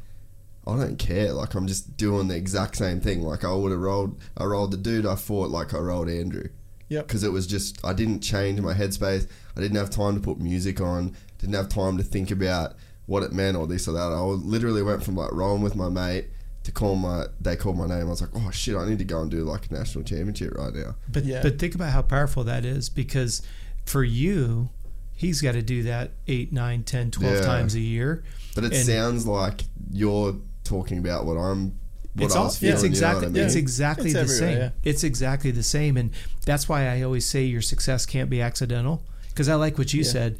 I 0.66 0.76
don't 0.76 0.98
care. 0.98 1.32
Like 1.32 1.54
I'm 1.54 1.66
just 1.66 1.96
doing 1.96 2.28
the 2.28 2.36
exact 2.36 2.76
same 2.76 3.00
thing. 3.00 3.22
Like 3.22 3.44
I 3.44 3.52
would 3.52 3.72
have 3.72 3.80
rolled. 3.80 4.20
I 4.36 4.44
rolled 4.44 4.72
the 4.72 4.76
dude. 4.76 5.06
I 5.06 5.16
fought 5.16 5.50
like 5.50 5.72
I 5.72 5.78
rolled 5.78 6.08
Andrew. 6.08 6.48
Yep. 6.88 7.06
Because 7.06 7.24
it 7.24 7.32
was 7.32 7.46
just 7.46 7.82
I 7.84 7.94
didn't 7.94 8.20
change 8.20 8.60
my 8.60 8.74
headspace. 8.74 9.28
I 9.56 9.60
didn't 9.60 9.78
have 9.78 9.90
time 9.90 10.14
to 10.14 10.20
put 10.20 10.38
music 10.38 10.80
on. 10.80 11.16
Didn't 11.38 11.54
have 11.54 11.70
time 11.70 11.96
to 11.96 12.02
think 12.02 12.30
about 12.30 12.74
what 13.06 13.22
it 13.22 13.32
meant 13.32 13.56
or 13.56 13.66
this 13.66 13.88
or 13.88 13.92
that. 13.92 14.12
I 14.12 14.20
literally 14.20 14.82
went 14.82 15.02
from 15.02 15.16
like 15.16 15.32
rolling 15.32 15.62
with 15.62 15.74
my 15.74 15.88
mate 15.88 16.26
to 16.70 16.78
call 16.78 16.94
my. 16.96 17.26
They 17.40 17.56
called 17.56 17.76
my 17.76 17.86
name. 17.86 18.06
I 18.06 18.10
was 18.10 18.20
like, 18.20 18.30
oh 18.34 18.50
shit, 18.50 18.76
I 18.76 18.88
need 18.88 18.98
to 18.98 19.04
go 19.04 19.20
and 19.22 19.30
do 19.30 19.44
like 19.44 19.70
a 19.70 19.74
national 19.74 20.04
championship 20.04 20.54
right 20.54 20.72
now. 20.74 20.94
But 21.08 21.24
Yeah. 21.24 21.42
but 21.42 21.58
think 21.58 21.74
about 21.74 21.90
how 21.92 22.02
powerful 22.02 22.44
that 22.44 22.64
is 22.64 22.88
because 22.88 23.42
for 23.84 24.04
you, 24.04 24.70
he's 25.14 25.40
got 25.40 25.52
to 25.52 25.62
do 25.62 25.82
that 25.84 26.12
8, 26.28 26.52
9, 26.52 26.82
10, 26.84 27.10
12 27.10 27.34
Yeah. 27.36 27.40
times 27.42 27.74
a 27.74 27.80
year. 27.80 28.22
But 28.54 28.64
it 28.64 28.72
And- 28.74 28.86
sounds 28.86 29.26
like 29.26 29.64
you're 29.92 30.36
talking 30.64 30.98
about 30.98 31.26
what 31.26 31.36
I'm. 31.36 31.72
What 32.14 32.26
it's 32.26 32.34
I 32.34 32.38
all, 32.38 32.44
was 32.46 32.58
feeling. 32.58 32.74
it's 32.74 32.82
you 32.82 32.88
know 32.88 32.92
exactly 32.92 33.26
I 33.26 33.30
mean? 33.30 33.44
it's 33.44 33.54
exactly 33.54 34.10
It's 34.10 34.20
the 34.20 34.28
same. 34.28 34.56
yeah. 34.58 34.70
It's 34.82 35.04
exactly 35.04 35.52
the 35.52 35.62
same, 35.62 35.96
and 35.96 36.10
that's 36.44 36.68
why 36.68 36.88
I 36.88 37.02
always 37.02 37.24
say 37.24 37.44
your 37.44 37.62
success 37.62 38.04
can't 38.04 38.28
be 38.28 38.40
accidental. 38.42 39.02
Because 39.28 39.48
I 39.48 39.54
like 39.54 39.78
what 39.78 39.94
you 39.94 40.02
said. 40.02 40.36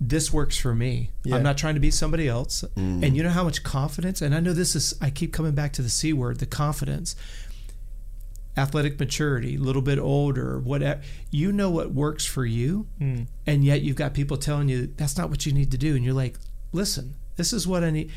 This 0.00 0.32
works 0.32 0.56
for 0.58 0.74
me. 0.74 1.10
Yeah. 1.24 1.36
I'm 1.36 1.42
not 1.42 1.58
trying 1.58 1.74
to 1.74 1.80
be 1.80 1.90
somebody 1.90 2.26
else. 2.26 2.64
Mm. 2.76 3.04
And 3.04 3.16
you 3.16 3.22
know 3.22 3.28
how 3.30 3.44
much 3.44 3.62
confidence, 3.62 4.22
and 4.22 4.34
I 4.34 4.40
know 4.40 4.54
this 4.54 4.74
is, 4.74 4.94
I 5.00 5.10
keep 5.10 5.32
coming 5.32 5.52
back 5.52 5.72
to 5.74 5.82
the 5.82 5.90
C 5.90 6.12
word, 6.14 6.38
the 6.38 6.46
confidence, 6.46 7.14
athletic 8.56 8.98
maturity, 8.98 9.56
a 9.56 9.58
little 9.60 9.82
bit 9.82 9.98
older, 9.98 10.58
whatever. 10.58 11.02
You 11.30 11.52
know 11.52 11.70
what 11.70 11.92
works 11.92 12.24
for 12.24 12.44
you, 12.44 12.86
Hmm. 12.98 13.22
and 13.46 13.64
yet 13.64 13.82
you've 13.82 13.96
got 13.96 14.14
people 14.14 14.36
telling 14.36 14.68
you 14.68 14.92
that's 14.96 15.16
not 15.18 15.30
what 15.30 15.44
you 15.46 15.52
need 15.52 15.70
to 15.70 15.78
do. 15.78 15.94
And 15.94 16.04
you're 16.04 16.14
like, 16.14 16.38
listen, 16.72 17.14
this 17.36 17.52
is 17.52 17.66
what 17.66 17.84
I 17.84 17.90
need. 17.90 18.10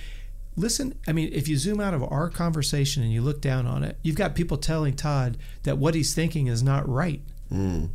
Listen, 0.56 0.96
I 1.08 1.14
mean, 1.14 1.30
if 1.34 1.48
you 1.48 1.58
zoom 1.58 1.80
out 1.80 1.94
of 1.94 2.04
our 2.04 2.30
conversation 2.30 3.04
and 3.04 3.12
you 3.12 3.22
look 3.22 3.42
down 3.42 3.66
on 3.66 3.84
it, 3.84 3.98
you've 4.04 4.16
got 4.16 4.36
people 4.36 4.58
telling 4.58 4.96
Todd 4.96 5.38
that 5.64 5.78
what 5.78 5.96
he's 5.96 6.14
thinking 6.14 6.48
is 6.48 6.62
not 6.64 6.88
right. 6.88 7.22
Mm. 7.52 7.90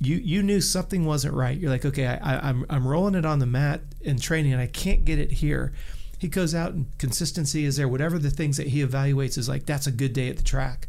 You 0.00 0.16
you 0.16 0.42
knew 0.42 0.60
something 0.60 1.04
wasn't 1.04 1.34
right. 1.34 1.58
You're 1.58 1.70
like, 1.70 1.84
okay, 1.84 2.06
I, 2.06 2.16
I, 2.16 2.48
I'm 2.48 2.64
I'm 2.70 2.86
rolling 2.86 3.14
it 3.14 3.24
on 3.24 3.38
the 3.40 3.46
mat 3.46 3.80
in 4.00 4.18
training, 4.18 4.52
and 4.52 4.62
I 4.62 4.66
can't 4.66 5.04
get 5.04 5.18
it 5.18 5.32
here. 5.32 5.72
He 6.18 6.28
goes 6.28 6.54
out 6.54 6.72
and 6.72 6.86
consistency 6.98 7.64
is 7.64 7.76
there. 7.76 7.88
Whatever 7.88 8.18
the 8.18 8.30
things 8.30 8.56
that 8.56 8.68
he 8.68 8.84
evaluates 8.84 9.38
is 9.38 9.48
like, 9.48 9.66
that's 9.66 9.86
a 9.86 9.92
good 9.92 10.12
day 10.12 10.28
at 10.28 10.36
the 10.36 10.42
track, 10.42 10.88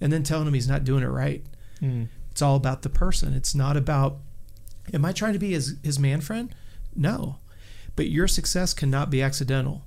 and 0.00 0.12
then 0.12 0.22
telling 0.22 0.46
him 0.46 0.54
he's 0.54 0.68
not 0.68 0.84
doing 0.84 1.02
it 1.02 1.08
right. 1.08 1.44
Hmm. 1.80 2.04
It's 2.30 2.42
all 2.42 2.56
about 2.56 2.82
the 2.82 2.90
person. 2.90 3.32
It's 3.32 3.54
not 3.54 3.78
about, 3.78 4.18
am 4.92 5.06
I 5.06 5.12
trying 5.12 5.32
to 5.32 5.38
be 5.38 5.52
his, 5.52 5.76
his 5.82 5.98
man 5.98 6.20
friend? 6.20 6.54
No. 6.94 7.38
But 7.96 8.10
your 8.10 8.28
success 8.28 8.74
cannot 8.74 9.08
be 9.08 9.22
accidental. 9.22 9.84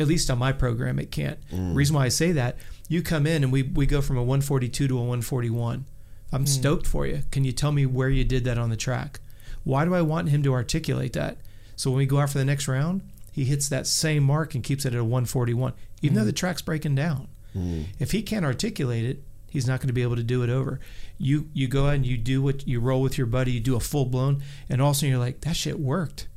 At 0.00 0.08
least 0.08 0.28
on 0.28 0.38
my 0.38 0.50
program, 0.50 0.98
it 0.98 1.12
can't. 1.12 1.38
Hmm. 1.50 1.74
Reason 1.74 1.94
why 1.94 2.06
I 2.06 2.08
say 2.08 2.32
that, 2.32 2.56
you 2.88 3.02
come 3.02 3.24
in 3.24 3.44
and 3.44 3.52
we, 3.52 3.62
we 3.62 3.86
go 3.86 4.00
from 4.00 4.16
a 4.16 4.22
142 4.22 4.88
to 4.88 4.94
a 4.94 4.98
141. 4.98 5.84
I'm 6.32 6.42
hmm. 6.42 6.46
stoked 6.46 6.86
for 6.86 7.06
you. 7.06 7.22
Can 7.30 7.44
you 7.44 7.52
tell 7.52 7.72
me 7.72 7.86
where 7.86 8.08
you 8.08 8.24
did 8.24 8.44
that 8.44 8.58
on 8.58 8.70
the 8.70 8.76
track? 8.76 9.20
Why 9.64 9.84
do 9.84 9.94
I 9.94 10.02
want 10.02 10.30
him 10.30 10.42
to 10.42 10.52
articulate 10.52 11.12
that? 11.12 11.38
So 11.76 11.90
when 11.90 11.98
we 11.98 12.06
go 12.06 12.18
out 12.18 12.30
for 12.30 12.38
the 12.38 12.44
next 12.44 12.68
round, 12.68 13.02
he 13.30 13.44
hits 13.44 13.68
that 13.68 13.86
same 13.86 14.24
mark 14.24 14.54
and 14.54 14.64
keeps 14.64 14.84
it 14.84 14.94
at 14.94 15.00
a 15.00 15.04
141, 15.04 15.72
even 16.02 16.14
though 16.14 16.20
hmm. 16.22 16.26
the 16.26 16.32
track's 16.32 16.62
breaking 16.62 16.94
down. 16.94 17.28
Hmm. 17.52 17.82
If 17.98 18.12
he 18.12 18.22
can't 18.22 18.44
articulate 18.44 19.04
it, 19.04 19.22
he's 19.48 19.66
not 19.66 19.80
going 19.80 19.88
to 19.88 19.94
be 19.94 20.02
able 20.02 20.16
to 20.16 20.22
do 20.22 20.42
it 20.42 20.50
over. 20.50 20.80
You 21.18 21.48
you 21.52 21.68
go 21.68 21.86
out 21.86 21.94
and 21.94 22.06
you 22.06 22.16
do 22.16 22.42
what 22.42 22.66
you 22.66 22.80
roll 22.80 23.02
with 23.02 23.18
your 23.18 23.26
buddy, 23.26 23.52
you 23.52 23.60
do 23.60 23.76
a 23.76 23.80
full 23.80 24.06
blown, 24.06 24.42
and 24.68 24.80
all 24.80 24.90
of 24.90 24.96
a 24.96 24.98
sudden 24.98 25.10
you're 25.10 25.18
like, 25.18 25.42
that 25.42 25.56
shit 25.56 25.78
worked. 25.78 26.28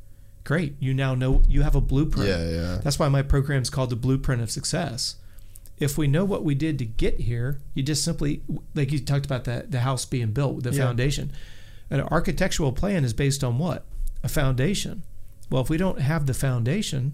Great. 0.44 0.76
You 0.78 0.94
now 0.94 1.16
know 1.16 1.42
you 1.48 1.62
have 1.62 1.74
a 1.74 1.80
blueprint. 1.80 2.28
Yeah, 2.28 2.48
yeah. 2.48 2.78
That's 2.82 2.98
why 3.00 3.08
my 3.08 3.22
program's 3.22 3.68
called 3.68 3.90
the 3.90 3.96
Blueprint 3.96 4.40
of 4.40 4.50
Success. 4.50 5.16
If 5.78 5.98
we 5.98 6.06
know 6.06 6.24
what 6.24 6.44
we 6.44 6.54
did 6.54 6.78
to 6.78 6.84
get 6.86 7.20
here, 7.20 7.60
you 7.74 7.82
just 7.82 8.02
simply 8.02 8.42
like 8.74 8.92
you 8.92 8.98
talked 8.98 9.26
about 9.26 9.44
the 9.44 9.66
the 9.68 9.80
house 9.80 10.04
being 10.04 10.32
built, 10.32 10.62
the 10.62 10.72
Yeah. 10.72 10.84
foundation. 10.84 11.32
An 11.90 12.00
architectural 12.00 12.72
plan 12.72 13.04
is 13.04 13.12
based 13.12 13.44
on 13.44 13.58
what? 13.58 13.84
A 14.24 14.28
foundation. 14.28 15.02
Well, 15.50 15.62
if 15.62 15.70
we 15.70 15.76
don't 15.76 16.00
have 16.00 16.26
the 16.26 16.34
foundation, 16.34 17.12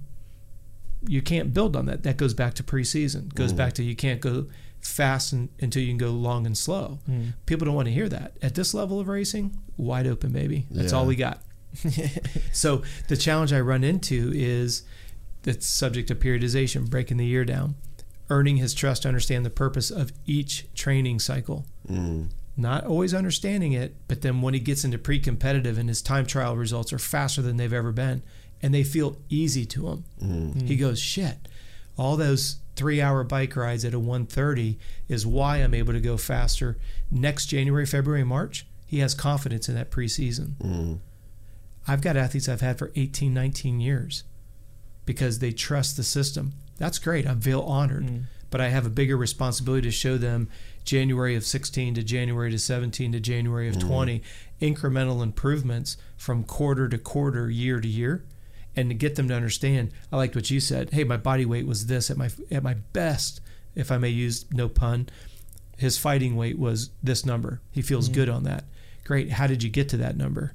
you 1.06 1.20
can't 1.20 1.52
build 1.52 1.76
on 1.76 1.86
that. 1.86 2.04
That 2.04 2.16
goes 2.16 2.34
back 2.34 2.54
to 2.54 2.62
preseason. 2.62 3.34
Goes 3.34 3.50
mm-hmm. 3.50 3.58
back 3.58 3.72
to 3.74 3.82
you 3.82 3.96
can't 3.96 4.20
go 4.20 4.46
fast 4.80 5.32
and, 5.32 5.48
until 5.60 5.82
you 5.82 5.88
can 5.88 5.98
go 5.98 6.10
long 6.10 6.46
and 6.46 6.56
slow. 6.56 6.98
Mm. 7.08 7.34
People 7.46 7.66
don't 7.66 7.74
want 7.74 7.86
to 7.86 7.92
hear 7.92 8.08
that. 8.08 8.36
At 8.42 8.54
this 8.54 8.74
level 8.74 8.98
of 8.98 9.08
racing, 9.08 9.56
wide 9.76 10.06
open, 10.06 10.32
baby. 10.32 10.66
That's 10.70 10.92
Yeah. 10.92 10.98
all 10.98 11.06
we 11.06 11.16
got. 11.16 11.42
so 12.52 12.82
the 13.08 13.16
challenge 13.16 13.52
I 13.52 13.60
run 13.60 13.84
into 13.84 14.30
is 14.34 14.82
that's 15.42 15.66
subject 15.66 16.08
to 16.08 16.14
periodization, 16.14 16.88
breaking 16.88 17.16
the 17.16 17.26
year 17.26 17.44
down, 17.44 17.74
earning 18.32 18.56
his 18.56 18.72
trust 18.72 19.02
to 19.02 19.08
understand 19.08 19.44
the 19.44 19.50
purpose 19.50 19.90
of 19.90 20.10
each 20.26 20.66
training 20.74 21.20
cycle. 21.20 21.66
Mm. 21.88 22.30
Not 22.56 22.84
always 22.84 23.12
understanding 23.14 23.72
it, 23.72 23.94
but 24.08 24.22
then 24.22 24.40
when 24.42 24.54
he 24.54 24.60
gets 24.60 24.84
into 24.84 24.98
pre-competitive 24.98 25.76
and 25.78 25.88
his 25.88 26.00
time 26.02 26.24
trial 26.26 26.56
results 26.56 26.92
are 26.92 26.98
faster 26.98 27.42
than 27.42 27.56
they've 27.58 27.72
ever 27.72 27.92
been, 27.92 28.22
and 28.62 28.72
they 28.74 28.84
feel 28.84 29.18
easy 29.28 29.66
to 29.66 29.88
him, 29.88 30.04
Mm. 30.22 30.66
he 30.66 30.76
goes, 30.76 30.98
"Shit, 30.98 31.48
all 31.96 32.16
those 32.16 32.56
three-hour 32.74 33.24
bike 33.24 33.54
rides 33.54 33.84
at 33.84 33.92
a 33.94 33.98
130 33.98 34.78
is 35.08 35.26
why 35.26 35.58
I'm 35.58 35.74
able 35.74 35.92
to 35.92 36.00
go 36.00 36.16
faster." 36.16 36.78
Next 37.10 37.46
January, 37.46 37.84
February, 37.86 38.24
March, 38.24 38.66
he 38.86 38.98
has 39.00 39.14
confidence 39.14 39.68
in 39.68 39.74
that 39.74 39.90
preseason. 39.90 40.56
Mm. 40.62 40.98
I've 41.86 42.00
got 42.00 42.16
athletes 42.16 42.48
I've 42.48 42.60
had 42.60 42.78
for 42.78 42.92
18, 42.96 43.34
19 43.34 43.80
years 43.80 44.24
because 45.04 45.38
they 45.40 45.52
trust 45.52 45.96
the 45.96 46.04
system. 46.04 46.52
That's 46.78 46.98
great. 46.98 47.26
I'm 47.26 47.40
feel 47.40 47.62
honored. 47.62 48.04
Mm. 48.04 48.24
but 48.50 48.60
I 48.60 48.68
have 48.68 48.84
a 48.84 48.90
bigger 48.90 49.16
responsibility 49.16 49.88
to 49.88 49.90
show 49.90 50.18
them 50.18 50.48
January 50.84 51.36
of 51.36 51.44
16 51.44 51.94
to 51.94 52.02
January 52.02 52.50
to 52.50 52.58
17 52.58 53.12
to 53.12 53.20
January 53.20 53.68
of 53.68 53.76
mm-hmm. 53.76 53.88
20 53.88 54.22
incremental 54.60 55.22
improvements 55.22 55.96
from 56.16 56.44
quarter 56.44 56.88
to 56.88 56.98
quarter, 56.98 57.50
year 57.50 57.80
to 57.80 57.88
year, 57.88 58.24
and 58.76 58.90
to 58.90 58.94
get 58.94 59.16
them 59.16 59.28
to 59.28 59.34
understand. 59.34 59.90
I 60.12 60.16
liked 60.16 60.36
what 60.36 60.50
you 60.50 60.60
said. 60.60 60.90
Hey, 60.90 61.04
my 61.04 61.16
body 61.16 61.44
weight 61.44 61.66
was 61.66 61.86
this 61.86 62.10
at 62.10 62.16
my 62.16 62.30
at 62.50 62.62
my 62.62 62.74
best, 62.74 63.40
if 63.74 63.90
I 63.90 63.98
may 63.98 64.08
use 64.08 64.44
no 64.52 64.68
pun. 64.68 65.08
His 65.76 65.98
fighting 65.98 66.36
weight 66.36 66.58
was 66.58 66.90
this 67.02 67.26
number. 67.26 67.60
He 67.70 67.82
feels 67.82 68.08
mm. 68.08 68.14
good 68.14 68.28
on 68.28 68.44
that. 68.44 68.64
Great. 69.04 69.32
How 69.32 69.46
did 69.46 69.62
you 69.62 69.70
get 69.70 69.88
to 69.90 69.96
that 69.98 70.16
number? 70.16 70.54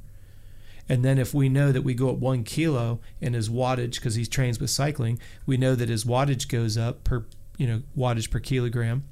And 0.89 1.03
then 1.03 1.17
if 1.17 1.33
we 1.33 1.49
know 1.49 1.71
that 1.71 1.81
we 1.81 1.93
go 1.93 2.09
up 2.09 2.17
one 2.17 2.43
kilo 2.43 2.99
in 3.19 3.33
his 3.33 3.49
wattage 3.49 3.95
because 3.95 4.15
he 4.15 4.25
trains 4.25 4.59
with 4.59 4.69
cycling, 4.69 5.19
we 5.45 5.57
know 5.57 5.75
that 5.75 5.89
his 5.89 6.05
wattage 6.05 6.47
goes 6.47 6.77
up 6.77 7.03
per 7.03 7.25
you 7.57 7.67
know 7.67 7.81
wattage 7.97 8.31
per 8.31 8.39
kilogram. 8.39 9.03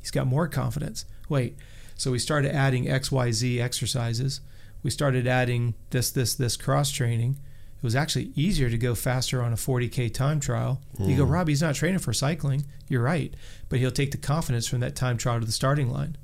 He's 0.00 0.10
got 0.10 0.26
more 0.26 0.48
confidence. 0.48 1.04
Wait, 1.28 1.56
so 1.96 2.10
we 2.12 2.18
started 2.18 2.54
adding 2.54 2.88
X 2.88 3.12
Y 3.12 3.30
Z 3.32 3.60
exercises. 3.60 4.40
We 4.82 4.90
started 4.90 5.26
adding 5.26 5.74
this 5.90 6.10
this 6.10 6.34
this 6.34 6.56
cross 6.56 6.90
training. 6.90 7.38
It 7.76 7.84
was 7.84 7.94
actually 7.94 8.32
easier 8.34 8.70
to 8.70 8.78
go 8.78 8.96
faster 8.96 9.40
on 9.40 9.52
a 9.52 9.56
40k 9.56 10.12
time 10.12 10.40
trial. 10.40 10.80
You 10.98 11.16
go, 11.16 11.24
hmm. 11.24 11.30
Rob, 11.30 11.46
he's 11.48 11.62
not 11.62 11.76
training 11.76 12.00
for 12.00 12.12
cycling. 12.12 12.64
You're 12.88 13.02
right, 13.02 13.32
but 13.68 13.78
he'll 13.78 13.92
take 13.92 14.10
the 14.10 14.16
confidence 14.16 14.66
from 14.66 14.80
that 14.80 14.96
time 14.96 15.16
trial 15.16 15.38
to 15.38 15.46
the 15.46 15.52
starting 15.52 15.88
line. 15.88 16.16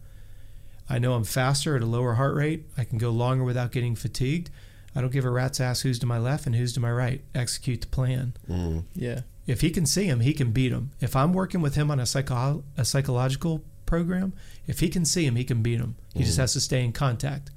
I 0.88 0.98
know 0.98 1.14
I'm 1.14 1.24
faster 1.24 1.76
at 1.76 1.82
a 1.82 1.86
lower 1.86 2.14
heart 2.14 2.34
rate. 2.34 2.66
I 2.76 2.84
can 2.84 2.98
go 2.98 3.10
longer 3.10 3.44
without 3.44 3.72
getting 3.72 3.94
fatigued. 3.94 4.50
I 4.94 5.00
don't 5.00 5.12
give 5.12 5.24
a 5.24 5.30
rat's 5.30 5.60
ass 5.60 5.80
who's 5.80 5.98
to 6.00 6.06
my 6.06 6.18
left 6.18 6.46
and 6.46 6.54
who's 6.54 6.72
to 6.74 6.80
my 6.80 6.92
right. 6.92 7.22
Execute 7.34 7.80
the 7.80 7.86
plan. 7.88 8.34
Mm-hmm. 8.48 8.80
Yeah. 8.94 9.20
If 9.46 9.60
he 9.60 9.70
can 9.70 9.86
see 9.86 10.04
him, 10.04 10.20
he 10.20 10.32
can 10.32 10.52
beat 10.52 10.72
him. 10.72 10.92
If 11.00 11.16
I'm 11.16 11.32
working 11.32 11.60
with 11.60 11.74
him 11.74 11.90
on 11.90 12.00
a 12.00 12.06
psycho- 12.06 12.64
a 12.76 12.84
psychological 12.84 13.62
program, 13.86 14.32
if 14.66 14.80
he 14.80 14.88
can 14.88 15.04
see 15.04 15.26
him, 15.26 15.36
he 15.36 15.44
can 15.44 15.62
beat 15.62 15.80
him. 15.80 15.96
He 16.14 16.20
just 16.20 16.32
mm-hmm. 16.32 16.42
has 16.42 16.52
to 16.54 16.60
stay 16.60 16.84
in 16.84 16.92
contact. 16.92 17.50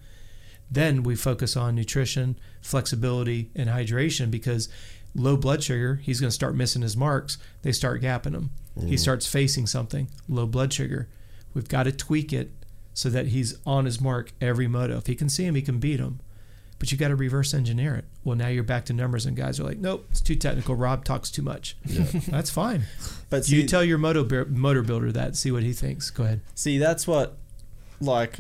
Then 0.70 1.04
we 1.04 1.16
focus 1.16 1.56
on 1.56 1.76
nutrition, 1.76 2.38
flexibility, 2.62 3.52
and 3.56 3.70
hydration 3.70 4.30
because 4.30 4.68
low 5.16 5.38
blood 5.38 5.64
sugar, 5.64 5.95
he's 6.04 6.20
going 6.20 6.30
to 6.30 6.36
start 6.36 6.56
missing 6.56 6.82
his 6.82 6.98
marks. 6.98 7.38
They 7.62 7.72
start 7.72 8.02
gapping 8.02 8.34
him. 8.34 8.49
He 8.76 8.82
mm-hmm. 8.82 8.95
starts 8.95 9.26
facing 9.26 9.68
something, 9.68 10.10
low 10.28 10.45
blood 10.45 10.74
sugar. 10.74 11.08
We've 11.54 11.70
got 11.70 11.84
to 11.84 11.91
tweak 11.91 12.34
it 12.34 12.52
so 12.98 13.11
that 13.11 13.28
he's 13.28 13.56
on 13.64 13.86
his 13.86 14.02
mark 14.02 14.32
every 14.41 14.68
moto. 14.68 14.98
If 14.98 15.06
he 15.06 15.14
can 15.14 15.30
see 15.30 15.45
him, 15.45 15.53
he 15.53 15.61
can 15.61 15.78
beat 15.78 15.99
him. 15.99 16.19
But 16.80 16.91
you 16.91 16.98
got 16.98 17.10
to 17.10 17.15
reverse 17.15 17.53
engineer 17.53 17.94
it. 17.94 18.06
Well, 18.24 18.36
now 18.36 18.48
you're 18.48 18.64
back 18.64 18.86
to 18.86 18.94
numbers, 18.94 19.28
and 19.28 19.38
guys 19.38 19.60
are 19.60 19.64
like, 19.64 19.78
nope, 19.78 20.07
it's 20.10 20.19
too 20.19 20.36
technical. 20.36 20.74
Rob 20.74 21.06
talks 21.06 21.30
too 21.30 21.44
much. 21.44 21.78
That's 22.28 22.49
fine. 22.49 22.86
But 23.30 23.49
you 23.49 23.68
tell 23.68 23.84
your 23.84 23.99
moto 23.99 24.48
motor 24.48 24.82
builder 24.82 25.11
that. 25.11 25.36
See 25.36 25.52
what 25.52 25.61
he 25.61 25.74
thinks. 25.74 26.10
Go 26.10 26.24
ahead. 26.24 26.41
See, 26.56 26.80
that's 26.80 27.06
what, 27.06 27.38
like, 28.02 28.40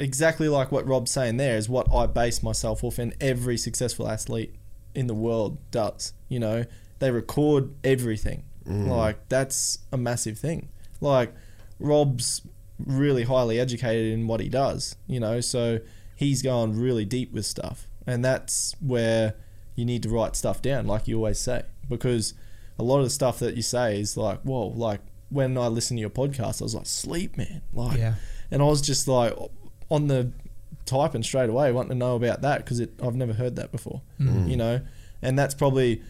exactly 0.00 0.48
like 0.48 0.72
what 0.72 0.88
Rob's 0.88 1.12
saying 1.12 1.36
there 1.36 1.56
is 1.56 1.68
what 1.68 1.86
I 1.94 2.06
base 2.06 2.42
myself 2.42 2.82
off, 2.82 2.98
and 2.98 3.14
every 3.20 3.56
successful 3.56 4.08
athlete 4.08 4.56
in 4.92 5.06
the 5.06 5.14
world 5.14 5.58
does. 5.70 6.14
You 6.28 6.40
know, 6.40 6.64
they 6.98 7.12
record 7.12 7.70
everything. 7.84 8.42
Mm. 8.66 8.88
Like, 8.88 9.28
that's 9.28 9.78
a 9.92 9.96
massive 9.96 10.36
thing. 10.36 10.70
Like, 11.00 11.32
Rob's 11.78 12.42
really 12.78 13.24
highly 13.24 13.58
educated 13.60 14.12
in 14.12 14.26
what 14.26 14.40
he 14.40 14.48
does, 14.48 14.96
you 15.06 15.20
know, 15.20 15.40
so 15.40 15.80
he's 16.16 16.42
going 16.42 16.78
really 16.78 17.04
deep 17.04 17.32
with 17.32 17.46
stuff. 17.46 17.86
And 18.06 18.24
that's 18.24 18.74
where 18.80 19.34
you 19.74 19.84
need 19.84 20.02
to 20.02 20.08
write 20.08 20.36
stuff 20.36 20.62
down, 20.62 20.86
like 20.86 21.08
you 21.08 21.16
always 21.16 21.38
say, 21.38 21.62
because 21.88 22.34
a 22.78 22.82
lot 22.82 22.98
of 22.98 23.04
the 23.04 23.10
stuff 23.10 23.38
that 23.38 23.56
you 23.56 23.62
say 23.62 24.00
is 24.00 24.16
like, 24.16 24.40
whoa, 24.42 24.66
like 24.68 25.00
when 25.30 25.56
I 25.56 25.68
listen 25.68 25.96
to 25.96 26.00
your 26.00 26.10
podcast, 26.10 26.60
I 26.60 26.64
was 26.64 26.74
like, 26.74 26.86
sleep, 26.86 27.36
man. 27.36 27.62
Like, 27.72 27.98
Yeah. 27.98 28.14
and 28.50 28.62
I 28.62 28.66
was 28.66 28.80
just 28.80 29.08
like 29.08 29.34
on 29.90 30.06
the 30.08 30.32
typing 30.84 31.22
straight 31.22 31.50
away, 31.50 31.72
wanting 31.72 31.90
to 31.90 31.94
know 31.94 32.16
about 32.16 32.42
that 32.42 32.58
because 32.58 32.80
it, 32.80 32.90
I've 33.02 33.16
never 33.16 33.32
heard 33.32 33.56
that 33.56 33.72
before, 33.72 34.02
mm. 34.20 34.48
you 34.48 34.56
know, 34.56 34.80
and 35.22 35.38
that's 35.38 35.54
probably 35.54 36.02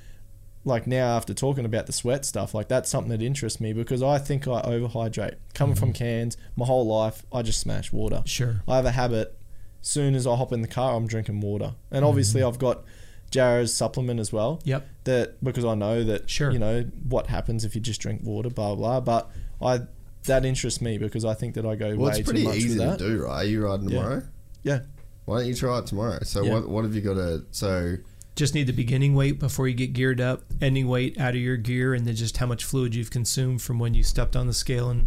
like 0.65 0.87
now 0.87 1.17
after 1.17 1.35
talking 1.35 1.65
about 1.65 1.87
the 1.87 1.93
sweat 1.93 2.25
stuff, 2.25 2.55
like 2.55 2.69
that's 2.69 2.91
something 2.91 3.11
that 3.11 3.23
interests 3.23 3.61
me 3.61 3.73
because 3.73 4.03
I 4.03 4.19
think 4.19 4.49
I 4.49 4.63
overhydrate. 4.63 5.37
Coming 5.53 5.77
from 5.77 5.91
mm-hmm. 5.91 6.05
cans, 6.05 6.37
my 6.57 6.67
whole 6.67 6.87
life, 6.87 7.25
I 7.33 7.43
just 7.43 7.61
smash 7.61 7.93
water. 7.93 8.23
Sure. 8.25 8.63
I 8.67 8.77
have 8.77 8.87
a 8.87 8.93
habit. 8.93 9.39
Soon 9.83 10.15
as 10.15 10.27
I 10.27 10.35
hop 10.35 10.53
in 10.53 10.63
the 10.63 10.69
car, 10.69 10.95
I'm 10.97 11.07
drinking 11.07 11.41
water, 11.41 11.75
and 11.91 11.99
mm-hmm. 11.99 12.07
obviously 12.07 12.43
I've 12.43 12.59
got 12.59 12.85
Jarrah's 13.31 13.75
supplement 13.75 14.21
as 14.21 14.33
well. 14.33 14.61
Yep. 14.65 14.89
That 15.05 15.45
because 15.45 15.65
I 15.65 15.75
know 15.75 16.03
that 16.05 16.31
Sure. 16.31 16.51
you 16.51 16.59
know 16.59 16.85
what 17.09 17.27
happens 17.27 17.65
if 17.65 17.75
you 17.75 17.81
just 17.81 18.01
drink 18.01 18.23
water, 18.23 18.49
blah 18.49 18.75
blah. 18.75 19.01
blah. 19.01 19.21
But 19.21 19.31
I 19.61 19.87
that 20.25 20.45
interests 20.47 20.81
me 20.81 20.97
because 20.97 21.25
I 21.25 21.35
think 21.35 21.55
that 21.55 21.67
I 21.67 21.75
go 21.75 21.89
Well, 21.89 22.07
way 22.07 22.11
it's 22.11 22.19
too 22.19 22.25
pretty 22.25 22.45
much 22.45 22.57
easy 22.57 22.79
to 22.79 22.97
do, 22.97 23.25
right? 23.25 23.43
Are 23.43 23.45
you 23.45 23.67
riding 23.67 23.91
Yeah. 23.91 23.99
tomorrow? 23.99 24.23
Yeah. 24.63 24.81
Why 25.27 25.39
don't 25.39 25.49
you 25.49 25.55
try 25.55 25.79
it 25.79 25.87
tomorrow? 25.87 26.21
So 26.23 26.43
Yeah. 26.43 26.55
what 26.55 26.69
what 26.69 26.85
have 26.85 26.95
you 26.95 27.03
got 27.03 27.15
to? 27.15 27.45
So 27.51 27.97
Just 28.37 28.55
need 28.55 28.67
the 28.67 28.73
beginning 28.73 29.15
weight 29.15 29.39
before 29.39 29.69
you 29.69 29.75
get 29.75 29.93
geared 29.93 30.21
up, 30.21 30.43
ending 30.61 30.89
weight 30.89 31.19
out 31.21 31.35
of 31.35 31.41
your 31.41 31.57
gear, 31.57 31.95
and 31.95 32.07
then 32.07 32.17
just 32.17 32.39
how 32.39 32.47
much 32.47 32.65
fluid 32.65 32.95
you've 32.95 33.11
consumed 33.11 33.63
from 33.63 33.79
when 33.79 33.95
you 33.95 34.03
stepped 34.03 34.35
on 34.35 34.47
the 34.49 34.55
scale 34.55 34.91
and 34.91 35.07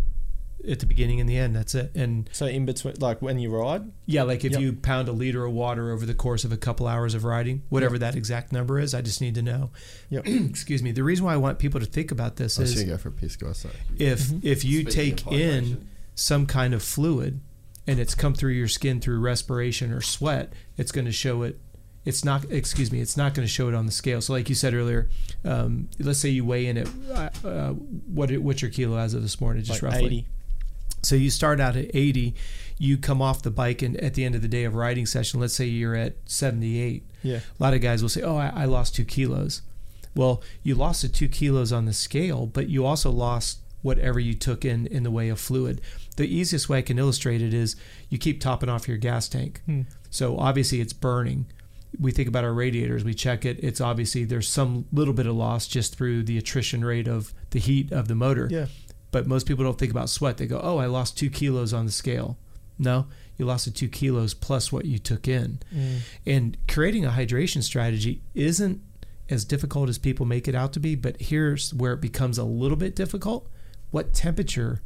at 0.68 0.80
the 0.80 0.86
beginning 0.86 1.20
and 1.20 1.30
the 1.30 1.38
end. 1.38 1.56
That's 1.56 1.76
it. 1.76 1.91
And 1.95 2.30
So 2.32 2.45
in 2.45 2.66
between, 2.66 2.95
like 2.99 3.22
when 3.22 3.40
you 3.40 3.49
ride, 3.49 3.91
yeah, 4.06 4.24
like 4.24 4.44
if 4.44 4.54
Yep. 4.54 4.62
you 4.62 4.74
pound 4.74 5.08
a 5.08 5.12
liter 5.12 5.45
of 5.45 5.54
water 5.54 5.91
over 5.91 6.06
the 6.06 6.14
course 6.14 6.44
of 6.44 6.52
a 6.52 6.58
couple 6.58 6.88
hours 6.88 7.14
of 7.14 7.24
riding, 7.24 7.64
whatever 7.70 7.98
that 7.98 8.16
exact 8.16 8.52
number 8.52 8.80
is, 8.80 8.94
I 8.94 9.02
just 9.02 9.22
need 9.22 9.36
to 9.36 9.41
know. 9.41 9.72
Yep. 10.10 10.26
Excuse 10.28 10.84
me. 10.84 10.91
The 10.91 11.04
reason 11.04 11.26
why 11.26 11.34
I 11.34 11.38
want 11.38 11.60
people 11.60 11.80
to 11.80 11.86
think 11.86 12.12
about 12.12 12.36
this 12.36 12.58
I 12.58 12.64
was 12.64 12.76
is 12.76 12.84
go 12.84 12.98
for 12.98 13.10
a 13.10 13.12
piss, 13.12 13.36
guys. 13.36 13.60
So. 13.60 13.70
if 13.98 14.24
mm-hmm. 14.24 14.48
if 14.48 14.66
you 14.66 14.82
Speaking 14.82 15.16
take 15.16 15.32
in 15.32 15.88
some 16.16 16.45
kind 16.45 16.74
of 16.74 16.82
fluid 16.84 17.40
and 17.86 17.99
it's 17.99 18.16
come 18.16 18.34
through 18.34 18.52
your 18.52 18.68
skin 18.68 18.99
through 18.99 19.20
respiration 19.20 19.94
or 19.94 20.02
sweat, 20.02 20.54
it's 20.76 20.91
going 20.91 21.06
to 21.06 21.12
show 21.12 21.44
it. 21.44 21.60
It's 22.08 22.24
not, 22.24 22.46
excuse 22.50 22.92
me, 22.92 23.02
it's 23.02 23.18
not 23.18 23.34
going 23.34 23.46
to 23.46 23.52
show 23.52 23.68
it 23.68 23.76
on 23.76 23.86
the 23.86 23.92
scale. 23.92 24.22
So, 24.22 24.34
like 24.34 24.48
you 24.50 24.56
said 24.56 24.74
earlier, 24.74 25.10
um, 25.44 25.90
let's 26.00 26.20
say 26.20 26.30
you 26.30 26.46
weigh 26.46 26.68
in 26.68 26.78
at 26.78 26.88
uh, 27.12 27.48
uh, 27.48 27.70
what 27.72 28.32
what's 28.38 28.62
your 28.62 28.72
kilo 28.72 28.98
as 28.98 29.14
of 29.14 29.22
this 29.22 29.42
morning, 29.42 29.64
just 29.64 29.82
like 29.82 29.92
roughly. 29.92 30.06
eighty. 30.06 30.26
So 31.04 31.16
you 31.16 31.30
start 31.30 31.62
out 31.62 31.76
at 31.76 31.96
80, 31.96 32.34
you 32.80 32.98
come 32.98 33.22
off 33.22 33.44
the 33.44 33.52
bike, 33.52 33.82
and 33.82 33.96
at 33.98 34.16
the 34.16 34.26
end 34.26 34.36
of 34.36 34.42
the 34.42 34.48
day 34.48 34.64
of 34.64 34.74
riding 34.74 35.06
session, 35.06 35.40
let's 35.40 35.54
say 35.54 35.66
you're 35.66 35.96
at 35.96 36.16
78. 36.26 37.04
Yeah. 37.24 37.38
A 37.38 37.64
lot 37.64 37.74
of 37.74 37.82
guys 37.82 38.02
will 38.02 38.10
say, 38.10 38.22
"Oh, 38.24 38.36
I, 38.36 38.52
I 38.56 38.66
lost 38.66 38.96
two 38.96 39.06
kilos." 39.06 39.62
Well, 40.16 40.42
you 40.64 40.76
lost 40.76 41.04
the 41.04 41.08
two 41.08 41.28
kilos 41.30 41.72
on 41.72 41.86
the 41.86 41.94
scale, 41.94 42.48
but 42.48 42.68
you 42.70 42.86
also 42.86 43.12
lost 43.12 43.60
whatever 43.84 44.20
you 44.20 44.34
took 44.34 44.66
in 44.66 44.88
in 44.88 45.04
the 45.04 45.12
way 45.12 45.30
of 45.30 45.40
fluid. 45.40 45.80
The 46.16 46.28
easiest 46.28 46.68
way 46.68 46.80
I 46.80 46.82
can 46.82 46.98
illustrate 46.98 47.42
it 47.42 47.54
is 47.54 47.76
you 48.10 48.18
keep 48.18 48.42
topping 48.42 48.70
off 48.70 48.88
your 48.88 48.98
gas 48.98 49.30
tank. 49.30 49.62
So 50.10 50.38
obviously 50.40 50.82
it's 50.82 50.94
burning. 50.94 51.46
We 51.99 52.11
think 52.11 52.28
about 52.28 52.44
our 52.44 52.53
radiators, 52.53 53.03
we 53.03 53.14
check 53.14 53.45
it. 53.45 53.60
It's 53.64 53.82
obviously 53.82 54.24
there's 54.24 54.48
some 54.48 54.86
little 54.91 55.14
bit 55.14 55.26
of 55.26 55.36
loss 55.36 55.68
just 55.68 55.95
through 55.95 56.24
the 56.24 56.38
attrition 56.38 56.86
rate 56.86 57.07
of 57.07 57.34
the 57.52 57.60
heat 57.60 57.91
of 57.91 58.07
the 58.07 58.15
motor 58.15 58.48
Yeah. 58.52 58.68
but 59.11 59.26
most 59.26 59.48
people 59.48 59.64
don't 59.64 59.80
think 59.80 59.91
about 59.91 60.10
sweat. 60.10 60.38
They 60.38 60.45
go, 60.48 60.60
"Oh, 60.61 60.78
I 60.78 60.86
lost 60.86 61.18
two 61.18 61.30
kilos 61.30 61.74
on 61.74 61.86
the 61.86 61.91
scale." 61.91 62.38
No, 62.80 63.07
you 63.38 63.45
lost 63.45 63.65
the 63.65 63.72
two 63.72 63.88
kilos 63.88 64.36
plus 64.36 64.72
what 64.72 64.86
you 64.86 64.99
took 64.99 65.28
in. 65.28 65.60
Mm. 65.76 65.98
And 66.28 66.57
creating 66.68 67.06
a 67.06 67.10
hydration 67.10 67.64
strategy 67.64 68.22
isn't 68.36 68.82
as 69.30 69.44
difficult 69.45 69.90
as 69.90 69.98
people 69.98 70.26
make 70.26 70.48
it 70.48 70.53
out 70.53 70.74
to 70.74 70.80
be. 70.80 70.94
But 70.94 71.19
here's 71.19 71.74
where 71.74 71.94
it 71.94 72.02
becomes 72.02 72.38
a 72.38 72.44
little 72.44 72.78
bit 72.78 72.95
difficult. 72.95 73.48
What 73.90 74.14
temperature 74.14 74.82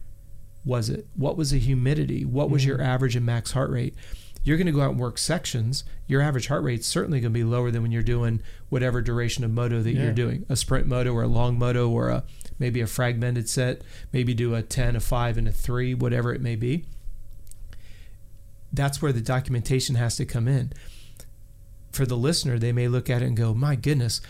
was 0.64 0.90
it? 0.90 1.08
What 1.16 1.36
was 1.36 1.52
the 1.52 1.60
humidity? 1.60 2.24
What 2.24 2.50
was 2.50 2.64
mm. 2.64 2.68
your 2.68 2.82
average 2.82 3.16
and 3.16 3.26
max 3.26 3.52
heart 3.52 3.70
rate? 3.70 3.96
You're 4.44 4.58
going 4.58 4.66
to 4.68 4.72
go 4.74 4.82
out 4.82 4.92
and 4.92 5.00
work 5.00 5.18
sections. 5.20 5.84
Your 6.08 6.22
average 6.22 6.48
heart 6.48 6.64
rate's 6.64 6.88
certainly 6.88 7.20
going 7.20 7.32
to 7.32 7.40
be 7.40 7.44
lower 7.44 7.70
than 7.70 7.84
when 7.84 7.92
you're 7.92 8.02
doing 8.02 8.42
whatever 8.70 9.02
duration 9.02 9.44
of 9.44 9.52
moto 9.52 9.82
that 9.82 9.92
Yeah. 9.92 10.06
you're 10.06 10.14
doing 10.14 10.46
a 10.50 10.56
sprint 10.56 10.88
moto 10.88 11.14
or 11.14 11.24
a 11.24 11.28
long 11.28 11.60
moto 11.60 11.88
or 11.90 12.10
a 12.10 12.24
maybe 12.58 12.82
a 12.82 12.88
fragmented 12.88 13.48
set. 13.48 13.82
Maybe 14.12 14.34
do 14.34 14.56
a 14.56 14.64
10, 14.64 14.96
a 14.96 15.00
5, 15.00 15.38
and 15.38 15.48
a 15.48 15.52
3, 15.52 15.94
whatever 15.94 16.34
it 16.34 16.42
may 16.42 16.56
be. 16.56 16.86
That's 18.74 19.02
where 19.02 19.12
the 19.12 19.22
documentation 19.22 19.96
has 19.96 20.16
to 20.18 20.26
come 20.26 20.48
in. 20.48 20.72
For 21.92 22.06
the 22.06 22.18
listener, 22.18 22.58
they 22.58 22.72
may 22.72 22.88
look 22.88 23.10
at 23.10 23.22
it 23.22 23.26
and 23.26 23.36
go, 23.38 23.54
My 23.54 23.76
goodness, 23.76 24.22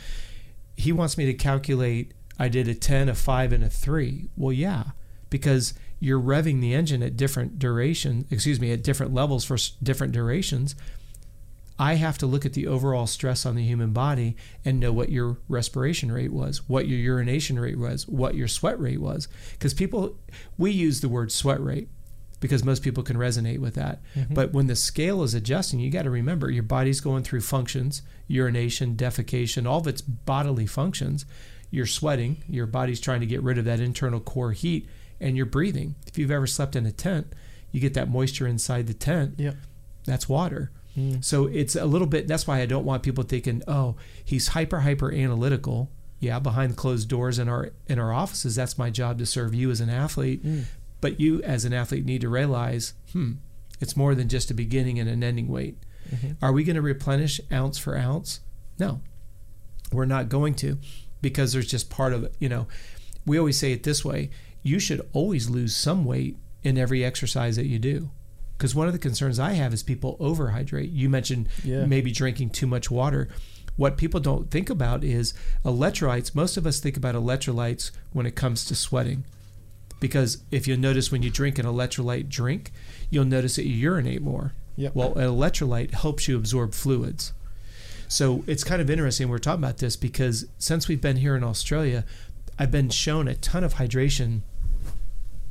he 0.76 0.92
wants 0.92 1.18
me 1.18 1.26
to 1.28 1.34
calculate 1.34 2.12
I 2.40 2.48
did 2.50 2.68
a 2.68 2.74
10, 2.74 3.08
a 3.08 3.14
5, 3.14 3.54
and 3.54 3.64
a 3.64 3.70
3. 3.70 4.30
Well, 4.36 4.52
yeah, 4.52 4.84
because 5.32 5.74
you're 6.00 6.22
revving 6.22 6.62
the 6.62 6.76
engine 6.76 7.02
at 7.02 7.18
different 7.18 7.58
duration, 7.58 8.26
excuse 8.30 8.60
me, 8.60 8.72
at 8.72 8.84
different 8.84 9.14
levels 9.16 9.44
for 9.44 9.58
different 9.82 10.14
durations. 10.14 10.76
I 11.80 11.96
have 11.96 12.20
to 12.20 12.28
look 12.28 12.46
at 12.46 12.54
the 12.54 12.68
overall 12.68 13.08
stress 13.08 13.44
on 13.44 13.56
the 13.56 13.64
human 13.64 13.92
body 13.92 14.36
and 14.64 14.80
know 14.80 14.94
what 14.94 15.10
your 15.10 15.38
respiration 15.48 16.12
rate 16.12 16.32
was, 16.32 16.70
what 16.70 16.88
your 16.88 17.00
urination 17.00 17.60
rate 17.60 17.80
was, 17.80 18.08
what 18.08 18.36
your 18.36 18.48
sweat 18.48 18.80
rate 18.80 19.02
was. 19.02 19.28
Because 19.54 19.74
people, 19.74 20.16
we 20.60 20.70
use 20.70 21.02
the 21.02 21.10
word 21.10 21.32
sweat 21.32 21.60
rate 21.60 21.88
because 22.40 22.64
most 22.64 22.84
people 22.84 23.02
can 23.04 23.18
resonate 23.18 23.60
with 23.60 23.76
that. 23.76 24.02
Mm-hmm. 24.16 24.34
But 24.34 24.54
when 24.54 24.68
the 24.68 24.76
scale 24.76 25.24
is 25.24 25.34
adjusting, 25.34 25.80
you 25.80 25.90
got 25.90 26.04
to 26.04 26.10
remember 26.12 26.52
your 26.52 26.64
body's 26.64 27.00
going 27.00 27.24
through 27.24 27.42
functions, 27.42 28.02
urination, 28.28 28.96
defecation, 28.96 29.68
all 29.68 29.80
of 29.80 29.88
its 29.88 30.02
bodily 30.02 30.68
functions. 30.68 31.26
you're 31.72 31.86
sweating, 31.86 32.44
your 32.48 32.68
body's 32.68 33.00
trying 33.00 33.22
to 33.22 33.26
get 33.26 33.42
rid 33.42 33.58
of 33.58 33.66
that 33.66 33.80
internal 33.80 34.20
core 34.20 34.52
heat, 34.52 34.88
and 35.22 35.38
you're 35.38 35.46
breathing. 35.46 35.96
If 36.08 36.18
you've 36.18 36.32
ever 36.32 36.48
slept 36.48 36.76
in 36.76 36.86
a 36.86 36.92
tent, 36.92 37.34
you 37.72 37.80
get 37.80 37.94
that 37.94 38.10
moisture 38.10 38.48
inside 38.48 38.88
the 38.88 38.94
tent. 38.94 39.36
Yep. 39.38 39.56
That's 40.06 40.28
water. 40.28 40.72
Mm. 40.98 41.24
So 41.24 41.46
it's 41.48 41.76
a 41.76 41.86
little 41.86 42.08
bit. 42.08 42.28
That's 42.28 42.48
why 42.48 42.62
I 42.62 42.66
don't 42.66 42.86
want 42.86 43.04
people 43.04 43.24
thinking, 43.24 43.64
"Oh, 43.68 43.96
he's 44.24 44.50
hyper 44.50 44.82
hyper 44.82 45.12
analytical." 45.12 45.90
Yeah, 46.20 46.40
behind 46.40 46.76
closed 46.76 47.08
doors 47.08 47.40
in 47.40 47.48
our 47.48 47.72
in 47.88 47.98
our 47.98 48.12
offices, 48.12 48.56
that's 48.56 48.78
my 48.78 48.90
job 48.90 49.18
to 49.20 49.26
serve 49.26 49.56
you 49.56 49.72
as 49.72 49.80
an 49.80 49.90
athlete. 49.90 50.46
Mm. 50.46 50.66
But 51.00 51.20
you, 51.20 51.42
as 51.44 51.66
an 51.66 51.74
athlete, 51.74 52.06
need 52.06 52.22
to 52.22 52.30
realize, 52.30 52.94
hmm, 53.12 53.34
it's 53.80 53.98
more 53.98 54.14
than 54.14 54.28
just 54.28 54.52
a 54.52 54.54
beginning 54.54 55.00
and 55.00 55.10
an 55.10 55.24
ending 55.24 55.48
weight. 55.48 55.78
Mm-hmm. 56.14 56.46
Are 56.46 56.52
we 56.52 56.64
going 56.64 56.76
to 56.76 56.82
replenish 56.82 57.42
ounce 57.52 57.80
for 57.80 57.98
ounce? 57.98 58.42
No, 58.78 59.02
we're 59.92 60.06
not 60.06 60.30
going 60.30 60.54
to, 60.56 60.78
because 61.22 61.54
there's 61.54 61.72
just 61.72 61.90
part 61.90 62.14
of 62.14 62.24
it. 62.24 62.36
You 62.38 62.50
know, 62.50 62.68
we 63.26 63.40
always 63.40 63.58
say 63.58 63.72
it 63.72 63.84
this 63.84 64.06
way: 64.06 64.30
you 64.64 64.80
should 64.80 65.08
always 65.14 65.50
lose 65.50 65.76
some 65.76 66.06
weight 66.06 66.38
in 66.64 66.78
every 66.78 67.04
exercise 67.04 67.56
that 67.56 67.66
you 67.68 67.80
do. 67.80 68.10
Because 68.58 68.76
one 68.76 68.88
of 68.88 68.94
the 68.94 69.00
concerns 69.00 69.40
I 69.40 69.54
have 69.54 69.74
is 69.74 69.82
people 69.82 70.18
overhydrate. 70.20 70.94
You 70.94 71.10
mentioned 71.10 71.48
Yeah. 71.64 71.86
maybe 71.86 72.12
drinking 72.12 72.52
too 72.52 72.68
much 72.68 72.92
water. 72.92 73.28
What 73.76 73.98
people 73.98 74.20
don't 74.20 74.52
think 74.52 74.70
about 74.70 75.04
is 75.04 75.34
electrolytes. 75.66 76.36
Most 76.36 76.58
of 76.58 76.68
us 76.68 76.80
think 76.80 76.96
about 76.98 77.16
electrolytes 77.16 77.90
when 78.14 78.26
it 78.28 78.36
comes 78.36 78.64
to 78.66 78.76
sweating. 78.76 79.24
Because 80.00 80.40
if 80.52 80.68
you 80.68 80.78
notice 80.78 81.12
when 81.12 81.24
you 81.24 81.30
drink 81.32 81.58
an 81.58 81.66
electrolyte 81.66 82.30
drink, 82.30 82.72
you'll 83.10 83.26
notice 83.26 83.56
that 83.56 83.66
you 83.68 83.74
urinate 83.76 84.22
more. 84.22 84.54
Yep. 84.76 84.96
Well, 84.96 85.14
an 85.16 85.28
electrolyte 85.28 85.94
helps 85.94 86.28
you 86.28 86.38
absorb 86.38 86.74
fluids. 86.74 87.34
So 88.08 88.44
it's 88.46 88.64
kind 88.64 88.82
of 88.82 88.90
interesting 88.90 89.30
we're 89.30 89.38
talking 89.40 89.64
about 89.64 89.78
this 89.78 89.96
because 89.96 90.46
since 90.60 90.88
we've 90.88 91.02
been 91.02 91.18
here 91.18 91.36
in 91.36 91.44
Australia, 91.44 92.04
I've 92.60 92.72
been 92.72 92.90
shown 92.90 93.28
a 93.28 93.36
ton 93.36 93.64
of 93.64 93.76
hydration 93.76 94.42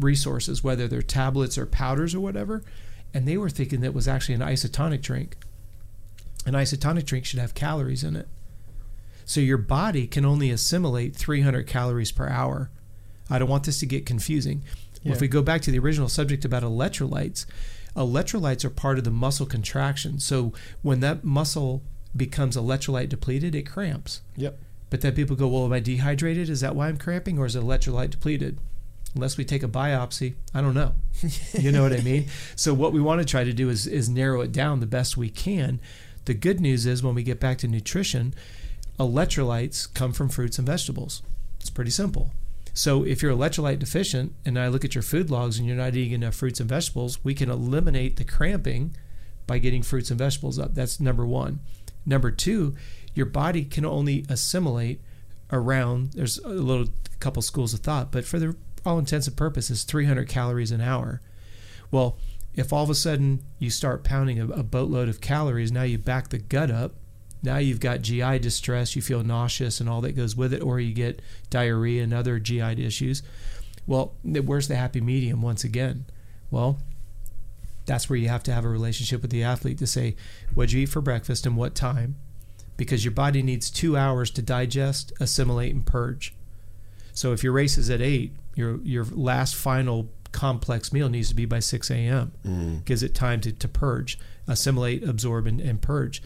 resources, 0.00 0.64
whether 0.64 0.88
they're 0.88 1.02
tablets 1.02 1.56
or 1.56 1.66
powders 1.66 2.14
or 2.14 2.20
whatever, 2.20 2.62
and 3.12 3.26
they 3.26 3.36
were 3.36 3.50
thinking 3.50 3.80
that 3.80 3.88
it 3.88 3.94
was 3.94 4.08
actually 4.08 4.34
an 4.34 4.40
isotonic 4.40 5.02
drink. 5.02 5.36
An 6.46 6.54
isotonic 6.54 7.04
drink 7.04 7.24
should 7.24 7.38
have 7.38 7.54
calories 7.54 8.02
in 8.02 8.16
it. 8.16 8.28
So 9.24 9.40
your 9.40 9.58
body 9.58 10.06
can 10.06 10.24
only 10.24 10.50
assimilate 10.50 11.14
300 11.14 11.66
calories 11.66 12.10
per 12.10 12.28
hour. 12.28 12.70
I 13.28 13.38
don't 13.38 13.48
want 13.48 13.64
this 13.64 13.78
to 13.80 13.86
get 13.86 14.06
confusing. 14.06 14.62
Yeah. 15.02 15.12
If 15.12 15.20
we 15.20 15.28
go 15.28 15.42
back 15.42 15.60
to 15.62 15.70
the 15.70 15.78
original 15.78 16.08
subject 16.08 16.44
about 16.44 16.62
electrolytes, 16.62 17.46
electrolytes 17.96 18.64
are 18.64 18.70
part 18.70 18.98
of 18.98 19.04
the 19.04 19.10
muscle 19.10 19.46
contraction. 19.46 20.18
So 20.18 20.52
when 20.82 21.00
that 21.00 21.22
muscle 21.22 21.82
becomes 22.16 22.56
electrolyte 22.56 23.08
depleted, 23.08 23.54
it 23.54 23.62
cramps. 23.62 24.22
Yep. 24.36 24.58
But 24.90 25.00
then 25.02 25.14
people 25.14 25.36
go, 25.36 25.46
well, 25.46 25.64
am 25.64 25.72
I 25.72 25.80
dehydrated? 25.80 26.48
Is 26.48 26.60
that 26.62 26.74
why 26.74 26.88
I'm 26.88 26.96
cramping? 26.96 27.38
Or 27.38 27.46
is 27.46 27.54
it 27.54 27.62
electrolyte 27.62 28.10
depleted? 28.10 28.58
Unless 29.14 29.36
we 29.36 29.44
take 29.44 29.62
a 29.62 29.68
biopsy, 29.68 30.34
I 30.54 30.60
don't 30.60 30.74
know. 30.74 30.94
you 31.52 31.72
know 31.72 31.82
what 31.82 31.92
I 31.92 32.00
mean? 32.00 32.26
So 32.54 32.72
what 32.72 32.92
we 32.92 33.00
want 33.00 33.20
to 33.20 33.24
try 33.24 33.42
to 33.42 33.52
do 33.52 33.68
is, 33.68 33.86
is 33.86 34.08
narrow 34.08 34.40
it 34.40 34.52
down 34.52 34.80
the 34.80 34.86
best 34.86 35.16
we 35.16 35.30
can. 35.30 35.80
The 36.26 36.34
good 36.34 36.60
news 36.60 36.86
is 36.86 37.02
when 37.02 37.14
we 37.14 37.22
get 37.22 37.40
back 37.40 37.58
to 37.58 37.68
nutrition, 37.68 38.34
electrolytes 38.98 39.92
come 39.92 40.12
from 40.12 40.28
fruits 40.28 40.58
and 40.58 40.66
vegetables. 40.66 41.22
It's 41.58 41.70
pretty 41.70 41.90
simple. 41.90 42.30
So 42.72 43.04
if 43.04 43.20
you're 43.20 43.32
electrolyte 43.32 43.80
deficient 43.80 44.32
and 44.44 44.58
I 44.58 44.68
look 44.68 44.84
at 44.84 44.94
your 44.94 45.02
food 45.02 45.28
logs 45.28 45.58
and 45.58 45.66
you're 45.66 45.76
not 45.76 45.96
eating 45.96 46.12
enough 46.12 46.36
fruits 46.36 46.60
and 46.60 46.68
vegetables, 46.68 47.22
we 47.24 47.34
can 47.34 47.50
eliminate 47.50 48.16
the 48.16 48.24
cramping 48.24 48.94
by 49.46 49.58
getting 49.58 49.82
fruits 49.82 50.10
and 50.10 50.18
vegetables 50.18 50.58
up. 50.58 50.74
That's 50.74 51.00
number 51.00 51.26
one. 51.26 51.60
Number 52.06 52.30
two, 52.30 52.76
your 53.14 53.26
body 53.26 53.64
can 53.64 53.84
only 53.84 54.24
assimilate 54.28 55.00
around, 55.52 56.12
there's 56.12 56.38
a 56.38 56.48
little 56.48 56.86
couple 57.18 57.42
schools 57.42 57.74
of 57.74 57.80
thought, 57.80 58.12
but 58.12 58.24
for 58.24 58.38
the 58.38 58.56
all 58.84 58.98
intents 58.98 59.26
and 59.26 59.36
purposes, 59.36 59.84
300 59.84 60.28
calories 60.28 60.70
an 60.70 60.80
hour. 60.80 61.20
Well, 61.90 62.16
if 62.54 62.72
all 62.72 62.84
of 62.84 62.90
a 62.90 62.94
sudden 62.94 63.42
you 63.58 63.70
start 63.70 64.04
pounding 64.04 64.40
a, 64.40 64.46
a 64.48 64.62
boatload 64.62 65.08
of 65.08 65.20
calories, 65.20 65.72
now 65.72 65.82
you 65.82 65.98
back 65.98 66.28
the 66.28 66.38
gut 66.38 66.70
up. 66.70 66.94
Now 67.42 67.56
you've 67.56 67.80
got 67.80 68.02
GI 68.02 68.40
distress, 68.40 68.94
you 68.94 69.02
feel 69.02 69.22
nauseous 69.22 69.80
and 69.80 69.88
all 69.88 70.00
that 70.02 70.12
goes 70.12 70.36
with 70.36 70.52
it, 70.52 70.62
or 70.62 70.78
you 70.78 70.92
get 70.92 71.22
diarrhea 71.48 72.02
and 72.02 72.12
other 72.12 72.38
GI 72.38 72.84
issues. 72.84 73.22
Well, 73.86 74.12
where's 74.22 74.68
the 74.68 74.76
happy 74.76 75.00
medium 75.00 75.40
once 75.40 75.64
again? 75.64 76.04
Well, 76.50 76.78
that's 77.86 78.10
where 78.10 78.18
you 78.18 78.28
have 78.28 78.42
to 78.44 78.52
have 78.52 78.64
a 78.64 78.68
relationship 78.68 79.22
with 79.22 79.30
the 79.30 79.42
athlete 79.42 79.78
to 79.78 79.86
say, 79.86 80.16
what'd 80.54 80.72
you 80.72 80.82
eat 80.82 80.90
for 80.90 81.00
breakfast 81.00 81.46
and 81.46 81.56
what 81.56 81.74
time? 81.74 82.16
Because 82.76 83.04
your 83.04 83.12
body 83.12 83.42
needs 83.42 83.70
two 83.70 83.96
hours 83.96 84.30
to 84.32 84.42
digest, 84.42 85.12
assimilate, 85.18 85.74
and 85.74 85.84
purge. 85.84 86.34
So 87.12 87.32
if 87.32 87.42
your 87.42 87.52
race 87.52 87.76
is 87.76 87.90
at 87.90 88.00
eight, 88.00 88.32
your 88.54 88.80
your 88.82 89.04
last 89.04 89.54
final 89.54 90.10
complex 90.32 90.92
meal 90.92 91.08
needs 91.08 91.28
to 91.28 91.34
be 91.34 91.44
by 91.44 91.58
6 91.58 91.90
a.m. 91.90 92.32
Gives 92.84 93.02
it 93.02 93.14
time 93.14 93.40
to, 93.42 93.52
to 93.52 93.68
purge, 93.68 94.18
assimilate, 94.46 95.06
absorb, 95.06 95.46
and, 95.46 95.60
and 95.60 95.80
purge. 95.80 96.22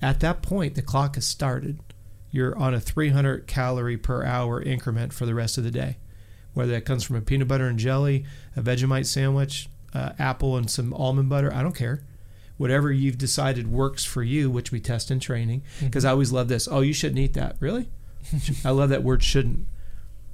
At 0.00 0.20
that 0.20 0.42
point, 0.42 0.74
the 0.74 0.82
clock 0.82 1.14
has 1.16 1.24
started. 1.24 1.80
You're 2.30 2.56
on 2.56 2.74
a 2.74 2.80
300 2.80 3.46
calorie 3.46 3.96
per 3.96 4.24
hour 4.24 4.60
increment 4.60 5.12
for 5.12 5.26
the 5.26 5.34
rest 5.34 5.58
of 5.58 5.64
the 5.64 5.70
day. 5.70 5.96
Whether 6.54 6.72
that 6.72 6.84
comes 6.84 7.04
from 7.04 7.16
a 7.16 7.20
peanut 7.20 7.48
butter 7.48 7.66
and 7.66 7.78
jelly, 7.78 8.24
a 8.56 8.60
Vegemite 8.60 9.06
sandwich, 9.06 9.68
uh, 9.94 10.12
apple 10.18 10.56
and 10.56 10.70
some 10.70 10.92
almond 10.92 11.28
butter, 11.28 11.52
I 11.52 11.62
don't 11.62 11.74
care. 11.74 12.02
Whatever 12.58 12.92
you've 12.92 13.18
decided 13.18 13.70
works 13.72 14.04
for 14.04 14.22
you, 14.22 14.50
which 14.50 14.72
we 14.72 14.80
test 14.80 15.10
in 15.10 15.20
training. 15.20 15.62
Because 15.80 16.04
I 16.04 16.10
always 16.10 16.32
love 16.32 16.48
this. 16.48 16.68
Oh, 16.70 16.80
you 16.80 16.92
shouldn't 16.92 17.20
eat 17.20 17.34
that. 17.34 17.56
Really? 17.60 17.88
I 18.64 18.70
love 18.70 18.90
that 18.90 19.04
word 19.04 19.22
shouldn't 19.22 19.66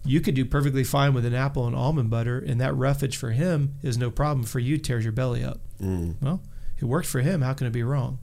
you 0.04 0.20
could 0.20 0.34
do 0.34 0.44
perfectly 0.44 0.84
fine 0.84 1.14
with 1.14 1.24
an 1.24 1.34
apple 1.34 1.66
and 1.66 1.74
almond 1.74 2.10
butter, 2.10 2.38
and 2.38 2.60
that 2.60 2.76
roughage 2.76 3.16
for 3.16 3.30
him 3.30 3.74
is 3.82 3.96
no 3.96 4.10
problem. 4.10 4.44
For 4.44 4.58
you, 4.58 4.78
tears 4.78 5.04
your 5.04 5.12
belly 5.12 5.42
up. 5.42 5.60
Mm. 5.80 6.16
Well, 6.20 6.42
it 6.78 6.84
worked 6.84 7.08
for 7.08 7.20
him. 7.20 7.42
How 7.42 7.54
can 7.54 7.66
it 7.66 7.72
be 7.72 7.82
wrong? 7.82 8.18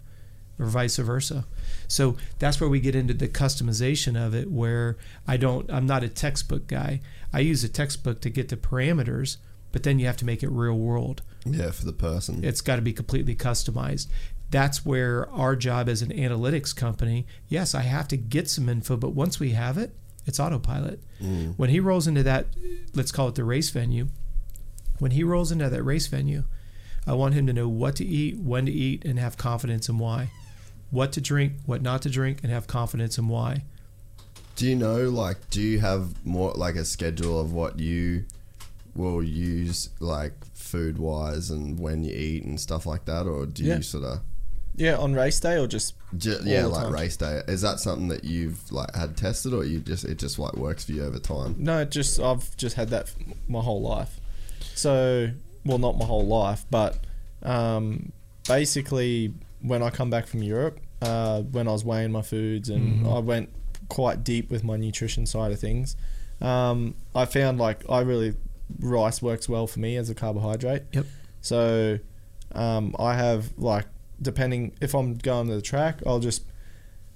Or 0.59 0.65
vice 0.67 0.97
versa. 0.97 1.45
So 1.87 2.17
that's 2.37 2.61
where 2.61 2.69
we 2.69 2.79
get 2.79 2.95
into 2.95 3.15
the 3.15 3.27
customization 3.27 4.15
of 4.15 4.35
it, 4.35 4.51
where 4.51 4.97
I 5.27 5.37
don't, 5.37 5.71
I'm 5.71 5.87
not 5.87 6.03
a 6.03 6.09
textbook 6.09 6.67
guy. 6.67 7.01
I 7.33 7.39
use 7.39 7.63
a 7.63 7.69
textbook 7.69 8.21
to 8.21 8.29
get 8.29 8.49
the 8.49 8.57
parameters, 8.57 9.37
but 9.71 9.83
then 9.83 9.97
you 9.97 10.05
have 10.05 10.17
to 10.17 10.25
make 10.25 10.43
it 10.43 10.49
real 10.49 10.77
world. 10.77 11.23
Yeah, 11.45 11.71
for 11.71 11.85
the 11.85 11.93
person. 11.93 12.43
It's 12.43 12.61
got 12.61 12.75
to 12.75 12.81
be 12.83 12.93
completely 12.93 13.35
customized. 13.35 14.07
That's 14.51 14.85
where 14.85 15.29
our 15.31 15.55
job 15.55 15.89
as 15.89 16.01
an 16.01 16.11
analytics 16.11 16.75
company, 16.75 17.25
yes, 17.47 17.73
I 17.73 17.81
have 17.81 18.07
to 18.09 18.17
get 18.17 18.49
some 18.49 18.69
info, 18.69 18.97
but 18.97 19.15
once 19.15 19.39
we 19.39 19.51
have 19.51 19.77
it, 19.77 19.95
it's 20.25 20.39
autopilot. 20.39 20.99
Mm. 21.21 21.55
When 21.57 21.69
he 21.69 21.79
rolls 21.79 22.07
into 22.07 22.23
that, 22.23 22.47
let's 22.93 23.11
call 23.11 23.27
it 23.29 23.35
the 23.35 23.43
race 23.43 23.69
venue, 23.69 24.07
when 24.99 25.11
he 25.11 25.23
rolls 25.23 25.51
into 25.51 25.69
that 25.69 25.83
race 25.83 26.07
venue, 26.07 26.43
I 27.07 27.13
want 27.13 27.33
him 27.33 27.47
to 27.47 27.53
know 27.53 27.67
what 27.67 27.95
to 27.97 28.05
eat, 28.05 28.37
when 28.37 28.65
to 28.67 28.71
eat, 28.71 29.03
and 29.05 29.17
have 29.17 29.37
confidence 29.37 29.89
in 29.89 29.97
why. 29.97 30.29
What 30.91 31.11
to 31.13 31.21
drink, 31.21 31.53
what 31.65 31.81
not 31.81 32.01
to 32.03 32.09
drink, 32.09 32.39
and 32.43 32.51
have 32.51 32.67
confidence 32.67 33.17
in 33.17 33.27
why. 33.27 33.63
Do 34.55 34.67
you 34.67 34.75
know, 34.75 35.09
like, 35.09 35.49
do 35.49 35.61
you 35.61 35.79
have 35.79 36.23
more 36.25 36.51
like 36.53 36.75
a 36.75 36.85
schedule 36.85 37.39
of 37.39 37.51
what 37.53 37.79
you 37.79 38.25
will 38.93 39.23
use, 39.23 39.89
like, 39.99 40.33
food 40.53 40.97
wise 40.99 41.49
and 41.49 41.79
when 41.79 42.03
you 42.03 42.13
eat 42.13 42.43
and 42.43 42.59
stuff 42.59 42.85
like 42.85 43.05
that? 43.05 43.25
Or 43.25 43.45
do 43.45 43.63
Yeah. 43.63 43.77
you 43.77 43.81
sort 43.81 44.03
of, 44.03 44.19
Yeah, 44.81 44.97
on 44.97 45.13
race 45.13 45.39
day 45.39 45.59
or 45.59 45.67
just 45.67 45.93
ju- 46.17 46.39
yeah, 46.43 46.65
like 46.65 46.85
time. 46.85 46.93
race 46.93 47.15
day? 47.15 47.43
Is 47.47 47.61
that 47.61 47.79
something 47.79 48.07
that 48.07 48.23
you've, 48.23 48.71
like, 48.71 48.95
had 48.95 49.15
tested 49.15 49.53
or 49.53 49.63
you 49.63 49.79
just, 49.79 50.05
it 50.05 50.17
just, 50.17 50.39
like, 50.39 50.53
works 50.55 50.85
for 50.85 50.93
you 50.93 51.03
over 51.03 51.19
time? 51.19 51.55
No, 51.59 51.85
just 51.85 52.19
I've 52.19 52.57
just 52.57 52.75
had 52.75 52.89
that 52.89 53.13
my 53.47 53.61
whole 53.61 53.79
life. 53.79 54.19
So, 54.73 55.29
well, 55.63 55.77
not 55.77 55.99
my 55.99 56.05
whole 56.05 56.25
life, 56.25 56.65
but 56.71 56.97
um, 57.43 58.11
basically, 58.47 59.35
when 59.61 59.83
I 59.83 59.91
come 59.91 60.09
back 60.09 60.25
from 60.25 60.41
Europe, 60.41 60.79
uh, 61.03 61.41
when 61.41 61.67
I 61.67 61.71
was 61.71 61.85
weighing 61.85 62.11
my 62.11 62.23
foods 62.23 62.67
and 62.69 63.05
I 63.07 63.19
went 63.19 63.49
quite 63.87 64.23
deep 64.23 64.49
with 64.49 64.63
my 64.63 64.77
nutrition 64.77 65.27
side 65.27 65.51
of 65.51 65.59
things, 65.59 65.95
um, 66.41 66.95
I 67.13 67.25
found 67.25 67.59
like 67.59 67.87
I 67.87 67.99
really 67.99 68.33
rice 68.79 69.21
works 69.21 69.47
well 69.47 69.67
for 69.67 69.79
me 69.79 69.95
as 69.97 70.09
a 70.09 70.15
carbohydrate. 70.15 70.83
Yep. 70.91 71.05
So, 71.41 71.99
um, 72.53 72.95
I 72.97 73.13
have 73.15 73.51
like 73.59 73.85
depending 74.21 74.73
if 74.81 74.93
I'm 74.93 75.17
going 75.17 75.47
to 75.47 75.55
the 75.55 75.61
track, 75.61 76.01
I'll 76.05 76.19
just 76.19 76.45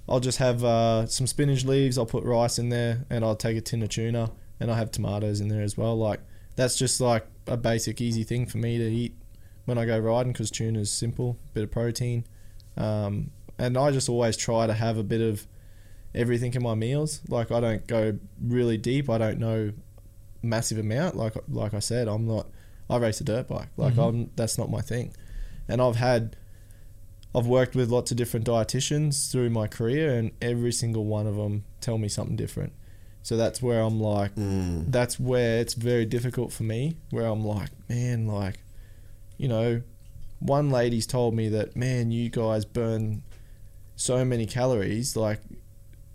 I'll 0.08 0.20
just 0.20 0.38
have 0.38 0.62
uh, 0.64 1.06
some 1.06 1.26
spinach 1.26 1.64
leaves. 1.64 1.98
I'll 1.98 2.06
put 2.06 2.24
rice 2.24 2.58
in 2.58 2.68
there, 2.68 3.04
and 3.10 3.24
I'll 3.24 3.36
take 3.36 3.56
a 3.56 3.60
tin 3.60 3.82
of 3.82 3.88
tuna, 3.88 4.30
and 4.60 4.70
I'll 4.70 4.76
have 4.76 4.90
tomatoes 4.90 5.40
in 5.40 5.48
there 5.48 5.62
as 5.62 5.76
well. 5.76 5.96
Like 5.96 6.20
that's 6.54 6.76
just 6.76 7.00
like 7.00 7.26
a 7.46 7.56
basic, 7.56 8.00
easy 8.00 8.24
thing 8.24 8.46
for 8.46 8.58
me 8.58 8.78
to 8.78 8.84
eat 8.84 9.14
when 9.64 9.78
I 9.78 9.84
go 9.84 9.98
riding 9.98 10.32
because 10.32 10.50
tuna's 10.50 10.90
simple, 10.90 11.38
bit 11.54 11.64
of 11.64 11.70
protein, 11.70 12.24
um, 12.76 13.30
and 13.58 13.76
I 13.76 13.90
just 13.90 14.08
always 14.08 14.36
try 14.36 14.66
to 14.66 14.74
have 14.74 14.96
a 14.96 15.02
bit 15.02 15.20
of 15.20 15.46
everything 16.14 16.54
in 16.54 16.62
my 16.62 16.74
meals. 16.74 17.20
Like 17.28 17.50
I 17.50 17.60
don't 17.60 17.86
go 17.86 18.18
really 18.40 18.78
deep. 18.78 19.10
I 19.10 19.18
don't 19.18 19.38
know 19.38 19.72
massive 20.42 20.78
amount. 20.78 21.16
Like 21.16 21.34
like 21.48 21.74
I 21.74 21.80
said, 21.80 22.08
I'm 22.08 22.26
not. 22.26 22.46
I 22.88 22.98
race 22.98 23.20
a 23.20 23.24
dirt 23.24 23.48
bike. 23.48 23.68
Like 23.76 23.98
I'm. 23.98 24.30
That's 24.36 24.58
not 24.58 24.70
my 24.70 24.80
thing, 24.80 25.14
and 25.68 25.80
I've 25.80 25.96
had. 25.96 26.36
I've 27.36 27.46
worked 27.46 27.74
with 27.76 27.90
lots 27.90 28.10
of 28.10 28.16
different 28.16 28.46
dietitians 28.46 29.30
through 29.30 29.50
my 29.50 29.66
career, 29.66 30.14
and 30.18 30.30
every 30.40 30.72
single 30.72 31.04
one 31.04 31.26
of 31.26 31.36
them 31.36 31.64
tell 31.82 31.98
me 31.98 32.08
something 32.08 32.34
different. 32.34 32.72
So 33.22 33.36
that's 33.36 33.60
where 33.60 33.80
I'm 33.82 34.00
like, 34.00 34.34
Mm. 34.36 34.90
that's 34.90 35.20
where 35.20 35.58
it's 35.58 35.74
very 35.74 36.06
difficult 36.06 36.50
for 36.52 36.62
me. 36.62 36.96
Where 37.10 37.26
I'm 37.26 37.44
like, 37.44 37.70
man, 37.90 38.26
like, 38.26 38.58
you 39.36 39.48
know, 39.48 39.82
one 40.38 40.70
lady's 40.70 41.06
told 41.06 41.34
me 41.34 41.48
that, 41.50 41.76
man, 41.76 42.10
you 42.10 42.30
guys 42.30 42.64
burn 42.64 43.22
so 43.96 44.24
many 44.24 44.46
calories. 44.46 45.14
Like, 45.16 45.40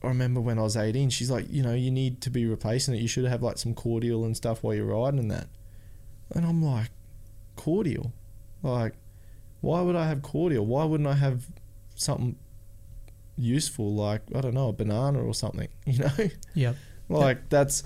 I 0.03 0.07
remember 0.07 0.41
when 0.41 0.57
I 0.57 0.64
was 0.64 0.76
18, 0.77 1.10
she's 1.11 1.30
like, 1.30 1.45
you 1.52 1.61
know, 1.61 1.73
you 1.76 1.91
need 1.91 2.22
to 2.22 2.30
be 2.31 2.45
replacing 2.48 2.95
it. 2.95 3.02
You 3.02 3.07
should 3.07 3.26
have 3.26 3.43
like 3.43 3.60
some 3.60 3.73
cordial 3.76 4.26
and 4.26 4.35
stuff 4.35 4.64
while 4.64 4.73
you're 4.73 4.85
riding 4.85 5.19
and 5.19 5.30
that. 5.31 5.48
And 6.34 6.45
I'm 6.45 6.64
like, 6.64 6.89
cordial? 7.56 8.11
Like, 8.64 8.93
why 9.61 9.81
would 9.81 9.95
I 9.95 10.07
have 10.07 10.21
cordial? 10.21 10.65
Why 10.65 10.83
wouldn't 10.83 11.07
I 11.07 11.13
have 11.13 11.45
something 11.95 12.35
useful 13.38 13.93
like, 13.95 14.21
I 14.35 14.41
don't 14.41 14.53
know, 14.53 14.69
a 14.69 14.73
banana 14.73 15.23
or 15.23 15.33
something, 15.33 15.69
you 15.85 15.99
know? 15.99 16.29
Yep. 16.55 16.75
Like 17.09 17.49
that's, 17.49 17.83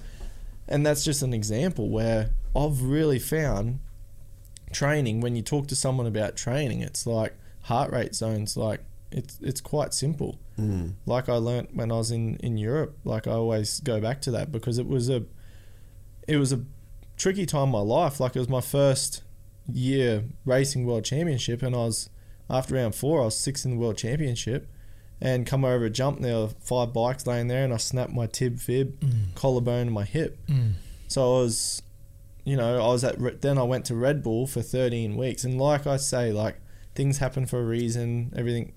and 0.68 0.86
that's 0.86 1.04
just 1.04 1.22
an 1.22 1.34
example 1.34 1.90
where 1.90 2.32
I've 2.56 2.82
really 2.82 3.20
found 3.20 3.80
training. 4.72 5.22
When 5.22 5.36
you 5.36 5.42
talk 5.42 5.68
to 5.68 5.76
someone 5.76 6.08
about 6.08 6.36
training, 6.36 6.82
it's 6.82 7.06
like 7.06 7.34
heart 7.62 7.92
rate 7.92 8.16
zones. 8.16 8.56
Like 8.56 8.82
it's 9.12 9.40
it's 9.42 9.62
quite 9.62 9.94
simple. 9.94 10.40
Mm. 10.60 10.94
Like 11.06 11.30
I 11.30 11.36
learnt 11.36 11.76
when 11.76 11.92
I 11.92 11.98
was 11.98 12.12
in 12.12 12.36
in 12.38 12.58
Europe. 12.58 12.98
Like 13.04 13.28
I 13.28 13.32
always 13.32 13.80
go 13.80 14.00
back 14.00 14.22
to 14.22 14.32
that 14.32 14.52
because 14.52 14.78
it 14.78 14.88
was 14.88 15.10
a, 15.10 15.24
it 16.28 16.38
was 16.38 16.54
a 16.54 16.62
tricky 17.18 17.46
time 17.46 17.64
in 17.64 17.70
my 17.70 17.80
life. 17.80 18.20
Like 18.20 18.36
it 18.36 18.40
was 18.40 18.50
my 18.50 18.62
first 18.62 19.24
year 19.72 20.24
racing 20.46 20.86
world 20.86 21.06
championship, 21.06 21.62
and 21.62 21.76
I 21.76 21.80
was 21.80 22.10
after 22.50 22.76
round 22.76 22.96
four, 22.96 23.22
I 23.22 23.26
was 23.26 23.38
sixth 23.38 23.66
in 23.66 23.72
the 23.72 23.78
world 23.78 23.98
championship, 23.98 24.68
and 25.20 25.46
come 25.48 25.66
over 25.66 25.86
a 25.86 25.90
jump. 25.90 26.22
There 26.22 26.36
were 26.36 26.50
five 26.60 26.94
bikes 26.94 27.26
laying 27.26 27.48
there, 27.48 27.64
and 27.64 27.74
I 27.74 27.78
snapped 27.78 28.14
my 28.14 28.28
tib 28.28 28.60
fib, 28.60 29.04
collarbone, 29.36 29.88
and 29.88 29.92
my 29.92 30.04
hip. 30.04 30.38
Mm. 30.48 30.74
So 31.08 31.22
I 31.24 31.42
was, 31.42 31.82
you 32.44 32.56
know, 32.58 32.76
I 32.84 32.88
was 32.92 33.04
at 33.04 33.42
then 33.42 33.58
I 33.58 33.64
went 33.64 33.86
to 33.86 33.96
Red 33.96 34.22
Bull 34.24 34.46
for 34.48 34.62
13 34.62 35.16
weeks, 35.18 35.44
and 35.44 35.60
like 35.60 35.88
I 35.88 35.98
say, 35.98 36.32
like 36.32 36.60
things 36.94 37.18
happen 37.18 37.46
for 37.46 37.60
a 37.60 37.66
reason. 37.66 38.34
Everything, 38.36 38.74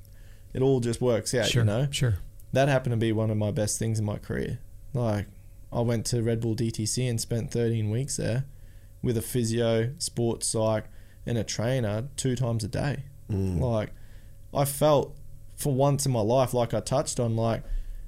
it 0.55 0.63
all 0.63 0.81
just 0.81 1.01
works 1.01 1.35
out. 1.35 1.47
Sure. 1.47 1.63
You 1.63 1.67
know, 1.67 1.89
Sure. 1.91 2.19
that 2.53 2.69
happened 2.69 2.93
to 2.93 2.97
be 2.97 3.13
one 3.13 3.31
of 3.31 3.37
my 3.37 3.51
best 3.51 3.79
things 3.79 3.99
in 3.99 4.05
my 4.05 4.19
career. 4.19 4.59
Like, 4.95 5.27
I 5.71 5.81
went 5.83 6.07
to 6.07 6.23
Red 6.23 6.41
Bull 6.41 6.55
DTC 6.57 7.09
and 7.09 7.21
spent 7.21 7.51
13 7.51 7.91
weeks 7.91 8.17
there 8.17 8.47
with 9.03 9.17
a 9.17 9.23
physio, 9.23 9.91
sports 9.99 10.49
psych, 10.49 10.85
and 11.27 11.39
a 11.39 11.45
trainer 11.45 12.09
two 12.17 12.35
times 12.37 12.65
a 12.65 12.69
day. 12.69 13.05
Mm. 13.31 13.61
Like, 13.61 13.91
I 14.55 14.65
felt 14.65 15.17
for 15.57 15.73
once 15.75 16.07
in 16.07 16.13
my 16.13 16.21
life, 16.21 16.55
like 16.55 16.73
I 16.75 16.81
touched 16.81 17.21
on, 17.21 17.37
like, 17.37 17.63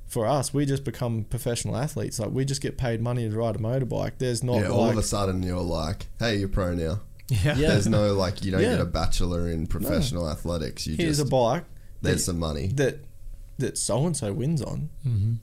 for 0.07 0.27
us, 0.27 0.53
we 0.53 0.67
just 0.67 0.83
become 0.85 1.25
professional 1.25 1.77
athletes. 1.77 2.19
Like, 2.19 2.31
we 2.31 2.45
just 2.45 2.61
get 2.61 2.77
paid 2.77 3.01
money 3.01 3.29
to 3.29 3.37
ride 3.37 3.57
a 3.57 3.59
motorbike. 3.61 4.13
There's 4.19 4.43
not 4.43 4.61
yeah, 4.63 4.69
all 4.69 4.83
like, 4.83 4.93
of 4.93 4.99
a 4.99 5.03
sudden 5.03 5.43
you're 5.43 5.61
like, 5.61 6.07
hey, 6.19 6.37
you're 6.37 6.49
pro 6.49 6.75
now. 6.75 7.01
Yeah. 7.29 7.57
Yeah. 7.57 7.69
There's 7.69 7.87
no 7.87 8.13
like, 8.15 8.45
you 8.45 8.51
don't 8.51 8.61
Yeah. 8.63 8.73
get 8.73 8.81
a 8.81 8.85
bachelor 8.87 9.49
in 9.49 9.69
professional 9.69 10.29
athletics. 10.29 10.87
You 10.89 10.97
here's 10.97 11.19
just 11.19 11.29
a 11.29 11.31
bike 11.31 11.65
there's 12.03 12.25
some 12.25 12.39
money. 12.41 12.69
that 12.75 13.01
that 13.59 13.77
so 13.79 14.05
and 14.07 14.17
so 14.17 14.33
wins 14.33 14.63
on. 14.63 14.89
Mm-hmm. 15.07 15.35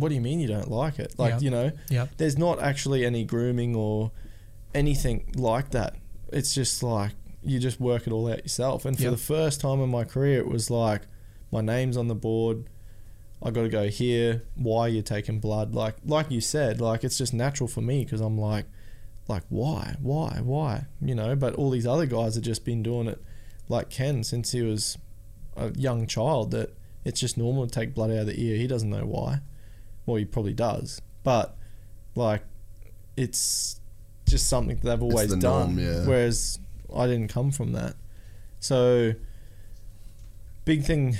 What 0.00 0.08
do 0.08 0.14
you 0.14 0.20
mean 0.22 0.40
you 0.40 0.46
don't 0.48 0.70
like 0.70 0.98
it? 0.98 1.12
Like, 1.18 1.32
Yep. 1.34 1.42
you 1.42 1.50
know, 1.50 1.72
Yep. 1.90 2.10
there's 2.16 2.38
not 2.38 2.62
actually 2.62 3.04
any 3.04 3.24
grooming 3.24 3.74
or 3.76 4.12
anything 4.76 5.32
like 5.34 5.70
that. 5.70 5.96
It's 6.32 6.54
just 6.54 6.82
like 6.82 7.12
you 7.42 7.58
just 7.58 7.80
work 7.80 8.06
it 8.06 8.12
all 8.12 8.30
out 8.30 8.42
yourself. 8.42 8.84
And 8.84 8.96
for 8.96 9.04
Yep. 9.04 9.12
the 9.12 9.16
first 9.18 9.60
time 9.60 9.80
in 9.80 9.88
my 9.88 10.04
career, 10.04 10.38
it 10.38 10.48
was 10.48 10.70
like 10.70 11.02
my 11.50 11.60
name's 11.60 11.96
on 11.96 12.08
the 12.08 12.14
board. 12.14 12.68
I 13.42 13.50
got 13.50 13.62
to 13.62 13.68
go 13.68 13.88
here. 13.88 14.42
Why 14.54 14.88
you're 14.88 15.02
taking 15.02 15.38
blood? 15.40 15.74
Like 15.74 15.96
like 16.04 16.30
you 16.30 16.40
said, 16.40 16.80
like 16.80 17.04
it's 17.04 17.18
just 17.18 17.32
natural 17.34 17.68
for 17.68 17.80
me 17.80 18.04
because 18.04 18.20
I'm 18.20 18.38
like, 18.38 18.66
like 19.28 19.42
why, 19.48 19.96
why, 20.00 20.40
why? 20.42 20.86
You 21.00 21.14
know. 21.14 21.36
But 21.36 21.54
all 21.54 21.70
these 21.70 21.86
other 21.86 22.06
guys 22.06 22.34
have 22.34 22.44
just 22.44 22.64
been 22.64 22.82
doing 22.82 23.06
it, 23.08 23.22
like 23.68 23.90
Ken 23.90 24.24
since 24.24 24.52
he 24.52 24.62
was 24.62 24.98
a 25.56 25.70
young 25.78 26.06
child. 26.06 26.50
That 26.50 26.76
it's 27.04 27.20
just 27.20 27.36
normal 27.38 27.66
to 27.66 27.72
take 27.72 27.94
blood 27.94 28.10
out 28.10 28.18
of 28.18 28.26
the 28.26 28.40
ear. 28.42 28.56
He 28.56 28.66
doesn't 28.66 28.90
know 28.90 29.04
why. 29.06 29.40
Well, 30.06 30.16
he 30.16 30.24
probably 30.24 30.54
does, 30.54 31.00
but 31.22 31.56
like 32.14 32.42
it's 33.16 33.80
just 34.26 34.48
something 34.48 34.76
that 34.76 34.82
they've 34.84 35.02
always 35.02 35.30
the 35.30 35.36
done. 35.36 35.76
norm, 35.76 35.78
yeah. 35.78 36.06
Whereas 36.06 36.58
I 36.94 37.06
didn't 37.06 37.28
come 37.28 37.50
from 37.50 37.72
that. 37.72 37.94
So 38.60 39.12
big 40.64 40.82
thing 40.82 41.16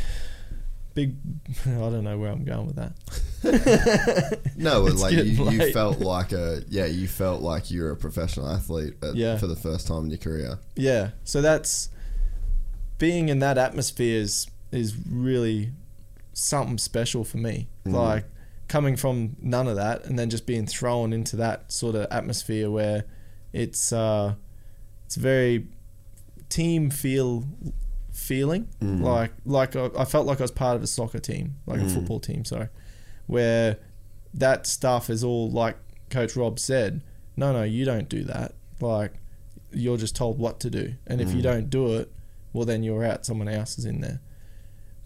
big 0.94 1.14
I 1.66 1.70
don't 1.70 2.02
know 2.04 2.18
where 2.18 2.30
I'm 2.32 2.44
going 2.44 2.66
with 2.66 2.76
that. 2.76 2.92
No, 4.56 4.82
but 4.82 4.94
like 4.94 5.12
you, 5.12 5.50
you 5.50 5.72
felt 5.72 6.00
like 6.14 6.32
a 6.32 6.62
yeah, 6.68 6.86
you 6.86 7.06
felt 7.06 7.42
like 7.42 7.70
you're 7.70 7.92
a 7.92 7.96
professional 7.96 8.48
athlete 8.48 8.94
at, 9.02 9.14
Yeah. 9.14 9.36
for 9.36 9.46
the 9.46 9.54
first 9.54 9.86
time 9.86 10.04
in 10.04 10.10
your 10.10 10.18
career. 10.18 10.58
Yeah. 10.74 11.10
So 11.22 11.40
that's 11.42 11.90
being 12.98 13.28
in 13.28 13.38
that 13.40 13.58
atmosphere 13.58 14.20
is 14.20 14.48
is 14.72 14.96
really 15.08 15.70
something 16.32 16.78
special 16.78 17.22
for 17.22 17.36
me. 17.36 17.68
Mm. 17.86 17.92
Like 17.92 18.24
coming 18.68 18.96
from 18.96 19.36
none 19.40 19.68
of 19.68 19.76
that 19.76 20.04
and 20.06 20.18
then 20.18 20.28
just 20.30 20.46
being 20.46 20.66
thrown 20.66 21.12
into 21.12 21.36
that 21.36 21.70
sort 21.72 21.94
of 21.94 22.06
atmosphere 22.10 22.70
where 22.70 23.04
it's 23.52 23.92
uh 23.92 24.34
it's 25.04 25.14
very 25.16 25.66
team 26.48 26.90
feel 26.90 27.44
feeling 28.12 28.68
Mm. 28.80 29.02
like 29.02 29.32
like 29.44 29.76
I, 29.76 29.90
I 29.98 30.04
felt 30.04 30.26
like 30.26 30.40
I 30.40 30.44
was 30.44 30.50
part 30.50 30.76
of 30.76 30.82
a 30.82 30.86
soccer 30.86 31.18
team 31.18 31.56
like 31.66 31.80
a 31.80 31.84
Mm. 31.84 31.94
football 31.94 32.18
team 32.20 32.44
sorry 32.44 32.68
where 33.26 33.76
that 34.34 34.66
stuff 34.66 35.10
is 35.10 35.22
all 35.22 35.50
like 35.50 35.76
coach 36.10 36.34
Rob 36.36 36.58
said 36.58 37.02
no 37.36 37.52
no 37.52 37.62
you 37.62 37.84
don't 37.84 38.08
do 38.08 38.24
that 38.24 38.54
like 38.80 39.12
you're 39.72 39.96
just 39.98 40.16
told 40.16 40.38
what 40.38 40.58
to 40.60 40.70
do 40.70 40.94
and 41.06 41.20
if 41.20 41.30
you 41.32 41.40
Mm. 41.40 41.42
don't 41.42 41.70
do 41.70 41.94
it 41.94 42.10
well 42.52 42.64
then 42.64 42.82
you're 42.82 43.04
out 43.04 43.26
someone 43.26 43.48
else 43.48 43.78
is 43.78 43.84
in 43.84 44.00
there 44.00 44.20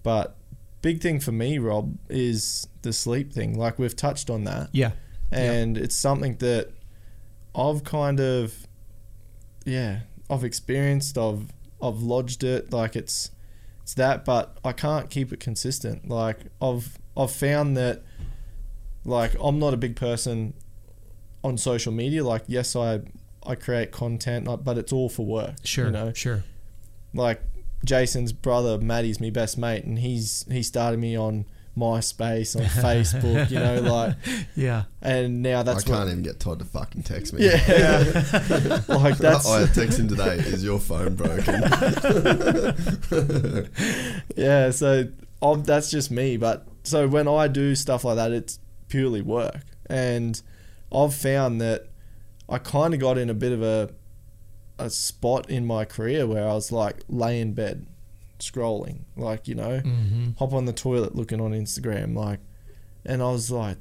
but 0.03 0.37
big 0.83 1.01
thing 1.01 1.21
for 1.21 1.33
me 1.33 1.59
Rob 1.59 1.97
is 2.09 2.67
the 2.83 2.93
sleep 2.93 3.33
thing 3.33 3.59
like 3.59 3.79
we've 3.79 3.97
touched 3.97 4.31
on 4.31 4.45
that 4.45 4.69
Yeah. 4.73 4.93
and 5.31 5.77
it's 5.77 5.95
something 5.97 6.37
that 6.37 6.71
I've 7.55 7.85
kind 7.85 8.21
of 8.21 8.67
yeah 9.65 10.01
I've 10.31 10.45
experienced 10.45 11.19
I've 11.19 11.53
I've 11.83 12.01
lodged 12.01 12.45
it 12.45 12.73
like 12.73 12.97
it's 12.97 13.31
it's 13.83 13.95
that 13.95 14.25
but 14.25 14.57
I 14.65 14.73
can't 14.73 15.11
keep 15.11 15.33
it 15.33 15.41
consistent 15.41 16.09
like 16.09 16.39
I've 16.63 16.97
I've 17.17 17.33
found 17.33 17.77
that 17.77 18.03
like 19.05 19.35
I'm 19.41 19.59
not 19.59 19.75
a 19.75 19.77
big 19.77 19.97
person 19.97 20.55
on 21.43 21.59
social 21.59 21.93
media 21.93 22.23
like 22.25 22.45
yes 22.47 22.75
I 22.77 23.01
I 23.45 23.55
create 23.55 23.91
content 23.93 24.47
but 24.65 24.79
it's 24.79 24.93
all 24.93 25.09
for 25.09 25.25
work 25.27 25.55
Sure. 25.65 25.87
you 25.87 25.91
know 25.91 26.13
Sure. 26.15 26.45
like 27.15 27.43
Jason's 27.85 28.33
brother 28.33 28.79
Maddie's 28.79 29.21
my 29.21 29.31
best 29.31 29.57
mate 29.59 29.85
and 29.85 29.99
he's 29.99 30.45
he 30.51 30.63
started 30.63 30.99
me 31.01 31.17
on 31.17 31.47
MySpace 31.79 32.57
on 32.57 32.63
Facebook 32.65 33.51
you 33.51 33.59
know 33.59 33.81
like 33.93 34.17
Yeah. 34.57 34.85
and 35.01 35.41
now 35.43 35.63
that's 35.63 35.85
I 35.85 35.87
can't 35.87 35.99
what, 36.01 36.09
even 36.09 36.23
get 36.23 36.39
Todd 36.41 36.59
to 36.59 36.65
fucking 36.65 37.05
text 37.05 37.33
me. 37.33 37.47
yeah 37.47 37.63
like 38.89 39.17
that's 39.19 39.49
I 39.49 39.67
text 39.67 39.99
him 39.99 40.09
today. 40.09 40.37
Is 40.39 40.63
your 40.65 40.79
phone 40.81 41.15
broken? 41.15 41.63
yeah 44.37 44.71
so 44.71 45.09
um, 45.43 45.63
that's 45.63 45.91
just 45.91 46.11
me 46.11 46.37
but 46.37 46.67
so 46.83 47.09
when 47.09 47.27
i 47.29 47.49
do 47.49 47.75
stuff 47.75 48.05
like 48.05 48.17
that 48.17 48.33
it's 48.33 48.59
purely 48.89 49.23
work 49.23 49.61
and 49.87 50.43
i've 50.93 51.15
found 51.15 51.61
that 51.61 51.87
i 52.49 52.59
kind 52.59 52.93
of 52.95 53.01
got 53.01 53.17
in 53.17 53.31
a 53.31 53.35
bit 53.35 53.53
of 53.53 53.63
a 53.63 53.91
a 54.81 54.91
spot 54.91 55.49
in 55.51 55.65
my 55.67 55.85
career 55.85 56.27
where 56.27 56.49
i 56.49 56.53
was 56.55 56.71
like 56.73 57.03
lay 57.09 57.41
in 57.41 57.53
bed 57.55 57.87
scrolling 58.39 59.01
like 59.17 59.47
you 59.49 59.55
know 59.55 59.81
Mm-hmm. 59.85 60.31
hop 60.39 60.53
on 60.53 60.65
the 60.65 60.73
toilet 60.73 61.15
looking 61.15 61.41
on 61.41 61.53
instagram 61.53 62.15
like 62.17 62.41
and 63.05 63.23
i 63.23 63.31
was 63.31 63.51
like 63.51 63.79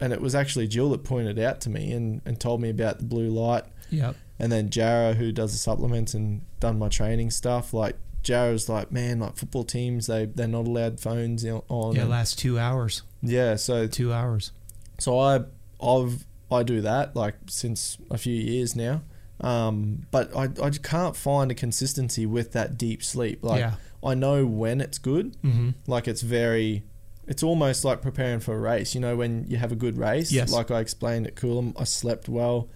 and 0.00 0.12
it 0.12 0.20
was 0.20 0.34
actually 0.34 0.68
jill 0.68 0.90
that 0.90 1.04
pointed 1.04 1.38
out 1.38 1.60
to 1.62 1.70
me 1.70 1.92
and, 1.92 2.22
and 2.24 2.40
told 2.40 2.60
me 2.60 2.70
about 2.70 2.98
the 2.98 3.04
blue 3.04 3.28
light 3.28 3.64
Yep. 3.90 4.14
and 4.38 4.52
then 4.52 4.70
Jarrah, 4.70 5.14
who 5.14 5.32
does 5.32 5.50
the 5.50 5.58
supplements 5.58 6.14
and 6.14 6.42
done 6.60 6.78
my 6.78 6.88
training 6.88 7.32
stuff, 7.32 7.74
like 7.74 7.96
Jarrah's 8.22 8.68
like, 8.68 8.92
man, 8.92 9.18
like 9.18 9.36
football 9.36 9.64
teams, 9.64 10.06
they 10.06 10.26
they're 10.26 10.46
not 10.46 10.68
allowed 10.68 11.00
phones 11.00 11.44
on. 11.44 11.96
Yeah. 11.96 12.02
and- 12.02 12.10
Last 12.10 12.38
two 12.38 12.56
hours. 12.56 13.02
yeah. 13.20 13.56
So 13.56 13.88
Two 13.88 14.12
hours. 14.12 14.52
so 15.00 15.18
I 15.18 15.40
I've 15.82 16.24
I 16.52 16.62
do 16.62 16.80
that 16.82 17.16
like 17.16 17.34
since 17.48 17.98
a 18.12 18.16
few 18.16 18.34
years 18.36 18.76
now, 18.76 19.02
um, 19.40 20.06
but 20.10 20.34
I 20.36 20.48
I 20.62 20.70
can't 20.70 21.16
find 21.16 21.50
a 21.50 21.54
consistency 21.54 22.26
with 22.26 22.52
that 22.52 22.76
deep 22.78 23.02
sleep. 23.02 23.42
Like 23.42 23.60
yeah. 23.60 23.74
I 24.04 24.14
know 24.14 24.46
when 24.46 24.80
it's 24.80 24.98
good, 24.98 25.36
Mm-hmm. 25.42 25.70
like 25.86 26.08
it's 26.08 26.22
very. 26.22 26.82
It's 27.26 27.44
almost 27.44 27.84
like 27.84 28.02
preparing 28.02 28.40
for 28.40 28.56
a 28.56 28.58
race. 28.58 28.92
You 28.94 29.00
know, 29.00 29.14
when 29.16 29.44
you 29.48 29.56
have 29.58 29.70
a 29.70 29.76
good 29.76 29.96
race, 29.96 30.32
Yes. 30.32 30.50
like 30.52 30.70
I 30.72 30.80
explained 30.80 31.28
at 31.28 31.36
Coolum, 31.36 31.74
I 31.78 31.84
slept 31.84 32.28
well. 32.28 32.68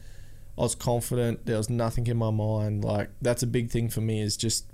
I 0.57 0.61
was 0.62 0.77
confident. 0.77 1.47
There 1.47 1.57
was 1.57 1.69
nothing 1.69 2.07
in 2.07 2.16
my 2.16 2.31
mind. 2.31 2.85
Like 2.85 3.11
that's 3.20 3.43
a 3.43 3.49
big 3.49 3.70
thing 3.70 3.89
for 3.89 4.01
me 4.01 4.20
is 4.20 4.36
just 4.36 4.66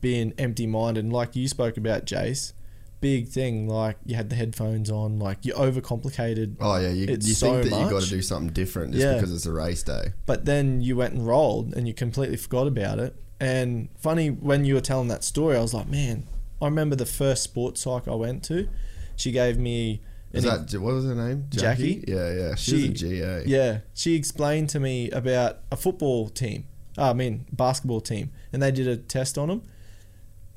being 0.00 0.32
empty 0.38 0.66
minded. 0.66 1.04
And 1.04 1.12
like 1.12 1.36
you 1.36 1.46
spoke 1.46 1.76
about, 1.76 2.04
Jace, 2.04 2.52
big 3.00 3.28
thing. 3.28 3.68
Like 3.68 3.96
you 4.04 4.16
had 4.16 4.30
the 4.30 4.36
headphones 4.36 4.90
on, 4.90 5.18
like 5.18 5.44
you 5.44 5.52
overcomplicated. 5.54 6.56
Oh 6.60 6.78
yeah, 6.78 6.88
you, 6.90 7.06
you 7.06 7.20
so 7.34 7.60
think 7.62 7.70
that 7.70 7.80
you 7.80 7.90
got 7.90 8.02
to 8.02 8.08
do 8.10 8.22
something 8.22 8.52
different 8.52 8.92
just 8.92 9.04
Yeah. 9.04 9.14
because 9.14 9.32
it's 9.34 9.46
a 9.46 9.52
race 9.52 9.82
day. 9.82 10.12
But 10.26 10.44
then 10.44 10.80
you 10.80 10.96
went 10.96 11.14
and 11.14 11.26
rolled, 11.26 11.74
and 11.74 11.86
you 11.86 11.94
completely 11.94 12.36
forgot 12.36 12.66
about 12.66 12.98
it. 12.98 13.14
And 13.38 13.88
funny 13.98 14.30
when 14.30 14.64
you 14.64 14.74
were 14.74 14.80
telling 14.80 15.08
that 15.08 15.22
story, 15.24 15.56
I 15.56 15.60
was 15.60 15.74
like, 15.74 15.88
man, 15.88 16.24
I 16.60 16.66
remember 16.66 16.96
the 16.96 17.06
first 17.06 17.42
sports 17.42 17.82
psych 17.82 18.08
I 18.08 18.14
went 18.14 18.42
to. 18.44 18.68
She 19.14 19.30
gave 19.32 19.58
me. 19.58 20.00
Is 20.32 20.44
that 20.44 20.78
what 20.80 20.94
was 20.94 21.04
her 21.06 21.14
name? 21.14 21.46
Jackie? 21.50 22.04
Yeah, 22.06 22.32
yeah. 22.32 22.54
She, 22.56 22.86
a 22.86 22.88
GA. 22.88 23.44
Yeah, 23.46 23.78
she 23.94 24.14
explained 24.14 24.68
to 24.70 24.80
me 24.80 25.10
about 25.10 25.60
a 25.70 25.76
football 25.76 26.28
team. 26.28 26.66
I 26.98 27.12
mean, 27.12 27.46
basketball 27.52 28.00
team, 28.00 28.32
and 28.52 28.62
they 28.62 28.70
did 28.70 28.86
a 28.88 28.96
test 28.96 29.38
on 29.38 29.48
them. 29.48 29.62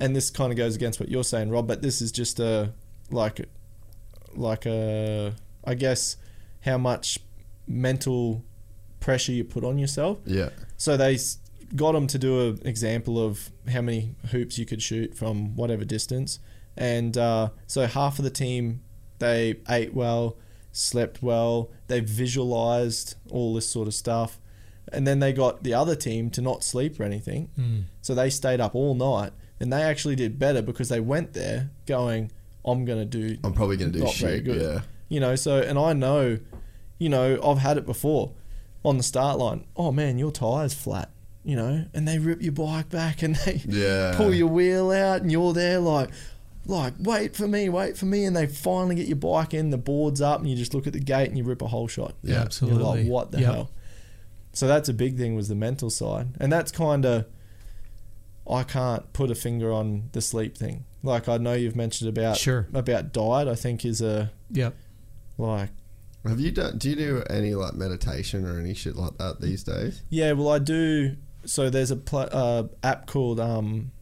And 0.00 0.16
this 0.16 0.30
kind 0.30 0.50
of 0.50 0.56
goes 0.56 0.74
against 0.76 0.98
what 0.98 1.08
you're 1.10 1.24
saying, 1.24 1.50
Rob. 1.50 1.66
But 1.68 1.82
this 1.82 2.00
is 2.00 2.10
just 2.10 2.40
a 2.40 2.72
like, 3.10 3.40
like 4.34 4.66
a 4.66 5.34
I 5.64 5.74
guess 5.74 6.16
how 6.62 6.78
much 6.78 7.18
mental 7.66 8.42
pressure 9.00 9.32
you 9.32 9.44
put 9.44 9.64
on 9.64 9.78
yourself. 9.78 10.18
Yeah. 10.26 10.50
So 10.76 10.96
they 10.96 11.14
s- 11.14 11.38
got 11.76 11.92
them 11.92 12.06
to 12.08 12.18
do 12.18 12.48
an 12.50 12.60
example 12.66 13.24
of 13.24 13.50
how 13.70 13.80
many 13.82 14.14
hoops 14.30 14.58
you 14.58 14.66
could 14.66 14.82
shoot 14.82 15.14
from 15.16 15.54
whatever 15.56 15.84
distance, 15.84 16.38
and 16.76 17.16
uh, 17.16 17.50
so 17.66 17.86
half 17.86 18.18
of 18.18 18.24
the 18.24 18.30
team 18.30 18.82
they 19.18 19.56
ate 19.68 19.92
well, 19.94 20.36
slept 20.72 21.22
well, 21.22 21.70
they 21.88 22.00
visualized 22.00 23.14
all 23.30 23.54
this 23.54 23.66
sort 23.68 23.86
of 23.86 23.94
stuff, 23.94 24.40
and 24.92 25.06
then 25.06 25.18
they 25.20 25.32
got 25.32 25.62
the 25.62 25.74
other 25.74 25.94
team 25.94 26.30
to 26.30 26.40
not 26.40 26.64
sleep 26.64 26.98
or 26.98 27.04
anything, 27.04 27.50
Mm. 27.58 27.84
so 28.00 28.14
they 28.14 28.30
stayed 28.30 28.60
up 28.60 28.74
all 28.74 28.94
night, 28.94 29.32
and 29.60 29.72
they 29.72 29.82
actually 29.82 30.16
did 30.16 30.38
better 30.38 30.62
because 30.62 30.88
they 30.88 31.00
went 31.00 31.34
there 31.34 31.70
going, 31.86 32.30
"I'm 32.64 32.84
gonna 32.84 33.04
do 33.04 33.36
I'm 33.44 33.52
probably 33.52 33.76
gonna 33.76 33.90
do 33.92 34.00
not 34.00 34.14
very 34.14 34.36
shit. 34.38 34.44
good." 34.44 34.60
Yeah. 34.62 34.80
You 35.08 35.20
know, 35.20 35.36
so 35.36 35.60
and 35.60 35.78
I 35.78 35.92
know, 35.92 36.38
you 36.98 37.08
know, 37.08 37.38
I've 37.44 37.58
had 37.58 37.76
it 37.76 37.86
before 37.86 38.32
on 38.84 38.96
the 38.96 39.02
start 39.02 39.38
line. 39.38 39.64
Oh 39.76 39.92
man, 39.92 40.18
your 40.18 40.30
tire's 40.32 40.74
flat. 40.74 41.10
You 41.42 41.56
know, 41.56 41.84
and 41.94 42.06
they 42.06 42.18
rip 42.18 42.42
your 42.42 42.52
bike 42.52 42.90
back 42.90 43.22
and 43.22 43.34
they 43.36 43.62
Yeah. 43.66 44.14
pull 44.16 44.34
your 44.34 44.48
wheel 44.48 44.90
out, 44.90 45.22
and 45.22 45.32
you're 45.32 45.52
there 45.54 45.78
like, 45.80 46.10
like 46.66 46.92
wait 46.98 47.34
for 47.34 47.48
me, 47.48 47.68
wait 47.70 47.96
for 47.96 48.04
me, 48.04 48.24
and 48.26 48.36
they 48.36 48.46
finally 48.46 48.94
get 48.94 49.06
your 49.08 49.16
bike 49.16 49.54
in, 49.54 49.70
the 49.70 49.78
board's 49.78 50.20
up, 50.20 50.40
and 50.40 50.50
you 50.50 50.54
just 50.56 50.74
look 50.74 50.86
at 50.86 50.92
the 50.92 51.00
gate 51.00 51.28
and 51.28 51.38
you 51.38 51.44
rip 51.44 51.62
a 51.62 51.68
whole 51.68 51.88
shot. 51.88 52.14
Yeah, 52.22 52.34
You're 52.34 52.42
absolutely. 52.42 52.82
like, 52.84 53.06
what 53.06 53.30
the 53.32 53.40
Yep. 53.40 53.54
hell? 53.54 53.70
So 54.52 54.66
that's 54.66 54.88
a 54.90 54.92
big 54.94 55.16
thing 55.16 55.34
was 55.34 55.48
the 55.48 55.54
mental 55.54 55.88
side, 55.90 56.28
and 56.38 56.52
that's 56.52 56.70
kind 56.70 57.04
of. 57.06 57.24
I 58.50 58.62
can't 58.64 59.12
put 59.12 59.30
a 59.30 59.34
finger 59.34 59.72
on 59.72 60.08
the 60.12 60.20
sleep 60.20 60.56
thing. 60.56 60.84
Like 61.02 61.28
I 61.28 61.38
know 61.38 61.54
you've 61.54 61.76
mentioned 61.76 62.08
about 62.10 62.36
Sure. 62.36 62.66
about 62.74 63.12
diet. 63.12 63.48
I 63.48 63.54
think 63.54 63.84
is 63.84 64.00
a 64.02 64.30
Yep. 64.50 64.74
like 65.38 65.70
Have 66.26 66.40
you 66.40 66.50
done? 66.50 66.76
Do 66.78 66.90
you 66.90 66.96
do 66.96 67.22
any 67.30 67.54
like 67.54 67.74
meditation 67.74 68.44
or 68.44 68.58
any 68.60 68.74
shit 68.74 68.96
like 68.96 69.16
that 69.18 69.40
these 69.40 69.62
days? 69.62 70.02
Yeah, 70.10 70.32
well, 70.32 70.48
I 70.50 70.58
do. 70.58 71.16
So 71.46 71.70
there's 71.70 71.90
a 71.90 71.96
pl- 71.96 72.28
uh, 72.30 72.64
app 72.82 73.06
called 73.06 73.40
um, 73.40 73.92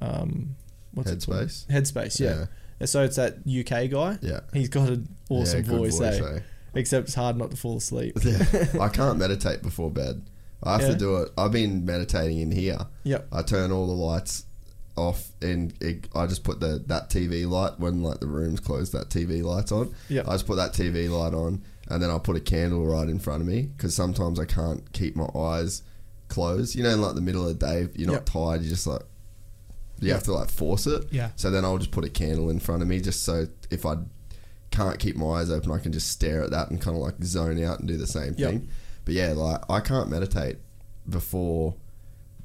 um, 0.00 0.56
what's 0.92 1.10
it 1.10 1.24
called? 1.24 1.38
Headspace? 1.46 1.66
Headspace, 1.68 2.20
yeah. 2.20 2.46
So 2.86 3.02
it's 3.04 3.16
that 3.16 3.38
UK 3.46 3.88
guy. 3.90 4.18
Yeah. 4.20 4.40
He's 4.52 4.68
got 4.68 4.88
an 4.88 5.08
awesome 5.30 5.60
Yeah, 5.64 5.68
good 5.68 5.78
voice, 5.78 6.00
eh? 6.00 6.20
eh? 6.36 6.40
Except 6.74 7.06
it's 7.06 7.14
hard 7.14 7.36
not 7.36 7.50
to 7.52 7.56
fall 7.56 7.76
asleep. 7.78 8.18
Yeah. 8.22 8.44
I 8.80 8.88
can't 8.88 9.18
meditate 9.18 9.62
before 9.62 9.90
bed. 9.90 10.22
I 10.62 10.72
have 10.72 10.80
Yeah? 10.82 10.88
to 10.88 10.96
do 10.96 11.16
it. 11.16 11.30
I've 11.36 11.52
been 11.52 11.84
meditating 11.84 12.38
in 12.38 12.50
here. 12.50 12.78
Yep. 13.04 13.28
I 13.32 13.42
turn 13.42 13.70
all 13.72 13.86
the 13.86 13.92
lights 13.92 14.44
off 14.96 15.28
and 15.42 15.74
it, 15.82 16.08
I 16.14 16.26
just 16.26 16.42
put 16.42 16.58
the 16.60 16.82
that 16.86 17.10
TV 17.10 17.46
light 17.48 17.78
when 17.78 18.02
like 18.02 18.20
the 18.20 18.26
room's 18.26 18.60
closed. 18.60 18.92
That 18.92 19.10
TV 19.10 19.42
light's 19.42 19.70
on. 19.72 19.94
Yep. 20.08 20.26
I 20.28 20.32
just 20.32 20.46
put 20.46 20.56
that 20.56 20.72
TV 20.72 21.10
light 21.10 21.34
on 21.34 21.62
and 21.88 22.02
then 22.02 22.08
I'll 22.10 22.18
put 22.20 22.36
a 22.36 22.40
candle 22.40 22.86
right 22.86 23.08
in 23.08 23.18
front 23.18 23.42
of 23.42 23.46
me 23.46 23.62
because 23.76 23.94
sometimes 23.94 24.40
I 24.40 24.44
can't 24.46 24.90
keep 24.92 25.14
my 25.14 25.28
eyes 25.38 25.82
closed. 26.28 26.74
You 26.74 26.82
know, 26.82 26.90
in 26.90 27.00
like 27.02 27.14
the 27.14 27.20
middle 27.20 27.46
of 27.46 27.58
the 27.58 27.66
day, 27.66 27.88
you're 27.94 28.06
not 28.08 28.14
Yep. 28.14 28.24
tired. 28.26 28.62
You 28.62 28.68
just 28.70 28.86
like 28.86 29.02
you 30.00 30.08
Yep. 30.08 30.14
have 30.16 30.22
to 30.24 30.32
like 30.32 30.50
force 30.50 30.86
it. 30.86 31.04
Yeah. 31.10 31.30
So 31.36 31.50
then 31.50 31.64
I'll 31.64 31.78
just 31.78 31.90
put 31.90 32.04
a 32.04 32.10
candle 32.10 32.48
in 32.50 32.58
front 32.60 32.82
of 32.82 32.88
me 32.88 33.00
just 33.00 33.22
so 33.22 33.46
if 33.70 33.84
I 33.86 33.96
can't 34.70 34.98
keep 34.98 35.16
my 35.16 35.26
eyes 35.40 35.50
open, 35.50 35.70
I 35.72 35.78
can 35.78 35.92
just 35.92 36.08
stare 36.08 36.42
at 36.42 36.50
that 36.50 36.70
and 36.70 36.80
kind 36.80 36.96
of 36.96 37.02
like 37.02 37.22
zone 37.22 37.62
out 37.62 37.78
and 37.80 37.88
do 37.88 37.96
the 37.96 38.06
same 38.06 38.34
thing. 38.34 38.68
But 39.06 39.14
yeah, 39.14 39.32
like 39.32 39.62
I 39.70 39.80
can't 39.80 40.10
meditate 40.10 40.58
before 41.08 41.74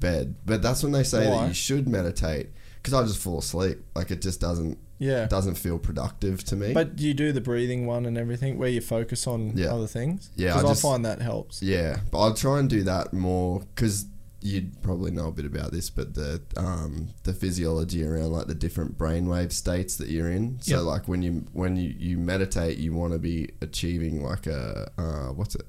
bed. 0.00 0.36
But 0.46 0.62
that's 0.62 0.82
when 0.82 0.92
they 0.92 1.02
say 1.02 1.28
Why? 1.28 1.42
that 1.42 1.48
you 1.48 1.54
should 1.54 1.86
meditate 1.88 2.48
because 2.76 2.94
I 2.94 3.02
just 3.04 3.18
fall 3.18 3.38
asleep. 3.38 3.78
Like 3.94 4.10
it 4.10 4.22
just 4.22 4.40
doesn't 4.40 4.78
Yeah. 4.98 5.26
doesn't 5.26 5.56
feel 5.56 5.78
productive 5.78 6.42
to 6.44 6.56
me. 6.56 6.72
But 6.72 6.98
you 7.00 7.14
do 7.14 7.32
the 7.32 7.40
breathing 7.40 7.86
one 7.86 8.06
and 8.06 8.16
everything 8.16 8.58
where 8.58 8.68
you 8.68 8.80
focus 8.80 9.26
on 9.26 9.56
Yeah. 9.56 9.74
other 9.74 9.86
things. 9.86 10.30
Yeah, 10.36 10.50
I 10.50 10.58
because 10.58 10.64
I, 10.64 10.72
just- 10.72 10.82
find 10.82 11.04
that 11.04 11.20
helps. 11.20 11.62
yeah, 11.62 11.98
but 12.10 12.18
I'll 12.20 12.34
try 12.34 12.58
and 12.60 12.68
do 12.70 12.82
that 12.84 13.12
more 13.12 13.60
because 13.74 14.06
you'd 14.44 14.82
probably 14.82 15.12
know 15.12 15.28
a 15.28 15.32
bit 15.32 15.44
about 15.46 15.70
this, 15.70 15.88
but 15.88 16.14
the 16.14 16.40
um, 16.56 17.08
the 17.22 17.32
physiology 17.32 18.04
around 18.04 18.32
like 18.32 18.48
the 18.48 18.54
different 18.56 18.98
brainwave 18.98 19.52
states 19.52 19.96
that 19.96 20.08
you're 20.08 20.30
in. 20.30 20.58
So 20.60 20.76
Yep. 20.78 20.84
like 20.84 21.08
when 21.08 21.22
you 21.22 21.44
when 21.52 21.76
you, 21.76 21.94
you 21.96 22.18
meditate, 22.18 22.78
you 22.78 22.92
want 22.92 23.12
to 23.12 23.20
be 23.20 23.50
achieving 23.60 24.22
like 24.22 24.46
a 24.48 24.90
uh, 24.98 25.28
what's 25.32 25.54
it? 25.54 25.66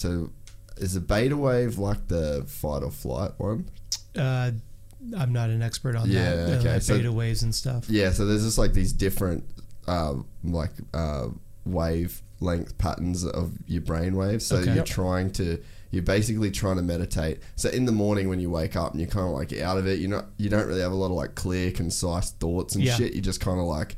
So 0.00 0.30
is 0.78 0.96
a 0.96 1.00
beta 1.00 1.36
wave 1.36 1.78
like 1.78 2.08
the 2.08 2.44
fight 2.46 2.82
or 2.82 2.90
flight 2.90 3.32
one? 3.38 3.68
Uh, 4.16 4.52
I'm 5.16 5.32
not 5.32 5.50
an 5.50 5.62
expert 5.62 5.96
on 5.96 6.10
Yeah, 6.10 6.34
that. 6.34 6.48
uh, 6.48 6.58
okay, 6.60 6.72
like 6.74 6.82
so- 6.82 6.96
beta 6.96 7.12
waves 7.12 7.42
and 7.42 7.54
stuff. 7.54 7.88
Yeah, 7.88 8.10
so 8.12 8.26
there's 8.26 8.44
just 8.44 8.58
like 8.58 8.72
these 8.72 8.92
different 8.92 9.44
uh, 9.86 10.14
like 10.44 10.72
uh, 10.94 11.28
wave 11.64 12.22
length 12.40 12.78
patterns 12.78 13.24
of 13.24 13.52
your 13.66 13.82
brain 13.82 14.14
waves. 14.16 14.46
So 14.46 14.56
Okay. 14.56 14.66
you're 14.66 14.76
Yep. 14.76 14.86
trying 14.86 15.30
to 15.32 15.58
you're 15.92 16.04
basically 16.04 16.52
trying 16.52 16.76
to 16.76 16.82
meditate. 16.82 17.40
So 17.56 17.68
in 17.68 17.84
the 17.84 17.90
morning 17.92 18.28
when 18.28 18.38
you 18.38 18.48
wake 18.48 18.76
up 18.76 18.92
and 18.92 19.00
you're 19.00 19.10
kind 19.10 19.26
of 19.26 19.32
like 19.32 19.52
out 19.58 19.76
of 19.76 19.86
it, 19.88 19.98
you're 19.98 20.08
not 20.08 20.26
you 20.38 20.48
don't 20.48 20.66
really 20.68 20.80
have 20.82 20.92
a 20.92 20.94
lot 20.94 21.06
of 21.06 21.12
like 21.12 21.34
clear, 21.34 21.70
concise 21.72 22.30
thoughts 22.30 22.74
and 22.76 22.84
Yeah. 22.84 22.94
shit. 22.94 23.12
You're 23.14 23.22
just 23.22 23.40
kind 23.40 23.58
of 23.58 23.66
like 23.66 23.96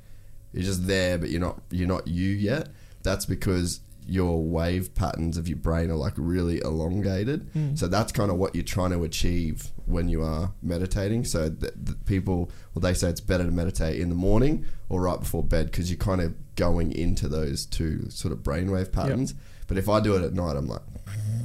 you're 0.55 0.65
just 0.65 0.87
there, 0.87 1.19
but 1.19 1.29
you're 1.31 1.41
not 1.41 1.61
you're 1.71 1.89
not 1.89 2.09
you 2.09 2.29
yet. 2.31 2.69
That's 3.03 3.27
because 3.27 3.81
your 4.07 4.43
wave 4.43 4.95
patterns 4.95 5.37
of 5.37 5.47
your 5.49 5.57
brain 5.59 5.91
are 5.91 5.97
like 5.97 6.15
really 6.17 6.59
elongated. 6.61 7.49
So 7.79 7.87
that's 7.89 8.13
kind 8.13 8.31
of 8.31 8.37
what 8.37 8.55
you're 8.55 8.65
trying 8.65 8.91
to 8.91 9.05
achieve 9.05 9.71
when 9.87 10.09
you 10.09 10.23
are 10.23 10.53
meditating. 10.63 11.25
So 11.25 11.51
th- 11.51 11.73
people, 12.07 12.51
well, 12.75 12.81
they 12.81 12.95
say 12.95 13.09
it's 13.11 13.21
better 13.21 13.45
to 13.45 13.51
meditate 13.51 14.01
in 14.01 14.09
the 14.09 14.15
morning 14.15 14.65
or 14.89 15.03
right 15.03 15.21
before 15.21 15.43
bed 15.43 15.67
because 15.67 15.91
you're 15.91 15.99
kind 15.99 16.21
of 16.21 16.35
going 16.57 16.93
into 16.93 17.29
those 17.29 17.65
two 17.67 18.11
sort 18.11 18.33
of 18.33 18.41
brainwave 18.41 18.93
patterns. 18.93 19.35
But 19.69 19.79
if 19.79 19.89
I 19.89 20.01
do 20.01 20.17
it 20.17 20.23
at 20.25 20.33
night, 20.35 20.57
I'm 20.57 20.67
like, 20.69 20.83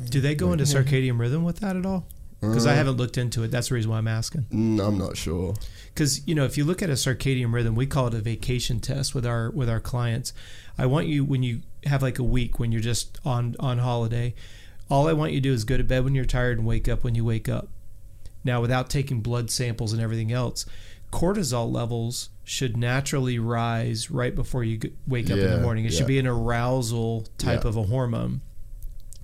Do 0.09 0.19
they 0.21 0.35
go 0.35 0.51
into 0.51 0.63
circadian 0.65 1.19
rhythm 1.19 1.43
with 1.43 1.59
that 1.59 1.75
at 1.75 1.85
all? 1.85 2.07
Because 2.41 2.67
I 2.67 2.73
Uh, 2.73 2.75
haven't 2.75 2.97
looked 2.97 3.17
into 3.17 3.41
it. 3.43 3.49
That's 3.49 3.69
the 3.69 3.75
reason 3.75 3.89
why 3.89 3.97
I'm 3.97 4.07
asking. 4.07 4.43
mm, 4.51 4.79
I'm 4.85 4.97
not 4.97 5.17
sure. 5.17 5.55
because 5.93 6.25
you 6.27 6.35
know 6.35 6.45
if 6.45 6.55
you 6.57 6.63
look 6.65 6.83
at 6.83 6.89
a 6.89 6.93
circadian 6.93 7.51
rhythm 7.51 7.73
we 7.73 7.87
call 7.87 8.05
it 8.07 8.13
a 8.13 8.19
vacation 8.19 8.79
test 8.79 9.15
with 9.15 9.25
our 9.25 9.49
with 9.49 9.67
our 9.67 9.79
clients 9.79 10.31
i 10.77 10.85
want 10.85 11.07
you 11.07 11.25
when 11.25 11.41
you 11.41 11.61
have 11.85 12.01
like 12.01 12.19
a 12.19 12.23
week 12.23 12.59
when 12.59 12.71
you're 12.71 12.81
just 12.81 13.17
on 13.25 13.55
on 13.59 13.79
holiday. 13.79 14.33
All 14.89 15.07
i 15.07 15.13
want 15.13 15.33
you 15.33 15.39
to 15.41 15.49
do 15.49 15.53
is 15.53 15.63
go 15.65 15.75
to 15.77 15.83
bed 15.83 16.03
when 16.03 16.15
you're 16.15 16.25
tired 16.25 16.57
and 16.57 16.65
wake 16.67 16.87
up 16.87 17.03
when 17.03 17.15
you 17.15 17.23
wake 17.25 17.47
up. 17.49 17.67
Now 18.43 18.61
without 18.61 18.89
taking 18.89 19.21
blood 19.21 19.49
samples 19.51 19.93
and 19.93 20.01
everything 20.01 20.31
else 20.31 20.65
cortisol 21.11 21.71
levels 21.71 22.29
should 22.43 22.75
naturally 22.75 23.39
rise 23.39 24.11
right 24.11 24.35
before 24.35 24.63
you 24.63 24.77
wake 25.07 25.27
up 25.31 25.37
in 25.37 25.49
the 25.49 25.59
morning. 25.61 25.85
It 25.85 25.93
should 25.93 26.07
be 26.07 26.19
an 26.19 26.27
arousal 26.27 27.25
type 27.37 27.63
Yeah. 27.63 27.69
of 27.69 27.77
a 27.77 27.83
hormone. 27.83 28.41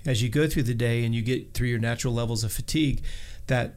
As 0.05 0.21
you 0.23 0.30
go 0.30 0.47
through 0.47 0.63
the 0.63 0.73
day 0.73 1.03
and 1.05 1.13
you 1.13 1.21
get 1.21 1.53
through 1.53 1.67
your 1.67 1.80
natural 1.80 2.13
levels 2.13 2.43
of 2.45 2.51
fatigue 2.53 3.01
that 3.47 3.75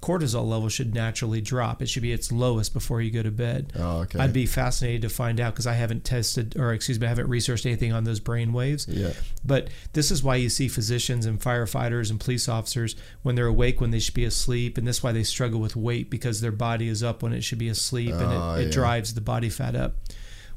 cortisol 0.00 0.46
level 0.48 0.68
should 0.68 0.94
naturally 0.94 1.40
drop. 1.40 1.82
It 1.82 1.88
should 1.88 2.02
be 2.02 2.12
its 2.12 2.32
lowest 2.32 2.72
before 2.72 3.00
you 3.00 3.10
go 3.10 3.22
to 3.22 3.30
bed. 3.30 3.72
Oh, 3.78 3.98
okay. 4.00 4.18
I'd 4.18 4.32
be 4.32 4.46
fascinated 4.46 5.02
to 5.02 5.08
find 5.08 5.38
out 5.40 5.52
because 5.54 5.66
I 5.66 5.74
haven't 5.74 6.04
tested, 6.04 6.56
or 6.58 6.72
excuse 6.72 6.98
me, 6.98 7.06
I 7.06 7.08
haven't 7.10 7.28
researched 7.28 7.66
anything 7.66 7.92
on 7.92 8.04
those 8.04 8.20
brain 8.20 8.52
waves. 8.52 8.86
Yeah. 8.88 9.12
But 9.44 9.68
this 9.92 10.10
is 10.10 10.22
why 10.22 10.36
you 10.36 10.48
see 10.48 10.68
physicians 10.68 11.26
and 11.26 11.40
firefighters 11.40 12.10
and 12.10 12.18
police 12.18 12.48
officers 12.48 12.96
when 13.22 13.34
they're 13.34 13.46
awake 13.46 13.80
when 13.80 13.90
they 13.90 13.98
should 13.98 14.14
be 14.14 14.24
asleep, 14.24 14.78
and 14.78 14.86
this 14.86 14.96
is 14.98 15.02
why 15.02 15.12
they 15.12 15.22
struggle 15.22 15.60
with 15.60 15.76
weight 15.76 16.10
because 16.10 16.40
their 16.40 16.52
body 16.52 16.88
is 16.88 17.02
up 17.02 17.22
when 17.22 17.32
it 17.32 17.42
should 17.44 17.58
be 17.58 17.68
asleep, 17.68 18.12
and 18.14 18.22
Oh, 18.24 18.30
it, 18.30 18.36
ah, 18.36 18.54
it 18.56 18.64
yeah. 18.66 18.70
drives 18.72 19.14
the 19.14 19.20
body 19.20 19.48
fat 19.50 19.76
up. 19.76 19.94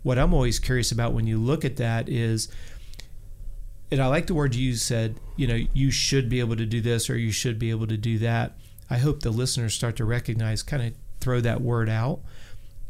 What 0.03 0.18
I'm 0.20 0.34
always 0.34 0.60
curious 0.60 0.91
about 0.91 1.14
when 1.14 1.28
you 1.28 1.38
look 1.38 1.64
at 1.64 1.78
that 1.78 2.10
is 2.10 2.49
and 3.91 4.02
I 4.02 4.07
like 4.07 4.26
the 4.26 4.34
word 4.34 4.56
you 4.56 4.74
said, 4.76 5.20
you 5.36 5.45
know, 5.45 5.60
you 5.74 5.91
should 5.91 6.28
be 6.28 6.40
able 6.40 6.56
to 6.56 6.65
do 6.65 6.82
this 6.82 7.10
or 7.11 7.18
you 7.18 7.32
should 7.32 7.60
be 7.60 7.70
able 7.70 7.86
to 7.88 7.98
do 7.98 8.18
that. 8.20 8.57
I 8.90 8.98
hope 8.98 9.22
the 9.22 9.32
listeners 9.32 9.74
start 9.74 9.96
to 9.98 10.06
recognize, 10.06 10.62
kind 10.64 10.84
of 10.84 10.94
throw 11.20 11.42
that 11.42 11.62
word 11.62 11.90
out. 11.90 12.20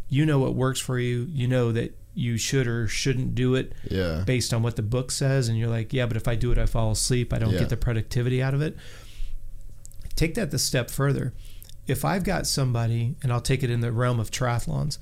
You 0.10 0.26
know 0.26 0.40
what 0.40 0.56
works 0.56 0.80
for 0.80 1.00
you. 1.00 1.28
You 1.32 1.48
know 1.48 1.72
that 1.72 1.98
you 2.16 2.38
should 2.38 2.68
or 2.68 2.88
shouldn't 2.88 3.34
do 3.34 3.56
it 3.56 3.74
Yeah. 3.90 4.24
based 4.26 4.54
on 4.54 4.62
what 4.62 4.76
the 4.76 4.82
book 4.84 5.10
says. 5.12 5.48
And 5.48 5.58
you're 5.58 5.70
like, 5.70 5.94
yeah, 5.94 6.06
but 6.06 6.18
if 6.18 6.28
I 6.28 6.36
do 6.36 6.52
it, 6.52 6.58
I 6.58 6.66
fall 6.68 6.92
asleep. 6.92 7.34
I 7.34 7.40
don't 7.40 7.54
Yeah. 7.54 7.60
get 7.60 7.70
the 7.70 7.78
productivity 7.78 8.42
out 8.42 8.54
of 8.54 8.62
it. 8.62 8.78
Take 10.16 10.36
that 10.36 10.52
the 10.52 10.60
step 10.60 10.92
further. 10.92 11.34
If 11.88 12.06
I've 12.06 12.24
got 12.24 12.48
somebody, 12.48 13.16
and 13.24 13.32
I'll 13.34 13.42
take 13.42 13.64
it 13.64 13.70
in 13.70 13.82
the 13.82 13.92
realm 13.92 14.20
of 14.20 14.32
triathlons, 14.32 14.98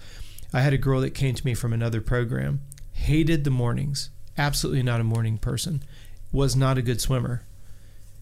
I 0.54 0.62
had 0.62 0.74
a 0.74 0.78
girl 0.78 1.02
that 1.02 1.12
came 1.12 1.36
to 1.36 1.46
me 1.46 1.54
from 1.54 1.74
another 1.74 2.02
program, 2.02 2.62
hated 2.94 3.44
the 3.44 3.50
mornings, 3.52 4.10
absolutely 4.38 4.84
not 4.84 5.02
a 5.02 5.04
morning 5.06 5.38
person, 5.38 5.84
was 6.32 6.56
not 6.56 6.78
a 6.78 6.82
good 6.82 7.02
swimmer, 7.02 7.44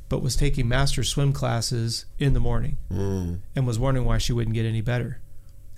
but 0.09 0.21
was 0.21 0.35
taking 0.35 0.67
master 0.67 1.03
swim 1.03 1.31
classes 1.33 2.05
in 2.17 2.33
the 2.33 2.39
morning 2.39 2.77
Mm. 2.91 3.39
and 3.55 3.65
was 3.67 3.79
wondering 3.79 4.05
why 4.05 4.17
she 4.17 4.33
wouldn't 4.33 4.55
get 4.55 4.65
any 4.65 4.81
better. 4.81 5.19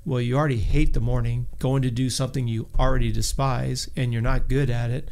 Well, 0.05 0.19
you 0.21 0.35
already 0.35 0.57
hate 0.57 0.93
the 0.93 0.99
morning, 0.99 1.45
going 1.59 1.83
to 1.83 1.91
do 1.91 2.09
something 2.09 2.47
you 2.47 2.67
already 2.79 3.11
despise, 3.11 3.87
and 3.95 4.11
you're 4.11 4.21
not 4.21 4.47
good 4.49 4.69
at 4.71 4.89
it. 4.89 5.09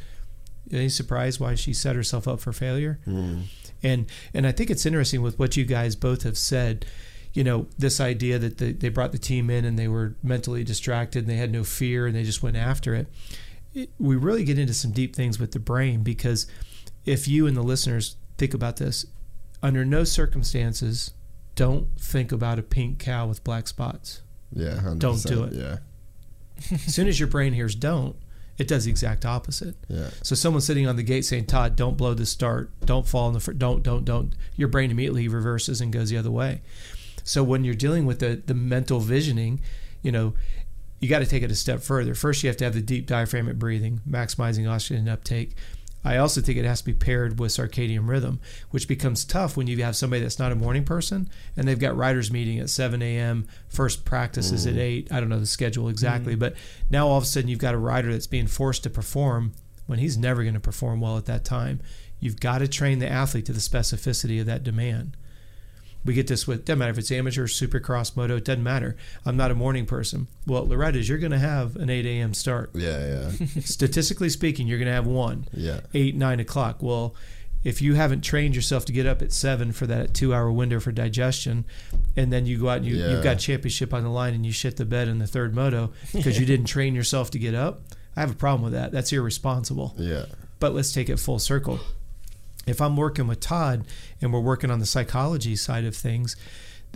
Any 0.71 0.89
surprise 0.89 1.39
why 1.39 1.53
she 1.55 1.73
set 1.73 1.95
herself 1.95 2.27
up 2.27 2.39
for 2.39 2.51
failure? 2.53 2.99
Mm. 3.05 3.43
And 3.83 4.05
and 4.33 4.47
I 4.47 4.51
think 4.51 4.69
it's 4.69 4.85
interesting 4.85 5.21
with 5.21 5.37
what 5.37 5.55
you 5.57 5.65
guys 5.65 5.95
both 5.95 6.23
have 6.23 6.37
said. 6.37 6.85
You 7.33 7.43
know, 7.43 7.67
this 7.77 7.99
idea 8.01 8.39
that 8.39 8.57
the, 8.57 8.71
they 8.73 8.89
brought 8.89 9.11
the 9.11 9.19
team 9.19 9.51
in 9.51 9.63
and 9.63 9.77
they 9.77 9.87
were 9.87 10.15
mentally 10.23 10.63
distracted 10.63 11.19
and 11.19 11.27
they 11.29 11.35
had 11.37 11.51
no 11.51 11.63
fear 11.63 12.07
and 12.07 12.15
they 12.15 12.23
just 12.23 12.41
went 12.41 12.57
after 12.57 12.95
it. 12.95 13.07
it. 13.75 13.91
We 13.99 14.15
really 14.15 14.43
get 14.43 14.57
into 14.57 14.73
some 14.73 14.91
deep 14.91 15.15
things 15.15 15.39
with 15.39 15.51
the 15.51 15.59
brain 15.59 16.01
because 16.01 16.47
if 17.05 17.27
you 17.27 17.45
and 17.45 17.55
the 17.55 17.61
listeners 17.61 18.15
think 18.39 18.53
about 18.55 18.77
this, 18.77 19.05
under 19.61 19.85
no 19.85 20.03
circumstances, 20.03 21.11
don't 21.55 21.87
think 21.99 22.31
about 22.31 22.57
a 22.57 22.63
pink 22.63 22.99
cow 22.99 23.27
with 23.27 23.43
black 23.43 23.67
spots. 23.67 24.21
Yeah, 24.53 24.75
100%. 24.83 24.99
Don't 24.99 25.23
do 25.23 25.43
it. 25.43 25.53
Yeah, 25.53 25.77
As 26.71 26.95
soon 26.95 27.07
as 27.07 27.19
your 27.19 27.27
brain 27.27 27.53
hears 27.53 27.75
don't, 27.75 28.15
it 28.57 28.67
does 28.67 28.85
the 28.85 28.91
exact 28.91 29.25
opposite. 29.25 29.75
yeah, 29.87 30.09
So 30.23 30.35
someone 30.35 30.61
sitting 30.61 30.87
on 30.87 30.95
the 30.97 31.03
gate 31.03 31.23
saying, 31.23 31.45
"Todd, 31.45 31.75
don't 31.77 31.95
blow 31.97 32.13
the 32.13 32.25
start. 32.25 32.71
Don't 32.85 33.07
fall 33.07 33.27
in 33.29 33.33
the 33.33 33.39
fr- 33.39 33.53
don't 33.53 33.83
don't 33.83 34.03
don't." 34.03 34.33
Your 34.57 34.67
brain 34.67 34.91
immediately 34.91 35.27
reverses 35.29 35.79
and 35.79 35.93
goes 35.93 36.09
the 36.09 36.17
other 36.17 36.31
way. 36.31 36.61
So 37.23 37.41
when 37.43 37.63
you're 37.63 37.75
dealing 37.75 38.05
with 38.05 38.19
the 38.19 38.41
the 38.45 38.53
mental 38.53 38.99
visioning, 38.99 39.61
you 40.01 40.11
know, 40.11 40.33
you 40.99 41.07
got 41.07 41.19
to 41.19 41.25
take 41.25 41.41
it 41.43 41.51
a 41.51 41.55
step 41.55 41.79
further. 41.81 42.13
First, 42.15 42.43
you 42.43 42.47
have 42.49 42.57
to 42.57 42.65
have 42.65 42.73
the 42.73 42.81
deep 42.81 43.07
diaphragmatic 43.07 43.57
breathing, 43.59 44.01
maximizing 44.09 44.69
oxygen 44.69 45.07
uptake. 45.07 45.55
I 46.03 46.17
also 46.17 46.41
think 46.41 46.57
it 46.57 46.65
has 46.65 46.79
to 46.79 46.85
be 46.85 46.93
paired 46.93 47.39
with 47.39 47.51
circadian 47.51 48.07
rhythm, 48.07 48.39
which 48.71 48.87
becomes 48.87 49.25
tough 49.25 49.57
when 49.57 49.67
you 49.67 49.83
have 49.83 49.95
somebody 49.95 50.21
that's 50.21 50.39
not 50.39 50.51
a 50.51 50.55
morning 50.55 50.85
person 50.85 51.29
and 51.57 51.67
they've 51.67 51.79
got 51.79 51.97
riders 51.97 52.31
meeting 52.31 52.59
at 52.59 52.69
7 52.69 53.01
a.m. 53.01 53.47
First 53.67 54.05
practice 54.05 54.51
is 54.51 54.65
at 54.65 54.75
mm. 54.75 54.79
8. 54.79 55.11
I 55.11 55.19
don't 55.19 55.29
know 55.29 55.39
the 55.39 55.45
schedule 55.45 55.89
exactly, 55.89 56.35
mm. 56.35 56.39
but 56.39 56.55
now 56.89 57.07
all 57.07 57.17
of 57.17 57.23
a 57.23 57.27
sudden 57.27 57.49
you've 57.49 57.59
got 57.59 57.75
a 57.75 57.79
rider 57.79 58.11
that's 58.11 58.27
being 58.27 58.47
forced 58.47 58.83
to 58.83 58.89
perform 58.89 59.53
when 59.87 59.99
he's 59.99 60.17
never 60.17 60.43
going 60.43 60.53
to 60.53 60.59
perform 60.59 61.01
well 61.01 61.17
at 61.17 61.25
that 61.25 61.43
time. 61.43 61.81
You've 62.19 62.39
got 62.39 62.59
to 62.59 62.67
train 62.67 62.99
the 62.99 63.09
athlete 63.09 63.45
to 63.47 63.53
the 63.53 63.59
specificity 63.59 64.39
of 64.39 64.45
that 64.45 64.63
demand. 64.63 65.17
We 66.05 66.13
get 66.13 66.27
this 66.27 66.47
with 66.47 66.63
doesn't 66.65 66.79
matter 66.79 66.91
if 66.91 66.97
it's 66.97 67.11
amateur, 67.11 67.45
supercross, 67.47 68.15
moto, 68.15 68.37
it 68.37 68.45
doesn't 68.45 68.63
matter. 68.63 68.95
I'm 69.25 69.35
not 69.35 69.51
a 69.51 69.55
morning 69.55 69.85
person. 69.85 70.27
Well, 70.47 70.65
Loretta's, 70.65 71.09
you're 71.09 71.17
going 71.17 71.31
to 71.33 71.39
have 71.39 71.75
an 71.75 71.89
8 71.89 72.05
a.m. 72.05 72.33
start. 72.33 72.71
yeah, 72.73 73.29
yeah, 73.39 73.45
Statistically 73.65 74.29
speaking, 74.29 74.65
you're 74.67 74.79
going 74.79 74.87
to 74.87 74.93
have 74.93 75.05
one 75.07 75.47
yeah. 75.53 75.81
eight, 75.93 76.15
nine 76.15 76.39
o'clock. 76.39 76.81
Well, 76.81 77.15
if 77.65 77.81
you 77.81 77.95
haven't 77.95 78.21
trained 78.21 78.55
yourself 78.55 78.85
to 78.85 78.93
get 78.93 79.05
up 79.05 79.21
at 79.21 79.33
seven 79.33 79.73
for 79.73 79.85
that 79.87 80.13
two 80.13 80.33
hour 80.33 80.49
window 80.49 80.79
for 80.79 80.93
digestion, 80.93 81.65
and 82.15 82.31
then 82.31 82.45
you 82.45 82.57
go 82.57 82.69
out 82.69 82.77
and 82.77 82.85
you, 82.85 82.95
Yeah. 82.95 83.09
you've 83.11 83.23
got 83.23 83.37
championship 83.37 83.93
on 83.93 84.03
the 84.03 84.09
line 84.09 84.33
and 84.33 84.45
you 84.45 84.53
shit 84.53 84.77
the 84.77 84.85
bed 84.85 85.09
in 85.09 85.19
the 85.19 85.27
third 85.27 85.53
moto 85.53 85.91
because 86.13 86.39
you 86.39 86.45
didn't 86.45 86.67
train 86.67 86.95
yourself 86.95 87.29
to 87.31 87.39
get 87.39 87.53
up, 87.53 87.81
I 88.15 88.21
have 88.21 88.31
a 88.31 88.35
problem 88.35 88.61
with 88.63 88.71
that. 88.73 88.93
That's 88.93 89.11
irresponsible. 89.11 89.93
Yeah, 89.97 90.25
But 90.61 90.73
let's 90.73 90.93
take 90.93 91.09
it 91.09 91.19
full 91.19 91.39
circle. 91.39 91.81
If 92.69 92.81
I'm 92.81 92.95
working 92.95 93.27
with 93.27 93.39
Todd 93.39 93.85
and 94.21 94.31
we're 94.31 94.39
working 94.39 94.71
on 94.71 94.79
the 94.79 94.85
psychology 94.85 95.55
side 95.55 95.85
of 95.85 95.95
things, 95.95 96.35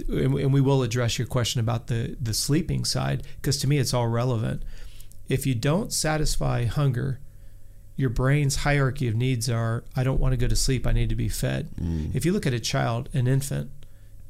and 0.07 0.53
we 0.53 0.61
will 0.61 0.83
address 0.83 1.19
your 1.19 1.27
question 1.27 1.59
about 1.59 1.87
the, 1.87 2.17
the 2.19 2.33
sleeping 2.33 2.85
side, 2.85 3.23
because 3.35 3.57
to 3.59 3.67
me 3.67 3.77
it's 3.77 3.93
all 3.93 4.07
relevant. 4.07 4.63
If 5.29 5.45
you 5.45 5.55
don't 5.55 5.93
satisfy 5.93 6.65
hunger, 6.65 7.19
your 7.95 8.09
brain's 8.09 8.57
hierarchy 8.57 9.07
of 9.07 9.15
needs 9.15 9.49
are 9.49 9.83
I 9.95 10.03
don't 10.03 10.19
want 10.19 10.33
to 10.33 10.37
go 10.37 10.47
to 10.47 10.55
sleep, 10.55 10.87
I 10.87 10.93
need 10.93 11.09
to 11.09 11.15
be 11.15 11.29
fed. 11.29 11.69
Mm. 11.79 12.15
If 12.15 12.25
you 12.25 12.33
look 12.33 12.47
at 12.47 12.53
a 12.53 12.59
child, 12.59 13.07
an 13.13 13.27
infant, 13.27 13.69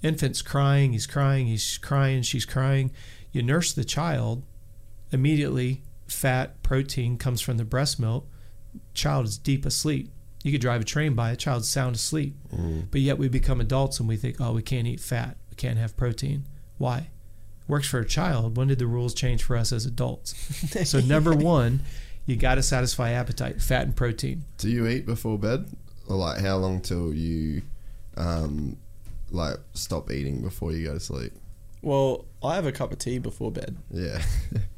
infant's 0.02 0.42
crying, 0.42 0.92
he's 0.92 1.08
crying, 1.08 1.48
he's 1.48 1.78
crying, 1.78 2.24
she's 2.24 2.46
crying. 2.46 2.92
You 3.32 3.42
nurse 3.42 3.72
the 3.72 3.86
child, 3.86 4.44
immediately 5.12 5.82
fat, 6.08 6.62
protein 6.62 7.18
comes 7.18 7.42
from 7.42 7.58
the 7.58 7.64
breast 7.64 8.00
milk. 8.00 8.28
Child 8.94 9.26
is 9.26 9.38
deep 9.38 9.66
asleep. 9.66 10.12
You 10.44 10.52
could 10.52 10.62
drive 10.62 10.82
a 10.82 10.84
train 10.84 11.14
by 11.16 11.32
a 11.32 11.36
child's 11.36 11.70
sound 11.70 11.96
asleep. 11.96 12.36
But 12.92 13.02
yet 13.02 13.18
we 13.18 13.28
become 13.30 13.60
adults 13.62 14.00
and 14.00 14.08
we 14.08 14.18
think, 14.18 14.40
oh, 14.40 14.54
we 14.54 14.62
can't 14.62 14.86
eat 14.86 15.00
fat, 15.00 15.38
we 15.50 15.56
can't 15.56 15.78
have 15.80 15.98
protein. 15.98 16.46
Why? 16.78 17.10
Works 17.68 17.88
for 17.88 18.00
a 18.00 18.06
child. 18.06 18.58
When 18.58 18.68
did 18.68 18.78
the 18.80 18.88
rules 18.88 19.14
change 19.14 19.42
for 19.42 19.56
us 19.56 19.72
as 19.72 19.86
adults? 19.86 20.36
so 20.90 21.00
number 21.00 21.34
one, 21.34 21.82
you 22.26 22.36
got 22.36 22.56
to 22.56 22.64
satisfy 22.64 23.12
appetite, 23.12 23.62
fat 23.62 23.84
and 23.84 23.96
protein. 23.96 24.44
Do 24.58 24.70
you 24.70 24.86
eat 24.88 25.06
before 25.06 25.40
bed, 25.40 25.66
or 26.08 26.18
like 26.18 26.42
how 26.42 26.58
long 26.58 26.82
till 26.82 27.14
you, 27.14 27.62
um, 28.18 28.78
like 29.32 29.58
stop 29.74 30.12
eating 30.12 30.42
before 30.42 30.74
you 30.74 30.88
go 30.88 30.94
to 30.94 31.00
sleep? 31.00 31.32
Well, 31.82 32.26
I 32.44 32.56
have 32.56 32.66
a 32.66 32.72
cup 32.72 32.92
of 32.92 33.00
tea 33.00 33.18
before 33.18 33.52
bed, 33.52 33.78
Yeah. 33.92 34.22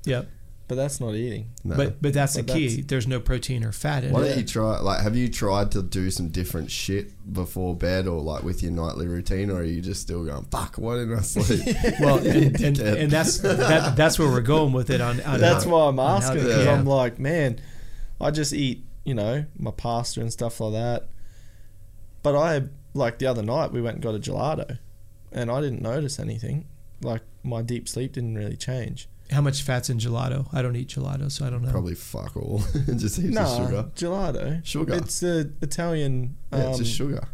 Yep. 0.06 0.28
But 0.68 0.76
that's 0.76 1.00
not 1.00 1.14
eating. 1.16 1.52
no. 1.64 1.76
But 1.76 2.02
but 2.02 2.14
that's 2.14 2.36
But 2.36 2.48
the 2.48 2.54
key. 2.54 2.68
that's- 2.70 2.86
There's 2.88 3.08
no 3.08 3.20
protein 3.20 3.64
or 3.64 3.72
fat 3.72 4.04
in 4.04 4.12
Why 4.12 4.20
it. 4.20 4.22
Why 4.24 4.30
don't 4.30 4.38
you 4.40 4.46
try? 4.46 4.80
Like, 4.80 5.02
have 5.02 5.16
you 5.16 5.28
tried 5.30 5.72
to 5.74 5.84
do 5.84 6.10
some 6.10 6.30
different 6.30 6.72
shit 6.72 7.12
before 7.32 7.76
bed, 7.76 8.08
or 8.08 8.20
like 8.22 8.44
with 8.44 8.64
your 8.64 8.72
nightly 8.72 9.08
routine, 9.08 9.50
or 9.52 9.58
are 9.60 9.64
you 9.64 9.82
just 9.82 10.02
still 10.02 10.24
going, 10.26 10.44
"Fuck, 10.46 10.76
why 10.78 10.96
didn't 10.96 11.18
I 11.18 11.22
sleep?" 11.22 11.76
Well, 12.00 12.18
and, 12.18 12.60
and, 12.62 12.80
and 13.02 13.12
that's 13.12 13.38
that, 13.40 13.96
that's 13.96 14.18
where 14.18 14.28
we're 14.30 14.42
going 14.42 14.74
with 14.74 14.90
it. 14.90 15.02
On, 15.02 15.22
on 15.22 15.40
That's 15.40 15.66
how- 15.66 15.72
why 15.72 15.88
I'm 15.90 16.00
asking 16.00 16.44
because 16.44 16.66
yeah. 16.66 16.72
I'm 16.74 16.86
like, 16.86 17.20
man, 17.20 17.60
I 18.20 18.32
just 18.32 18.52
eat, 18.54 18.84
you 19.04 19.14
know, 19.14 19.46
my 19.60 19.72
pasta 19.72 20.20
and 20.22 20.32
stuff 20.34 20.60
like 20.60 20.74
that. 20.74 21.08
But 22.24 22.36
I 22.36 22.64
like 22.94 23.20
the 23.20 23.28
other 23.28 23.44
night 23.44 23.72
we 23.72 23.82
went 23.82 23.96
and 23.98 24.04
got 24.04 24.16
a 24.16 24.20
gelato, 24.20 24.80
and 25.32 25.52
I 25.52 25.62
didn't 25.62 25.82
notice 25.82 26.18
anything. 26.20 26.66
Like 27.02 27.22
my 27.44 27.62
deep 27.62 27.88
sleep 27.88 28.14
didn't 28.14 28.36
really 28.36 28.56
change. 28.58 29.08
How 29.32 29.42
much 29.42 29.64
fat's 29.64 29.90
in 29.90 29.98
gelato? 29.98 30.48
I 30.54 30.62
don't 30.62 30.76
eat 30.76 30.88
gelato, 30.90 31.32
so 31.32 31.46
I 31.46 31.50
don't 31.50 31.64
know. 31.64 31.72
Probably 31.72 31.96
fuck 31.96 32.36
all. 32.38 32.60
just 32.96 33.18
heaps 33.18 33.34
No, 33.34 33.42
of 33.42 33.66
sugar. 33.68 33.90
gelato. 33.96 34.64
Sugar. 34.66 34.94
It's 34.96 35.20
the 35.20 35.52
Italian. 35.62 36.36
Um, 36.52 36.62
Yeah, 36.62 36.70
it's 36.70 36.78
just 36.80 36.94
sugar. 36.94 37.28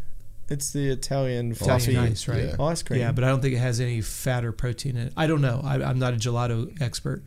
It's 0.50 0.72
the 0.72 0.90
Italian 0.90 1.52
Italian 1.52 1.98
ice, 1.98 2.28
right? 2.28 2.44
Yeah. 2.58 2.62
ice 2.66 2.84
cream. 2.84 3.00
Yeah, 3.00 3.12
but 3.14 3.24
I 3.24 3.30
don't 3.30 3.42
think 3.42 3.56
it 3.56 3.60
has 3.60 3.80
any 3.80 4.02
fat 4.02 4.44
or 4.44 4.52
protein 4.52 4.98
in 4.98 5.08
it. 5.08 5.14
I 5.16 5.28
don't 5.28 5.42
know. 5.42 5.62
I, 5.64 5.82
I'm 5.82 5.98
not 6.00 6.14
a 6.14 6.18
gelato 6.18 6.82
expert. 6.82 7.24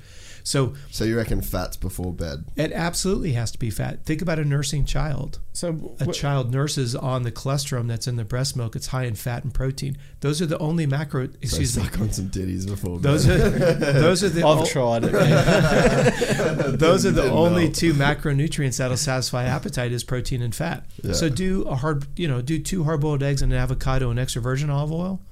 So 0.47 0.75
So 0.91 1.05
you 1.05 1.17
reckon 1.17 1.41
fats 1.41 1.77
before 1.77 2.13
bed? 2.13 2.45
it 2.55 2.71
absolutely 2.73 3.33
has 3.33 3.51
to 3.53 3.59
be 3.59 3.71
fat. 3.71 4.05
Think 4.05 4.21
about 4.21 4.39
a 4.39 4.45
nursing 4.45 4.85
child. 4.85 5.39
so 5.55 5.97
A 6.01 6.05
wh- 6.05 6.13
child 6.13 6.53
nurses 6.53 6.95
on 6.95 7.23
the 7.23 7.33
cholesterol 7.33 7.87
that's 7.89 8.07
in 8.07 8.17
the 8.17 8.25
breast 8.25 8.55
milk. 8.55 8.77
It's 8.77 8.89
high 8.89 9.05
in 9.05 9.15
fat 9.15 9.43
and 9.45 9.55
protein. 9.55 9.97
Those 10.21 10.43
are 10.43 10.47
the 10.47 10.59
only 10.59 10.85
macro. 10.85 11.29
So 11.29 11.33
Excuse 11.41 11.77
me. 11.79 11.85
suck 11.85 11.99
on 11.99 12.13
some 12.13 12.29
titties 12.29 12.67
before 12.69 12.99
Those 12.99 13.27
bed. 13.27 13.41
are 13.41 13.93
those 13.95 14.23
are 14.23 14.29
the 14.29 14.47
I've 14.47 14.61
o- 14.61 14.67
tried 14.67 15.05
it. 15.05 15.13
those 16.79 17.07
are 17.07 17.11
the 17.11 17.31
only 17.31 17.67
know. 17.69 17.73
two 17.73 17.95
macronutrients 17.95 18.77
that'll 18.79 18.97
satisfy 18.97 19.45
appetite 19.45 19.93
is 19.93 20.05
protein 20.05 20.43
and 20.43 20.55
fat. 20.55 20.85
Yeah. 21.03 21.13
So 21.15 21.29
do 21.29 21.63
a 21.63 21.75
hard, 21.77 22.07
you 22.19 22.29
know, 22.29 22.43
do 22.43 22.59
two 22.59 22.85
hard-boiled 22.85 23.23
eggs 23.23 23.43
and 23.43 23.53
an 23.53 23.59
avocado 23.59 24.11
and 24.11 24.19
extra 24.19 24.43
virgin 24.43 24.69
olive 24.71 24.93
oil. 24.93 25.23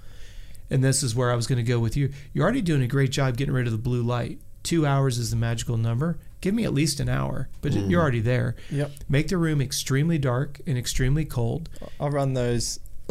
And 0.71 0.83
this 0.83 1.03
is 1.03 1.15
where 1.15 1.31
I 1.31 1.35
was 1.35 1.47
going 1.47 1.59
to 1.59 1.63
go 1.63 1.79
with 1.79 1.99
you. 1.99 2.11
You're 2.33 2.45
already 2.45 2.63
doing 2.63 2.81
a 2.83 2.87
great 2.87 3.11
job 3.11 3.37
getting 3.37 3.53
rid 3.53 3.67
of 3.67 3.73
the 3.73 3.79
blue 3.79 4.03
light. 4.03 4.41
Two 4.63 4.87
hours 4.87 5.19
is 5.19 5.31
the 5.31 5.37
magical 5.37 5.77
number. 5.77 6.19
Give 6.41 6.55
me 6.55 6.65
at 6.65 6.73
least 6.75 6.99
an 7.01 7.09
hour, 7.09 7.49
but 7.61 7.73
Mm. 7.73 7.91
you're 7.91 8.01
already 8.01 8.21
there. 8.21 8.57
Yep. 8.71 8.91
Make 9.09 9.29
the 9.29 9.37
room 9.37 9.61
extremely 9.61 10.19
dark 10.19 10.61
and 10.67 10.77
extremely 10.79 11.25
cold. 11.25 11.69
I'll 12.01 12.11
run 12.11 12.35
those. 12.35 12.81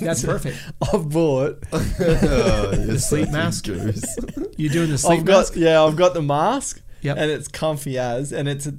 That's 0.00 0.24
perfect. 0.24 0.56
I've 0.92 1.08
bought. 1.08 1.60
the 1.70 2.98
sleep 3.00 3.30
mask? 3.30 3.66
You're 3.66 4.72
doing 4.72 4.90
the 4.90 4.98
sleep 4.98 5.20
I've 5.20 5.24
got 5.24 5.36
mask. 5.38 5.52
yeah, 5.56 5.82
I've 5.82 5.96
got 5.96 6.14
the 6.14 6.22
mask. 6.22 6.80
Yep. 7.02 7.16
And 7.18 7.30
it's 7.30 7.48
comfy 7.48 7.98
as, 7.98 8.32
and 8.32 8.48
it's 8.48 8.66
a, 8.66 8.74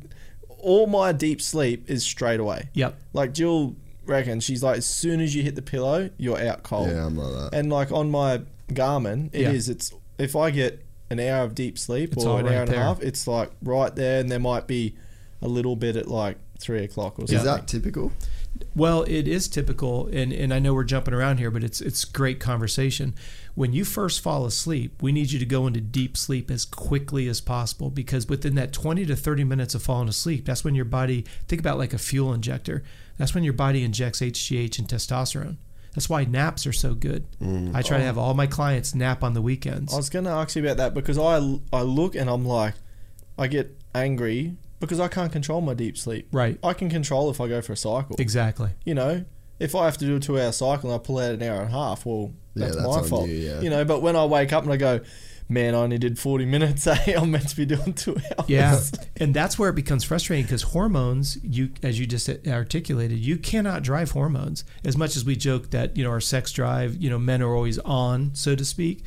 all 0.59 0.87
my 0.87 1.11
deep 1.11 1.41
sleep 1.41 1.89
is 1.89 2.03
straight 2.03 2.39
away. 2.39 2.69
Yep. 2.73 2.97
Like 3.13 3.33
Jill 3.33 3.75
reckons, 4.05 4.43
she's 4.43 4.63
like, 4.63 4.77
as 4.77 4.85
soon 4.85 5.21
as 5.21 5.35
you 5.35 5.43
hit 5.43 5.55
the 5.55 5.61
pillow, 5.61 6.09
you're 6.17 6.39
out 6.39 6.63
cold. 6.63 6.89
Yeah, 6.89 7.05
I'm 7.05 7.15
like 7.17 7.51
that. 7.51 7.57
And 7.57 7.69
like 7.71 7.91
on 7.91 8.09
my 8.11 8.41
Garmin, 8.69 9.29
it 9.33 9.41
is. 9.53 9.67
Yeah. 9.67 9.73
It's 9.73 9.93
if 10.17 10.35
I 10.35 10.49
get 10.51 10.83
an 11.09 11.19
hour 11.19 11.43
of 11.43 11.55
deep 11.55 11.77
sleep 11.77 12.13
It's 12.13 12.25
or 12.25 12.39
an 12.39 12.45
right 12.45 12.55
hour 12.55 12.61
and 12.63 12.71
there. 12.71 12.79
a 12.81 12.83
half, 12.83 13.01
it's 13.01 13.27
like 13.27 13.51
right 13.61 13.95
there, 13.95 14.19
and 14.19 14.29
there 14.31 14.39
might 14.39 14.67
be 14.67 14.95
a 15.41 15.47
little 15.47 15.75
bit 15.75 15.95
at 15.95 16.07
like 16.07 16.37
three 16.59 16.83
o'clock 16.83 17.13
or 17.19 17.21
something. 17.21 17.37
Is 17.37 17.43
that 17.43 17.67
typical? 17.67 18.11
Well, 18.75 19.03
it 19.03 19.27
is 19.27 19.47
typical, 19.47 20.07
and, 20.07 20.33
and 20.33 20.51
I 20.51 20.57
know 20.57 20.73
we're 20.73 20.83
jumping 20.83 21.13
around 21.13 21.37
here, 21.37 21.51
but 21.51 21.63
it's 21.63 21.79
it's 21.79 22.05
great 22.05 22.39
conversation. 22.39 23.13
When 23.53 23.71
you 23.73 23.85
first 23.85 24.21
fall 24.21 24.45
asleep, 24.45 25.01
we 25.01 25.11
need 25.11 25.31
you 25.31 25.37
to 25.39 25.45
go 25.45 25.67
into 25.67 25.79
deep 25.81 26.17
sleep 26.17 26.49
as 26.49 26.65
quickly 26.65 27.27
as 27.27 27.39
possible 27.41 27.89
because 27.91 28.27
within 28.27 28.55
that 28.55 28.73
20 28.73 29.05
to 29.05 29.15
30 29.15 29.43
minutes 29.43 29.75
of 29.75 29.83
falling 29.83 30.09
asleep, 30.09 30.45
that's 30.45 30.63
when 30.63 30.75
your 30.75 30.85
body 30.85 31.25
think 31.47 31.59
about 31.59 31.77
like 31.77 31.93
a 31.93 31.97
fuel 31.99 32.33
injector. 32.33 32.83
That's 33.17 33.33
when 33.33 33.43
your 33.43 33.53
body 33.53 33.83
injects 33.83 34.21
HGH 34.21 34.77
and 34.79 34.87
testosterone. 34.87 35.57
That's 35.97 36.09
why 36.09 36.25
naps 36.25 36.67
are 36.67 36.73
so 36.73 36.93
good. 36.93 37.25
Mm. 37.41 37.73
I 37.73 37.81
try 37.81 37.97
to 37.97 38.03
oh. 38.03 38.05
have 38.05 38.19
all 38.19 38.35
my 38.35 38.45
clients 38.45 38.93
nap 38.93 39.23
on 39.23 39.33
the 39.33 39.41
weekends. 39.41 39.91
I 39.91 39.97
was 39.97 40.11
going 40.11 40.25
to 40.25 40.31
ask 40.31 40.55
you 40.55 40.61
about 40.61 40.77
that 40.77 40.93
because 40.93 41.17
I 41.17 41.37
I 41.75 41.81
look 41.81 42.13
and 42.13 42.29
I'm 42.29 42.45
like, 42.45 42.75
I 43.35 43.47
get 43.47 43.75
angry 43.95 44.57
because 44.79 44.99
I 44.99 45.07
can't 45.07 45.31
control 45.31 45.59
my 45.59 45.73
deep 45.73 45.97
sleep. 45.97 46.27
Right. 46.31 46.59
I 46.63 46.73
can 46.73 46.91
control 46.91 47.31
if 47.31 47.41
I 47.41 47.47
go 47.47 47.63
for 47.63 47.73
a 47.73 47.75
cycle. 47.75 48.15
Exactly. 48.19 48.69
You 48.85 48.93
know, 48.93 49.25
if 49.59 49.73
I 49.73 49.85
have 49.85 49.97
to 49.97 50.05
do 50.05 50.17
a 50.17 50.19
two 50.19 50.39
hour 50.39 50.51
cycle 50.51 50.91
and 50.91 51.01
I 51.01 51.03
pull 51.03 51.17
out 51.17 51.31
an 51.31 51.41
hour 51.41 51.61
and 51.61 51.69
a 51.69 51.75
half, 51.75 52.05
well, 52.05 52.31
Yeah, 52.53 52.65
that's, 52.65 52.75
that's 52.75 52.87
my 52.87 53.01
fault. 53.01 53.27
you, 53.27 53.33
yeah. 53.33 53.61
You 53.61 53.71
know, 53.71 53.83
but 53.83 54.03
when 54.03 54.15
I 54.15 54.23
wake 54.25 54.53
up 54.53 54.65
and 54.65 54.71
I 54.71 54.77
go, 54.77 54.99
man, 55.49 55.73
I 55.75 55.77
only 55.79 55.97
did 55.97 56.19
40 56.19 56.45
minutes, 56.45 56.85
eh? 56.87 57.13
I'm 57.17 57.31
meant 57.31 57.49
to 57.49 57.55
be 57.55 57.65
doing 57.65 57.93
two 57.93 58.15
hours. 58.37 58.49
Yeah, 58.49 58.79
and 59.17 59.33
that's 59.33 59.57
where 59.57 59.69
it 59.69 59.75
becomes 59.75 60.03
frustrating 60.03 60.45
because 60.45 60.63
hormones, 60.63 61.37
you 61.43 61.69
as 61.83 61.99
you 61.99 62.05
just 62.05 62.29
articulated, 62.47 63.17
you 63.19 63.37
cannot 63.37 63.83
drive 63.83 64.11
hormones. 64.11 64.63
As 64.83 64.97
much 64.97 65.15
as 65.15 65.23
we 65.25 65.35
joke 65.35 65.71
that 65.71 65.95
you 65.97 66.03
know 66.03 66.09
our 66.11 66.21
sex 66.21 66.51
drive, 66.51 66.95
you 66.97 67.09
know, 67.09 67.17
men 67.19 67.41
are 67.41 67.53
always 67.55 67.79
on, 67.79 68.33
so 68.35 68.55
to 68.55 68.65
speak. 68.65 69.03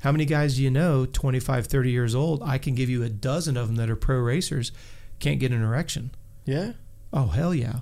How 0.00 0.12
many 0.12 0.26
guys 0.26 0.56
do 0.56 0.62
you 0.62 0.70
know, 0.70 1.06
25, 1.06 1.66
30 1.66 1.90
years 1.90 2.14
old? 2.14 2.42
I 2.42 2.58
can 2.58 2.74
give 2.74 2.90
you 2.90 3.02
a 3.02 3.08
dozen 3.08 3.56
of 3.56 3.68
them 3.68 3.76
that 3.76 3.88
are 3.88 3.96
pro 3.96 4.18
racers, 4.18 4.70
can't 5.18 5.40
get 5.40 5.50
an 5.50 5.62
erection. 5.62 6.10
Yeah. 6.44 6.72
Oh 7.10 7.28
hell 7.28 7.54
yeah! 7.54 7.80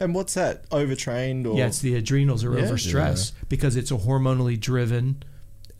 And 0.00 0.14
what's 0.14 0.34
that? 0.34 0.64
Overtrained 0.72 1.46
or 1.46 1.58
Yeah, 1.58 1.66
it's 1.66 1.80
the 1.80 1.94
adrenals 1.94 2.42
are 2.44 2.56
Yeah. 2.58 2.64
overstressed 2.64 3.32
because 3.48 3.76
it's 3.76 3.90
a 3.90 3.96
hormonally 3.98 4.58
driven 4.58 5.22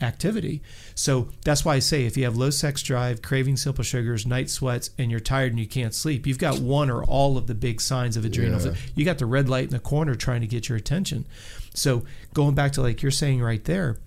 activity. 0.03 0.63
So 0.95 1.29
that's 1.45 1.65
why 1.65 1.77
I 1.77 1.79
say 1.79 2.05
if 2.05 2.17
you 2.17 2.25
have 2.25 2.37
low 2.37 2.51
sex 2.51 2.83
drive, 2.83 3.23
craving 3.23 3.57
simple 3.57 3.85
sugars, 3.85 4.27
night 4.27 4.51
sweats, 4.51 4.91
and 4.99 5.11
you're 5.11 5.21
tired 5.21 5.53
and 5.53 5.61
you 5.61 5.67
can't 5.67 5.95
sleep, 5.95 6.27
you've 6.27 6.39
got 6.39 6.59
one 6.59 6.91
or 6.91 7.05
all 7.05 7.39
of 7.39 7.47
the 7.47 7.55
big 7.55 7.81
signs 7.81 8.17
of 8.17 8.25
adrenals. 8.25 8.67
Yeah. 8.67 8.75
You 8.95 9.05
got 9.05 9.19
the 9.19 9.27
red 9.27 9.49
light 9.49 9.65
in 9.65 9.71
the 9.71 9.79
corner 9.79 10.15
trying 10.15 10.41
to 10.41 10.47
get 10.47 10.69
your 10.69 10.77
attention. 10.77 11.27
So 11.75 12.05
going 12.35 12.55
back 12.55 12.73
to 12.73 12.83
like 12.83 13.03
you're 13.03 13.11
saying 13.11 13.43
right 13.43 13.65
there, 13.65 13.99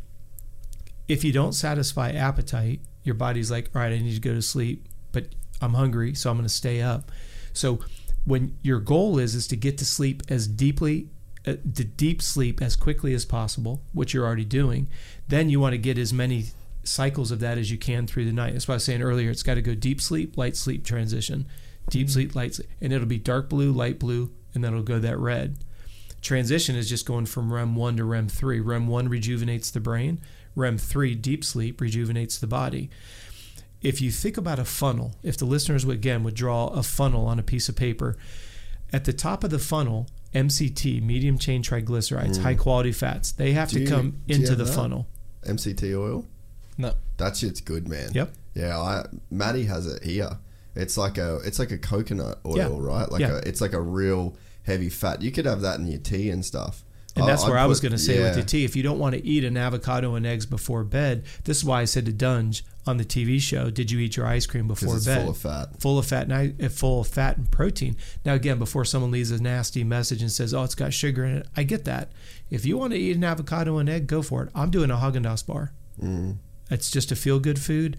if 1.08 1.24
you 1.24 1.32
don't 1.32 1.54
satisfy 1.54 2.12
appetite, 2.12 2.82
your 3.04 3.16
body's 3.16 3.52
like, 3.52 3.70
all 3.76 3.82
right, 3.82 3.94
I 3.94 4.00
need 4.00 4.16
to 4.16 4.20
go 4.20 4.34
to 4.34 4.42
sleep, 4.42 4.88
but 5.12 5.28
I'm 5.62 5.74
hungry, 5.74 6.16
so 6.16 6.30
I'm 6.30 6.38
going 6.38 6.48
to 6.48 6.54
stay 6.54 6.82
up. 6.82 7.12
So 7.54 7.80
when 8.26 8.58
your 8.64 8.80
goal 8.80 9.20
is 9.20 9.36
is 9.36 9.48
to 9.48 9.56
get 9.56 9.78
to 9.78 9.86
sleep 9.86 10.24
as 10.30 10.48
deeply 10.48 11.10
uh, 11.48 11.54
to 11.76 11.84
deep 11.84 12.24
sleep 12.24 12.60
as 12.60 12.76
quickly 12.76 13.14
as 13.14 13.24
possible, 13.24 13.84
which 13.94 14.14
you're 14.14 14.26
already 14.26 14.46
doing, 14.46 14.88
then 15.28 15.50
you 15.50 15.60
want 15.60 15.74
to 15.74 15.78
get 15.78 15.98
as 15.98 16.14
many 16.14 16.46
cycles 16.84 17.32
of 17.32 17.40
that 17.40 17.58
as 17.58 17.72
you 17.72 17.78
can 17.78 18.08
through 18.08 18.26
the 18.26 18.32
night. 18.32 18.54
That's 18.54 18.68
why 18.68 18.74
I 18.74 18.78
was 18.78 18.86
saying 18.86 19.02
earlier, 19.02 19.30
it's 19.30 19.44
got 19.44 19.56
to 19.56 19.62
go 19.62 19.74
deep 19.76 20.00
sleep, 20.00 20.38
light 20.38 20.56
sleep 20.56 20.86
transition, 20.86 21.48
deep 21.90 22.08
mm-hmm. 22.08 22.14
sleep, 22.14 22.36
light 22.36 22.56
sleep, 22.56 22.70
and 22.82 22.94
it'll 22.94 23.08
be 23.08 23.18
dark 23.18 23.50
blue, 23.50 23.72
light 23.72 24.00
blue, 24.00 24.32
and 24.54 24.64
then 24.64 24.72
it'll 24.72 24.84
go 24.84 25.00
that 25.00 25.18
red. 25.18 25.58
Transition 26.22 26.76
is 26.76 26.90
just 26.90 27.06
going 27.06 27.26
from 27.26 27.54
REM 27.54 27.76
1 27.76 27.98
to 27.98 28.04
REM 28.04 28.28
3. 28.30 28.60
REM 28.60 28.88
1 28.88 29.10
rejuvenates 29.10 29.70
the 29.70 29.80
brain, 29.80 30.22
REM 30.56 30.78
3, 30.78 31.16
deep 31.16 31.44
sleep, 31.44 31.82
rejuvenates 31.82 32.40
the 32.40 32.48
body. 32.48 32.90
If 33.82 34.02
you 34.02 34.10
think 34.10 34.38
about 34.38 34.58
a 34.58 34.66
funnel, 34.66 35.16
if 35.22 35.38
the 35.38 35.46
listeners 35.46 35.86
would, 35.86 35.98
again 35.98 36.24
would 36.24 36.34
draw 36.34 36.68
a 36.68 36.82
funnel 36.82 37.28
on 37.28 37.38
a 37.38 37.44
piece 37.44 37.70
of 37.70 37.76
paper, 37.76 38.18
at 38.92 39.06
the 39.06 39.14
top 39.14 39.44
of 39.44 39.52
the 39.52 39.60
funnel, 39.60 40.08
MCT, 40.34 41.02
medium 41.04 41.38
chain 41.38 41.62
triglycerides, 41.62 42.38
mm. 42.38 42.42
high 42.42 42.56
quality 42.56 42.92
fats, 42.92 43.32
they 43.32 43.52
have 43.54 43.70
Do 43.70 43.80
to 43.80 43.86
come 43.86 44.22
you 44.26 44.36
into 44.36 44.56
the 44.56 44.64
that? 44.64 44.74
funnel. 44.74 45.08
MCT 45.46 45.94
oil. 45.98 46.26
no. 46.78 46.94
That 47.18 47.38
shit's 47.38 47.62
good, 47.62 47.88
man. 47.88 48.10
Yep. 48.14 48.34
Yeah, 48.56 48.78
I 48.78 49.06
Maddie 49.32 49.66
has 49.66 49.86
it 49.88 50.04
here. 50.04 50.38
It's 50.76 50.98
like 50.98 51.18
a 51.18 51.38
it's 51.46 51.60
like 51.60 51.72
a 51.72 51.78
coconut 51.78 52.40
oil, 52.46 52.58
Yeah. 52.58 52.68
right? 52.72 53.10
Like 53.10 53.22
Yeah. 53.22 53.36
a 53.36 53.38
it's 53.38 53.62
like 53.62 53.72
a 53.74 53.82
real 53.82 54.36
heavy 54.64 54.90
fat. 54.90 55.22
You 55.22 55.32
could 55.32 55.46
have 55.46 55.62
that 55.62 55.80
in 55.80 55.88
your 55.88 56.00
tea 56.00 56.30
and 56.30 56.44
stuff. 56.44 56.84
And 57.18 57.26
that's 57.26 57.46
where 57.48 57.58
I 57.58 57.66
was 57.66 57.80
going 57.80 57.94
to 57.94 57.98
say 57.98 58.18
yeah. 58.20 58.24
with 58.26 58.36
the 58.36 58.44
tea, 58.44 58.66
if 58.66 58.76
you 58.76 58.84
don't 58.84 59.00
want 59.00 59.16
to 59.16 59.26
eat 59.26 59.46
an 59.46 59.56
avocado 59.56 60.16
and 60.16 60.26
eggs 60.26 60.46
before 60.46 60.84
bed, 60.84 61.24
this 61.46 61.56
is 61.60 61.64
why 61.64 61.80
I 61.80 61.86
said 61.86 62.06
to 62.08 62.12
Dunge 62.12 62.66
on 62.86 62.98
the 62.98 63.06
TV 63.06 63.40
show, 63.42 63.70
"Did 63.70 63.90
you 63.90 64.00
eat 64.00 64.18
your 64.18 64.26
ice 64.28 64.46
cream 64.46 64.68
before 64.68 64.98
it's 64.98 65.06
bed?" 65.06 65.22
full 65.22 65.30
of 65.30 65.38
fat. 65.38 65.80
Full 65.82 65.98
of 65.98 66.06
fat, 66.06 66.24
and 66.24 66.34
I, 66.34 66.54
uh, 66.62 66.68
full 66.68 67.00
of 67.00 67.08
fat 67.08 67.38
and 67.38 67.50
protein. 67.50 67.96
Now, 68.26 68.34
again, 68.34 68.60
before 68.60 68.84
someone 68.84 69.12
leaves 69.12 69.32
a 69.32 69.42
nasty 69.42 69.86
message 69.86 70.22
and 70.22 70.30
says, 70.30 70.54
"Oh, 70.54 70.64
it's 70.66 70.76
got 70.76 70.94
sugar 70.94 71.24
in 71.24 71.38
it," 71.38 71.48
I 71.56 71.64
get 71.64 71.86
that. 71.86 72.12
If 72.50 72.66
you 72.66 72.78
want 72.78 72.94
to 72.94 73.00
eat 73.00 73.16
an 73.16 73.24
avocado 73.24 73.78
and 73.78 73.90
egg, 73.90 74.08
go 74.08 74.22
for 74.22 74.44
it. 74.44 74.50
I'm 74.54 74.70
doing 74.70 74.92
a 74.92 74.96
Haagen 74.96 75.26
Dazs 75.26 75.46
bar. 75.46 75.72
Mm. 76.02 76.38
It's 76.70 76.92
just 76.92 77.12
a 77.12 77.16
feel 77.16 77.40
good 77.40 77.60
food. 77.60 77.98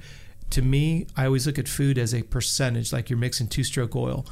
To 0.51 0.63
me, 0.63 1.07
I 1.17 1.27
always 1.27 1.47
look 1.47 1.59
at 1.59 1.69
food 1.69 1.99
as 1.99 2.15
a 2.15 2.23
percentage, 2.23 2.93
like 2.93 3.11
you're 3.11 3.19
mixing 3.19 3.49
two 3.49 3.65
stroke 3.65 3.97
oil. 3.97 4.27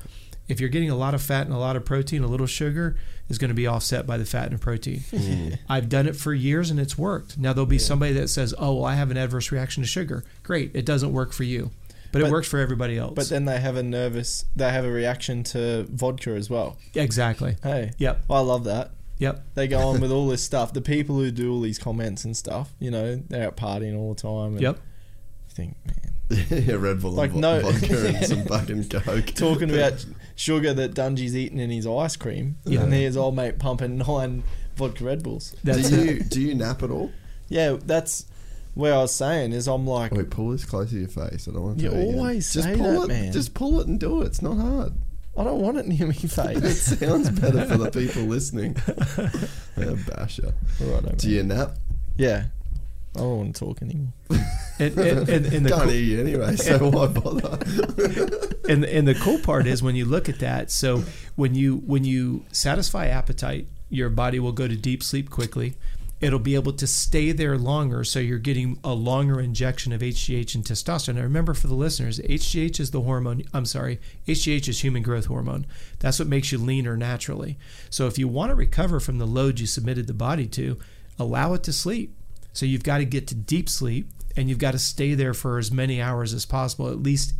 If 0.46 0.60
you're 0.60 0.68
getting 0.68 0.90
a 0.90 0.96
lot 0.96 1.14
of 1.14 1.22
fat 1.22 1.46
and 1.46 1.54
a 1.54 1.58
lot 1.58 1.74
of 1.74 1.84
protein, 1.84 2.22
a 2.22 2.26
little 2.26 2.46
sugar 2.46 2.96
is 3.28 3.38
going 3.38 3.48
to 3.48 3.54
be 3.54 3.66
offset 3.66 4.06
by 4.06 4.18
the 4.18 4.26
fat 4.26 4.50
and 4.50 4.60
protein. 4.60 5.00
Mm. 5.10 5.58
I've 5.68 5.88
done 5.88 6.06
it 6.06 6.16
for 6.16 6.34
years 6.34 6.70
and 6.70 6.78
it's 6.78 6.98
worked. 6.98 7.38
Now, 7.38 7.52
there'll 7.52 7.66
be 7.66 7.78
somebody 7.78 8.12
that 8.12 8.28
says, 8.28 8.54
oh, 8.58 8.74
well, 8.74 8.84
I 8.84 8.94
have 8.94 9.10
an 9.10 9.16
adverse 9.16 9.50
reaction 9.50 9.82
to 9.82 9.88
sugar. 9.88 10.22
Great. 10.42 10.72
It 10.74 10.84
doesn't 10.84 11.12
work 11.12 11.32
for 11.32 11.44
you, 11.44 11.70
but, 12.12 12.22
it 12.22 12.30
works 12.30 12.46
for 12.46 12.58
everybody 12.58 12.98
else. 12.98 13.14
But 13.14 13.30
then 13.30 13.46
they 13.46 13.58
have 13.58 13.76
a 13.76 13.82
nervous, 13.82 14.44
they 14.54 14.70
have 14.70 14.84
a 14.84 14.90
reaction 14.90 15.44
to 15.44 15.86
vodka 15.90 16.30
as 16.32 16.50
well. 16.50 16.76
exactly. 16.94 17.56
Hey. 17.62 17.92
Yep. 17.96 18.24
I 18.28 18.40
love 18.40 18.64
that. 18.64 18.90
Yep. 19.18 19.44
They 19.54 19.68
go 19.68 19.78
on 19.88 20.00
with 20.00 20.10
all 20.10 20.26
this 20.28 20.42
stuff. 20.42 20.72
The 20.72 20.80
people 20.80 21.16
who 21.16 21.30
do 21.30 21.52
all 21.52 21.60
these 21.60 21.78
comments 21.78 22.24
and 22.24 22.36
stuff, 22.36 22.72
you 22.80 22.90
know, 22.90 23.16
they're 23.28 23.46
out 23.46 23.56
partying 23.56 23.96
all 23.96 24.14
the 24.14 24.20
time. 24.20 24.52
And 24.54 24.60
Yep. 24.60 24.76
You 24.76 25.54
think, 25.54 25.76
man, 25.86 26.46
yeah, 26.66 26.74
Red 26.74 27.00
Bull 27.00 27.12
Like, 27.12 27.30
and 27.32 27.40
no- 27.40 27.60
no, 27.60 27.70
vodka 27.70 28.08
and 28.08 28.26
some 28.26 28.44
fucking 28.44 28.88
coke. 28.88 29.26
talking 29.34 29.70
about 29.74 30.04
sugar 30.34 30.74
that 30.74 30.94
Dungey's 30.94 31.36
eating 31.36 31.60
in 31.60 31.70
his 31.70 31.86
ice 31.86 32.16
cream, 32.16 32.56
Yeah. 32.64 32.82
and 32.82 32.92
his 32.92 33.16
old 33.16 33.36
mate 33.36 33.58
pumping 33.58 33.98
nine 33.98 34.42
vodka 34.76 35.04
Red 35.04 35.22
Bulls. 35.22 35.54
That's 35.62 35.90
do 35.90 36.04
you 36.04 36.20
do 36.20 36.40
you 36.40 36.54
nap 36.56 36.82
at 36.82 36.90
all? 36.90 37.12
Yeah, 37.48 37.76
that's 37.84 38.26
where 38.74 38.94
I 38.94 38.98
was 38.98 39.14
saying 39.14 39.52
is 39.52 39.68
I'm 39.68 39.86
like, 39.86 40.12
oh, 40.12 40.16
Wait, 40.16 40.30
pull 40.30 40.50
this 40.50 40.64
close 40.64 40.90
to 40.90 40.98
your 40.98 41.06
face. 41.08 41.46
I 41.46 41.52
don't 41.52 41.62
want 41.62 41.78
to. 41.78 41.84
You 41.84 41.90
tell 41.90 42.00
again. 42.00 42.14
always 42.18 42.52
just 42.52 42.66
say 42.66 42.76
pull 42.76 42.92
that, 43.02 43.04
it. 43.04 43.08
man. 43.08 43.32
Just 43.32 43.54
pull 43.54 43.78
it 43.80 43.86
and 43.86 44.00
do 44.00 44.22
it. 44.22 44.26
It's 44.26 44.42
not 44.42 44.56
hard. 44.56 44.92
I 45.36 45.44
don't 45.44 45.60
want 45.60 45.78
it 45.78 45.86
near 45.86 46.06
me 46.06 46.14
face. 46.14 46.92
It 46.92 46.98
sounds 46.98 47.30
better 47.30 47.64
for 47.66 47.76
the 47.78 47.90
people 47.90 48.22
listening. 48.22 48.76
yeah, 49.76 49.94
basher. 50.08 50.54
Right, 50.80 51.18
Do 51.18 51.28
you 51.30 51.42
nap? 51.42 51.76
Yeah. 52.16 52.44
I 53.16 53.20
don't 53.20 53.36
want 53.38 53.56
to 53.56 53.64
talk 53.64 53.82
anymore. 53.82 54.12
And, 54.80 54.98
and, 54.98 55.28
and, 55.28 55.46
and 55.46 55.66
the 55.66 55.70
Can't 55.70 55.82
cool- 55.82 55.90
hear 55.90 56.00
you 56.02 56.20
anyway, 56.20 56.56
so 56.56 56.90
why 56.90 57.06
bother? 57.06 57.58
and 58.68 58.84
and 58.84 59.06
the 59.06 59.14
cool 59.20 59.38
part 59.38 59.66
is 59.68 59.82
when 59.84 59.94
you 59.94 60.04
look 60.04 60.28
at 60.28 60.40
that 60.40 60.70
so 60.70 61.04
when 61.36 61.54
you 61.54 61.76
when 61.86 62.02
you 62.04 62.44
satisfy 62.50 63.06
appetite 63.06 63.68
your 63.88 64.08
body 64.08 64.40
will 64.40 64.50
go 64.52 64.66
to 64.66 64.74
deep 64.74 65.02
sleep 65.02 65.30
quickly 65.30 65.76
it'll 66.24 66.38
be 66.38 66.54
able 66.54 66.72
to 66.72 66.86
stay 66.86 67.32
there 67.32 67.58
longer 67.58 68.02
so 68.02 68.18
you're 68.18 68.38
getting 68.38 68.78
a 68.82 68.94
longer 68.94 69.38
injection 69.38 69.92
of 69.92 70.00
HGH 70.00 70.54
and 70.54 70.64
testosterone. 70.64 71.16
Now 71.16 71.22
remember 71.22 71.52
for 71.52 71.66
the 71.66 71.74
listeners, 71.74 72.18
HGH 72.18 72.80
is 72.80 72.92
the 72.92 73.02
hormone, 73.02 73.42
I'm 73.52 73.66
sorry, 73.66 74.00
HGH 74.26 74.66
is 74.66 74.82
human 74.82 75.02
growth 75.02 75.26
hormone. 75.26 75.66
That's 75.98 76.18
what 76.18 76.26
makes 76.26 76.50
you 76.50 76.56
leaner 76.56 76.96
naturally. 76.96 77.58
So 77.90 78.06
if 78.06 78.18
you 78.18 78.26
want 78.26 78.48
to 78.50 78.54
recover 78.54 79.00
from 79.00 79.18
the 79.18 79.26
load 79.26 79.60
you 79.60 79.66
submitted 79.66 80.06
the 80.06 80.14
body 80.14 80.46
to, 80.46 80.78
allow 81.18 81.52
it 81.52 81.62
to 81.64 81.74
sleep. 81.74 82.16
So 82.54 82.64
you've 82.64 82.84
got 82.84 82.98
to 82.98 83.04
get 83.04 83.26
to 83.28 83.34
deep 83.34 83.68
sleep 83.68 84.08
and 84.34 84.48
you've 84.48 84.58
got 84.58 84.70
to 84.70 84.78
stay 84.78 85.12
there 85.12 85.34
for 85.34 85.58
as 85.58 85.70
many 85.70 86.00
hours 86.00 86.32
as 86.32 86.46
possible, 86.46 86.88
at 86.88 87.02
least 87.02 87.34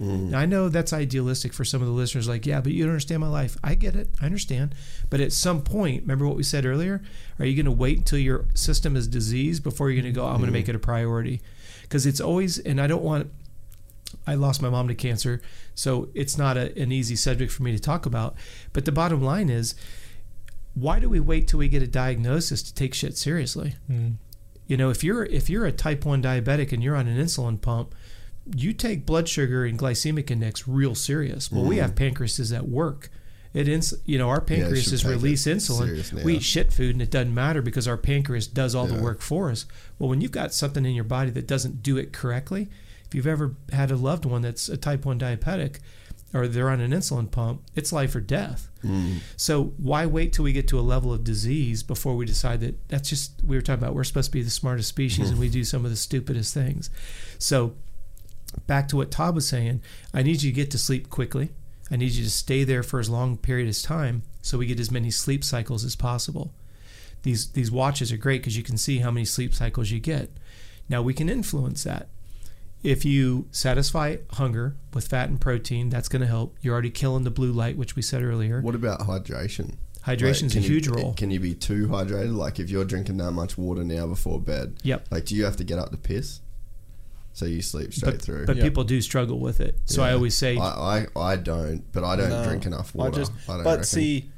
8. 0.00 0.06
Now, 0.06 0.38
I 0.38 0.46
know 0.46 0.68
that's 0.68 0.92
idealistic 0.92 1.52
for 1.52 1.64
some 1.64 1.80
of 1.80 1.88
the 1.88 1.94
listeners, 1.94 2.28
like, 2.28 2.46
yeah, 2.46 2.60
but 2.60 2.72
you 2.72 2.84
don't 2.84 2.92
understand 2.92 3.20
my 3.20 3.28
life. 3.28 3.56
I 3.64 3.74
get 3.74 3.96
it. 3.96 4.08
I 4.20 4.26
understand. 4.26 4.74
But 5.10 5.20
at 5.20 5.32
some 5.32 5.62
point, 5.62 6.02
remember 6.02 6.26
what 6.26 6.36
we 6.36 6.42
said 6.42 6.66
earlier? 6.66 7.02
Are 7.38 7.44
you 7.44 7.54
going 7.54 7.66
to 7.66 7.72
wait 7.72 7.98
until 7.98 8.18
your 8.18 8.46
system 8.54 8.96
is 8.96 9.08
diseased 9.08 9.62
before 9.62 9.90
you're 9.90 10.02
going 10.02 10.12
to 10.12 10.18
go, 10.18 10.26
I'm 10.26 10.38
going 10.38 10.46
to 10.46 10.50
mm. 10.50 10.54
make 10.54 10.68
it 10.68 10.74
a 10.74 10.78
priority? 10.78 11.40
Because 11.82 12.06
it's 12.06 12.20
always, 12.20 12.58
and 12.58 12.80
I 12.80 12.86
don't 12.86 13.02
want, 13.02 13.30
I 14.26 14.34
lost 14.34 14.60
my 14.60 14.70
mom 14.70 14.88
to 14.88 14.94
cancer, 14.94 15.40
so 15.74 16.08
it's 16.14 16.36
not 16.36 16.56
a, 16.56 16.76
an 16.80 16.92
easy 16.92 17.16
subject 17.16 17.52
for 17.52 17.62
me 17.62 17.72
to 17.72 17.78
talk 17.78 18.06
about. 18.06 18.36
But 18.72 18.84
the 18.84 18.92
bottom 18.92 19.22
line 19.22 19.48
is, 19.48 19.74
why 20.74 20.98
do 20.98 21.08
we 21.08 21.20
wait 21.20 21.48
till 21.48 21.58
we 21.58 21.68
get 21.68 21.82
a 21.82 21.86
diagnosis 21.86 22.62
to 22.62 22.74
take 22.74 22.92
shit 22.92 23.16
seriously? 23.16 23.76
Mm. 23.90 24.16
You 24.66 24.76
know, 24.76 24.90
if 24.90 25.02
you're 25.04 25.24
if 25.24 25.48
you're 25.48 25.64
a 25.64 25.72
type 25.72 26.04
one 26.04 26.22
diabetic 26.22 26.72
and 26.72 26.82
you're 26.82 26.96
on 26.96 27.06
an 27.06 27.22
insulin 27.24 27.60
pump, 27.60 27.94
you 28.54 28.72
take 28.72 29.06
blood 29.06 29.28
sugar 29.28 29.64
and 29.64 29.78
glycemic 29.78 30.30
index 30.30 30.68
real 30.68 30.94
serious. 30.94 31.50
Well, 31.50 31.64
we 31.64 31.78
have 31.78 31.94
pancreases 31.94 32.50
that 32.50 32.68
work. 32.68 33.10
It 33.54 33.68
ins- 33.68 33.94
you 34.04 34.18
know 34.18 34.28
our 34.28 34.40
Mm. 34.40 34.46
pancreases 34.46 35.02
take 35.02 35.10
release 35.10 35.46
insulin. 35.46 35.86
seriously, 35.86 36.24
We 36.24 36.32
yeah. 36.34 36.38
eat 36.38 36.42
shit 36.42 36.72
food 36.72 36.94
and 36.94 37.00
it 37.02 37.10
doesn't 37.10 37.32
matter 37.34 37.62
because 37.62 37.88
our 37.88 37.96
pancreas 37.96 38.46
does 38.46 38.74
all 38.74 38.86
the 38.86 39.00
work 39.00 39.22
for 39.22 39.50
us. 39.50 39.64
Well, 39.98 40.10
when 40.10 40.20
you've 40.20 40.30
got 40.32 40.52
something 40.52 40.84
in 40.84 40.94
your 40.94 41.04
body 41.04 41.30
that 41.30 41.46
doesn't 41.46 41.82
do 41.82 41.96
it 41.96 42.12
correctly, 42.12 42.68
if 43.06 43.14
you've 43.14 43.26
ever 43.26 43.54
had 43.72 43.90
a 43.90 43.96
loved 43.96 44.24
one 44.26 44.42
that's 44.42 44.68
a 44.68 44.76
type 44.76 45.06
one 45.06 45.18
diabetic 45.18 45.76
or 46.34 46.46
they're 46.48 46.68
on 46.68 46.80
an 46.80 46.90
insulin 46.90 47.30
pump, 47.30 47.62
it's 47.74 47.92
life 47.92 48.14
or 48.14 48.20
death. 48.20 48.68
Mm. 48.84 49.20
So 49.36 49.72
why 49.78 50.04
wait 50.04 50.34
till 50.34 50.44
we 50.44 50.52
get 50.52 50.68
to 50.68 50.78
a 50.78 50.82
level 50.82 51.12
of 51.12 51.24
disease 51.24 51.82
before 51.82 52.14
we 52.14 52.26
decide 52.26 52.60
that 52.60 52.88
that's 52.88 53.08
just 53.08 53.32
we 53.42 53.56
were 53.56 53.62
talking 53.62 53.82
about 53.82 53.94
we're 53.94 54.04
supposed 54.04 54.26
to 54.26 54.32
be 54.32 54.42
the 54.42 54.50
smartest 54.50 54.90
species 54.90 55.30
and 55.30 55.38
we 55.38 55.48
do 55.48 55.64
some 55.64 55.84
of 55.84 55.90
the 55.90 55.96
stupidest 55.96 56.52
things. 56.52 56.90
So 57.38 57.74
back 58.66 58.88
to 58.88 58.96
what 58.96 59.10
Todd 59.10 59.34
was 59.34 59.48
saying, 59.48 59.80
I 60.14 60.22
need 60.22 60.42
you 60.42 60.50
to 60.50 60.54
get 60.56 60.70
to 60.72 60.78
sleep 60.78 61.10
quickly. 61.10 61.50
I 61.90 61.96
need 61.96 62.12
you 62.12 62.24
to 62.24 62.30
stay 62.30 62.64
there 62.64 62.82
for 62.82 62.98
as 62.98 63.08
long 63.08 63.34
a 63.34 63.36
period 63.36 63.68
as 63.68 63.82
time 63.82 64.22
so 64.42 64.58
we 64.58 64.66
get 64.66 64.80
as 64.80 64.90
many 64.90 65.10
sleep 65.10 65.44
cycles 65.44 65.84
as 65.84 65.94
possible. 65.96 66.52
These 67.22 67.48
these 67.52 67.70
watches 67.70 68.12
are 68.12 68.16
great 68.16 68.40
because 68.42 68.56
you 68.56 68.62
can 68.62 68.76
see 68.76 68.98
how 68.98 69.10
many 69.10 69.24
sleep 69.24 69.54
cycles 69.54 69.90
you 69.90 70.00
get. 70.00 70.30
Now 70.88 71.02
we 71.02 71.14
can 71.14 71.28
influence 71.28 71.84
that. 71.84 72.08
if 72.82 73.04
you 73.04 73.48
satisfy 73.50 74.16
hunger 74.32 74.76
with 74.94 75.08
fat 75.08 75.28
and 75.28 75.40
protein, 75.40 75.88
that's 75.88 76.08
going 76.08 76.20
to 76.20 76.26
help. 76.28 76.56
You're 76.60 76.72
already 76.74 76.90
killing 76.90 77.24
the 77.24 77.30
blue 77.30 77.50
light, 77.50 77.76
which 77.76 77.96
we 77.96 78.02
said 78.02 78.22
earlier. 78.22 78.60
What 78.60 78.76
about 78.76 79.00
hydration? 79.00 79.74
Hydration's 80.02 80.54
Like, 80.54 80.64
a 80.64 80.68
huge 80.68 80.86
you, 80.86 80.92
role. 80.92 81.14
Can 81.14 81.32
you 81.32 81.40
be 81.40 81.54
too 81.54 81.88
hydrated? 81.88 82.36
Like 82.36 82.60
if 82.60 82.70
you're 82.70 82.84
drinking 82.84 83.16
that 83.16 83.32
much 83.32 83.58
water 83.58 83.82
now 83.82 84.06
before 84.06 84.38
bed, 84.40 84.76
Yep. 84.84 85.08
like 85.10 85.24
do 85.24 85.34
you 85.34 85.44
have 85.44 85.56
to 85.56 85.64
get 85.64 85.80
up 85.80 85.90
to 85.90 85.96
piss? 85.96 86.40
So 87.36 87.44
you 87.44 87.60
sleep 87.60 87.92
straight 87.92 88.12
But, 88.12 88.22
through. 88.22 88.46
but 88.46 88.56
Yeah. 88.56 88.62
people 88.62 88.82
do 88.82 89.02
struggle 89.02 89.38
with 89.38 89.60
it. 89.60 89.78
So 89.84 90.02
I 90.02 90.14
always 90.14 90.34
say, 90.34 90.56
I, 90.56 91.04
I, 91.04 91.06
I 91.20 91.36
don't, 91.36 91.82
but 91.92 92.02
I 92.02 92.16
don't 92.16 92.30
No, 92.30 92.42
drink 92.44 92.64
enough 92.64 92.92
I 92.94 92.98
water. 92.98 93.18
just, 93.18 93.32
I 93.46 93.56
don't 93.56 93.64
but 93.64 93.70
reckon. 93.72 93.84
see, 93.84 94.30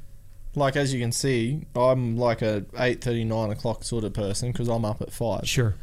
like 0.53 0.75
as 0.75 0.93
you 0.93 0.99
can 0.99 1.13
see, 1.13 1.65
I'm 1.77 2.17
like 2.17 2.41
a 2.41 2.65
eight 2.77 3.01
thirty 3.01 3.23
nine 3.23 3.51
o'clock 3.51 3.85
sort 3.85 4.03
of 4.03 4.11
person 4.11 4.51
because 4.51 4.67
I'm 4.67 4.83
up 4.83 5.01
at 5.01 5.13
five, 5.13 5.47
sure. 5.47 5.75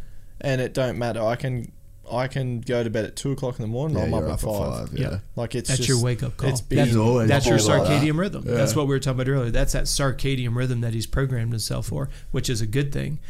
and 0.42 0.60
it 0.60 0.74
don't 0.74 0.98
matter. 0.98 1.22
I 1.22 1.36
can 1.36 1.72
I 2.12 2.28
can 2.28 2.60
go 2.60 2.84
to 2.84 2.90
bed 2.90 3.06
at 3.06 3.16
two 3.16 3.32
o'clock 3.32 3.58
in 3.58 3.62
the 3.62 3.66
morning. 3.68 3.96
yeah, 3.96 4.04
I'm 4.04 4.12
up 4.12 4.20
you're 4.20 4.32
at 4.32 4.40
five. 4.40 4.88
yeah. 4.92 5.10
Yeah. 5.12 5.18
Like 5.36 5.54
it's 5.54 5.68
That's 5.70 5.78
just, 5.78 5.88
your 5.88 6.02
wake 6.02 6.22
up 6.22 6.36
call. 6.36 6.50
It's 6.50 6.60
That's- 6.60 6.90
been 6.90 6.98
always 7.00 7.28
That's 7.28 7.46
your 7.46 7.56
been 7.56 7.66
like 7.66 7.82
that. 7.88 8.02
circadian 8.02 8.18
rhythm. 8.18 8.44
That's 8.44 8.76
what 8.76 8.86
we 8.88 8.94
were 8.94 9.00
talking 9.00 9.20
about 9.22 9.32
earlier. 9.32 9.50
That's 9.50 9.72
that 9.72 9.84
circadian 9.84 10.54
rhythm 10.54 10.82
that 10.82 10.92
he's 10.92 11.06
programmed 11.06 11.52
himself 11.52 11.86
for, 11.86 12.10
which 12.30 12.50
is 12.50 12.60
a 12.60 12.66
good 12.66 12.92
thing. 12.92 13.20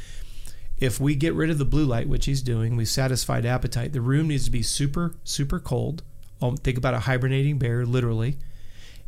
If 0.78 1.00
we 1.00 1.14
get 1.14 1.32
rid 1.34 1.48
of 1.50 1.58
the 1.58 1.64
blue 1.64 1.84
light, 1.86 2.08
which 2.08 2.26
he's 2.26 2.42
doing, 2.42 2.76
we've 2.76 2.88
satisfied 2.88 3.46
appetite. 3.46 3.92
The 3.92 4.00
room 4.02 4.28
needs 4.28 4.44
to 4.44 4.50
be 4.50 4.62
super, 4.62 5.14
super 5.24 5.58
cold. 5.58 6.02
Um, 6.42 6.56
think 6.56 6.76
about 6.76 6.92
a 6.94 7.00
hibernating 7.00 7.58
bear, 7.58 7.86
literally. 7.86 8.36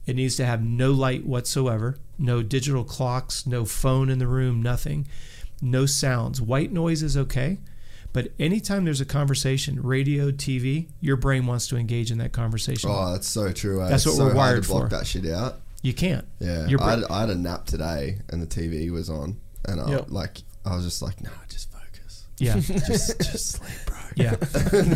It 0.07 0.17
needs 0.17 0.37
to 0.37 0.47
have 0.47 0.63
no 0.63 0.93
light 0.93 1.27
whatsoever, 1.27 1.99
no 2.19 2.43
digital 2.43 2.85
clocks, 2.85 3.47
no 3.47 3.67
phone 3.67 4.09
in 4.09 4.19
the 4.19 4.27
room, 4.27 4.63
nothing, 4.63 5.07
no 5.61 5.85
sounds. 5.85 6.41
White 6.41 6.73
noise 6.73 7.03
is 7.03 7.15
okay, 7.19 7.59
but 8.15 8.29
anytime 8.39 8.87
there's 8.87 9.03
a 9.03 9.05
conversation, 9.05 9.83
radio, 9.83 10.31
TV, 10.31 10.89
your 11.03 11.17
brain 11.17 11.45
wants 11.45 11.67
to 11.69 11.77
engage 11.77 12.11
in 12.11 12.17
that 12.17 12.33
conversation. 12.33 12.89
Oh, 12.91 13.13
that's 13.13 13.29
so 13.29 13.53
true. 13.53 13.83
eh? 13.83 13.91
That's 13.91 14.07
what 14.07 14.15
so 14.15 14.25
we're 14.25 14.35
wired 14.35 14.63
to 14.63 14.69
block 14.71 14.85
for. 14.85 14.97
that 14.97 15.07
shit 15.07 15.27
out. 15.27 15.61
You 15.83 15.93
can't. 15.93 16.27
Yeah, 16.41 16.67
I, 16.81 16.91
had, 16.93 17.05
I 17.11 17.21
had 17.21 17.31
a 17.31 17.35
nap 17.35 17.67
today, 17.67 18.21
and 18.31 18.41
the 18.41 18.47
TV 18.47 18.91
was 18.91 19.11
on, 19.11 19.39
and 19.67 19.79
I 19.79 19.91
Yep. 19.91 20.07
like 20.09 20.39
I 20.65 20.75
was 20.77 20.85
just 20.85 21.03
like, 21.03 21.21
no, 21.23 21.31
just 21.49 21.71
focus, 21.73 22.27
Yeah. 22.39 22.55
just 22.61 23.19
just 23.21 23.47
sleep, 23.53 23.71
bro. 23.87 23.97
Yeah. 24.17 24.35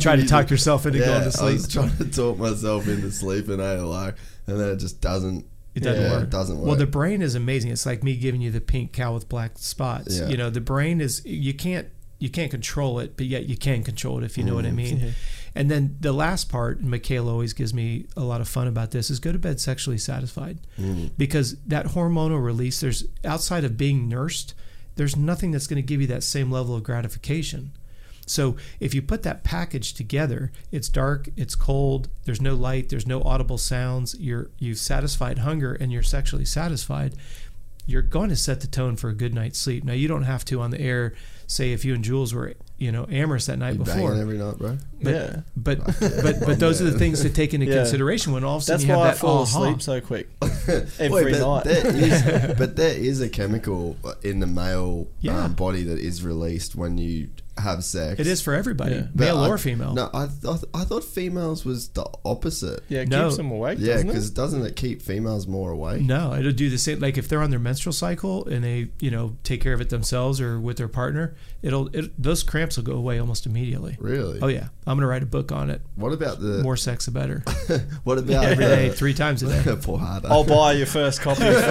Try 0.01 0.17
to 0.17 0.27
talk 0.27 0.51
yourself 0.51 0.85
into 0.85 0.99
yeah, 0.99 1.07
going 1.07 1.23
to 1.25 1.31
sleep. 1.33 1.51
I 1.51 1.53
was 1.53 1.69
trying 1.69 1.97
to 1.99 2.05
talk 2.11 2.39
myself 2.39 2.89
into 2.89 3.11
sleeping, 3.13 3.61
eh? 3.61 3.81
Like, 3.81 4.17
and 4.49 4.59
then 4.59 4.71
it 4.71 4.77
just 4.79 5.01
doesn't. 5.01 5.47
It 5.77 5.85
doesn't 5.85 6.03
yeah, 6.03 6.11
work. 6.11 6.23
It 6.25 6.31
doesn't 6.31 6.59
work. 6.59 6.67
Well, 6.67 6.77
the 6.77 6.87
brain 6.87 7.23
is 7.23 7.35
amazing. 7.37 7.71
It's 7.71 7.87
like 7.87 8.03
me 8.03 8.17
giving 8.17 8.41
you 8.41 8.51
the 8.51 8.61
pink 8.61 8.93
cow 8.93 9.15
with 9.15 9.29
black 9.29 9.53
spots. 9.59 10.19
Yeah. 10.19 10.27
You 10.29 10.37
know, 10.37 10.51
the 10.51 10.61
brain 10.61 11.01
is 11.01 11.25
you 11.25 11.55
can't 11.55 11.87
you 12.19 12.29
can't 12.31 12.51
control 12.51 12.99
it, 12.99 13.17
but 13.17 13.27
yet 13.27 13.47
you 13.47 13.57
can 13.57 13.83
control 13.85 14.19
it 14.19 14.25
if 14.25 14.37
you 14.37 14.43
know 14.45 14.53
Mm. 14.53 14.57
what 14.57 14.67
I 14.67 14.71
mean. 14.73 15.15
And 15.55 15.71
then 15.71 15.97
the 16.01 16.13
last 16.13 16.49
part, 16.51 16.81
and 16.81 16.91
Michaela 16.91 17.31
always 17.31 17.53
gives 17.53 17.73
me 17.75 18.07
a 18.17 18.25
lot 18.25 18.41
of 18.41 18.49
fun 18.49 18.67
about 18.67 18.91
this, 18.91 19.09
is 19.11 19.19
go 19.21 19.31
to 19.33 19.39
bed 19.39 19.61
sexually 19.61 19.99
satisfied. 19.99 20.59
Mm. 20.81 21.11
Because 21.17 21.57
that 21.67 21.87
hormonal 21.87 22.43
release, 22.43 22.81
there's 22.81 23.05
outside 23.25 23.65
of 23.65 23.77
being 23.77 24.09
nursed, 24.09 24.55
there's 24.97 25.17
nothing 25.17 25.51
that's 25.51 25.67
going 25.67 25.83
to 25.83 25.87
give 25.87 26.01
you 26.01 26.07
that 26.09 26.23
same 26.23 26.51
level 26.51 26.75
of 26.75 26.83
gratification. 26.83 27.73
So 28.27 28.57
if 28.79 28.95
you 28.95 29.03
put 29.03 29.23
that 29.25 29.45
package 29.45 29.95
together, 29.95 30.53
it's 30.71 30.89
dark, 30.89 31.29
it's 31.37 31.55
cold, 31.55 32.09
there's 32.25 32.41
no 32.41 32.55
light, 32.55 32.89
there's 32.89 33.07
no 33.07 33.23
audible 33.23 33.59
sounds, 33.59 34.15
you're 34.19 34.51
you've 34.59 34.79
satisfied 34.79 35.39
hunger 35.39 35.75
and 35.75 35.93
you're 35.93 36.03
sexually 36.03 36.45
satisfied, 36.45 37.15
you're 37.85 38.03
going 38.03 38.29
to 38.29 38.37
set 38.37 38.61
the 38.61 38.67
tone 38.67 38.97
for 38.97 39.11
a 39.11 39.15
good 39.15 39.35
night's 39.35 39.59
sleep. 39.59 39.83
Now 39.85 39.93
you 39.93 40.07
don't 40.07 40.23
have 40.23 40.45
to 40.47 40.61
on 40.61 40.71
the 40.71 40.81
air 40.81 41.15
say 41.47 41.73
if 41.73 41.85
you 41.85 41.95
and 41.95 42.05
Jules 42.05 42.33
were, 42.33 42.55
you 42.83 42.91
know, 42.93 43.07
amorous 43.11 43.47
that 43.47 43.59
night 43.59 43.75
You 43.75 43.85
before. 43.85 44.15
every 44.15 44.39
night, 44.39 44.59
bro. 44.59 44.77
But, 45.01 45.15
yeah. 45.15 45.41
but 45.57 45.79
but 46.01 46.41
but 46.45 46.59
those 46.59 46.81
are 46.83 46.91
the 46.91 46.99
things 46.99 47.23
to 47.23 47.31
take 47.31 47.55
into 47.55 47.67
Yeah. 47.71 47.77
consideration 47.77 48.33
when 48.33 48.45
all 48.45 48.57
of 48.57 48.63
a 48.63 48.65
sudden 48.65 48.79
That's 48.79 48.85
you 48.89 48.91
have 48.91 48.99
why 48.99 49.07
I 49.07 49.11
that 49.13 49.19
fall 49.19 49.43
aha. 49.43 49.63
asleep 49.63 49.83
so 49.83 50.01
quick 50.01 50.29
every 50.99 51.25
Wait, 51.25 51.39
night. 51.41 51.65
but 51.65 51.65
There 51.65 51.97
is, 51.97 52.59
but 52.59 52.77
there 52.77 52.97
is 52.97 53.21
a 53.21 53.29
chemical 53.29 53.97
in 54.23 54.41
the 54.41 54.47
male 54.47 55.07
Yeah. 55.21 55.45
um, 55.45 55.55
body 55.55 55.85
that 55.85 55.99
is 55.99 56.25
released 56.25 56.75
when 56.75 56.99
you 56.99 57.29
have 57.59 57.85
sex. 57.85 58.19
It 58.21 58.27
is 58.27 58.41
for 58.41 58.55
everybody, 58.55 58.95
Yeah. 58.97 59.07
But 59.15 59.25
male 59.25 59.39
I- 59.39 59.49
or 59.49 59.59
female. 59.59 59.93
No, 59.95 60.09
I, 60.15 60.27
th- 60.27 60.63
I 60.75 60.85
thought 60.85 61.05
females 61.05 61.65
was 61.65 61.89
the 61.89 62.05
opposite. 62.25 62.81
yeah, 62.89 63.01
it 63.03 63.09
No. 63.09 63.25
keeps 63.25 63.37
them 63.37 63.51
awake. 63.51 63.79
Yeah, 63.81 63.95
doesn't 63.95 64.09
it? 64.09 64.13
because 64.13 64.31
doesn't 64.31 64.65
it 64.67 64.77
keep 64.77 65.03
females 65.03 65.47
more 65.47 65.71
awake? 65.71 66.03
No, 66.03 66.35
it'll 66.35 66.53
do 66.53 66.71
the 66.71 66.79
same. 66.79 67.01
Like 67.01 67.19
if 67.19 67.29
they're 67.29 67.43
on 67.43 67.51
their 67.51 67.59
menstrual 67.59 67.93
cycle 67.93 68.47
and 68.47 68.65
they, 68.65 68.89
you 69.01 69.11
know, 69.11 69.37
take 69.45 69.61
care 69.61 69.73
of 69.75 69.81
it 69.81 69.91
themselves 69.91 70.41
or 70.41 70.59
with 70.61 70.77
their 70.79 70.89
partner, 70.89 71.35
it'll 71.63 71.89
it, 71.95 72.11
those 72.21 72.43
cramps 72.43 72.77
will 72.77 72.85
go 72.85 72.95
away 72.95 73.19
almost 73.19 73.45
immediately. 73.47 73.97
Really? 74.01 74.39
Oh 74.41 74.49
yeah, 74.49 74.69
I'm 74.87 74.97
gonna 74.97 75.07
write 75.07 75.23
a 75.23 75.27
book 75.27 75.53
on 75.53 75.69
it. 75.71 75.83
What 75.97 76.13
about 76.13 76.41
the? 76.41 76.63
More 76.63 76.77
sex, 76.77 77.05
the 77.07 77.11
better. 77.11 77.43
what 78.05 78.19
about 78.19 78.45
Every 78.45 78.65
the- 78.65 78.77
day, 78.77 78.91
three 78.95 79.15
times 79.15 79.43
a 79.43 79.49
day. 79.49 79.77
Poor 79.83 79.99
harder. 79.99 80.29
I'll 80.31 80.45
buy 80.45 80.73
your 80.73 80.87
first 80.87 81.21
copy. 81.21 81.43
Of 81.47 81.63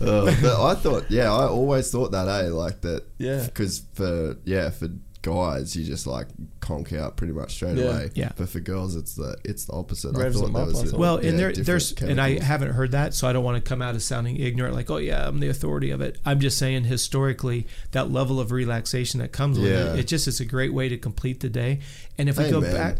Uh, 0.00 0.24
but 0.40 0.62
I 0.64 0.74
thought, 0.76 1.04
yeah, 1.10 1.30
I 1.32 1.44
always 1.46 1.90
thought 1.90 2.10
that, 2.12 2.26
eh? 2.26 2.48
Like 2.48 2.80
that. 2.80 3.04
Yeah. 3.18 3.39
Because 3.46 3.82
for 3.94 4.36
yeah, 4.44 4.70
for 4.70 4.88
guys, 5.22 5.76
you 5.76 5.84
just 5.84 6.06
like 6.06 6.28
conk 6.60 6.94
out 6.94 7.16
pretty 7.18 7.32
much 7.34 7.52
straight 7.52 7.76
Yeah. 7.76 7.84
away. 7.84 8.10
Yeah. 8.14 8.32
But 8.36 8.48
for 8.48 8.58
girls, 8.60 8.96
it's 8.96 9.14
the 9.16 9.36
it's 9.44 9.66
the 9.66 9.72
opposite. 9.74 10.16
Revs 10.16 10.36
I 10.36 10.40
thought 10.40 10.44
them 10.46 10.52
that 10.54 10.60
up, 10.60 10.66
was 10.68 10.78
I 10.78 10.82
a- 10.82 10.86
thought. 10.86 10.98
Well, 11.00 11.22
yeah, 11.22 11.28
and 11.30 11.38
there, 11.38 11.48
different 11.48 11.66
there's, 11.66 11.92
and 12.02 12.20
I 12.20 12.28
chemicals. 12.28 12.46
haven't 12.48 12.70
heard 12.72 12.90
that, 12.92 13.12
so 13.14 13.28
I 13.28 13.32
don't 13.34 13.44
want 13.44 13.62
to 13.62 13.68
come 13.68 13.82
out 13.82 13.94
as 13.94 14.04
sounding 14.04 14.36
ignorant, 14.38 14.74
like, 14.74 14.90
oh 14.90 14.96
yeah, 14.96 15.28
I'm 15.28 15.40
the 15.40 15.48
authority 15.48 15.90
of 15.90 16.00
it. 16.00 16.18
I'm 16.24 16.40
just 16.40 16.56
saying, 16.58 16.84
historically, 16.84 17.66
that 17.92 18.10
level 18.10 18.40
of 18.40 18.50
relaxation 18.50 19.20
that 19.20 19.30
comes 19.32 19.58
with 19.58 19.70
Yeah. 19.70 19.92
it, 19.92 20.00
it 20.00 20.06
just 20.06 20.26
is 20.26 20.40
a 20.40 20.44
great 20.46 20.72
way 20.72 20.88
to 20.88 20.96
complete 20.96 21.40
the 21.40 21.50
day. 21.50 21.80
And 22.16 22.28
if 22.30 22.38
we 22.38 22.48
go 22.50 22.58
Amen. 22.58 22.72
back, 22.72 22.96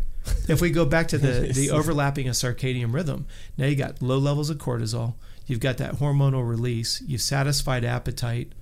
if 0.47 0.61
we 0.61 0.69
go 0.71 0.85
back 0.85 1.09
to 1.09 1.19
the 1.19 1.51
the 1.55 1.71
overlapping 1.71 2.29
of 2.29 2.35
circadian 2.35 2.93
rhythm, 2.93 3.27
now 3.57 3.65
you 3.65 3.77
got 3.77 4.03
low 4.03 4.19
levels 4.19 4.51
of 4.51 4.59
cortisol, 4.59 5.15
you've 5.47 5.61
got 5.61 5.79
that 5.79 5.95
hormonal 5.97 6.47
release, 6.47 7.03
you've 7.07 7.23
satisfied 7.23 7.83
appetite. 7.83 8.53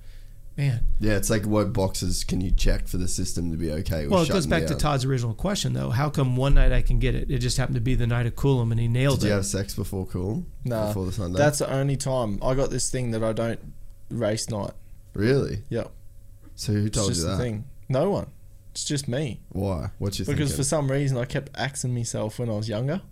Man, 0.59 0.81
Yeah, 0.99 1.13
it's 1.13 1.29
like 1.29 1.45
what 1.45 1.71
boxes 1.71 2.25
can 2.25 2.41
you 2.41 2.51
check 2.51 2.85
for 2.85 2.97
the 2.97 3.07
system 3.07 3.49
to 3.51 3.57
be 3.57 3.71
okay? 3.71 4.01
With 4.03 4.11
well, 4.11 4.23
it 4.23 4.29
goes 4.29 4.45
back 4.45 4.65
to? 4.67 4.75
Todd's 4.75 5.05
original 5.05 5.33
question, 5.33 5.71
though. 5.71 5.89
How 5.89 6.09
come 6.09 6.35
one 6.35 6.55
night 6.55 6.73
I 6.73 6.81
can 6.81 6.99
get 6.99 7.15
it? 7.15 7.31
It 7.31 7.39
just 7.39 7.55
happened 7.55 7.75
to 7.75 7.81
be 7.81 7.95
the 7.95 8.05
night 8.05 8.25
of 8.25 8.35
Coolum, 8.35 8.71
and 8.71 8.77
he 8.79 8.89
nailed 8.89 9.19
it. 9.19 9.21
Did 9.21 9.27
you 9.27 9.33
have 9.35 9.45
sex 9.45 9.73
before 9.73 10.05
cool? 10.05 10.45
Nah, 10.65 10.87
Before 10.87 11.05
the 11.05 11.13
Sunday? 11.13 11.37
That's 11.37 11.59
the 11.59 11.71
only 11.71 11.95
time 11.95 12.39
I 12.43 12.55
got 12.55 12.71
this 12.71 12.89
thing 12.91 13.11
that 13.11 13.23
I 13.23 13.31
don't 13.31 13.73
race 14.09 14.49
night. 14.49 14.73
really. 15.13 15.63
Yep, 15.69 15.91
So 16.55 16.73
who 16.73 16.85
it's 16.87 16.97
told 16.97 17.09
just 17.11 17.21
you 17.21 17.27
the 17.27 17.37
that? 17.37 17.41
thing. 17.41 17.63
No 17.87 18.09
one. 18.09 18.27
It's 18.79 18.87
just 18.87 19.09
me. 19.09 19.41
Why? 19.49 19.89
What's 19.97 20.19
your 20.19 20.25
Because 20.25 20.51
for 20.51 20.55
thinking? 20.57 20.63
some 20.63 20.89
reason 20.89 21.17
I 21.17 21.25
kept 21.25 21.51
axing 21.57 21.93
myself 21.93 22.39
when 22.39 22.49
I 22.49 22.53
was 22.53 22.69
younger. 22.69 23.01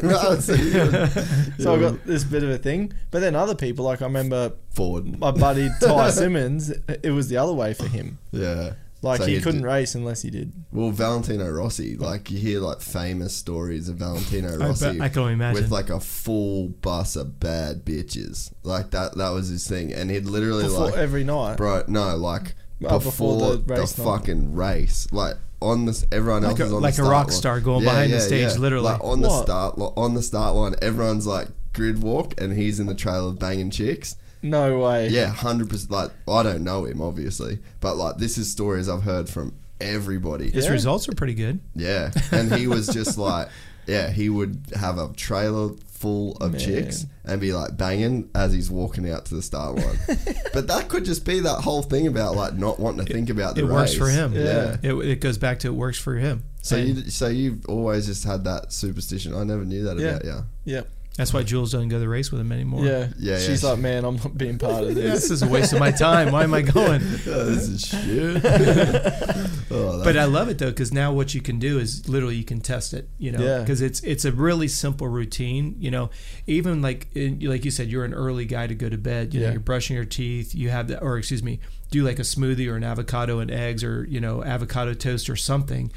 No, 0.00 0.38
so 0.38 0.54
you- 0.54 1.06
So 1.58 1.74
I 1.74 1.80
got 1.80 2.06
this 2.06 2.22
bit 2.22 2.44
of 2.44 2.50
a 2.50 2.56
thing. 2.58 2.92
But 3.10 3.18
then 3.18 3.34
other 3.34 3.56
people, 3.56 3.84
like 3.84 4.00
I 4.00 4.04
remember 4.04 4.52
forward. 4.70 5.18
my 5.18 5.32
buddy 5.32 5.68
Ty 5.80 6.10
Simmons, 6.10 6.70
it 7.02 7.10
was 7.10 7.28
the 7.28 7.36
other 7.38 7.52
way 7.52 7.74
for 7.74 7.88
him. 7.88 8.18
Yeah. 8.30 8.74
Like 9.02 9.20
So 9.20 9.26
he 9.26 9.34
he'd 9.34 9.42
couldn't 9.42 9.62
do- 9.62 9.66
race 9.66 9.96
unless 9.96 10.22
he 10.22 10.30
did. 10.30 10.52
Well, 10.70 10.92
Valentino 10.92 11.50
Rossi, 11.50 11.96
like 11.96 12.30
you 12.30 12.38
hear 12.38 12.60
like 12.60 12.80
famous 12.80 13.34
stories 13.36 13.88
of 13.88 13.96
Valentino 13.96 14.52
I 14.52 14.68
Rossi 14.68 14.92
bet- 14.92 15.00
I 15.00 15.08
can 15.08 15.18
only 15.22 15.32
imagine. 15.32 15.60
with 15.62 15.72
like 15.72 15.90
a 15.90 15.98
full 15.98 16.68
bus 16.68 17.16
of 17.16 17.40
bad 17.40 17.84
bitches. 17.84 18.52
Like 18.62 18.92
that 18.92 19.16
that 19.16 19.30
was 19.30 19.48
his 19.48 19.66
thing. 19.66 19.92
And 19.92 20.12
he'd 20.12 20.26
literally 20.26 20.62
Before 20.62 20.86
like 20.86 20.94
every 20.96 21.24
night. 21.24 21.56
Bro, 21.56 21.84
no, 21.88 22.14
like 22.16 22.54
Oh, 22.90 22.98
before, 22.98 23.34
before 23.38 23.50
the 23.52 23.56
the, 23.58 23.74
race 23.80 23.98
night. 23.98 24.04
fucking 24.04 24.54
race. 24.54 25.06
Like 25.12 25.36
on 25.60 25.84
this 25.86 26.04
everyone 26.10 26.42
Like 26.42 26.50
else 26.52 26.60
a- 26.60 26.64
is 26.64 26.72
on 26.72 26.82
like 26.82 26.94
a 26.94 26.96
the 26.96 27.02
start 27.04 27.12
rock 27.12 27.26
line. 27.28 27.36
star 27.36 27.60
going 27.60 27.84
behind 27.84 28.12
the 28.12 28.20
stage, 28.20 28.56
literally. 28.58 28.84
Like 28.84 29.04
on 29.04 29.20
the 29.20 29.30
start 29.42 29.78
li- 29.78 29.92
on 29.96 30.14
the 30.14 30.22
start 30.22 30.54
line, 30.56 30.74
everyone's 30.82 31.26
like 31.26 31.48
grid 31.72 32.02
walk 32.02 32.40
and 32.40 32.52
he's 32.52 32.80
in 32.80 32.86
the 32.86 32.94
trailer 32.94 33.32
banging 33.32 33.70
chicks. 33.70 34.16
No 34.42 34.80
way. 34.80 35.08
Yeah, 35.08 35.26
hundred 35.26 35.70
percent. 35.70 35.90
Like 35.92 36.10
I 36.28 36.42
don't 36.42 36.64
know 36.64 36.84
him, 36.84 37.00
obviously, 37.00 37.60
but 37.80 37.96
like 37.96 38.16
this 38.16 38.36
is 38.38 38.50
stories 38.50 38.88
I've 38.88 39.04
heard 39.04 39.28
from 39.28 39.54
everybody. 39.80 40.50
His 40.50 40.64
Yeah. 40.66 40.72
results 40.72 41.08
are 41.08 41.14
pretty 41.14 41.34
good. 41.34 41.60
Yeah, 41.76 42.10
and 42.32 42.52
he 42.52 42.66
was 42.66 42.88
just 42.88 43.18
like, 43.18 43.48
yeah, 43.86 44.10
he 44.10 44.28
would 44.28 44.60
have 44.74 44.98
a 44.98 45.12
trailer 45.14 45.70
full 46.02 46.36
of 46.38 46.50
Man. 46.52 46.60
chicks 46.60 47.06
and 47.24 47.40
be 47.40 47.52
like 47.52 47.76
banging 47.76 48.28
as 48.34 48.52
he's 48.52 48.68
walking 48.70 49.08
out 49.08 49.24
to 49.26 49.34
the 49.36 49.40
start 49.42 49.76
line. 49.76 49.98
but 50.52 50.66
that 50.66 50.88
could 50.88 51.04
just 51.04 51.24
be 51.24 51.38
that 51.40 51.60
whole 51.60 51.82
thing 51.82 52.08
about 52.08 52.34
like 52.34 52.54
not 52.54 52.80
wanting 52.80 53.06
to 53.06 53.12
think 53.12 53.30
about 53.30 53.54
the 53.54 53.62
It 53.62 53.68
works 53.68 53.94
for 53.94 54.08
him. 54.08 54.32
Yeah. 54.34 54.76
It, 54.82 54.92
it 54.94 55.20
goes 55.20 55.38
back 55.38 55.60
to 55.60 55.68
it 55.68 55.74
works 55.74 55.98
for 55.98 56.16
him. 56.16 56.42
So 56.60 56.76
And- 56.76 56.88
you, 56.88 57.10
so 57.10 57.28
you've 57.28 57.64
always 57.66 58.06
just 58.06 58.24
had 58.24 58.42
that 58.44 58.72
superstition. 58.72 59.32
I 59.34 59.44
never 59.44 59.64
knew 59.64 59.84
that 59.84 59.96
Yeah. 59.98 60.08
about 60.08 60.24
you. 60.24 60.44
Yep. 60.64 60.88
That's 61.18 61.34
why 61.34 61.42
Jules 61.42 61.72
doesn't 61.72 61.88
go 61.90 61.96
to 61.96 62.00
the 62.00 62.08
race 62.08 62.32
with 62.32 62.40
him 62.40 62.52
anymore. 62.52 62.86
Yeah, 62.86 63.08
Yeah, 63.18 63.32
yeah. 63.34 63.38
She's 63.38 63.62
like, 63.62 63.78
man, 63.78 64.04
I'm 64.06 64.16
not 64.16 64.38
being 64.38 64.58
part 64.58 64.84
of 64.84 64.94
this 64.94 65.22
this. 65.22 65.30
is 65.30 65.42
a 65.42 65.46
waste 65.46 65.74
of 65.74 65.78
my 65.78 65.90
time. 65.90 66.32
Why 66.32 66.42
am 66.42 66.54
I 66.54 66.62
going? 66.62 67.02
Oh, 67.26 67.44
this 67.44 67.68
is 67.68 67.86
shit. 67.86 68.42
oh, 69.70 70.02
But 70.02 70.16
I 70.16 70.24
love 70.24 70.48
it 70.48 70.58
though 70.58 70.70
because 70.70 70.92
now 70.92 71.12
what 71.12 71.34
you 71.34 71.40
can 71.40 71.58
do 71.58 71.78
is 71.78 72.08
literally 72.08 72.36
you 72.36 72.44
can 72.44 72.60
test 72.60 72.94
it, 72.94 73.08
you 73.18 73.30
know, 73.32 73.40
Yeah. 73.44 73.58
because 73.60 73.80
it's 73.82 74.00
it's 74.00 74.24
a 74.24 74.32
really 74.32 74.68
simple 74.68 75.06
routine, 75.08 75.76
you 75.78 75.90
know. 75.90 76.10
Even 76.46 76.80
like 76.82 77.08
in, 77.14 77.40
like 77.40 77.64
you 77.64 77.70
said, 77.70 77.88
you're 77.88 78.04
an 78.04 78.14
early 78.14 78.44
guy 78.46 78.66
to 78.66 78.74
go 78.74 78.88
to 78.88 78.98
bed. 78.98 79.34
You 79.34 79.40
know, 79.40 79.46
Yeah. 79.46 79.52
you're 79.52 79.60
brushing 79.60 79.96
your 79.96 80.04
teeth. 80.06 80.54
You 80.54 80.70
have 80.70 80.88
that, 80.88 81.02
or 81.02 81.18
excuse 81.18 81.42
me, 81.42 81.60
do 81.90 82.02
like 82.04 82.18
a 82.18 82.22
smoothie 82.22 82.68
or 82.70 82.76
an 82.76 82.84
avocado 82.84 83.38
and 83.38 83.50
eggs 83.50 83.84
or 83.84 84.06
you 84.08 84.20
know 84.20 84.42
avocado 84.42 84.94
toast 84.94 85.28
or 85.28 85.36
something. 85.36 85.92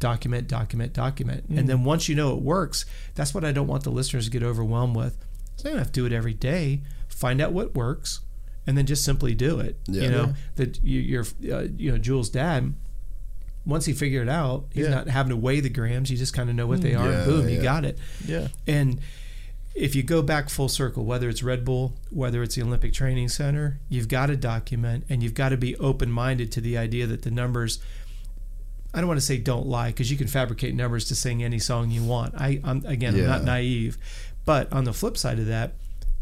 Document, 0.00 0.46
document, 0.46 0.92
document, 0.92 1.50
Mm. 1.52 1.58
and 1.58 1.68
then 1.68 1.82
once 1.84 2.08
you 2.08 2.14
know 2.14 2.32
it 2.36 2.40
works, 2.42 2.84
that's 3.14 3.34
what 3.34 3.44
I 3.44 3.50
don't 3.52 3.66
want 3.66 3.82
the 3.84 3.90
listeners 3.90 4.26
to 4.26 4.30
get 4.30 4.42
overwhelmed 4.42 4.94
with. 4.94 5.16
So 5.56 5.68
you 5.68 5.74
don't 5.74 5.78
have 5.78 5.88
to 5.92 5.92
do 6.00 6.06
it 6.06 6.12
every 6.12 6.34
day. 6.34 6.82
Find 7.08 7.40
out 7.40 7.52
what 7.52 7.74
works, 7.74 8.20
and 8.66 8.78
then 8.78 8.86
just 8.86 9.04
simply 9.04 9.34
do 9.34 9.58
it. 9.58 9.76
Yeah. 9.88 10.02
you 10.02 10.08
know 10.10 10.24
Yeah. 10.26 10.32
that 10.56 10.84
you, 10.84 11.00
you're, 11.00 11.26
uh, 11.52 11.66
you 11.76 11.90
know, 11.90 11.98
Jules' 11.98 12.30
dad 12.30 12.74
once 13.66 13.84
he 13.86 13.92
figured 13.92 14.28
it 14.28 14.30
out, 14.30 14.66
he's 14.72 14.84
Yeah. 14.84 14.90
not 14.94 15.08
having 15.08 15.30
to 15.30 15.36
weigh 15.36 15.60
the 15.60 15.68
grams. 15.68 16.10
You 16.10 16.16
just 16.16 16.32
kind 16.32 16.48
of 16.48 16.54
know 16.56 16.66
what 16.66 16.80
they 16.80 16.94
are. 16.94 17.10
Yeah, 17.10 17.16
and 17.22 17.26
boom, 17.26 17.48
you 17.48 17.60
got 17.60 17.84
it. 17.84 17.98
Yeah, 18.26 18.48
And 18.66 19.00
if 19.74 19.94
you 19.94 20.02
go 20.02 20.22
back 20.22 20.48
full 20.48 20.68
circle, 20.68 21.04
whether 21.04 21.28
it's 21.28 21.42
Red 21.42 21.64
Bull, 21.64 21.94
whether 22.10 22.42
it's 22.42 22.54
the 22.54 22.62
Olympic 22.62 22.92
Training 22.94 23.28
Center, 23.28 23.78
you've 23.88 24.08
got 24.08 24.26
to 24.26 24.36
document 24.36 25.04
and 25.08 25.22
you've 25.22 25.34
got 25.34 25.50
to 25.50 25.56
be 25.58 25.76
open 25.76 26.10
minded 26.10 26.50
to 26.52 26.60
the 26.60 26.78
idea 26.78 27.06
that 27.06 27.22
the 27.22 27.30
numbers. 27.30 27.78
I 28.98 29.00
don't 29.00 29.06
want 29.06 29.20
to 29.20 29.26
say 29.26 29.38
don't 29.38 29.68
lie 29.68 29.90
because 29.90 30.10
you 30.10 30.16
can 30.16 30.26
fabricate 30.26 30.74
numbers 30.74 31.04
to 31.04 31.14
sing 31.14 31.44
any 31.44 31.60
song 31.60 31.92
you 31.92 32.02
want. 32.02 32.34
I, 32.34 32.60
I'm 32.64 32.84
again, 32.84 33.14
I'm 33.14 33.26
not 33.26 33.44
naive, 33.44 33.96
but 34.44 34.72
on 34.72 34.82
the 34.82 34.92
flip 34.92 35.16
side 35.16 35.38
of 35.38 35.46
that, 35.46 35.74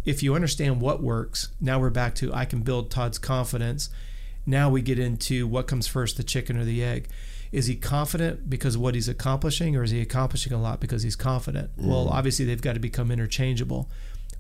if 0.05 0.23
you 0.23 0.35
understand 0.35 0.83
what 0.83 1.03
works, 1.03 1.49
now 1.59 1.81
we're 1.81 1.89
back 1.89 2.15
to 2.17 2.35
I 2.35 2.45
can 2.45 2.61
build 2.61 2.91
Todd's 2.91 3.17
confidence. 3.17 3.89
Now 4.45 4.69
we 4.69 4.83
get 4.83 4.99
into 4.99 5.47
what 5.47 5.67
comes 5.67 5.87
first, 5.87 6.19
the 6.19 6.23
chicken 6.23 6.59
or 6.59 6.67
the 6.67 6.85
egg. 6.85 7.09
Is 7.51 7.65
he 7.65 7.77
confident 7.77 8.51
because 8.51 8.75
of 8.75 8.83
what 8.83 8.95
he's 8.95 9.09
accomplishing, 9.09 9.75
or 9.75 9.83
is 9.83 9.91
he 9.91 10.03
accomplishing 10.03 10.53
a 10.53 10.61
lot 10.61 10.79
because 10.79 11.03
he's 11.03 11.17
confident? 11.17 11.75
Mm. 11.79 11.87
Well, 11.87 12.11
obviously 12.11 12.45
they've 12.45 12.61
got 12.61 12.75
to 12.75 12.79
become 12.79 13.11
interchangeable, 13.11 13.89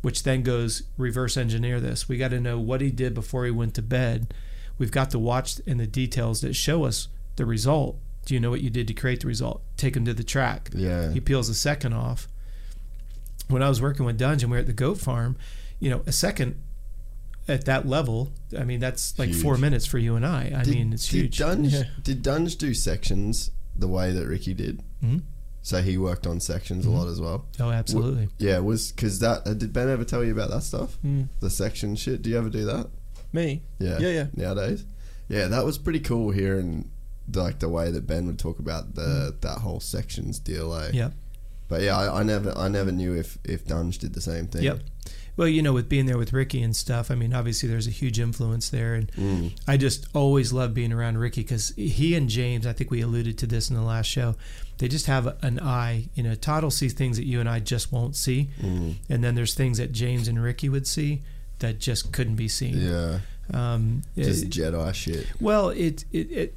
which 0.02 0.24
then 0.24 0.42
goes 0.42 0.82
reverse 0.98 1.39
engineer 1.39 1.81
this. 1.81 2.06
We 2.06 2.18
got 2.18 2.32
to 2.32 2.40
know 2.40 2.60
what 2.60 2.82
he 2.82 2.90
did 2.90 3.15
before 3.15 3.47
he 3.47 3.50
went 3.50 3.73
to 3.76 3.82
bed. 3.82 4.34
We've 4.76 4.90
got 4.90 5.08
to 5.12 5.18
watch 5.18 5.58
in 5.60 5.78
the 5.78 5.86
details 5.86 6.42
that 6.42 6.52
show 6.52 6.84
us 6.84 7.08
the 7.36 7.47
result. 7.47 7.98
Do 8.26 8.34
you 8.34 8.40
know 8.40 8.50
what 8.50 8.60
you 8.60 8.68
did 8.70 8.86
to 8.88 8.94
create 8.94 9.20
the 9.20 9.26
result? 9.28 9.62
Take 9.78 9.96
him 9.96 10.05
to 10.05 10.12
the 10.12 10.24
track. 10.24 10.70
Yeah. 10.74 11.12
He 11.12 11.20
peels 11.20 11.48
a 11.48 11.55
second 11.55 11.94
off. 11.94 12.28
When 13.48 13.62
I 13.62 13.68
was 13.68 13.80
working 13.80 14.05
with 14.05 14.18
Dungey, 14.18 14.44
we 14.44 14.50
were 14.50 14.56
at 14.58 14.66
the 14.66 14.72
goat 14.72 14.98
farm. 14.98 15.36
You 15.78 15.90
know, 15.90 16.02
a 16.06 16.12
second 16.12 16.60
at 17.48 17.64
that 17.66 17.86
level, 17.86 18.32
I 18.58 18.64
mean, 18.64 18.80
that's 18.80 19.16
like 19.18 19.28
Huge. 19.28 19.40
four 19.42 19.56
minutes 19.56 19.86
for 19.86 19.98
you 19.98 20.16
and 20.16 20.26
I. 20.26 20.52
I 20.56 20.64
did, 20.64 20.74
mean, 20.74 20.92
it's 20.92 21.08
did 21.08 21.16
huge. 21.22 21.38
Dunge, 21.38 21.72
Yeah. 21.72 21.84
did 22.02 22.22
Dunge 22.22 22.56
do 22.56 22.74
sections 22.74 23.50
the 23.76 23.86
way 23.86 24.10
that 24.12 24.26
Ricky 24.26 24.52
did? 24.55 24.82
Mhm. 25.05 25.22
So 25.62 25.80
he 25.82 25.96
worked 25.98 26.26
on 26.26 26.40
sections 26.40 26.84
Mm-hmm. 26.84 26.94
a 26.94 26.98
lot 26.98 27.08
as 27.08 27.20
well. 27.20 27.46
Oh, 27.60 27.70
absolutely. 27.70 28.28
Yeah, 28.38 28.58
was 28.58 28.90
because 28.90 29.20
that 29.20 29.46
uh, 29.46 29.55
did 29.55 29.72
Ben 29.72 29.88
ever 29.88 30.05
tell 30.05 30.24
you 30.24 30.32
about 30.32 30.50
that 30.50 30.62
stuff? 30.62 30.98
Mm. 31.06 31.28
The 31.40 31.50
section 31.50 31.94
shit. 31.94 32.22
Do 32.22 32.30
you 32.30 32.38
ever 32.38 32.48
do 32.50 32.64
that? 32.64 32.88
me. 33.32 33.62
Yeah. 33.78 33.98
Yeah, 33.98 34.08
yeah. 34.10 34.26
Nowadays, 34.34 34.84
yeah, 35.28 35.46
that 35.48 35.64
was 35.64 35.76
pretty 35.78 36.00
cool 36.00 36.30
hearing 36.30 36.90
the, 37.28 37.42
like 37.42 37.58
the 37.58 37.68
way 37.68 37.90
that 37.90 38.06
Ben 38.06 38.26
would 38.26 38.38
talk 38.38 38.58
about 38.58 38.94
the 38.94 39.34
that 39.40 39.58
whole 39.58 39.80
sections 39.80 40.38
deal. 40.38 40.74
Eh? 40.74 40.90
Yep. 40.92 41.12
But 41.68 41.82
yeah, 41.82 41.96
I, 41.98 42.20
I 42.20 42.22
never 42.22 42.56
I 42.56 42.68
never 42.68 42.92
knew 42.92 43.14
if 43.14 43.38
if 43.44 43.64
Dunge 43.66 43.98
did 43.98 44.14
the 44.14 44.20
same 44.20 44.46
thing. 44.46 44.62
Yep. 44.62 44.80
Well, 45.36 45.48
you 45.48 45.60
know, 45.60 45.74
with 45.74 45.88
being 45.90 46.06
there 46.06 46.16
with 46.16 46.32
Ricky 46.32 46.62
and 46.62 46.74
stuff, 46.74 47.10
I 47.10 47.14
mean, 47.14 47.34
obviously 47.34 47.68
there's 47.68 47.86
a 47.86 47.90
huge 47.90 48.18
influence 48.18 48.70
there, 48.70 48.94
and 48.94 49.12
Mm. 49.12 49.52
I 49.68 49.76
just 49.76 50.06
always 50.14 50.50
love 50.50 50.72
being 50.72 50.92
around 50.94 51.18
Ricky 51.18 51.42
because 51.42 51.74
he 51.76 52.14
and 52.14 52.26
James, 52.30 52.66
I 52.66 52.72
think 52.72 52.90
we 52.90 53.02
alluded 53.02 53.36
to 53.38 53.46
this 53.46 53.68
in 53.68 53.76
the 53.76 53.82
last 53.82 54.06
show, 54.06 54.34
they 54.78 54.88
just 54.88 55.05
have 55.06 55.36
an 55.44 55.60
eye. 55.60 56.08
You 56.14 56.22
know, 56.22 56.34
Todd 56.36 56.62
will 56.62 56.70
see 56.70 56.88
things 56.88 57.18
that 57.18 57.26
you 57.26 57.38
and 57.40 57.50
I 57.50 57.58
just 57.60 57.92
won't 57.92 58.16
see, 58.16 58.48
Mm. 58.62 58.94
and 59.10 59.22
then 59.22 59.34
there's 59.34 59.52
things 59.52 59.76
that 59.76 59.92
James 59.92 60.26
and 60.26 60.42
Ricky 60.42 60.70
would 60.70 60.86
see 60.86 61.22
that 61.58 61.80
just 61.80 62.12
couldn't 62.12 62.36
be 62.36 62.48
seen. 62.48 62.80
Yeah. 62.80 63.18
Um, 63.52 64.02
Just 64.16 64.44
it- 64.44 64.50
Jedi 64.50 64.94
shit. 64.94 65.26
well, 65.38 65.68
it, 65.68 66.05
it 66.12 66.30
it 66.32 66.55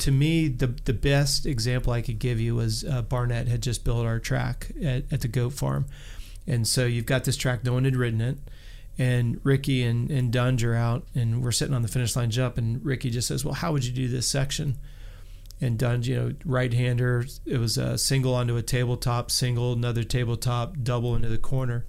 to 0.00 0.10
me 0.10 0.48
the 0.48 0.68
the 0.84 0.92
best 0.92 1.46
example 1.46 1.92
I 1.92 2.02
could 2.02 2.18
give 2.18 2.40
you 2.40 2.56
was 2.56 2.84
uh, 2.84 3.02
Barnett 3.02 3.48
had 3.48 3.62
just 3.62 3.84
built 3.84 4.04
our 4.04 4.18
track 4.18 4.72
at, 4.82 5.04
at 5.12 5.20
the 5.20 5.28
goat 5.28 5.52
farm, 5.52 5.86
and 6.46 6.66
so 6.66 6.86
you've 6.86 7.06
got 7.06 7.24
this 7.24 7.36
track 7.36 7.64
no 7.64 7.72
one 7.74 7.84
had 7.84 7.96
ridden 7.96 8.20
it, 8.20 8.38
and 8.98 9.40
Ricky 9.44 9.82
and 9.82 10.10
and 10.10 10.32
Dunge 10.32 10.64
are 10.64 10.74
out 10.74 11.06
and 11.14 11.42
we're 11.42 11.52
sitting 11.52 11.74
on 11.74 11.82
the 11.82 11.88
finish 11.88 12.14
line 12.16 12.30
jump 12.30 12.58
and 12.58 12.84
Ricky 12.84 13.10
just 13.10 13.28
says, 13.28 13.44
well, 13.44 13.54
how 13.54 13.72
would 13.72 13.84
you 13.84 13.92
do 13.92 14.08
this 14.08 14.28
section? 14.28 14.76
And 15.60 15.78
Dunge, 15.78 16.08
you 16.08 16.16
know, 16.16 16.34
right 16.44 16.72
hander, 16.72 17.26
it 17.44 17.58
was 17.58 17.76
a 17.76 17.98
single 17.98 18.34
onto 18.34 18.56
a 18.56 18.62
tabletop, 18.62 19.30
single, 19.30 19.74
another 19.74 20.02
tabletop, 20.02 20.76
double 20.82 21.14
into 21.14 21.28
the 21.28 21.38
corner. 21.38 21.84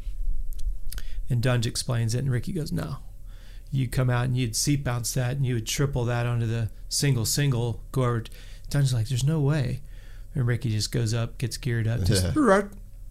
And 1.30 1.42
Dunge 1.42 1.66
explains 1.66 2.14
it, 2.14 2.20
and 2.20 2.32
Ricky 2.32 2.52
goes, 2.52 2.74
no, 2.74 2.98
you 3.72 3.88
come 3.88 4.10
out 4.10 4.26
and 4.26 4.36
you'd 4.38 4.56
seat 4.56 4.84
bounce 4.84 5.14
that 5.14 5.38
and 5.38 5.46
you 5.46 5.56
would 5.56 5.66
triple 5.68 6.06
that 6.06 6.26
onto 6.26 6.46
the 6.46 6.70
single 6.90 7.26
single 7.26 7.82
go 7.92 8.04
over 8.04 8.24
Dunge's 8.70 8.94
like 8.94 9.08
there's 9.08 9.24
no 9.24 9.40
way. 9.40 9.82
And 10.36 10.46
Ricky 10.48 10.70
just 10.70 10.92
goes 10.92 11.14
up 11.14 11.38
gets 11.38 11.58
geared 11.58 11.88
up 11.88 12.04
just 12.04 12.26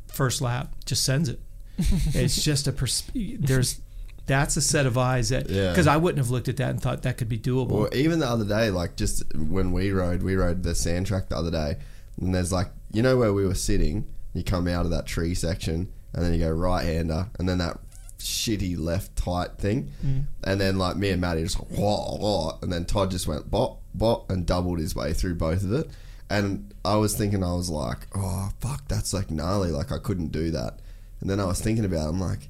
first 0.09 0.41
lap 0.41 0.75
just 0.85 1.05
sends 1.05 1.29
it. 1.29 1.41
It's 2.15 2.43
just 2.43 2.67
a 2.69 2.73
pers- 2.73 3.05
there's 3.15 3.81
that's 4.27 4.57
a 4.57 4.61
set 4.61 4.87
of 4.87 4.97
eyes 4.99 5.31
that 5.31 5.49
Yeah. 5.49 5.71
because 5.71 5.87
I 5.87 5.97
wouldn't 5.97 6.19
have 6.19 6.31
looked 6.31 6.49
at 6.49 6.57
that 6.59 6.71
and 6.71 6.81
thought 6.81 7.03
that 7.03 7.17
could 7.19 7.29
be 7.29 7.39
doable. 7.39 7.71
Well, 7.71 7.89
even 7.95 8.19
the 8.21 8.29
other 8.29 8.45
day, 8.45 8.71
like 8.71 8.97
just 8.97 9.25
when 9.35 9.73
we 9.73 9.91
rode, 9.91 10.23
we 10.23 10.37
rode 10.37 10.63
the 10.63 10.75
sand 10.75 11.07
track 11.07 11.29
the 11.31 11.37
other 11.37 11.51
day, 11.51 11.79
and 12.21 12.33
there's 12.35 12.53
like, 12.53 12.69
you 12.93 13.03
know 13.03 13.17
where 13.17 13.33
we 13.33 13.45
were 13.45 13.55
sitting, 13.57 14.07
you 14.35 14.45
come 14.45 14.69
out 14.69 14.85
of 14.85 14.91
that 14.93 15.07
tree 15.07 15.35
section, 15.35 15.91
and 16.13 16.25
then 16.25 16.33
you 16.33 16.39
go 16.39 16.51
right 16.51 16.85
hander, 16.85 17.29
and 17.41 17.49
then 17.49 17.59
that 17.59 17.79
shitty 18.21 18.79
left 18.79 19.17
tight 19.17 19.59
thing, 19.59 19.93
mm. 20.05 20.25
and 20.45 20.61
then 20.61 20.79
like 20.79 20.97
me 20.97 21.11
and 21.11 21.21
Matty 21.21 21.43
just 21.43 21.59
and 21.59 22.73
then 22.73 22.85
Todd 22.85 23.11
just 23.11 23.27
went 23.27 23.51
bop, 23.51 23.81
bop, 23.95 24.31
and 24.31 24.47
doubled 24.47 24.79
his 24.79 24.95
way 24.95 25.13
through 25.13 25.35
both 25.35 25.63
of 25.65 25.73
it. 25.73 25.91
And 26.31 26.73
I 26.85 26.95
was 26.95 27.17
thinking, 27.17 27.43
I 27.43 27.55
was 27.55 27.69
like, 27.69 28.07
oh, 28.15 28.53
fuck, 28.61 28.87
that's 28.87 29.13
like 29.13 29.33
gnarly. 29.33 29.73
Like, 29.73 29.91
I 29.91 29.99
couldn't 29.99 30.31
do 30.31 30.53
that. 30.53 30.79
And 31.21 31.29
then 31.29 31.41
I 31.41 31.45
was 31.45 31.61
thinking 31.61 31.85
about 31.85 32.07
it, 32.07 32.11
I'm 32.11 32.21
like, 32.21 32.49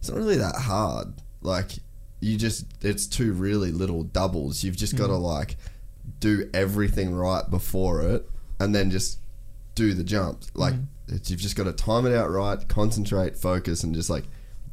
it's 0.00 0.10
not 0.10 0.18
really 0.18 0.36
that 0.36 0.56
hard. 0.56 1.14
Like, 1.40 1.70
you 2.18 2.36
just, 2.36 2.66
it's 2.82 3.06
two 3.06 3.32
really 3.32 3.70
little 3.70 4.02
doubles. 4.02 4.64
You've 4.64 4.76
just 4.76 4.96
got 4.96 5.06
to, 5.06 5.12
mm. 5.12 5.22
like, 5.22 5.56
do 6.18 6.50
everything 6.52 7.14
right 7.14 7.48
before 7.48 8.02
it 8.02 8.28
and 8.58 8.74
then 8.74 8.90
just 8.90 9.18
do 9.76 9.94
the 9.94 10.02
jump. 10.02 10.42
Like, 10.54 10.74
mm. 10.74 10.86
it's, 11.06 11.30
you've 11.30 11.40
just 11.40 11.54
got 11.54 11.64
to 11.64 11.72
time 11.72 12.06
it 12.06 12.14
out 12.14 12.30
right, 12.30 12.66
concentrate, 12.66 13.36
focus, 13.36 13.84
and 13.84 13.94
just, 13.94 14.10
like, 14.10 14.24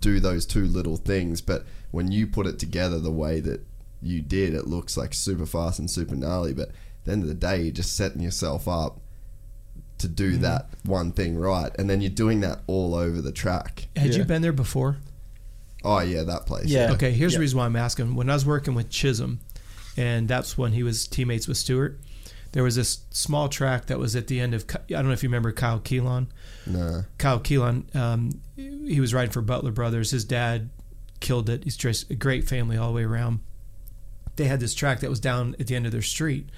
do 0.01 0.19
those 0.19 0.45
two 0.45 0.65
little 0.65 0.97
things. 0.97 1.41
But 1.41 1.65
when 1.91 2.11
you 2.11 2.27
put 2.27 2.47
it 2.47 2.59
together 2.59 2.99
the 2.99 3.11
way 3.11 3.39
that 3.41 3.65
you 4.01 4.21
did, 4.21 4.53
it 4.53 4.67
looks 4.67 4.97
like 4.97 5.13
super 5.13 5.45
fast 5.45 5.79
and 5.79 5.89
super 5.89 6.15
gnarly. 6.15 6.53
But 6.53 6.69
at 6.69 6.75
the 7.05 7.11
end 7.11 7.23
of 7.23 7.29
the 7.29 7.35
day, 7.35 7.61
you're 7.61 7.71
just 7.71 7.95
setting 7.95 8.21
yourself 8.21 8.67
up 8.67 8.99
to 9.97 10.07
do 10.07 10.33
mm-hmm. 10.33 10.41
that 10.43 10.67
one 10.83 11.11
thing 11.11 11.37
right. 11.37 11.71
And 11.77 11.89
then 11.89 12.01
you're 12.01 12.09
doing 12.09 12.41
that 12.41 12.59
all 12.67 12.95
over 12.95 13.21
the 13.21 13.31
track. 13.31 13.87
had 13.95 14.13
you 14.15 14.23
been 14.23 14.41
there 14.41 14.53
before 14.53 14.97
Oh, 15.83 15.99
yeah, 15.99 16.23
that 16.23 16.45
place. 16.45 16.65
Yeah. 16.65 16.91
Okay, 16.93 17.11
here's 17.11 17.33
Yeah. 17.33 17.37
the 17.37 17.41
reason 17.41 17.59
why 17.59 17.65
I'm 17.65 17.75
asking. 17.75 18.15
When 18.15 18.29
I 18.29 18.33
was 18.33 18.45
working 18.45 18.73
with 18.73 18.89
Chisholm, 18.89 19.39
and 19.95 20.27
that's 20.27 20.57
when 20.57 20.73
he 20.73 20.83
was 20.83 21.07
teammates 21.07 21.47
with 21.47 21.57
Stewart, 21.57 21.99
there 22.57 22.63
was 22.63 22.75
this 22.75 23.01
small 23.11 23.49
track 23.49 23.85
that 23.85 23.99
was 23.99 24.15
at 24.15 24.25
the 24.25 24.39
end 24.39 24.55
of. 24.55 24.65
I 24.73 24.79
don't 24.87 25.05
know 25.05 25.11
if 25.11 25.21
you 25.21 25.29
remember 25.29 25.51
Kyle 25.51 25.79
Keelan. 25.79 26.25
Nah. 26.65 27.03
Kyle 27.19 27.39
Keelan, 27.39 27.95
um, 27.95 28.41
he 28.55 28.99
was 28.99 29.13
riding 29.13 29.29
for 29.29 29.43
Butler 29.43 29.69
Brothers. 29.69 30.09
His 30.09 30.25
dad 30.25 30.71
killed 31.19 31.51
it. 31.51 31.65
He's 31.65 31.77
just 31.77 32.09
a 32.09 32.15
great 32.15 32.47
family 32.49 32.75
all 32.75 32.87
the 32.89 32.95
way 32.95 33.03
around. 33.03 33.41
They 34.37 34.45
had 34.45 34.59
this 34.59 34.73
track 34.73 35.01
that 35.01 35.09
was 35.11 35.19
down 35.19 35.55
at 35.59 35.67
the 35.67 35.75
end 35.75 35.85
of 35.85 35.91
their 35.91 36.01
street. 36.01 36.49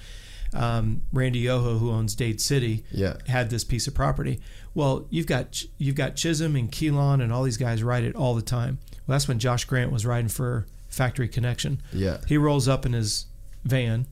Um, 0.54 1.02
Randy 1.12 1.40
Yoho, 1.40 1.80
who 1.80 1.92
owns 1.92 2.16
Dade 2.16 2.40
City, 2.40 2.86
Yeah. 2.92 3.18
had 3.28 3.50
this 3.50 3.66
piece 3.66 3.86
of 3.86 3.94
property. 3.94 4.40
Well, 4.74 5.06
you've 5.10 5.28
got 5.28 5.64
you've 5.78 5.96
got 5.96 6.16
Chisholm 6.16 6.56
and 6.56 6.72
Keelan 6.72 7.22
and 7.22 7.34
all 7.34 7.44
these 7.44 7.58
guys 7.58 7.84
ride 7.84 8.06
it 8.06 8.16
all 8.16 8.36
the 8.36 8.42
time. 8.42 8.80
Well, 9.06 9.16
that's 9.16 9.28
when 9.28 9.38
Josh 9.40 9.66
Grant 9.66 9.92
was 9.92 10.06
riding 10.06 10.30
for 10.30 10.66
Factory 10.88 11.28
Connection. 11.28 11.82
Yeah. 11.92 12.20
He 12.26 12.38
rolls 12.38 12.70
up 12.70 12.86
in 12.86 12.94
his 12.94 13.26
van, 13.66 14.08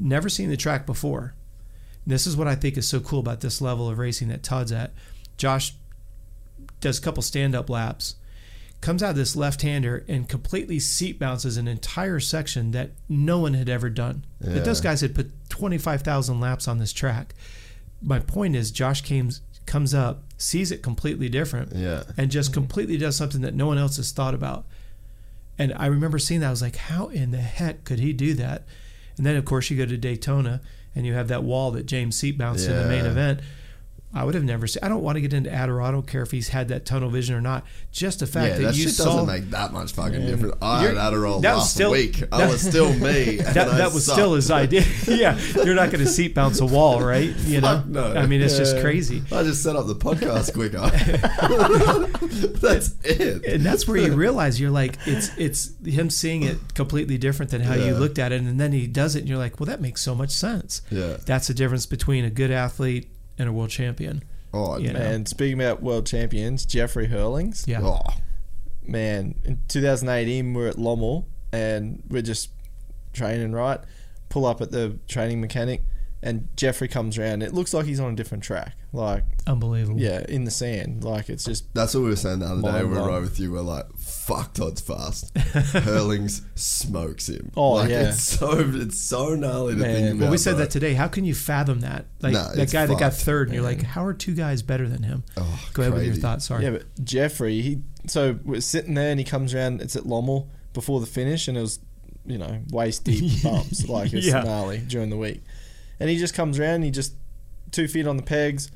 never 0.00 0.28
seen 0.28 0.48
the 0.50 0.56
track 0.56 0.86
before. 0.86 1.34
This 2.06 2.26
is 2.26 2.36
what 2.36 2.48
I 2.48 2.54
think 2.54 2.76
is 2.78 2.88
so 2.88 2.98
cool 3.00 3.20
about 3.20 3.40
this 3.40 3.60
level 3.60 3.88
of 3.88 3.98
racing 3.98 4.28
that 4.28 4.42
Todd's 4.42 4.72
at. 4.72 4.92
Josh 5.36 5.74
does 6.80 6.98
a 6.98 7.02
couple 7.02 7.22
stand 7.22 7.54
up 7.54 7.68
laps, 7.68 8.16
comes 8.80 9.02
out 9.02 9.10
of 9.10 9.16
this 9.16 9.36
left 9.36 9.60
hander 9.62 10.04
and 10.08 10.26
completely 10.28 10.78
seat 10.78 11.18
bounces 11.18 11.58
an 11.58 11.68
entire 11.68 12.18
section 12.20 12.70
that 12.70 12.92
no 13.08 13.38
one 13.38 13.52
had 13.54 13.68
ever 13.68 13.90
done. 13.90 14.24
That 14.40 14.64
those 14.64 14.80
guys 14.80 15.02
had 15.02 15.14
put 15.14 15.30
25,000 15.50 16.40
laps 16.40 16.66
on 16.66 16.78
this 16.78 16.92
track. 16.92 17.34
My 18.00 18.18
point 18.18 18.56
is, 18.56 18.70
Josh 18.70 19.02
came, 19.02 19.30
comes 19.66 19.92
up, 19.92 20.22
sees 20.38 20.72
it 20.72 20.82
completely 20.82 21.28
different, 21.28 21.74
Yeah. 21.76 22.04
and 22.16 22.30
just 22.30 22.54
completely 22.54 22.96
does 22.96 23.16
something 23.16 23.42
that 23.42 23.54
no 23.54 23.66
one 23.66 23.76
else 23.76 23.98
has 23.98 24.10
thought 24.12 24.34
about. 24.34 24.64
And 25.58 25.74
I 25.76 25.84
remember 25.86 26.18
seeing 26.18 26.40
that. 26.40 26.46
I 26.46 26.50
was 26.50 26.62
like, 26.62 26.76
how 26.76 27.08
in 27.08 27.32
the 27.32 27.38
heck 27.42 27.84
could 27.84 27.98
he 27.98 28.14
do 28.14 28.32
that? 28.34 28.64
And 29.20 29.26
then, 29.26 29.36
of 29.36 29.44
course, 29.44 29.68
you 29.68 29.76
go 29.76 29.84
to 29.84 29.98
Daytona 29.98 30.62
and 30.94 31.04
you 31.04 31.12
have 31.12 31.28
that 31.28 31.44
wall 31.44 31.72
that 31.72 31.84
James 31.84 32.16
Seat 32.16 32.38
bounced 32.38 32.66
in 32.66 32.74
the 32.74 32.88
main 32.88 33.04
event. 33.04 33.40
I 34.12 34.24
would 34.24 34.34
have 34.34 34.42
never 34.42 34.66
seen. 34.66 34.80
I 34.82 34.88
don't 34.88 35.02
want 35.04 35.16
to 35.16 35.20
get 35.20 35.32
into 35.32 35.50
Adderall. 35.50 35.84
I 35.84 35.92
don't 35.92 36.06
care 36.06 36.22
if 36.22 36.32
he's 36.32 36.48
had 36.48 36.66
that 36.68 36.84
tunnel 36.84 37.10
vision 37.10 37.36
or 37.36 37.40
not. 37.40 37.64
Just 37.92 38.18
the 38.18 38.26
fact 38.26 38.48
Yeah, 38.50 38.56
that, 38.56 38.62
that 38.64 38.74
you 38.76 38.82
shit 38.84 38.94
saw 38.94 39.04
doesn't 39.04 39.26
make 39.28 39.50
that 39.50 39.72
much 39.72 39.92
fucking 39.92 40.26
difference. 40.26 40.56
I 40.60 40.82
had 40.82 40.96
Adderall 40.96 41.40
that 41.42 41.54
last 41.54 41.74
still- 41.74 41.92
week. 41.92 42.20
I 42.32 42.38
that- 42.38 42.50
was 42.50 42.60
still 42.60 42.92
me. 42.92 43.36
that, 43.36 43.54
that 43.54 43.92
was 43.92 44.04
still 44.10 44.34
his 44.34 44.50
idea. 44.50 44.82
yeah, 45.06 45.38
you're 45.64 45.76
not 45.76 45.92
going 45.92 46.04
to 46.04 46.10
seat 46.10 46.34
bounce 46.34 46.60
a 46.60 46.66
wall, 46.66 47.00
right? 47.00 47.34
You 47.46 47.60
know, 47.60 47.84
no. 47.86 48.12
I 48.14 48.26
mean, 48.26 48.40
it's 48.42 48.56
just 48.58 48.80
crazy. 48.80 49.22
I 49.30 49.44
just 49.44 49.62
set 49.62 49.76
up 49.76 49.86
the 49.86 49.94
podcast 49.94 50.54
quicker. 50.54 50.80
That's 52.60 52.94
it. 53.04 53.44
and 53.44 53.64
that's 53.64 53.86
where 53.86 53.96
you 53.96 54.14
realize 54.14 54.60
you're 54.60 54.70
like 54.70 54.96
it's 55.06 55.30
it's 55.38 55.70
him 55.84 56.10
seeing 56.10 56.42
it 56.42 56.58
completely 56.74 57.18
different 57.18 57.50
than 57.50 57.60
how 57.60 57.74
you 57.74 57.94
looked 57.94 58.18
at 58.18 58.32
it 58.32 58.40
and 58.40 58.60
then 58.60 58.72
he 58.72 58.86
does 58.86 59.16
it 59.16 59.20
and 59.20 59.28
you're 59.28 59.38
like 59.38 59.58
well 59.60 59.66
that 59.66 59.80
makes 59.80 60.02
so 60.02 60.14
much 60.14 60.30
sense 60.30 60.82
Yeah. 60.90 61.16
that's 61.26 61.46
the 61.48 61.54
difference 61.54 61.86
between 61.86 62.24
a 62.24 62.30
good 62.30 62.50
athlete 62.50 63.08
and 63.40 63.48
a 63.48 63.52
world 63.52 63.70
champion 63.70 64.22
Oh, 64.52 64.78
You 64.78 64.92
know. 64.92 65.00
And 65.00 65.28
speaking 65.28 65.60
about 65.60 65.82
world 65.82 66.06
champions, 66.06 66.66
Jeffrey 66.66 67.06
Herlings. 67.06 67.64
yeah 67.68 67.80
oh, 67.82 68.00
man, 68.82 69.36
in 69.44 69.60
2018 69.68 70.52
we're 70.54 70.66
at 70.68 70.76
Lommel 70.76 71.26
and 71.52 72.02
we're 72.08 72.22
just 72.22 72.50
training 73.12 73.52
right. 73.52 73.80
Pull 74.28 74.46
up 74.46 74.60
at 74.60 74.70
the 74.70 74.98
training 75.08 75.40
mechanic, 75.40 75.82
and 76.22 76.48
Jeffrey 76.56 76.86
comes 76.88 77.16
around. 77.18 77.42
It 77.42 77.54
looks 77.54 77.72
like 77.72 77.86
he's 77.86 77.98
on 78.00 78.12
a 78.12 78.16
different 78.16 78.44
track, 78.44 78.76
like 78.92 79.24
unbelievable 79.46 79.98
yeah, 80.00 80.22
in 80.28 80.44
the 80.44 80.50
sand. 80.50 81.02
Like 81.02 81.28
it's 81.30 81.44
just 81.44 81.72
that's 81.74 81.94
what 81.94 82.02
we 82.02 82.10
were 82.10 82.16
saying 82.16 82.40
the 82.40 82.46
other 82.46 82.62
day. 82.62 82.82
When 82.84 82.90
We 82.90 82.96
were 82.98 83.08
right 83.08 83.20
with 83.22 83.40
you. 83.40 83.52
We're 83.52 83.60
like, 83.62 83.86
"Fuck, 83.96 84.52
Todd's 84.54 84.80
fast." 84.82 85.32
Herlings 85.36 86.42
smokes 86.54 87.28
him. 87.28 87.50
Oh, 87.56 87.72
like, 87.72 87.90
yeah. 87.90 88.08
It's 88.10 88.22
so 88.22 88.52
it's 88.58 89.00
so 89.00 89.34
gnarly 89.34 89.74
to 89.74 89.80
Man. 89.80 89.94
think 89.94 90.08
about. 90.10 90.20
well 90.22 90.30
we 90.30 90.36
said 90.38 90.52
bro. 90.52 90.58
that 90.60 90.70
today 90.70 90.94
how 90.94 91.08
can 91.08 91.24
you 91.24 91.34
fathom 91.34 91.80
that 91.80 92.06
like 92.20 92.32
Nah, 92.32 92.48
that 92.50 92.58
it's 92.58 92.72
guy 92.72 92.86
that 92.86 92.98
got 92.98 93.14
third 93.14 93.48
and 93.48 93.54
you're 93.54 93.64
like 93.64 93.82
how 93.82 94.04
are 94.04 94.12
two 94.14 94.34
guys 94.34 94.62
better 94.62 94.88
than 94.88 95.02
him 95.02 95.24
Oh, 95.36 95.60
go 95.72 95.82
ahead 95.82 95.94
with 95.94 96.04
your 96.04 96.14
thoughts 96.16 96.46
sorry 96.46 96.64
yeah. 96.64 96.70
But 96.70 96.84
Jeffrey, 97.04 97.60
he 97.62 97.82
so 98.06 98.38
we're 98.44 98.60
sitting 98.60 98.94
there 98.94 99.10
and 99.10 99.18
he 99.20 99.24
comes 99.24 99.54
around. 99.54 99.80
It's 99.80 99.96
at 99.96 100.04
Lommel 100.04 100.48
before 100.72 101.00
the 101.00 101.06
finish, 101.06 101.48
and 101.48 101.56
it 101.56 101.60
was 101.62 101.80
you 102.26 102.38
know 102.38 102.60
waist 102.70 103.04
deep 103.04 103.42
bumps, 103.42 103.88
like 103.88 104.12
it's 104.12 104.26
Yeah. 104.26 104.42
gnarly 104.42 104.78
during 104.78 105.10
the 105.10 105.16
week. 105.16 105.42
And 106.00 106.08
he 106.10 106.16
just 106.16 106.34
comes 106.34 106.58
around. 106.58 106.76
And 106.76 106.84
he 106.84 106.90
just 106.90 107.14
two 107.70 107.86
feet 107.86 108.06
on 108.06 108.16
the 108.16 108.22
pegs, 108.22 108.70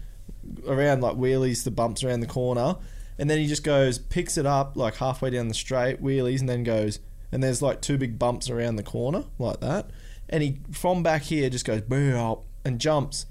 around 0.66 1.00
like 1.00 1.16
wheelies 1.16 1.64
the 1.64 1.70
bumps 1.70 2.04
around 2.04 2.20
the 2.20 2.26
corner, 2.26 2.76
and 3.18 3.28
then 3.30 3.38
he 3.38 3.46
just 3.46 3.64
goes 3.64 3.98
picks 3.98 4.36
it 4.38 4.46
up 4.46 4.76
like 4.76 4.96
halfway 4.96 5.30
down 5.30 5.48
the 5.48 5.54
straight 5.54 6.02
wheelies, 6.02 6.40
and 6.40 6.48
then 6.48 6.62
goes 6.62 7.00
and 7.32 7.42
there's 7.42 7.60
like 7.62 7.80
two 7.80 7.96
big 7.98 8.18
bumps 8.18 8.48
around 8.50 8.76
the 8.76 8.82
corner 8.82 9.24
like 9.38 9.60
that, 9.60 9.90
and 10.28 10.42
he 10.42 10.58
from 10.70 11.02
back 11.02 11.22
here 11.22 11.48
just 11.50 11.64
goes 11.64 11.80
boom 11.80 12.36
and 12.64 12.78
jumps. 12.80 13.26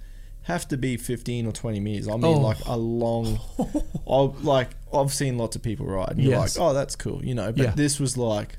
Have 0.47 0.67
to 0.67 0.77
be 0.77 0.97
15 0.97 1.45
or 1.47 1.53
20 1.53 1.79
meters. 1.79 2.07
I 2.09 2.17
mean, 2.17 2.25
Oh. 2.25 2.39
like 2.41 2.57
a 2.65 2.75
long. 2.75 3.39
I 4.09 4.17
like 4.45 4.71
I've 4.93 5.13
seen 5.13 5.37
lots 5.37 5.55
of 5.55 5.61
people 5.63 5.85
ride, 5.85 6.09
and 6.11 6.21
you're 6.21 6.33
Yes. 6.33 6.57
like, 6.57 6.67
oh, 6.69 6.73
that's 6.73 6.97
cool, 6.97 7.23
you 7.23 7.33
know. 7.33 7.53
But 7.53 7.63
Yeah. 7.63 7.71
this 7.75 7.97
was 7.99 8.17
like, 8.17 8.57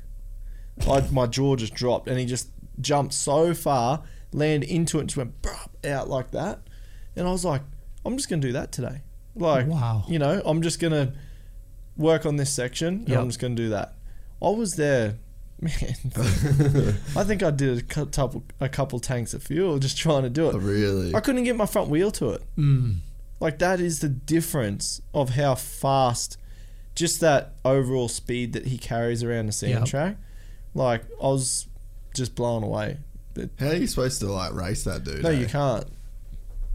I, 0.89 1.01
my 1.11 1.27
jaw 1.27 1.55
just 1.55 1.75
dropped, 1.75 2.07
and 2.07 2.17
he 2.19 2.25
just 2.25 2.49
jumped 2.81 3.13
so 3.13 3.53
far, 3.53 4.01
landed 4.35 4.69
into 4.69 4.97
it, 4.97 5.01
and 5.01 5.09
just 5.09 5.17
went 5.17 5.33
out 5.85 6.09
like 6.09 6.31
that, 6.31 6.59
and 7.15 7.27
I 7.27 7.31
was 7.31 7.45
like, 7.45 7.61
I'm 8.05 8.17
just 8.17 8.29
gonna 8.29 8.41
do 8.41 8.51
that 8.53 8.71
today. 8.71 9.01
Like, 9.35 9.67
Wow. 9.67 10.03
you 10.07 10.19
know, 10.19 10.41
I'm 10.45 10.61
just 10.61 10.79
gonna 10.79 11.13
work 11.97 12.25
on 12.25 12.35
this 12.35 12.49
section, 12.51 12.87
and 12.99 13.09
Yep. 13.09 13.19
I'm 13.19 13.27
just 13.29 13.39
gonna 13.39 13.55
do 13.55 13.69
that. 13.69 13.95
I 14.41 14.49
was 14.49 14.75
there, 14.75 15.15
man. 15.61 15.95
I 17.15 17.23
think 17.23 17.41
I 17.43 17.51
did 17.51 17.77
a 17.77 17.81
couple 18.05 18.43
a 18.59 18.69
couple 18.69 18.99
tanks 18.99 19.33
of 19.33 19.41
fuel 19.43 19.79
just 19.79 19.97
trying 19.97 20.23
to 20.23 20.29
do 20.29 20.49
it. 20.49 20.55
really. 20.57 21.15
I 21.15 21.19
couldn't 21.21 21.43
get 21.45 21.55
my 21.55 21.65
front 21.65 21.89
wheel 21.89 22.11
to 22.11 22.31
it. 22.31 22.43
Mm. 22.57 22.97
Like 23.39 23.59
that 23.59 23.79
is 23.79 23.99
the 23.99 24.09
difference 24.09 25.01
of 25.13 25.31
how 25.31 25.55
fast, 25.55 26.37
just 26.95 27.19
that 27.21 27.53
overall 27.65 28.07
speed 28.07 28.53
that 28.53 28.67
he 28.67 28.77
carries 28.77 29.23
around 29.23 29.47
the 29.47 29.51
sand 29.51 29.71
Yep. 29.73 29.85
track. 29.85 30.17
Like 30.73 31.03
I 31.21 31.27
was 31.27 31.67
just 32.13 32.35
blown 32.35 32.63
away. 32.63 32.97
How 33.59 33.67
are 33.67 33.75
you 33.75 33.87
supposed 33.87 34.19
to 34.21 34.31
like 34.31 34.53
race 34.53 34.83
that 34.85 35.03
dude? 35.03 35.23
No, 35.23 35.29
eh? 35.29 35.39
you 35.39 35.45
can't. 35.47 35.85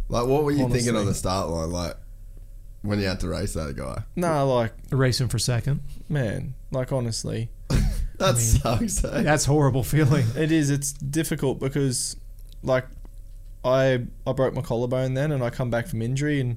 Like, 0.09 0.27
what 0.27 0.45
were 0.45 0.51
you 0.51 0.69
thinking 0.69 0.97
on 0.97 1.07
the 1.07 1.15
start 1.15 1.49
line? 1.49 1.71
Like, 1.71 1.97
when 2.83 2.99
you 2.99 3.07
had 3.07 3.21
to 3.21 3.29
race 3.29 3.53
that 3.55 3.77
guy? 3.77 4.03
No, 4.17 4.47
like 4.55 4.73
racing 4.91 5.29
for 5.29 5.39
second 5.39 5.81
man, 6.09 6.55
like 6.71 6.93
honestly, 6.93 7.49
That 8.19 8.37
sucks. 8.37 9.05
Eh? 9.05 9.23
that's 9.23 9.45
horrible 9.47 9.83
feeling 9.85 10.27
it 10.37 10.51
is. 10.53 10.69
It's 10.71 10.93
difficult 10.93 11.59
because, 11.61 12.17
like, 12.63 12.87
I 13.65 14.07
I 14.27 14.33
broke 14.33 14.55
my 14.55 14.63
collarbone 14.63 15.15
then, 15.15 15.33
and 15.33 15.43
I 15.43 15.51
come 15.51 15.71
back 15.71 15.87
from 15.87 16.03
injury, 16.03 16.41
and 16.41 16.57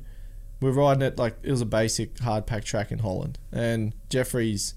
we're 0.60 0.72
riding 0.72 1.04
it 1.04 1.18
like 1.18 1.36
it 1.44 1.52
was 1.52 1.62
a 1.62 1.66
basic 1.66 2.20
hard 2.20 2.46
pack 2.48 2.64
track 2.66 2.92
in 2.92 3.00
Holland, 3.00 3.40
and 3.52 3.94
Jeffrey's. 4.10 4.76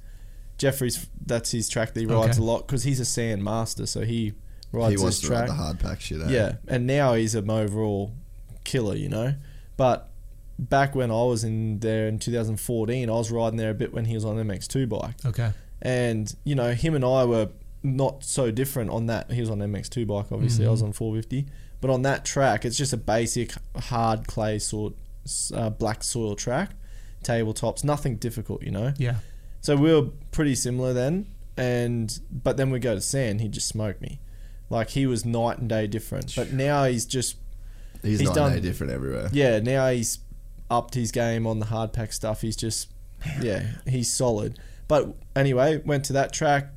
Jeffrey's 0.58 1.06
that's 1.24 1.50
his 1.50 1.68
track 1.68 1.92
that 1.92 2.00
he 2.00 2.06
rides 2.06 2.38
Okay. 2.38 2.42
a 2.42 2.50
lot 2.50 2.66
because 2.66 2.84
he's 2.84 2.98
a 2.98 3.04
sand 3.04 3.44
master, 3.44 3.84
so 3.84 4.00
he 4.02 4.32
rides 4.72 4.94
he 4.94 5.02
wants 5.02 5.20
this 5.20 5.28
to 5.28 5.34
ride 5.34 5.48
the 5.48 5.54
hard 5.54 5.80
pack 5.80 6.00
shit. 6.00 6.20
Eh? 6.20 6.28
Yeah, 6.28 6.56
and 6.68 6.86
now 6.86 7.14
he's 7.14 7.34
an 7.34 7.50
overall 7.50 8.12
killer, 8.64 8.96
you 8.96 9.08
know. 9.08 9.34
But 9.76 10.08
back 10.58 10.94
when 10.94 11.10
I 11.10 11.22
was 11.24 11.44
in 11.44 11.80
there 11.80 12.08
in 12.08 12.18
2014, 12.18 13.08
I 13.08 13.12
was 13.12 13.30
riding 13.30 13.56
there 13.56 13.70
a 13.70 13.74
bit 13.74 13.92
when 13.92 14.06
he 14.06 14.14
was 14.14 14.24
on 14.24 14.36
MX2 14.36 14.88
bike, 14.88 15.14
okay 15.24 15.52
and 15.82 16.34
you 16.44 16.54
know 16.54 16.72
him 16.72 16.94
and 16.94 17.04
I 17.04 17.24
were 17.24 17.50
not 17.82 18.24
so 18.24 18.50
different 18.50 18.90
on 18.90 19.06
that. 19.06 19.30
He 19.30 19.40
was 19.40 19.50
on 19.50 19.58
MX2 19.58 20.06
bike, 20.06 20.32
obviously. 20.32 20.66
I 20.66 20.70
was 20.70 20.82
on 20.82 20.92
450, 20.92 21.46
but 21.80 21.90
on 21.90 22.02
that 22.02 22.24
track, 22.24 22.64
it's 22.64 22.76
just 22.76 22.92
a 22.92 22.96
basic 22.96 23.52
hard 23.76 24.26
clay 24.26 24.58
sort, 24.58 24.94
uh, 25.54 25.70
black 25.70 26.02
soil 26.02 26.34
track, 26.34 26.70
tabletops, 27.22 27.84
nothing 27.84 28.16
difficult, 28.16 28.62
you 28.62 28.72
know. 28.72 28.92
yeah 28.98 29.16
So 29.60 29.76
we 29.76 29.92
were 29.92 30.08
pretty 30.32 30.56
similar 30.56 30.92
then, 30.92 31.26
and 31.56 32.18
but 32.30 32.56
then 32.56 32.70
we 32.70 32.80
go 32.80 32.94
to 32.94 33.00
sand, 33.00 33.40
he 33.40 33.48
just 33.48 33.68
smoked 33.68 34.00
me. 34.00 34.18
Like 34.68 34.90
he 34.90 35.06
was 35.06 35.24
night 35.24 35.58
and 35.58 35.68
day 35.68 35.86
different. 35.86 36.34
But 36.36 36.52
now 36.52 36.84
he's 36.84 37.06
just 37.06 37.36
he's, 38.02 38.18
He's 38.20 38.28
not 38.28 38.34
done- 38.34 38.52
any 38.52 38.60
different 38.60 38.92
everywhere. 38.92 39.28
yeah, 39.32 39.60
now 39.60 39.88
he's 39.90 40.18
upped 40.70 40.94
his 40.94 41.12
game 41.12 41.46
on 41.46 41.60
the 41.60 41.66
hard 41.66 41.92
pack 41.92 42.12
stuff. 42.12 42.40
He's 42.42 42.56
just 42.56 42.90
yeah, 43.40 43.66
he's 43.86 44.12
solid. 44.12 44.58
But 44.88 45.14
anyway, 45.34 45.78
went 45.84 46.04
to 46.06 46.12
that 46.14 46.32
track 46.32 46.68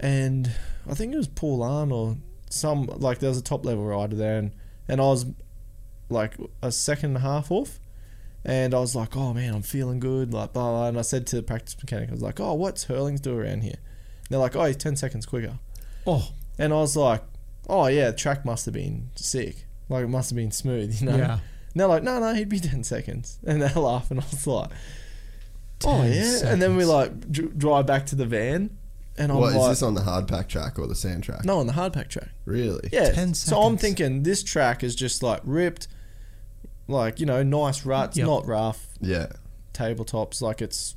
and 0.00 0.50
I 0.88 0.94
think 0.94 1.12
it 1.14 1.16
was 1.16 1.28
Paul 1.28 1.62
Arn 1.62 1.92
or 1.92 2.16
some 2.50 2.84
like 2.86 3.18
there 3.18 3.28
was 3.30 3.38
a 3.38 3.42
top 3.42 3.64
level 3.64 3.84
rider 3.84 4.16
there 4.16 4.38
and, 4.38 4.52
and 4.88 5.00
I 5.00 5.04
was 5.04 5.26
like 6.10 6.36
a 6.62 6.70
second 6.70 7.10
and 7.10 7.16
a 7.18 7.20
half 7.20 7.50
off. 7.50 7.80
And 8.46 8.74
I 8.74 8.78
was 8.78 8.94
like, 8.94 9.16
oh 9.16 9.32
man, 9.32 9.54
I'm 9.54 9.62
feeling 9.62 10.00
good, 10.00 10.34
like 10.34 10.52
blah, 10.52 10.70
blah. 10.70 10.88
And 10.88 10.98
I 10.98 11.02
said 11.02 11.26
to 11.28 11.36
the 11.36 11.42
practice 11.42 11.76
mechanic, 11.78 12.10
I 12.10 12.12
was 12.12 12.20
like, 12.20 12.40
oh, 12.40 12.52
what's 12.52 12.84
Herlings 12.84 13.20
do 13.22 13.38
around 13.38 13.62
here? 13.62 13.78
And 13.78 14.28
they're 14.28 14.38
like, 14.38 14.54
oh, 14.54 14.64
he's 14.66 14.76
10 14.76 14.96
seconds 14.96 15.24
quicker. 15.24 15.58
oh 16.06 16.30
And 16.58 16.72
I 16.72 16.76
was 16.76 16.96
like, 16.96 17.22
oh 17.68 17.86
yeah, 17.86 18.10
the 18.10 18.16
track 18.16 18.44
must 18.44 18.64
have 18.66 18.74
been 18.74 19.10
sick. 19.14 19.66
Like 19.88 20.04
it 20.04 20.08
must 20.08 20.30
have 20.30 20.36
been 20.36 20.50
smooth, 20.52 21.00
you 21.00 21.06
know? 21.06 21.16
yeah 21.16 21.32
And 21.32 21.40
they're 21.80 21.86
like, 21.86 22.02
no, 22.02 22.18
no, 22.20 22.32
he'd 22.34 22.48
be 22.48 22.60
10 22.60 22.84
seconds. 22.84 23.38
And 23.46 23.60
they're 23.62 23.70
laughing. 23.74 24.18
I 24.18 24.24
was 24.30 24.46
like, 24.46 24.70
oh 25.84 26.02
10 26.02 26.12
yeah. 26.12 26.46
And 26.52 26.62
then 26.62 26.76
we 26.76 26.84
like 26.84 27.30
dr- 27.30 27.58
drive 27.58 27.86
back 27.86 28.06
to 28.06 28.14
the 28.16 28.26
van. 28.26 28.76
And 29.16 29.30
I'm 29.30 29.38
like, 29.38 29.54
What 29.54 29.62
is 29.70 29.78
this 29.78 29.82
on 29.82 29.94
the 29.94 30.02
hard 30.02 30.26
pack 30.26 30.48
track 30.48 30.78
or 30.78 30.86
the 30.88 30.94
sand 30.94 31.22
track? 31.24 31.44
no, 31.44 31.58
on 31.58 31.66
the 31.66 31.72
hard 31.74 31.92
pack 31.92 32.08
track. 32.08 32.30
Really? 32.44 32.88
Yeah. 32.92 33.10
10 33.12 33.34
So 33.34 33.62
I'm 33.62 33.76
thinking 33.76 34.22
this 34.24 34.42
track 34.42 34.82
is 34.82 34.94
just 34.96 35.22
like 35.22 35.40
ripped, 35.44 35.86
like, 36.88 37.20
you 37.20 37.26
know, 37.26 37.42
nice 37.42 37.84
ruts, 37.86 38.16
Yep. 38.16 38.26
not 38.26 38.46
rough 38.46 38.88
Yeah. 39.00 39.26
tabletops. 39.72 40.40
Like 40.42 40.60
it's, 40.62 40.96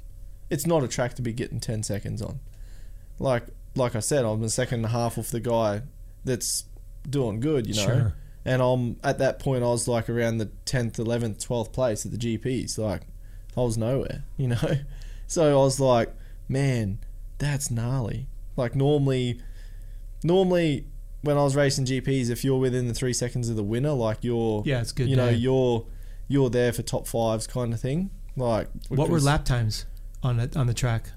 it's 0.50 0.66
not 0.66 0.84
a 0.84 0.88
track 0.88 1.14
to 1.16 1.22
be 1.22 1.34
getting 1.34 1.60
10 1.60 1.84
seconds 1.84 2.22
on. 2.22 2.40
Like, 3.20 3.44
like 3.78 3.96
I 3.96 4.00
said, 4.00 4.26
I'm 4.26 4.44
a 4.44 4.50
second 4.50 4.80
and 4.80 4.86
a 4.86 4.90
half 4.90 5.18
off 5.18 5.30
the 5.30 5.40
guy 5.40 5.84
that's 6.26 6.66
doing 7.10 7.40
good, 7.40 7.68
you 7.68 7.76
know? 7.76 7.86
Sure. 7.86 8.16
And 8.44 8.62
I'm 8.62 8.98
at 9.04 9.18
that 9.20 9.40
point, 9.40 9.64
I 9.64 9.68
was 9.68 9.88
like 9.88 10.10
around 10.10 10.38
the 10.38 10.48
10th, 10.66 10.94
11th, 10.98 11.46
12th 11.46 11.72
place 11.74 12.06
at 12.06 12.12
the 12.12 12.18
GPs. 12.18 12.78
Like, 12.78 13.02
I 13.56 13.62
was 13.62 13.78
nowhere, 13.78 14.24
you 14.38 14.48
know? 14.48 14.72
So 15.28 15.52
I 15.52 15.64
was 15.64 15.80
like, 15.80 16.14
man, 16.48 17.00
that's 17.38 17.70
gnarly. 17.70 18.28
Like, 18.56 18.76
normally, 18.76 19.42
normally 20.24 20.88
when 21.22 21.38
I 21.38 21.44
was 21.44 21.56
racing 21.56 21.86
GPs, 21.86 22.30
if 22.30 22.44
you're 22.44 22.60
within 22.60 22.88
the 22.88 22.94
three 22.94 23.14
seconds 23.14 23.50
of 23.50 23.56
the 23.56 23.64
winner, 23.64 23.92
like 23.92 24.20
you're, 24.22 24.64
Yeah, 24.66 24.82
it's 24.82 24.92
good 24.92 25.10
You 25.10 25.16
know, 25.16 25.30
day. 25.32 25.36
you're 25.38 25.86
you're 26.30 26.50
there 26.50 26.74
for 26.74 26.82
top 26.82 27.08
fives 27.08 27.48
kind 27.48 27.74
of 27.74 27.80
thing. 27.80 28.10
Like, 28.36 28.68
what 28.90 29.10
were 29.10 29.20
lap 29.20 29.46
times 29.46 29.86
on 30.24 30.40
it 30.40 30.56
on 30.58 30.68
the 30.68 30.74
track 30.74 31.12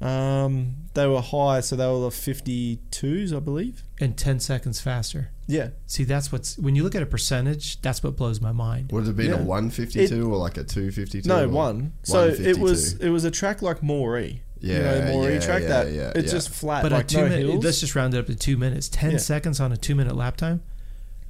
Um, 0.00 0.74
they 0.94 1.06
were 1.06 1.22
high, 1.22 1.60
so 1.60 1.74
they 1.76 1.86
were 1.86 2.00
the 2.00 2.10
52s, 2.10 3.34
I 3.34 3.40
believe. 3.40 3.82
and 3.98 4.16
10 4.16 4.40
seconds 4.40 4.78
faster. 4.80 5.30
Yeah. 5.46 5.68
See, 5.86 6.04
that's 6.04 6.30
what's 6.30 6.58
when 6.58 6.74
you 6.76 6.82
look 6.82 6.94
at 6.94 7.02
a 7.02 7.06
percentage, 7.06 7.80
that's 7.80 8.02
what 8.02 8.14
blows 8.16 8.40
my 8.40 8.52
mind. 8.52 8.92
Would 8.92 9.04
it 9.04 9.06
have 9.06 9.16
been 9.16 9.30
Yeah. 9.30 9.38
a 9.38 9.42
152 9.42 10.30
or 10.30 10.36
like 10.36 10.58
a 10.58 10.64
252? 10.64 11.26
No, 11.28 11.44
or 11.44 11.48
one. 11.48 11.92
So 12.02 12.26
it 12.28 12.58
was 12.58 12.94
it 12.94 13.08
was 13.10 13.24
a 13.24 13.30
track 13.30 13.62
like 13.62 13.80
Moree. 13.80 14.40
you 14.60 14.72
Yeah, 14.72 14.78
know, 14.80 15.00
Moree 15.16 15.34
yeah, 15.34 15.40
track 15.40 15.62
yeah, 15.62 15.68
that 15.68 15.92
yeah, 15.92 16.12
it's 16.14 16.26
yeah. 16.26 16.32
just 16.32 16.50
flat, 16.50 16.82
But 16.82 16.92
like 16.92 17.04
a 17.04 17.08
two 17.08 17.16
no 17.18 17.28
minute, 17.28 17.46
hills. 17.46 17.64
let's 17.64 17.80
just 17.80 17.94
round 17.94 18.12
it 18.14 18.18
up 18.18 18.26
to 18.26 18.34
two 18.34 18.56
minutes. 18.58 18.88
10 18.90 19.12
Yeah. 19.12 19.16
seconds 19.18 19.60
on 19.60 19.72
a 19.72 19.76
two 19.78 19.94
minute 19.94 20.14
lap 20.16 20.36
time 20.36 20.62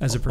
as 0.01 0.15
a 0.15 0.19
Oh. 0.19 0.23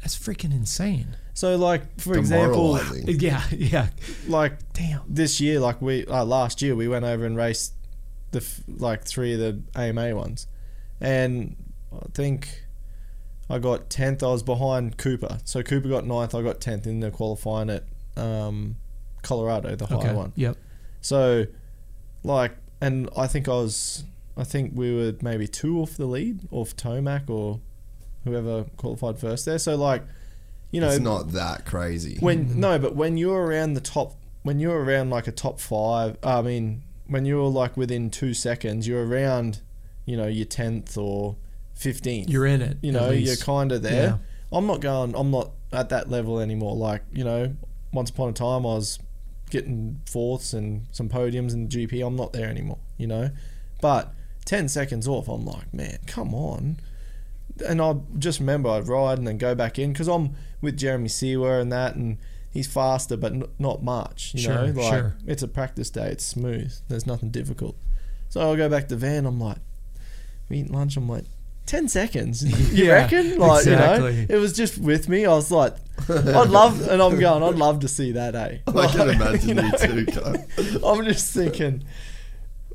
Percentage, 0.00 0.02
that's 0.02 0.16
freaking 0.18 0.52
insane. 0.52 1.16
so 1.34 1.56
like 1.56 2.00
for 2.00 2.16
example, 2.18 2.76
Demoralising. 2.76 3.20
Yeah, 3.20 3.42
yeah. 3.50 3.88
like 4.28 4.72
Damn. 4.72 5.02
this 5.08 5.40
year, 5.40 5.60
like 5.60 5.80
we 5.82 6.06
uh, 6.06 6.24
last 6.24 6.62
year, 6.62 6.74
we 6.76 6.88
went 6.88 7.04
over 7.04 7.24
and 7.26 7.36
raced 7.36 7.74
the 8.32 8.38
f- 8.38 8.60
like 8.68 9.04
three 9.04 9.34
of 9.34 9.38
the 9.40 9.62
AMA 9.80 10.14
ones, 10.16 10.46
and 11.00 11.56
I 11.92 12.06
think 12.14 12.64
I 13.48 13.58
got 13.58 13.88
tenth. 13.90 14.22
I 14.22 14.28
was 14.28 14.42
behind 14.42 14.96
Cooper, 14.98 15.38
so 15.44 15.62
Cooper 15.62 15.88
got 15.88 16.04
ninth. 16.06 16.34
I 16.34 16.42
got 16.42 16.60
tenth 16.60 16.86
in 16.86 17.00
the 17.00 17.10
qualifying 17.10 17.70
at 17.70 17.84
um, 18.16 18.76
Colorado, 19.22 19.76
the 19.76 19.86
high 19.86 19.96
Okay. 19.96 20.12
one. 20.14 20.32
Yep. 20.36 20.56
So, 21.00 21.46
like, 22.24 22.56
and 22.80 23.08
I 23.16 23.28
think 23.28 23.48
I 23.48 23.52
was, 23.52 24.02
I 24.36 24.42
think 24.42 24.72
we 24.74 24.92
were 24.94 25.14
maybe 25.22 25.46
two 25.46 25.80
off 25.80 25.96
the 25.96 26.06
lead, 26.06 26.40
off 26.50 26.74
Tomac 26.76 27.30
or 27.30 27.60
whoever 28.26 28.64
qualified 28.76 29.18
first 29.18 29.46
there. 29.46 29.58
So, 29.58 29.76
like, 29.76 30.02
you 30.70 30.80
know, 30.80 30.90
it's 30.90 30.98
not 30.98 31.32
that 31.32 31.64
crazy. 31.64 32.18
when 32.20 32.46
mm-hmm. 32.46 32.60
no, 32.60 32.78
but 32.78 32.94
when 32.94 33.16
you're 33.16 33.44
around 33.44 33.74
the 33.74 33.80
top, 33.80 34.14
when 34.42 34.58
you're 34.58 34.82
around 34.82 35.10
like 35.10 35.26
a 35.26 35.32
top 35.32 35.60
five, 35.60 36.16
uh, 36.22 36.40
I 36.40 36.42
mean, 36.42 36.82
when 37.06 37.24
you're 37.24 37.48
like 37.48 37.76
within 37.76 38.10
two 38.10 38.34
seconds, 38.34 38.86
you're 38.86 39.06
around, 39.06 39.60
you 40.04 40.16
know, 40.16 40.26
your 40.26 40.44
tenth 40.44 40.98
or 40.98 41.36
fifteenth. 41.74 42.28
You're 42.28 42.46
in 42.46 42.62
it. 42.62 42.78
you 42.82 42.90
at 42.96 43.00
know, 43.00 43.10
you're 43.10 43.36
kind 43.36 43.72
of 43.72 43.82
there. 43.82 44.08
Yeah. 44.08 44.18
I'm 44.56 44.66
not 44.66 44.80
going. 44.80 45.14
I'm 45.14 45.30
not 45.30 45.52
at 45.72 45.88
that 45.90 46.10
level 46.10 46.40
anymore. 46.40 46.74
Like 46.74 47.02
you 47.12 47.24
know, 47.24 47.54
once 47.92 48.10
upon 48.10 48.30
a 48.30 48.32
time 48.32 48.66
I 48.66 48.74
was 48.74 48.98
getting 49.50 50.00
fourths 50.06 50.52
and 50.52 50.86
some 50.90 51.08
podiums 51.08 51.52
in 51.52 51.68
the 51.68 51.86
GP. 51.86 52.04
I'm 52.04 52.16
not 52.16 52.32
there 52.32 52.48
anymore. 52.48 52.78
You 52.98 53.06
know, 53.06 53.30
but 53.80 54.12
ten 54.44 54.68
seconds 54.68 55.06
off, 55.06 55.28
I'm 55.28 55.44
like, 55.44 55.72
man, 55.72 55.98
come 56.06 56.34
on. 56.34 56.78
And 57.66 57.80
I 57.80 57.94
just 58.18 58.40
remember 58.40 58.68
I'd 58.70 58.88
ride 58.88 59.18
and 59.18 59.26
then 59.26 59.38
go 59.38 59.54
back 59.54 59.78
in 59.78 59.92
because 59.92 60.08
I'm 60.08 60.34
with 60.60 60.76
Jeremy 60.76 61.08
Seewer 61.08 61.58
and 61.60 61.70
that, 61.72 61.94
and 61.94 62.18
he's 62.50 62.66
faster, 62.66 63.16
but 63.16 63.32
n- 63.32 63.44
not 63.58 63.82
much. 63.82 64.32
You 64.34 64.48
know, 64.48 64.66
Sure, 64.66 64.72
like 64.74 64.92
sure. 64.94 65.16
it's 65.26 65.42
a 65.42 65.48
practice 65.48 65.90
day. 65.90 66.08
It's 66.08 66.24
smooth. 66.24 66.72
There's 66.88 67.06
nothing 67.06 67.30
difficult. 67.30 67.76
So 68.28 68.40
I'll 68.40 68.56
go 68.56 68.68
back 68.68 68.88
to 68.88 68.96
van. 68.96 69.24
I'm 69.26 69.40
like, 69.40 69.58
we 70.48 70.58
eat 70.58 70.70
lunch. 70.70 70.96
I'm 70.96 71.08
like, 71.08 71.24
ten 71.64 71.88
seconds. 71.88 72.44
You 72.44 72.84
Yeah, 72.86 72.92
reckon? 72.94 73.38
Like 73.38 73.64
you 73.64 73.72
know, 73.72 74.06
it 74.06 74.36
was 74.38 74.52
just 74.52 74.78
with 74.78 75.08
me. 75.08 75.24
I 75.26 75.30
was 75.32 75.50
like, 75.50 75.76
I'd 76.08 76.50
love, 76.50 76.86
and 76.88 77.00
I'm 77.00 77.18
going. 77.18 77.42
I'd 77.42 77.54
love 77.54 77.80
to 77.80 77.88
see 77.88 78.12
that. 78.12 78.34
Eh? 78.34 78.58
I 78.66 78.70
can 78.70 78.74
Like, 78.74 79.16
imagine 79.16 79.48
you, 79.48 79.54
know, 79.54 79.70
too. 79.70 80.06
Kyle. 80.06 80.84
I'm 80.98 81.04
just 81.04 81.32
thinking. 81.34 81.84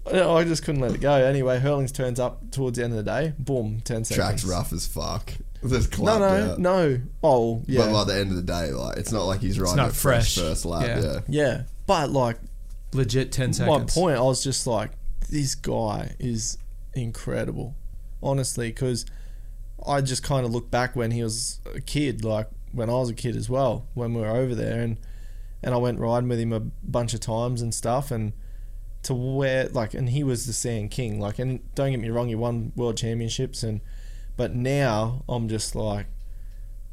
I 0.07 0.43
just 0.43 0.63
couldn't 0.63 0.81
let 0.81 0.93
it 0.93 1.01
go. 1.01 1.13
Anyway, 1.13 1.59
Herlings 1.59 1.91
turns 1.91 2.19
up 2.19 2.51
towards 2.51 2.77
the 2.77 2.83
end 2.83 2.93
of 2.93 2.97
the 2.97 3.11
day. 3.11 3.33
Boom, 3.37 3.81
ten 3.81 4.03
seconds. 4.03 4.15
Track's 4.15 4.43
rough 4.45 4.73
as 4.73 4.87
fuck. 4.87 5.31
Just 5.67 5.99
No, 5.99 6.17
no, 6.17 6.25
out. 6.53 6.59
no. 6.59 7.01
Oh, 7.21 7.61
yeah, 7.67 7.81
But 7.85 7.93
by 7.93 8.03
the 8.05 8.19
end 8.19 8.31
of 8.31 8.35
the 8.35 8.41
day, 8.41 8.71
like 8.71 8.97
it's 8.97 9.11
not 9.11 9.25
like 9.25 9.41
he's 9.41 9.59
riding 9.59 9.77
not 9.77 9.91
a 9.91 9.93
fresh, 9.93 10.33
fresh. 10.35 10.43
first 10.43 10.65
lap. 10.65 10.87
Yeah. 10.87 11.01
Yeah. 11.03 11.19
yeah. 11.27 11.61
But 11.85 12.09
like 12.09 12.37
Legit 12.93 13.31
10 13.31 13.53
seconds. 13.53 13.67
my 13.69 13.73
seconds. 13.75 13.93
point, 13.93 14.17
I 14.17 14.21
was 14.21 14.43
just 14.43 14.65
like, 14.65 14.91
this 15.29 15.53
guy 15.53 16.15
is 16.19 16.57
incredible, 16.93 17.75
honestly, 18.23 18.69
because 18.69 19.05
I 19.85 20.01
just 20.01 20.23
kind 20.23 20.45
of 20.45 20.51
look 20.51 20.71
back 20.71 20.95
when 20.95 21.11
he 21.11 21.23
was 21.23 21.59
a 21.75 21.79
kid, 21.81 22.23
like 22.25 22.47
when 22.71 22.89
I 22.89 22.93
was 22.93 23.09
a 23.09 23.13
kid 23.13 23.35
as 23.35 23.49
well, 23.49 23.85
when 23.93 24.13
we 24.13 24.21
were 24.21 24.29
over 24.29 24.55
there, 24.55 24.81
and 24.81 24.97
and 25.63 25.75
I 25.75 25.77
went 25.77 25.99
riding 25.99 26.27
with 26.27 26.39
him 26.39 26.51
a 26.53 26.59
bunch 26.59 27.13
of 27.13 27.19
times 27.19 27.61
and 27.61 27.73
stuff, 27.73 28.09
and 28.09 28.33
to 29.03 29.13
where 29.13 29.67
like, 29.69 29.93
and 29.93 30.09
he 30.09 30.23
was 30.23 30.45
the 30.45 30.53
sand 30.53 30.91
king, 30.91 31.19
like, 31.19 31.39
and 31.39 31.59
don't 31.75 31.91
get 31.91 31.99
me 31.99 32.09
wrong, 32.09 32.27
he 32.27 32.35
won 32.35 32.71
world 32.75 32.97
championships, 32.97 33.63
and 33.63 33.81
but 34.37 34.55
now 34.55 35.23
I'm 35.27 35.47
just 35.49 35.75
like, 35.75 36.07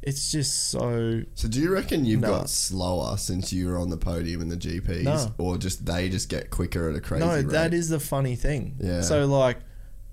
it's 0.01 0.31
just 0.31 0.69
so 0.69 1.23
So 1.35 1.47
do 1.47 1.59
you 1.59 1.71
reckon 1.73 2.05
you've 2.05 2.21
No. 2.21 2.29
got 2.29 2.49
slower 2.49 3.17
since 3.17 3.51
you 3.51 3.67
were 3.67 3.77
on 3.77 3.89
the 3.89 3.97
podium 3.97 4.41
in 4.41 4.49
the 4.49 4.55
GPs, 4.57 5.03
No. 5.03 5.33
or 5.37 5.57
just 5.57 5.85
they 5.85 6.09
just 6.09 6.29
get 6.29 6.49
quicker 6.49 6.89
at 6.89 6.95
a 6.95 7.01
crazy 7.01 7.25
No, 7.25 7.35
rate? 7.35 7.49
that 7.49 7.73
is 7.73 7.89
the 7.89 7.99
funny 7.99 8.35
thing. 8.35 8.75
Yeah. 8.79 9.01
So 9.01 9.25
like, 9.25 9.57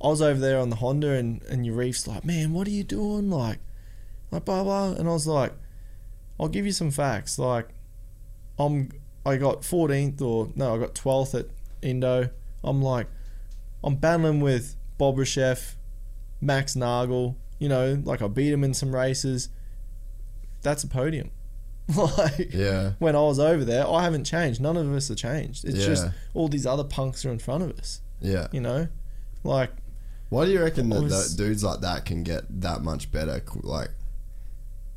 I 0.03 0.09
was 0.09 0.21
over 0.21 0.39
there 0.39 0.59
on 0.59 0.69
the 0.71 0.77
Honda, 0.77 1.11
and 1.13 1.41
and 1.45 1.65
your 1.65 1.77
reef's 1.77 2.07
like, 2.07 2.25
man, 2.25 2.53
what 2.53 2.67
are 2.67 2.71
you 2.73 2.85
doing? 2.85 3.31
Like, 3.31 3.59
like 4.31 4.45
blah 4.45 4.63
blah. 4.65 4.91
And 4.93 5.09
I 5.09 5.13
was 5.13 5.27
like, 5.27 5.53
I'll 6.39 6.49
give 6.49 6.67
you 6.67 6.73
some 6.73 6.91
facts. 6.91 7.39
Like, 7.39 7.69
I'm 8.59 8.91
I 9.25 9.37
got 9.39 9.63
14th 9.63 10.21
or 10.21 10.51
no, 10.55 10.75
I 10.75 10.79
got 10.79 10.95
12th 10.95 11.39
at 11.39 11.47
Indo. 11.87 12.31
I'm 12.65 12.83
like, 12.83 13.07
I'm 13.85 13.95
battling 13.97 14.41
with 14.41 14.77
Bobryshev, 14.99 15.75
Max 16.41 16.75
Nagl. 16.75 17.37
You 17.59 17.69
know, 17.69 18.03
like 18.05 18.21
I 18.23 18.29
beat 18.29 18.53
him 18.53 18.65
in 18.65 18.75
some 18.75 18.95
races. 18.95 19.49
That's 20.63 20.83
a 20.85 20.89
podium. 20.89 21.31
like, 21.97 22.53
Yeah. 22.53 22.93
when 22.99 23.15
I 23.15 23.21
was 23.21 23.39
over 23.39 23.65
there, 23.65 23.87
I 23.89 24.03
haven't 24.03 24.25
changed. 24.25 24.61
None 24.61 24.77
of 24.77 24.93
us 24.93 25.09
have 25.09 25.17
changed. 25.17 25.65
It's 25.65 25.85
just 25.85 26.07
all 26.35 26.49
these 26.49 26.67
other 26.67 26.83
punks 26.85 27.25
are 27.25 27.31
in 27.31 27.39
front 27.39 27.63
of 27.63 27.79
us. 27.79 28.01
Yeah. 28.21 28.49
You 28.53 28.61
know, 28.61 28.89
like 29.45 29.71
Why 30.31 30.45
do 30.47 30.51
you 30.51 30.61
reckon 30.63 30.89
that, 30.91 31.03
was- 31.03 31.37
that 31.37 31.43
dudes 31.43 31.63
like 31.63 31.81
that 31.83 32.05
can 32.05 32.25
get 32.25 32.43
that 32.61 32.83
much 32.83 33.13
better? 33.13 33.41
Like, 33.63 33.91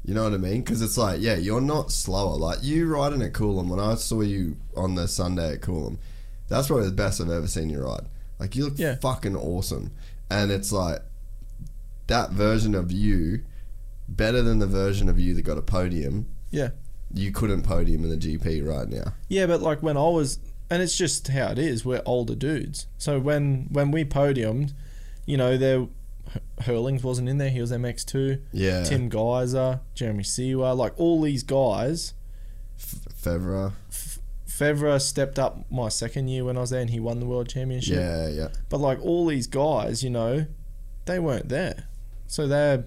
you 0.03 0.13
know 0.15 0.23
what 0.23 0.33
I 0.33 0.37
mean? 0.37 0.61
Because 0.61 0.81
it's 0.81 0.97
like, 0.97 1.21
yeah, 1.21 1.35
you're 1.35 1.61
not 1.61 1.91
slower. 1.91 2.35
Like 2.37 2.59
you 2.63 2.87
riding 2.87 3.21
at 3.21 3.33
Coolum 3.33 3.67
when 3.69 3.79
I 3.79 3.93
saw 3.95 4.21
you 4.21 4.57
on 4.75 4.95
the 4.95 5.07
Sunday 5.07 5.53
at 5.53 5.61
Coolum, 5.61 5.97
that's 6.49 6.67
probably 6.67 6.85
the 6.87 6.91
best 6.91 7.21
I've 7.21 7.29
ever 7.29 7.47
seen 7.47 7.69
you 7.69 7.81
ride. 7.83 8.07
Like 8.39 8.55
you 8.55 8.65
look 8.65 8.77
Yeah. 8.79 8.95
fucking 8.95 9.35
awesome, 9.35 9.91
and 10.29 10.51
it's 10.51 10.71
like 10.71 11.01
that 12.07 12.31
version 12.31 12.73
of 12.75 12.91
you, 12.91 13.41
better 14.07 14.41
than 14.41 14.59
the 14.59 14.67
version 14.67 15.07
of 15.09 15.19
you 15.19 15.33
that 15.35 15.43
got 15.43 15.57
a 15.57 15.61
podium. 15.61 16.25
yeah, 16.51 16.69
You 17.13 17.31
couldn't 17.31 17.61
podium 17.63 18.03
in 18.03 18.09
the 18.09 18.17
GP 18.17 18.61
right 18.67 18.87
now. 18.89 19.13
yeah. 19.27 19.45
But 19.45 19.61
like 19.61 19.81
when 19.83 19.97
I 19.97 20.07
was, 20.09 20.39
and 20.71 20.81
it's 20.83 20.95
just 20.97 21.27
how 21.29 21.47
it 21.51 21.59
is. 21.59 21.83
We're 21.85 22.01
older 22.05 22.35
dudes. 22.35 22.87
So 22.97 23.19
when 23.19 23.67
when 23.71 23.91
we 23.91 24.03
podiumed, 24.05 24.73
you 25.25 25.37
know, 25.37 25.57
there 25.57 25.87
Herlings 26.61 27.01
wasn't 27.03 27.27
in 27.29 27.39
there. 27.39 27.49
He 27.49 27.59
was 27.61 27.71
MX 27.71 28.05
two. 28.05 28.39
Yeah, 28.51 28.83
Tim 28.83 29.09
Gajser, 29.09 29.79
Jeremy 29.95 30.23
Seewer, 30.23 30.73
like 30.75 30.93
all 30.97 31.21
these 31.21 31.41
guys. 31.43 32.13
Febvre. 32.77 33.73
Febvre 34.59 34.99
stepped 35.01 35.39
up 35.39 35.65
my 35.71 35.87
second 35.89 36.27
year 36.27 36.43
when 36.43 36.57
I 36.57 36.61
was 36.61 36.69
there, 36.71 36.81
and 36.81 36.89
he 36.89 36.99
won 36.99 37.19
the 37.19 37.25
world 37.25 37.47
championship. 37.49 37.95
Yeah, 37.95 38.27
yeah. 38.27 38.47
But 38.69 38.79
like 38.79 38.99
all 39.01 39.25
these 39.25 39.47
guys, 39.47 40.03
you 40.03 40.09
know, 40.09 40.45
they 41.05 41.19
weren't 41.19 41.49
there. 41.49 41.85
So 42.27 42.47
they're 42.47 42.83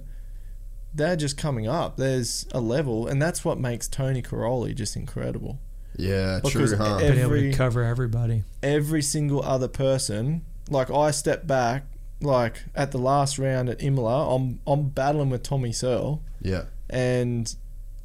they're 0.94 1.16
just 1.16 1.38
coming 1.38 1.66
up. 1.66 1.96
There's 1.96 2.46
a 2.52 2.60
level 2.60 3.06
and 3.06 3.20
that's 3.20 3.44
what 3.44 3.58
makes 3.58 3.88
Tony 3.88 4.20
Cairoli 4.22 4.74
just 4.74 4.94
incredible. 4.94 5.58
Yeah, 5.96 6.40
Because 6.42 6.70
true, 6.70 6.76
huh? 6.76 6.98
e- 6.98 7.08
Been 7.08 7.12
able 7.18 7.22
every- 7.22 7.50
to 7.50 7.56
cover 7.56 7.82
everybody. 7.82 8.44
Every 8.62 9.00
single 9.02 9.42
other 9.42 9.68
person, 9.68 10.42
like 10.68 10.90
I 10.90 11.10
step 11.10 11.46
back, 11.46 11.86
like 12.20 12.64
at 12.74 12.90
the 12.92 12.98
last 12.98 13.38
round 13.38 13.68
at 13.70 13.82
Imola, 13.82 14.34
I'm 14.36 14.60
I'm 14.66 14.88
battling 14.90 15.30
with 15.30 15.42
Tommy 15.42 15.72
Searle 15.72 16.22
yeah. 16.42 16.64
and 16.90 17.54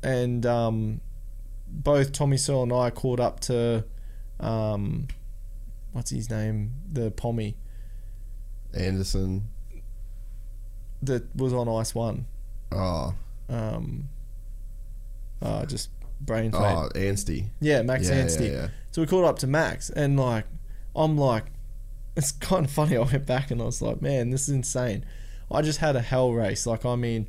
and 0.01 0.45
um 0.45 1.01
both 1.69 2.11
Tommy 2.11 2.37
Searle 2.37 2.63
and 2.63 2.73
I 2.73 2.89
caught 2.89 3.19
up 3.19 3.39
to 3.41 3.83
um 4.39 5.07
what's 5.91 6.11
his 6.11 6.29
name? 6.29 6.71
The 6.91 7.11
Pommy 7.11 7.57
Anderson. 8.73 9.47
that 11.01 11.35
was 11.35 11.53
on 11.53 11.67
Ice 11.67 11.95
One. 11.95 12.27
Oh, 12.71 13.13
um, 13.49 14.09
uh, 15.41 15.65
just 15.65 15.89
brain 16.19 16.51
fade. 16.51 16.61
oh, 16.61 16.89
Anstie. 16.95 17.49
yeah, 17.59 17.81
Max 17.81 18.09
yeah, 18.09 18.15
Anstie. 18.15 18.45
yeah, 18.45 18.51
yeah. 18.51 18.67
So 18.91 19.01
we 19.01 19.07
caught 19.07 19.25
up 19.25 19.39
to 19.39 19.47
Max, 19.47 19.89
and 19.89 20.19
like, 20.19 20.45
I'm 20.95 21.17
like, 21.17 21.45
it's 22.15 22.31
kind 22.31 22.65
of 22.65 22.71
funny. 22.71 22.97
I 22.97 23.01
went 23.01 23.25
back 23.25 23.51
and 23.51 23.61
I 23.61 23.65
was 23.65 23.81
like, 23.81 24.01
man, 24.01 24.29
this 24.29 24.43
is 24.43 24.49
insane. 24.49 25.05
I 25.51 25.61
just 25.61 25.79
had 25.79 25.95
a 25.95 26.01
hell 26.01 26.33
race. 26.33 26.65
Like, 26.65 26.85
I 26.85 26.95
mean, 26.95 27.27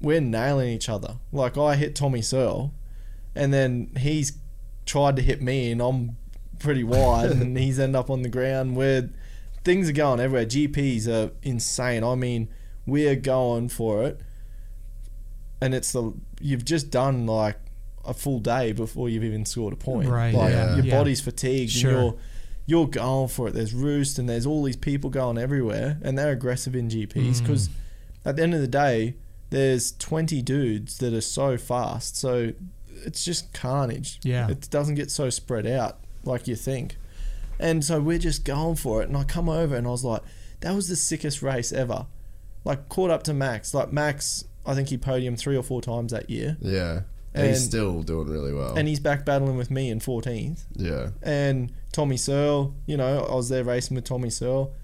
we're 0.00 0.20
nailing 0.20 0.70
each 0.70 0.88
other. 0.88 1.16
Like, 1.32 1.58
I 1.58 1.76
hit 1.76 1.94
Tommy 1.94 2.22
Searle, 2.22 2.72
and 3.34 3.52
then 3.52 3.90
he's 3.98 4.32
tried 4.86 5.16
to 5.16 5.22
hit 5.22 5.42
me, 5.42 5.70
and 5.70 5.80
I'm 5.80 6.16
pretty 6.58 6.84
wide, 6.84 7.30
and 7.30 7.56
he's 7.66 7.78
ended 7.78 7.96
up 7.96 8.10
on 8.10 8.22
the 8.22 8.28
ground. 8.28 8.76
Where 8.76 9.10
things 9.64 9.88
are 9.88 9.92
going 9.92 10.20
everywhere. 10.20 10.46
GPs 10.46 11.06
are 11.08 11.32
insane. 11.42 12.04
I 12.04 12.14
mean, 12.14 12.48
we're 12.86 13.16
going 13.16 13.68
for 13.68 14.04
it, 14.04 14.20
and 15.60 15.74
it's 15.74 15.92
the 15.92 16.12
you've 16.40 16.64
just 16.64 16.90
done 16.90 17.26
like 17.26 17.56
a 18.04 18.14
full 18.14 18.40
day 18.40 18.72
before 18.72 19.08
you've 19.08 19.24
even 19.24 19.44
scored 19.44 19.72
a 19.74 19.76
point. 19.76 20.08
Right, 20.08 20.34
Like 20.34 20.52
yeah. 20.52 20.76
your 20.76 20.84
Yeah. 20.86 20.96
body's 20.98 21.20
fatigued 21.20 21.72
Sure. 21.72 21.90
and 21.90 22.00
you're 22.00 22.14
you're 22.66 22.88
going 22.88 23.28
for 23.28 23.48
it. 23.48 23.54
There's 23.54 23.74
roost 23.74 24.18
and 24.18 24.28
there's 24.28 24.46
all 24.46 24.62
these 24.62 24.76
people 24.76 25.10
going 25.10 25.38
everywhere, 25.38 25.98
and 26.02 26.16
they're 26.16 26.32
aggressive 26.32 26.74
in 26.74 26.88
GPs 26.88 27.40
because 27.40 27.68
mm. 27.68 27.72
at 28.24 28.36
the 28.36 28.42
end 28.42 28.54
of 28.54 28.60
the 28.60 28.68
day, 28.68 29.16
there's 29.50 29.92
20 29.92 30.40
dudes 30.42 30.98
that 30.98 31.12
are 31.12 31.20
so 31.20 31.58
fast, 31.58 32.16
so 32.16 32.52
it's 33.04 33.24
just 33.24 33.52
carnage. 33.52 34.20
Yeah. 34.22 34.48
it 34.50 34.68
doesn't 34.70 34.94
get 34.94 35.10
so 35.10 35.30
spread 35.30 35.66
out 35.66 35.98
like 36.24 36.46
you 36.46 36.56
think, 36.56 36.96
and 37.58 37.84
so 37.84 38.00
we're 38.00 38.18
just 38.18 38.44
going 38.44 38.76
for 38.76 39.02
it. 39.02 39.08
And 39.08 39.16
I 39.16 39.24
come 39.24 39.48
over 39.48 39.74
and 39.76 39.86
I 39.86 39.90
was 39.90 40.04
like, 40.04 40.22
that 40.60 40.74
was 40.74 40.88
the 40.88 40.96
sickest 40.96 41.42
race 41.42 41.72
ever. 41.72 42.06
Like 42.64 42.88
caught 42.88 43.10
up 43.10 43.22
to 43.24 43.34
Max. 43.34 43.72
Like 43.74 43.92
Max, 43.92 44.44
I 44.66 44.74
think 44.74 44.88
he 44.88 44.98
podiumed 44.98 45.38
three 45.38 45.56
or 45.56 45.62
four 45.62 45.80
times 45.80 46.12
that 46.12 46.28
year, 46.30 46.56
Yeah. 46.60 47.02
And 47.32 47.46
he's 47.46 47.64
still 47.64 48.02
doing 48.02 48.28
really 48.28 48.52
well. 48.52 48.74
and 48.74 48.88
he's 48.88 48.98
back 48.98 49.24
battling 49.24 49.56
with 49.56 49.70
me 49.70 49.88
in 49.88 50.00
14th 50.00 50.64
yeah. 50.74 51.10
and 51.22 51.72
Tommy 51.92 52.16
Searle, 52.16 52.74
you 52.86 52.96
know, 52.96 53.24
I 53.24 53.34
was 53.36 53.48
there 53.48 53.62
racing 53.62 53.94
with 53.94 54.04
Tommy 54.04 54.30
Searle. 54.30 54.74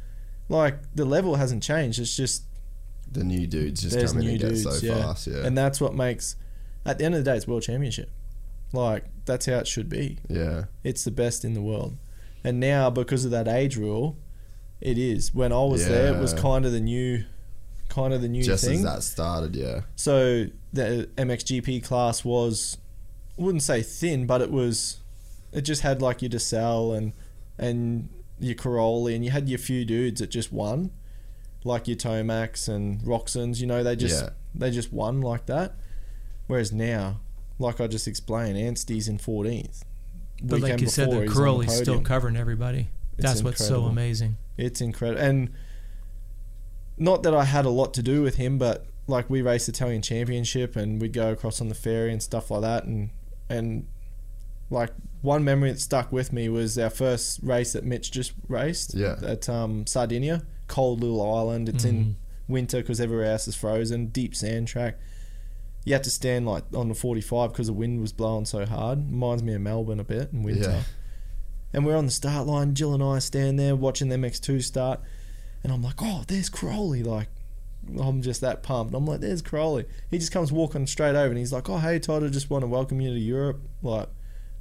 Like 0.48 0.76
the 0.94 1.04
level 1.04 1.34
hasn't 1.34 1.64
changed. 1.64 1.98
It's 1.98 2.16
just 2.16 2.44
The 3.10 3.24
new 3.24 3.48
dudes 3.48 3.82
just 3.82 3.96
there's 3.96 4.12
come 4.12 4.20
in 4.20 4.26
new 4.28 4.32
and 4.34 4.40
get 4.40 4.56
so 4.58 4.86
yeah. 4.86 5.02
fast. 5.02 5.26
Yeah. 5.26 5.44
And 5.44 5.58
that's 5.58 5.80
what 5.80 5.94
makes 5.94 6.36
at 6.86 6.98
the 6.98 7.04
end 7.04 7.14
of 7.14 7.24
the 7.24 7.30
day 7.30 7.36
it's 7.36 7.46
world 7.46 7.62
championship. 7.62 8.10
Like 8.72 9.04
that's 9.24 9.46
how 9.46 9.54
it 9.58 9.66
should 9.66 9.88
be. 9.88 10.18
yeah. 10.28 10.64
It's 10.84 11.04
the 11.04 11.10
best 11.10 11.44
in 11.44 11.54
the 11.54 11.62
world. 11.62 11.96
And 12.44 12.60
now 12.60 12.90
because 12.90 13.24
of 13.24 13.30
that 13.32 13.48
age 13.48 13.76
rule, 13.76 14.16
it 14.80 14.98
is. 14.98 15.34
When 15.34 15.52
I 15.52 15.64
was 15.64 15.86
there 15.88 16.14
it 16.14 16.20
was 16.20 16.32
kind 16.34 16.64
of 16.66 16.72
the 16.72 16.80
new 16.80 17.24
kind 17.88 18.12
of 18.12 18.20
the 18.20 18.28
new 18.28 18.42
Just 18.42 18.64
thing. 18.64 18.78
as 18.78 18.82
that 18.84 19.02
started, 19.02 19.56
yeah. 19.56 19.82
So 19.94 20.46
the 20.72 21.08
MXGP 21.16 21.82
class 21.84 22.24
was, 22.24 22.76
I 23.38 23.42
wouldn't 23.42 23.62
say 23.62 23.80
thin, 23.82 24.26
but 24.26 24.42
it 24.42 24.50
was, 24.50 24.98
it 25.52 25.62
just 25.62 25.82
had 25.82 26.02
like 26.02 26.20
your 26.20 26.28
DeSalle 26.30 26.92
and 26.96 27.12
and 27.58 28.08
your 28.38 28.54
Cairoli, 28.54 29.14
and 29.14 29.24
you 29.24 29.30
had 29.30 29.48
your 29.48 29.58
few 29.58 29.84
dudes 29.86 30.20
that 30.20 30.26
just 30.30 30.52
won, 30.52 30.90
like 31.64 31.88
your 31.88 31.96
Tomax 31.96 32.68
and 32.68 33.00
Roczens. 33.00 33.60
You 33.60 33.66
know, 33.66 33.82
they 33.82 33.96
just 33.96 34.22
Yeah. 34.24 34.30
they 34.54 34.70
just 34.70 34.92
won 34.92 35.22
like 35.22 35.46
that. 35.46 35.76
Whereas 36.46 36.72
now, 36.72 37.20
like 37.58 37.80
I 37.80 37.86
just 37.86 38.06
explained, 38.06 38.56
Anstie's 38.58 39.08
in 39.08 39.18
14th. 39.18 39.82
But 40.42 40.60
like 40.60 40.80
you 40.80 40.88
said, 40.88 41.10
the 41.10 41.22
he's 41.22 41.38
on 41.38 41.58
the 41.60 41.68
still 41.68 42.00
covering 42.02 42.36
everybody. 42.36 42.88
It's 43.18 43.24
That's 43.24 43.42
what's 43.42 43.66
so 43.66 43.84
amazing. 43.84 44.36
It's 44.58 44.80
incredible. 44.80 45.22
And 45.22 45.50
not 46.98 47.22
that 47.22 47.34
I 47.34 47.44
had 47.44 47.64
a 47.64 47.70
lot 47.70 47.94
to 47.94 48.02
do 48.02 48.22
with 48.22 48.36
him, 48.36 48.58
but 48.58 48.86
like 49.06 49.28
we 49.30 49.42
raced 49.42 49.68
Italian 49.68 50.02
Championship 50.02 50.76
and 50.76 51.00
we'd 51.00 51.12
go 51.12 51.30
across 51.32 51.60
on 51.60 51.68
the 51.68 51.74
ferry 51.74 52.12
and 52.12 52.22
stuff 52.22 52.50
like 52.50 52.62
that. 52.62 52.84
And, 52.84 53.10
and 53.48 53.86
like 54.70 54.90
one 55.22 55.44
memory 55.44 55.72
that 55.72 55.80
stuck 55.80 56.10
with 56.12 56.32
me 56.32 56.48
was 56.48 56.78
our 56.78 56.90
first 56.90 57.40
race 57.42 57.72
that 57.72 57.84
Mitch 57.84 58.10
just 58.10 58.32
raced 58.48 58.94
Yeah. 58.94 59.16
at 59.22 59.48
um, 59.48 59.86
Sardinia, 59.86 60.42
cold 60.68 61.00
little 61.00 61.22
island. 61.22 61.68
It's 61.68 61.84
in 61.84 62.04
Mhm. 62.04 62.14
winter 62.48 62.78
because 62.78 63.00
everywhere 63.00 63.26
else 63.32 63.46
is 63.48 63.54
frozen, 63.54 64.06
deep 64.08 64.34
sand 64.34 64.68
track. 64.68 64.98
You 65.86 65.92
had 65.94 66.04
to 66.04 66.10
stand 66.10 66.46
like 66.46 66.64
on 66.74 66.88
the 66.88 66.94
45 66.94 67.52
because 67.52 67.68
the 67.68 67.72
wind 67.72 68.00
was 68.00 68.12
blowing 68.12 68.44
so 68.44 68.66
hard. 68.66 68.98
Reminds 69.10 69.42
me 69.42 69.54
of 69.54 69.60
Melbourne 69.62 70.00
a 70.00 70.04
bit 70.04 70.32
in 70.32 70.42
winter. 70.42 70.68
Yeah. 70.70 70.82
And 71.72 71.86
we're 71.86 71.96
on 71.96 72.06
the 72.06 72.10
start 72.12 72.46
line. 72.46 72.74
Jill 72.74 72.92
and 72.92 73.02
I 73.02 73.20
stand 73.20 73.58
there 73.58 73.76
watching 73.76 74.08
the 74.08 74.16
MX2 74.16 74.62
start. 74.64 75.00
And 75.62 75.72
I'm 75.72 75.82
like, 75.82 75.94
oh, 76.02 76.24
there's 76.26 76.50
Cairoli. 76.50 77.06
Like, 77.06 77.28
I'm 78.00 78.20
just 78.20 78.40
that 78.40 78.64
pumped. 78.64 78.94
I'm 78.94 79.06
like, 79.06 79.20
there's 79.20 79.42
Cairoli. 79.42 79.86
He 80.10 80.18
just 80.18 80.32
comes 80.32 80.50
walking 80.50 80.86
straight 80.88 81.14
over 81.14 81.28
and 81.28 81.38
he's 81.38 81.52
like, 81.52 81.70
oh, 81.70 81.78
hey, 81.78 82.00
Todd, 82.00 82.24
I 82.24 82.28
just 82.28 82.50
want 82.50 82.62
to 82.62 82.66
welcome 82.68 83.00
you 83.00 83.10
to 83.14 83.18
Europe. 83.20 83.60
Like, 83.80 84.08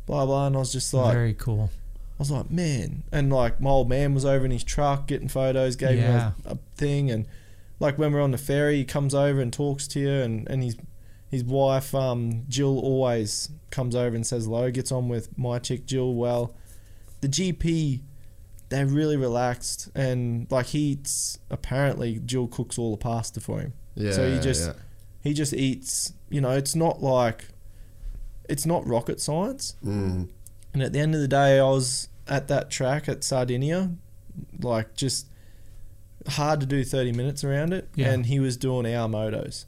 blah, 0.05 0.27
blah. 0.27 0.45
And 0.47 0.55
I 0.55 0.59
was 0.59 0.71
just 0.71 0.93
like, 0.93 1.13
Very 1.13 1.33
cool. 1.33 1.71
I 1.73 2.19
was 2.19 2.29
like, 2.29 2.51
man. 2.51 3.01
And 3.11 3.33
like, 3.33 3.59
my 3.59 3.71
old 3.71 3.89
man 3.89 4.13
was 4.13 4.25
over 4.25 4.45
in 4.45 4.51
his 4.51 4.63
truck 4.63 5.07
getting 5.07 5.27
photos, 5.27 5.75
gave 5.75 5.97
Yeah. 5.97 6.31
him 6.31 6.33
a, 6.45 6.51
a 6.51 6.57
thing. 6.77 7.09
And 7.09 7.25
like, 7.79 7.97
when 7.97 8.13
we're 8.13 8.21
on 8.21 8.31
the 8.31 8.37
ferry, 8.37 8.75
he 8.77 8.85
comes 8.85 9.15
over 9.15 9.41
and 9.41 9.51
talks 9.51 9.87
to 9.89 9.99
you. 9.99 10.09
And, 10.11 10.47
and 10.49 10.63
his, 10.63 10.77
his 11.35 11.43
wife, 11.43 11.93
um, 11.93 12.43
Jill, 12.47 12.80
always 12.80 13.49
comes 13.72 13.93
over 13.93 14.15
and 14.15 14.25
says 14.25 14.45
hello, 14.45 14.72
gets 14.72 14.89
on 14.89 15.09
with 15.09 15.38
my 15.38 15.59
chick, 15.59 15.85
Jill, 15.85 16.15
well. 16.15 16.55
The 17.19 17.27
GP, 17.27 18.01
they're 18.69 18.85
really 18.85 19.17
relaxed. 19.17 19.89
And 19.93 20.49
like, 20.49 20.67
he 20.67 20.91
eats, 20.91 21.39
apparently, 21.49 22.22
Jill 22.25 22.47
cooks 22.47 22.77
all 22.77 22.91
the 22.91 22.97
pasta 22.97 23.41
for 23.41 23.59
him. 23.59 23.73
Yeah. 23.95 24.11
So 24.11 24.31
he 24.33 24.39
just 24.39 24.67
yeah. 24.67 24.73
he 25.22 25.33
just 25.33 25.53
eats. 25.53 26.14
You 26.30 26.39
know, 26.39 26.51
it's 26.51 26.73
not 26.73 27.03
like 27.03 27.49
it's 28.47 28.65
not 28.65 28.88
rocket 28.88 29.19
science. 29.19 29.75
Mm. 29.83 30.30
And 30.73 30.83
at 30.83 30.93
the 30.93 30.99
end 30.99 31.15
of 31.15 31.22
the 31.22 31.27
day, 31.27 31.59
I 31.59 31.64
was 31.64 32.07
at 32.27 32.47
that 32.47 32.69
track 32.69 33.09
at 33.09 33.23
Sardinia, 33.23 33.91
like 34.61 34.95
just 34.95 35.27
hard 36.27 36.61
to 36.61 36.65
do 36.65 36.83
30 36.83 37.11
minutes 37.11 37.43
around 37.43 37.73
it. 37.73 37.89
Yeah. 37.95 38.11
And 38.11 38.25
he 38.25 38.39
was 38.39 38.55
doing 38.57 38.85
our 38.93 39.09
motos. 39.09 39.65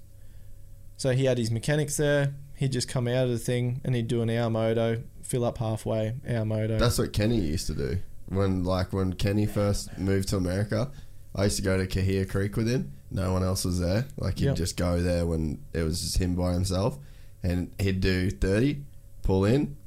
So 0.97 1.11
he 1.11 1.25
had 1.25 1.37
his 1.37 1.51
mechanics 1.51 1.95
there. 1.97 2.33
He'd 2.55 2.71
just 2.71 2.87
come 2.89 3.07
out 3.07 3.25
of 3.25 3.29
the 3.29 3.37
thing 3.37 3.81
and 3.83 3.93
he'd 3.95 4.07
do 4.07 4.21
an 4.23 4.29
hour 4.31 4.49
moto, 4.49 5.03
fill 5.21 5.45
up 5.45 5.59
halfway, 5.59 6.15
hour 6.27 6.43
moto. 6.43 6.77
That's 6.79 6.97
what 6.97 7.13
Kenny 7.13 7.39
used 7.39 7.67
to 7.67 7.73
do. 7.75 7.99
When 8.29 8.63
like 8.63 8.91
when 8.93 9.13
Kenny 9.13 9.45
first 9.45 9.95
moved 9.97 10.29
to 10.29 10.37
America, 10.37 10.89
I 11.35 11.45
used 11.45 11.57
to 11.57 11.61
go 11.63 11.77
to 11.77 11.85
Cahuilla 11.87 12.25
Creek 12.25 12.57
with 12.57 12.67
him. 12.67 12.91
No 13.11 13.31
one 13.31 13.43
else 13.43 13.63
was 13.63 13.79
there. 13.79 14.05
Like 14.17 14.39
he'd 14.39 14.45
Yep. 14.47 14.55
just 14.55 14.75
go 14.75 15.01
there 15.01 15.25
when 15.25 15.59
it 15.73 15.83
was 15.83 16.01
just 16.01 16.17
him 16.17 16.35
by 16.35 16.51
himself, 16.53 16.97
and 17.43 17.71
he'd 17.79 18.01
do 18.01 18.29
thirty, 18.31 18.83
pull 19.21 19.45
in. 19.45 19.77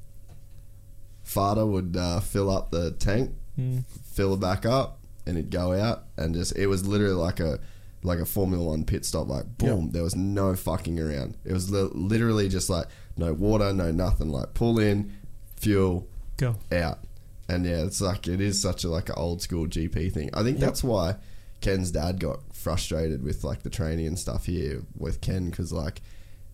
Father 1.22 1.66
would 1.66 1.96
uh, 1.96 2.20
fill 2.20 2.50
up 2.50 2.70
the 2.70 2.92
tank, 2.92 3.32
Mm. 3.58 3.84
fill 4.04 4.32
it 4.34 4.40
back 4.40 4.64
up, 4.64 5.00
and 5.26 5.36
he'd 5.36 5.50
go 5.50 5.72
out 5.72 6.04
and 6.16 6.34
just 6.34 6.56
it 6.56 6.66
was 6.68 6.86
literally 6.86 7.14
like 7.14 7.40
a 7.40 7.58
like 8.02 8.18
a 8.18 8.24
Formula 8.24 8.64
One 8.64 8.84
pit 8.84 9.04
stop. 9.04 9.28
Like 9.28 9.58
boom, 9.58 9.90
there 9.90 10.02
was 10.02 10.16
no 10.16 10.54
fucking 10.54 10.98
around. 10.98 11.36
It 11.44 11.52
was 11.52 11.70
li- 11.70 11.90
literally 11.92 12.48
just 12.48 12.70
like 12.70 12.86
no 13.16 13.32
water, 13.32 13.72
no 13.72 13.90
nothing. 13.90 14.30
Like 14.30 14.54
pull 14.54 14.78
in, 14.78 15.12
fuel, 15.56 16.08
Go. 16.36 16.56
out. 16.72 17.00
And 17.48 17.66
yeah, 17.66 17.84
it's 17.84 18.00
like 18.00 18.28
it 18.28 18.40
is 18.40 18.60
such 18.62 18.84
a 18.84 18.88
like 18.88 19.08
an 19.08 19.16
old 19.18 19.42
school 19.42 19.66
GP 19.66 20.12
thing. 20.12 20.30
I 20.32 20.42
think 20.42 20.58
Yep. 20.58 20.66
that's 20.68 20.84
why 20.84 21.16
Ken's 21.60 21.90
dad 21.90 22.20
got 22.20 22.40
frustrated 22.54 23.22
with 23.22 23.42
like 23.44 23.62
the 23.62 23.70
training 23.70 24.06
and 24.06 24.18
stuff 24.18 24.46
here 24.46 24.82
with 24.96 25.20
Ken 25.20 25.50
because 25.50 25.72
like 25.72 26.00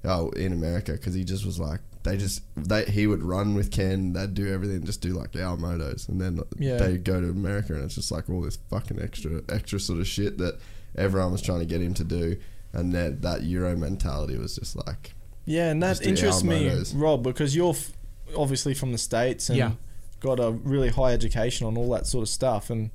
oh 0.04 0.30
in 0.30 0.52
America 0.52 0.92
because 0.92 1.14
he 1.14 1.24
just 1.24 1.44
was 1.44 1.58
like 1.58 1.80
they 2.04 2.16
just 2.16 2.42
they 2.56 2.84
he 2.86 3.06
would 3.06 3.22
run 3.22 3.54
with 3.54 3.70
Ken 3.70 4.12
they'd 4.12 4.34
do 4.34 4.52
everything 4.52 4.84
just 4.84 5.00
do 5.00 5.10
like 5.12 5.34
our 5.36 5.56
motos 5.56 6.08
and 6.08 6.20
then 6.20 6.40
Yeah. 6.58 6.76
they 6.78 6.96
go 6.98 7.20
to 7.20 7.28
America 7.28 7.74
and 7.74 7.84
it's 7.84 7.96
just 7.96 8.10
like 8.12 8.30
all 8.30 8.40
this 8.40 8.58
fucking 8.70 9.00
extra 9.02 9.42
extra 9.48 9.78
sort 9.80 9.98
of 10.00 10.06
shit 10.06 10.38
that 10.38 10.58
everyone 10.96 11.32
was 11.32 11.42
trying 11.42 11.60
to 11.60 11.66
get 11.66 11.80
him 11.80 11.94
to 11.94 12.04
do 12.04 12.36
and 12.72 12.92
that 12.94 13.22
that 13.22 13.42
Euro 13.44 13.76
mentality 13.76 14.36
was 14.36 14.56
just 14.56 14.76
like 14.86 15.14
Yeah, 15.44 15.70
and 15.70 15.82
that 15.82 16.04
interests 16.04 16.42
me, 16.42 16.68
motos. 16.68 16.92
Rob, 16.94 17.22
because 17.22 17.54
you're 17.54 17.70
f- 17.74 17.92
obviously 18.36 18.74
from 18.74 18.92
the 18.92 18.98
States 18.98 19.48
and 19.48 19.58
Yeah. 19.58 19.72
got 20.20 20.40
a 20.40 20.50
really 20.50 20.88
high 20.88 21.12
education 21.12 21.66
on 21.66 21.76
all 21.78 21.88
that 21.90 22.06
sort 22.06 22.22
of 22.22 22.28
stuff. 22.28 22.68
And 22.70 22.90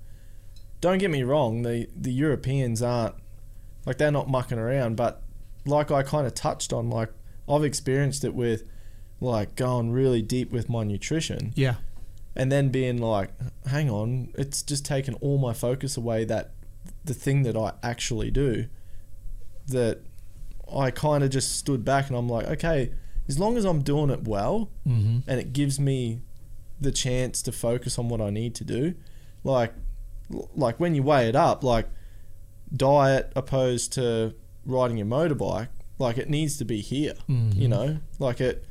don't 0.81 0.97
get 0.97 1.09
me 1.11 1.23
wrong, 1.23 1.61
the, 1.61 1.87
the 1.95 2.11
Europeans 2.11 2.81
aren't, 2.81 3.15
like, 3.85 3.97
they're 3.97 4.11
not 4.11 4.27
mucking 4.29 4.57
around. 4.59 4.97
But, 4.97 5.21
like 5.65 5.91
I 5.91 6.03
kind 6.03 6.27
of 6.27 6.33
touched 6.33 6.73
on, 6.73 6.89
like, 6.89 7.09
I've 7.47 7.63
experienced 7.63 8.23
it 8.25 8.33
with, 8.35 8.63
like, 9.21 9.55
going 9.55 9.91
really 9.91 10.21
deep 10.21 10.51
with 10.51 10.67
my 10.69 10.83
nutrition 10.83 11.53
Yeah. 11.55 11.75
and 12.35 12.51
then 12.51 12.69
being 12.69 12.97
like, 12.97 13.29
hang 13.67 13.89
on, 13.89 14.33
it's 14.37 14.61
just 14.61 14.83
taken 14.83 15.13
all 15.15 15.37
my 15.37 15.53
focus 15.53 15.95
away 15.95 16.25
that 16.25 16.51
the 17.03 17.13
thing 17.13 17.43
that 17.43 17.55
I 17.57 17.73
actually 17.83 18.31
do, 18.31 18.67
that 19.67 19.99
I 20.73 20.91
kind 20.91 21.23
of 21.23 21.29
just 21.29 21.57
stood 21.57 21.83
back 21.83 22.07
and 22.07 22.15
I'm 22.17 22.27
like, 22.29 22.45
okay, 22.47 22.91
as 23.27 23.39
long 23.39 23.57
as 23.57 23.65
I'm 23.65 23.81
doing 23.81 24.09
it 24.09 24.23
well 24.27 24.69
Mm-hmm. 24.87 25.19
and 25.29 25.39
it 25.39 25.53
gives 25.53 25.79
me 25.79 26.21
the 26.79 26.91
chance 26.91 27.41
to 27.43 27.51
focus 27.51 27.97
on 27.99 28.09
what 28.09 28.21
I 28.21 28.29
need 28.29 28.55
to 28.55 28.63
do, 28.63 28.95
like, 29.43 29.73
like 30.55 30.79
when 30.79 30.95
you 30.95 31.03
weigh 31.03 31.27
it 31.27 31.35
up, 31.35 31.63
like 31.63 31.87
diet 32.75 33.31
opposed 33.35 33.93
to 33.93 34.33
riding 34.65 34.97
your 34.97 35.07
motorbike, 35.07 35.67
like 35.99 36.17
it 36.17 36.29
needs 36.29 36.57
to 36.57 36.65
be 36.65 36.81
here, 36.81 37.13
Mhm. 37.29 37.55
you 37.55 37.67
know, 37.67 37.99
like 38.19 38.39
it, 38.41 38.65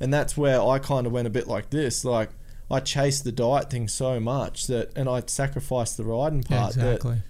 and 0.00 0.12
that's 0.12 0.36
where 0.36 0.60
I 0.60 0.78
kind 0.78 1.06
of 1.06 1.12
went 1.12 1.26
a 1.26 1.30
bit 1.30 1.46
like 1.46 1.70
this, 1.70 2.04
like. 2.04 2.30
I 2.70 2.80
chased 2.80 3.24
the 3.24 3.30
diet 3.30 3.68
thing 3.70 3.88
so 3.88 4.18
much 4.18 4.68
that, 4.68 4.90
and 4.96 5.06
I 5.06 5.22
sacrificed 5.26 5.98
the 5.98 6.02
riding 6.04 6.42
part 6.42 6.72
that 6.76 6.94
exactly. 6.94 7.16
that 7.16 7.22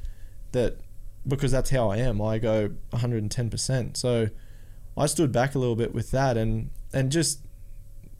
because 1.26 1.52
that's 1.52 1.70
how 1.70 1.90
I 1.90 1.96
am. 1.98 2.20
I 2.22 2.38
go 2.38 2.70
110%. 2.92 3.96
So 3.96 4.28
I 4.96 5.06
stood 5.06 5.32
back 5.32 5.54
a 5.54 5.58
little 5.58 5.76
bit 5.76 5.92
with 5.94 6.10
that 6.12 6.36
and 6.36 6.70
and 6.92 7.10
just 7.10 7.40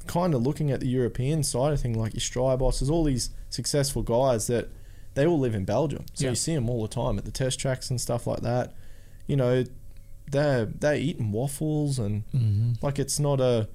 kind 0.06 0.34
of 0.34 0.42
looking 0.42 0.70
at 0.70 0.80
the 0.80 0.88
European 0.88 1.42
side 1.42 1.72
of 1.72 1.80
thing 1.80 1.98
like 1.98 2.12
your 2.14 2.20
Strijbos, 2.20 2.58
bosses, 2.58 2.90
all 2.90 3.04
these 3.04 3.30
successful 3.50 4.02
guys 4.02 4.46
that 4.48 4.68
they 5.14 5.26
all 5.26 5.38
live 5.38 5.54
in 5.54 5.64
Belgium. 5.64 6.04
So 6.14 6.24
Yeah. 6.24 6.30
you 6.30 6.36
see 6.36 6.54
them 6.54 6.68
all 6.68 6.82
the 6.82 6.88
time 6.88 7.16
at 7.18 7.24
the 7.24 7.30
test 7.30 7.58
tracks 7.60 7.88
and 7.90 8.00
stuff 8.00 8.26
like 8.26 8.40
that. 8.40 8.72
You 9.26 9.36
know, 9.36 9.64
they're 10.30 10.66
they're 10.66 10.96
eating 10.96 11.30
waffles 11.32 11.98
and 11.98 12.24
Mm-hmm. 12.34 12.72
like 12.82 12.98
it's 12.98 13.18
not 13.20 13.40
a 13.40 13.68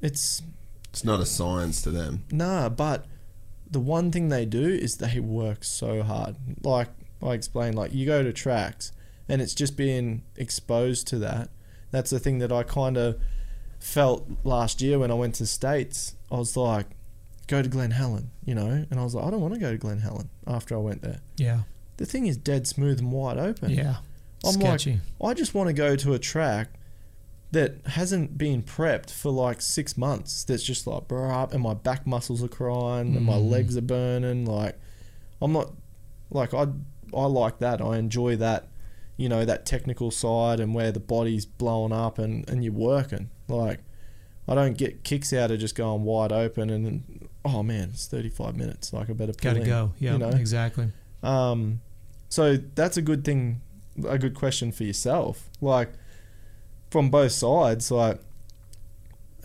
it's 0.00 0.42
it's 0.90 1.04
not 1.04 1.20
a 1.20 1.26
science 1.26 1.82
to 1.82 1.90
them. 1.90 2.24
Nah, 2.30 2.68
but 2.68 3.06
the 3.70 3.80
one 3.80 4.10
thing 4.10 4.28
they 4.28 4.46
do 4.46 4.66
is 4.68 4.96
they 4.96 5.20
work 5.20 5.64
so 5.64 6.02
hard. 6.02 6.36
Like 6.62 6.88
I 7.22 7.32
explained, 7.34 7.74
like 7.76 7.92
you 7.92 8.06
go 8.06 8.22
to 8.22 8.32
tracks 8.32 8.92
and 9.28 9.42
it's 9.42 9.54
just 9.54 9.76
being 9.76 10.22
exposed 10.36 11.06
to 11.08 11.18
that. 11.18 11.50
That's 11.90 12.10
the 12.10 12.18
thing 12.18 12.38
that 12.38 12.52
I 12.52 12.62
kind 12.62 12.96
of 12.96 13.18
felt 13.78 14.28
last 14.44 14.80
year 14.80 14.98
when 14.98 15.10
I 15.10 15.14
went 15.14 15.34
to 15.36 15.46
States. 15.46 16.14
I 16.30 16.36
was 16.36 16.56
like, 16.56 16.86
go 17.46 17.62
to 17.62 17.68
Glen 17.68 17.92
Helen, 17.92 18.30
you 18.44 18.54
know? 18.54 18.84
And 18.90 19.00
I 19.00 19.04
was 19.04 19.14
like, 19.14 19.24
I 19.24 19.30
don't 19.30 19.40
want 19.40 19.54
to 19.54 19.60
go 19.60 19.70
to 19.70 19.78
Glen 19.78 20.00
Helen 20.00 20.28
after 20.46 20.74
I 20.74 20.78
went 20.78 21.02
there. 21.02 21.20
Yeah. 21.36 21.60
The 21.96 22.06
thing 22.06 22.26
is 22.26 22.36
dead 22.36 22.66
smooth 22.66 22.98
and 23.00 23.10
wide 23.10 23.38
open. 23.38 23.70
Yeah. 23.70 23.96
I'm 24.44 24.52
Sketchy. 24.52 25.00
like, 25.18 25.30
I 25.30 25.34
just 25.34 25.54
want 25.54 25.68
to 25.68 25.72
go 25.72 25.96
to 25.96 26.12
a 26.12 26.18
track 26.18 26.68
that 27.50 27.76
hasn't 27.86 28.36
been 28.38 28.62
prepped 28.62 29.10
for 29.10 29.30
like 29.32 29.60
six 29.62 29.96
months. 29.96 30.44
That's 30.44 30.62
just 30.62 30.86
like, 30.86 31.08
bruh, 31.08 31.50
and 31.52 31.62
my 31.62 31.74
back 31.74 32.06
muscles 32.06 32.42
are 32.42 32.48
crying 32.48 33.16
and 33.16 33.24
my 33.24 33.32
Mm. 33.38 33.50
legs 33.50 33.76
are 33.76 33.80
burning. 33.82 34.44
Like, 34.44 34.78
I'm 35.40 35.52
not, 35.52 35.72
like, 36.30 36.52
I, 36.54 36.66
I 37.16 37.24
like 37.26 37.58
that. 37.58 37.80
I 37.80 37.98
enjoy 37.98 38.36
that, 38.36 38.68
you 39.16 39.28
know, 39.28 39.44
that 39.44 39.66
technical 39.66 40.10
side 40.10 40.60
and 40.60 40.74
where 40.74 40.92
the 40.92 41.00
body's 41.00 41.46
blowing 41.46 41.92
up 41.92 42.18
and, 42.18 42.48
and 42.48 42.64
you're 42.64 42.72
working. 42.72 43.30
Like, 43.48 43.80
I 44.46 44.54
don't 44.54 44.76
get 44.76 45.04
kicks 45.04 45.32
out 45.32 45.50
of 45.50 45.58
just 45.58 45.74
going 45.74 46.04
wide 46.04 46.32
open 46.32 46.70
and, 46.70 47.28
oh 47.44 47.62
man, 47.62 47.90
it's 47.92 48.06
35 48.06 48.56
minutes. 48.56 48.92
Like, 48.92 49.10
I 49.10 49.12
better 49.12 49.32
pull 49.32 49.52
Gotta 49.52 49.60
in, 49.60 49.66
go. 49.66 49.92
Yeah. 49.98 50.12
You 50.12 50.18
know? 50.18 50.30
Exactly. 50.30 50.92
Um, 51.22 51.80
so 52.28 52.56
that's 52.56 52.96
a 52.96 53.02
good 53.02 53.24
thing, 53.24 53.60
a 54.06 54.18
good 54.18 54.34
question 54.34 54.72
for 54.72 54.84
yourself. 54.84 55.48
Like 55.60 55.92
from 56.90 57.10
both 57.10 57.32
sides, 57.32 57.90
like 57.90 58.20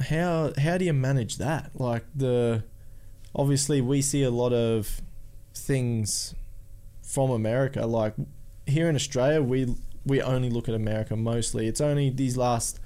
how 0.09 0.53
how 0.58 0.77
do 0.77 0.85
you 0.85 0.93
manage 0.93 1.38
that? 1.38 1.72
Like 1.75 2.03
the 2.16 2.64
obviously 3.35 3.82
we 3.82 4.01
see 4.01 4.24
a 4.24 4.32
lot 4.32 4.53
of 4.53 5.01
things 5.56 6.35
from 7.14 7.30
America. 7.32 7.85
Like 7.85 8.14
here 8.66 8.90
in 8.90 8.95
Australia, 8.95 9.42
we 9.42 9.59
we 10.06 10.22
only 10.22 10.50
look 10.50 10.67
at 10.67 10.75
America 10.75 11.16
mostly. 11.16 11.67
It's 11.67 11.82
only 11.82 12.09
these 12.09 12.35
last 12.38 12.80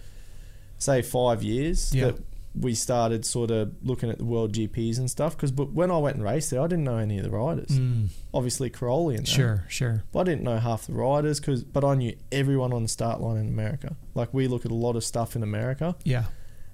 say 0.77 1.01
five 1.01 1.41
years 1.43 1.93
Yeah. 1.95 2.05
that 2.07 2.15
we 2.59 2.73
started 2.73 3.23
sort 3.25 3.51
of 3.51 3.71
looking 3.83 4.09
at 4.09 4.17
the 4.17 4.25
world 4.25 4.51
GPs 4.53 4.97
and 4.99 5.09
stuff. 5.09 5.35
Because 5.35 5.51
but 5.51 5.71
when 5.73 5.89
I 5.91 5.97
went 5.97 6.15
and 6.17 6.25
raced 6.25 6.49
there, 6.51 6.61
I 6.61 6.67
didn't 6.67 6.83
know 6.85 6.97
any 6.97 7.17
of 7.19 7.23
the 7.23 7.29
riders 7.31 7.69
Mm, 7.79 8.07
obviously 8.33 8.69
Cairoli 8.69 9.15
and 9.17 9.25
that. 9.25 9.31
sure. 9.39 9.65
Sure. 9.69 10.03
But 10.11 10.19
I 10.21 10.23
didn't 10.25 10.43
know 10.43 10.57
half 10.57 10.87
the 10.87 10.93
riders, 10.93 11.39
cause, 11.39 11.63
but 11.63 11.83
I 11.83 11.93
knew 11.95 12.13
everyone 12.31 12.73
on 12.73 12.83
the 12.83 12.89
start 12.89 13.21
line 13.21 13.37
in 13.37 13.47
America. 13.47 13.95
Like 14.15 14.33
we 14.33 14.47
look 14.47 14.65
at 14.65 14.71
a 14.71 14.75
lot 14.87 14.95
of 14.95 15.03
stuff 15.03 15.35
in 15.35 15.43
America. 15.43 15.95
Yeah. 16.03 16.25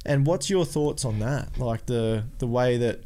And 0.06 0.26
what's 0.28 0.50
your 0.50 0.66
thoughts 0.66 1.06
on 1.06 1.20
that? 1.20 1.58
Like 1.58 1.86
the 1.86 2.26
the 2.40 2.48
way 2.48 2.78
that 2.78 3.02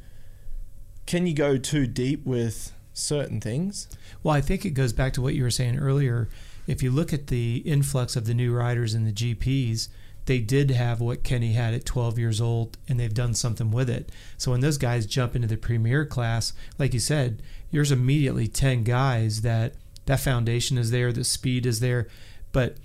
can 1.05 1.25
you 1.27 1.33
go 1.33 1.57
too 1.57 1.85
deep 1.87 2.25
with 2.25 2.73
certain 2.97 3.39
things? 3.39 3.87
Well, 4.23 4.33
I 4.33 4.41
think 4.41 4.65
it 4.65 4.71
goes 4.71 4.93
back 4.93 5.13
to 5.13 5.21
what 5.21 5.35
you 5.35 5.43
were 5.43 5.51
saying 5.51 5.77
earlier. 5.77 6.29
If 6.65 6.83
you 6.83 6.91
look 6.91 7.13
at 7.13 7.27
the 7.27 7.57
influx 7.57 8.15
of 8.15 8.25
the 8.25 8.33
new 8.33 8.53
riders 8.53 8.93
and 8.93 9.07
the 9.07 9.11
GPs, 9.11 9.87
they 10.25 10.39
did 10.39 10.71
have 10.71 10.99
what 10.99 11.23
Kenny 11.23 11.53
had 11.53 11.73
at 11.73 11.85
12 11.85 12.19
years 12.19 12.41
old, 12.41 12.77
and 12.87 12.99
they've 12.99 13.13
done 13.13 13.33
something 13.33 13.71
with 13.71 13.89
it. 13.89 14.11
So 14.37 14.51
when 14.51 14.59
those 14.59 14.77
guys 14.77 15.05
jump 15.05 15.35
into 15.35 15.47
the 15.47 15.55
premier 15.55 16.05
class, 16.05 16.51
like 16.77 16.93
you 16.93 16.99
said, 16.99 17.41
there's 17.71 17.91
immediately 17.91 18.47
10 18.47 18.83
guys 18.83 19.41
that 19.41 19.75
that 20.05 20.19
foundation 20.19 20.77
is 20.77 20.91
there, 20.91 21.13
the 21.13 21.23
speed 21.23 21.65
is 21.65 21.79
there, 21.79 22.07
but 22.51 22.75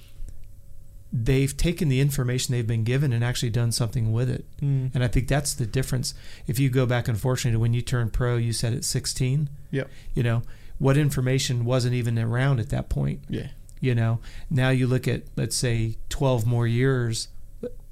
they've 1.12 1.54
taken 1.56 1.88
the 1.90 2.00
information 2.00 2.52
they've 2.52 2.66
been 2.66 2.84
given 2.84 3.12
and 3.12 3.22
actually 3.22 3.50
done 3.50 3.70
something 3.70 4.12
with 4.12 4.30
it. 4.30 4.46
Mm. 4.62 4.94
And 4.94 5.04
I 5.04 5.08
think 5.08 5.28
that's 5.28 5.52
the 5.52 5.66
difference. 5.66 6.14
If 6.46 6.58
you 6.58 6.70
go 6.70 6.86
back, 6.86 7.06
unfortunately, 7.06 7.56
to 7.56 7.60
when 7.60 7.74
you 7.74 7.82
turned 7.82 8.12
pro, 8.14 8.36
you 8.36 8.52
said 8.54 8.72
at 8.72 8.84
16 8.84 9.48
Yep. 9.70 9.90
you 10.14 10.22
know 10.22 10.42
what 10.78 10.96
information 10.96 11.64
wasn't 11.64 11.94
even 11.94 12.18
around 12.18 12.60
at 12.60 12.70
that 12.70 12.88
point 12.88 13.20
Yeah. 13.28 13.48
you 13.80 13.94
know 13.94 14.18
now 14.50 14.70
you 14.70 14.86
look 14.86 15.06
at 15.06 15.22
let's 15.36 15.54
say 15.56 15.96
12 16.08 16.44
more 16.46 16.66
years 16.66 17.28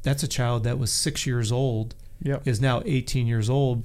that's 0.02 0.22
a 0.22 0.28
child 0.28 0.64
that 0.64 0.78
was 0.78 0.90
six 0.90 1.26
years 1.26 1.52
old 1.52 1.94
Yep. 2.22 2.46
is 2.48 2.60
now 2.60 2.82
18 2.84 3.26
years 3.26 3.48
old 3.48 3.84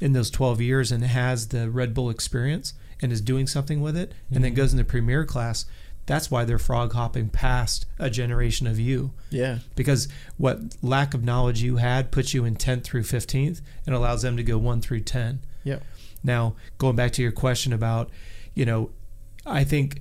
in 0.00 0.12
those 0.12 0.30
12 0.30 0.60
years 0.60 0.92
and 0.92 1.02
has 1.04 1.48
the 1.48 1.68
red 1.70 1.92
bull 1.94 2.08
experience 2.10 2.72
and 3.02 3.10
is 3.12 3.20
doing 3.20 3.46
something 3.46 3.80
with 3.82 3.96
it 3.96 4.12
and 4.32 4.44
then 4.44 4.52
Mhm. 4.52 4.56
goes 4.56 4.72
into 4.72 4.84
premier 4.84 5.24
class 5.24 5.66
that's 6.06 6.30
why 6.30 6.44
they're 6.44 6.58
frog 6.58 6.92
hopping 6.92 7.28
past 7.28 7.86
a 7.98 8.10
generation 8.10 8.66
of 8.66 8.78
you 8.78 9.12
Yeah. 9.30 9.58
because 9.74 10.08
what 10.36 10.58
lack 10.82 11.14
of 11.14 11.24
knowledge 11.24 11.62
you 11.62 11.76
had 11.76 12.10
puts 12.10 12.34
you 12.34 12.44
in 12.44 12.56
10th 12.56 12.84
through 12.84 13.02
15th 13.04 13.60
and 13.86 13.94
allows 13.94 14.22
them 14.22 14.36
to 14.36 14.42
go 14.42 14.58
1 14.58 14.80
through 14.82 15.00
10 15.00 15.40
Yeah. 15.64 15.78
now, 16.22 16.56
going 16.78 16.96
back 16.96 17.12
to 17.12 17.22
your 17.22 17.32
question 17.32 17.72
about, 17.72 18.10
you 18.54 18.64
know, 18.66 18.90
I 19.46 19.64
think 19.64 20.00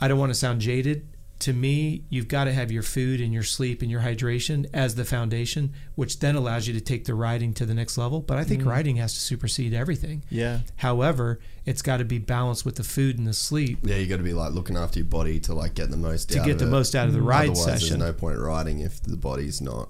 I 0.00 0.08
don't 0.08 0.18
want 0.18 0.30
to 0.30 0.38
sound 0.38 0.60
jaded. 0.60 1.06
To 1.42 1.52
me, 1.52 2.04
you've 2.08 2.28
got 2.28 2.44
to 2.44 2.52
have 2.52 2.70
your 2.70 2.84
food 2.84 3.20
and 3.20 3.32
your 3.32 3.42
sleep 3.42 3.82
and 3.82 3.90
your 3.90 4.00
hydration 4.02 4.66
as 4.72 4.94
the 4.94 5.04
foundation, 5.04 5.72
which 5.96 6.20
then 6.20 6.36
allows 6.36 6.68
you 6.68 6.74
to 6.74 6.80
take 6.80 7.04
the 7.04 7.14
riding 7.16 7.52
to 7.54 7.66
the 7.66 7.74
next 7.74 7.98
level. 7.98 8.20
But 8.20 8.38
I 8.38 8.44
think 8.44 8.62
Mm. 8.62 8.66
riding 8.66 8.96
has 8.96 9.12
to 9.14 9.18
supersede 9.20 9.74
everything. 9.74 10.22
Yeah. 10.30 10.60
However, 10.76 11.40
it's 11.66 11.82
got 11.82 11.96
to 11.96 12.04
be 12.04 12.18
balanced 12.18 12.64
with 12.64 12.76
the 12.76 12.84
food 12.84 13.18
and 13.18 13.26
the 13.26 13.32
sleep 13.32 13.78
Yeah, 13.82 13.96
you 13.96 14.06
got 14.06 14.18
to 14.18 14.22
be 14.22 14.32
like 14.34 14.52
looking 14.52 14.76
after 14.76 15.00
your 15.00 15.06
body 15.08 15.40
to 15.40 15.52
like 15.54 15.74
get 15.74 15.90
the 15.90 15.96
most 15.96 16.30
to 16.30 16.38
out 16.40 16.46
get 16.46 16.52
of 16.52 16.58
the 16.60 16.66
it. 16.66 16.70
most 16.70 16.94
out 16.94 17.08
of 17.08 17.12
the 17.12 17.20
ride 17.22 17.50
Otherwise, 17.50 17.64
session. 17.64 17.98
there's 17.98 18.10
no 18.10 18.12
point 18.12 18.38
riding 18.38 18.78
if 18.78 19.02
the 19.02 19.16
body's 19.16 19.60
not. 19.60 19.88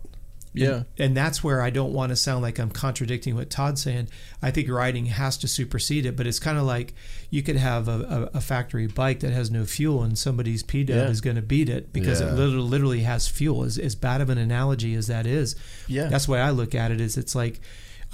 Yeah. 0.54 0.82
And 0.98 1.16
that's 1.16 1.42
where 1.42 1.62
I 1.62 1.70
don't 1.70 1.92
want 1.92 2.10
to 2.10 2.16
sound 2.16 2.42
like 2.42 2.58
I'm 2.58 2.70
contradicting 2.70 3.34
what 3.34 3.48
Todd's 3.48 3.82
saying. 3.82 4.08
I 4.42 4.50
think 4.50 4.68
riding 4.68 5.06
has 5.06 5.36
to 5.38 5.48
supersede 5.48 6.04
it, 6.06 6.16
but 6.16 6.26
it's 6.26 6.38
kind 6.38 6.58
of 6.58 6.64
like 6.64 6.94
you 7.30 7.42
could 7.42 7.56
have 7.56 7.88
a, 7.88 8.28
a, 8.34 8.38
a 8.38 8.40
factory 8.40 8.86
bike 8.86 9.20
that 9.20 9.32
has 9.32 9.50
no 9.50 9.64
fuel 9.64 10.02
and 10.02 10.18
somebody's 10.18 10.62
P 10.62 10.82
Yeah. 10.82 11.08
is 11.08 11.20
going 11.22 11.36
to 11.36 11.42
beat 11.42 11.68
it 11.68 11.92
because 11.92 12.20
Yeah. 12.20 12.28
it 12.28 12.32
literally, 12.34 12.68
literally 12.68 13.00
has 13.00 13.28
fuel. 13.28 13.64
As, 13.64 13.78
as 13.78 13.94
bad 13.94 14.20
of 14.20 14.28
an 14.28 14.38
analogy 14.38 14.94
as 14.94 15.06
that 15.06 15.26
is, 15.26 15.56
Yeah. 15.88 16.08
that's 16.08 16.26
the 16.26 16.32
way 16.32 16.40
I 16.40 16.50
look 16.50 16.74
at 16.74 16.90
it. 16.90 17.00
Is 17.00 17.16
it's 17.16 17.34
like 17.34 17.60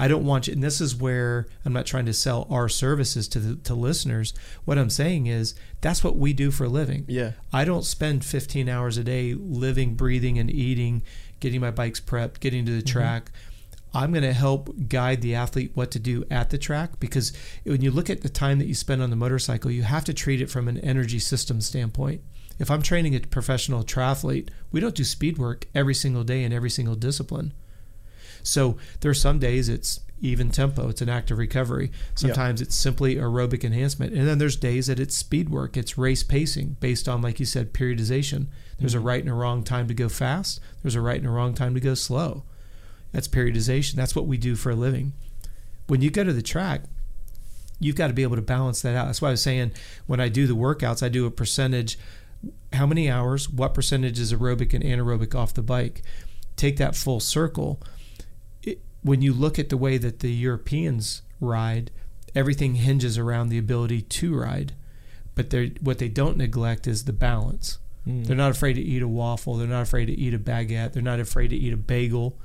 I 0.01 0.07
don't 0.07 0.25
want 0.25 0.47
you, 0.47 0.53
and 0.53 0.63
this 0.63 0.81
is 0.81 0.95
where 0.95 1.49
I'm 1.65 1.73
not 1.73 1.85
trying 1.85 2.07
to 2.07 2.13
sell 2.13 2.47
our 2.51 2.69
services 2.69 3.27
to 3.31 3.41
the 3.41 3.57
to 3.65 3.75
listeners. 3.75 4.33
What 4.65 4.79
I'm 4.79 4.91
saying 4.91 5.27
is 5.27 5.57
that's 5.81 6.05
what 6.05 6.17
we 6.17 6.33
do 6.33 6.53
for 6.53 6.65
a 6.65 6.69
living. 6.69 7.05
Yeah. 7.09 7.33
I 7.53 7.65
don't 7.65 7.85
spend 7.85 8.25
15 8.25 8.69
hours 8.69 8.97
a 8.97 9.03
day 9.03 9.35
living, 9.35 9.97
breathing, 9.97 10.39
and 10.39 10.49
eating, 10.53 11.03
getting 11.41 11.61
my 11.61 11.71
bikes 11.71 12.01
prepped, 12.01 12.41
getting 12.41 12.67
to 12.67 12.73
the 12.73 12.79
mm-hmm. 12.79 12.99
track. 12.99 13.31
I'm 13.95 14.13
going 14.13 14.23
to 14.23 14.35
help 14.35 14.71
guide 14.89 15.23
the 15.23 15.35
athlete 15.35 15.73
what 15.75 15.91
to 15.93 15.99
do 15.99 16.25
at 16.31 16.51
the 16.51 16.59
track 16.59 17.01
because 17.01 17.33
when 17.65 17.81
you 17.81 17.91
look 17.91 18.11
at 18.11 18.21
the 18.21 18.29
time 18.29 18.59
that 18.59 18.67
you 18.67 18.75
spend 18.75 19.03
on 19.03 19.11
the 19.11 19.17
motorcycle, 19.17 19.71
you 19.71 19.83
have 19.83 20.05
to 20.05 20.15
treat 20.15 20.43
it 20.43 20.51
from 20.51 20.69
an 20.69 20.79
energy 20.79 21.19
system 21.19 21.61
standpoint. 21.61 22.21
If 22.59 22.71
I'm 22.71 22.83
training 22.83 23.15
a 23.15 23.21
professional 23.21 23.85
triathlete, 23.85 24.51
we 24.73 24.81
don't 24.81 24.95
do 24.95 25.05
speed 25.05 25.39
work 25.39 25.67
every 25.75 25.95
single 25.95 26.25
day 26.25 26.45
in 26.45 26.53
every 26.53 26.71
single 26.71 26.97
discipline. 26.97 27.55
So 28.43 28.77
there 29.01 29.11
are 29.11 29.15
some 29.15 29.39
days 29.39 29.69
it's 29.69 30.01
even 30.21 30.51
tempo, 30.51 30.89
it's 30.89 31.03
an 31.03 31.09
active 31.09 31.39
recovery. 31.39 31.91
Sometimes 32.15 32.61
it's 32.61 32.75
simply 32.75 33.17
aerobic 33.17 33.65
enhancement. 33.65 34.13
And 34.15 34.27
then 34.27 34.39
there's 34.39 34.57
days 34.57 34.89
that 34.89 35.01
it's 35.01 35.17
speed 35.17 35.49
work, 35.49 35.77
it's 35.77 35.99
race 35.99 36.23
pacing 36.23 36.77
based 36.81 37.09
on, 37.09 37.23
like 37.23 37.41
you 37.41 37.47
said, 37.47 37.73
periodization. 37.73 38.47
There's 38.79 38.95
a 38.95 38.99
mm-hmm. 38.99 39.07
right 39.07 39.21
and 39.21 39.31
a 39.31 39.35
wrong 39.35 39.63
time 39.63 39.89
to 39.89 39.95
go 39.95 40.09
fast, 40.09 40.61
there's 40.83 40.95
a 40.95 41.01
right 41.01 41.19
and 41.19 41.27
a 41.27 41.31
wrong 41.31 41.55
time 41.55 41.75
to 41.75 41.81
go 41.81 41.95
slow. 41.95 42.45
That's 43.13 43.29
periodization. 43.29 43.95
That's 43.95 44.15
what 44.15 44.27
we 44.27 44.37
do 44.37 44.55
for 44.55 44.71
a 44.71 44.77
living. 44.77 45.13
When 45.87 46.03
you 46.03 46.11
go 46.11 46.25
to 46.25 46.33
the 46.33 46.43
track, 46.43 46.83
you've 47.81 47.97
got 47.97 48.09
to 48.09 48.13
be 48.13 48.23
able 48.23 48.37
to 48.37 48.43
balance 48.43 48.83
that 48.83 48.95
out. 48.95 49.07
That's 49.07 49.23
why 49.23 49.29
I 49.29 49.33
was 49.33 49.43
saying 49.43 49.73
when 50.07 50.21
I 50.21 50.29
do 50.29 50.47
the 50.47 50.57
workouts, 50.57 51.03
I 51.03 51.09
do 51.09 51.27
a 51.27 51.31
percentage 51.31 51.99
how 52.73 52.87
many 52.87 53.11
hours, 53.11 53.49
what 53.49 53.75
percentage 53.75 54.19
is 54.19 54.33
aerobic 54.33 54.75
and 54.75 54.85
anaerobic 54.85 55.35
off 55.35 55.55
the 55.55 55.63
bike. 55.63 56.03
Take 56.57 56.77
that 56.77 56.95
full 56.95 57.21
circle. 57.21 57.81
It, 59.03 59.09
when 59.09 59.23
you 59.23 59.33
look 59.33 59.59
at 59.59 59.69
the 59.69 59.77
way 59.77 59.99
that 59.99 60.21
the 60.21 60.33
Europeans 60.33 61.23
ride, 61.41 61.91
everything 62.35 62.75
hinges 62.77 63.17
around 63.19 63.49
the 63.49 63.59
ability 63.59 64.03
to 64.03 64.35
ride. 64.39 64.73
But 65.35 65.51
they're, 65.51 65.69
what 65.81 65.99
they 65.99 66.09
don't 66.09 66.37
neglect 66.37 66.87
is 66.87 67.05
the 67.05 67.13
balance. 67.13 67.79
Mm. 68.07 68.27
They're 68.27 68.37
not 68.37 68.51
afraid 68.51 68.75
to 68.75 68.81
eat 68.83 69.03
a 69.03 69.09
waffle. 69.09 69.55
They're 69.57 69.69
not 69.69 69.83
afraid 69.83 70.07
to 70.07 70.19
eat 70.19 70.35
a 70.35 70.39
baguette. 70.39 70.93
They're 70.93 71.03
not 71.03 71.21
afraid 71.21 71.49
to 71.49 71.57
eat 71.57 71.73
a 71.73 71.77
bagel, 71.77 72.37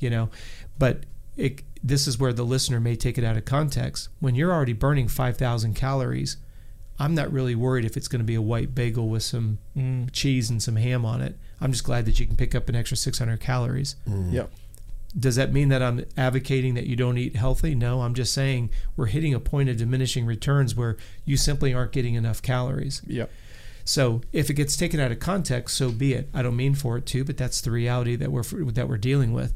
you 0.00 0.10
know. 0.10 0.30
But 0.78 1.04
it, 1.36 1.62
this 1.82 2.06
is 2.08 2.18
where 2.18 2.32
the 2.32 2.42
listener 2.44 2.80
may 2.80 2.96
take 2.96 3.18
it 3.18 3.24
out 3.24 3.36
of 3.36 3.44
context. 3.44 4.08
When 4.18 4.34
you're 4.34 4.52
already 4.52 4.72
burning 4.72 5.06
5,000 5.08 5.74
calories, 5.74 6.36
I'm 6.98 7.14
not 7.14 7.32
really 7.32 7.54
worried 7.54 7.84
if 7.84 7.96
it's 7.96 8.08
going 8.08 8.20
to 8.20 8.24
be 8.26 8.34
a 8.34 8.42
white 8.42 8.74
bagel 8.74 9.08
with 9.08 9.22
some 9.22 9.58
Mm. 9.76 10.08
cheese 10.12 10.50
and 10.50 10.60
some 10.62 10.76
ham 10.76 11.06
on 11.06 11.22
it. 11.22 11.36
I'm 11.60 11.70
just 11.72 11.84
glad 11.84 12.04
that 12.06 12.18
you 12.18 12.26
can 12.26 12.36
pick 12.36 12.54
up 12.54 12.68
an 12.68 12.74
extra 12.74 12.96
600 12.96 13.38
calories. 13.40 13.96
Yep. 14.06 14.50
Does 15.18 15.36
that 15.36 15.52
mean 15.52 15.70
that 15.70 15.82
I'm 15.82 16.04
advocating 16.16 16.74
that 16.74 16.86
you 16.86 16.94
don't 16.94 17.18
eat 17.18 17.34
healthy? 17.34 17.74
No, 17.74 18.02
I'm 18.02 18.14
just 18.14 18.32
saying 18.32 18.70
we're 18.96 19.06
hitting 19.06 19.34
a 19.34 19.40
point 19.40 19.68
of 19.68 19.76
diminishing 19.76 20.24
returns 20.24 20.76
where 20.76 20.96
you 21.24 21.36
simply 21.36 21.74
aren't 21.74 21.92
getting 21.92 22.14
enough 22.14 22.40
calories. 22.42 23.02
Yep. 23.06 23.30
So 23.84 24.20
if 24.32 24.50
it 24.50 24.54
gets 24.54 24.76
taken 24.76 25.00
out 25.00 25.10
of 25.10 25.18
context, 25.18 25.76
so 25.76 25.90
be 25.90 26.12
it. 26.12 26.28
I 26.32 26.42
don't 26.42 26.54
mean 26.56 26.74
for 26.74 26.96
it 26.96 27.06
to, 27.06 27.24
but 27.24 27.36
that's 27.36 27.60
the 27.60 27.72
reality 27.72 28.14
that 28.16 28.30
we're 28.30 28.42
that 28.42 28.88
we're 28.88 28.98
dealing 28.98 29.32
with. 29.32 29.52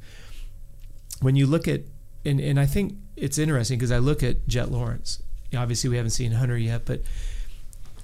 When 1.21 1.37
you 1.37 1.47
look 1.47 1.69
at 1.69 1.83
and 2.25 2.41
and 2.41 2.59
I 2.59 2.67
think 2.67 2.97
it's 3.17 3.39
interesting 3.39 3.79
because 3.79 3.93
I 3.93 3.99
look 3.99 4.23
at 4.23 4.49
Jet 4.49 4.73
Lawrence. 4.73 5.23
Obviously, 5.57 5.89
we 5.89 5.97
haven't 5.97 6.11
seen 6.11 6.33
Hunter 6.33 6.59
yet, 6.59 6.85
but 6.85 7.03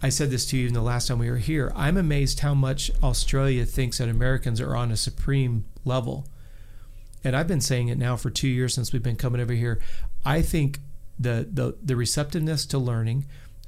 I 0.03 0.09
said 0.09 0.31
this 0.31 0.47
to 0.47 0.57
you 0.57 0.63
even 0.63 0.75
the 0.75 0.83
last 0.83 1.09
time 1.09 1.19
we 1.19 1.29
were 1.29 1.37
here. 1.39 1.73
I'm 1.75 1.97
amazed 1.97 2.41
how 2.41 2.55
much 2.55 2.93
Australia 3.03 3.65
thinks 3.67 3.99
that 3.99 4.09
Americans 4.09 4.61
are 4.61 4.77
on 4.77 4.93
a 4.93 4.97
supreme 4.97 5.65
level. 5.85 6.27
And 7.23 7.37
I've 7.37 7.49
been 7.49 7.61
saying 7.61 7.89
it 7.89 7.99
now 7.99 8.17
for 8.17 8.31
two 8.31 8.49
years 8.49 8.75
since 8.75 8.93
we've 8.93 9.03
been 9.03 9.17
coming 9.17 9.41
over 9.41 9.53
here. 9.53 9.81
I 10.25 10.43
think 10.43 10.79
the 11.19 11.49
the, 11.51 11.77
the 11.83 11.97
receptiveness 11.97 12.65
to 12.67 12.79
learning, 12.79 13.27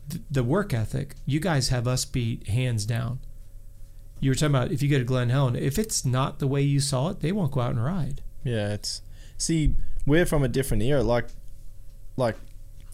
th- 0.09 0.23
the 0.31 0.43
work 0.43 0.73
ethic, 0.73 1.17
you 1.27 1.39
guys 1.41 1.69
have 1.69 1.87
us 1.87 2.05
beat 2.05 2.49
hands 2.49 2.87
down. 2.87 3.21
You 4.21 4.31
were 4.31 4.35
talking 4.35 4.55
about 4.55 4.73
if 4.73 4.83
you 4.83 4.89
go 4.89 4.99
to 4.99 5.05
Glen 5.05 5.31
Helen, 5.31 5.57
if 5.57 5.79
it's 5.79 6.05
not 6.05 6.39
the 6.39 6.47
way 6.47 6.63
you 6.63 6.81
saw 6.81 7.11
it, 7.11 7.21
they 7.21 7.33
won't 7.33 7.53
go 7.53 7.61
out 7.61 7.73
and 7.73 7.85
ride. 7.85 8.23
Yeah, 8.45 8.73
it's 8.73 9.03
see, 9.37 9.75
we're 10.07 10.27
from 10.27 10.43
a 10.43 10.49
different 10.49 10.83
era. 10.83 11.03
Like, 11.03 11.29
like 12.17 12.37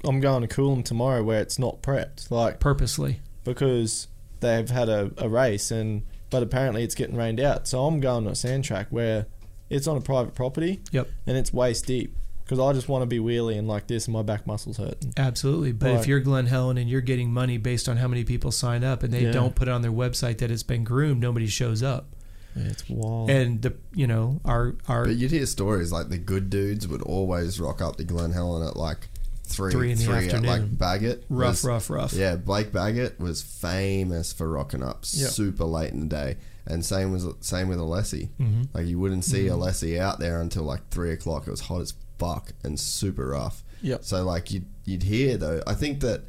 I'm 0.05 0.21
going 0.21 0.47
to 0.47 0.49
Coolum 0.49 0.85
tomorrow 0.85 1.23
where 1.23 1.41
it's 1.41 1.59
not 1.59 1.83
prepped, 1.83 2.31
like 2.31 2.61
Purposely. 2.61 3.21
because 3.45 4.09
they've 4.41 4.69
had 4.71 4.89
a, 4.89 5.11
a 5.19 5.29
race 5.29 5.71
and 5.71 6.03
but 6.31 6.43
apparently 6.43 6.83
it's 6.83 6.95
getting 6.95 7.17
rained 7.17 7.41
out. 7.41 7.67
So 7.69 7.87
I'm 7.87 8.01
going 8.01 8.25
to 8.25 8.31
a 8.31 8.35
sand 8.35 8.65
track 8.65 8.89
where 8.91 9.27
it's 9.71 9.87
on 9.87 9.97
a 9.97 10.01
private 10.01 10.35
property 10.35 10.81
Yep. 10.93 11.09
and 11.27 11.37
it's 11.37 11.53
waist 11.53 11.87
deep 11.87 12.15
because 12.45 12.59
I 12.59 12.73
just 12.73 12.89
want 12.89 13.03
to 13.03 13.07
be 13.07 13.19
wheeling 13.21 13.59
and 13.59 13.69
like 13.69 13.87
this 13.89 14.07
and 14.07 14.15
my 14.15 14.23
back 14.23 14.47
muscles 14.47 14.79
hurt. 14.79 14.97
Absolutely. 15.19 15.73
But 15.73 15.91
if 15.91 16.07
you're 16.07 16.21
Glen 16.21 16.47
Helen 16.47 16.79
and 16.79 16.89
you're 16.89 17.03
getting 17.03 17.31
money 17.33 17.59
based 17.59 17.89
on 17.89 17.99
how 17.99 18.09
many 18.09 18.25
people 18.25 18.51
sign 18.51 18.83
up 18.85 19.03
and 19.03 19.13
they 19.13 19.25
Yeah. 19.25 19.33
don't 19.33 19.55
put 19.55 19.69
it 19.69 19.71
on 19.73 19.83
their 19.83 19.93
website 19.93 20.39
that 20.39 20.51
it's 20.51 20.63
been 20.63 20.83
groomed, 20.85 21.21
nobody 21.21 21.47
shows 21.47 21.83
up. 21.83 22.09
Yeah, 22.57 22.65
it's 22.65 22.89
wild. 22.89 23.29
And 23.31 23.61
the 23.61 23.75
you 23.95 24.07
know, 24.07 24.41
our 24.47 24.77
our 24.89 25.05
But 25.05 25.17
you'd 25.17 25.31
hear 25.31 25.45
stories 25.45 25.93
like 25.93 26.09
the 26.09 26.17
good 26.19 26.49
dudes 26.49 26.89
would 26.89 27.03
always 27.03 27.61
rock 27.61 27.83
up 27.83 27.97
to 27.97 28.05
Glen 28.05 28.33
Helen 28.33 28.67
at 28.67 28.77
like 28.77 29.09
three, 29.45 29.71
Three 29.73 29.93
in 29.93 29.99
the 29.99 30.05
at 30.11 30.25
afternoon. 30.25 30.47
like 30.51 30.79
Baggett. 30.79 31.25
rough, 31.29 31.51
was- 31.51 31.65
rough, 31.65 31.91
rough. 31.91 32.13
Yeah, 32.15 32.37
Blake 32.37 32.73
Baggett 32.73 33.21
was 33.21 33.43
famous 33.43 34.33
for 34.33 34.49
rocking 34.49 34.83
up 34.83 35.05
Yep. 35.13 35.31
super 35.31 35.65
late 35.65 35.93
in 35.93 36.01
the 36.01 36.07
day, 36.07 36.37
and 36.69 36.85
same 36.85 37.11
was 37.13 37.27
same 37.41 37.69
with 37.69 37.79
Alessi. 37.79 38.29
Mm-hmm. 38.41 38.63
Like 38.73 38.87
you 38.87 38.99
wouldn't 38.99 39.25
see 39.25 39.47
Alessi 39.47 39.99
out 39.99 40.21
there 40.21 40.41
until 40.41 40.63
like 40.63 40.89
three 40.91 41.11
o'clock. 41.13 41.47
It 41.49 41.51
was 41.51 41.61
hot 41.63 41.81
as 41.81 41.95
fuck 42.19 42.53
and 42.63 42.79
super 42.79 43.29
rough. 43.29 43.65
Yep. 43.83 44.05
So 44.05 44.25
like 44.25 44.53
you'd 44.53 44.67
you'd 44.85 45.03
hear 45.03 45.37
though. 45.37 45.63
I 45.67 45.75
think 45.75 46.01
that 46.01 46.23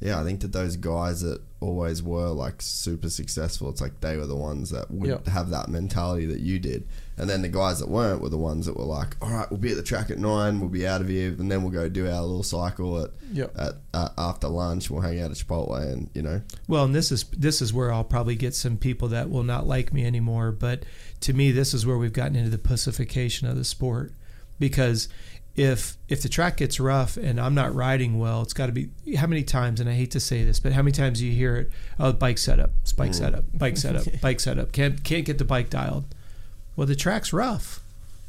yeah, 0.00 0.18
I 0.18 0.24
think 0.24 0.40
that 0.40 0.52
those 0.52 0.76
guys 0.76 1.20
that 1.20 1.42
always 1.60 2.02
were 2.02 2.28
like 2.28 2.62
super 2.62 3.10
successful, 3.10 3.68
it's 3.68 3.82
like 3.82 4.00
they 4.00 4.16
were 4.16 4.26
the 4.26 4.36
ones 4.36 4.70
that 4.70 4.90
would 4.90 5.10
Yep. 5.10 5.26
have 5.28 5.50
that 5.50 5.68
mentality 5.68 6.24
that 6.26 6.40
you 6.40 6.58
did. 6.58 6.86
And 7.20 7.28
then 7.28 7.42
the 7.42 7.48
guys 7.48 7.78
that 7.80 7.88
weren't 7.88 8.22
were 8.22 8.30
the 8.30 8.38
ones 8.38 8.64
that 8.66 8.76
were 8.76 8.84
like, 8.84 9.14
all 9.20 9.30
right, 9.30 9.48
we'll 9.50 9.60
be 9.60 9.70
at 9.70 9.76
the 9.76 9.82
track 9.82 10.10
at 10.10 10.18
nine, 10.18 10.58
we'll 10.58 10.70
be 10.70 10.86
out 10.86 11.00
of 11.02 11.08
here, 11.08 11.28
and 11.28 11.50
then 11.52 11.62
we'll 11.62 11.70
go 11.70 11.88
do 11.88 12.06
our 12.08 12.22
little 12.22 12.42
cycle 12.42 13.02
at, 13.04 13.10
Yep. 13.32 13.54
at 13.58 13.74
uh, 13.94 14.08
after 14.16 14.48
lunch. 14.48 14.90
We'll 14.90 15.02
hang 15.02 15.20
out 15.20 15.30
at 15.30 15.36
Chipotle, 15.36 15.80
and 15.92 16.08
you 16.14 16.22
know, 16.22 16.40
Well, 16.66 16.84
and 16.84 16.94
this 16.94 17.12
is 17.12 17.24
this 17.36 17.60
is 17.60 17.72
where 17.72 17.92
I'll 17.92 18.04
probably 18.04 18.34
get 18.36 18.54
some 18.54 18.76
people 18.78 19.08
that 19.08 19.28
will 19.30 19.42
not 19.44 19.66
like 19.66 19.92
me 19.92 20.04
anymore. 20.04 20.50
But 20.50 20.84
to 21.20 21.32
me, 21.34 21.52
this 21.52 21.74
is 21.74 21.84
where 21.86 21.98
we've 21.98 22.12
gotten 22.12 22.36
into 22.36 22.50
the 22.50 22.58
pacification 22.58 23.46
of 23.46 23.56
the 23.56 23.64
sport, 23.64 24.12
because 24.58 25.08
if 25.56 25.96
if 26.08 26.22
the 26.22 26.28
track 26.28 26.56
gets 26.56 26.80
rough 26.80 27.16
and 27.16 27.38
I'm 27.40 27.54
not 27.54 27.74
riding 27.74 28.18
well, 28.18 28.40
it's 28.42 28.52
got 28.54 28.66
to 28.66 28.72
be 28.72 28.88
how 29.16 29.26
many 29.26 29.42
times. 29.42 29.78
And 29.80 29.90
I 29.90 29.92
hate 29.94 30.12
to 30.12 30.20
say 30.20 30.42
this, 30.44 30.58
but 30.58 30.72
how 30.72 30.80
many 30.82 30.92
times 30.92 31.18
do 31.18 31.26
you 31.26 31.32
hear 31.32 31.56
it? 31.56 31.70
Oh, 31.98 32.12
bike 32.12 32.38
setup, 32.38 32.70
bike 32.96 33.12
setup, 33.14 33.44
bike 33.58 33.76
setup, 33.76 34.04
bike 34.22 34.40
setup. 34.40 34.72
Can't 34.72 35.02
can't 35.04 35.24
get 35.26 35.38
the 35.38 35.44
bike 35.44 35.68
dialed. 35.68 36.06
Well, 36.80 36.86
the 36.86 36.96
track's 36.96 37.30
rough. 37.30 37.80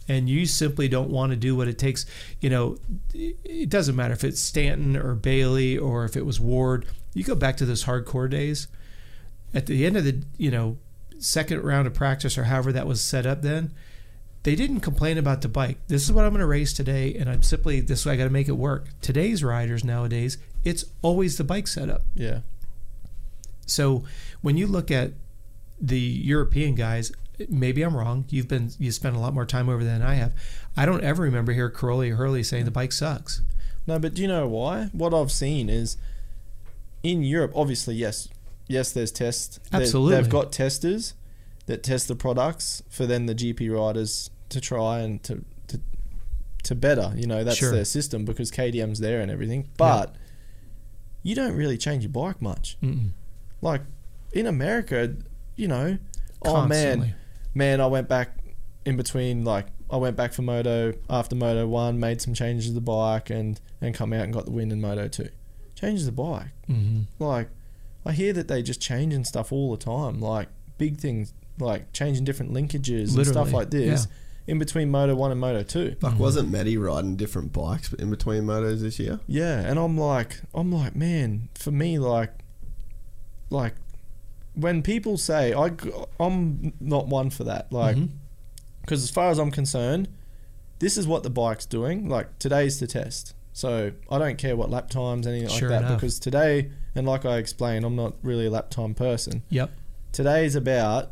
And 0.09 0.27
you 0.27 0.45
simply 0.45 0.89
don't 0.89 1.09
want 1.09 1.29
to 1.29 1.37
do 1.37 1.55
what 1.55 1.69
it 1.69 1.79
takes. 1.79 2.05
You 2.41 2.49
know, 2.49 2.79
it 3.13 3.69
doesn't 3.69 3.95
matter 3.95 4.13
if 4.13 4.25
it's 4.25 4.41
Stanton 4.41 4.97
or 4.97 5.15
Bailey 5.15 5.77
or 5.77 6.03
if 6.03 6.17
it 6.17 6.25
was 6.25 6.37
Ward. 6.37 6.85
You 7.13 7.23
go 7.23 7.33
back 7.33 7.55
to 7.57 7.65
those 7.65 7.85
hardcore 7.85 8.29
days. 8.29 8.67
At 9.53 9.67
the 9.67 9.85
end 9.85 9.95
of 9.95 10.03
the, 10.03 10.23
you 10.37 10.51
know, 10.51 10.77
second 11.17 11.63
round 11.63 11.87
of 11.87 11.93
practice 11.93 12.37
or 12.37 12.43
however 12.43 12.73
that 12.73 12.87
was 12.87 13.01
set 13.01 13.25
up 13.25 13.41
then, 13.41 13.71
they 14.43 14.55
didn't 14.55 14.81
complain 14.81 15.17
about 15.17 15.43
the 15.43 15.47
bike. 15.47 15.77
This 15.87 16.03
is 16.03 16.11
what 16.11 16.25
I'm 16.25 16.31
going 16.31 16.41
to 16.41 16.45
race 16.45 16.73
today, 16.73 17.15
and 17.15 17.29
I'm 17.29 17.43
simply 17.43 17.79
this. 17.79 18.05
Way. 18.05 18.11
I 18.11 18.15
got 18.17 18.25
to 18.25 18.29
make 18.29 18.49
it 18.49 18.57
work. 18.57 18.89
Today's 18.99 19.45
riders 19.45 19.85
nowadays, 19.85 20.37
it's 20.65 20.83
always 21.01 21.37
the 21.37 21.45
bike 21.45 21.69
setup. 21.69 22.01
yeah. 22.15 22.39
So 23.65 24.03
when 24.41 24.57
you 24.57 24.67
look 24.67 24.91
at 24.91 25.13
the 25.79 25.97
European 25.97 26.75
guys, 26.75 27.13
maybe 27.49 27.81
I'm 27.81 27.95
wrong. 27.95 28.25
You've 28.29 28.47
been 28.47 28.71
you 28.79 28.91
spent 28.91 29.15
a 29.15 29.19
lot 29.19 29.33
more 29.33 29.45
time 29.45 29.69
over 29.69 29.83
there 29.83 29.97
than 29.97 30.05
I 30.07 30.15
have. 30.15 30.33
I 30.77 30.85
don't 30.85 31.03
ever 31.03 31.23
remember 31.23 31.53
hear 31.53 31.69
Cairoli 31.69 32.11
or 32.11 32.15
Hurley 32.15 32.43
saying 32.43 32.65
the 32.65 32.71
bike 32.71 32.91
sucks. 32.91 33.41
No, 33.87 33.97
but 33.99 34.13
do 34.13 34.21
you 34.21 34.27
know 34.27 34.47
why? 34.47 34.89
What 34.93 35.13
I've 35.13 35.31
seen 35.31 35.69
is 35.69 35.97
in 37.03 37.23
Europe, 37.23 37.51
obviously, 37.55 37.95
yes, 37.95 38.27
yes, 38.67 38.91
there's 38.91 39.11
tests. 39.11 39.59
Absolutely. 39.73 40.15
they've 40.15 40.29
got 40.29 40.51
testers 40.51 41.13
that 41.65 41.83
test 41.83 42.07
the 42.07 42.15
products 42.15 42.83
for 42.89 43.05
then 43.05 43.25
the 43.25 43.35
GP 43.35 43.73
riders 43.75 44.29
to 44.49 44.59
try 44.61 44.99
and 44.99 45.21
to 45.23 45.43
to, 45.67 45.79
to 46.63 46.75
better. 46.75 47.11
You 47.15 47.27
know, 47.27 47.43
that's 47.43 47.57
Sure. 47.57 47.71
their 47.71 47.85
system 47.85 48.25
because 48.25 48.51
KTM's 48.51 48.99
there 48.99 49.21
and 49.21 49.31
everything. 49.31 49.69
But 49.77 50.15
you 51.23 51.35
don't 51.35 51.55
really 51.55 51.77
change 51.77 52.03
your 52.03 52.11
bike 52.11 52.41
much. 52.41 52.77
Mm-mm. 52.81 53.11
Like 53.61 53.81
in 54.33 54.45
America, 54.47 55.15
you 55.55 55.67
know, 55.67 55.97
oh 56.43 56.65
man, 56.67 56.97
Constantly. 56.99 57.13
Man, 57.53 57.81
I 57.81 57.87
went 57.87 58.07
back 58.07 58.37
in 58.85 58.97
between 58.97 59.43
like 59.43 59.67
I 59.89 59.97
went 59.97 60.15
back 60.15 60.33
for 60.33 60.41
Moto 60.41 60.93
after 61.09 61.35
Moto 61.35 61.67
one, 61.67 61.99
made 61.99 62.21
some 62.21 62.33
changes 62.33 62.67
to 62.67 62.73
the 62.73 62.81
bike 62.81 63.29
and 63.29 63.59
and 63.81 63.93
come 63.93 64.13
out 64.13 64.23
and 64.23 64.33
got 64.33 64.45
the 64.45 64.51
win 64.51 64.71
in 64.71 64.81
Moto 64.81 65.07
two. 65.07 65.29
Changes 65.75 66.05
the 66.05 66.11
bike. 66.11 66.51
Mm-hmm. 66.69 67.01
Like 67.23 67.49
I 68.05 68.13
hear 68.13 68.33
that 68.33 68.47
they 68.47 68.61
just 68.61 68.81
changing 68.81 69.25
stuff 69.25 69.51
all 69.51 69.71
the 69.71 69.83
time, 69.83 70.19
like 70.19 70.49
big 70.77 70.97
things 70.97 71.33
like 71.59 71.93
changing 71.93 72.23
different 72.23 72.53
linkages 72.53 73.15
and 73.15 73.27
stuff 73.27 73.51
like 73.51 73.69
this 73.69 74.07
yeah. 74.09 74.51
in 74.53 74.57
between 74.59 74.89
Moto 74.89 75.15
one 75.15 75.31
and 75.31 75.39
Moto 75.39 75.63
two. 75.63 75.95
fuck, 75.99 76.17
wasn't 76.17 76.49
Medi 76.49 76.77
riding 76.77 77.15
different 77.15 77.53
bikes 77.53 77.93
in 77.93 78.09
between 78.09 78.43
motos 78.43 78.79
this 78.81 78.97
year? 78.99 79.19
Yeah, 79.27 79.59
and 79.59 79.77
I'm 79.77 79.97
like, 79.97 80.41
I'm 80.53 80.71
like, 80.71 80.95
man, 80.95 81.49
for 81.55 81.71
me, 81.71 81.99
like, 81.99 82.31
like, 83.49 83.75
when 84.53 84.81
people 84.81 85.17
say 85.17 85.53
I, 85.53 85.71
I'm 86.19 86.73
not 86.79 87.07
one 87.07 87.29
for 87.29 87.43
that, 87.45 87.71
like, 87.71 87.95
mm-hmm. 87.95 88.15
because 88.81 89.03
as 89.03 89.09
far 89.09 89.29
as 89.29 89.39
I'm 89.39 89.51
concerned, 89.51 90.07
this 90.79 90.97
is 90.97 91.07
what 91.07 91.23
the 91.23 91.29
bike's 91.29 91.65
doing. 91.65 92.09
Like 92.09 92.39
today's 92.39 92.79
the 92.79 92.87
test, 92.87 93.33
so 93.53 93.91
I 94.09 94.17
don't 94.17 94.37
care 94.37 94.55
what 94.55 94.69
lap 94.69 94.89
times 94.89 95.27
anything 95.27 95.49
Sure 95.49 95.69
like 95.69 95.79
that 95.79 95.85
enough. 95.85 95.99
because 95.99 96.19
today, 96.19 96.71
and 96.95 97.07
like 97.07 97.25
I 97.25 97.37
explained, 97.37 97.85
I'm 97.85 97.95
not 97.95 98.15
really 98.23 98.47
a 98.47 98.49
lap 98.51 98.69
time 98.69 98.93
person. 98.93 99.43
Yep. 99.49 99.71
Today's 100.11 100.55
about 100.55 101.11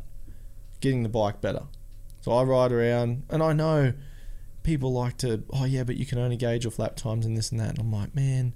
getting 0.82 1.03
the 1.03 1.09
bike 1.09 1.40
better. 1.42 1.64
So 2.22 2.32
I 2.34 2.43
ride 2.43 2.72
around, 2.72 3.24
and 3.30 3.42
I 3.42 3.53
know 3.53 3.93
people 4.64 4.92
like 4.92 5.18
to, 5.18 5.43
oh 5.51 5.66
yeah, 5.66 5.84
but 5.84 5.98
you 5.98 6.06
can 6.06 6.18
only 6.18 6.35
gauge 6.35 6.66
off 6.66 6.80
lap 6.80 6.95
times 6.95 7.26
and 7.26 7.38
this 7.38 7.51
and 7.51 7.59
that. 7.59 7.69
And 7.69 7.80
I'm 7.80 7.92
like, 7.92 8.14
man, 8.14 8.53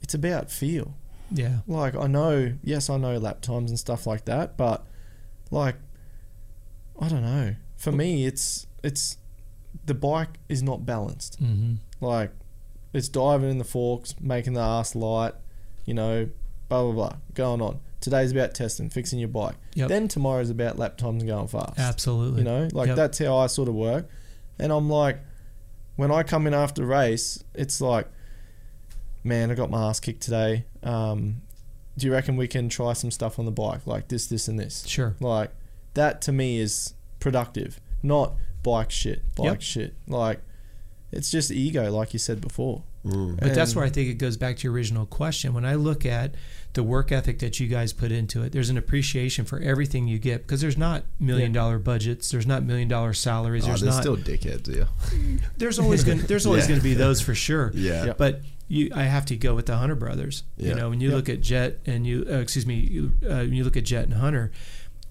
it's 0.00 0.14
about 0.14 0.50
feel. 0.50 0.94
Yeah. 1.30 1.58
Like 1.66 1.94
I 1.96 2.06
know, 2.06 2.54
yes, 2.62 2.88
I 2.90 2.96
know 2.96 3.16
lap 3.18 3.40
times 3.40 3.70
and 3.70 3.78
stuff 3.78 4.06
like 4.06 4.24
that, 4.26 4.56
but 4.56 4.84
like, 5.50 5.76
I 7.00 7.08
don't 7.08 7.22
know. 7.22 7.56
For 7.76 7.92
me, 7.92 8.26
it's 8.26 8.66
it's 8.82 9.18
the 9.84 9.94
bike 9.94 10.38
is 10.48 10.62
not 10.62 10.86
balanced. 10.86 11.42
Mm-hmm. 11.42 11.74
Like, 12.04 12.32
it's 12.92 13.08
diving 13.08 13.50
in 13.50 13.58
the 13.58 13.64
forks, 13.64 14.14
making 14.20 14.54
the 14.54 14.60
ass 14.60 14.94
light, 14.94 15.34
you 15.84 15.94
know, 15.94 16.28
blah 16.68 16.82
blah 16.84 16.92
blah, 16.92 17.16
going 17.34 17.60
on. 17.60 17.80
Today's 18.00 18.32
about 18.32 18.54
testing, 18.54 18.88
fixing 18.88 19.18
your 19.18 19.28
bike. 19.28 19.56
Yep. 19.74 19.88
Then 19.88 20.08
tomorrow's 20.08 20.50
about 20.50 20.78
lap 20.78 20.96
times 20.96 21.22
and 21.22 21.28
going 21.30 21.48
fast. 21.48 21.78
Absolutely. 21.78 22.40
You 22.40 22.44
know, 22.44 22.68
like 22.72 22.88
Yep. 22.88 22.96
that's 22.96 23.18
how 23.18 23.36
I 23.38 23.46
sort 23.48 23.68
of 23.68 23.74
work. 23.74 24.08
And 24.58 24.72
I'm 24.72 24.88
like, 24.88 25.18
when 25.96 26.10
I 26.10 26.22
come 26.22 26.46
in 26.46 26.54
after 26.54 26.84
race, 26.84 27.42
it's 27.54 27.80
like, 27.80 28.06
man, 29.26 29.50
I 29.50 29.54
got 29.54 29.70
my 29.70 29.88
ass 29.88 30.00
kicked 30.00 30.22
today. 30.22 30.64
Um, 30.82 31.42
do 31.98 32.06
you 32.06 32.12
reckon 32.12 32.36
we 32.36 32.48
can 32.48 32.68
try 32.68 32.92
some 32.92 33.10
stuff 33.10 33.38
on 33.38 33.44
the 33.44 33.50
bike, 33.50 33.86
like 33.86 34.08
this, 34.08 34.26
this, 34.26 34.48
and 34.48 34.58
this? 34.58 34.86
Sure. 34.86 35.14
Like 35.20 35.50
that 35.94 36.20
to 36.22 36.32
me 36.32 36.58
is 36.60 36.94
productive, 37.20 37.80
not 38.02 38.34
bike 38.62 38.90
shit, 38.90 39.22
bike 39.34 39.44
Yep. 39.46 39.62
shit. 39.62 39.94
Like 40.06 40.40
it's 41.12 41.30
just 41.30 41.50
ego, 41.50 41.90
like 41.90 42.12
you 42.12 42.18
said 42.18 42.40
before. 42.40 42.82
But 43.08 43.54
that's 43.54 43.76
where 43.76 43.84
I 43.84 43.88
think 43.88 44.08
it 44.08 44.14
goes 44.14 44.36
back 44.36 44.56
to 44.56 44.64
your 44.64 44.72
original 44.72 45.06
question. 45.06 45.54
When 45.54 45.64
I 45.64 45.76
look 45.76 46.04
at 46.04 46.34
the 46.72 46.82
work 46.82 47.12
ethic 47.12 47.38
that 47.38 47.60
you 47.60 47.68
guys 47.68 47.92
put 47.92 48.10
into 48.10 48.42
it, 48.42 48.50
there's 48.50 48.68
an 48.68 48.76
appreciation 48.76 49.44
for 49.44 49.60
everything 49.60 50.08
you 50.08 50.18
get 50.18 50.42
because 50.42 50.60
there's 50.60 50.76
not 50.76 51.04
million 51.20 51.52
dollar 51.52 51.78
budgets, 51.78 52.32
there's 52.32 52.48
not 52.48 52.64
million 52.64 52.88
dollar 52.88 53.12
salaries, 53.12 53.62
Oh, 53.62 53.68
there's 53.68 53.82
there's 53.82 53.94
not. 53.94 54.02
still 54.02 54.16
dickheads 54.16 54.76
Yeah, 54.76 54.86
there's 55.56 55.78
always 55.78 56.02
gonna, 56.02 56.22
there's 56.22 56.46
always 56.46 56.64
Yeah. 56.68 56.68
going 56.70 56.80
to 56.80 56.84
be 56.84 56.94
those 56.94 57.20
for 57.20 57.32
sure. 57.36 57.70
Yeah. 57.76 58.06
Yep. 58.06 58.18
But 58.18 58.40
you, 58.68 58.90
I 58.94 59.04
have 59.04 59.26
to 59.26 59.36
go 59.36 59.54
with 59.54 59.66
the 59.66 59.76
Hunter 59.76 59.94
brothers. 59.94 60.42
You 60.56 60.74
know, 60.74 60.90
when 60.90 61.00
you 61.00 61.10
look 61.12 61.28
at 61.28 61.40
Jet 61.40 61.78
and 61.86 62.06
you, 62.06 62.26
uh, 62.28 62.34
excuse 62.38 62.66
me, 62.66 62.74
you, 62.76 63.12
uh, 63.24 63.36
when 63.46 63.52
you 63.54 63.64
look 63.64 63.76
at 63.76 63.84
Jet 63.84 64.04
and 64.04 64.14
Hunter. 64.14 64.50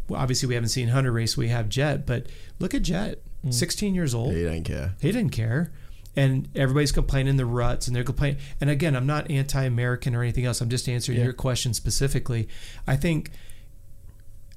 Well, 0.08 0.22
obviously, 0.22 0.48
we 0.48 0.54
haven't 0.56 0.70
seen 0.70 0.90
Hunter 0.90 1.12
race. 1.12 1.36
We 1.38 1.48
have 1.48 1.68
Jet, 1.70 2.06
but 2.06 2.28
look 2.60 2.74
at 2.74 2.82
Jet, 2.84 3.20
Mm. 3.46 3.54
16 3.54 3.94
years 3.94 4.16
old. 4.16 4.34
He 4.34 4.40
didn't 4.42 4.64
care. 4.64 4.96
He 5.00 5.12
didn't 5.12 5.32
care. 5.32 5.72
and 6.18 6.48
everybody's 6.56 6.94
complaining 6.94 7.36
the 7.36 7.46
ruts 7.46 7.88
and 7.88 7.96
they're 7.96 8.04
complaining. 8.06 8.40
And 8.62 8.70
again, 8.70 8.96
I'm 8.96 9.06
not 9.06 9.30
anti-American 9.30 10.16
or 10.16 10.22
anything 10.24 10.46
else. 10.46 10.62
I'm 10.62 10.70
just 10.70 10.88
answering 10.88 11.18
Yeah. 11.18 11.26
your 11.26 11.34
question 11.34 11.74
specifically. 11.74 12.48
I 12.88 12.96
think 12.96 13.32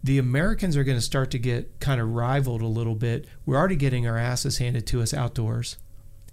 the 0.05 0.19
Americans 0.19 0.77
are 0.77 0.85
going 0.85 0.97
to 0.97 1.03
start 1.03 1.31
to 1.33 1.39
get 1.39 1.81
kind 1.81 2.01
of 2.01 2.11
rivaled 2.11 2.63
a 2.63 2.67
little 2.69 2.95
bit. 2.95 3.27
We're 3.45 3.57
already 3.57 3.75
getting 3.75 4.07
our 4.07 4.17
asses 4.17 4.59
handed 4.59 4.87
to 4.87 5.03
us 5.03 5.13
outdoors. 5.13 5.77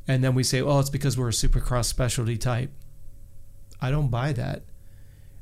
And 0.07 0.23
then 0.23 0.35
we 0.35 0.43
say, 0.43 0.61
oh, 0.61 0.79
it's 0.79 0.89
because 0.89 1.17
we're 1.17 1.29
a 1.29 1.31
supercross 1.31 1.85
specialty 1.85 2.37
type. 2.37 2.71
I 3.81 3.89
don't 3.91 4.09
buy 4.09 4.33
that. 4.33 4.63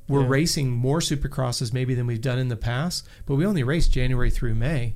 We're 0.07 0.21
Yeah. 0.21 0.27
racing 0.29 0.71
more 0.71 0.99
supercrosses 0.99 1.73
maybe 1.73 1.95
than 1.95 2.07
we've 2.07 2.21
done 2.21 2.39
in 2.39 2.47
the 2.49 2.55
past, 2.57 3.07
but 3.25 3.35
we 3.35 3.45
only 3.45 3.63
race 3.63 3.87
January 3.87 4.29
through 4.29 4.55
May. 4.55 4.95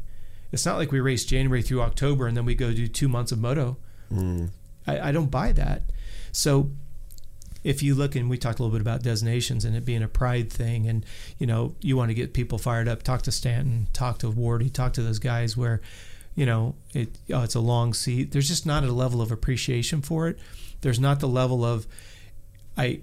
It's 0.52 0.66
not 0.66 0.78
like 0.78 0.92
we 0.92 1.00
race 1.00 1.26
January 1.26 1.62
through 1.62 1.82
October 1.82 2.28
and 2.28 2.36
then 2.38 2.46
we 2.46 2.56
go 2.56 2.72
do 2.74 2.88
two 2.88 3.08
months 3.10 3.32
of 3.32 3.40
moto. 3.40 3.78
Hmm. 4.10 4.46
I, 4.86 5.10
I 5.10 5.12
don't 5.12 5.32
buy 5.32 5.52
that. 5.54 5.84
So 6.32 6.72
if 7.64 7.84
you 7.84 7.96
look 7.96 8.16
and 8.16 8.30
we 8.30 8.38
talked 8.38 8.60
a 8.60 8.64
little 8.64 8.78
bit 8.78 8.82
about 8.82 9.04
designations 9.04 9.66
and 9.66 9.76
it 9.76 9.84
being 9.84 10.04
a 10.04 10.08
pride 10.08 10.52
thing 10.52 10.88
and 10.88 11.06
you 11.38 11.46
know 11.46 11.76
you 11.82 11.98
want 11.98 12.10
to 12.10 12.14
get 12.14 12.34
people 12.34 12.58
fired 12.58 12.88
up 12.88 13.02
talk 13.04 13.24
to 13.24 13.32
stanton 13.32 13.88
talk 13.92 14.20
to 14.20 14.32
wardy 14.32 14.72
talk 14.72 14.94
to 14.94 15.02
those 15.02 15.20
guys 15.20 15.58
where 15.58 15.82
you 16.38 16.46
know 16.46 16.76
it 16.94 17.18
oh, 17.34 17.42
it's 17.42 17.56
a 17.56 17.60
long 17.60 17.94
seat 17.94 18.32
there's 18.32 18.48
just 18.48 18.66
not 18.66 18.84
a 18.86 18.92
level 18.94 19.22
of 19.22 19.32
appreciation 19.32 20.02
for 20.02 20.30
it 20.30 20.40
there's 20.82 21.00
not 21.00 21.20
the 21.20 21.28
level 21.28 21.66
of 21.66 21.86
i 22.78 23.02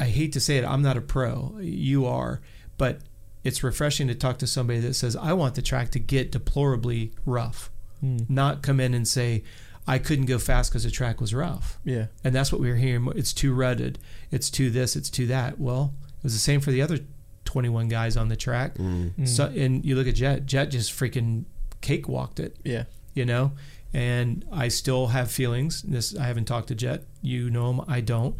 i 0.00 0.04
hate 0.06 0.32
to 0.32 0.40
say 0.40 0.56
it 0.56 0.64
i'm 0.64 0.82
not 0.82 0.96
a 0.96 1.00
pro 1.00 1.56
you 1.60 2.04
are 2.06 2.40
but 2.78 3.00
it's 3.44 3.62
refreshing 3.62 4.08
to 4.08 4.14
talk 4.14 4.38
to 4.38 4.46
somebody 4.46 4.80
that 4.80 4.94
says 4.94 5.14
i 5.16 5.32
want 5.32 5.54
the 5.54 5.62
track 5.62 5.90
to 5.90 6.00
get 6.00 6.32
deplorably 6.32 7.12
rough 7.26 7.70
hmm. 8.00 8.16
not 8.28 8.62
come 8.62 8.80
in 8.80 8.94
and 8.94 9.06
say 9.06 9.42
i 9.86 9.98
couldn't 9.98 10.26
go 10.26 10.38
fast 10.38 10.70
because 10.70 10.84
the 10.84 10.90
track 10.90 11.20
was 11.20 11.34
rough 11.34 11.78
Yeah. 11.84 12.06
and 12.24 12.34
that's 12.34 12.50
what 12.50 12.60
we 12.60 12.68
were 12.70 12.76
hearing. 12.76 13.12
It's 13.16 13.32
too 13.32 13.52
rutted. 13.52 13.98
It's 14.30 14.48
too 14.48 14.70
this. 14.70 14.94
It's 14.94 15.10
too 15.10 15.26
that. 15.26 15.58
Well, 15.58 15.92
it 16.18 16.22
was 16.22 16.32
the 16.32 16.38
same 16.38 16.60
for 16.60 16.70
the 16.70 16.80
other 16.80 17.00
21 17.44 17.88
guys 17.88 18.16
on 18.16 18.28
the 18.28 18.36
track. 18.36 18.78
Mm. 18.78 19.12
Hmm. 19.14 19.24
So, 19.26 19.46
and 19.46 19.84
you 19.84 19.96
look 19.96 20.06
at 20.06 20.14
Jet. 20.14 20.46
Jet 20.46 20.66
just 20.66 20.92
freaking 20.92 21.44
cakewalked 21.82 22.40
it. 22.40 22.56
Yeah. 22.64 22.84
You 23.14 23.26
know, 23.26 23.52
and 23.92 24.44
I 24.50 24.68
still 24.68 25.08
have 25.08 25.30
feelings. 25.30 25.82
This 25.82 26.16
I 26.16 26.24
haven't 26.24 26.46
talked 26.46 26.68
to 26.68 26.74
Jet. 26.74 27.04
You 27.20 27.50
know 27.50 27.70
him. 27.70 27.82
I 27.86 28.00
don't. 28.00 28.36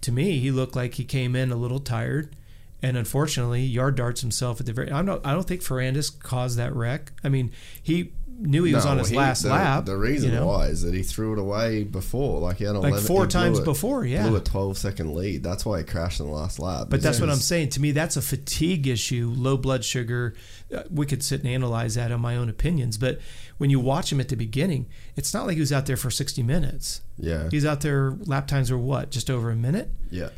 To 0.00 0.12
me, 0.12 0.38
he 0.38 0.50
looked 0.50 0.74
like 0.74 0.94
he 0.94 1.04
came 1.04 1.36
in 1.36 1.52
a 1.52 1.56
little 1.56 1.80
tired. 1.80 2.34
And 2.82 2.96
unfortunately, 2.98 3.62
yard 3.62 3.96
darts 3.96 4.20
himself 4.20 4.60
at 4.60 4.66
the 4.66 4.72
very. 4.72 4.90
I'm 4.90 5.06
not. 5.06 5.24
I 5.24 5.32
don't 5.32 5.46
think 5.46 5.62
Ferrandis 5.62 6.18
caused 6.18 6.58
that 6.58 6.74
wreck. 6.74 7.12
I 7.22 7.28
mean, 7.28 7.50
he 7.82 8.12
knew 8.38 8.64
he 8.64 8.74
was 8.74 8.84
on 8.86 8.98
his 8.98 9.08
he- 9.10 9.16
last 9.16 9.42
the, 9.42 9.50
lap. 9.50 9.84
The 9.86 9.96
reason 9.96 10.30
you 10.32 10.36
know? 10.36 10.46
why 10.46 10.66
is 10.66 10.82
that 10.82 10.92
he 10.94 11.02
threw 11.02 11.32
it 11.32 11.38
away 11.38 11.84
before. 11.84 12.40
Like 12.40 12.56
he 12.58 12.64
had 12.64 12.74
Like 12.74 12.90
11 12.90 13.06
four 13.06 13.26
times 13.26 13.58
it- 13.58 13.64
before, 13.64 14.04
yeah. 14.04 14.26
blew 14.28 14.36
a 14.36 14.40
12 14.40 14.76
second 14.76 15.14
lead. 15.14 15.42
That's 15.42 15.64
why 15.64 15.78
he 15.78 15.84
crashed 15.84 16.20
in 16.20 16.26
the 16.26 16.32
last 16.32 16.58
lap. 16.58 16.88
But 16.90 17.02
that's 17.02 17.20
what 17.20 17.30
I'm 17.30 17.36
saying. 17.36 17.70
To 17.70 17.80
me, 17.80 17.92
that's 17.92 18.16
a 18.16 18.22
fatigue 18.22 18.86
issue, 18.86 19.32
low 19.36 19.56
blood 19.56 19.84
sugar. 19.84 20.34
Uh, 20.74 20.82
we 20.90 21.06
could 21.06 21.22
sit 21.22 21.40
and 21.40 21.48
analyze 21.48 21.94
that 21.94 22.10
on 22.12 22.20
my 22.20 22.36
own 22.36 22.48
opinions. 22.48 22.98
But 22.98 23.20
when 23.58 23.70
you 23.70 23.78
watch 23.80 24.10
him 24.12 24.20
at 24.20 24.28
the 24.28 24.36
beginning, 24.36 24.86
it's 25.16 25.32
not 25.32 25.46
like 25.46 25.54
he 25.54 25.60
was 25.60 25.72
out 25.72 25.86
there 25.86 25.96
for 25.96 26.10
60 26.10 26.42
minutes. 26.42 27.00
Yeah, 27.18 27.48
He's 27.50 27.64
out 27.64 27.80
there, 27.82 28.16
lap 28.26 28.46
times 28.48 28.70
are 28.70 28.78
what? 28.78 29.10
Just 29.10 29.30
over 29.30 29.50
a 29.50 29.56
minute? 29.56 29.90
yeah. 30.10 30.30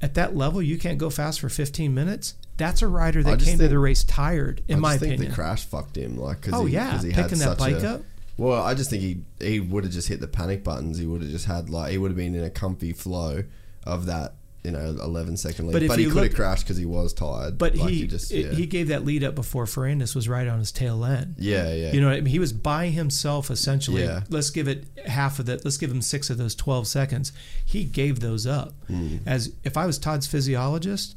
At 0.00 0.14
that 0.14 0.34
level, 0.36 0.60
you 0.60 0.78
can't 0.78 0.98
go 0.98 1.10
fast 1.10 1.38
for 1.38 1.48
15 1.48 1.94
minutes. 1.94 2.34
That's 2.56 2.82
a 2.82 2.88
rider 2.88 3.22
that 3.22 3.40
came 3.40 3.58
to 3.58 3.68
the 3.68 3.78
race 3.78 4.04
tired, 4.04 4.62
in 4.68 4.76
I 4.76 4.80
my 4.80 4.96
think 4.98 5.14
opinion. 5.14 5.30
the 5.30 5.34
crash 5.34 5.64
fucked 5.64 5.96
him. 5.96 6.16
Like, 6.16 6.42
cause 6.42 6.54
Oh, 6.54 6.64
he, 6.66 6.74
yeah, 6.74 7.00
he 7.00 7.10
had 7.10 7.24
picking 7.24 7.38
that 7.38 7.44
such 7.44 7.58
bike 7.58 7.82
a- 7.82 7.88
up. 7.94 8.02
Well, 8.36 8.62
I 8.62 8.74
just 8.74 8.90
think 8.90 9.02
he 9.02 9.22
he 9.40 9.60
would 9.60 9.84
have 9.84 9.92
just 9.92 10.08
hit 10.08 10.20
the 10.20 10.28
panic 10.28 10.64
buttons. 10.64 10.98
He 10.98 11.06
would 11.06 11.22
have 11.22 11.30
just 11.30 11.46
had 11.46 11.68
like 11.70 11.92
he 11.92 11.98
would 11.98 12.10
have 12.10 12.16
been 12.16 12.34
in 12.34 12.44
a 12.44 12.50
comfy 12.50 12.92
flow 12.92 13.44
of 13.84 14.06
that 14.06 14.34
you 14.64 14.70
know 14.70 14.78
11 15.02 15.36
second 15.36 15.66
lead. 15.66 15.72
But 15.72 15.88
But, 15.88 15.98
he 15.98 16.06
could 16.08 16.22
have 16.24 16.34
crashed 16.34 16.64
because 16.64 16.76
he 16.76 16.86
was 16.86 17.12
tired. 17.12 17.58
but 17.58 17.74
Like, 17.76 17.90
he 17.90 18.06
just 18.06 18.30
yeah. 18.30 18.50
he 18.52 18.66
gave 18.66 18.88
that 18.88 19.04
lead 19.04 19.22
up 19.24 19.34
before 19.34 19.64
Ferrandis 19.66 20.14
was 20.14 20.28
right 20.28 20.46
on 20.46 20.60
his 20.60 20.70
tail 20.72 21.04
end. 21.04 21.34
yeah 21.38 21.72
yeah 21.72 21.92
You 21.92 22.00
know 22.00 22.06
what 22.06 22.16
I 22.16 22.20
mean? 22.20 22.26
He 22.32 22.38
was 22.38 22.52
by 22.52 22.86
himself 22.86 23.50
essentially. 23.50 24.02
Yeah. 24.04 24.22
Let's 24.30 24.50
give 24.50 24.66
it 24.68 24.84
half 25.04 25.38
of 25.38 25.46
that. 25.46 25.64
Let's 25.64 25.76
give 25.78 25.90
him 25.90 26.00
six 26.00 26.30
of 26.30 26.38
those 26.38 26.54
12 26.54 26.86
seconds. 26.86 27.32
He 27.64 27.84
gave 27.84 28.20
those 28.20 28.46
up. 28.46 28.72
Hmm. 28.86 29.16
As 29.26 29.52
if 29.64 29.76
I 29.76 29.84
was 29.84 29.98
Todd's 29.98 30.26
physiologist, 30.28 31.16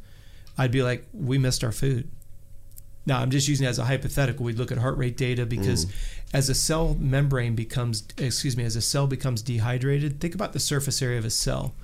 I'd 0.58 0.72
be 0.72 0.84
like, 0.84 1.08
we 1.14 1.38
missed 1.38 1.64
our 1.64 1.72
food. 1.72 2.09
Now, 3.06 3.19
I'm 3.19 3.30
just 3.30 3.48
using 3.48 3.67
it 3.67 3.69
as 3.69 3.77
a 3.77 3.85
hypothetical. 3.85 4.45
We'd 4.45 4.58
look 4.58 4.72
at 4.72 4.80
heart 4.80 4.98
rate 4.98 5.16
data 5.16 5.45
because 5.45 5.85
mm. 5.85 5.93
as 6.34 6.50
a 6.50 6.56
cell 6.56 6.95
membrane 7.00 7.53
becomes, 7.53 8.08
excuse 8.17 8.58
me, 8.58 8.64
as 8.64 8.75
a 8.75 8.82
cell 8.82 9.06
becomes 9.06 9.43
dehydrated, 9.43 10.19
think 10.19 10.34
about 10.34 10.53
the 10.53 10.59
surface 10.59 11.01
area 11.01 11.19
of 11.19 11.25
a 11.25 11.30
cell. 11.30 11.75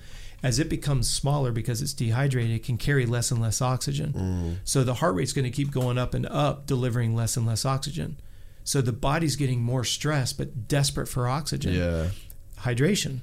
As 0.44 0.58
it 0.58 0.70
becomes 0.70 1.08
smaller 1.08 1.52
because 1.52 1.84
it's 1.84 1.94
dehydrated, 1.94 2.56
it 2.56 2.64
can 2.64 2.78
carry 2.80 3.06
less 3.06 3.30
and 3.30 3.40
less 3.40 3.62
oxygen. 3.62 4.14
Mm. 4.14 4.56
So 4.64 4.84
the 4.84 4.96
heart 4.96 5.14
rate's 5.14 5.34
going 5.34 5.46
to 5.46 5.52
keep 5.52 5.70
going 5.70 6.00
up 6.00 6.16
and 6.16 6.26
up, 6.26 6.66
delivering 6.66 7.16
less 7.16 7.38
and 7.38 7.46
less 7.46 7.64
oxygen. 7.66 8.18
So 8.64 8.82
the 8.82 8.92
body's 8.92 9.36
getting 9.36 9.62
more 9.62 9.84
stressed, 9.84 10.40
but 10.40 10.68
desperate 10.68 11.08
for 11.08 11.28
oxygen 11.28 11.74
yeah 11.74 12.08
hydration. 12.62 13.22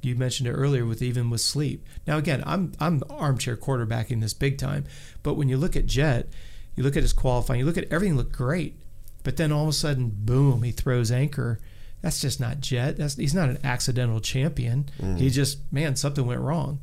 You 0.00 0.14
mentioned 0.14 0.48
it 0.48 0.52
earlier 0.52 0.86
with 0.86 1.02
even 1.02 1.30
with 1.30 1.40
sleep. 1.40 1.86
Now 2.06 2.18
again, 2.18 2.42
I'm 2.46 2.72
I'm 2.78 3.02
armchair 3.10 3.56
quarterbacking 3.56 4.20
this 4.20 4.34
big 4.34 4.58
time, 4.58 4.84
but 5.22 5.34
when 5.34 5.48
you 5.48 5.56
look 5.56 5.76
at 5.76 5.86
Jet, 5.86 6.28
you 6.76 6.82
look 6.82 6.96
at 6.96 7.02
his 7.02 7.12
qualifying, 7.12 7.60
you 7.60 7.66
look 7.66 7.78
at 7.78 7.90
everything 7.90 8.16
looked 8.16 8.32
great, 8.32 8.76
but 9.24 9.36
then 9.36 9.50
all 9.50 9.64
of 9.64 9.68
a 9.68 9.72
sudden, 9.72 10.12
boom, 10.14 10.62
he 10.62 10.70
throws 10.70 11.10
anchor. 11.10 11.58
That's 12.00 12.20
just 12.20 12.38
not 12.38 12.60
Jet. 12.60 12.96
That's 12.96 13.16
he's 13.16 13.34
not 13.34 13.48
an 13.48 13.58
accidental 13.64 14.20
champion. 14.20 14.88
He 14.98 15.04
mm. 15.04 15.32
just 15.32 15.58
man, 15.72 15.96
something 15.96 16.26
went 16.26 16.40
wrong. 16.40 16.78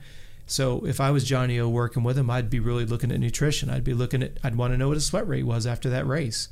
So 0.47 0.85
if 0.85 1.01
I 1.01 1.11
was 1.11 1.23
Johnny 1.23 1.59
O 1.59 1.67
working 1.67 2.03
with 2.03 2.17
him, 2.17 2.29
I'd 2.29 2.49
be 2.49 2.59
really 2.59 2.85
looking 2.85 3.11
at 3.11 3.19
nutrition. 3.19 3.69
I'd 3.69 3.83
be 3.83 3.93
looking 3.93 4.21
at. 4.21 4.37
I'd 4.43 4.55
want 4.55 4.73
to 4.73 4.77
know 4.77 4.89
what 4.89 4.95
his 4.95 5.05
sweat 5.05 5.27
rate 5.27 5.45
was 5.45 5.65
after 5.65 5.89
that 5.89 6.05
race, 6.05 6.49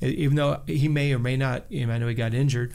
even 0.00 0.36
though 0.36 0.62
he 0.66 0.88
may 0.88 1.12
or 1.12 1.18
may 1.18 1.36
not. 1.36 1.66
I 1.70 1.98
know 1.98 2.08
he 2.08 2.14
got 2.14 2.34
injured. 2.34 2.74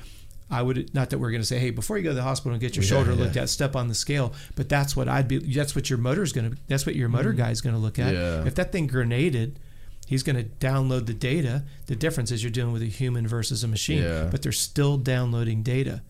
I 0.52 0.62
would 0.62 0.94
not 0.94 1.10
that 1.12 1.18
we're 1.18 1.32
going 1.32 1.42
to 1.42 1.48
say, 1.48 1.60
hey, 1.60 1.70
before 1.70 1.98
you 1.98 2.04
go 2.04 2.10
to 2.10 2.16
the 2.16 2.22
hospital 2.22 2.52
and 2.52 2.62
get 2.62 2.76
your 2.76 2.84
Yeah, 2.84 2.90
shoulder 2.90 3.12
yeah. 3.14 3.24
looked 3.24 3.38
at, 3.38 3.50
step 3.50 3.76
on 3.76 3.88
the 3.88 3.96
scale. 3.96 4.34
But 4.56 4.68
that's 4.68 4.96
what 4.96 5.08
I'd 5.08 5.28
be. 5.28 5.38
That's 5.38 5.76
what 5.76 5.90
your 5.90 5.98
motor's 5.98 6.34
going 6.34 6.52
to. 6.52 6.58
That's 6.68 6.86
what 6.86 6.96
your 6.96 7.08
motor 7.08 7.30
mm-hmm. 7.30 7.40
guy's 7.40 7.62
going 7.62 7.76
to 7.76 7.82
look 7.82 7.98
at. 7.98 8.14
Yeah. 8.14 8.46
If 8.46 8.56
that 8.56 8.72
thing 8.74 8.88
grenaded, 8.88 9.60
he's 10.08 10.24
going 10.24 10.36
to 10.36 10.44
download 10.44 11.06
the 11.06 11.14
data. 11.14 11.64
The 11.86 11.96
difference 11.96 12.32
is 12.32 12.44
you're 12.44 12.52
dealing 12.52 12.74
with 12.74 12.82
a 12.82 12.88
human 12.88 13.26
versus 13.28 13.64
a 13.64 13.68
machine, 13.68 14.04
but 14.30 14.42
they're 14.42 14.52
still 14.52 14.98
downloading 14.98 15.64
data. 15.64 16.02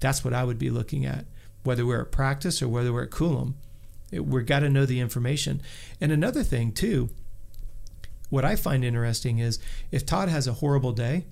That's 0.00 0.24
what 0.24 0.32
I 0.32 0.44
would 0.44 0.58
be 0.58 0.70
looking 0.70 1.04
at, 1.04 1.26
whether 1.62 1.84
we're 1.84 2.00
at 2.00 2.10
practice 2.10 2.62
or 2.62 2.68
whether 2.68 2.92
we're 2.92 3.04
at 3.04 3.10
Coolum. 3.10 3.54
It, 4.10 4.26
we've 4.26 4.46
got 4.46 4.60
to 4.60 4.70
know 4.70 4.86
the 4.86 5.00
information. 5.00 5.60
And 6.00 6.10
another 6.10 6.42
thing 6.42 6.72
too, 6.72 7.10
what 8.30 8.44
I 8.44 8.56
find 8.56 8.84
interesting 8.84 9.38
is 9.38 9.58
if 9.90 10.06
Todd 10.06 10.28
has 10.28 10.46
a 10.46 10.54
horrible 10.54 10.92
day, 10.92 11.26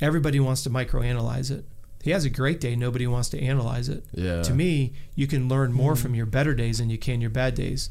everybody 0.00 0.38
wants 0.40 0.62
to 0.64 0.70
microanalyze 0.70 1.50
it. 1.50 1.64
He 2.02 2.10
has 2.12 2.24
a 2.24 2.30
great 2.30 2.60
day, 2.60 2.76
nobody 2.76 3.06
wants 3.06 3.28
to 3.30 3.40
analyze 3.40 3.88
it. 3.88 4.04
Yeah. 4.12 4.42
To 4.42 4.54
me, 4.54 4.92
you 5.14 5.26
can 5.26 5.48
learn 5.48 5.72
more 5.72 5.94
mm-hmm. 5.94 6.02
from 6.02 6.14
your 6.14 6.26
better 6.26 6.54
days 6.54 6.78
than 6.78 6.90
you 6.90 6.98
can 6.98 7.20
your 7.20 7.30
bad 7.30 7.54
days. 7.54 7.90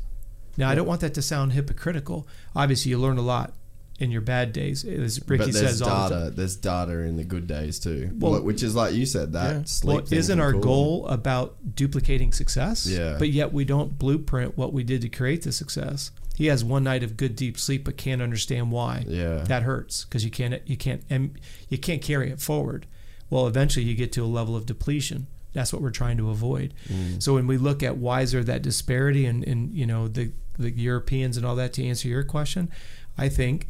Now, 0.56 0.69
I 0.69 0.76
don't 0.76 0.88
want 0.88 1.02
that 1.02 1.14
to 1.16 1.22
sound 1.22 1.53
hypocritical. 1.53 2.27
Obviously, 2.56 2.90
you 2.92 2.98
learn 2.98 3.18
a 3.18 3.22
lot 3.22 3.53
in 4.00 4.11
your 4.11 4.22
bad 4.22 4.53
days, 4.53 4.86
as 4.86 5.19
Ricky 5.27 5.45
but 5.45 5.53
there's 5.53 5.58
says 5.58 5.82
all 5.82 6.10
the 6.10 6.16
time. 6.16 6.24
data. 6.26 6.36
There's 6.36 6.56
data 6.56 6.92
in 7.00 7.18
the 7.18 7.24
good 7.24 7.48
days 7.48 7.80
too. 7.80 8.11
Well- 8.16 8.34
Well, 8.34 8.42
which 8.44 8.64
is 8.64 8.76
like 8.76 8.94
you 8.94 9.06
said 9.06 9.34
that 9.34 9.56
yeah. 9.56 9.64
sleep. 9.66 10.03
Well, 10.03 10.14
isn't 10.14 10.40
our 10.40 10.53
Coolum. 10.53 10.61
goal 10.61 11.08
about 11.08 11.76
duplicating 11.76 12.32
success? 12.32 12.86
Yeah. 12.88 13.18
But 13.18 13.30
yet 13.30 13.53
we 13.53 13.66
don't 13.66 13.98
blueprint 13.98 14.58
what 14.58 14.72
we 14.74 14.84
did 14.84 15.02
to 15.02 15.10
create 15.10 15.42
the 15.44 15.52
success. 15.52 16.11
He 16.36 16.45
has 16.48 16.64
one 16.64 16.84
night 16.84 17.02
of 17.02 17.18
good 17.18 17.36
deep 17.36 17.58
sleep, 17.60 17.86
but 17.86 17.98
can't 17.98 18.22
understand 18.22 18.72
why. 18.72 19.06
Yeah. 19.08 19.40
That 19.40 19.64
hurts 19.64 20.06
because 20.06 20.24
you 20.24 20.30
can't 20.30 20.61
you 20.68 20.77
can't 20.77 21.03
and 21.10 21.40
you 21.68 21.80
can't 21.80 22.02
carry 22.02 22.30
it 22.30 22.40
forward. 22.40 22.86
Well, 23.30 23.47
eventually 23.47 23.85
you 23.85 23.95
get 23.95 24.11
to 24.14 24.23
a 24.23 24.27
level 24.27 24.56
of 24.56 24.65
depletion. 24.65 25.27
That's 25.53 25.73
what 25.73 25.81
we're 25.81 25.91
trying 25.91 26.17
to 26.17 26.30
avoid. 26.30 26.73
Mm. 26.88 27.22
So 27.22 27.33
when 27.33 27.47
we 27.47 27.57
look 27.57 27.81
at 27.83 27.97
why 27.97 28.22
is 28.22 28.31
there 28.31 28.43
that 28.43 28.61
disparity 28.61 29.25
and 29.25 29.43
and 29.47 29.73
you 29.73 29.85
know 29.85 30.07
the 30.07 30.31
the 30.59 30.72
Europeans 30.72 31.38
and 31.38 31.45
all 31.45 31.56
that 31.56 31.73
to 31.73 31.85
answer 31.85 32.07
your 32.07 32.23
question, 32.23 32.69
I 33.17 33.30
think 33.30 33.67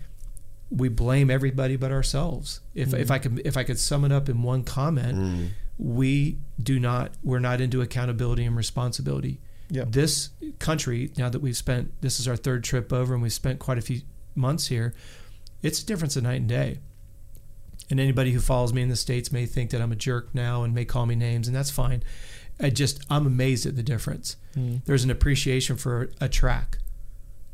we 0.69 0.90
blame 0.90 1.30
everybody 1.30 1.76
but 1.77 1.92
ourselves. 1.92 2.60
If 2.76 2.94
if 2.94 3.10
I 3.10 3.19
could 3.19 3.42
if 3.45 3.56
I 3.56 3.64
could 3.64 3.80
sum 3.80 4.03
it 4.06 4.11
up 4.11 4.27
in 4.30 4.44
one 4.44 4.64
comment, 4.64 5.18
Mm. 5.18 5.48
we 5.77 6.38
do 6.61 6.80
not 6.80 7.11
we're 7.24 7.40
not 7.40 7.61
into 7.61 7.82
accountability 7.82 8.44
and 8.45 8.56
responsibility. 8.58 9.40
Yep. 9.69 9.92
This 9.92 10.30
country, 10.60 11.11
now 11.18 11.30
that 11.30 11.40
we've 11.40 11.58
spent 11.58 11.92
this 12.02 12.19
is 12.19 12.27
our 12.27 12.36
third 12.38 12.64
trip 12.64 12.92
over 12.92 13.14
and 13.14 13.22
we've 13.24 13.34
spent 13.34 13.60
quite 13.60 13.77
a 13.77 13.82
few 13.82 14.02
months 14.36 14.68
here, 14.68 14.94
it's 15.61 15.82
a 15.82 15.86
difference 15.86 16.16
of 16.16 16.24
night 16.24 16.40
and 16.42 16.50
day. 16.50 16.80
And 17.90 18.00
anybody 18.00 18.32
who 18.34 18.40
follows 18.40 18.74
me 18.74 18.82
in 18.82 18.90
the 18.90 18.96
States 18.98 19.32
may 19.32 19.46
think 19.46 19.70
that 19.72 19.82
I'm 19.82 19.92
a 19.92 19.96
jerk 19.96 20.34
now 20.36 20.64
and 20.64 20.74
may 20.76 20.84
call 20.86 21.06
me 21.06 21.16
names, 21.16 21.48
and 21.48 21.56
that's 21.56 21.72
fine. 21.72 22.04
I 22.60 22.70
just 22.70 23.02
I'm 23.10 23.26
amazed 23.26 23.66
at 23.66 23.76
the 23.76 23.84
difference. 23.84 24.36
Hmm. 24.56 24.78
There's 24.86 25.04
an 25.04 25.12
appreciation 25.12 25.78
for 25.78 26.10
a 26.20 26.28
track. 26.28 26.80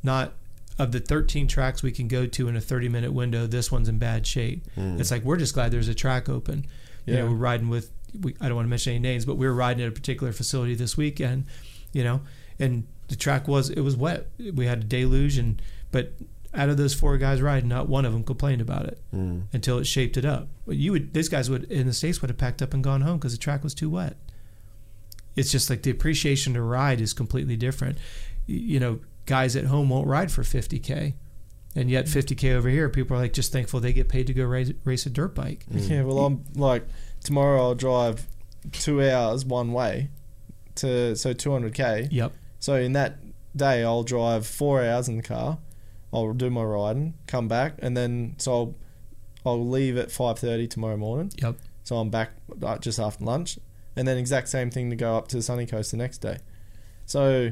Not 0.01 0.33
of 0.79 0.91
the 0.91 0.99
13 0.99 1.47
tracks 1.47 1.83
we 1.83 1.91
can 1.91 2.07
go 2.07 2.25
to 2.25 2.47
in 2.47 2.55
a 2.55 2.61
30 2.61 2.89
minute 2.89 3.13
window, 3.13 3.45
this 3.45 3.71
one's 3.71 3.87
in 3.89 3.99
bad 3.99 4.25
shape. 4.25 4.65
Hmm. 4.75 4.99
It's 4.99 5.11
like 5.11 5.23
we're 5.23 5.37
just 5.37 5.53
glad 5.53 5.71
there's 5.71 5.87
a 5.87 5.93
track 5.95 6.27
open. 6.29 6.65
You 7.05 7.13
know, 7.15 7.23
Yeah. 7.25 7.29
we're 7.29 7.35
riding 7.35 7.69
with 7.69 7.91
we, 8.19 8.35
I 8.39 8.47
don't 8.47 8.55
want 8.55 8.65
to 8.65 8.69
mention 8.69 8.91
any 8.91 8.99
names, 8.99 9.25
but 9.25 9.35
we 9.37 9.45
were 9.47 9.53
riding 9.53 9.81
at 9.83 9.89
a 9.89 9.91
particular 9.91 10.31
facility 10.33 10.75
this 10.75 10.95
weekend, 10.95 11.45
you 11.93 12.03
know, 12.03 12.21
and 12.59 12.85
the 13.07 13.15
track 13.15 13.47
was 13.47 13.69
it 13.69 13.81
was 13.81 13.95
wet. 13.95 14.27
We 14.53 14.65
had 14.67 14.79
a 14.79 14.83
deluge, 14.83 15.37
and 15.37 15.61
but 15.91 16.13
out 16.53 16.69
of 16.69 16.77
those 16.77 16.93
four 16.93 17.17
guys 17.17 17.41
riding, 17.41 17.69
not 17.69 17.89
one 17.89 18.05
of 18.05 18.13
them 18.13 18.23
complained 18.23 18.61
about 18.61 18.85
it 18.85 18.99
hmm. 19.11 19.41
until 19.51 19.79
it 19.79 19.85
shaped 19.85 20.17
it 20.17 20.25
up. 20.25 20.47
But 20.65 20.77
you 20.77 20.91
would, 20.91 21.13
these 21.13 21.29
guys 21.29 21.49
would 21.49 21.65
in 21.71 21.87
the 21.87 21.93
states 21.93 22.21
would 22.21 22.29
have 22.29 22.37
packed 22.37 22.61
up 22.61 22.73
and 22.73 22.83
gone 22.83 23.01
home 23.01 23.17
because 23.17 23.31
the 23.31 23.39
track 23.39 23.63
was 23.63 23.73
too 23.73 23.89
wet. 23.89 24.17
It's 25.35 25.51
just 25.51 25.69
like 25.69 25.81
the 25.81 25.89
appreciation 25.91 26.53
to 26.53 26.61
ride 26.61 27.01
is 27.01 27.13
completely 27.13 27.55
different. 27.55 27.97
You 28.45 28.79
know, 28.79 28.99
guys 29.25 29.55
at 29.55 29.65
home 29.65 29.89
won't 29.89 30.07
ride 30.07 30.31
for 30.31 30.43
50k, 30.43 31.13
and 31.75 31.89
yet 31.89 32.07
hmm. 32.07 32.19
50k 32.19 32.53
over 32.53 32.69
here, 32.69 32.87
people 32.89 33.17
are 33.17 33.21
like 33.21 33.33
just 33.33 33.51
thankful 33.51 33.79
they 33.79 33.93
get 33.93 34.09
paid 34.09 34.27
to 34.27 34.33
go 34.33 34.43
race, 34.43 34.71
race 34.83 35.05
a 35.05 35.09
dirt 35.09 35.33
bike. 35.33 35.65
Hmm. 35.71 35.77
Yeah, 35.79 36.03
well, 36.03 36.19
I'm 36.19 36.43
like 36.55 36.85
tomorrow 37.23 37.61
I'll 37.61 37.75
drive 37.75 38.27
two 38.71 39.01
hours 39.01 39.43
one 39.43 39.73
way 39.73 40.09
to 40.75 41.15
so 41.15 41.33
200k. 41.33 42.09
Yep. 42.11 42.33
So 42.59 42.75
in 42.75 42.93
that 42.93 43.17
day, 43.55 43.83
I'll 43.83 44.03
drive 44.03 44.45
four 44.45 44.83
hours 44.83 45.07
in 45.07 45.17
the 45.17 45.23
car. 45.23 45.57
I'll 46.13 46.33
do 46.33 46.49
my 46.49 46.63
riding, 46.63 47.15
come 47.27 47.47
back, 47.47 47.73
and 47.79 47.97
then 47.97 48.35
so 48.37 48.51
I'll 48.53 48.75
I'll 49.45 49.67
leave 49.67 49.97
at 49.97 50.09
5:30 50.09 50.69
tomorrow 50.69 50.97
morning. 50.97 51.31
Yep. 51.41 51.55
So 51.83 51.97
I'm 51.97 52.09
back 52.09 52.31
uh, 52.61 52.77
just 52.77 52.99
after 52.99 53.25
lunch, 53.25 53.57
and 53.95 54.07
then 54.07 54.17
exact 54.17 54.47
same 54.49 54.69
thing 54.71 54.89
to 54.89 54.95
go 54.95 55.17
up 55.17 55.27
to 55.29 55.35
the 55.37 55.41
sunny 55.43 55.65
coast 55.65 55.91
the 55.91 55.97
next 55.97 56.19
day. 56.19 56.37
So 57.05 57.51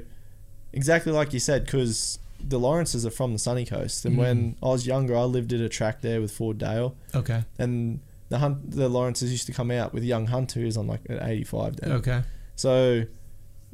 exactly 0.74 1.12
like 1.12 1.34
you 1.34 1.40
said, 1.40 1.66
because 1.66 2.20
the 2.44 2.58
Lawrences 2.60 3.06
are 3.06 3.12
from 3.12 3.34
the 3.34 3.40
sunny 3.40 3.66
coast, 3.66 4.06
and 4.06 4.18
when 4.18 4.56
I 4.64 4.68
was 4.68 4.88
younger, 4.88 5.16
I 5.18 5.24
lived 5.24 5.54
at 5.54 5.60
a 5.60 5.70
track 5.70 6.02
there 6.02 6.22
with 6.22 6.32
Ford 6.32 6.58
Dale, 6.58 6.96
Okay. 7.14 7.44
and 7.60 8.00
the 8.30 8.40
hunt 8.40 8.72
the 8.72 8.88
Lawrences 8.90 9.32
used 9.32 9.46
to 9.48 9.52
come 9.54 9.70
out 9.72 9.94
with 9.94 10.04
young 10.04 10.28
Hunter, 10.28 10.60
who's 10.62 10.78
on 10.78 10.88
like 10.88 11.02
at 11.10 11.22
85 11.28 11.76
then. 11.78 11.92
Okay. 11.94 12.22
So 12.56 13.04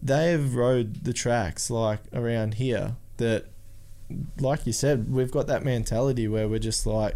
they've 0.01 0.53
rode 0.53 1.03
the 1.03 1.14
tracks 1.14 1.69
like 1.69 1.99
around 2.14 2.56
here 2.56 2.95
that, 3.17 3.45
like 4.40 4.66
you 4.66 4.74
said, 4.74 5.11
we've 5.11 5.32
got 5.32 5.48
that 5.48 5.64
mentality 5.64 6.27
where 6.27 6.48
we're 6.48 6.60
just 6.60 6.86
like, 6.86 7.16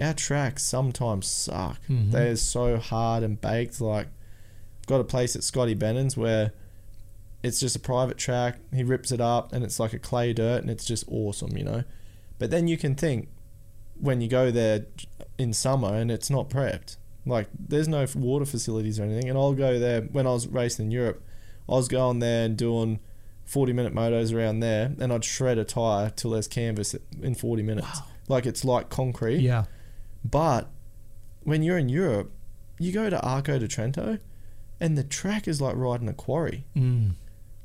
our 0.00 0.12
tracks 0.12 0.62
sometimes 0.62 1.26
suck. 1.26 1.80
Mhm. 1.88 2.10
They're 2.12 2.36
so 2.36 2.76
hard 2.76 3.22
and 3.22 3.40
baked. 3.40 3.80
Like, 3.80 4.08
got 4.86 5.00
a 5.00 5.04
place 5.04 5.34
at 5.34 5.42
Scotty 5.42 5.74
Bennon's 5.74 6.16
where 6.16 6.52
it's 7.42 7.60
just 7.60 7.76
a 7.76 7.80
private 7.80 8.18
track. 8.18 8.58
He 8.74 8.82
rips 8.82 9.10
it 9.10 9.20
up 9.20 9.52
and 9.52 9.64
it's 9.64 9.80
like 9.80 9.92
a 9.92 9.98
clay 9.98 10.32
dirt 10.32 10.60
and 10.62 10.70
it's 10.70 10.84
just 10.84 11.04
awesome, 11.10 11.56
you 11.56 11.64
know. 11.64 11.84
But 12.38 12.50
then 12.50 12.68
you 12.68 12.76
can 12.76 12.94
think 12.94 13.28
when 13.98 14.20
you 14.20 14.28
go 14.28 14.50
there 14.50 14.86
in 15.38 15.52
summer 15.54 15.94
and 15.94 16.10
it's 16.10 16.28
not 16.28 16.50
prepped. 16.50 16.96
Like 17.24 17.48
there's 17.58 17.88
no 17.88 18.06
water 18.14 18.44
facilities 18.44 19.00
or 19.00 19.04
anything. 19.04 19.28
And 19.28 19.38
I'll 19.38 19.54
go 19.54 19.78
there 19.78 20.02
when 20.02 20.26
I 20.26 20.30
was 20.30 20.46
racing 20.46 20.86
in 20.86 20.90
Europe. 20.90 21.22
I 21.68 21.72
was 21.72 21.88
going 21.88 22.18
there 22.18 22.44
and 22.44 22.56
doing 22.56 23.00
40 23.46 23.72
minute 23.72 23.94
motos 23.94 24.34
around 24.34 24.60
there, 24.60 24.92
and 24.98 25.12
I'd 25.12 25.24
shred 25.24 25.56
a 25.56 25.64
tire 25.64 26.10
till 26.10 26.32
there's 26.32 26.48
canvas 26.48 26.94
in 27.22 27.34
40 27.34 27.62
minutes. 27.62 28.00
Like 28.28 28.44
it's 28.44 28.64
like 28.64 28.90
concrete. 28.90 29.38
Yeah. 29.38 29.64
But 30.24 30.68
when 31.44 31.62
you're 31.62 31.78
in 31.78 31.88
Europe, 31.88 32.32
you 32.78 32.92
go 32.92 33.08
to 33.08 33.20
Arco 33.20 33.58
di 33.58 33.68
Trento, 33.68 34.18
and 34.80 34.98
the 34.98 35.04
track 35.04 35.46
is 35.46 35.60
like 35.60 35.76
riding 35.76 36.08
a 36.08 36.12
quarry. 36.12 36.64
Mm. 36.76 37.12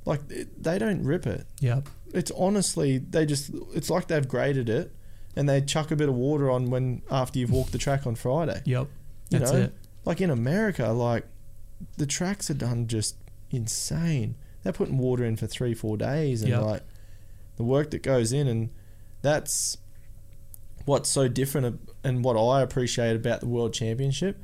Like 0.05 0.21
they 0.27 0.77
don't 0.77 1.03
rip 1.03 1.25
it. 1.25 1.45
Yep. 1.59 1.89
It's 2.13 2.31
honestly 2.37 2.99
they 2.99 3.25
just 3.25 3.51
it's 3.73 3.89
like 3.89 4.07
they've 4.07 4.27
graded 4.27 4.69
it, 4.69 4.93
and 5.35 5.49
they 5.49 5.61
chuck 5.61 5.89
a 5.91 5.95
bit 5.95 6.09
of 6.09 6.15
water 6.15 6.49
on 6.49 6.69
when 6.69 7.01
after 7.09 7.39
you've 7.39 7.51
walked 7.51 7.71
the 7.71 7.77
track 7.77 8.05
on 8.05 8.15
Friday. 8.15 8.61
Yep. 8.65 8.87
You 9.31 9.39
That's 9.39 9.51
know? 9.53 9.59
it. 9.59 9.73
Like 10.03 10.19
in 10.19 10.29
America, 10.29 10.89
like 10.89 11.25
the 11.97 12.05
tracks 12.05 12.49
are 12.49 12.55
done 12.55 12.87
just 12.87 13.15
insane. 13.49 14.35
They're 14.63 14.73
putting 14.73 14.97
water 14.97 15.23
in 15.25 15.35
for 15.37 15.47
three, 15.47 15.73
four 15.73 15.97
days, 15.97 16.41
and 16.41 16.51
Yep. 16.51 16.61
like 16.63 16.83
the 17.57 17.63
work 17.63 17.91
that 17.91 18.03
goes 18.03 18.31
in, 18.31 18.47
and 18.47 18.69
that's 19.21 19.77
what's 20.85 21.09
so 21.09 21.27
different 21.27 21.79
and 22.03 22.23
what 22.23 22.33
I 22.37 22.61
appreciate 22.61 23.15
about 23.15 23.39
the 23.39 23.47
World 23.47 23.73
Championship. 23.73 24.37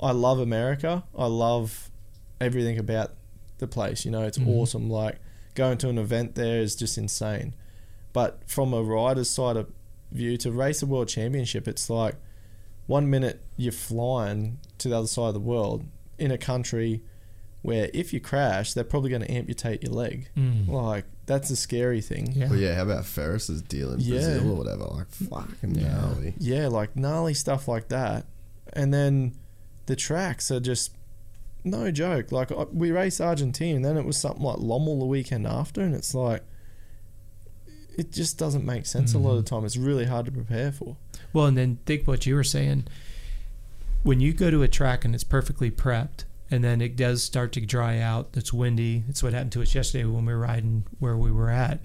I 0.00 0.10
love 0.12 0.38
America. 0.40 1.04
I 1.16 1.26
love 1.26 1.90
everything 2.40 2.78
about 2.78 3.12
the 3.58 3.66
place. 3.68 4.04
You 4.04 4.10
know, 4.10 4.22
it's 4.22 4.38
Mhm. 4.38 4.48
awesome. 4.48 4.90
Like 4.90 5.18
going 5.54 5.78
to 5.78 5.88
an 5.88 5.98
event 5.98 6.34
there 6.34 6.60
is 6.60 6.74
just 6.74 6.98
insane. 6.98 7.54
But 8.12 8.42
from 8.46 8.72
a 8.74 8.82
rider's 8.82 9.30
side 9.30 9.56
of 9.56 9.70
view, 10.10 10.36
to 10.38 10.50
race 10.50 10.82
a 10.82 10.86
World 10.86 11.08
Championship, 11.08 11.68
it's 11.68 11.88
like 11.88 12.16
one 12.86 13.08
minute 13.08 13.40
you're 13.56 13.72
flying 13.72 14.58
to 14.78 14.88
the 14.88 14.98
other 14.98 15.06
side 15.06 15.28
of 15.28 15.34
the 15.34 15.40
world 15.40 15.84
in 16.18 16.30
a 16.30 16.38
country 16.38 17.02
where 17.64 17.88
if 17.94 18.12
you 18.12 18.20
crash, 18.20 18.74
they're 18.74 18.84
probably 18.84 19.08
going 19.08 19.22
to 19.22 19.30
amputate 19.32 19.82
your 19.82 19.92
leg. 19.92 20.28
Mm. 20.36 20.68
Like 20.68 21.06
that's 21.26 21.50
a 21.50 21.56
scary 21.56 22.02
thing. 22.02 22.32
Yeah. 22.36 22.50
Well, 22.50 22.58
yeah. 22.58 22.74
How 22.74 22.82
about 22.82 23.06
Ferris's 23.06 23.62
deal 23.62 23.92
in 23.94 24.00
Yeah. 24.00 24.10
Brazil 24.20 24.50
or 24.50 24.54
whatever? 24.56 24.84
Like 24.84 25.08
fucking 25.08 25.74
Yeah. 25.76 25.88
gnarly. 25.94 26.34
Yeah, 26.38 26.68
like 26.68 26.94
gnarly 26.94 27.32
stuff 27.32 27.66
like 27.66 27.88
that. 27.88 28.26
And 28.74 28.92
then 28.92 29.32
the 29.86 29.96
tracks 29.96 30.50
are 30.50 30.60
just 30.60 30.92
no 31.64 31.90
joke. 31.90 32.30
Like 32.32 32.50
we 32.72 32.90
raced 32.90 33.20
Argentina, 33.22 33.76
and 33.76 33.84
then 33.84 33.96
it 33.96 34.04
was 34.04 34.18
something 34.18 34.42
like 34.42 34.58
Lommel 34.58 34.98
the 34.98 35.06
weekend 35.06 35.46
after, 35.46 35.80
and 35.80 35.94
it's 35.94 36.14
like 36.14 36.42
it 37.96 38.12
just 38.12 38.36
doesn't 38.36 38.64
make 38.64 38.84
sense 38.86 39.14
a 39.14 39.18
lot 39.18 39.36
of 39.36 39.44
the 39.44 39.48
time. 39.48 39.64
It's 39.64 39.76
really 39.76 40.04
hard 40.04 40.26
to 40.26 40.32
prepare 40.32 40.72
for. 40.72 40.96
Well, 41.32 41.46
and 41.46 41.56
then 41.56 41.78
think 41.86 42.06
what 42.06 42.26
you 42.26 42.34
were 42.34 42.44
saying. 42.44 42.88
When 44.02 44.20
you 44.20 44.34
go 44.34 44.50
to 44.50 44.62
a 44.62 44.68
track 44.68 45.04
and 45.06 45.14
it's 45.14 45.24
perfectly 45.24 45.70
prepped, 45.70 46.24
and 46.54 46.62
then 46.62 46.80
it 46.80 46.94
does 46.94 47.24
start 47.24 47.50
to 47.52 47.60
dry 47.60 47.98
out, 47.98 48.28
it's 48.34 48.52
windy. 48.52 49.02
It's 49.08 49.24
what 49.24 49.32
happened 49.32 49.50
to 49.52 49.62
us 49.62 49.74
yesterday 49.74 50.04
when 50.04 50.24
we 50.24 50.32
were 50.32 50.38
riding 50.38 50.84
where 51.00 51.16
we 51.16 51.32
were 51.32 51.50
at. 51.50 51.80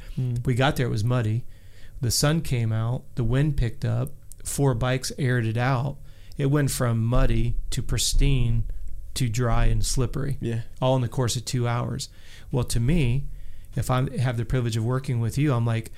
We 0.45 0.53
got 0.53 0.75
there, 0.75 0.85
it 0.85 0.91
was 0.91 1.03
muddy. 1.03 1.43
The 2.01 2.11
sun 2.11 2.41
came 2.41 2.71
out, 2.71 3.03
the 3.15 3.23
wind 3.23 3.57
picked 3.57 3.83
up, 3.83 4.11
four 4.45 4.75
bikes 4.75 5.11
aired 5.17 5.47
it 5.47 5.57
out. 5.57 5.97
It 6.37 6.51
went 6.51 6.69
from 6.69 7.03
muddy 7.03 7.55
to 7.71 7.81
pristine 7.81 8.65
to 9.15 9.27
dry 9.27 9.65
and 9.65 9.83
slippery 9.83 10.37
Yeah, 10.39 10.61
all 10.79 10.95
in 10.95 11.01
the 11.01 11.07
course 11.09 11.35
of 11.35 11.45
two 11.45 11.67
hours. 11.67 12.09
Well, 12.51 12.63
to 12.65 12.79
me, 12.79 13.25
if 13.75 13.89
I 13.89 14.07
have 14.19 14.37
the 14.37 14.45
privilege 14.45 14.77
of 14.77 14.85
working 14.85 15.19
with 15.19 15.35
you, 15.35 15.51
I'm 15.51 15.65
like, 15.65 15.91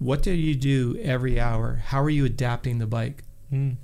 what 0.00 0.20
do 0.20 0.32
you 0.32 0.56
do 0.56 0.98
every 1.00 1.38
hour? 1.38 1.80
How 1.86 2.02
are 2.02 2.10
you 2.10 2.24
adapting 2.24 2.78
the 2.78 2.88
bike? 2.88 3.22
Mm. 3.52 3.76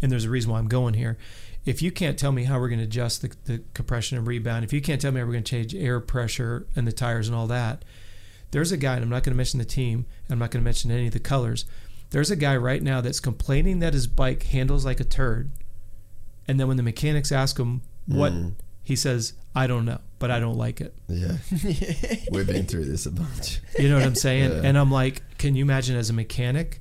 And 0.00 0.10
there's 0.10 0.24
a 0.24 0.30
reason 0.30 0.50
why 0.50 0.58
I'm 0.58 0.68
going 0.68 0.94
here. 0.94 1.18
If 1.66 1.80
you 1.80 1.90
can't 1.90 2.18
tell 2.18 2.30
me 2.32 2.44
how 2.44 2.58
we're 2.60 2.68
going 2.68 2.78
to 2.80 2.84
adjust 2.84 3.22
the, 3.22 3.34
the 3.44 3.62
compression 3.72 4.18
and 4.18 4.26
rebound, 4.26 4.64
if 4.64 4.72
you 4.72 4.80
can't 4.82 5.00
tell 5.00 5.12
me 5.12 5.20
how 5.20 5.26
we're 5.26 5.32
going 5.32 5.44
to 5.44 5.50
change 5.50 5.74
air 5.74 5.98
pressure 6.00 6.66
and 6.76 6.86
the 6.86 6.92
tires 6.92 7.26
and 7.28 7.36
all 7.36 7.46
that, 7.46 7.84
there's 8.50 8.70
a 8.70 8.76
guy, 8.76 8.94
and 8.94 9.02
I'm 9.02 9.08
not 9.08 9.22
going 9.22 9.32
to 9.32 9.36
mention 9.36 9.58
the 9.58 9.64
team, 9.64 10.04
and 10.26 10.32
I'm 10.32 10.38
not 10.38 10.50
going 10.50 10.62
to 10.62 10.64
mention 10.64 10.90
any 10.90 11.06
of 11.06 11.12
the 11.12 11.20
colors. 11.20 11.64
There's 12.10 12.30
a 12.30 12.36
guy 12.36 12.56
right 12.56 12.82
now 12.82 13.00
that's 13.00 13.18
complaining 13.18 13.78
that 13.80 13.94
his 13.94 14.06
bike 14.06 14.44
handles 14.44 14.84
like 14.84 15.00
a 15.00 15.04
turd. 15.04 15.50
And 16.46 16.60
then 16.60 16.68
when 16.68 16.76
the 16.76 16.82
mechanics 16.82 17.32
ask 17.32 17.58
him 17.58 17.80
what, 18.06 18.32
Mm. 18.32 18.54
he 18.82 18.94
says, 18.94 19.32
I 19.54 19.66
don't 19.66 19.84
know, 19.86 19.98
but 20.18 20.30
I 20.30 20.38
don't 20.40 20.58
like 20.58 20.80
it. 20.82 20.94
Yeah. 21.08 21.38
We've 22.30 22.46
been 22.46 22.66
through 22.66 22.84
this 22.84 23.06
a 23.06 23.10
bunch. 23.10 23.60
You 23.78 23.88
know 23.88 23.96
what 23.96 24.04
I'm 24.04 24.14
saying? 24.14 24.50
Yeah. 24.50 24.60
And 24.64 24.76
I'm 24.76 24.90
like, 24.92 25.22
can 25.38 25.54
you 25.56 25.64
imagine 25.64 25.96
as 25.96 26.10
a 26.10 26.12
mechanic, 26.12 26.80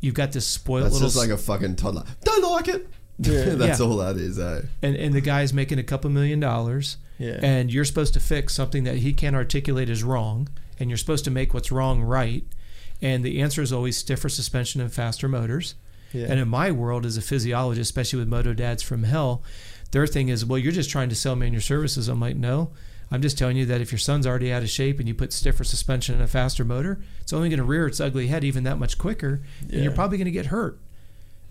you've 0.00 0.14
got 0.14 0.32
this 0.32 0.46
spoiled 0.46 0.84
That's 0.84 0.94
little 0.94 1.08
just 1.08 1.16
like 1.16 1.30
a 1.30 1.38
fucking 1.38 1.76
toddler. 1.76 2.04
Don't 2.22 2.42
like 2.52 2.68
it. 2.68 2.88
Yeah. 3.18 3.44
That's 3.56 3.80
Yeah. 3.80 3.86
all 3.86 3.96
that 3.98 4.16
is, 4.16 4.38
eh? 4.38 4.62
and, 4.82 4.96
and 4.96 5.14
the 5.14 5.20
guy's 5.20 5.52
making 5.52 5.78
a 5.78 5.82
couple 5.82 6.10
million 6.10 6.40
dollars. 6.40 6.96
Yeah, 7.18 7.38
and 7.42 7.72
you're 7.72 7.84
supposed 7.84 8.14
to 8.14 8.20
fix 8.20 8.54
something 8.54 8.84
that 8.84 8.98
he 8.98 9.12
can't 9.12 9.34
articulate 9.34 9.90
as 9.90 10.04
wrong. 10.04 10.48
And 10.78 10.88
you're 10.88 10.96
supposed 10.96 11.24
to 11.24 11.30
make 11.32 11.52
what's 11.52 11.72
wrong 11.72 12.00
right. 12.02 12.44
And 13.02 13.24
the 13.24 13.40
answer 13.42 13.60
is 13.62 13.72
always 13.72 13.96
stiffer 13.96 14.28
suspension 14.28 14.80
and 14.80 14.92
faster 14.92 15.28
motors. 15.28 15.74
Yeah. 16.12 16.26
and 16.30 16.40
in 16.40 16.48
my 16.48 16.70
world 16.70 17.04
as 17.04 17.18
a 17.18 17.20
physiologist 17.22 17.90
especially 17.90 18.18
with 18.20 18.28
moto 18.28 18.54
dads 18.54 18.82
from 18.82 19.02
hell 19.02 19.42
their 19.90 20.06
thing 20.06 20.30
is 20.30 20.42
well 20.42 20.56
you're 20.58 20.72
just 20.72 20.88
trying 20.88 21.10
to 21.10 21.14
sell 21.14 21.36
me 21.36 21.46
on 21.46 21.52
your 21.52 21.60
services. 21.60 22.08
I'm 22.08 22.18
like 22.18 22.34
no 22.34 22.70
i'm 23.10 23.20
just 23.20 23.36
telling 23.36 23.58
you 23.58 23.66
that 23.66 23.82
if 23.82 23.92
your 23.92 23.98
son's 23.98 24.26
already 24.26 24.50
out 24.50 24.62
of 24.62 24.70
shape 24.70 24.98
and 25.00 25.06
you 25.06 25.14
put 25.14 25.34
stiffer 25.34 25.64
suspension 25.64 26.14
and 26.14 26.24
a 26.24 26.26
faster 26.26 26.64
motor 26.64 26.98
it's 27.20 27.34
only 27.34 27.50
going 27.50 27.58
to 27.58 27.64
rear 27.64 27.86
its 27.86 28.00
ugly 28.00 28.28
head 28.28 28.42
even 28.42 28.64
that 28.64 28.78
much 28.78 28.96
quicker. 28.96 29.42
And 29.70 29.82
you're 29.82 29.92
probably 29.92 30.16
going 30.16 30.24
to 30.26 30.30
get 30.30 30.46
hurt 30.46 30.78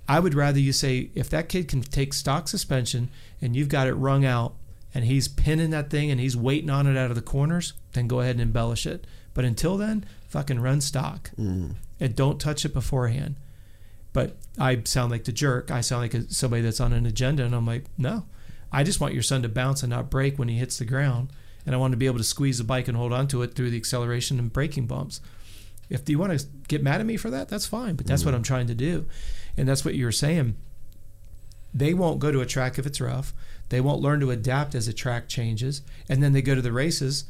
I 0.08 0.20
would 0.20 0.34
rather 0.34 0.60
you 0.60 0.72
say 0.74 1.10
if 1.16 1.30
that 1.32 1.50
kid 1.50 1.68
can 1.68 1.82
take 1.82 2.14
stock 2.14 2.48
suspension 2.48 3.10
and 3.42 3.56
you've 3.56 3.70
got 3.70 3.88
it 3.88 3.94
wrung 3.94 4.24
out 4.26 4.54
and 4.94 5.04
he's 5.06 5.28
pinning 5.28 5.70
that 5.72 5.90
thing 5.90 6.10
and 6.12 6.20
he's 6.20 6.38
waiting 6.38 6.70
on 6.70 6.88
it 6.88 6.98
out 6.98 7.10
of 7.10 7.16
the 7.16 7.22
corners, 7.22 7.74
then 7.94 8.08
go 8.08 8.22
ahead 8.22 8.36
and 8.36 8.42
embellish 8.42 8.86
it. 8.86 9.06
But 9.34 9.44
until 9.46 9.78
then, 9.78 10.06
fucking 10.30 10.60
run 10.60 10.82
stock 10.82 11.32
Mm. 11.38 11.76
and 12.00 12.16
don't 12.16 12.40
touch 12.40 12.64
it 12.66 12.74
beforehand. 12.74 13.36
But 14.14 14.38
I 14.58 14.82
sound 14.86 15.12
like 15.12 15.26
the 15.26 15.32
jerk. 15.32 15.70
I 15.70 15.82
sound 15.82 16.02
like 16.02 16.14
a, 16.14 16.32
somebody 16.32 16.62
that's 16.64 16.80
on 16.80 16.94
an 16.94 17.06
agenda, 17.06 17.44
and 17.44 17.54
I'm 17.54 17.68
like, 17.68 17.86
no, 17.98 18.26
I 18.72 18.84
just 18.84 19.00
want 19.00 19.14
your 19.14 19.22
son 19.24 19.44
to 19.44 19.50
bounce 19.50 19.84
and 19.84 19.90
not 19.92 20.10
break 20.10 20.40
when 20.40 20.48
he 20.48 20.58
hits 20.58 20.78
the 20.80 20.86
ground, 20.86 21.30
and 21.66 21.76
I 21.76 21.78
want 21.78 21.92
to 21.92 21.98
be 21.98 22.08
able 22.08 22.18
to 22.18 22.24
squeeze 22.24 22.58
the 22.58 22.64
bike 22.64 22.88
and 22.88 22.98
hold 22.98 23.14
onto 23.14 23.42
it 23.44 23.54
through 23.54 23.70
the 23.70 23.78
acceleration 23.78 24.40
and 24.40 24.52
braking 24.52 24.88
bumps. 24.88 25.22
If 25.90 26.10
you 26.10 26.18
want 26.18 26.38
to 26.40 26.46
get 26.68 26.82
mad 26.82 27.00
at 27.00 27.06
me 27.06 27.16
for 27.18 27.30
that, 27.30 27.48
that's 27.48 27.68
fine. 27.68 27.96
But 27.96 28.08
that's 28.08 28.26
what 28.26 28.34
I'm 28.34 28.44
trying 28.44 28.68
to 28.68 28.76
do, 28.76 29.06
and 29.58 29.68
that's 29.68 29.84
what 29.84 29.96
you 29.96 30.06
were 30.06 30.12
saying. 30.12 30.56
they 31.74 31.94
won't 31.94 32.20
go 32.20 32.32
to 32.32 32.40
a 32.42 32.46
track 32.46 32.80
if 32.80 32.86
it's 32.88 33.00
rough. 33.02 33.34
They 33.70 33.82
won't 33.82 34.02
learn 34.02 34.20
to 34.22 34.32
adapt 34.32 34.74
as 34.74 34.88
a 34.88 34.94
track 34.94 35.28
changes, 35.28 35.82
and 36.10 36.24
then 36.24 36.32
they 36.34 36.42
go 36.42 36.56
to 36.56 36.62
the 36.62 36.72
races 36.72 37.26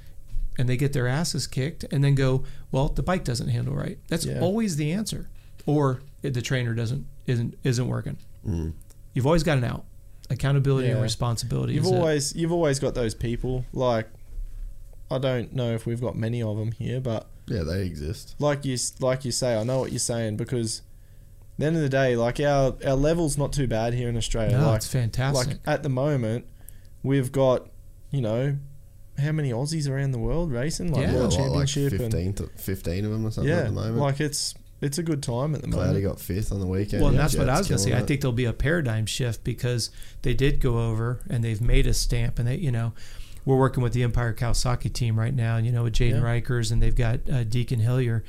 and 0.57 0.69
they 0.69 0.77
get 0.77 0.93
their 0.93 1.07
asses 1.07 1.47
kicked 1.47 1.83
and 1.91 2.03
then 2.03 2.15
go, 2.15 2.43
well, 2.71 2.87
the 2.89 3.03
bike 3.03 3.23
doesn't 3.23 3.49
handle 3.49 3.73
right. 3.75 3.97
That's 4.07 4.25
Yeah. 4.25 4.39
always 4.39 4.75
the 4.75 4.91
answer. 4.93 5.27
Or 5.65 6.01
the 6.21 6.41
trainer 6.41 6.73
doesn't 6.73 7.05
isn't 7.25 7.57
isn't 7.63 7.87
working. 7.87 8.17
Mm. 8.47 8.73
You've 9.13 9.25
always 9.25 9.43
got 9.43 9.57
an 9.57 9.63
out. 9.65 9.83
Accountability 10.29 10.89
and 10.89 11.01
responsibility. 11.01 11.73
You've 11.73 11.85
is 11.85 11.91
it. 11.91 11.95
always 11.95 12.35
you've 12.35 12.51
always 12.51 12.79
got 12.79 12.93
those 12.95 13.15
people. 13.15 13.65
Like, 13.73 14.07
I 15.11 15.17
don't 15.17 15.53
know 15.53 15.73
if 15.73 15.85
we've 15.85 16.01
got 16.01 16.15
many 16.15 16.41
of 16.41 16.57
them 16.57 16.71
here, 16.73 16.99
but 17.01 17.27
Yeah, 17.47 17.63
they 17.63 17.85
exist. 17.85 18.35
like 18.39 18.63
you 18.65 18.77
like 18.99 19.25
you 19.25 19.31
say, 19.31 19.55
I 19.59 19.63
know 19.63 19.79
what 19.79 19.91
you're 19.91 19.99
saying 19.99 20.37
because. 20.37 20.81
At 21.57 21.61
the 21.61 21.65
end 21.65 21.75
of 21.75 21.81
the 21.81 21.89
day, 21.89 22.15
like 22.15 22.39
our 22.39 22.75
our 22.85 22.93
level's 22.95 23.37
not 23.37 23.51
too 23.51 23.67
bad 23.67 23.93
here 23.93 24.09
in 24.09 24.15
Australia. 24.17 24.57
No, 24.59 24.67
like, 24.67 24.75
it's 24.77 24.87
fantastic. 24.87 25.47
Like 25.47 25.57
at 25.65 25.81
the 25.83 25.89
moment, 25.89 26.45
we've 27.01 27.31
got, 27.31 27.67
you 28.11 28.21
know, 28.21 28.57
how 29.17 29.31
many 29.31 29.51
Aussies 29.51 29.89
around 29.89 30.11
the 30.11 30.19
world 30.19 30.51
racing? 30.51 30.91
Like 30.93 31.03
Yeah. 31.07 31.15
World 31.15 31.33
what, 31.33 31.49
like 31.49 31.67
Championship 31.67 31.99
and 32.01 32.11
15, 32.13 32.33
to, 32.33 32.47
15 32.57 33.05
of 33.05 33.11
them 33.11 33.25
or 33.25 33.31
something 33.31 33.51
yeah, 33.51 33.59
at 33.61 33.65
the 33.65 33.71
moment. 33.71 33.97
like 33.97 34.19
it's 34.19 34.53
it's 34.81 34.99
a 34.99 35.03
good 35.03 35.23
time 35.23 35.55
at 35.55 35.63
the 35.63 35.67
Cloudy 35.69 35.87
moment. 35.93 36.05
got 36.05 36.19
fifth 36.19 36.51
on 36.51 36.59
the 36.59 36.67
weekend. 36.67 37.01
Well, 37.01 37.07
and 37.09 37.15
Yeah, 37.17 37.23
that's 37.23 37.35
what 37.35 37.45
Jet's 37.47 37.55
I 37.55 37.59
was 37.61 37.67
going 37.67 37.77
to 37.77 37.83
say. 37.83 37.89
killing 37.89 38.03
I 38.03 38.05
think 38.05 38.21
there'll 38.21 38.33
be 38.33 38.45
a 38.45 38.53
paradigm 38.53 39.07
shift 39.07 39.43
because 39.43 39.89
they 40.21 40.35
did 40.35 40.59
go 40.59 40.77
over 40.87 41.21
and 41.27 41.43
they've 41.43 41.59
made 41.59 41.87
a 41.87 41.93
stamp, 41.95 42.37
and 42.37 42.47
they, 42.47 42.57
you 42.57 42.71
know, 42.71 42.93
we're 43.43 43.57
working 43.57 43.81
with 43.81 43.93
the 43.93 44.03
Empire 44.03 44.35
Kawasaki 44.35 44.93
team 44.93 45.17
right 45.17 45.33
now. 45.33 45.57
You 45.57 45.71
know, 45.71 45.81
with 45.85 45.93
Jayden 45.93 46.21
Yeah. 46.21 46.41
Rykers, 46.41 46.71
and 46.71 46.79
they've 46.83 46.93
got 46.95 47.27
uh, 47.27 47.43
Deacon 47.43 47.79
Hillier, 47.79 48.23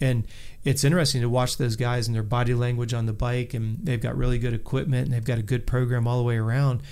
and 0.00 0.26
it's 0.64 0.84
interesting 0.84 1.20
to 1.22 1.28
watch 1.28 1.56
those 1.56 1.76
guys 1.76 2.06
and 2.06 2.14
their 2.14 2.22
body 2.22 2.54
language 2.54 2.92
on 2.92 3.06
the 3.06 3.12
bike, 3.12 3.54
and 3.54 3.78
they've 3.82 4.00
got 4.00 4.16
really 4.16 4.38
good 4.38 4.52
equipment, 4.54 5.06
and 5.06 5.14
they've 5.14 5.24
got 5.24 5.38
a 5.38 5.42
good 5.42 5.66
program 5.66 6.06
all 6.06 6.18
the 6.18 6.24
way 6.24 6.36
around. 6.36 6.82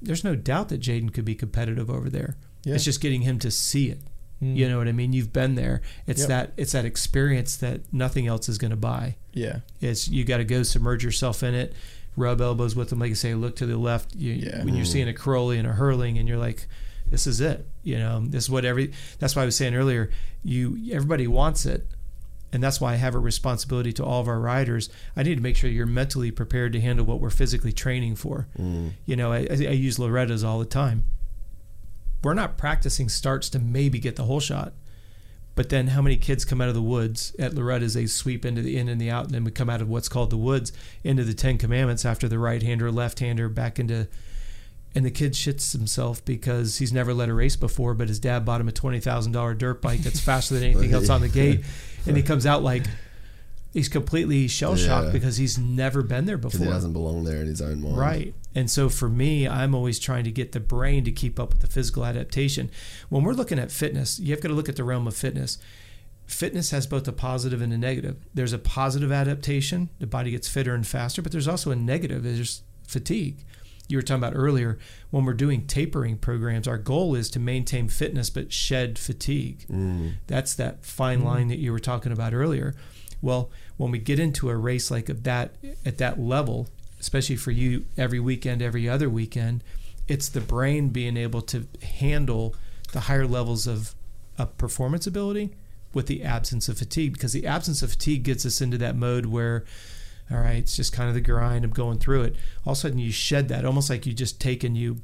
There's 0.00 0.24
no 0.24 0.34
doubt 0.34 0.68
that 0.70 0.80
Jayden 0.80 1.12
could 1.12 1.24
be 1.24 1.34
competitive 1.34 1.90
over 1.90 2.08
there. 2.08 2.36
Yeah. 2.64 2.74
It's 2.74 2.84
just 2.84 3.00
getting 3.00 3.22
him 3.22 3.38
to 3.40 3.50
see 3.50 3.90
it. 3.90 4.00
Mm. 4.42 4.56
You 4.56 4.68
know 4.68 4.78
what 4.78 4.88
I 4.88 4.92
mean? 4.92 5.12
You've 5.12 5.32
been 5.32 5.54
there. 5.54 5.82
It's 6.06 6.20
Yep. 6.20 6.28
that 6.28 6.52
it's 6.56 6.72
that 6.72 6.84
experience 6.84 7.56
that 7.58 7.80
nothing 7.92 8.26
else 8.26 8.48
is 8.48 8.58
going 8.58 8.70
to 8.72 8.76
buy. 8.76 9.16
Yeah, 9.32 9.60
It's 9.80 10.08
you 10.08 10.24
got 10.24 10.38
to 10.38 10.44
go 10.44 10.62
submerge 10.62 11.04
yourself 11.04 11.42
in 11.42 11.54
it, 11.54 11.74
rub 12.16 12.40
elbows 12.40 12.74
with 12.76 12.90
them, 12.90 12.98
like 12.98 13.08
you 13.10 13.14
say, 13.14 13.34
look 13.34 13.56
to 13.56 13.66
the 13.66 13.76
left. 13.76 14.14
You, 14.14 14.32
Yeah. 14.32 14.64
When 14.64 14.74
you're 14.74 14.84
seeing 14.84 15.08
a 15.08 15.12
Cairoli 15.12 15.58
and 15.58 15.66
a 15.66 15.72
Herlings, 15.72 16.18
and 16.18 16.28
you're 16.28 16.38
like, 16.38 16.66
this 17.08 17.26
is 17.26 17.40
it. 17.40 17.66
You 17.82 17.98
know, 17.98 18.24
this 18.26 18.44
is 18.44 18.50
what 18.50 18.64
every. 18.64 18.92
That's 19.18 19.36
why 19.36 19.42
I 19.42 19.44
was 19.44 19.56
saying 19.56 19.74
earlier. 19.74 20.10
You 20.42 20.78
everybody 20.92 21.26
wants 21.28 21.64
it, 21.66 21.86
and 22.52 22.62
that's 22.62 22.80
why 22.80 22.92
I 22.92 22.96
have 22.96 23.14
a 23.14 23.18
responsibility 23.18 23.92
to 23.94 24.04
all 24.04 24.20
of 24.20 24.28
our 24.28 24.38
riders. 24.38 24.90
I 25.16 25.22
need 25.22 25.36
to 25.36 25.42
make 25.42 25.56
sure 25.56 25.70
you're 25.70 25.86
mentally 25.86 26.30
prepared 26.30 26.72
to 26.74 26.80
handle 26.80 27.06
what 27.06 27.20
we're 27.20 27.30
physically 27.30 27.72
training 27.72 28.16
for. 28.16 28.46
Mm. 28.58 28.92
You 29.06 29.16
know, 29.16 29.32
I, 29.32 29.46
I 29.50 29.54
I 29.54 29.72
use 29.72 29.98
Loretta's 29.98 30.44
all 30.44 30.58
the 30.58 30.66
time. 30.66 31.04
We're 32.22 32.34
not 32.34 32.58
practicing 32.58 33.08
starts 33.08 33.48
to 33.50 33.58
maybe 33.58 33.98
get 33.98 34.16
the 34.16 34.24
whole 34.24 34.40
shot. 34.40 34.74
But 35.54 35.68
then, 35.68 35.88
how 35.88 36.00
many 36.00 36.16
kids 36.16 36.44
come 36.44 36.60
out 36.60 36.68
of 36.68 36.74
the 36.74 36.82
woods 36.82 37.34
at 37.38 37.54
Loretta's? 37.54 37.94
They 37.94 38.06
sweep 38.06 38.44
into 38.44 38.62
the 38.62 38.78
in 38.78 38.88
and 38.88 39.00
the 39.00 39.10
out, 39.10 39.26
and 39.26 39.34
then 39.34 39.44
we 39.44 39.50
come 39.50 39.68
out 39.68 39.82
of 39.82 39.88
what's 39.88 40.08
called 40.08 40.30
the 40.30 40.38
woods 40.38 40.72
into 41.04 41.24
the 41.24 41.34
Ten 41.34 41.58
Commandments 41.58 42.06
after 42.06 42.26
the 42.26 42.38
right 42.38 42.62
hander, 42.62 42.90
left 42.90 43.18
hander, 43.18 43.48
back 43.48 43.78
into. 43.78 44.08
And 44.94 45.06
the 45.06 45.10
kid 45.10 45.32
shits 45.32 45.72
himself 45.72 46.22
because 46.24 46.76
he's 46.78 46.92
never 46.92 47.14
led 47.14 47.30
a 47.30 47.34
race 47.34 47.56
before, 47.56 47.94
but 47.94 48.08
his 48.08 48.18
dad 48.18 48.44
bought 48.44 48.60
him 48.60 48.68
a 48.68 48.72
twenty 48.72 49.00
thousand 49.00 49.32
dollar 49.32 49.54
dirt 49.54 49.80
bike 49.80 50.00
that's 50.00 50.20
faster 50.20 50.54
than 50.54 50.64
anything 50.64 50.92
else 50.92 51.08
on 51.08 51.22
the 51.22 51.28
gate, 51.28 51.64
and 52.06 52.16
he 52.16 52.22
comes 52.30 52.44
out 52.44 52.62
like 52.62 52.84
he's 53.72 53.88
completely 53.88 54.46
shell 54.48 54.76
shocked 54.76 55.06
Yeah. 55.06 55.12
because 55.12 55.38
he's 55.38 55.56
never 55.58 56.02
been 56.02 56.26
there 56.26 56.36
before. 56.36 56.60
he 56.66 56.70
doesn't 56.70 56.92
belong 56.92 57.24
there 57.24 57.40
in 57.40 57.46
his 57.46 57.62
own 57.62 57.80
mind. 57.80 57.96
Right. 57.96 58.34
And 58.54 58.70
so 58.70 58.90
for 58.90 59.08
me, 59.08 59.48
I'm 59.48 59.74
always 59.74 59.98
trying 59.98 60.24
to 60.24 60.30
get 60.30 60.52
the 60.52 60.60
brain 60.60 61.04
to 61.04 61.10
keep 61.10 61.40
up 61.40 61.54
with 61.54 61.62
the 61.62 61.66
physical 61.68 62.04
adaptation. 62.04 62.70
When 63.08 63.22
we're 63.22 63.32
looking 63.32 63.58
at 63.58 63.70
fitness, 63.70 64.20
you 64.20 64.32
have 64.32 64.42
got 64.42 64.48
to 64.48 64.54
look 64.54 64.68
at 64.68 64.76
the 64.76 64.84
realm 64.84 65.06
of 65.06 65.16
fitness. 65.16 65.56
Fitness 66.26 66.70
has 66.70 66.86
both 66.86 67.08
a 67.08 67.12
positive 67.12 67.62
and 67.62 67.72
a 67.72 67.78
negative. 67.78 68.16
There's 68.34 68.52
a 68.52 68.58
positive 68.58 69.10
adaptation, 69.10 69.88
the 70.00 70.06
body 70.06 70.32
gets 70.32 70.48
fitter 70.48 70.74
and 70.74 70.86
faster, 70.86 71.22
but 71.22 71.32
there's 71.32 71.48
also 71.48 71.70
a 71.70 71.76
negative, 71.76 72.22
there's 72.24 72.62
fatigue. 72.86 73.38
You 73.92 73.98
were 73.98 74.02
talking 74.02 74.24
about 74.24 74.32
earlier, 74.34 74.78
when 75.10 75.26
we're 75.26 75.34
doing 75.34 75.66
tapering 75.66 76.16
programs, 76.16 76.66
our 76.66 76.78
goal 76.78 77.14
is 77.14 77.28
to 77.30 77.38
maintain 77.38 77.88
fitness 77.88 78.30
but 78.30 78.50
shed 78.50 78.98
fatigue. 78.98 79.66
Mm. 79.70 80.14
That's 80.26 80.54
that 80.54 80.86
fine 80.86 81.20
mm. 81.20 81.24
line 81.24 81.48
that 81.48 81.58
you 81.58 81.72
were 81.72 81.78
talking 81.78 82.10
about 82.10 82.32
earlier. 82.32 82.74
Well, 83.20 83.50
when 83.76 83.90
we 83.90 83.98
get 83.98 84.18
into 84.18 84.48
a 84.48 84.56
race 84.56 84.90
like 84.90 85.06
that 85.06 85.54
at 85.84 85.98
that 85.98 86.18
level, 86.18 86.68
especially 87.00 87.36
for 87.36 87.50
you 87.50 87.84
every 87.98 88.18
weekend, 88.18 88.62
every 88.62 88.88
other 88.88 89.10
weekend, 89.10 89.62
it's 90.08 90.30
the 90.30 90.40
brain 90.40 90.88
being 90.88 91.18
able 91.18 91.42
to 91.42 91.66
handle 91.82 92.56
the 92.92 93.00
higher 93.00 93.26
levels 93.26 93.66
of, 93.66 93.94
of 94.38 94.56
performance 94.56 95.06
ability 95.06 95.54
with 95.92 96.06
the 96.06 96.22
absence 96.22 96.68
of 96.68 96.78
fatigue 96.78 97.12
because 97.12 97.34
the 97.34 97.46
absence 97.46 97.82
of 97.82 97.90
fatigue 97.90 98.22
gets 98.22 98.46
us 98.46 98.62
into 98.62 98.78
that 98.78 98.96
mode 98.96 99.26
where 99.26 99.64
all 100.32 100.40
right 100.40 100.58
it's 100.58 100.76
just 100.76 100.92
kind 100.92 101.08
of 101.08 101.14
the 101.14 101.20
grind 101.20 101.64
of 101.64 101.72
going 101.72 101.98
through 101.98 102.22
it. 102.22 102.36
All 102.64 102.72
of 102.72 102.78
a 102.78 102.80
sudden 102.80 102.98
you 102.98 103.12
shed 103.12 103.48
that 103.48 103.64
almost 103.64 103.90
like 103.90 104.06
you 104.06 104.12
just 104.12 104.40
take 104.40 104.64
and 104.64 104.76
you 104.76 105.00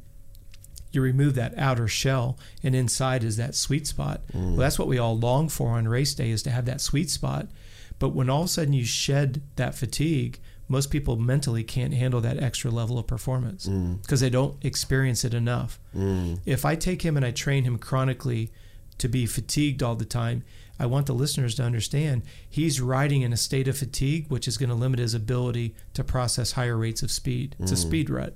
you 0.90 1.02
remove 1.02 1.34
that 1.34 1.56
outer 1.58 1.86
shell 1.86 2.38
and 2.62 2.74
inside 2.74 3.22
is 3.22 3.36
that 3.36 3.54
sweet 3.54 3.86
spot. 3.86 4.22
Mm. 4.32 4.50
Well 4.50 4.56
that's 4.56 4.78
what 4.78 4.88
we 4.88 4.98
all 4.98 5.18
long 5.18 5.48
for 5.48 5.70
on 5.70 5.88
race 5.88 6.14
day 6.14 6.30
is 6.30 6.42
to 6.44 6.50
have 6.50 6.64
that 6.66 6.80
sweet 6.80 7.10
spot. 7.10 7.48
But 7.98 8.10
when 8.10 8.30
all 8.30 8.42
of 8.42 8.46
a 8.46 8.48
sudden 8.48 8.72
you 8.72 8.84
shed 8.84 9.42
that 9.56 9.74
fatigue 9.74 10.38
most 10.70 10.90
people 10.90 11.16
mentally 11.16 11.64
can't 11.64 11.94
handle 11.94 12.20
that 12.20 12.42
extra 12.42 12.70
level 12.70 12.98
of 12.98 13.06
performance 13.06 13.66
mm. 13.66 14.00
because 14.02 14.20
they 14.20 14.28
don't 14.28 14.62
experience 14.62 15.24
it 15.24 15.32
enough. 15.34 15.80
Mm. 15.96 16.40
If 16.44 16.64
i 16.64 16.74
take 16.74 17.02
him 17.02 17.16
and 17.16 17.24
i 17.24 17.30
train 17.30 17.64
him 17.64 17.78
chronically 17.78 18.50
to 18.98 19.08
be 19.08 19.26
fatigued 19.26 19.82
all 19.82 19.94
the 19.94 20.04
time 20.04 20.44
i 20.78 20.86
want 20.86 21.06
the 21.06 21.12
listeners 21.12 21.54
to 21.54 21.62
understand 21.62 22.22
he's 22.48 22.80
riding 22.80 23.22
in 23.22 23.32
a 23.32 23.36
state 23.36 23.68
of 23.68 23.76
fatigue 23.76 24.26
which 24.28 24.48
is 24.48 24.58
going 24.58 24.68
to 24.68 24.74
limit 24.74 24.98
his 24.98 25.14
ability 25.14 25.74
to 25.94 26.04
process 26.04 26.52
higher 26.52 26.76
rates 26.76 27.02
of 27.02 27.10
speed 27.10 27.56
it's 27.58 27.72
a 27.72 27.74
mm. 27.74 27.78
speed 27.78 28.10
rut 28.10 28.34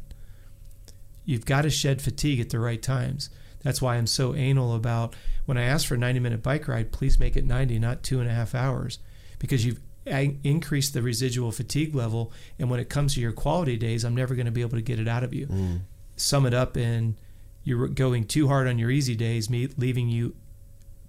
you've 1.24 1.44
got 1.44 1.62
to 1.62 1.70
shed 1.70 2.02
fatigue 2.02 2.40
at 2.40 2.50
the 2.50 2.58
right 2.58 2.82
times. 2.82 3.30
That's 3.62 3.80
why 3.80 3.96
I'm 3.96 4.06
so 4.06 4.34
anal 4.34 4.74
about 4.74 5.14
when 5.46 5.56
I 5.56 5.62
ask 5.62 5.86
for 5.86 5.94
a 5.94 5.98
90 5.98 6.20
minute 6.20 6.42
bike 6.42 6.66
ride, 6.68 6.92
please 6.92 7.18
make 7.18 7.36
it 7.36 7.44
90, 7.44 7.78
not 7.78 8.02
two 8.02 8.20
and 8.20 8.28
a 8.28 8.34
half 8.34 8.54
hours, 8.54 8.98
because 9.38 9.64
you've 9.64 9.80
increased 10.04 10.94
the 10.94 11.02
residual 11.02 11.52
fatigue 11.52 11.94
level. 11.94 12.32
And 12.58 12.70
when 12.70 12.80
it 12.80 12.88
comes 12.88 13.14
to 13.14 13.20
your 13.20 13.32
quality 13.32 13.76
days, 13.76 14.04
I'm 14.04 14.16
never 14.16 14.34
going 14.34 14.46
to 14.46 14.52
be 14.52 14.62
able 14.62 14.76
to 14.76 14.82
get 14.82 14.98
it 14.98 15.08
out 15.08 15.22
of 15.22 15.32
you. 15.32 15.46
Mm. 15.46 15.80
Sum 16.16 16.46
it 16.46 16.54
up 16.54 16.76
in 16.76 17.16
you're 17.64 17.86
going 17.86 18.24
too 18.24 18.48
hard 18.48 18.66
on 18.66 18.78
your 18.78 18.90
easy 18.90 19.14
days, 19.14 19.48
me 19.48 19.68
leaving 19.76 20.08
you 20.08 20.34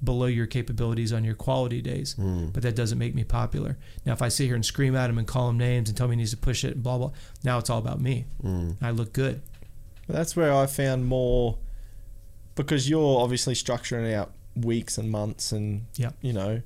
below 0.03 0.25
your 0.25 0.45
capabilities 0.47 1.13
on 1.13 1.23
your 1.23 1.35
quality 1.35 1.81
days. 1.81 2.13
But 2.15 2.63
that 2.63 2.75
doesn't 2.75 2.97
make 2.97 3.15
me 3.15 3.23
popular. 3.23 3.77
Now, 4.05 4.13
if 4.13 4.21
I 4.21 4.27
sit 4.29 4.45
here 4.45 4.55
and 4.55 4.65
scream 4.65 4.95
at 4.95 5.09
him 5.09 5.17
and 5.17 5.27
call 5.27 5.49
him 5.49 5.57
names 5.57 5.89
and 5.89 5.97
tell 5.97 6.05
him 6.05 6.11
he 6.11 6.17
needs 6.17 6.31
to 6.31 6.37
push 6.37 6.63
it 6.63 6.73
and 6.75 6.83
blah, 6.83 6.97
blah, 6.97 7.11
now 7.43 7.57
it's 7.59 7.69
all 7.69 7.79
about 7.79 8.01
me. 8.01 8.25
I 8.81 8.91
look 8.91 9.13
good. 9.13 9.41
But 10.07 10.15
that's 10.17 10.35
where 10.35 10.53
I 10.53 10.65
found 10.65 11.05
more 11.05 11.57
because 12.55 12.89
you're 12.89 13.21
obviously 13.21 13.53
structuring 13.53 14.13
out 14.13 14.31
weeks 14.55 14.97
and 14.97 15.09
months 15.09 15.51
and 15.51 15.85
Yep. 15.95 16.15
you 16.21 16.33
know 16.33 16.61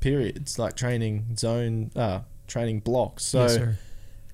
periods 0.00 0.58
like 0.58 0.76
training 0.76 1.36
zone 1.38 1.90
uh 1.96 2.20
training 2.46 2.80
blocks. 2.80 3.24
So 3.24 3.42
yes, 3.46 3.76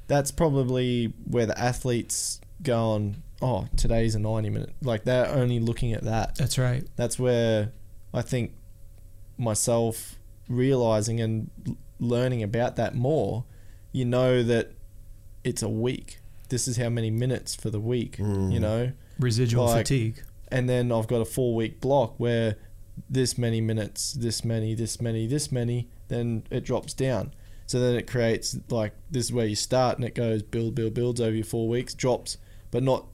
that's 0.08 0.30
probably 0.32 1.12
where 1.24 1.46
the 1.46 1.56
athletes 1.58 2.40
go 2.62 2.90
on 2.92 3.22
oh 3.40 3.68
today's 3.76 4.14
a 4.14 4.18
90 4.18 4.50
minute 4.50 4.72
like 4.82 5.04
they're 5.04 5.28
only 5.28 5.60
looking 5.60 5.92
at 5.92 6.02
that 6.04 6.34
That's 6.36 6.58
right. 6.58 6.84
that's 6.96 7.18
where 7.18 7.70
I 8.12 8.22
think 8.22 8.52
myself 9.38 10.16
realizing 10.48 11.20
and 11.20 11.50
learning 11.98 12.42
about 12.42 12.76
that 12.76 12.94
more, 12.94 13.44
you 13.92 14.04
know 14.04 14.42
that 14.42 14.72
it's 15.44 15.62
a 15.62 15.68
week. 15.68 16.18
This 16.48 16.66
is 16.66 16.76
how 16.76 16.88
many 16.88 17.10
minutes 17.10 17.54
for 17.54 17.70
the 17.70 17.80
week, 17.80 18.18
you 18.18 18.24
mm. 18.24 18.60
know? 18.60 18.92
Residual 19.18 19.66
Like- 19.66 19.86
fatigue. 19.86 20.22
And 20.52 20.68
then 20.68 20.90
I've 20.90 21.06
got 21.06 21.20
a 21.20 21.24
four 21.24 21.54
week 21.54 21.80
block 21.80 22.14
where 22.18 22.56
this 23.08 23.38
many 23.38 23.60
minutes, 23.60 24.12
this 24.12 24.44
many, 24.44 24.74
this 24.74 25.00
many, 25.00 25.26
this 25.28 25.52
many, 25.52 25.88
then 26.08 26.42
it 26.50 26.64
drops 26.64 26.92
down. 26.92 27.32
So 27.66 27.78
then 27.78 27.94
it 27.94 28.08
creates 28.08 28.58
like 28.68 28.94
this 29.10 29.26
is 29.26 29.32
where 29.32 29.46
you 29.46 29.54
start 29.54 29.96
and 29.96 30.04
it 30.04 30.14
goes 30.16 30.42
build, 30.42 30.74
build, 30.74 30.94
builds 30.94 31.20
over 31.20 31.34
your 31.34 31.44
four 31.44 31.68
weeks, 31.68 31.94
drops, 31.94 32.36
but 32.72 32.82
not 32.82 33.06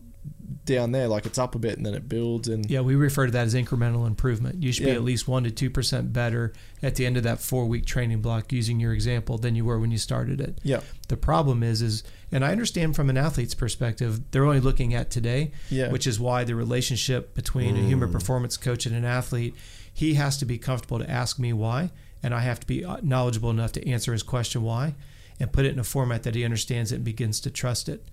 down 0.64 0.90
there 0.90 1.06
like 1.06 1.26
it's 1.26 1.38
up 1.38 1.54
a 1.54 1.58
bit 1.60 1.76
and 1.76 1.86
then 1.86 1.94
it 1.94 2.08
builds 2.08 2.48
and 2.48 2.68
Yeah, 2.68 2.80
we 2.80 2.96
refer 2.96 3.26
to 3.26 3.32
that 3.32 3.46
as 3.46 3.54
incremental 3.54 4.04
improvement. 4.06 4.62
You 4.64 4.72
should 4.72 4.84
be 4.86 4.90
at 4.90 5.02
least 5.04 5.28
one 5.28 5.44
to 5.44 5.50
two 5.50 5.70
percent 5.70 6.12
better 6.12 6.52
at 6.82 6.96
the 6.96 7.06
end 7.06 7.16
of 7.16 7.22
that 7.22 7.40
four 7.40 7.66
week 7.66 7.86
training 7.86 8.20
block, 8.20 8.52
using 8.52 8.80
your 8.80 8.92
example, 8.92 9.38
than 9.38 9.54
you 9.54 9.64
were 9.64 9.78
when 9.78 9.90
you 9.92 9.98
started 9.98 10.40
it. 10.40 10.58
yeah, 10.64 10.80
The 11.08 11.16
problem 11.16 11.62
is, 11.62 11.82
is, 11.82 12.02
and 12.32 12.44
I 12.44 12.50
understand 12.50 12.96
from 12.96 13.10
an 13.10 13.16
athlete's 13.16 13.54
perspective, 13.54 14.20
they're 14.32 14.44
only 14.44 14.58
looking 14.60 14.92
at 14.94 15.08
today, 15.10 15.52
Yeah. 15.70 15.90
which 15.92 16.06
is 16.06 16.18
why 16.18 16.42
the 16.42 16.54
relationship 16.56 17.34
between 17.34 17.76
a 17.76 17.80
human 17.86 18.10
performance 18.10 18.56
coach 18.56 18.86
and 18.86 18.96
an 18.96 19.04
athlete, 19.04 19.54
he 19.94 20.14
has 20.14 20.36
to 20.38 20.44
be 20.44 20.58
comfortable 20.58 20.98
to 20.98 21.08
ask 21.10 21.38
me 21.38 21.52
why, 21.52 21.90
and 22.24 22.34
I 22.34 22.40
have 22.40 22.58
to 22.60 22.66
be 22.66 22.84
uh, 22.84 22.96
knowledgeable 23.02 23.50
enough 23.50 23.72
to 23.72 23.88
answer 23.88 24.12
his 24.12 24.24
question 24.24 24.62
why, 24.62 24.94
and 25.38 25.52
put 25.52 25.64
it 25.64 25.72
in 25.72 25.78
a 25.78 25.84
format 25.84 26.24
that 26.24 26.34
he 26.34 26.44
understands 26.44 26.90
it 26.90 26.96
and 26.96 27.04
begins 27.04 27.38
to 27.40 27.50
trust 27.50 27.88
it. 27.88 28.04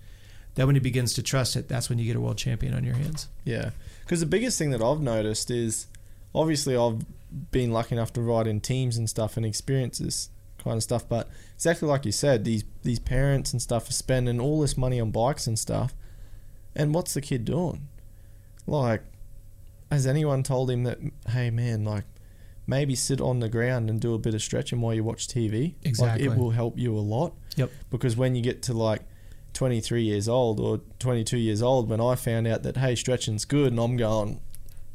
Then 0.54 0.66
when 0.66 0.76
he 0.76 0.80
begins 0.80 1.14
to 1.14 1.22
trust 1.22 1.56
it, 1.56 1.68
that's 1.68 1.88
when 1.88 1.98
you 1.98 2.04
get 2.04 2.16
a 2.16 2.20
world 2.20 2.38
champion 2.38 2.74
on 2.74 2.84
your 2.84 2.94
hands. 2.94 3.28
Yeah, 3.44 3.70
because 4.00 4.20
the 4.20 4.26
biggest 4.26 4.58
thing 4.58 4.70
that 4.70 4.82
I've 4.82 5.00
noticed 5.00 5.50
is 5.50 5.86
obviously 6.34 6.76
I've 6.76 7.04
been 7.50 7.72
lucky 7.72 7.94
enough 7.94 8.12
to 8.14 8.20
ride 8.20 8.46
in 8.46 8.60
teams 8.60 8.96
and 8.96 9.10
stuff 9.10 9.36
and 9.36 9.44
experience 9.44 9.98
this 9.98 10.30
kind 10.58 10.76
of 10.76 10.82
stuff. 10.82 11.08
But 11.08 11.28
exactly 11.54 11.88
like 11.88 12.04
you 12.04 12.12
said, 12.12 12.44
these 12.44 12.64
these 12.82 12.98
parents 12.98 13.52
and 13.52 13.60
stuff 13.60 13.88
are 13.88 13.92
spending 13.92 14.40
all 14.40 14.60
this 14.60 14.76
money 14.76 15.00
on 15.00 15.10
bikes 15.10 15.46
and 15.46 15.58
stuff, 15.58 15.94
and 16.76 16.94
what's 16.94 17.14
the 17.14 17.20
kid 17.20 17.44
doing? 17.44 17.88
Like, 18.66 19.02
has 19.90 20.06
anyone 20.06 20.42
told 20.42 20.70
him 20.70 20.84
that? 20.84 20.98
Hey, 21.28 21.50
man, 21.50 21.84
like. 21.84 22.04
Maybe 22.66 22.94
sit 22.94 23.20
on 23.20 23.40
the 23.40 23.50
ground 23.50 23.90
and 23.90 24.00
do 24.00 24.14
a 24.14 24.18
bit 24.18 24.32
of 24.32 24.40
stretching 24.40 24.80
while 24.80 24.94
you 24.94 25.04
watch 25.04 25.28
TV. 25.28 25.74
Exactly. 25.82 26.26
Like 26.26 26.34
it 26.34 26.40
will 26.40 26.48
help 26.48 26.78
you 26.78 26.96
a 26.96 26.98
lot. 26.98 27.34
Yep. 27.56 27.70
Because 27.90 28.16
when 28.16 28.34
you 28.34 28.40
get 28.40 28.62
to 28.62 28.72
like 28.72 29.02
23 29.54 30.02
years 30.02 30.28
old 30.28 30.60
or 30.60 30.80
22 30.98 31.38
years 31.38 31.62
old, 31.62 31.88
when 31.88 32.00
I 32.00 32.14
found 32.14 32.46
out 32.46 32.62
that, 32.64 32.76
hey, 32.76 32.94
stretching's 32.94 33.44
good, 33.44 33.72
and 33.72 33.80
I'm 33.80 33.96
going, 33.96 34.40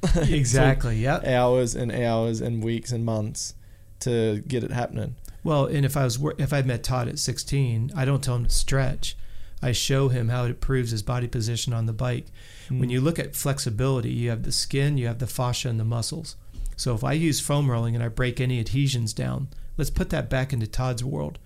Exactly. 0.15 0.97
yeah 0.97 1.19
hours 1.25 1.75
and 1.75 1.91
hours 1.91 2.39
and 2.39 2.63
weeks 2.63 2.91
and 2.91 3.03
months 3.03 3.53
to 4.01 4.39
get 4.47 4.63
it 4.63 4.71
happening. 4.71 5.15
Well, 5.43 5.65
and 5.65 5.85
if 5.85 5.97
I 5.97 6.03
was 6.03 6.19
if 6.37 6.53
I 6.53 6.61
met 6.61 6.83
Todd 6.83 7.07
at 7.07 7.19
16, 7.19 7.91
I 7.95 8.05
don't 8.05 8.23
tell 8.23 8.35
him 8.35 8.45
to 8.45 8.49
stretch. 8.49 9.17
I 9.61 9.71
show 9.73 10.07
him 10.07 10.29
how 10.29 10.45
it 10.45 10.51
improves 10.51 10.91
his 10.91 11.03
body 11.03 11.27
position 11.27 11.73
on 11.73 11.85
the 11.85 11.93
bike. 11.93 12.27
When 12.69 12.89
mm. 12.89 12.91
you 12.91 13.01
look 13.01 13.19
at 13.19 13.35
flexibility, 13.35 14.09
you 14.09 14.29
have 14.29 14.43
the 14.43 14.53
skin, 14.53 14.97
you 14.97 15.07
have 15.07 15.19
the 15.19 15.27
fascia, 15.27 15.67
and 15.69 15.79
the 15.79 15.85
muscles. 15.85 16.37
So 16.77 16.95
if 16.95 17.03
I 17.03 17.11
use 17.13 17.41
foam 17.41 17.69
rolling 17.69 17.93
and 17.93 18.03
I 18.03 18.07
break 18.07 18.39
any 18.39 18.59
adhesions 18.59 19.11
down, 19.11 19.49
let's 19.77 19.89
put 19.89 20.11
that 20.11 20.29
back 20.29 20.53
into 20.53 20.65
Todd's 20.65 21.03
world. 21.03 21.39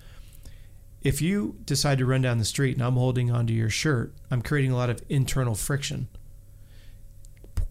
If 1.04 1.22
you 1.22 1.58
decide 1.66 1.98
to 1.98 2.06
run 2.06 2.22
down 2.22 2.38
the 2.38 2.46
street 2.46 2.76
and 2.76 2.84
I'm 2.84 2.96
holding 2.96 3.30
onto 3.30 3.54
your 3.54 3.70
shirt, 3.70 4.14
I'm 4.32 4.42
creating 4.42 4.72
a 4.72 4.78
lot 4.78 4.90
of 4.90 5.02
internal 5.10 5.54
friction. 5.54 6.08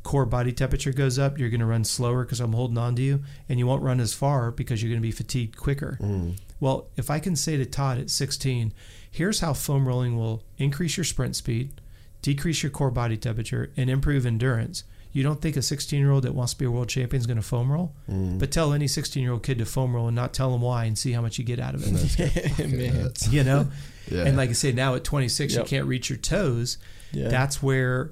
Core 0.02 0.26
body 0.26 0.52
temperature 0.52 0.92
goes 0.92 1.18
up, 1.18 1.38
you're 1.38 1.48
going 1.48 1.60
to 1.60 1.66
run 1.66 1.84
slower 1.84 2.24
because 2.24 2.40
I'm 2.40 2.52
holding 2.52 2.76
onto 2.76 3.02
you, 3.02 3.22
and 3.48 3.58
you 3.58 3.66
won't 3.66 3.82
run 3.82 4.00
as 4.00 4.12
far 4.12 4.50
because 4.50 4.82
you're 4.82 4.90
going 4.90 5.00
to 5.00 5.06
be 5.06 5.12
fatigued 5.12 5.56
quicker. 5.56 5.96
Mm. 6.00 6.38
Well, 6.60 6.88
if 6.96 7.08
I 7.08 7.20
can 7.20 7.34
say 7.34 7.56
to 7.56 7.64
Todd 7.64 7.98
at 7.98 8.10
16, 8.10 8.72
here's 9.10 9.40
how 9.40 9.54
foam 9.54 9.86
rolling 9.86 10.16
will 10.16 10.42
increase 10.58 10.96
your 10.96 11.04
sprint 11.04 11.36
speed, 11.36 11.80
decrease 12.20 12.62
your 12.62 12.70
core 12.70 12.90
body 12.90 13.16
temperature, 13.16 13.72
and 13.76 13.88
improve 13.88 14.26
endurance. 14.26 14.84
You 15.12 15.22
don't 15.22 15.40
think 15.42 15.56
a 15.56 15.62
16 15.62 15.98
year 15.98 16.10
old 16.10 16.24
that 16.24 16.34
wants 16.34 16.52
to 16.54 16.58
be 16.58 16.64
a 16.64 16.70
world 16.70 16.88
champion 16.88 17.20
is 17.20 17.26
going 17.26 17.36
to 17.36 17.42
foam 17.42 17.70
roll? 17.70 17.94
But 18.38 18.50
tell 18.50 18.72
any 18.72 18.88
16 18.88 19.22
year 19.22 19.32
old 19.32 19.42
kid 19.42 19.58
to 19.58 19.66
foam 19.66 19.94
roll 19.94 20.08
and 20.08 20.16
not 20.16 20.32
tell 20.32 20.50
them 20.50 20.62
why 20.62 20.84
and 20.86 20.96
see 20.98 21.12
how 21.12 21.20
much 21.20 21.38
you 21.38 21.44
get 21.44 21.60
out 21.60 21.74
of 21.74 21.82
it. 21.84 22.58
Man. 22.70 23.12
you 23.30 23.44
know? 23.44 23.68
Yeah. 24.10 24.24
And 24.24 24.36
like 24.36 24.50
I 24.50 24.52
say, 24.54 24.72
now 24.72 24.96
at 24.96 25.04
26, 25.04 25.54
you 25.54 25.62
can't 25.62 25.86
reach 25.86 26.10
your 26.10 26.18
toes. 26.18 26.76
Yeah. 27.12 27.28
That's 27.28 27.62
where 27.62 28.10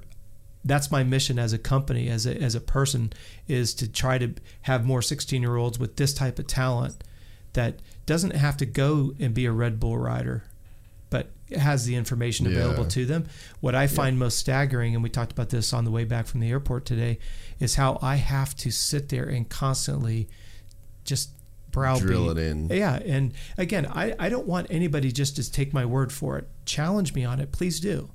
that's 0.63 0.89
my 0.89 1.03
mission 1.03 1.37
as 1.37 1.51
a 1.53 1.57
company, 1.57 2.07
as 2.07 2.25
a, 2.25 2.35
as 2.41 2.55
a 2.55 2.61
person, 2.61 3.11
is 3.47 3.73
to 3.75 3.91
try 3.91 4.17
to 4.17 4.33
have 4.61 4.85
more 4.85 5.01
16 5.01 5.41
year 5.41 5.57
olds 5.57 5.79
with 5.79 5.97
this 5.97 6.13
type 6.13 6.39
of 6.39 6.47
talent 6.47 7.03
that 7.53 7.79
doesn't 8.05 8.35
have 8.35 8.55
to 8.57 8.65
go 8.65 9.13
and 9.19 9.33
be 9.33 9.45
a 9.45 9.51
Red 9.51 9.79
Bull 9.81 9.97
rider, 9.97 10.45
but 10.50 10.50
has 11.53 11.85
the 11.85 11.95
information 11.95 12.47
available 12.47 12.83
Yeah. 12.83 12.89
to 12.89 13.05
them. 13.05 13.25
What 13.59 13.75
I 13.75 13.87
find 13.87 14.17
most 14.17 14.37
staggering, 14.37 14.93
and 14.95 15.03
we 15.03 15.09
talked 15.09 15.31
about 15.31 15.49
this 15.49 15.73
on 15.73 15.85
the 15.85 15.91
way 15.91 16.03
back 16.03 16.27
from 16.27 16.39
the 16.39 16.49
airport 16.49 16.85
today, 16.85 17.19
is 17.59 17.75
how 17.75 17.99
I 18.01 18.15
have 18.15 18.55
to 18.57 18.71
sit 18.71 19.09
there 19.09 19.25
and 19.25 19.47
constantly 19.49 20.27
just 21.05 21.29
browbeat. 21.71 22.03
Drill 22.07 22.29
it 22.31 22.37
in. 22.37 22.67
Yeah, 22.69 22.95
and 23.05 23.33
again, 23.57 23.85
I, 23.85 24.13
I 24.19 24.29
don't 24.29 24.47
want 24.47 24.67
anybody 24.69 25.11
just 25.11 25.35
to 25.37 25.51
take 25.51 25.73
my 25.73 25.85
word 25.85 26.11
for 26.11 26.37
it. 26.37 26.47
Challenge 26.65 27.13
me 27.13 27.23
on 27.23 27.39
it, 27.39 27.51
please 27.51 27.79
do. 27.79 28.09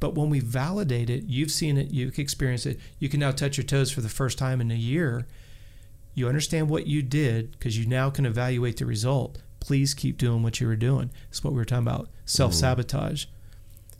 But 0.00 0.14
when 0.14 0.28
we 0.30 0.40
validate 0.40 1.08
it, 1.08 1.24
you've 1.24 1.50
seen 1.50 1.76
it, 1.78 1.90
you've 1.90 2.18
experienced 2.18 2.66
it, 2.66 2.78
you 2.98 3.08
can 3.08 3.20
now 3.20 3.30
touch 3.30 3.56
your 3.56 3.64
toes 3.64 3.90
for 3.90 4.00
the 4.00 4.08
first 4.08 4.36
time 4.38 4.60
in 4.60 4.70
a 4.70 4.74
year. 4.74 5.26
You 6.14 6.28
understand 6.28 6.68
what 6.68 6.86
you 6.86 7.02
did 7.02 7.52
because 7.52 7.78
you 7.78 7.86
now 7.86 8.10
can 8.10 8.26
evaluate 8.26 8.76
the 8.76 8.86
result. 8.86 9.38
Please 9.64 9.94
keep 9.94 10.18
doing 10.18 10.42
what 10.42 10.60
you 10.60 10.66
were 10.66 10.76
doing. 10.76 11.08
It's 11.30 11.42
what 11.42 11.54
we 11.54 11.56
were 11.56 11.64
talking 11.64 11.86
about 11.86 12.10
self 12.26 12.52
sabotage. 12.52 13.24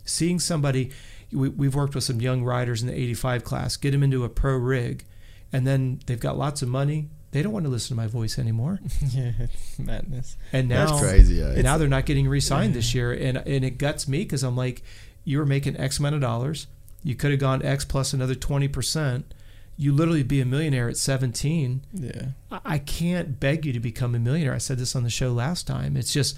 Seeing 0.03 0.39
somebody, 0.39 0.91
we, 1.31 1.49
we've 1.49 1.73
worked 1.73 1.95
with 1.95 2.03
some 2.03 2.21
young 2.21 2.43
riders 2.43 2.83
in 2.83 2.87
the 2.87 2.93
85 2.93 3.43
class, 3.43 3.75
get 3.75 3.89
them 3.89 4.03
into 4.03 4.23
a 4.23 4.29
pro 4.29 4.57
rig, 4.57 5.05
and 5.51 5.65
then 5.65 6.01
they've 6.05 6.19
got 6.19 6.37
lots 6.37 6.61
of 6.61 6.69
money. 6.69 7.09
They 7.31 7.41
don't 7.41 7.51
want 7.51 7.65
to 7.65 7.71
listen 7.71 7.97
to 7.97 7.99
my 7.99 8.05
voice 8.05 8.37
anymore. 8.37 8.79
yeah, 9.09 9.31
it's 9.39 9.79
madness. 9.79 10.37
And 10.53 10.69
now 10.69 10.85
That's 10.85 11.01
crazy. 11.01 11.41
Eh? 11.41 11.63
now 11.63 11.79
they're 11.79 11.87
not 11.87 12.05
getting 12.05 12.27
re-signed 12.27 12.75
this 12.75 12.93
year, 12.93 13.11
and 13.11 13.37
and 13.37 13.65
it 13.65 13.79
guts 13.79 14.07
me 14.07 14.19
because 14.19 14.43
I'm 14.43 14.55
like, 14.55 14.83
you 15.23 15.39
were 15.39 15.47
making 15.47 15.77
X 15.77 15.97
amount 15.97 16.13
of 16.13 16.21
dollars. 16.21 16.67
You 17.03 17.15
could 17.15 17.31
have 17.31 17.39
gone 17.39 17.65
X 17.65 17.85
plus 17.85 18.13
another 18.13 18.35
twenty 18.35 18.67
percent. 18.67 19.33
You 19.77 19.93
literally 19.93 20.23
be 20.23 20.39
a 20.41 20.45
millionaire 20.45 20.87
at 20.89 20.97
17. 20.97 21.81
Yeah. 21.93 22.27
I- 22.51 22.61
I 22.65 22.77
can't 22.79 23.39
beg 23.39 23.65
you 23.65 23.73
to 23.73 23.79
become 23.79 24.15
a 24.15 24.19
millionaire. 24.19 24.53
I 24.53 24.57
said 24.59 24.77
this 24.77 24.95
on 24.95 25.03
the 25.03 25.09
show 25.09 25.31
last 25.33 25.67
time. 25.67 25.97
It's 25.97 26.13
just, 26.13 26.37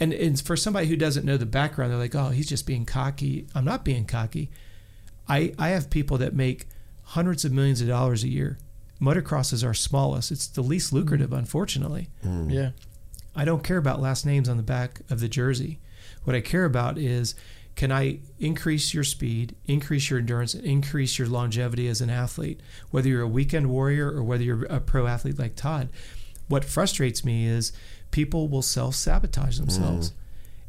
and, 0.00 0.12
and 0.12 0.40
for 0.40 0.56
somebody 0.56 0.86
who 0.88 0.96
doesn't 0.96 1.24
know 1.24 1.36
the 1.36 1.46
background, 1.46 1.92
they're 1.92 1.98
like, 1.98 2.14
oh, 2.14 2.30
he's 2.30 2.48
just 2.48 2.66
being 2.66 2.84
cocky. 2.84 3.46
I'm 3.54 3.64
not 3.64 3.84
being 3.84 4.04
cocky. 4.04 4.50
I 5.28 5.54
I 5.58 5.68
have 5.68 5.90
people 5.90 6.18
that 6.18 6.34
make 6.34 6.66
hundreds 7.04 7.44
of 7.44 7.52
millions 7.52 7.80
of 7.80 7.88
dollars 7.88 8.24
a 8.24 8.28
year. 8.28 8.58
Motocross 9.00 9.52
is 9.52 9.62
our 9.64 9.74
smallest. 9.74 10.30
It's 10.30 10.46
the 10.46 10.62
least 10.62 10.92
lucrative, 10.92 11.30
mm. 11.30 11.38
unfortunately. 11.38 12.08
Mm. 12.24 12.52
Yeah. 12.52 12.70
I 13.34 13.44
don't 13.44 13.64
care 13.64 13.76
about 13.78 14.00
last 14.00 14.26
names 14.26 14.48
on 14.48 14.56
the 14.56 14.62
back 14.62 15.00
of 15.10 15.20
the 15.20 15.28
jersey. 15.28 15.78
What 16.24 16.36
I 16.36 16.40
care 16.40 16.64
about 16.64 16.98
is 16.98 17.34
can 17.74 17.90
I 17.90 18.20
increase 18.38 18.92
your 18.92 19.04
speed, 19.04 19.56
increase 19.64 20.10
your 20.10 20.18
endurance, 20.18 20.54
and 20.54 20.64
increase 20.64 21.18
your 21.18 21.28
longevity 21.28 21.88
as 21.88 22.00
an 22.00 22.10
athlete, 22.10 22.60
whether 22.90 23.08
you're 23.08 23.22
a 23.22 23.28
weekend 23.28 23.70
warrior 23.70 24.10
or 24.10 24.22
whether 24.22 24.44
you're 24.44 24.64
a 24.66 24.80
pro 24.80 25.06
athlete 25.06 25.38
like 25.38 25.56
Todd. 25.56 25.88
What 26.48 26.64
frustrates 26.64 27.24
me 27.24 27.46
is 27.46 27.72
people 28.10 28.48
will 28.48 28.62
self 28.62 28.94
sabotage 28.94 29.56
mm. 29.56 29.60
themselves. 29.60 30.12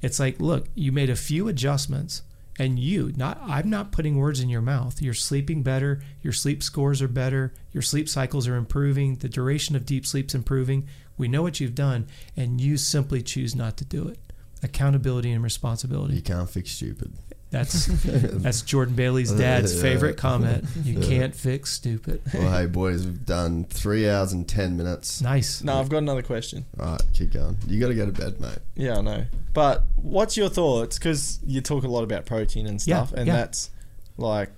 It's 0.02 0.20
like, 0.20 0.40
look, 0.40 0.68
you 0.76 0.92
made 0.92 1.10
a 1.10 1.16
few 1.16 1.48
adjustments 1.48 2.24
and 2.60 2.78
you 2.78 3.12
not 3.16 3.40
I'm 3.42 3.70
not 3.70 3.92
putting 3.92 4.18
words 4.18 4.40
in 4.40 4.50
your 4.50 4.62
mouth. 4.62 5.02
You're 5.02 5.14
sleeping 5.14 5.64
better, 5.64 6.02
your 6.22 6.34
sleep 6.34 6.62
scores 6.62 7.02
are 7.02 7.08
better, 7.08 7.54
your 7.72 7.82
sleep 7.82 8.08
cycles 8.08 8.48
are 8.48 8.56
improving, 8.56 9.16
the 9.16 9.30
duration 9.30 9.76
of 9.76 9.86
deep 9.86 10.06
sleep's 10.06 10.36
improving. 10.36 10.88
We 11.18 11.28
know 11.28 11.42
what 11.42 11.60
you've 11.60 11.76
done 11.76 12.08
and 12.36 12.62
you 12.62 12.78
simply 12.78 13.22
choose 13.22 13.56
not 13.56 13.78
to 13.78 13.86
do 13.86 14.08
it. 14.08 14.20
Accountability 14.64 15.32
and 15.32 15.44
responsibility. 15.44 16.16
You 16.16 16.22
can't 16.22 16.50
fix 16.50 16.72
stupid. 16.72 17.14
That's 17.52 17.86
that's 18.06 18.62
Jordan 18.64 18.96
Bailey's 18.96 19.32
dad's 19.32 19.76
Yeah. 19.76 19.82
favorite 19.82 20.18
comment. 20.18 20.66
You 20.84 21.00
can't 21.00 21.36
fix 21.36 21.72
stupid. 21.72 22.22
Well, 22.34 22.52
hey 22.52 22.66
boys, 22.66 23.06
we've 23.06 23.26
done 23.26 23.66
three 23.66 24.10
hours 24.10 24.34
and 24.34 24.48
ten 24.48 24.76
minutes. 24.76 25.22
Nice. 25.22 25.62
No, 25.64 25.76
I've 25.80 25.90
got 25.90 26.00
another 26.00 26.24
question. 26.24 26.66
All 26.80 26.94
right, 26.94 27.02
keep 27.14 27.32
going. 27.34 27.58
You 27.68 27.80
got 27.80 27.90
to 27.90 27.94
go 27.96 28.06
to 28.08 28.12
bed, 28.12 28.40
mate. 28.42 28.58
Yeah, 28.76 28.98
I 28.98 29.02
know. 29.02 29.26
But 29.54 29.84
what's 29.98 30.36
your 30.36 30.50
thoughts? 30.50 30.98
Because 30.98 31.40
you 31.46 31.62
talk 31.62 31.84
a 31.84 31.88
lot 31.88 32.04
about 32.04 32.26
protein 32.26 32.66
and 32.66 32.82
Yeah, 32.88 33.04
stuff, 33.06 33.14
and 33.14 33.28
yeah. 33.28 33.34
that's 33.36 33.70
like, 34.18 34.50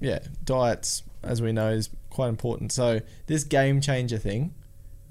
yeah, 0.00 0.18
diets, 0.44 1.04
as 1.22 1.40
we 1.40 1.52
know, 1.52 1.70
is 1.70 1.88
quite 2.10 2.28
important. 2.28 2.72
So 2.72 3.00
this 3.26 3.44
game 3.44 3.80
changer 3.80 4.18
thing, 4.18 4.52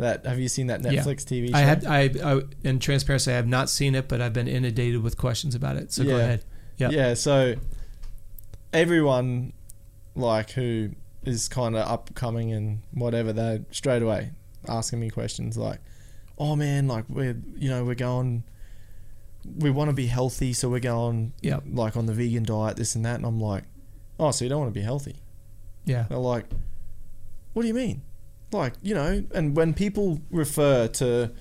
that 0.02 0.26
have 0.26 0.40
you 0.40 0.48
seen 0.50 0.68
that 0.68 0.82
Yeah. 0.84 1.02
Netflix 1.04 1.24
TV 1.26 1.50
show? 1.50 1.56
I 1.58 1.62
had 1.62 1.86
I, 1.86 2.10
I 2.24 2.42
in 2.64 2.80
transparency 2.80 3.32
I 3.32 3.36
have 3.36 3.48
not 3.48 3.70
seen 3.70 3.96
it, 3.96 4.08
but 4.08 4.22
I've 4.22 4.34
been 4.34 4.48
inundated 4.48 5.02
with 5.02 5.18
questions 5.18 5.56
about 5.56 5.78
it. 5.78 5.92
So 5.92 6.04
go 6.04 6.18
ahead. 6.18 6.44
Yeah. 6.78 6.90
Yeah, 6.90 7.14
so 7.16 7.56
everyone 8.74 9.54
like 10.16 10.52
who 10.52 10.90
is 11.24 11.48
kind 11.48 11.76
of 11.76 11.88
upcoming 11.88 12.52
and 12.52 12.82
whatever, 12.94 13.32
they're 13.34 13.62
straight 13.72 14.02
away 14.02 14.32
asking 14.68 15.00
me 15.00 15.10
questions 15.10 15.58
like, 15.58 15.80
"Oh 16.38 16.56
man, 16.56 16.88
like 16.88 17.06
we're 17.10 17.38
you 17.58 17.70
know 17.70 17.84
we're 17.84 17.96
going, 17.96 18.44
we 19.58 19.70
want 19.70 19.90
to 19.90 19.94
be 19.96 20.08
healthy, 20.08 20.54
so 20.54 20.70
we're 20.70 20.80
going 20.80 21.34
Yep. 21.42 21.64
like 21.74 21.98
on 21.98 22.06
the 22.06 22.14
vegan 22.14 22.44
diet, 22.44 22.78
this 22.78 22.96
and 22.96 23.06
that," 23.06 23.16
and 23.16 23.26
I'm 23.26 23.40
like, 23.40 23.64
"Oh, 24.20 24.32
so 24.32 24.46
you 24.46 24.50
don't 24.50 24.62
want 24.62 24.74
to 24.74 24.80
be 24.80 24.84
healthy?" 24.84 25.16
Yeah. 25.86 26.06
They're 26.10 26.18
like, 26.18 26.46
"What 27.54 27.62
do 27.64 27.68
you 27.68 27.74
mean?" 27.74 28.02
Like 28.52 28.74
you 28.82 28.94
know, 28.94 29.24
and 29.34 29.56
when 29.56 29.74
people 29.74 30.20
refer 30.30 30.88
to 30.88 31.32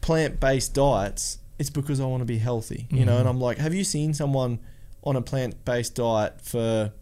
plant-based 0.00 0.74
diets, 0.74 1.38
it's 1.58 1.70
because 1.70 2.00
I 2.00 2.06
want 2.06 2.20
to 2.20 2.24
be 2.26 2.38
healthy, 2.38 2.86
you 2.90 3.04
know. 3.04 3.16
Mhm. 3.16 3.20
And 3.20 3.28
I'm 3.28 3.40
like, 3.40 3.58
have 3.58 3.74
you 3.74 3.84
seen 3.84 4.14
someone 4.14 4.58
on 5.04 5.16
a 5.16 5.22
plant-based 5.22 5.94
diet 5.94 6.40
for 6.42 6.92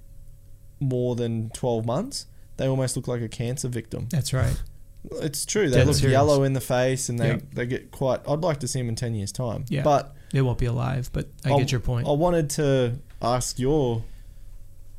more 0.81 1.15
than 1.17 1.51
12 1.51 1.85
months? 1.87 2.27
They 2.57 2.67
almost 2.67 2.97
look 2.97 3.09
like 3.09 3.23
a 3.23 3.29
cancer 3.29 3.69
victim. 3.69 4.09
That's 4.11 4.33
right. 4.33 4.57
It's 5.23 5.47
true. 5.47 5.71
They 5.71 5.79
Dead 5.79 5.87
look 5.87 5.97
serious. 5.97 6.13
yellow 6.13 6.43
in 6.43 6.53
the 6.53 6.61
face, 6.61 7.09
and 7.09 7.19
they, 7.19 7.29
Yeah. 7.29 7.39
they 7.55 7.65
get 7.65 7.91
quite. 7.91 8.21
I'd 8.29 8.41
like 8.41 8.61
to 8.61 8.69
see 8.69 8.81
them 8.81 8.91
in 8.91 8.97
10 8.97 9.15
years' 9.15 9.33
time. 9.33 9.65
Yeah. 9.71 9.83
But 9.83 10.15
It 10.35 10.43
won't 10.43 10.59
be 10.59 10.67
alive, 10.67 11.09
but 11.15 11.27
I 11.43 11.53
I'll- 11.53 11.59
get 11.59 11.73
your 11.73 11.81
point. 11.81 12.07
I 12.07 12.11
wanted 12.11 12.51
to 12.51 12.99
ask 13.23 13.59
your, 13.59 14.05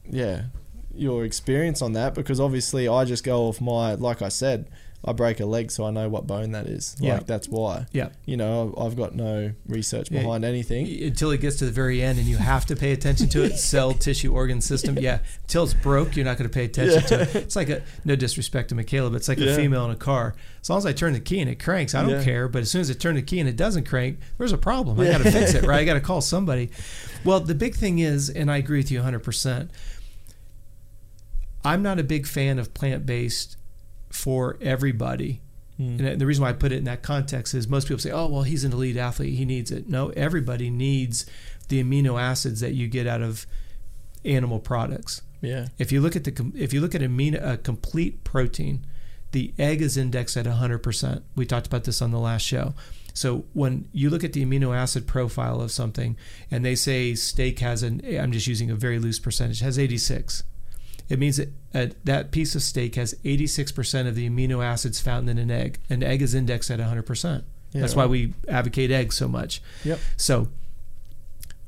yeah, 0.09 0.45
your 0.95 1.25
experience 1.25 1.81
on 1.81 1.93
that 1.93 2.13
because 2.15 2.39
obviously 2.39 2.87
I 2.87 3.05
just 3.05 3.23
go 3.23 3.43
off 3.47 3.61
my 3.61 3.93
like 3.95 4.21
I 4.21 4.29
said, 4.29 4.69
I 5.03 5.13
break 5.13 5.39
a 5.39 5.47
leg 5.47 5.71
so 5.71 5.85
I 5.85 5.89
know 5.91 6.07
what 6.09 6.27
bone 6.27 6.51
that 6.51 6.67
is. 6.67 6.95
Yeah. 6.99 7.15
Like 7.15 7.25
that's 7.25 7.47
why. 7.49 7.87
Yeah. 7.91 8.09
You 8.25 8.37
know, 8.37 8.75
I've 8.77 8.95
got 8.95 9.15
no 9.15 9.51
research 9.67 10.11
Yeah. 10.11 10.21
behind 10.21 10.45
anything. 10.45 10.85
until 11.03 11.31
it 11.31 11.41
gets 11.41 11.55
to 11.57 11.65
the 11.65 11.71
very 11.71 12.03
end 12.03 12.19
and 12.19 12.27
you 12.27 12.37
have 12.37 12.67
to 12.67 12.75
pay 12.75 12.91
attention 12.91 13.27
to 13.29 13.43
it 13.43 13.57
cell 13.71 13.93
tissue 13.93 14.31
organ 14.31 14.61
system 14.61 14.97
yeah 14.99 15.19
until 15.43 15.63
it's 15.63 15.73
broke 15.73 16.15
you're 16.15 16.23
not 16.25 16.37
going 16.37 16.47
to 16.49 16.53
pay 16.53 16.65
attention 16.65 17.01
to 17.03 17.21
it 17.21 17.35
it's 17.35 17.55
like 17.55 17.69
a 17.69 17.81
no 18.05 18.15
disrespect 18.15 18.69
to 18.69 18.75
michaela 18.75 19.09
but 19.09 19.15
it's 19.17 19.27
like 19.27 19.39
a 19.39 19.55
female 19.55 19.85
in 19.85 19.91
a 19.91 19.95
car 19.95 20.35
as 20.61 20.69
long 20.69 20.77
as 20.77 20.85
i 20.85 20.93
turn 20.93 21.13
the 21.13 21.19
key 21.19 21.39
and 21.39 21.49
it 21.49 21.57
cranks 21.59 21.95
i 21.95 22.01
don't 22.01 22.11
Yeah. 22.11 22.23
care 22.23 22.47
but 22.47 22.61
as 22.61 22.69
soon 22.69 22.81
as 22.81 22.91
i 22.91 22.93
turn 22.93 23.15
the 23.15 23.21
key 23.23 23.39
and 23.39 23.49
it 23.49 23.55
doesn't 23.55 23.87
crank 23.87 24.19
there's 24.37 24.51
a 24.53 24.57
problem 24.57 24.99
i 24.99 25.05
got 25.07 25.21
to 25.23 25.31
fix 25.31 25.53
it 25.55 25.63
right 25.63 25.79
i 25.79 25.85
got 25.85 25.95
to 25.95 25.99
call 26.11 26.21
somebody 26.21 26.69
well 27.25 27.39
the 27.39 27.55
big 27.55 27.73
thing 27.75 27.97
is 27.99 28.29
and 28.29 28.51
i 28.51 28.57
agree 28.57 28.77
with 28.77 28.91
you 28.91 28.99
100% 29.01 29.69
i'm 31.63 31.81
not 31.81 31.99
a 31.99 32.03
big 32.03 32.25
fan 32.27 32.59
of 32.59 32.73
plant-based 32.73 33.57
for 34.09 34.57
everybody 34.61 35.41
hmm. 35.77 36.03
and 36.03 36.19
the 36.19 36.25
reason 36.25 36.43
why 36.43 36.49
I 36.49 36.53
put 36.53 36.71
it 36.71 36.77
in 36.77 36.83
that 36.85 37.01
context 37.01 37.53
is 37.53 37.67
most 37.67 37.87
people 37.87 37.99
say, 37.99 38.11
"Oh, 38.11 38.27
well, 38.27 38.43
he's 38.43 38.65
an 38.65 38.73
elite 38.73 38.97
athlete; 38.97 39.35
he 39.35 39.45
needs 39.45 39.71
it." 39.71 39.87
No, 39.87 40.09
everybody 40.09 40.69
needs 40.69 41.25
the 41.69 41.81
amino 41.81 42.21
acids 42.21 42.59
that 42.59 42.73
you 42.73 42.87
get 42.87 43.07
out 43.07 43.21
of 43.21 43.47
animal 44.25 44.59
products. 44.59 45.21
Yeah. 45.41 45.67
If 45.79 45.91
you 45.91 46.01
look 46.01 46.15
at 46.15 46.23
the 46.23 46.51
if 46.55 46.73
you 46.73 46.81
look 46.81 46.93
at 46.93 47.01
amino, 47.01 47.43
a 47.43 47.57
complete 47.57 48.23
protein, 48.23 48.85
the 49.31 49.53
egg 49.57 49.81
is 49.81 49.97
indexed 49.97 50.37
at 50.37 50.45
100%. 50.45 51.23
We 51.35 51.45
talked 51.45 51.67
about 51.67 51.85
this 51.85 52.01
on 52.01 52.11
the 52.11 52.19
last 52.19 52.43
show. 52.43 52.73
So 53.13 53.45
when 53.53 53.89
you 53.91 54.09
look 54.09 54.23
at 54.23 54.33
the 54.33 54.45
amino 54.45 54.75
acid 54.75 55.07
profile 55.07 55.61
of 55.61 55.71
something, 55.71 56.15
and 56.49 56.63
they 56.63 56.75
say 56.75 57.15
steak 57.15 57.59
has 57.59 57.83
an, 57.83 58.01
I'm 58.05 58.31
just 58.31 58.47
using 58.47 58.71
a 58.71 58.75
very 58.75 58.99
loose 58.99 59.19
percentage, 59.19 59.59
has 59.59 59.77
86. 59.77 60.43
It 61.11 61.19
means 61.19 61.37
that 61.37 61.49
uh, 61.73 61.87
that 62.05 62.31
piece 62.31 62.55
of 62.55 62.61
steak 62.61 62.95
has 62.95 63.13
86% 63.25 64.07
of 64.07 64.15
the 64.15 64.29
amino 64.29 64.63
acids 64.63 65.01
found 65.01 65.29
in 65.29 65.37
an 65.37 65.51
egg. 65.51 65.77
An 65.89 66.03
egg 66.03 66.21
is 66.21 66.33
indexed 66.33 66.71
at 66.71 66.79
100%. 66.79 67.43
Yeah, 67.73 67.81
That's 67.81 67.95
why 67.95 68.05
we 68.05 68.33
advocate 68.47 68.91
eggs 68.91 69.17
so 69.17 69.27
much. 69.27 69.61
Yep. 69.83 69.99
So, 70.15 70.47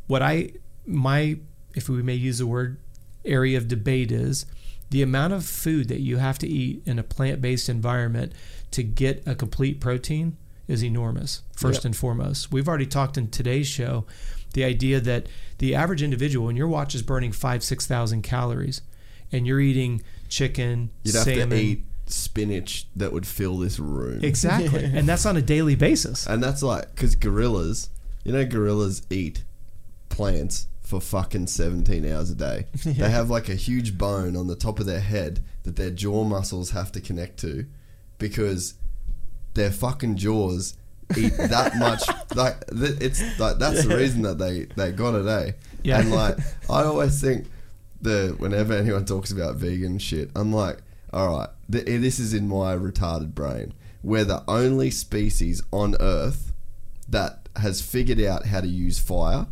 what 0.08 0.22
I 0.22 0.52
my 0.86 1.38
if 1.76 1.90
we 1.90 2.02
may 2.04 2.14
use 2.14 2.38
the 2.38 2.48
word 2.48 2.78
area 3.26 3.58
of 3.58 3.68
debate 3.68 4.12
is 4.12 4.46
the 4.92 5.02
amount 5.02 5.34
of 5.34 5.46
food 5.46 5.88
that 5.90 6.00
you 6.02 6.18
have 6.18 6.38
to 6.40 6.48
eat 6.48 6.82
in 6.86 7.00
a 7.00 7.04
plant-based 7.04 7.68
environment 7.68 8.32
to 8.72 8.84
get 8.84 9.24
a 9.26 9.34
complete 9.36 9.80
protein 9.82 10.38
is 10.68 10.84
enormous. 10.84 11.42
First 11.56 11.80
Yep. 11.80 11.86
and 11.86 11.96
foremost, 11.98 12.52
we've 12.52 12.68
already 12.68 12.86
talked 12.86 13.18
in 13.18 13.30
today's 13.30 13.68
show 13.68 14.06
the 14.54 14.64
idea 14.64 15.00
that 15.02 15.28
the 15.58 15.74
average 15.76 16.04
individual, 16.04 16.46
when 16.48 16.56
your 16.56 16.68
watch 16.68 16.96
is 16.96 17.02
burning 17.02 17.32
five 17.32 17.64
six 17.64 17.86
thousand 17.88 18.22
calories, 18.22 18.82
and 19.34 19.46
you're 19.46 19.60
eating 19.60 20.02
chicken, 20.30 20.92
You'd 21.04 21.16
have 21.16 21.24
salmon, 21.26 21.50
to 21.50 21.56
eat 21.58 21.84
spinach 22.06 22.88
that 22.96 23.12
would 23.12 23.26
fill 23.28 23.58
this 23.58 23.80
room. 23.80 24.24
exactly, 24.24 24.84
and 24.86 25.08
that's 25.08 25.26
on 25.26 25.36
a 25.38 25.42
daily 25.42 25.76
basis. 25.76 26.26
And 26.28 26.42
that's 26.44 26.64
like, 26.64 26.94
because 26.96 27.16
gorillas, 27.16 27.90
you 28.24 28.32
know, 28.32 28.46
gorillas 28.46 29.02
eat 29.10 29.44
plants 30.10 30.68
for 30.82 31.02
fucking 31.02 31.48
17 31.48 32.06
hours 32.12 32.30
a 32.30 32.36
day. 32.36 32.68
They 32.84 33.10
have 33.10 33.30
like 33.30 33.50
a 33.50 33.56
huge 33.56 33.98
bone 33.98 34.36
on 34.36 34.48
the 34.48 34.56
top 34.56 34.80
of 34.80 34.86
their 34.86 35.00
head 35.00 35.44
that 35.64 35.76
their 35.76 35.90
jaw 35.90 36.24
muscles 36.24 36.72
have 36.72 36.92
to 36.92 37.02
connect 37.02 37.40
to 37.40 37.66
because 38.20 38.76
their 39.56 39.72
fucking 39.72 40.18
jaws 40.18 40.76
eat 41.18 41.36
that 41.38 41.78
much. 41.78 42.02
Like, 42.36 42.68
th- 42.68 42.98
it's 43.02 43.22
like, 43.40 43.58
that's 43.60 43.86
the 43.86 43.96
reason 43.96 44.22
that 44.24 44.38
they, 44.38 44.66
they 44.76 44.92
got 44.92 45.16
it, 45.16 45.26
eh? 45.26 45.52
Yeah. 45.84 46.00
And 46.02 46.12
like, 46.12 46.38
I 46.70 46.84
always 46.84 47.20
think 47.22 47.48
the, 48.04 48.36
whenever 48.38 48.74
anyone 48.74 49.06
talks 49.06 49.32
about 49.32 49.56
vegan 49.56 49.98
shit, 50.00 50.30
I'm 50.36 50.54
like, 50.54 50.80
all 51.12 51.38
right, 51.38 51.50
th- 51.72 51.88
eh, 51.88 51.98
this 51.98 52.20
is 52.20 52.34
in 52.34 52.48
my 52.48 52.76
retarded 52.76 53.34
brain. 53.34 53.74
We're 54.04 54.26
the 54.26 54.44
only 54.48 54.92
species 54.92 55.64
on 55.72 55.96
Earth 56.00 56.52
that 57.08 57.48
has 57.56 57.82
figured 57.82 58.20
out 58.22 58.48
how 58.48 58.62
to 58.62 58.68
use 58.68 59.00
fire, 59.00 59.48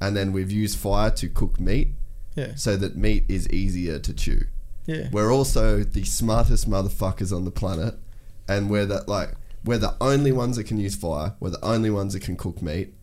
and 0.00 0.16
then 0.16 0.32
we've 0.32 0.50
used 0.52 0.78
fire 0.78 1.10
to 1.10 1.28
cook 1.28 1.58
meat 1.58 1.88
Yeah. 2.34 2.54
so 2.54 2.76
that 2.76 2.96
meat 2.96 3.24
is 3.28 3.48
easier 3.50 3.98
to 3.98 4.12
chew. 4.14 4.42
Yeah. 4.86 5.08
We're 5.12 5.32
also 5.32 5.82
the 5.82 6.04
smartest 6.04 6.68
motherfuckers 6.70 7.34
on 7.34 7.44
the 7.44 7.50
planet, 7.50 7.96
and 8.48 8.70
we're 8.70 8.86
that 8.86 9.08
like 9.08 9.34
we're 9.64 9.78
the 9.78 9.96
only 10.00 10.30
ones 10.30 10.56
that 10.56 10.64
can 10.64 10.78
use 10.78 10.94
fire. 10.94 11.34
We're 11.40 11.50
the 11.50 11.64
only 11.64 11.90
ones 11.90 12.12
that 12.14 12.22
can 12.22 12.36
cook 12.36 12.62
meat, 12.62 12.94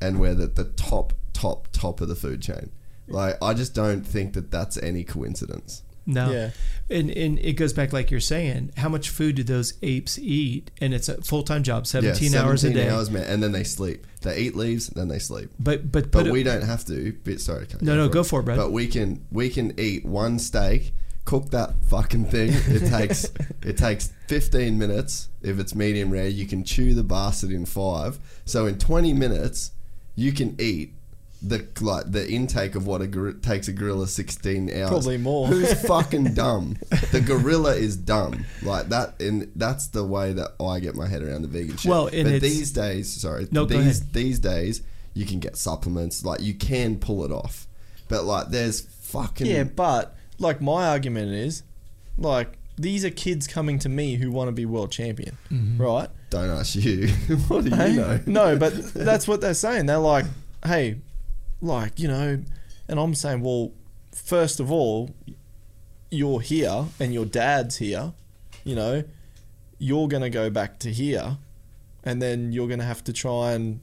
and 0.00 0.20
we're 0.20 0.34
the, 0.34 0.46
the 0.46 0.64
top, 0.64 1.12
top, 1.32 1.66
top 1.72 2.00
of 2.00 2.06
the 2.08 2.14
food 2.14 2.40
chain. 2.40 2.70
Like 3.08 3.42
I 3.42 3.54
just 3.54 3.74
don't 3.74 4.02
think 4.02 4.34
that 4.34 4.50
that's 4.50 4.76
any 4.78 5.04
coincidence. 5.04 5.82
No. 6.06 6.30
Yeah. 6.30 6.50
And 6.90 7.10
and 7.10 7.38
it 7.38 7.54
goes 7.54 7.72
back 7.72 7.92
like 7.92 8.10
you're 8.10 8.20
saying, 8.20 8.72
how 8.76 8.88
much 8.90 9.08
food 9.08 9.36
do 9.36 9.42
those 9.42 9.74
apes 9.82 10.18
eat? 10.18 10.70
And 10.80 10.92
it's 10.92 11.08
a 11.08 11.20
full 11.22 11.42
time 11.42 11.62
job, 11.62 11.86
seventeen, 11.86 12.34
hours 12.34 12.62
a 12.64 12.72
day. 12.72 12.88
hours, 12.88 13.10
man, 13.10 13.24
and 13.24 13.42
then 13.42 13.52
they 13.52 13.64
sleep. 13.64 14.06
They 14.20 14.38
eat 14.38 14.54
leaves, 14.54 14.88
and 14.88 14.96
then 14.96 15.08
they 15.08 15.18
sleep. 15.18 15.50
But 15.58 15.90
but 15.90 16.10
But 16.10 16.24
put 16.24 16.32
we 16.32 16.42
it, 16.42 16.44
don't 16.44 16.62
have 16.64 16.84
to. 16.86 17.16
But 17.24 17.40
sorry, 17.40 17.66
No, 17.80 17.96
no, 17.96 18.08
go 18.08 18.22
for 18.22 18.40
it, 18.40 18.44
bro. 18.44 18.56
But 18.56 18.72
we 18.72 18.86
can 18.86 19.24
we 19.30 19.48
can 19.48 19.78
eat 19.80 20.04
one 20.04 20.38
steak, 20.38 20.92
cook 21.24 21.50
that 21.50 21.74
fucking 21.86 22.26
thing. 22.26 22.50
It 22.52 22.88
takes 22.90 23.26
it 23.62 23.78
takes 23.78 24.12
fifteen 24.28 24.78
minutes 24.78 25.30
if 25.40 25.58
it's 25.58 25.74
medium 25.74 26.10
rare. 26.10 26.28
You 26.28 26.46
can 26.46 26.64
chew 26.64 26.92
the 26.92 27.04
bastard 27.04 27.50
in 27.50 27.64
five. 27.64 28.18
So 28.44 28.66
in 28.66 28.78
twenty 28.78 29.14
minutes, 29.14 29.70
you 30.16 30.32
can 30.32 30.54
eat 30.60 30.92
the 31.46 31.66
like 31.80 32.10
the 32.10 32.28
intake 32.30 32.74
of 32.74 32.86
what 32.86 33.02
a 33.02 33.06
gor- 33.06 33.32
takes 33.34 33.68
a 33.68 33.72
gorilla 33.72 34.06
sixteen 34.06 34.70
hours. 34.70 34.88
Probably 34.88 35.18
more. 35.18 35.46
Who's 35.46 35.72
fucking 35.86 36.34
dumb? 36.34 36.76
The 37.12 37.20
gorilla 37.20 37.74
is 37.74 37.96
dumb. 37.96 38.44
Like 38.62 38.88
that, 38.88 39.20
and 39.20 39.50
that's 39.54 39.88
the 39.88 40.04
way 40.04 40.32
that 40.32 40.52
I 40.60 40.80
get 40.80 40.94
my 40.94 41.06
head 41.06 41.22
around 41.22 41.42
the 41.42 41.48
vegan 41.48 41.76
shit. 41.76 41.90
Well, 41.90 42.06
and 42.06 42.24
but 42.24 42.34
it's- 42.34 42.42
these 42.42 42.72
days, 42.72 43.12
sorry, 43.12 43.46
No, 43.50 43.64
these 43.66 44.08
these 44.10 44.38
days 44.38 44.82
you 45.12 45.26
can 45.26 45.38
get 45.38 45.56
supplements. 45.56 46.24
Like 46.24 46.40
you 46.40 46.54
can 46.54 46.98
pull 46.98 47.24
it 47.24 47.30
off, 47.30 47.66
but 48.08 48.24
like 48.24 48.48
there's 48.48 48.80
fucking 48.80 49.46
Yeah, 49.46 49.64
but 49.64 50.16
like 50.38 50.60
my 50.60 50.88
argument 50.88 51.32
is, 51.32 51.62
like 52.16 52.58
these 52.76 53.04
are 53.04 53.10
kids 53.10 53.46
coming 53.46 53.78
to 53.80 53.88
me 53.88 54.16
who 54.16 54.30
want 54.32 54.48
to 54.48 54.52
be 54.52 54.64
world 54.66 54.90
champion, 54.90 55.36
mm-hmm. 55.52 55.80
right? 55.80 56.08
Don't 56.30 56.50
ask 56.50 56.74
you. 56.74 57.08
what 57.48 57.64
do 57.64 57.70
you 57.70 57.76
Hey? 57.76 57.94
know? 57.94 58.20
No, 58.26 58.56
but 58.56 58.72
that's 58.94 59.28
what 59.28 59.40
they're 59.40 59.54
saying. 59.54 59.86
They're 59.86 59.98
like, 59.98 60.24
hey, 60.66 60.96
like 61.64 61.98
you 61.98 62.08
know, 62.08 62.42
and 62.88 63.00
I'm 63.00 63.14
saying, 63.14 63.40
well, 63.40 63.72
first 64.12 64.60
of 64.60 64.70
all, 64.70 65.10
you're 66.10 66.40
here 66.40 66.86
and 67.00 67.12
your 67.12 67.24
dad's 67.24 67.76
here, 67.76 68.12
you 68.64 68.74
know, 68.74 69.04
you're 69.78 70.08
gonna 70.08 70.30
go 70.30 70.50
back 70.50 70.78
to 70.80 70.92
here, 70.92 71.38
and 72.04 72.20
then 72.22 72.52
you're 72.52 72.68
gonna 72.68 72.84
have 72.84 73.02
to 73.04 73.12
try 73.12 73.52
and 73.52 73.80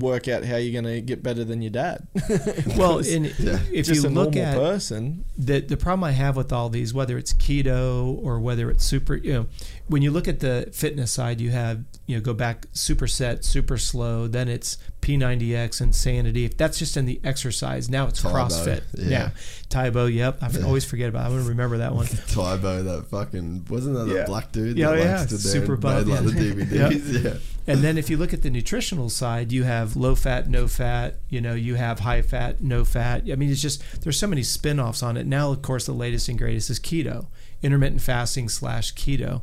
work 0.00 0.28
out 0.28 0.44
how 0.44 0.56
you're 0.56 0.80
gonna 0.80 1.00
get 1.00 1.22
better 1.22 1.44
than 1.44 1.62
your 1.62 1.70
dad. 1.70 2.06
well, 2.76 2.98
Because 2.98 3.12
and 3.12 3.26
if 3.26 3.86
just 3.86 4.02
you 4.02 4.08
a 4.08 4.10
look 4.10 4.34
normal 4.34 4.42
at 4.42 4.56
person, 4.56 5.24
the 5.36 5.60
the 5.60 5.76
problem 5.76 6.04
I 6.04 6.12
have 6.12 6.36
with 6.36 6.52
all 6.52 6.68
these, 6.68 6.92
whether 6.92 7.18
it's 7.18 7.32
keto 7.32 8.18
or 8.24 8.40
whether 8.40 8.70
it's 8.70 8.84
super, 8.84 9.16
you 9.16 9.32
know, 9.32 9.46
when 9.86 10.02
you 10.02 10.10
look 10.10 10.26
at 10.26 10.40
the 10.40 10.68
fitness 10.72 11.12
side, 11.12 11.40
you 11.40 11.50
have 11.50 11.84
you 12.06 12.16
know 12.16 12.22
go 12.22 12.34
back 12.34 12.66
super 12.72 13.06
set, 13.06 13.44
super 13.44 13.76
slow, 13.76 14.26
then 14.26 14.48
it's 14.48 14.78
P90X, 15.00 15.80
Insanity. 15.80 16.44
If 16.44 16.56
that's 16.56 16.78
just 16.78 16.96
in 16.96 17.06
the 17.06 17.20
exercise, 17.24 17.88
now 17.88 18.06
it's 18.06 18.20
Tae 18.22 18.28
Bo, 18.28 18.34
CrossFit. 18.34 18.82
yeah. 18.94 19.08
Yeah, 19.08 19.30
Tae 19.68 19.90
Bo. 19.90 20.06
Yep, 20.06 20.42
I 20.42 20.62
always 20.62 20.84
forget 20.84 21.08
about. 21.08 21.22
it. 21.22 21.26
I'm 21.26 21.38
gonna 21.38 21.48
remember 21.48 21.78
that 21.78 21.94
one. 21.94 22.06
Tae 22.28 22.56
Bo, 22.58 22.82
that 22.82 23.06
fucking 23.10 23.66
wasn't 23.68 23.96
that 23.96 24.06
Yeah. 24.08 24.20
the 24.22 24.26
black 24.26 24.52
dude? 24.52 24.76
Yeah, 24.76 24.90
that 24.90 24.98
yeah, 24.98 25.18
like, 25.20 25.28
stood 25.28 25.40
there 25.40 25.52
super 25.62 25.76
buff, 25.76 26.06
made 26.06 26.24
like 26.24 26.34
yeah. 26.34 26.40
the 26.40 26.64
DVDs. 26.64 27.24
yeah. 27.24 27.34
And 27.66 27.82
then 27.82 27.98
if 27.98 28.10
you 28.10 28.16
look 28.16 28.32
at 28.34 28.42
the 28.42 28.50
nutritional 28.50 29.10
side, 29.10 29.52
you 29.52 29.62
have 29.64 29.94
low 29.94 30.14
fat, 30.14 30.48
no 30.48 30.66
fat, 30.66 31.16
you 31.28 31.40
know, 31.40 31.54
you 31.54 31.76
have 31.76 32.00
high 32.00 32.22
fat, 32.22 32.60
no 32.62 32.84
fat. 32.84 33.22
I 33.30 33.36
mean, 33.36 33.50
it's 33.50 33.62
just 33.62 34.02
there's 34.02 34.18
so 34.18 34.26
many 34.26 34.42
spin-offs 34.42 35.02
on 35.02 35.16
it. 35.16 35.26
Now, 35.26 35.52
of 35.52 35.62
course, 35.62 35.86
the 35.86 35.92
latest 35.92 36.28
and 36.28 36.36
greatest 36.38 36.68
is 36.70 36.80
keto, 36.80 37.26
intermittent 37.62 38.02
fasting 38.02 38.48
slash 38.48 38.94
keto. 38.94 39.42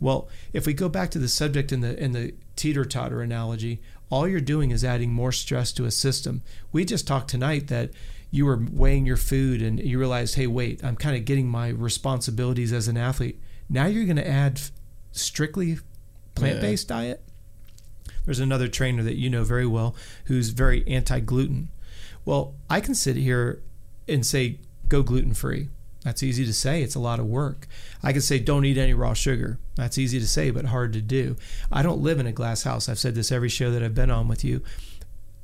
Well, 0.00 0.28
if 0.52 0.66
we 0.66 0.74
go 0.74 0.88
back 0.88 1.10
to 1.12 1.18
the 1.18 1.28
subject 1.28 1.72
in 1.72 1.80
the 1.80 1.98
in 2.02 2.12
the 2.12 2.34
teeter-totter 2.56 3.22
analogy, 3.22 3.80
all 4.12 4.28
you're 4.28 4.40
doing 4.40 4.70
is 4.70 4.84
adding 4.84 5.12
more 5.12 5.32
stress 5.32 5.72
to 5.72 5.84
a 5.84 5.90
system. 5.90 6.42
We 6.70 6.84
just 6.84 7.06
talked 7.06 7.30
tonight 7.30 7.66
that 7.68 7.90
you 8.30 8.46
were 8.46 8.64
weighing 8.70 9.06
your 9.06 9.16
food 9.16 9.60
and 9.60 9.80
you 9.80 9.98
realized, 9.98 10.36
hey, 10.36 10.46
wait, 10.46 10.84
I'm 10.84 10.96
kind 10.96 11.16
of 11.16 11.24
getting 11.24 11.48
my 11.48 11.68
responsibilities 11.68 12.72
as 12.72 12.86
an 12.86 12.96
athlete. 12.96 13.40
Now 13.68 13.86
you're 13.86 14.04
going 14.04 14.16
to 14.16 14.28
add 14.28 14.60
strictly 15.10 15.78
plant-based 16.34 16.88
diet 16.88 17.22
there's 18.24 18.40
another 18.40 18.68
trainer 18.68 19.02
that 19.02 19.16
you 19.16 19.28
know 19.28 19.44
very 19.44 19.66
well 19.66 19.94
who's 20.26 20.50
very 20.50 20.86
anti-gluten. 20.86 21.68
Well, 22.24 22.54
I 22.70 22.80
can 22.80 22.94
sit 22.94 23.16
here 23.16 23.62
and 24.08 24.24
say 24.24 24.60
go 24.88 25.02
gluten-free. 25.02 25.68
That's 26.04 26.22
easy 26.22 26.44
to 26.46 26.52
say. 26.52 26.82
It's 26.82 26.96
a 26.96 27.00
lot 27.00 27.20
of 27.20 27.26
work. 27.26 27.68
I 28.02 28.12
can 28.12 28.22
say 28.22 28.38
don't 28.40 28.64
eat 28.64 28.76
any 28.78 28.92
raw 28.94 29.14
sugar. 29.14 29.58
That's 29.76 29.98
easy 29.98 30.18
to 30.18 30.26
say 30.26 30.50
but 30.50 30.64
hard 30.66 30.92
to 30.94 31.00
do. 31.00 31.36
I 31.70 31.82
don't 31.82 32.00
live 32.02 32.18
in 32.18 32.26
a 32.26 32.32
glass 32.32 32.64
house. 32.64 32.88
I've 32.88 32.98
said 32.98 33.14
this 33.14 33.30
every 33.30 33.48
show 33.48 33.70
that 33.70 33.82
I've 33.82 33.94
been 33.94 34.10
on 34.10 34.26
with 34.28 34.44
you. 34.44 34.62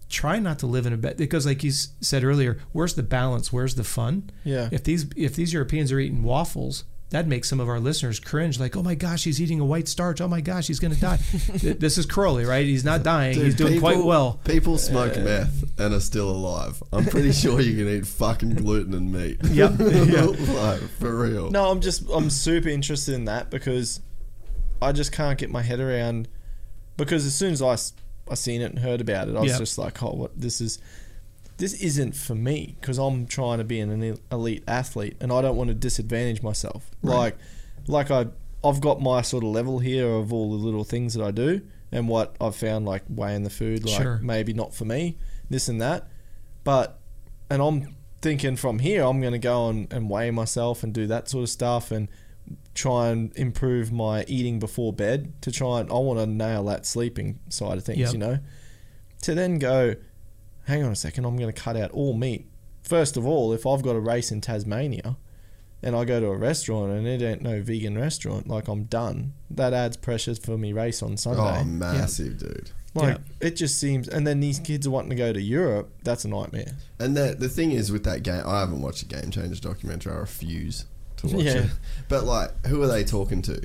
try 0.08 0.38
not 0.38 0.58
to 0.58 0.66
live 0.66 0.86
in 0.86 0.92
a 0.92 0.96
bed 0.96 1.16
because, 1.16 1.44
like 1.46 1.62
you 1.62 1.70
said 1.70 2.24
earlier, 2.24 2.58
where's 2.72 2.94
the 2.94 3.02
balance? 3.02 3.52
Where's 3.52 3.74
the 3.74 3.84
fun? 3.84 4.30
Yeah. 4.42 4.68
If 4.72 4.82
these 4.84 5.06
if 5.16 5.36
these 5.36 5.52
Europeans 5.52 5.92
are 5.92 6.00
eating 6.00 6.22
waffles, 6.22 6.84
that 7.10 7.26
makes 7.26 7.48
some 7.48 7.58
of 7.58 7.68
our 7.68 7.80
listeners 7.80 8.20
cringe. 8.20 8.60
Like, 8.60 8.76
oh 8.76 8.82
my 8.82 8.94
gosh, 8.94 9.24
he's 9.24 9.40
eating 9.40 9.60
a 9.60 9.64
white 9.64 9.88
starch. 9.88 10.20
Oh 10.20 10.28
my 10.28 10.40
gosh, 10.42 10.66
he's 10.66 10.78
going 10.78 10.94
to 10.94 11.00
die. 11.00 11.18
This 11.78 11.96
is 11.96 12.06
Cairoli, 12.06 12.46
right? 12.46 12.66
He's 12.66 12.84
not 12.84 13.02
dying. 13.02 13.34
Dude, 13.34 13.44
he's 13.44 13.54
doing 13.54 13.80
quite 13.80 14.04
well. 14.04 14.40
People 14.44 14.76
smoke 14.78 15.16
uh, 15.16 15.20
meth 15.20 15.64
and 15.78 15.94
are 15.94 16.00
still 16.00 16.30
alive. 16.30 16.82
I'm 16.92 17.06
pretty 17.06 17.32
sure 17.42 17.60
you 17.60 17.76
can 17.82 17.88
eat 17.96 18.06
fucking 18.06 18.56
gluten 18.56 18.92
and 18.94 19.12
meat. 19.12 19.38
Yep. 19.48 19.72
Yeah. 19.78 20.22
like, 20.24 20.80
for 20.98 21.16
real. 21.16 21.50
No, 21.50 21.70
I'm 21.70 21.80
just 21.80 22.04
I'm 22.12 22.28
super 22.30 22.68
interested 22.68 23.14
in 23.14 23.24
that 23.24 23.50
because 23.50 24.00
I 24.82 24.92
just 24.92 25.10
can't 25.12 25.38
get 25.38 25.50
my 25.50 25.62
head 25.62 25.80
around 25.80 26.28
because 26.96 27.24
as 27.24 27.34
soon 27.34 27.52
as 27.52 27.62
i 27.62 27.76
i 28.30 28.34
seen 28.34 28.60
it 28.60 28.66
and 28.66 28.78
heard 28.80 29.00
about 29.00 29.28
it, 29.28 29.36
I 29.36 29.40
was 29.40 29.52
Yep. 29.52 29.58
just 29.60 29.78
like, 29.78 30.02
oh, 30.02 30.10
what 30.12 30.38
this 30.38 30.60
is. 30.60 30.78
This 31.58 31.74
isn't 31.74 32.14
for 32.16 32.34
me 32.34 32.76
because 32.80 32.98
I'm 32.98 33.26
trying 33.26 33.58
to 33.58 33.64
be 33.64 33.80
an 33.80 34.18
elite 34.32 34.64
athlete 34.66 35.16
and 35.20 35.32
I 35.32 35.42
don't 35.42 35.56
want 35.56 35.68
to 35.68 35.74
disadvantage 35.74 36.42
myself. 36.42 36.90
Like, 37.02 37.36
like 37.86 38.10
I 38.10 38.26
I've 38.64 38.80
got 38.80 39.00
my 39.00 39.22
sort 39.22 39.44
of 39.44 39.50
level 39.50 39.78
here 39.78 40.08
of 40.08 40.32
all 40.32 40.50
the 40.50 40.64
little 40.64 40.84
things 40.84 41.14
that 41.14 41.22
I 41.24 41.30
do 41.30 41.60
and 41.92 42.08
what 42.08 42.34
I've 42.40 42.56
found 42.56 42.86
like 42.86 43.02
weighing 43.08 43.42
the 43.44 43.50
food, 43.50 43.84
like 43.84 44.00
Sure. 44.02 44.18
maybe 44.22 44.52
not 44.52 44.74
for 44.74 44.84
me, 44.84 45.16
this 45.50 45.68
and 45.68 45.80
that, 45.80 46.08
but 46.64 46.98
and 47.50 47.60
I'm 47.62 47.94
thinking 48.20 48.56
from 48.56 48.78
here 48.80 49.04
I'm 49.04 49.20
going 49.20 49.32
to 49.32 49.38
go 49.38 49.68
and, 49.68 49.92
and 49.92 50.10
weigh 50.10 50.30
myself 50.30 50.82
and 50.82 50.92
do 50.92 51.06
that 51.06 51.28
sort 51.28 51.42
of 51.44 51.48
stuff 51.50 51.90
and 51.92 52.08
try 52.74 53.08
and 53.08 53.32
improve 53.36 53.90
my 53.92 54.24
eating 54.26 54.58
before 54.58 54.92
bed 54.92 55.32
to 55.42 55.50
try 55.52 55.80
and 55.80 55.90
I 55.90 55.94
want 55.94 56.18
to 56.20 56.26
nail 56.26 56.64
that 56.64 56.84
sleeping 56.86 57.38
side 57.48 57.78
of 57.78 57.84
things, 57.84 57.98
Yep. 57.98 58.12
you 58.12 58.18
know. 58.18 58.38
To 59.22 59.34
then 59.34 59.58
go, 59.58 59.94
hang 60.68 60.84
on 60.84 60.92
a 60.92 60.96
second, 60.96 61.24
I'm 61.24 61.36
going 61.36 61.52
to 61.52 61.60
cut 61.60 61.76
out 61.76 61.90
all 61.92 62.12
meat. 62.12 62.46
First 62.82 63.16
of 63.16 63.26
all, 63.26 63.52
if 63.52 63.66
I've 63.66 63.82
got 63.82 63.96
a 63.96 64.00
race 64.00 64.30
in 64.30 64.40
Tasmania 64.42 65.16
and 65.82 65.96
I 65.96 66.04
go 66.04 66.20
to 66.20 66.26
a 66.26 66.36
restaurant 66.36 66.92
and 66.92 67.06
it 67.06 67.22
ain't 67.22 67.42
no 67.42 67.62
vegan 67.62 67.96
restaurant, 67.96 68.48
like 68.48 68.68
I'm 68.68 68.84
done. 68.84 69.32
That 69.50 69.72
adds 69.72 69.96
pressure 69.96 70.34
for 70.34 70.58
me 70.58 70.72
race 70.72 71.02
on 71.02 71.12
oh, 71.12 71.16
Sunday. 71.16 71.60
Oh, 71.60 71.64
massive, 71.64 72.38
dude. 72.38 72.70
Like 72.94 73.18
it 73.40 73.56
just 73.56 73.78
seems, 73.78 74.08
and 74.08 74.26
then 74.26 74.40
these 74.40 74.58
kids 74.58 74.86
are 74.86 74.90
wanting 74.90 75.10
to 75.10 75.16
go 75.16 75.32
to 75.32 75.40
Europe. 75.40 75.90
That's 76.02 76.24
a 76.24 76.28
nightmare. 76.28 76.72
And 76.98 77.16
the 77.16 77.36
the 77.38 77.48
thing 77.48 77.70
is 77.70 77.92
with 77.92 78.02
that 78.04 78.22
game, 78.22 78.42
I 78.44 78.60
haven't 78.60 78.82
watched 78.82 79.02
a 79.02 79.06
Game 79.06 79.30
Changers 79.30 79.60
documentary. 79.60 80.12
I 80.12 80.16
refuse 80.16 80.84
to 81.18 81.28
watch 81.28 81.44
Yeah. 81.44 81.52
it. 81.64 81.70
But 82.08 82.24
like, 82.24 82.66
who 82.66 82.82
are 82.82 82.88
they 82.88 83.04
talking 83.04 83.40
to? 83.42 83.60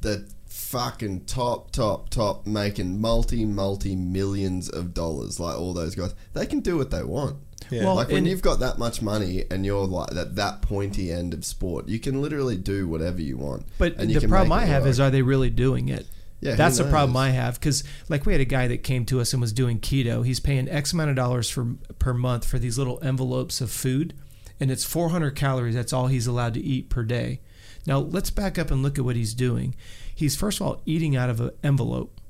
The 0.00 0.26
fucking 0.50 1.24
top, 1.26 1.70
top, 1.70 2.10
top, 2.10 2.44
making 2.46 3.00
multi, 3.00 3.44
multi 3.44 3.94
millions 3.94 4.68
of 4.68 4.92
dollars. 4.92 5.38
Like 5.38 5.58
all 5.58 5.72
those 5.72 5.94
guys, 5.94 6.14
they 6.34 6.44
can 6.44 6.60
do 6.60 6.76
what 6.76 6.90
they 6.90 7.04
want. 7.04 7.36
Yeah. 7.70 7.84
Well, 7.84 7.94
like 7.94 8.08
when 8.08 8.26
you've 8.26 8.42
got 8.42 8.58
that 8.58 8.78
much 8.78 9.00
money 9.00 9.44
and 9.50 9.64
you're 9.64 9.86
like 9.86 10.10
at 10.16 10.34
that 10.34 10.60
pointy 10.60 11.12
end 11.12 11.32
of 11.34 11.44
sport, 11.44 11.88
you 11.88 12.00
can 12.00 12.20
literally 12.20 12.56
do 12.56 12.88
whatever 12.88 13.20
you 13.20 13.36
want. 13.36 13.66
But 13.78 13.96
and 13.96 14.10
you 14.10 14.14
the 14.14 14.20
can 14.22 14.30
problem 14.30 14.52
I 14.52 14.64
have 14.64 14.82
work. 14.82 14.90
is, 14.90 15.00
are 15.00 15.10
they 15.10 15.22
really 15.22 15.50
doing 15.50 15.88
it? 15.88 16.06
Yeah, 16.40 16.54
that's 16.54 16.78
the 16.78 16.84
problem? 16.84 17.16
I 17.18 17.30
have 17.30 17.60
because, 17.60 17.84
like, 18.08 18.24
we 18.24 18.32
had 18.32 18.40
a 18.40 18.46
guy 18.46 18.66
that 18.68 18.82
came 18.82 19.04
to 19.06 19.20
us 19.20 19.34
and 19.34 19.42
was 19.42 19.52
doing 19.52 19.78
keto. 19.78 20.24
He's 20.24 20.40
paying 20.40 20.70
X 20.70 20.94
amount 20.94 21.10
of 21.10 21.16
dollars 21.16 21.50
for 21.50 21.74
per 21.98 22.14
month 22.14 22.46
for 22.46 22.58
these 22.58 22.78
little 22.78 22.98
envelopes 23.02 23.60
of 23.60 23.70
food, 23.70 24.14
and 24.58 24.70
it's 24.70 24.82
400 24.82 25.36
calories. 25.36 25.74
That's 25.74 25.92
all 25.92 26.06
he's 26.06 26.26
allowed 26.26 26.54
to 26.54 26.60
eat 26.60 26.88
per 26.88 27.02
day. 27.02 27.40
Now 27.86 27.98
let's 27.98 28.30
back 28.30 28.58
up 28.58 28.70
and 28.70 28.82
look 28.82 28.98
at 28.98 29.04
what 29.04 29.16
he's 29.16 29.34
doing. 29.34 29.74
He's 30.20 30.36
first 30.36 30.60
of 30.60 30.66
all 30.66 30.82
eating 30.84 31.16
out 31.16 31.30
of 31.30 31.40
an 31.40 31.50
envelope, 31.64 32.20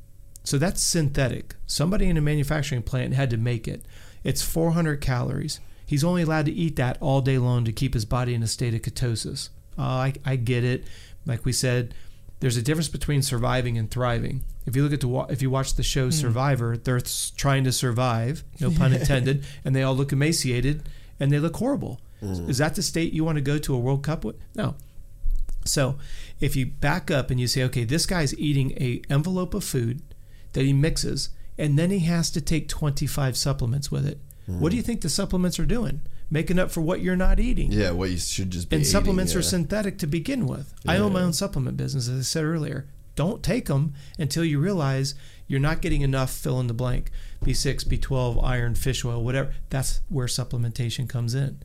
so 0.45 0.59
that's 0.59 0.81
synthetic. 0.81 1.57
Somebody 1.67 2.09
in 2.09 2.17
a 2.17 2.21
manufacturing 2.21 2.83
plant 2.83 3.15
had 3.15 3.31
to 3.31 3.37
make 3.37 3.67
it. 3.67 3.85
It's 4.23 4.43
400 4.43 5.01
calories. 5.01 5.59
He's 5.85 6.05
only 6.05 6.23
allowed 6.23 6.47
to 6.47 6.53
eat 6.53 6.77
that 6.77 6.99
all 7.01 7.21
day 7.21 7.37
long 7.37 7.65
to 7.65 7.73
keep 7.73 7.95
his 7.95 8.05
body 8.05 8.33
in 8.33 8.45
a 8.45 8.47
state 8.47 8.75
of 8.75 8.83
ketosis. 8.83 9.49
Uh, 9.77 9.83
I, 9.83 10.15
I 10.25 10.37
get 10.37 10.63
it. 10.63 10.85
Like 11.27 11.45
we 11.45 11.53
said, 11.53 11.93
there's 12.39 12.57
a 12.57 12.63
difference 12.63 12.89
between 12.89 13.23
surviving 13.23 13.77
and 13.77 13.91
thriving. 13.91 14.45
If 14.67 14.77
you 14.77 14.85
look 14.85 14.93
at 14.93 15.01
the 15.01 15.27
if 15.29 15.43
you 15.43 15.51
watch 15.51 15.75
the 15.75 15.83
show 15.83 16.11
Survivor, 16.11 16.77
they're 16.77 17.01
trying 17.37 17.65
to 17.65 17.73
survive, 17.73 18.45
no 18.61 18.71
pun 18.79 18.93
intended, 18.93 19.45
and 19.65 19.75
they 19.75 19.83
all 19.83 19.97
look 19.97 20.13
emaciated 20.13 20.89
and 21.19 21.33
they 21.33 21.41
look 21.41 21.57
horrible. 21.57 22.01
Is 22.23 22.59
that 22.59 22.77
the 22.77 22.83
state 22.83 23.13
you 23.13 23.25
want 23.25 23.37
to 23.37 23.43
go 23.43 23.59
to 23.59 23.75
a 23.75 23.79
World 23.79 24.05
Cup 24.05 24.25
with? 24.25 24.37
No. 24.55 24.77
So, 25.65 25.99
if 26.41 26.57
you 26.57 26.67
back 26.67 27.11
up 27.11 27.31
and 27.31 27.39
you 27.39 27.47
say, 27.47 27.63
okay, 27.65 27.85
this 27.85 28.07
guy's 28.07 28.37
eating 28.39 28.73
a 28.73 29.03
envelope 29.11 29.55
of 29.55 29.63
food 29.63 30.03
that 30.53 30.65
he 30.65 30.73
mixes, 30.73 31.31
and 31.59 31.79
then 31.79 31.91
he 31.91 32.01
has 32.01 32.31
to 32.31 32.41
take 32.41 32.69
25 32.69 33.37
supplements 33.37 33.91
with 33.91 34.07
it. 34.07 34.19
What 34.59 34.71
do 34.71 34.77
you 34.77 34.83
mm. 34.83 34.87
think 34.87 35.03
the 35.03 35.09
supplements 35.09 35.59
are 35.59 35.67
doing? 35.67 36.01
Making 36.31 36.59
up 36.59 36.71
for 36.71 36.81
what 36.81 37.01
you're 37.01 37.17
not 37.17 37.41
eating. 37.41 37.73
yeah, 37.73 37.91
what 37.91 38.11
you 38.11 38.19
should 38.19 38.51
just 38.51 38.69
be. 38.69 38.77
And 38.77 38.83
eating, 38.83 38.91
supplements 38.91 39.35
are 39.35 39.43
synthetic 39.43 39.99
to 39.99 40.07
begin 40.07 40.47
with. 40.47 40.73
I 40.87 40.97
own 40.97 41.13
my 41.13 41.23
own 41.23 41.33
supplement 41.33 41.77
business, 41.77 42.09
as 42.09 42.19
I 42.19 42.23
said 42.23 42.45
earlier. 42.45 42.87
Don't 43.17 43.43
take 43.43 43.67
them 43.67 43.95
until 44.19 44.45
you 44.45 44.61
realize 44.61 45.15
you're 45.47 45.61
not 45.61 45.83
getting 45.83 46.03
enough 46.03 46.31
fill 46.31 46.61
in 46.61 46.69
the 46.69 46.75
blank 46.75 47.11
B6, 47.45 47.85
B12, 47.87 48.43
iron, 48.43 48.75
fish 48.75 49.05
oil, 49.05 49.23
whatever. 49.25 49.53
That's 49.71 50.01
where 50.09 50.27
supplementation 50.27 51.09
comes 51.09 51.35
in. 51.35 51.59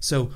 So, 0.00 0.32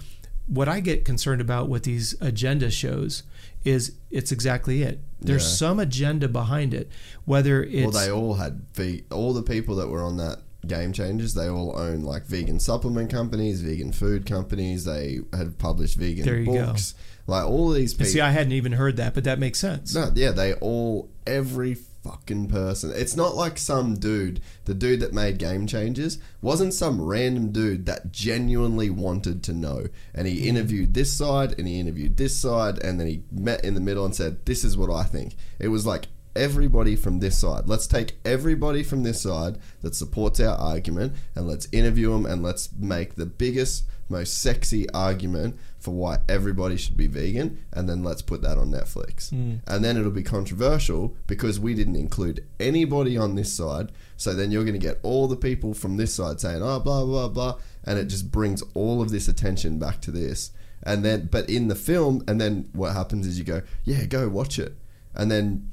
what 0.47 0.69
I 0.69 0.81
get 0.81 1.05
concerned 1.05 1.41
about 1.41 1.69
with 1.69 1.85
these 1.85 2.15
agenda 2.21 2.71
shows 2.71 3.23
is 3.65 3.93
it's 4.11 4.33
exactly 4.33 4.83
it. 4.83 5.01
There's 5.21 5.43
Yeah. 5.45 5.49
some 5.51 5.79
agenda 5.81 6.29
behind 6.29 6.75
it, 6.75 6.89
whether 7.25 7.63
it's 7.63 7.93
Well, 7.95 8.05
they 8.05 8.11
all 8.11 8.35
had 8.35 8.63
ve- 8.75 9.05
all 9.11 9.33
the 9.33 9.43
people 9.43 9.77
that 9.77 9.89
were 9.89 10.03
on 10.03 10.17
that 10.17 10.39
game 10.67 10.93
changers. 10.93 11.35
They 11.35 11.49
all 11.49 11.77
own 11.79 12.03
like 12.03 12.27
vegan 12.27 12.59
supplement 12.61 13.11
companies, 13.11 13.63
vegan 13.63 13.93
food 13.93 14.27
companies. 14.27 14.85
They 14.85 15.21
had 15.33 15.59
published 15.59 15.97
vegan 15.97 16.25
There 16.25 16.39
you 16.39 16.47
go. 16.47 16.67
books. 16.67 16.95
Like 17.27 17.45
all 17.47 17.71
of 17.71 17.77
these 17.77 17.93
And 17.93 17.99
people. 18.01 18.13
see, 18.13 18.21
I 18.21 18.31
hadn't 18.33 18.53
even 18.53 18.73
heard 18.73 18.97
that, 18.97 19.15
but 19.15 19.23
that 19.25 19.39
makes 19.39 19.59
sense. 19.61 19.95
no, 19.95 20.11
yeah, 20.15 20.33
they 20.33 20.55
all 20.55 21.09
every 21.27 21.77
fucking 22.03 22.49
person. 22.49 22.93
It's 22.95 23.17
not 23.17 23.35
like 23.35 23.59
some 23.59 23.95
dude, 23.95 24.41
the 24.65 24.75
dude 24.75 25.01
that 25.01 25.13
made 25.13 25.39
Game 25.39 25.67
Changers, 25.67 26.19
wasn't 26.41 26.75
some 26.75 27.01
random 27.01 27.53
dude 27.53 27.87
that 27.87 28.13
genuinely 28.13 28.91
wanted 28.91 29.43
to 29.45 29.53
know. 29.53 29.87
And 30.15 30.27
he 30.27 30.41
mm. 30.41 30.47
interviewed 30.47 30.95
this 30.95 31.13
side 31.13 31.59
and 31.59 31.69
he 31.69 31.79
interviewed 31.79 32.17
this 32.17 32.37
side 32.37 32.83
and 32.83 32.99
then 32.99 33.07
he 33.07 33.23
met 33.31 33.65
in 33.65 33.75
the 33.75 33.81
middle 33.81 34.05
and 34.05 34.15
said, 34.15 34.45
"This 34.45 34.65
is 34.65 34.77
what 34.77 34.91
I 34.91 35.05
think." 35.05 35.37
It 35.59 35.69
was 35.69 35.87
like 35.87 36.09
everybody 36.35 36.97
from 36.97 37.21
this 37.21 37.39
side. 37.39 37.69
Let's 37.69 37.87
take 37.87 38.19
everybody 38.25 38.83
from 38.83 39.03
this 39.03 39.23
side 39.23 39.59
that 39.83 39.95
supports 39.95 40.41
our 40.41 40.57
argument 40.57 41.15
and 41.35 41.47
let's 41.47 41.69
interview 41.73 42.11
them 42.11 42.27
and 42.27 42.43
let's 42.43 42.71
make 42.79 43.15
the 43.15 43.27
biggest, 43.27 43.85
most 44.09 44.39
sexy 44.39 44.89
argument 44.91 45.59
for 45.83 45.91
why 45.91 46.19
everybody 46.29 46.77
should 46.77 46.97
be 46.97 47.09
vegan 47.09 47.59
and 47.73 47.89
then 47.89 48.05
let's 48.05 48.23
put 48.23 48.41
that 48.43 48.57
on 48.57 48.71
Netflix. 48.71 49.31
Hmm. 49.31 49.57
And 49.67 49.85
then 49.85 49.97
it'll 49.97 50.13
be 50.13 50.23
controversial 50.23 51.17
because 51.27 51.59
we 51.59 51.75
didn't 51.75 51.97
include 51.97 52.47
anybody 52.61 53.19
on 53.19 53.35
this 53.35 53.53
side. 53.53 53.91
So 54.17 54.33
then 54.33 54.53
you're 54.53 54.63
going 54.63 54.79
to 54.79 54.87
get 54.87 55.01
all 55.03 55.27
the 55.27 55.37
people 55.37 55.75
from 55.75 55.97
this 55.97 56.15
side 56.15 56.41
saying, 56.41 56.63
oh, 56.63 56.79
blah, 56.79 57.05
blah, 57.05 57.29
blah. 57.29 57.59
And 57.85 57.99
it 57.99 58.05
just 58.05 58.31
brings 58.31 58.63
all 58.75 59.03
of 59.03 59.11
this 59.11 59.27
attention 59.27 59.81
back 59.81 60.01
to 60.03 60.13
this. 60.13 60.53
And 60.85 61.05
then, 61.05 61.29
but 61.31 61.51
in 61.51 61.67
the 61.67 61.75
film, 61.75 62.23
and 62.29 62.41
then 62.41 62.69
what 62.73 62.93
happens 62.93 63.27
is 63.27 63.39
you 63.39 63.45
go, 63.45 63.63
yeah, 63.85 64.05
go 64.05 64.29
watch 64.29 64.59
it. 64.61 64.77
And 65.15 65.31
then 65.31 65.71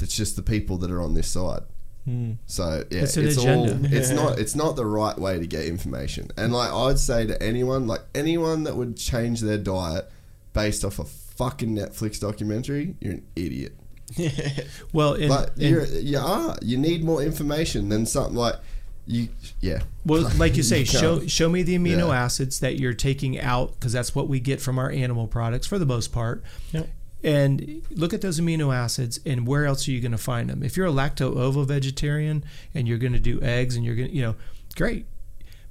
it's 0.00 0.16
just 0.16 0.36
the 0.36 0.42
people 0.42 0.78
that 0.78 0.90
are 0.90 1.02
on 1.02 1.14
this 1.14 1.28
side. 1.28 1.62
Hmm. 2.08 2.32
So 2.46 2.84
yeah, 2.90 3.02
It's 3.02 3.18
it's, 3.18 3.36
an 3.36 3.50
all 3.58 3.64
agenda. 3.66 3.88
it's 3.94 4.08
not 4.10 4.38
it's 4.38 4.54
not 4.54 4.76
the 4.76 4.86
right 4.86 5.18
way 5.18 5.38
to 5.38 5.46
get 5.46 5.66
information. 5.66 6.30
And 6.38 6.54
like 6.54 6.72
I'd 6.72 6.98
say 6.98 7.26
to 7.26 7.42
anyone, 7.42 7.86
like 7.86 8.00
anyone 8.14 8.62
that 8.64 8.76
would 8.76 8.96
change 8.96 9.42
their 9.42 9.58
diet 9.58 10.10
based 10.54 10.86
off 10.86 10.98
a 10.98 11.04
fucking 11.04 11.76
Netflix 11.76 12.18
documentary, 12.18 12.94
you're 13.00 13.12
an 13.12 13.26
idiot. 13.36 13.76
Well, 14.94 15.12
and, 15.14 15.28
But 15.28 15.50
and- 15.56 15.62
you're 15.62 15.84
you 15.84 16.18
are. 16.18 16.56
You 16.62 16.78
need 16.78 17.04
more 17.04 17.22
information 17.22 17.90
than 17.90 18.06
something 18.06 18.36
like 18.36 18.54
you 19.06 19.28
yeah. 19.60 19.80
Well, 20.06 20.30
like 20.38 20.56
you 20.56 20.62
say, 20.62 20.78
You 20.80 20.84
show 20.86 21.26
show 21.26 21.50
me 21.50 21.62
the 21.62 21.76
amino 21.78 22.08
Yeah. 22.08 22.22
acids 22.24 22.60
that 22.60 22.78
you're 22.78 22.94
taking 22.94 23.38
out 23.38 23.72
because 23.74 23.92
that's 23.92 24.14
what 24.14 24.28
we 24.28 24.40
get 24.40 24.62
from 24.62 24.78
our 24.78 24.90
animal 24.90 25.26
products 25.26 25.66
for 25.66 25.78
the 25.78 25.84
most 25.86 26.10
part. 26.12 26.42
Yep. 26.72 26.88
And 27.22 27.82
look 27.90 28.14
at 28.14 28.20
those 28.20 28.40
amino 28.40 28.74
acids 28.74 29.18
and 29.26 29.46
where 29.46 29.66
else 29.66 29.88
are 29.88 29.90
you 29.90 30.00
going 30.00 30.12
to 30.12 30.18
find 30.18 30.48
them? 30.48 30.62
If 30.62 30.76
you're 30.76 30.86
a 30.86 30.92
lacto 30.92 31.36
ovo 31.36 31.64
vegetarian 31.64 32.44
and 32.74 32.86
you're 32.86 32.98
going 32.98 33.12
to 33.12 33.18
do 33.18 33.40
eggs 33.42 33.74
and 33.74 33.84
you're 33.84 33.96
going 33.96 34.08
to, 34.08 34.14
you 34.14 34.22
know, 34.22 34.34
great. 34.76 35.06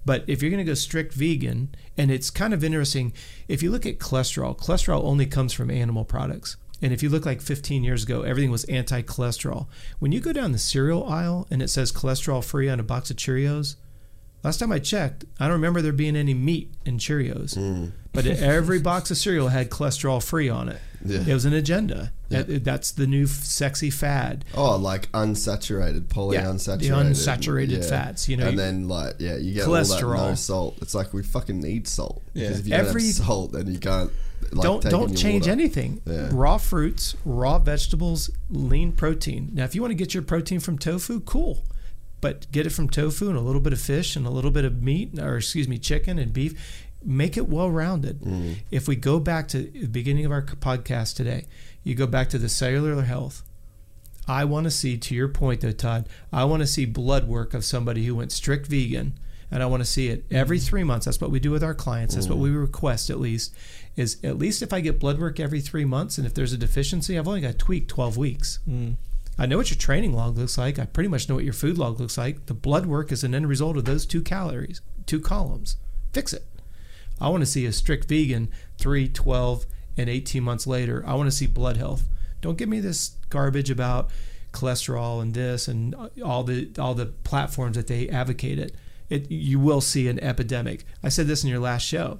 But 0.06 0.24
if 0.28 0.42
you're 0.42 0.52
going 0.52 0.66
to 0.66 0.70
go 0.70 0.74
strict 0.74 1.14
vegan, 1.14 1.76
and 1.98 2.12
it's 2.12 2.30
kind 2.30 2.54
of 2.54 2.64
interesting, 2.64 3.12
if 3.50 3.62
you 3.62 3.70
look 3.70 3.86
at 3.86 3.98
cholesterol, 3.98 4.58
cholesterol 4.58 5.04
only 5.04 5.26
comes 5.26 5.52
from 5.52 5.70
animal 5.70 6.06
products. 6.06 6.56
And 6.82 6.94
if 6.94 7.02
you 7.02 7.10
look 7.10 7.26
like 7.26 7.42
15 7.42 7.84
years 7.84 8.04
ago, 8.04 8.22
everything 8.22 8.52
was 8.52 8.64
anti 8.66 9.02
cholesterol. 9.02 9.68
When 10.00 10.12
you 10.12 10.20
go 10.20 10.32
down 10.32 10.52
the 10.52 10.60
cereal 10.60 11.06
aisle 11.08 11.48
and 11.50 11.62
it 11.62 11.70
says 11.70 11.92
cholesterol 11.92 12.44
free 12.44 12.70
on 12.70 12.80
a 12.80 12.84
box 12.84 13.10
of 13.10 13.18
Cheerios, 13.18 13.76
Last 14.44 14.60
time 14.60 14.72
I 14.72 14.80
checked, 14.80 15.26
I 15.40 15.46
don't 15.46 15.54
remember 15.54 15.82
there 15.82 15.92
being 15.92 16.16
any 16.16 16.34
meat 16.34 16.72
in 16.86 16.98
Cheerios. 17.00 17.58
Mm. 17.58 17.92
But 18.14 18.26
every 18.28 18.80
box 18.80 19.12
of 19.12 19.18
cereal 19.18 19.50
had 19.50 19.70
cholesterol 19.70 20.24
free 20.24 20.50
on 20.50 20.70
it. 20.70 20.80
Yeah. 21.06 21.22
It 21.28 21.34
was 21.34 21.46
an 21.46 21.54
agenda. 21.54 22.12
Yeah. 22.30 22.44
That- 22.44 22.64
That's 22.64 22.92
the 22.92 23.06
new 23.08 23.26
f- 23.26 23.30
sexy 23.30 23.90
fad. 23.90 24.46
Oh, 24.56 24.76
like 24.78 25.12
unsaturated, 25.12 26.06
polyunsaturated, 26.08 26.80
the 26.80 26.88
unsaturated 26.90 27.86
fats, 27.90 28.28
you 28.28 28.38
know, 28.38 28.48
and 28.48 28.58
then 28.58 28.88
like 28.88 29.16
yeah, 29.20 29.38
you 29.38 29.54
get 29.54 29.68
all 29.68 29.74
that 29.74 29.86
Cholesterol. 29.86 30.30
no 30.30 30.36
salt. 30.36 30.78
It's 30.82 30.96
like 30.96 31.14
we 31.14 31.24
fucking 31.24 31.60
need 31.60 31.88
salt. 31.88 32.24
Yeah. 32.34 32.44
Because 32.48 32.60
if 32.62 32.68
you 32.68 32.74
Every- 32.74 33.02
don't 33.02 33.08
have 33.08 33.16
salt, 33.26 33.52
then 33.52 33.68
you 33.72 33.80
can't. 33.80 34.12
Like, 34.52 34.64
don't 34.64 34.84
don't 34.84 35.16
change 35.16 35.44
water. 35.44 35.52
anything. 35.52 36.02
Yeah. 36.06 36.30
Raw 36.32 36.58
fruits, 36.58 37.16
raw 37.26 37.60
vegetables, 37.60 38.30
lean 38.50 38.92
protein. 38.94 39.50
Now, 39.54 39.64
if 39.66 39.76
you 39.76 39.82
want 39.82 39.92
to 39.92 39.96
get 39.96 40.14
your 40.14 40.24
protein 40.24 40.60
from 40.60 40.78
tofu, 40.78 41.20
cool, 41.22 41.64
but 42.28 42.52
get 42.52 42.66
it 42.66 42.72
from 42.72 42.90
tofu 42.90 43.30
and 43.30 43.38
a 43.38 43.42
little 43.42 43.62
bit 43.62 43.72
of 43.72 43.80
fish 43.80 44.18
and 44.18 44.28
a 44.28 44.30
little 44.30 44.52
bit 44.52 44.66
of 44.66 44.84
meat, 44.84 45.18
or 45.18 45.38
excuse 45.38 45.66
me, 45.66 45.78
chicken 45.78 46.20
and 46.20 46.34
beef. 46.34 46.84
Make 47.02 47.38
it 47.38 47.48
well 47.48 47.72
rounded. 47.72 48.20
Mm. 48.20 48.58
If 48.70 48.86
we 48.86 48.98
go 48.98 49.18
back 49.18 49.48
to 49.50 49.60
the 49.60 49.88
beginning 49.88 50.26
of 50.26 50.34
our 50.34 50.42
podcast 50.42 51.16
today, 51.16 51.46
you 51.86 51.96
go 51.96 52.06
back 52.06 52.28
to 52.32 52.38
the 52.38 52.50
cellular 52.50 53.02
health. 53.04 53.44
I 54.28 54.44
want 54.44 54.66
to 54.66 54.72
see, 54.72 54.98
to 54.98 55.16
your 55.16 55.30
point 55.30 55.62
though, 55.62 55.72
Todd, 55.72 56.10
I 56.34 56.44
want 56.44 56.64
to 56.64 56.68
see 56.68 56.84
blood 56.84 57.30
work 57.30 57.54
of 57.54 57.64
somebody 57.64 58.06
who 58.06 58.16
went 58.16 58.34
strict 58.34 58.68
vegan. 58.68 59.18
And 59.50 59.64
I 59.64 59.68
want 59.68 59.80
to 59.80 59.86
see 59.86 60.10
it 60.10 60.26
every 60.30 60.60
three 60.60 60.84
months. 60.84 61.06
That's 61.06 61.22
what 61.22 61.32
we 61.32 61.40
do 61.40 61.52
with 61.52 61.64
our 61.64 61.74
clients. 61.74 62.16
That's 62.16 62.28
what 62.28 62.40
we 62.40 62.50
request 62.50 63.10
at 63.10 63.22
least. 63.22 63.56
Is 63.96 64.18
at 64.22 64.38
least 64.38 64.62
if 64.62 64.74
I 64.74 64.82
get 64.82 65.00
blood 65.00 65.18
work 65.18 65.40
every 65.40 65.62
three 65.62 65.86
months, 65.86 66.18
and 66.18 66.28
if 66.28 66.34
there's 66.34 66.52
a 66.52 66.58
deficiency, 66.58 67.18
I've 67.18 67.30
only 67.30 67.40
got 67.40 67.54
to 67.54 67.58
tweak 67.58 67.88
12 67.88 68.18
weeks. 68.18 68.60
I 69.40 69.46
know 69.46 69.58
what 69.58 69.70
your 69.70 69.78
training 69.78 70.14
log 70.14 70.38
looks 70.38 70.58
like. 70.58 70.80
I 70.80 70.86
pretty 70.86 71.10
much 71.10 71.30
know 71.30 71.36
what 71.36 71.44
your 71.44 71.54
food 71.54 71.78
log 71.78 72.00
looks 72.00 72.18
like. 72.18 72.48
The 72.48 72.54
blood 72.54 72.86
work 72.86 73.12
is 73.12 73.24
an 73.24 73.36
end 73.36 73.48
result 73.48 73.78
of 73.78 73.86
those 73.86 74.06
two 74.06 74.22
calories, 74.22 74.82
two 75.06 75.20
columns. 75.20 75.78
Fix 76.12 76.34
it. 76.34 76.46
I 77.22 77.30
want 77.30 77.42
to 77.42 77.46
see 77.46 77.66
a 77.66 77.72
strict 77.72 78.08
vegan 78.08 78.50
3, 78.80 79.10
12, 79.10 79.66
and 79.98 80.10
18 80.10 80.44
months 80.44 80.68
later. 80.68 81.04
I 81.06 81.16
want 81.16 81.28
to 81.28 81.36
see 81.36 81.48
blood 81.48 81.78
health. 81.78 82.08
Don't 82.42 82.58
give 82.58 82.70
me 82.70 82.80
this 82.80 83.16
garbage 83.30 83.70
about 83.70 84.10
cholesterol 84.54 85.22
and 85.22 85.34
this 85.34 85.68
and 85.68 85.94
all 86.24 86.44
the 86.44 86.70
all 86.80 86.94
the 86.94 87.06
platforms 87.06 87.76
that 87.76 87.88
they 87.88 88.08
advocate 88.10 88.60
it. 88.60 88.76
It 89.10 89.30
you 89.30 89.60
will 89.60 89.82
see 89.82 90.08
an 90.08 90.20
epidemic. 90.20 90.86
I 91.04 91.10
said 91.10 91.28
this 91.28 91.44
in 91.44 91.50
your 91.50 91.60
last 91.60 91.84
show. 91.84 92.20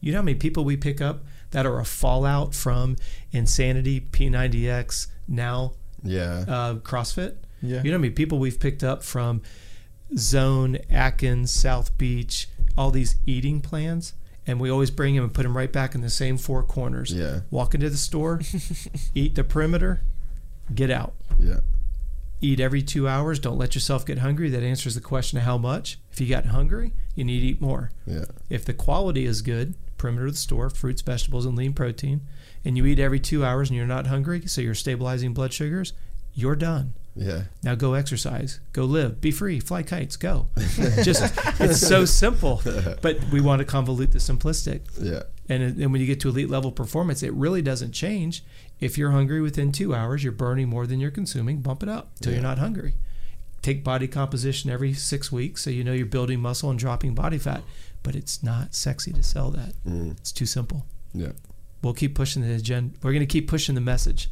You 0.00 0.12
know 0.12 0.18
how 0.18 0.24
many 0.24 0.38
people 0.38 0.64
we 0.64 0.76
pick 0.76 1.00
up 1.00 1.24
that 1.50 1.66
are 1.66 1.78
a 1.78 1.84
fallout 1.84 2.54
from 2.54 2.96
Insanity, 3.32 4.00
P90X, 4.00 5.08
now 5.28 5.72
Yeah. 6.02 6.44
uh, 6.48 6.74
CrossFit? 6.76 7.36
Yeah. 7.62 7.82
You 7.82 7.90
know 7.90 7.98
how 7.98 8.02
mean, 8.02 8.12
people 8.14 8.38
we've 8.38 8.58
picked 8.58 8.82
up 8.82 9.02
from 9.02 9.42
Zone, 10.16 10.78
Atkins, 10.90 11.50
South 11.52 11.96
Beach, 11.98 12.48
all 12.76 12.90
these 12.90 13.16
eating 13.26 13.60
plans? 13.60 14.14
And 14.46 14.58
we 14.58 14.70
always 14.70 14.90
bring 14.90 15.14
them 15.14 15.24
and 15.24 15.34
put 15.34 15.42
them 15.42 15.56
right 15.56 15.70
back 15.72 15.94
in 15.94 16.00
the 16.00 16.10
same 16.10 16.36
four 16.38 16.62
corners. 16.62 17.12
Yeah. 17.12 17.40
Walk 17.50 17.74
into 17.74 17.90
the 17.90 17.96
store, 17.96 18.40
eat 19.14 19.34
the 19.34 19.44
perimeter, 19.44 20.02
get 20.74 20.90
out. 20.90 21.14
yeah. 21.38 21.60
Eat 22.42 22.58
every 22.58 22.80
two 22.80 23.06
hours. 23.06 23.38
Don't 23.38 23.58
let 23.58 23.74
yourself 23.74 24.06
get 24.06 24.20
hungry. 24.20 24.48
That 24.48 24.62
answers 24.62 24.94
the 24.94 25.02
question 25.02 25.36
of 25.36 25.44
how 25.44 25.58
much. 25.58 25.98
If 26.10 26.22
you 26.22 26.26
got 26.26 26.46
hungry, 26.46 26.94
you 27.14 27.22
need 27.22 27.40
to 27.40 27.46
eat 27.48 27.60
more. 27.60 27.90
Yeah. 28.06 28.24
If 28.48 28.64
the 28.64 28.72
quality 28.72 29.26
is 29.26 29.42
good, 29.42 29.74
perimeter 29.98 30.24
of 30.26 30.32
the 30.32 30.38
store, 30.38 30.70
fruits, 30.70 31.02
vegetables, 31.02 31.44
and 31.44 31.54
lean 31.54 31.74
protein, 31.74 32.22
and 32.64 32.76
you 32.76 32.86
eat 32.86 32.98
every 32.98 33.20
two 33.20 33.44
hours 33.44 33.70
and 33.70 33.76
you're 33.76 33.86
not 33.86 34.06
hungry, 34.06 34.46
so 34.46 34.60
you're 34.60 34.74
stabilizing 34.74 35.32
blood 35.32 35.52
sugars, 35.52 35.92
you're 36.34 36.56
done. 36.56 36.94
Yeah. 37.16 37.42
Now 37.62 37.74
go 37.74 37.94
exercise, 37.94 38.60
go 38.72 38.84
live, 38.84 39.20
be 39.20 39.30
free, 39.30 39.60
fly 39.60 39.82
kites, 39.82 40.16
go. 40.16 40.46
Just 41.02 41.34
it's 41.60 41.80
so 41.80 42.04
simple, 42.04 42.62
but 43.02 43.22
we 43.32 43.40
want 43.40 43.60
to 43.60 43.66
convolute 43.66 44.12
the 44.12 44.18
simplistic. 44.18 44.82
Yeah. 44.98 45.24
And 45.48 45.62
and 45.62 45.92
when 45.92 46.00
you 46.00 46.06
get 46.06 46.20
to 46.20 46.28
elite 46.28 46.48
level 46.48 46.70
performance, 46.70 47.22
it 47.22 47.32
really 47.32 47.62
doesn't 47.62 47.92
change. 47.92 48.44
If 48.78 48.96
you're 48.96 49.10
hungry 49.10 49.40
within 49.40 49.72
two 49.72 49.94
hours, 49.94 50.22
you're 50.22 50.32
burning 50.32 50.68
more 50.68 50.86
than 50.86 51.00
you're 51.00 51.10
consuming. 51.10 51.60
Bump 51.60 51.82
it 51.82 51.88
up 51.88 52.12
till 52.20 52.32
you're 52.32 52.42
not 52.42 52.58
hungry. 52.58 52.94
Take 53.60 53.84
body 53.84 54.08
composition 54.08 54.70
every 54.70 54.94
six 54.94 55.30
weeks, 55.30 55.62
so 55.62 55.68
you 55.70 55.84
know 55.84 55.92
you're 55.92 56.06
building 56.06 56.40
muscle 56.40 56.70
and 56.70 56.78
dropping 56.78 57.14
body 57.14 57.36
fat. 57.36 57.62
But 58.02 58.14
it's 58.14 58.42
not 58.42 58.74
sexy 58.74 59.12
to 59.12 59.22
sell 59.22 59.50
that. 59.50 59.74
Mm. 59.86 60.12
It's 60.12 60.32
too 60.32 60.46
simple. 60.46 60.86
Yeah. 61.12 61.32
We'll 61.82 61.94
keep 61.94 62.14
pushing 62.14 62.42
the 62.42 62.54
agenda. 62.54 62.94
We're 63.02 63.12
going 63.12 63.20
to 63.20 63.26
keep 63.26 63.48
pushing 63.48 63.74
the 63.74 63.80
message. 63.80 64.28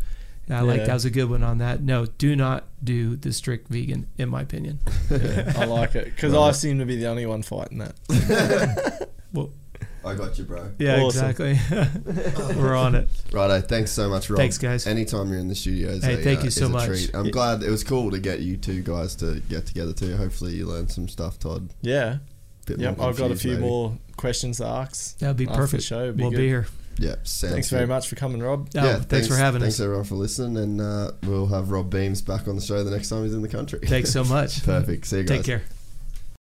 I 0.50 0.60
like 0.62 0.86
that 0.86 0.94
was 0.94 1.04
a 1.04 1.10
good 1.10 1.28
one 1.28 1.42
on 1.42 1.58
that. 1.58 1.82
No, 1.82 2.06
do 2.06 2.34
not 2.34 2.64
do 2.82 3.16
the 3.16 3.34
strict 3.34 3.68
vegan, 3.68 4.06
in 4.16 4.30
my 4.30 4.40
opinion. 4.40 4.78
Yeah, 5.10 5.52
I 5.58 5.66
like 5.66 5.94
it 5.94 6.06
because 6.06 6.32
I 6.32 6.52
seem 6.52 6.78
to 6.78 6.86
be 6.86 6.96
the 6.96 7.06
only 7.06 7.26
one 7.26 7.42
fighting 7.42 7.78
that. 7.78 9.08
Well, 9.34 9.50
I 10.02 10.14
got 10.14 10.38
you, 10.38 10.44
bro. 10.44 10.70
yeah, 10.78 11.02
Awesome. 11.02 11.28
exactly. 11.28 11.58
We're 12.56 12.74
on 12.74 12.94
it. 12.94 13.10
Righto. 13.30 13.60
Thanks 13.60 13.90
so 13.90 14.08
much, 14.08 14.30
Rob. 14.30 14.38
Thanks, 14.38 14.56
guys. 14.56 14.86
Anytime 14.86 15.28
you're 15.28 15.38
in 15.38 15.48
the 15.48 15.54
studio, 15.54 15.90
is 15.90 16.02
Hey, 16.02 16.14
a, 16.14 16.16
thank 16.24 16.40
uh, 16.40 16.44
you 16.44 16.50
so 16.50 16.66
much. 16.66 16.86
treat. 16.86 17.10
I'm 17.12 17.30
glad 17.30 17.62
it 17.62 17.68
was 17.70 17.84
cool 17.84 18.10
to 18.12 18.18
get 18.18 18.40
you 18.40 18.56
two 18.56 18.80
guys 18.80 19.14
to 19.16 19.40
get 19.50 19.66
together 19.66 19.92
too. 19.92 20.16
Hopefully, 20.16 20.54
you 20.54 20.64
learned 20.64 20.90
some 20.90 21.08
stuff, 21.08 21.38
Todd. 21.38 21.68
Yeah. 21.82 22.18
Bit 22.64 22.78
Yep. 22.80 23.00
I've 23.00 23.18
got 23.18 23.32
a 23.32 23.36
few 23.36 23.52
maybe. 23.52 23.62
more 23.64 23.98
questions 24.16 24.56
to 24.58 24.66
ask. 24.66 25.18
That 25.18 25.28
would 25.28 25.36
be 25.36 25.46
perfect. 25.46 25.82
show. 25.82 26.10
Be 26.12 26.22
we'll 26.22 26.30
good. 26.30 26.38
be 26.38 26.46
here. 26.48 26.66
Yeah. 26.98 27.14
Sounds 27.22 27.52
Thanks 27.52 27.70
very 27.70 27.86
much 27.86 28.08
for 28.08 28.16
coming, 28.16 28.42
Rob. 28.42 28.68
Oh, 28.76 29.00
thanks, 29.00 29.28
for 29.28 29.36
having 29.36 29.62
us. 29.62 29.66
thanks 29.76 29.80
everyone 29.80 30.04
for 30.04 30.16
listening, 30.16 30.56
and 30.62 30.80
uh, 30.80 31.12
we'll 31.22 31.46
have 31.46 31.70
Rob 31.70 31.90
Beams 31.90 32.22
back 32.22 32.48
on 32.48 32.56
the 32.56 32.62
show 32.62 32.82
the 32.82 32.90
next 32.90 33.08
time 33.08 33.22
he's 33.24 33.34
in 33.34 33.42
the 33.42 33.48
country. 33.48 33.80
Thanks 33.84 34.10
so 34.12 34.24
much. 34.24 34.64
Perfect. 34.64 35.06
See 35.06 35.18
you 35.18 35.24
guys. 35.24 35.38
Take 35.38 35.46
care. 35.46 35.77